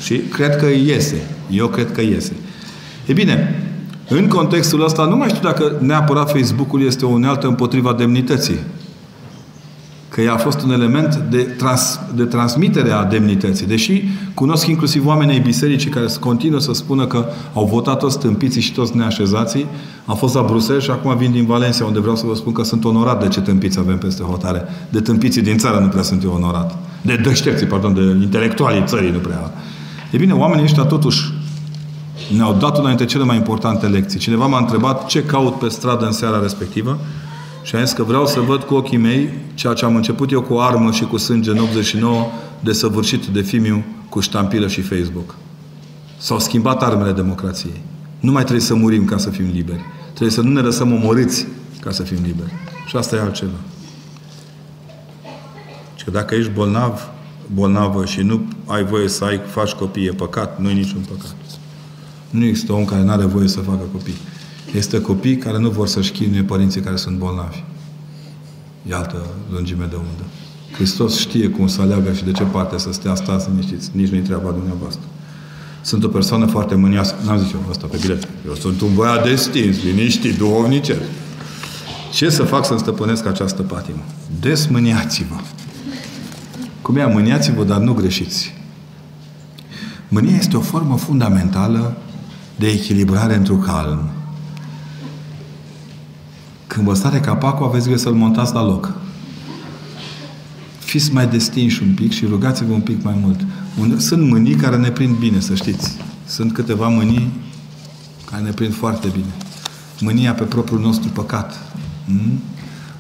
Și 0.04 0.16
cred 0.16 0.56
că 0.56 0.66
iese. 0.66 1.22
Eu 1.52 1.68
cred 1.68 1.92
că 1.92 2.02
iese. 2.02 2.34
E 3.06 3.14
bine, 3.14 3.64
în 4.10 4.28
contextul 4.28 4.84
ăsta, 4.84 5.06
nu 5.06 5.16
mai 5.16 5.28
știu 5.28 5.42
dacă 5.42 5.78
neapărat 5.82 6.32
Facebook-ul 6.32 6.86
este 6.86 7.06
o 7.06 7.10
unealtă 7.10 7.48
împotriva 7.48 7.94
demnității 7.94 8.60
că 10.16 10.22
ea 10.22 10.34
a 10.34 10.38
fost 10.38 10.62
un 10.62 10.72
element 10.72 11.16
de, 11.16 11.38
trans, 11.38 12.00
de 12.14 12.24
transmitere 12.24 12.92
a 12.92 13.04
demnității. 13.04 13.66
Deși 13.66 14.04
cunosc 14.34 14.68
inclusiv 14.68 15.06
oamenii 15.06 15.40
bisericii 15.40 15.90
care 15.90 16.06
continuă 16.20 16.60
să 16.60 16.74
spună 16.74 17.06
că 17.06 17.26
au 17.54 17.66
votat 17.66 18.00
toți 18.00 18.20
tâmpiții 18.20 18.62
și 18.62 18.74
toți 18.74 18.96
neașezații. 18.96 19.66
Am 20.06 20.16
fost 20.16 20.34
la 20.36 20.42
Bruxelles 20.42 20.84
și 20.84 20.90
acum 20.90 21.18
vin 21.18 21.32
din 21.32 21.46
Valencia, 21.46 21.86
unde 21.86 22.00
vreau 22.00 22.16
să 22.16 22.26
vă 22.26 22.36
spun 22.36 22.54
că 22.54 22.64
sunt 22.64 22.86
onorat 22.86 23.22
de 23.22 23.28
ce 23.28 23.42
tâmpiți 23.42 23.80
avem 23.80 23.98
peste 23.98 24.24
hotare. 24.24 24.64
De 24.90 25.00
tâmpiții 25.00 25.42
din 25.42 25.58
țară 25.58 25.80
nu 25.80 25.88
prea 25.88 26.04
sunt 26.04 26.24
eu 26.24 26.32
onorat. 26.32 26.78
De 27.02 27.16
deștepții, 27.16 27.66
pardon, 27.66 27.94
de 27.94 28.02
intelectualii 28.24 28.84
țării 28.86 29.12
nu 29.12 29.18
prea. 29.18 29.52
E 30.12 30.18
bine, 30.18 30.34
oamenii 30.34 30.64
ăștia 30.64 30.84
totuși 30.84 31.34
ne-au 32.36 32.56
dat 32.60 32.78
una 32.78 32.88
dintre 32.88 33.06
cele 33.06 33.24
mai 33.24 33.36
importante 33.36 33.86
lecții. 33.86 34.20
Cineva 34.20 34.46
m-a 34.46 34.60
întrebat 34.60 35.06
ce 35.06 35.24
caut 35.24 35.60
pe 35.60 35.68
stradă 35.68 36.06
în 36.06 36.12
seara 36.12 36.40
respectivă 36.42 37.00
și 37.66 37.76
am 37.76 37.84
zis 37.84 37.94
că 37.94 38.04
vreau 38.04 38.28
să 38.28 38.40
văd 38.40 38.64
cu 38.64 38.74
ochii 38.74 38.98
mei 38.98 39.30
ceea 39.54 39.74
ce 39.74 39.86
am 39.86 39.96
început 39.96 40.32
eu 40.32 40.42
cu 40.42 40.58
armă 40.58 40.92
și 40.92 41.04
cu 41.04 41.18
sânge 41.18 41.50
în 41.50 41.58
89 41.58 42.28
de 42.60 42.72
săvârșit 42.72 43.26
de 43.26 43.42
fimiu 43.42 43.84
cu 44.10 44.20
ștampilă 44.20 44.68
și 44.68 44.82
Facebook. 44.82 45.36
S-au 46.18 46.40
schimbat 46.40 46.84
armele 46.84 47.12
democrației. 47.12 47.82
Nu 48.20 48.32
mai 48.32 48.42
trebuie 48.42 48.66
să 48.66 48.76
murim 48.76 49.06
ca 49.06 49.18
să 49.18 49.30
fim 49.30 49.46
liberi. 49.54 49.82
Trebuie 50.06 50.30
să 50.30 50.42
nu 50.42 50.52
ne 50.52 50.60
lăsăm 50.60 50.94
omorâți 50.94 51.48
ca 51.80 51.92
să 51.92 52.04
fim 52.04 52.18
liberi. 52.24 52.52
Și 52.88 52.96
asta 52.96 53.16
e 53.16 53.20
altceva. 53.20 53.58
Și 55.96 56.04
că 56.04 56.12
dacă 56.12 56.36
ești 56.36 56.52
bolnav, 56.52 57.10
bolnavă 57.54 58.06
și 58.06 58.22
nu 58.22 58.46
ai 58.66 58.84
voie 58.84 59.08
să 59.08 59.24
ai, 59.24 59.42
faci 59.48 59.72
copii, 59.72 60.06
e 60.06 60.12
păcat, 60.12 60.60
nu 60.60 60.70
e 60.70 60.74
niciun 60.74 61.02
păcat. 61.10 61.36
Nu 62.30 62.46
există 62.46 62.74
om 62.74 62.86
care 62.86 63.04
nu 63.04 63.12
are 63.12 63.26
voie 63.26 63.48
să 63.48 63.60
facă 63.60 63.84
copii. 63.92 64.18
Este 64.76 65.02
copii 65.02 65.38
care 65.38 65.60
nu 65.60 65.70
vor 65.70 65.88
să-și 65.88 66.12
chinuie 66.12 66.44
părinții 66.44 66.82
care 66.82 66.96
sunt 66.96 67.18
bolnavi. 67.18 67.64
E 68.90 68.96
altă 68.96 69.26
lungime 69.52 69.86
de 69.90 69.96
undă. 69.96 70.24
Hristos 70.72 71.18
știe 71.18 71.48
cum 71.50 71.68
să 71.68 71.82
aleagă 71.82 72.14
și 72.14 72.24
de 72.24 72.32
ce 72.32 72.44
parte 72.44 72.78
să 72.78 72.92
stea, 72.92 73.16
stați 73.16 73.50
liniștiți. 73.50 73.90
Nici 73.94 74.10
nu-i 74.10 74.20
treaba 74.20 74.52
dumneavoastră. 74.52 75.04
Sunt 75.82 76.04
o 76.04 76.08
persoană 76.08 76.46
foarte 76.46 76.76
mâniască. 76.76 77.16
N-am 77.26 77.38
zis 77.38 77.52
eu 77.52 77.66
asta 77.70 77.88
pe 77.88 77.98
bilet. 78.02 78.28
Eu 78.48 78.54
sunt 78.54 78.82
un 78.82 78.94
băiat 78.96 79.24
de 79.24 79.36
stins, 79.36 79.84
liniștit, 79.84 80.38
duhovnicesc. 80.38 81.02
Ce 82.14 82.30
să 82.30 82.44
fac 82.44 82.66
să-mi 82.66 82.80
stăpânesc 82.80 83.26
această 83.26 83.62
patimă? 83.62 84.04
Desmâniați-vă. 84.40 85.36
Cum 86.82 86.96
ea, 86.96 87.08
mâniați-vă, 87.08 87.64
dar 87.64 87.78
nu 87.78 87.94
greșiți. 87.94 88.54
Mânia 90.08 90.36
este 90.36 90.58
o 90.58 90.62
formă 90.62 90.98
fundamentală 90.98 91.98
de 92.56 92.68
echilibrare 92.68 93.36
într-un 93.36 93.62
calm. 93.62 94.10
Când 96.76 96.88
vă 96.88 96.94
sare 96.94 97.20
capacul, 97.20 97.66
aveți 97.66 97.86
grijă 97.86 98.00
să-l 98.00 98.14
montați 98.14 98.54
la 98.54 98.64
loc. 98.64 98.94
Fiți 100.80 101.14
mai 101.14 101.28
destinși 101.28 101.84
un 101.84 101.94
pic 101.94 102.12
și 102.12 102.26
rugați-vă 102.26 102.74
un 102.74 102.80
pic 102.80 103.04
mai 103.04 103.16
mult. 103.22 103.46
Sunt 104.02 104.30
mânii 104.30 104.56
care 104.56 104.78
ne 104.78 104.90
prind 104.90 105.16
bine, 105.16 105.40
să 105.40 105.56
știți. 105.56 105.98
Sunt 106.26 106.54
câteva 106.54 106.88
mânii 106.88 107.32
care 108.32 108.42
ne 108.42 108.50
prind 108.50 108.74
foarte 108.74 109.08
bine. 109.08 109.34
Mânia 110.02 110.34
pe 110.34 110.44
propriul 110.44 110.80
nostru 110.80 111.10
păcat. 111.10 111.60
Hmm? 112.06 112.40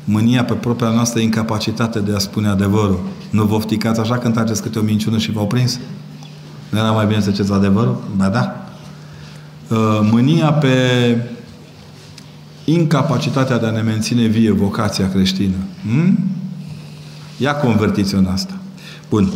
Mânia 0.04 0.44
pe 0.44 0.54
propria 0.54 0.90
noastră 0.90 1.20
incapacitate 1.20 2.00
de 2.00 2.14
a 2.16 2.20
spune 2.20 2.48
adevărul. 2.48 3.00
Nu 3.30 3.44
vă 3.44 3.56
ofticați 3.56 4.00
așa 4.00 4.18
când 4.18 4.34
trageți 4.34 4.62
câte 4.62 4.80
o 4.80 4.82
minciună 4.82 5.18
și 5.18 5.32
v-au 5.32 5.48
prins? 5.48 5.80
Nu 6.70 6.78
era 6.78 6.92
mai 6.92 7.06
bine 7.06 7.22
să 7.22 7.32
ziceți 7.32 7.52
adevărul? 7.52 8.04
Ba 8.16 8.28
da. 8.28 8.70
Uh, 9.70 10.00
mânia 10.12 10.54
pe 10.54 10.70
incapacitatea 12.66 13.60
de 13.60 13.66
a 13.66 13.72
ne 13.72 13.82
menține 13.82 14.26
vie 14.26 14.52
vocația 14.52 15.10
creștină. 15.10 15.56
Hmm? 15.86 16.20
Ia 17.38 17.56
convertiți 17.56 18.16
în 18.16 18.26
asta. 18.26 18.54
Bun. 19.10 19.30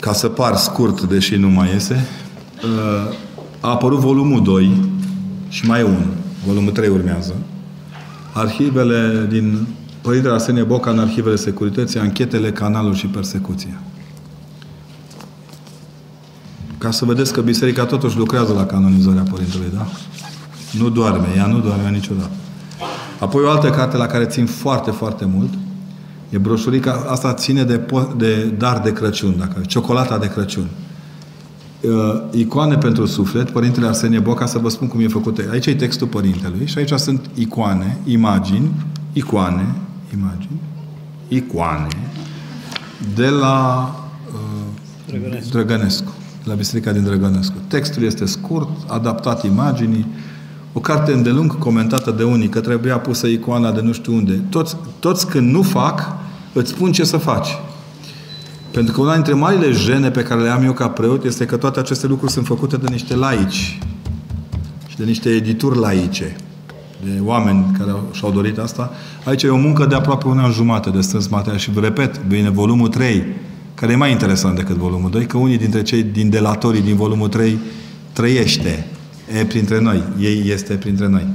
Ca 0.00 0.12
să 0.12 0.28
par 0.28 0.56
scurt, 0.56 1.02
deși 1.02 1.36
nu 1.36 1.48
mai 1.48 1.68
iese, 1.72 2.06
uh, 2.64 3.14
a 3.60 3.68
apărut 3.68 3.98
volumul 3.98 4.42
2 4.42 4.88
și 5.48 5.66
mai 5.66 5.80
e 5.80 5.82
unul. 5.82 6.12
Volumul 6.46 6.72
3 6.72 6.88
urmează. 6.88 7.34
Arhivele 8.32 9.26
din 9.28 9.66
Părintele 10.00 10.32
Arsenie 10.32 10.62
Boca 10.62 10.90
în 10.90 10.98
arhivele 10.98 11.36
securității, 11.36 12.00
anchetele, 12.00 12.52
canalul 12.52 12.94
și 12.94 13.06
persecuția. 13.06 13.80
Ca 16.78 16.90
să 16.90 17.04
vedeți 17.04 17.32
că 17.32 17.40
biserica 17.40 17.84
totuși 17.84 18.16
lucrează 18.16 18.52
la 18.52 18.66
canonizarea 18.66 19.22
Părintelui, 19.30 19.70
da? 19.74 19.86
Nu 20.78 20.88
doarme, 20.88 21.26
ea 21.36 21.46
nu 21.46 21.58
doarme 21.58 21.90
niciodată. 21.90 22.30
Apoi 23.18 23.44
o 23.44 23.50
altă 23.50 23.70
carte 23.70 23.96
la 23.96 24.06
care 24.06 24.24
țin 24.24 24.46
foarte, 24.46 24.90
foarte 24.90 25.24
mult 25.24 25.52
e 26.28 26.38
broșurica, 26.38 27.04
asta 27.08 27.34
ține 27.34 27.62
de, 27.64 27.80
de 28.16 28.44
dar 28.44 28.80
de 28.80 28.92
Crăciun, 28.92 29.34
dacă 29.38 29.60
ciocolata 29.66 30.18
de 30.18 30.28
Crăciun. 30.28 30.66
Uh, 31.80 31.90
icoane 32.30 32.76
pentru 32.76 33.06
suflet, 33.06 33.50
Părintele 33.50 33.86
Arsenie 33.86 34.18
Boca, 34.18 34.46
să 34.46 34.58
vă 34.58 34.68
spun 34.68 34.88
cum 34.88 35.00
e 35.00 35.08
făcut. 35.08 35.40
Aici 35.50 35.66
e 35.66 35.74
textul 35.74 36.06
Părintelui 36.06 36.66
și 36.66 36.78
aici 36.78 36.92
sunt 36.92 37.30
icoane, 37.34 37.98
imagini, 38.04 38.70
icoane, 39.12 39.74
imagini, 40.14 40.60
icoane 41.28 41.88
de 43.14 43.28
la 43.28 43.90
uh, 44.32 44.40
Drăgănescu. 45.06 45.50
Drăgănescu, 45.50 46.12
la 46.44 46.54
Biserica 46.54 46.92
din 46.92 47.02
Drăgănescu. 47.02 47.54
Textul 47.66 48.02
este 48.02 48.26
scurt, 48.26 48.68
adaptat 48.86 49.44
imaginii, 49.44 50.06
o 50.72 50.80
carte 50.80 51.12
îndelung 51.12 51.58
comentată 51.58 52.10
de 52.10 52.22
unii, 52.22 52.48
că 52.48 52.60
trebuia 52.60 52.98
pusă 52.98 53.26
icoana 53.26 53.72
de 53.72 53.80
nu 53.80 53.92
știu 53.92 54.14
unde. 54.14 54.40
Toți, 54.48 54.76
toți 54.98 55.26
când 55.26 55.52
nu 55.52 55.62
fac, 55.62 56.16
îți 56.52 56.70
spun 56.70 56.92
ce 56.92 57.04
să 57.04 57.16
faci. 57.16 57.48
Pentru 58.70 58.92
că 58.92 59.00
una 59.00 59.14
dintre 59.14 59.32
marile 59.32 59.72
jene 59.72 60.10
pe 60.10 60.22
care 60.22 60.40
le 60.40 60.48
am 60.48 60.64
eu 60.64 60.72
ca 60.72 60.88
preot 60.88 61.24
este 61.24 61.44
că 61.44 61.56
toate 61.56 61.78
aceste 61.80 62.06
lucruri 62.06 62.32
sunt 62.32 62.46
făcute 62.46 62.76
de 62.76 62.86
niște 62.90 63.14
laici 63.14 63.78
și 64.86 64.96
de 64.96 65.04
niște 65.04 65.28
edituri 65.28 65.78
laice, 65.78 66.36
de 67.04 67.20
oameni 67.24 67.66
care 67.78 67.90
și-au 68.12 68.30
dorit 68.30 68.58
asta. 68.58 68.92
Aici 69.24 69.42
e 69.42 69.48
o 69.48 69.56
muncă 69.56 69.86
de 69.86 69.94
aproape 69.94 70.26
un 70.26 70.38
an 70.38 70.50
jumate 70.50 70.90
de 70.90 71.00
strâns 71.00 71.26
material 71.26 71.58
și 71.58 71.70
vă 71.70 71.80
repet, 71.80 72.18
vine 72.18 72.50
volumul 72.50 72.88
3, 72.88 73.24
care 73.74 73.92
e 73.92 73.96
mai 73.96 74.10
interesant 74.10 74.56
decât 74.56 74.76
volumul 74.76 75.10
2, 75.10 75.26
că 75.26 75.36
unii 75.36 75.58
dintre 75.58 75.82
cei 75.82 76.02
din 76.02 76.30
delatorii 76.30 76.82
din 76.82 76.96
volumul 76.96 77.28
3 77.28 77.58
trăiește 78.12 78.86
e 79.38 79.44
printre 79.44 79.80
noi. 79.80 80.02
Ei 80.18 80.50
este 80.52 80.74
printre 80.74 81.08
noi. 81.08 81.26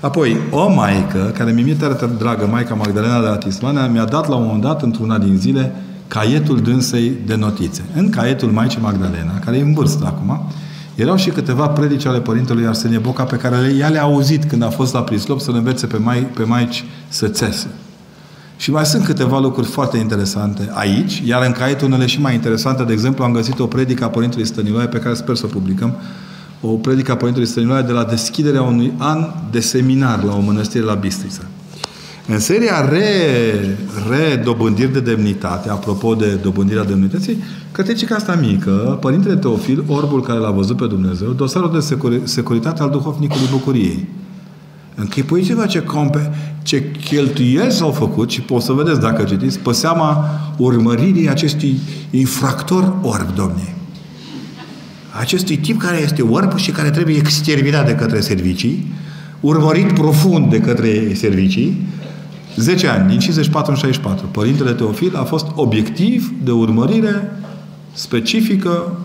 Apoi, 0.00 0.36
o 0.50 0.68
maică, 0.68 1.32
care 1.36 1.52
mi-e 1.52 1.74
tare 1.74 2.10
dragă, 2.18 2.48
Maica 2.50 2.74
Magdalena 2.74 3.20
de 3.20 3.26
la 3.26 3.36
Tismana, 3.36 3.86
mi-a 3.86 4.04
dat 4.04 4.28
la 4.28 4.34
un 4.34 4.44
moment 4.44 4.62
dat, 4.62 4.82
într-una 4.82 5.18
din 5.18 5.36
zile, 5.36 5.72
caietul 6.08 6.60
dânsei 6.60 7.12
de 7.26 7.34
notițe. 7.34 7.82
În 7.94 8.10
caietul 8.10 8.48
Maicii 8.48 8.80
Magdalena, 8.80 9.38
care 9.44 9.56
e 9.56 9.62
în 9.62 9.74
vârstă 9.74 10.04
acum, 10.06 10.50
erau 10.94 11.16
și 11.16 11.30
câteva 11.30 11.68
predici 11.68 12.06
ale 12.06 12.20
Părintelui 12.20 12.66
Arsenie 12.66 12.98
Boca 12.98 13.24
pe 13.24 13.36
care 13.36 13.74
ea 13.78 13.88
le-a 13.88 14.02
auzit 14.02 14.44
când 14.44 14.62
a 14.62 14.68
fost 14.70 14.92
la 14.92 15.02
Prislop 15.02 15.40
să 15.40 15.50
le 15.50 15.56
învețe 15.56 15.86
pe, 15.86 15.96
mai, 15.96 16.18
pe 16.18 16.42
maici 16.42 16.84
să 17.08 17.28
țese. 17.28 17.66
Și 18.56 18.70
mai 18.70 18.86
sunt 18.86 19.04
câteva 19.04 19.38
lucruri 19.38 19.66
foarte 19.66 19.96
interesante 19.96 20.70
aici, 20.72 21.22
iar 21.24 21.46
în 21.46 21.52
caietul 21.52 21.86
unele 21.86 22.06
și 22.06 22.20
mai 22.20 22.34
interesante, 22.34 22.82
de 22.82 22.92
exemplu, 22.92 23.24
am 23.24 23.32
găsit 23.32 23.58
o 23.58 23.66
predică 23.66 24.04
a 24.04 24.08
Părintelui 24.08 24.46
Stăniloae 24.46 24.86
pe 24.86 24.98
care 24.98 25.14
sper 25.14 25.34
să 25.34 25.42
o 25.46 25.48
publicăm, 25.48 25.94
o 26.60 26.68
predică 26.68 27.12
a 27.12 27.16
Părintelui 27.16 27.48
Stăniloae 27.48 27.82
de 27.82 27.92
la 27.92 28.04
deschiderea 28.04 28.62
unui 28.62 28.92
an 28.96 29.26
de 29.50 29.60
seminar 29.60 30.22
la 30.22 30.36
o 30.36 30.40
mănăstire 30.40 30.84
la 30.84 30.94
Bistrița. 30.94 31.42
În 32.28 32.38
seria 32.38 32.88
re, 32.88 33.78
redobândiri 34.10 34.92
de 34.92 35.00
demnitate, 35.00 35.70
apropo 35.70 36.14
de 36.14 36.38
dobândirea 36.42 36.84
demnității, 36.84 37.42
cătecica 37.72 38.14
asta 38.14 38.38
mică, 38.40 38.98
Părintele 39.00 39.36
Teofil, 39.36 39.84
orbul 39.86 40.22
care 40.22 40.38
l-a 40.38 40.50
văzut 40.50 40.76
pe 40.76 40.86
Dumnezeu, 40.86 41.28
dosarul 41.28 41.72
de 41.72 41.80
securi, 41.80 42.20
securitate 42.24 42.82
al 42.82 42.90
duhovnicului 42.90 43.48
bucuriei. 43.50 44.08
Închipuiți-vă 44.94 45.66
ce, 45.66 45.82
compe, 45.82 46.32
ce 46.62 46.90
cheltuieli 46.90 47.72
s-au 47.72 47.90
făcut 47.90 48.30
și 48.30 48.40
poți 48.40 48.64
să 48.64 48.72
vedeți 48.72 49.00
dacă 49.00 49.22
citiți, 49.22 49.58
pe 49.58 49.72
seama 49.72 50.24
urmăririi 50.56 51.28
acestui 51.28 51.78
infractor 52.10 52.92
orb, 53.02 53.34
domnie 53.34 53.75
acestui 55.18 55.56
tip 55.56 55.80
care 55.80 56.00
este 56.00 56.22
orb 56.22 56.56
și 56.56 56.70
care 56.70 56.90
trebuie 56.90 57.16
exterminat 57.16 57.86
de 57.86 57.94
către 57.94 58.20
servicii, 58.20 58.92
urmărit 59.40 59.92
profund 59.92 60.50
de 60.50 60.60
către 60.60 61.14
servicii, 61.14 61.86
10 62.56 62.88
ani, 62.88 63.08
din 63.08 63.18
54 63.18 63.70
în 63.70 63.76
64, 63.76 64.26
Părintele 64.26 64.72
Teofil 64.72 65.16
a 65.16 65.22
fost 65.22 65.46
obiectiv 65.54 66.32
de 66.44 66.50
urmărire 66.50 67.30
specifică 67.92 68.98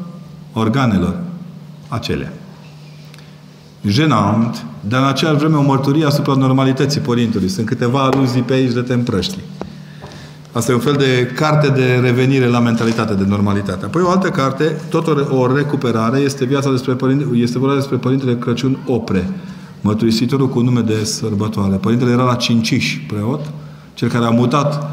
organelor 0.53 1.19
acelea. 1.88 2.33
jenant, 3.88 4.65
dar 4.88 5.01
în 5.01 5.07
aceeași 5.07 5.38
vreme 5.38 5.56
o 5.56 5.61
mărturie 5.61 6.06
asupra 6.06 6.33
normalității 6.33 7.01
Părintului. 7.01 7.49
Sunt 7.49 7.65
câteva 7.65 8.01
aluzii 8.01 8.41
pe 8.41 8.53
aici 8.53 8.73
de 8.73 8.81
te 8.81 8.93
împrăști. 8.93 9.38
Asta 10.51 10.71
e 10.71 10.75
un 10.75 10.81
fel 10.81 10.95
de 10.97 11.31
carte 11.35 11.67
de 11.67 11.99
revenire 12.01 12.45
la 12.45 12.59
mentalitate, 12.59 13.13
de 13.13 13.25
normalitate. 13.27 13.85
Apoi 13.85 14.01
o 14.01 14.09
altă 14.09 14.30
carte, 14.30 14.63
tot 14.89 15.07
o, 15.07 15.38
o 15.38 15.55
recuperare, 15.55 16.19
este 16.19 16.45
viața 16.45 16.71
despre 16.71 16.93
părinte, 16.93 17.25
este 17.33 17.59
vorba 17.59 17.75
despre 17.75 17.97
Părintele 17.97 18.38
Crăciun 18.38 18.77
Opre, 18.85 19.30
mărturisitorul 19.81 20.49
cu 20.49 20.59
nume 20.59 20.81
de 20.81 21.03
sărbătoare. 21.03 21.75
Părintele 21.75 22.11
era 22.11 22.23
la 22.23 22.35
Cinciș, 22.35 22.97
preot, 23.07 23.51
cel 23.93 24.09
care 24.09 24.25
a 24.25 24.30
mutat 24.30 24.89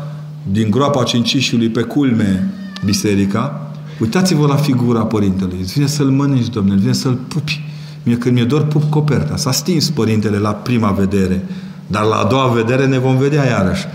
din 0.53 0.71
groapa 0.71 1.03
Cincișului 1.03 1.69
pe 1.69 1.83
culme 1.83 2.55
biserica. 2.85 3.71
Uitați-vă 4.01 4.47
la 4.47 4.57
figura 4.57 5.01
Părintelui. 5.01 5.59
Îți 5.61 5.73
vine 5.73 5.87
să-l 5.87 6.07
mănânci, 6.07 6.49
domnule, 6.49 6.81
vine 6.81 6.93
să-l 6.93 7.19
pupi. 7.29 7.65
Mie 8.03 8.17
când 8.17 8.35
mi-e 8.35 8.45
dor, 8.45 8.63
pup 8.63 8.91
coperta. 8.91 9.37
S-a 9.37 9.53
stins 9.53 9.91
Părintele 9.91 10.39
la 10.39 10.51
prima 10.51 10.91
vedere. 10.91 11.45
Dar 11.87 12.03
la 12.03 12.17
a 12.17 12.25
doua 12.25 12.47
vedere 12.47 12.87
ne 12.87 12.99
vom 12.99 13.17
vedea 13.17 13.45
iarăși. 13.47 13.87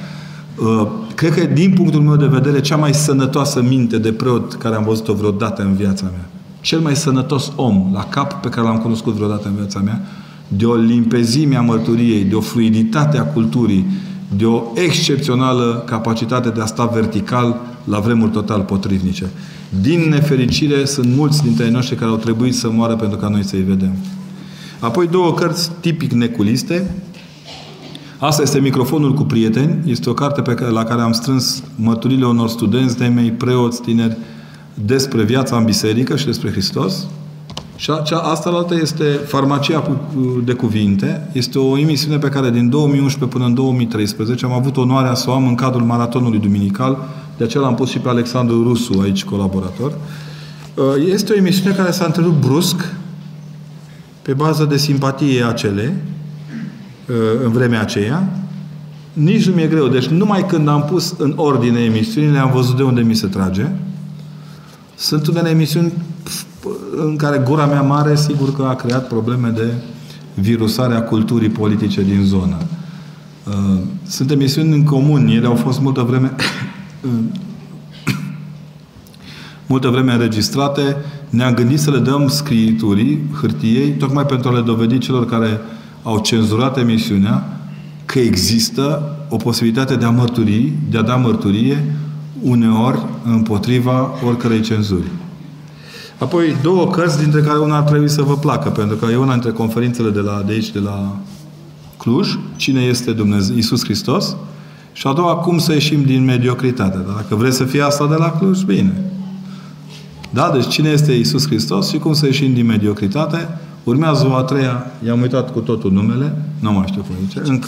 Uh, 1.13 1.19
cred 1.19 1.33
că, 1.33 1.45
din 1.53 1.73
punctul 1.73 2.01
meu 2.01 2.15
de 2.15 2.25
vedere, 2.25 2.61
cea 2.61 2.75
mai 2.75 2.93
sănătoasă 2.93 3.61
minte 3.61 3.97
de 3.97 4.11
preot 4.11 4.53
care 4.53 4.75
am 4.75 4.83
văzut-o 4.83 5.13
vreodată 5.13 5.61
în 5.61 5.73
viața 5.73 6.05
mea. 6.11 6.29
Cel 6.61 6.79
mai 6.79 6.95
sănătos 6.95 7.51
om 7.55 7.89
la 7.93 8.03
cap 8.03 8.41
pe 8.41 8.49
care 8.49 8.67
l-am 8.67 8.77
cunoscut 8.77 9.13
vreodată 9.13 9.47
în 9.47 9.55
viața 9.55 9.79
mea, 9.79 10.01
de 10.47 10.65
o 10.65 10.75
limpezime 10.75 11.55
a 11.55 11.61
mărturiei, 11.61 12.23
de 12.23 12.35
o 12.35 12.41
fluiditate 12.41 13.17
a 13.17 13.23
culturii, 13.23 13.85
de 14.37 14.45
o 14.45 14.63
excepțională 14.75 15.83
capacitate 15.85 16.49
de 16.49 16.61
a 16.61 16.65
sta 16.65 16.85
vertical 16.85 17.61
la 17.83 17.99
vremuri 17.99 18.31
total 18.31 18.61
potrivnice. 18.61 19.29
Din 19.81 20.09
nefericire, 20.09 20.85
sunt 20.85 21.15
mulți 21.15 21.43
dintre 21.43 21.65
ei 21.65 21.71
noștri 21.71 21.95
care 21.95 22.11
au 22.11 22.17
trebuit 22.17 22.55
să 22.55 22.69
moară 22.69 22.95
pentru 22.95 23.17
ca 23.17 23.27
noi 23.27 23.43
să-i 23.43 23.61
vedem. 23.61 23.91
Apoi 24.79 25.07
două 25.07 25.33
cărți 25.33 25.71
tipic 25.79 26.11
neculiste. 26.11 26.95
Asta 28.23 28.41
este 28.41 28.59
Microfonul 28.59 29.13
cu 29.13 29.23
prieteni. 29.23 29.79
Este 29.85 30.09
o 30.09 30.13
carte 30.13 30.41
pe 30.41 30.53
care, 30.53 30.71
la 30.71 30.83
care 30.83 31.01
am 31.01 31.11
strâns 31.11 31.63
mărturile 31.75 32.25
unor 32.25 32.49
studenți 32.49 32.97
de 32.97 33.05
mei, 33.05 33.31
preoți, 33.31 33.81
tineri, 33.81 34.17
despre 34.73 35.23
viața 35.23 35.57
în 35.57 35.63
biserică 35.63 36.15
și 36.15 36.25
despre 36.25 36.51
Hristos. 36.51 37.07
Și 37.75 37.91
cea, 38.03 38.17
asta 38.17 38.49
la 38.49 38.57
altă 38.57 38.75
este 38.81 39.03
Farmacia 39.03 39.79
cu, 39.79 39.97
de 40.45 40.53
cuvinte. 40.53 41.29
Este 41.31 41.59
o 41.59 41.77
emisiune 41.77 42.17
pe 42.17 42.27
care 42.27 42.49
din 42.49 42.69
2011 42.69 43.37
până 43.37 43.45
în 43.45 43.53
2013 43.53 44.45
am 44.45 44.51
avut 44.51 44.77
onoarea 44.77 45.13
să 45.13 45.29
o 45.29 45.33
am 45.33 45.47
în 45.47 45.55
cadrul 45.55 45.85
maratonului 45.85 46.39
duminical. 46.39 46.97
De 47.37 47.43
aceea 47.43 47.63
l-am 47.63 47.75
pus 47.75 47.89
și 47.89 47.99
pe 47.99 48.09
Alexandru 48.09 48.63
Rusu 48.63 48.99
aici 48.99 49.23
colaborator. 49.23 49.91
Uh, 50.75 50.83
este 51.11 51.33
o 51.33 51.35
emisiune 51.35 51.75
care 51.75 51.91
s-a 51.91 52.05
întrerupt 52.05 52.41
brusc 52.41 52.93
pe 54.21 54.33
bază 54.33 54.65
de 54.65 54.77
simpatie 54.77 55.43
acele 55.43 55.95
uh, 55.95 56.11
în 57.43 57.51
vremea 57.51 57.81
aceea. 57.81 58.29
Nici 59.13 59.47
nu 59.47 59.53
mi-e 59.53 59.67
greu. 59.67 59.87
Deci 59.87 60.05
numai 60.05 60.45
când 60.45 60.67
am 60.67 60.83
pus 60.83 61.15
în 61.17 61.33
ordine 61.35 61.79
emisiunile 61.79 62.37
am 62.37 62.51
văzut 62.51 62.77
de 62.77 62.83
unde 62.83 63.01
mi 63.01 63.15
se 63.15 63.27
trage. 63.27 63.67
Sunt 64.95 65.27
unele 65.27 65.49
emisiuni 65.49 65.91
în 66.95 67.15
care 67.15 67.37
gura 67.37 67.65
mea 67.65 67.81
mare, 67.81 68.15
sigur 68.15 68.55
că 68.55 68.63
a 68.63 68.75
creat 68.75 69.07
probleme 69.07 69.49
de 69.49 69.73
virusare 70.33 70.95
a 70.95 71.01
culturii 71.01 71.49
politice 71.49 72.01
din 72.01 72.23
zonă. 72.23 72.57
Uh, 73.47 73.79
sunt 74.07 74.31
emisiuni 74.31 74.73
în 74.73 74.83
comun. 74.83 75.27
Ele 75.27 75.45
au 75.45 75.55
fost 75.55 75.79
multă 75.79 76.01
vreme 76.01 76.35
multă 79.67 79.89
vreme 79.89 80.11
înregistrate. 80.11 80.95
Ne-am 81.29 81.53
gândit 81.53 81.79
să 81.79 81.91
le 81.91 81.99
dăm 81.99 82.27
scriiturii, 82.27 83.19
hârtiei, 83.41 83.91
tocmai 83.91 84.25
pentru 84.25 84.49
a 84.49 84.53
le 84.53 84.61
dovedi 84.61 84.97
celor 84.97 85.25
care 85.25 85.61
au 86.03 86.19
cenzurat 86.19 86.77
emisiunea 86.77 87.59
că 88.05 88.19
există 88.19 89.15
o 89.29 89.35
posibilitate 89.35 89.95
de 89.95 90.05
a 90.05 90.09
mărturii, 90.09 90.77
de 90.89 90.97
a 90.97 91.01
da 91.01 91.15
mărturie 91.15 91.95
uneori 92.41 93.05
împotriva 93.25 94.09
oricărei 94.27 94.61
cenzuri. 94.61 95.07
Apoi 96.17 96.55
două 96.61 96.87
cărți, 96.87 97.19
dintre 97.19 97.41
care 97.41 97.59
una 97.59 97.77
ar 97.77 97.83
trebui 97.83 98.09
să 98.09 98.21
vă 98.21 98.35
placă, 98.35 98.69
pentru 98.69 98.95
că 98.95 99.05
e 99.11 99.15
una 99.15 99.31
dintre 99.31 99.51
conferințele 99.51 100.09
de, 100.09 100.19
la, 100.19 100.43
de 100.45 100.51
aici, 100.51 100.71
de 100.71 100.79
la 100.79 101.15
Cluj, 101.97 102.37
Cine 102.55 102.81
este 102.81 103.11
Dumnezeu, 103.11 103.55
Iisus 103.55 103.83
Hristos, 103.83 104.35
și 104.93 105.07
a 105.07 105.13
doua, 105.13 105.35
cum 105.35 105.57
să 105.57 105.73
ieșim 105.73 106.03
din 106.03 106.23
mediocritate. 106.23 106.97
Dar 106.97 107.15
dacă 107.15 107.35
vreți 107.35 107.57
să 107.57 107.63
fie 107.63 107.81
asta 107.81 108.07
de 108.07 108.15
la 108.15 108.31
Cluj, 108.31 108.61
bine. 108.61 109.11
Da? 110.29 110.51
Deci 110.53 110.67
cine 110.67 110.89
este 110.89 111.11
Iisus 111.11 111.45
Hristos 111.47 111.89
și 111.89 111.97
cum 111.97 112.13
să 112.13 112.25
ieșim 112.25 112.53
din 112.53 112.65
mediocritate. 112.65 113.57
Urmează 113.83 114.27
o 114.31 114.35
a 114.35 114.41
treia, 114.43 114.85
i-am 115.05 115.21
uitat 115.21 115.51
cu 115.51 115.59
totul 115.59 115.91
numele, 115.91 116.35
nu 116.59 116.71
mai 116.71 116.85
știu 116.87 117.01
cum 117.01 117.15
zice, 117.27 117.41
încă 117.43 117.67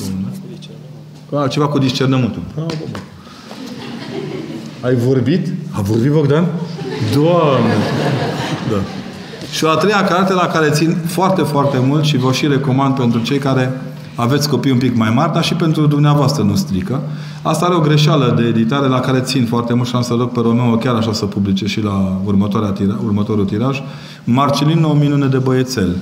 unul. 1.31 1.47
Ceva 1.47 1.67
cu 1.67 1.77
discernământul. 1.77 2.41
Ai 4.81 4.95
vorbit? 4.95 5.47
A 5.71 5.81
vorbit 5.81 6.11
Bogdan? 6.11 6.45
Doamne! 7.13 7.73
Da. 8.69 8.77
Și 9.51 9.63
o 9.63 9.69
a 9.69 9.75
treia 9.75 10.03
carte 10.03 10.33
la 10.33 10.47
care 10.47 10.69
țin 10.69 10.97
foarte, 11.05 11.41
foarte 11.41 11.79
mult 11.79 12.03
și 12.03 12.17
vă 12.17 12.31
și 12.31 12.47
recomand 12.47 12.95
pentru 12.95 13.21
cei 13.21 13.37
care 13.37 13.81
aveți 14.15 14.49
copii 14.49 14.71
un 14.71 14.77
pic 14.77 14.97
mai 14.97 15.09
mari, 15.09 15.33
dar 15.33 15.43
și 15.43 15.53
pentru 15.53 15.85
dumneavoastră 15.85 16.43
nu 16.43 16.55
strică. 16.55 17.01
Asta 17.41 17.65
are 17.65 17.75
o 17.75 17.79
greșeală 17.79 18.33
de 18.37 18.43
editare 18.43 18.87
la 18.87 18.99
care 18.99 19.19
țin 19.19 19.45
foarte 19.45 19.73
mult 19.73 19.87
și 19.87 19.95
am 19.95 20.01
să 20.01 20.13
rog 20.13 20.31
pe 20.31 20.39
Romeo 20.39 20.75
chiar 20.75 20.95
așa 20.95 21.13
să 21.13 21.25
publice 21.25 21.65
și 21.65 21.83
la 21.83 22.19
următoarea 22.23 22.69
tira, 22.69 22.95
următorul 23.05 23.45
tiraj. 23.45 23.81
Marcelin, 24.23 24.83
o 24.83 24.93
minune 24.93 25.25
de 25.25 25.37
băiețel. 25.37 25.95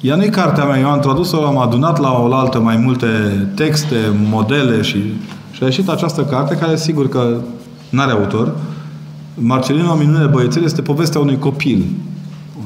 Ea 0.00 0.16
nu 0.16 0.22
e 0.22 0.28
cartea 0.28 0.64
mea, 0.64 0.78
eu 0.78 0.90
am 0.90 1.00
tradus-o, 1.00 1.46
am 1.46 1.58
adunat 1.58 2.00
la 2.00 2.12
o 2.12 2.34
altă 2.34 2.60
mai 2.60 2.76
multe 2.76 3.06
texte, 3.54 3.96
modele 4.30 4.82
și, 4.82 4.98
și 5.50 5.62
a 5.62 5.64
ieșit 5.64 5.88
această 5.88 6.22
carte 6.22 6.54
care 6.54 6.76
sigur 6.76 7.08
că 7.08 7.40
nu 7.90 8.00
are 8.00 8.12
autor, 8.12 8.52
Marcelino 9.34 9.94
Minune 9.94 10.26
Băiețel 10.26 10.64
este 10.64 10.82
povestea 10.82 11.20
unui 11.20 11.38
copil. 11.38 11.84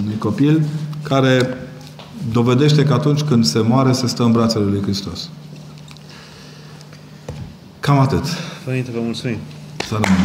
Unui 0.03 0.19
copil 0.19 0.63
care 1.03 1.57
dovedește 2.33 2.85
că 2.85 2.93
atunci 2.93 3.23
când 3.23 3.45
se 3.45 3.61
moare, 3.61 3.93
se 3.93 4.07
stă 4.07 4.23
în 4.23 4.33
brațele 4.33 4.65
lui 4.65 4.83
Hristos. 4.83 5.29
Cam 7.81 7.99
atât. 7.99 8.25
Părinte, 8.65 8.91
vă 8.91 9.01
mulțumim. 9.01 9.39
Să 9.89 9.99
rămână. 10.03 10.25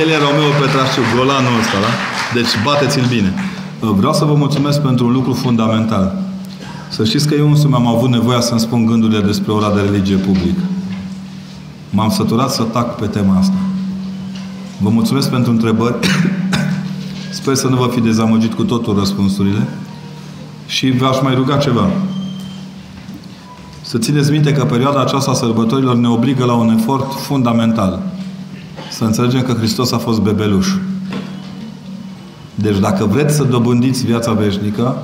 El 0.00 0.08
e 0.08 0.18
Romeo 0.18 0.50
Petrașciu, 0.60 1.00
golanul 1.16 1.58
ăsta, 1.60 1.78
da? 1.84 1.92
Deci 2.38 2.52
bateți-l 2.64 3.06
bine. 3.08 3.34
Vreau 3.80 4.12
să 4.12 4.24
vă 4.24 4.34
mulțumesc 4.34 4.80
pentru 4.80 5.06
un 5.06 5.12
lucru 5.12 5.32
fundamental. 5.32 6.22
Să 6.88 7.04
știți 7.04 7.28
că 7.28 7.34
eu 7.34 7.48
însumi 7.48 7.74
am 7.74 7.86
avut 7.86 8.08
nevoia 8.08 8.40
să-mi 8.40 8.60
spun 8.60 8.86
gândurile 8.86 9.20
despre 9.20 9.52
ora 9.52 9.70
de 9.74 9.80
religie 9.80 10.16
public. 10.16 10.58
M-am 11.90 12.10
săturat 12.10 12.50
să 12.50 12.62
tac 12.62 12.96
pe 12.96 13.06
tema 13.06 13.36
asta. 13.38 13.54
Vă 14.78 14.88
mulțumesc 14.88 15.30
pentru 15.30 15.50
întrebări. 15.50 15.94
Sper 17.38 17.54
să 17.54 17.68
nu 17.68 17.76
vă 17.76 17.88
fi 17.92 18.00
dezamăgit 18.00 18.54
cu 18.54 18.64
totul 18.64 18.98
răspunsurile. 18.98 19.68
Și 20.66 20.90
v-aș 20.90 21.20
mai 21.22 21.34
ruga 21.34 21.56
ceva. 21.56 21.86
Să 23.80 23.98
țineți 23.98 24.30
minte 24.30 24.52
că 24.52 24.64
perioada 24.64 25.00
aceasta 25.00 25.30
a 25.30 25.34
sărbătorilor 25.34 25.96
ne 25.96 26.08
obligă 26.08 26.44
la 26.44 26.54
un 26.54 26.76
efort 26.78 27.12
fundamental 27.12 28.02
să 29.00 29.06
înțelegem 29.06 29.42
că 29.42 29.52
Hristos 29.52 29.92
a 29.92 29.98
fost 29.98 30.20
bebeluș. 30.20 30.68
Deci 32.54 32.78
dacă 32.78 33.04
vreți 33.04 33.36
să 33.36 33.44
dobândiți 33.44 34.06
viața 34.06 34.32
veșnică, 34.32 35.02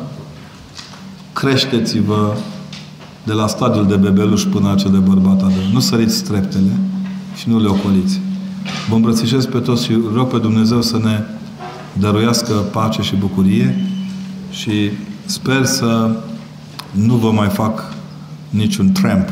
creșteți-vă 1.33 2.36
de 3.25 3.33
la 3.33 3.47
stadiul 3.47 3.86
de 3.86 3.97
bebeluș 3.97 4.42
până 4.42 4.68
la 4.68 4.75
cel 4.75 4.91
de 4.91 4.97
bărbat 4.97 5.42
adevăr. 5.42 5.65
Nu 5.73 5.81
săriți 5.81 6.25
treptele 6.25 6.78
și 7.36 7.49
nu 7.49 7.60
le 7.60 7.68
ocoliți. 7.68 8.20
Vă 8.89 8.94
îmbrățișez 8.94 9.47
pe 9.47 9.58
toți 9.58 9.84
și 9.84 9.99
rog 10.15 10.28
pe 10.28 10.39
Dumnezeu 10.39 10.83
să 10.83 10.99
ne 10.99 11.23
dăruiască 11.92 12.52
pace 12.52 13.02
și 13.02 13.16
bucurie 13.16 13.86
și 14.50 14.91
sper 15.25 15.65
să 15.65 16.10
nu 16.91 17.15
vă 17.15 17.31
mai 17.31 17.49
fac 17.49 17.94
niciun 18.50 18.92
tramp. 18.92 19.28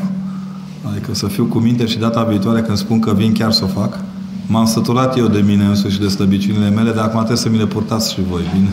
Adică 0.90 1.14
să 1.14 1.26
fiu 1.26 1.44
cu 1.44 1.58
minte 1.58 1.86
și 1.86 1.98
data 1.98 2.22
viitoare 2.22 2.60
când 2.60 2.76
spun 2.76 3.00
că 3.00 3.12
vin 3.12 3.32
chiar 3.32 3.52
să 3.52 3.64
o 3.64 3.80
fac. 3.80 3.98
M-am 4.46 4.66
săturat 4.66 5.16
eu 5.16 5.26
de 5.26 5.40
mine 5.40 5.64
însuși 5.64 5.94
și 5.94 6.00
de 6.00 6.08
slăbiciunile 6.08 6.68
mele, 6.68 6.90
dar 6.90 7.04
acum 7.04 7.16
trebuie 7.16 7.36
să 7.36 7.48
mi 7.48 7.58
le 7.58 7.66
purtați 7.66 8.12
și 8.12 8.20
voi, 8.28 8.42
bine? 8.52 8.68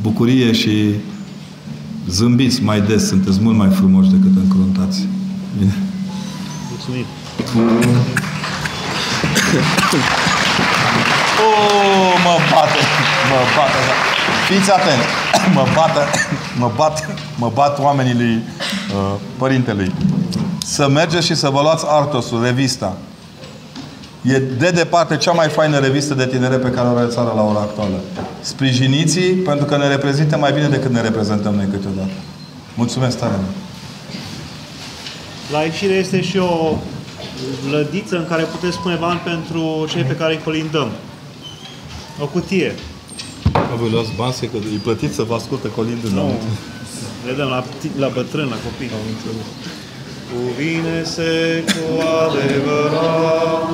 Bucurie 0.00 0.52
și 0.52 0.94
zâmbiți 2.08 2.62
mai 2.62 2.80
des, 2.80 3.06
sunteți 3.06 3.40
mult 3.40 3.56
mai 3.56 3.68
frumoși 3.68 4.10
decât 4.10 4.36
încruntați. 4.36 5.06
Mulțumim. 6.70 7.04
Oh, 11.44 12.20
mă 12.24 12.36
bate, 12.50 12.80
mă 13.30 13.40
bate. 13.56 13.80
Fiți 14.48 14.70
atenți. 14.70 15.06
Mă 15.56 15.66
bată, 15.74 16.00
mă 16.60 16.70
bat, 16.76 17.08
mă 17.38 17.50
bat 17.54 17.78
oamenii 17.78 18.14
lui 18.14 18.34
uh, 18.34 19.20
părintelui. 19.38 19.92
Să 20.58 20.88
mergeți 20.88 21.26
și 21.26 21.34
să 21.34 21.48
vă 21.48 21.60
luați 21.60 21.84
Artosul, 21.88 22.42
revista. 22.42 22.96
E 24.22 24.38
de 24.38 24.70
departe 24.70 25.16
cea 25.16 25.32
mai 25.32 25.48
faină 25.48 25.78
revistă 25.78 26.14
de 26.14 26.26
tinere 26.26 26.56
pe 26.56 26.70
care 26.70 26.88
o 26.88 26.96
are 26.96 27.08
țara 27.08 27.32
la 27.34 27.42
ora 27.42 27.60
actuală. 27.60 28.00
sprijiniți 28.40 29.20
pentru 29.20 29.64
că 29.64 29.76
ne 29.76 29.88
reprezintă 29.88 30.36
mai 30.36 30.52
bine 30.52 30.68
decât 30.68 30.90
ne 30.90 31.00
reprezentăm 31.00 31.54
noi 31.54 31.66
câteodată. 31.70 32.10
Mulțumesc 32.74 33.18
tare 33.18 33.34
mult! 33.36 33.56
La 35.52 35.60
ieșire 35.60 35.92
este 35.92 36.22
și 36.22 36.38
o 36.38 36.78
lădiță 37.70 38.16
în 38.16 38.26
care 38.28 38.42
puteți 38.42 38.78
pune 38.78 38.94
bani 38.94 39.20
pentru 39.24 39.86
cei 39.88 40.02
pe 40.02 40.16
care 40.16 40.32
îi 40.32 40.40
colindăm. 40.44 40.90
O 42.20 42.26
cutie. 42.26 42.74
Că 43.52 43.74
voi 43.76 43.90
luați 43.90 44.12
bani 44.16 44.32
să 44.32 44.44
îi 44.52 44.80
plătiți 44.82 45.14
să 45.14 45.22
vă 45.22 45.34
asculte 45.34 45.68
colindul. 45.68 46.10
Nu. 46.10 46.34
Le 47.26 47.32
dăm 47.36 47.48
la, 47.48 47.64
pti- 47.64 47.98
la 47.98 48.08
bătrân, 48.08 48.48
la 48.48 48.56
copii. 48.64 48.90
Cuvine-se 50.34 51.64
cu 51.72 51.84
adevărat 52.24 53.64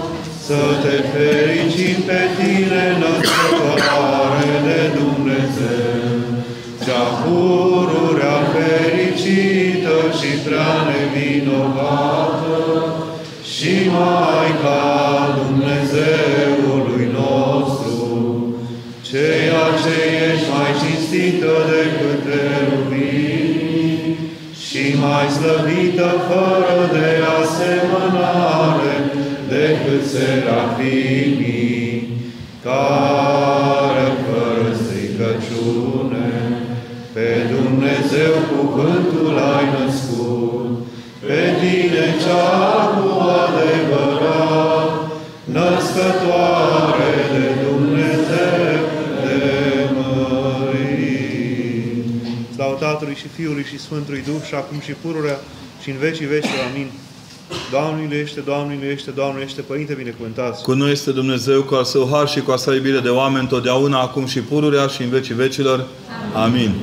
să 0.46 0.60
te 0.82 0.96
fericim 1.12 1.98
pe 2.06 2.20
tine, 2.36 2.84
născătoare 3.02 4.50
de 4.66 4.80
Dumnezeu, 4.98 6.08
cea 6.84 7.04
pururea 7.20 8.38
fericită 8.54 9.96
și 10.18 10.30
prea 10.44 10.74
nevinovată 10.88 12.58
și 13.52 13.72
Maica 13.94 14.82
Dumnezeului 15.40 17.04
nostru, 17.20 18.08
ceea 19.08 19.66
ce 19.82 19.96
ești 20.30 20.48
mai 20.54 20.70
cinstită 20.80 21.52
decât 21.70 22.18
cherubini 22.28 23.17
și 24.78 24.94
mai 25.04 25.26
slăvită 25.38 26.08
fără 26.28 26.78
de 26.92 27.08
asemănare 27.38 28.94
decât 29.48 30.02
serafimii, 30.14 31.92
care 32.62 34.06
fără 34.26 34.68
stricăciune 34.82 36.30
pe 37.12 37.28
Dumnezeu 37.54 38.34
cuvântul 38.52 39.34
ai 39.56 39.66
născut, 39.76 40.70
pe 41.26 41.40
tine 41.60 42.06
cea 42.24 42.87
Tatălui 52.98 53.18
și 53.20 53.28
Fiului 53.28 53.64
și 53.64 53.78
Sfântului 53.78 54.22
Duh 54.26 54.42
și 54.46 54.54
acum 54.54 54.80
și 54.80 54.92
pururea 54.92 55.38
și 55.82 55.90
în 55.90 55.96
vecii 55.96 56.26
vecii. 56.26 56.60
Amin. 56.70 56.90
Doamne 57.70 58.02
iubește, 58.02 58.40
Doamne 58.40 58.74
iubește, 58.74 59.10
Doamne 59.10 59.38
iubește, 59.38 59.60
Părinte 59.60 59.94
binecuvântați. 59.94 60.62
Cu 60.62 60.72
noi 60.72 60.92
este 60.92 61.10
Dumnezeu 61.12 61.62
cu 61.62 61.74
al 61.74 61.84
său 61.84 62.08
har 62.12 62.28
și 62.28 62.40
cu 62.40 62.50
a 62.50 62.56
sa 62.56 62.74
iubire 62.74 63.00
de 63.00 63.08
oameni 63.08 63.48
totdeauna, 63.48 64.00
acum 64.00 64.26
și 64.26 64.40
pururea 64.40 64.86
și 64.86 65.02
în 65.02 65.08
vecii 65.08 65.34
vecilor. 65.34 65.86
Amin. 66.34 66.74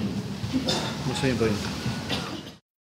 Mulțumim, 1.06 1.36
Părinte. 1.36 1.75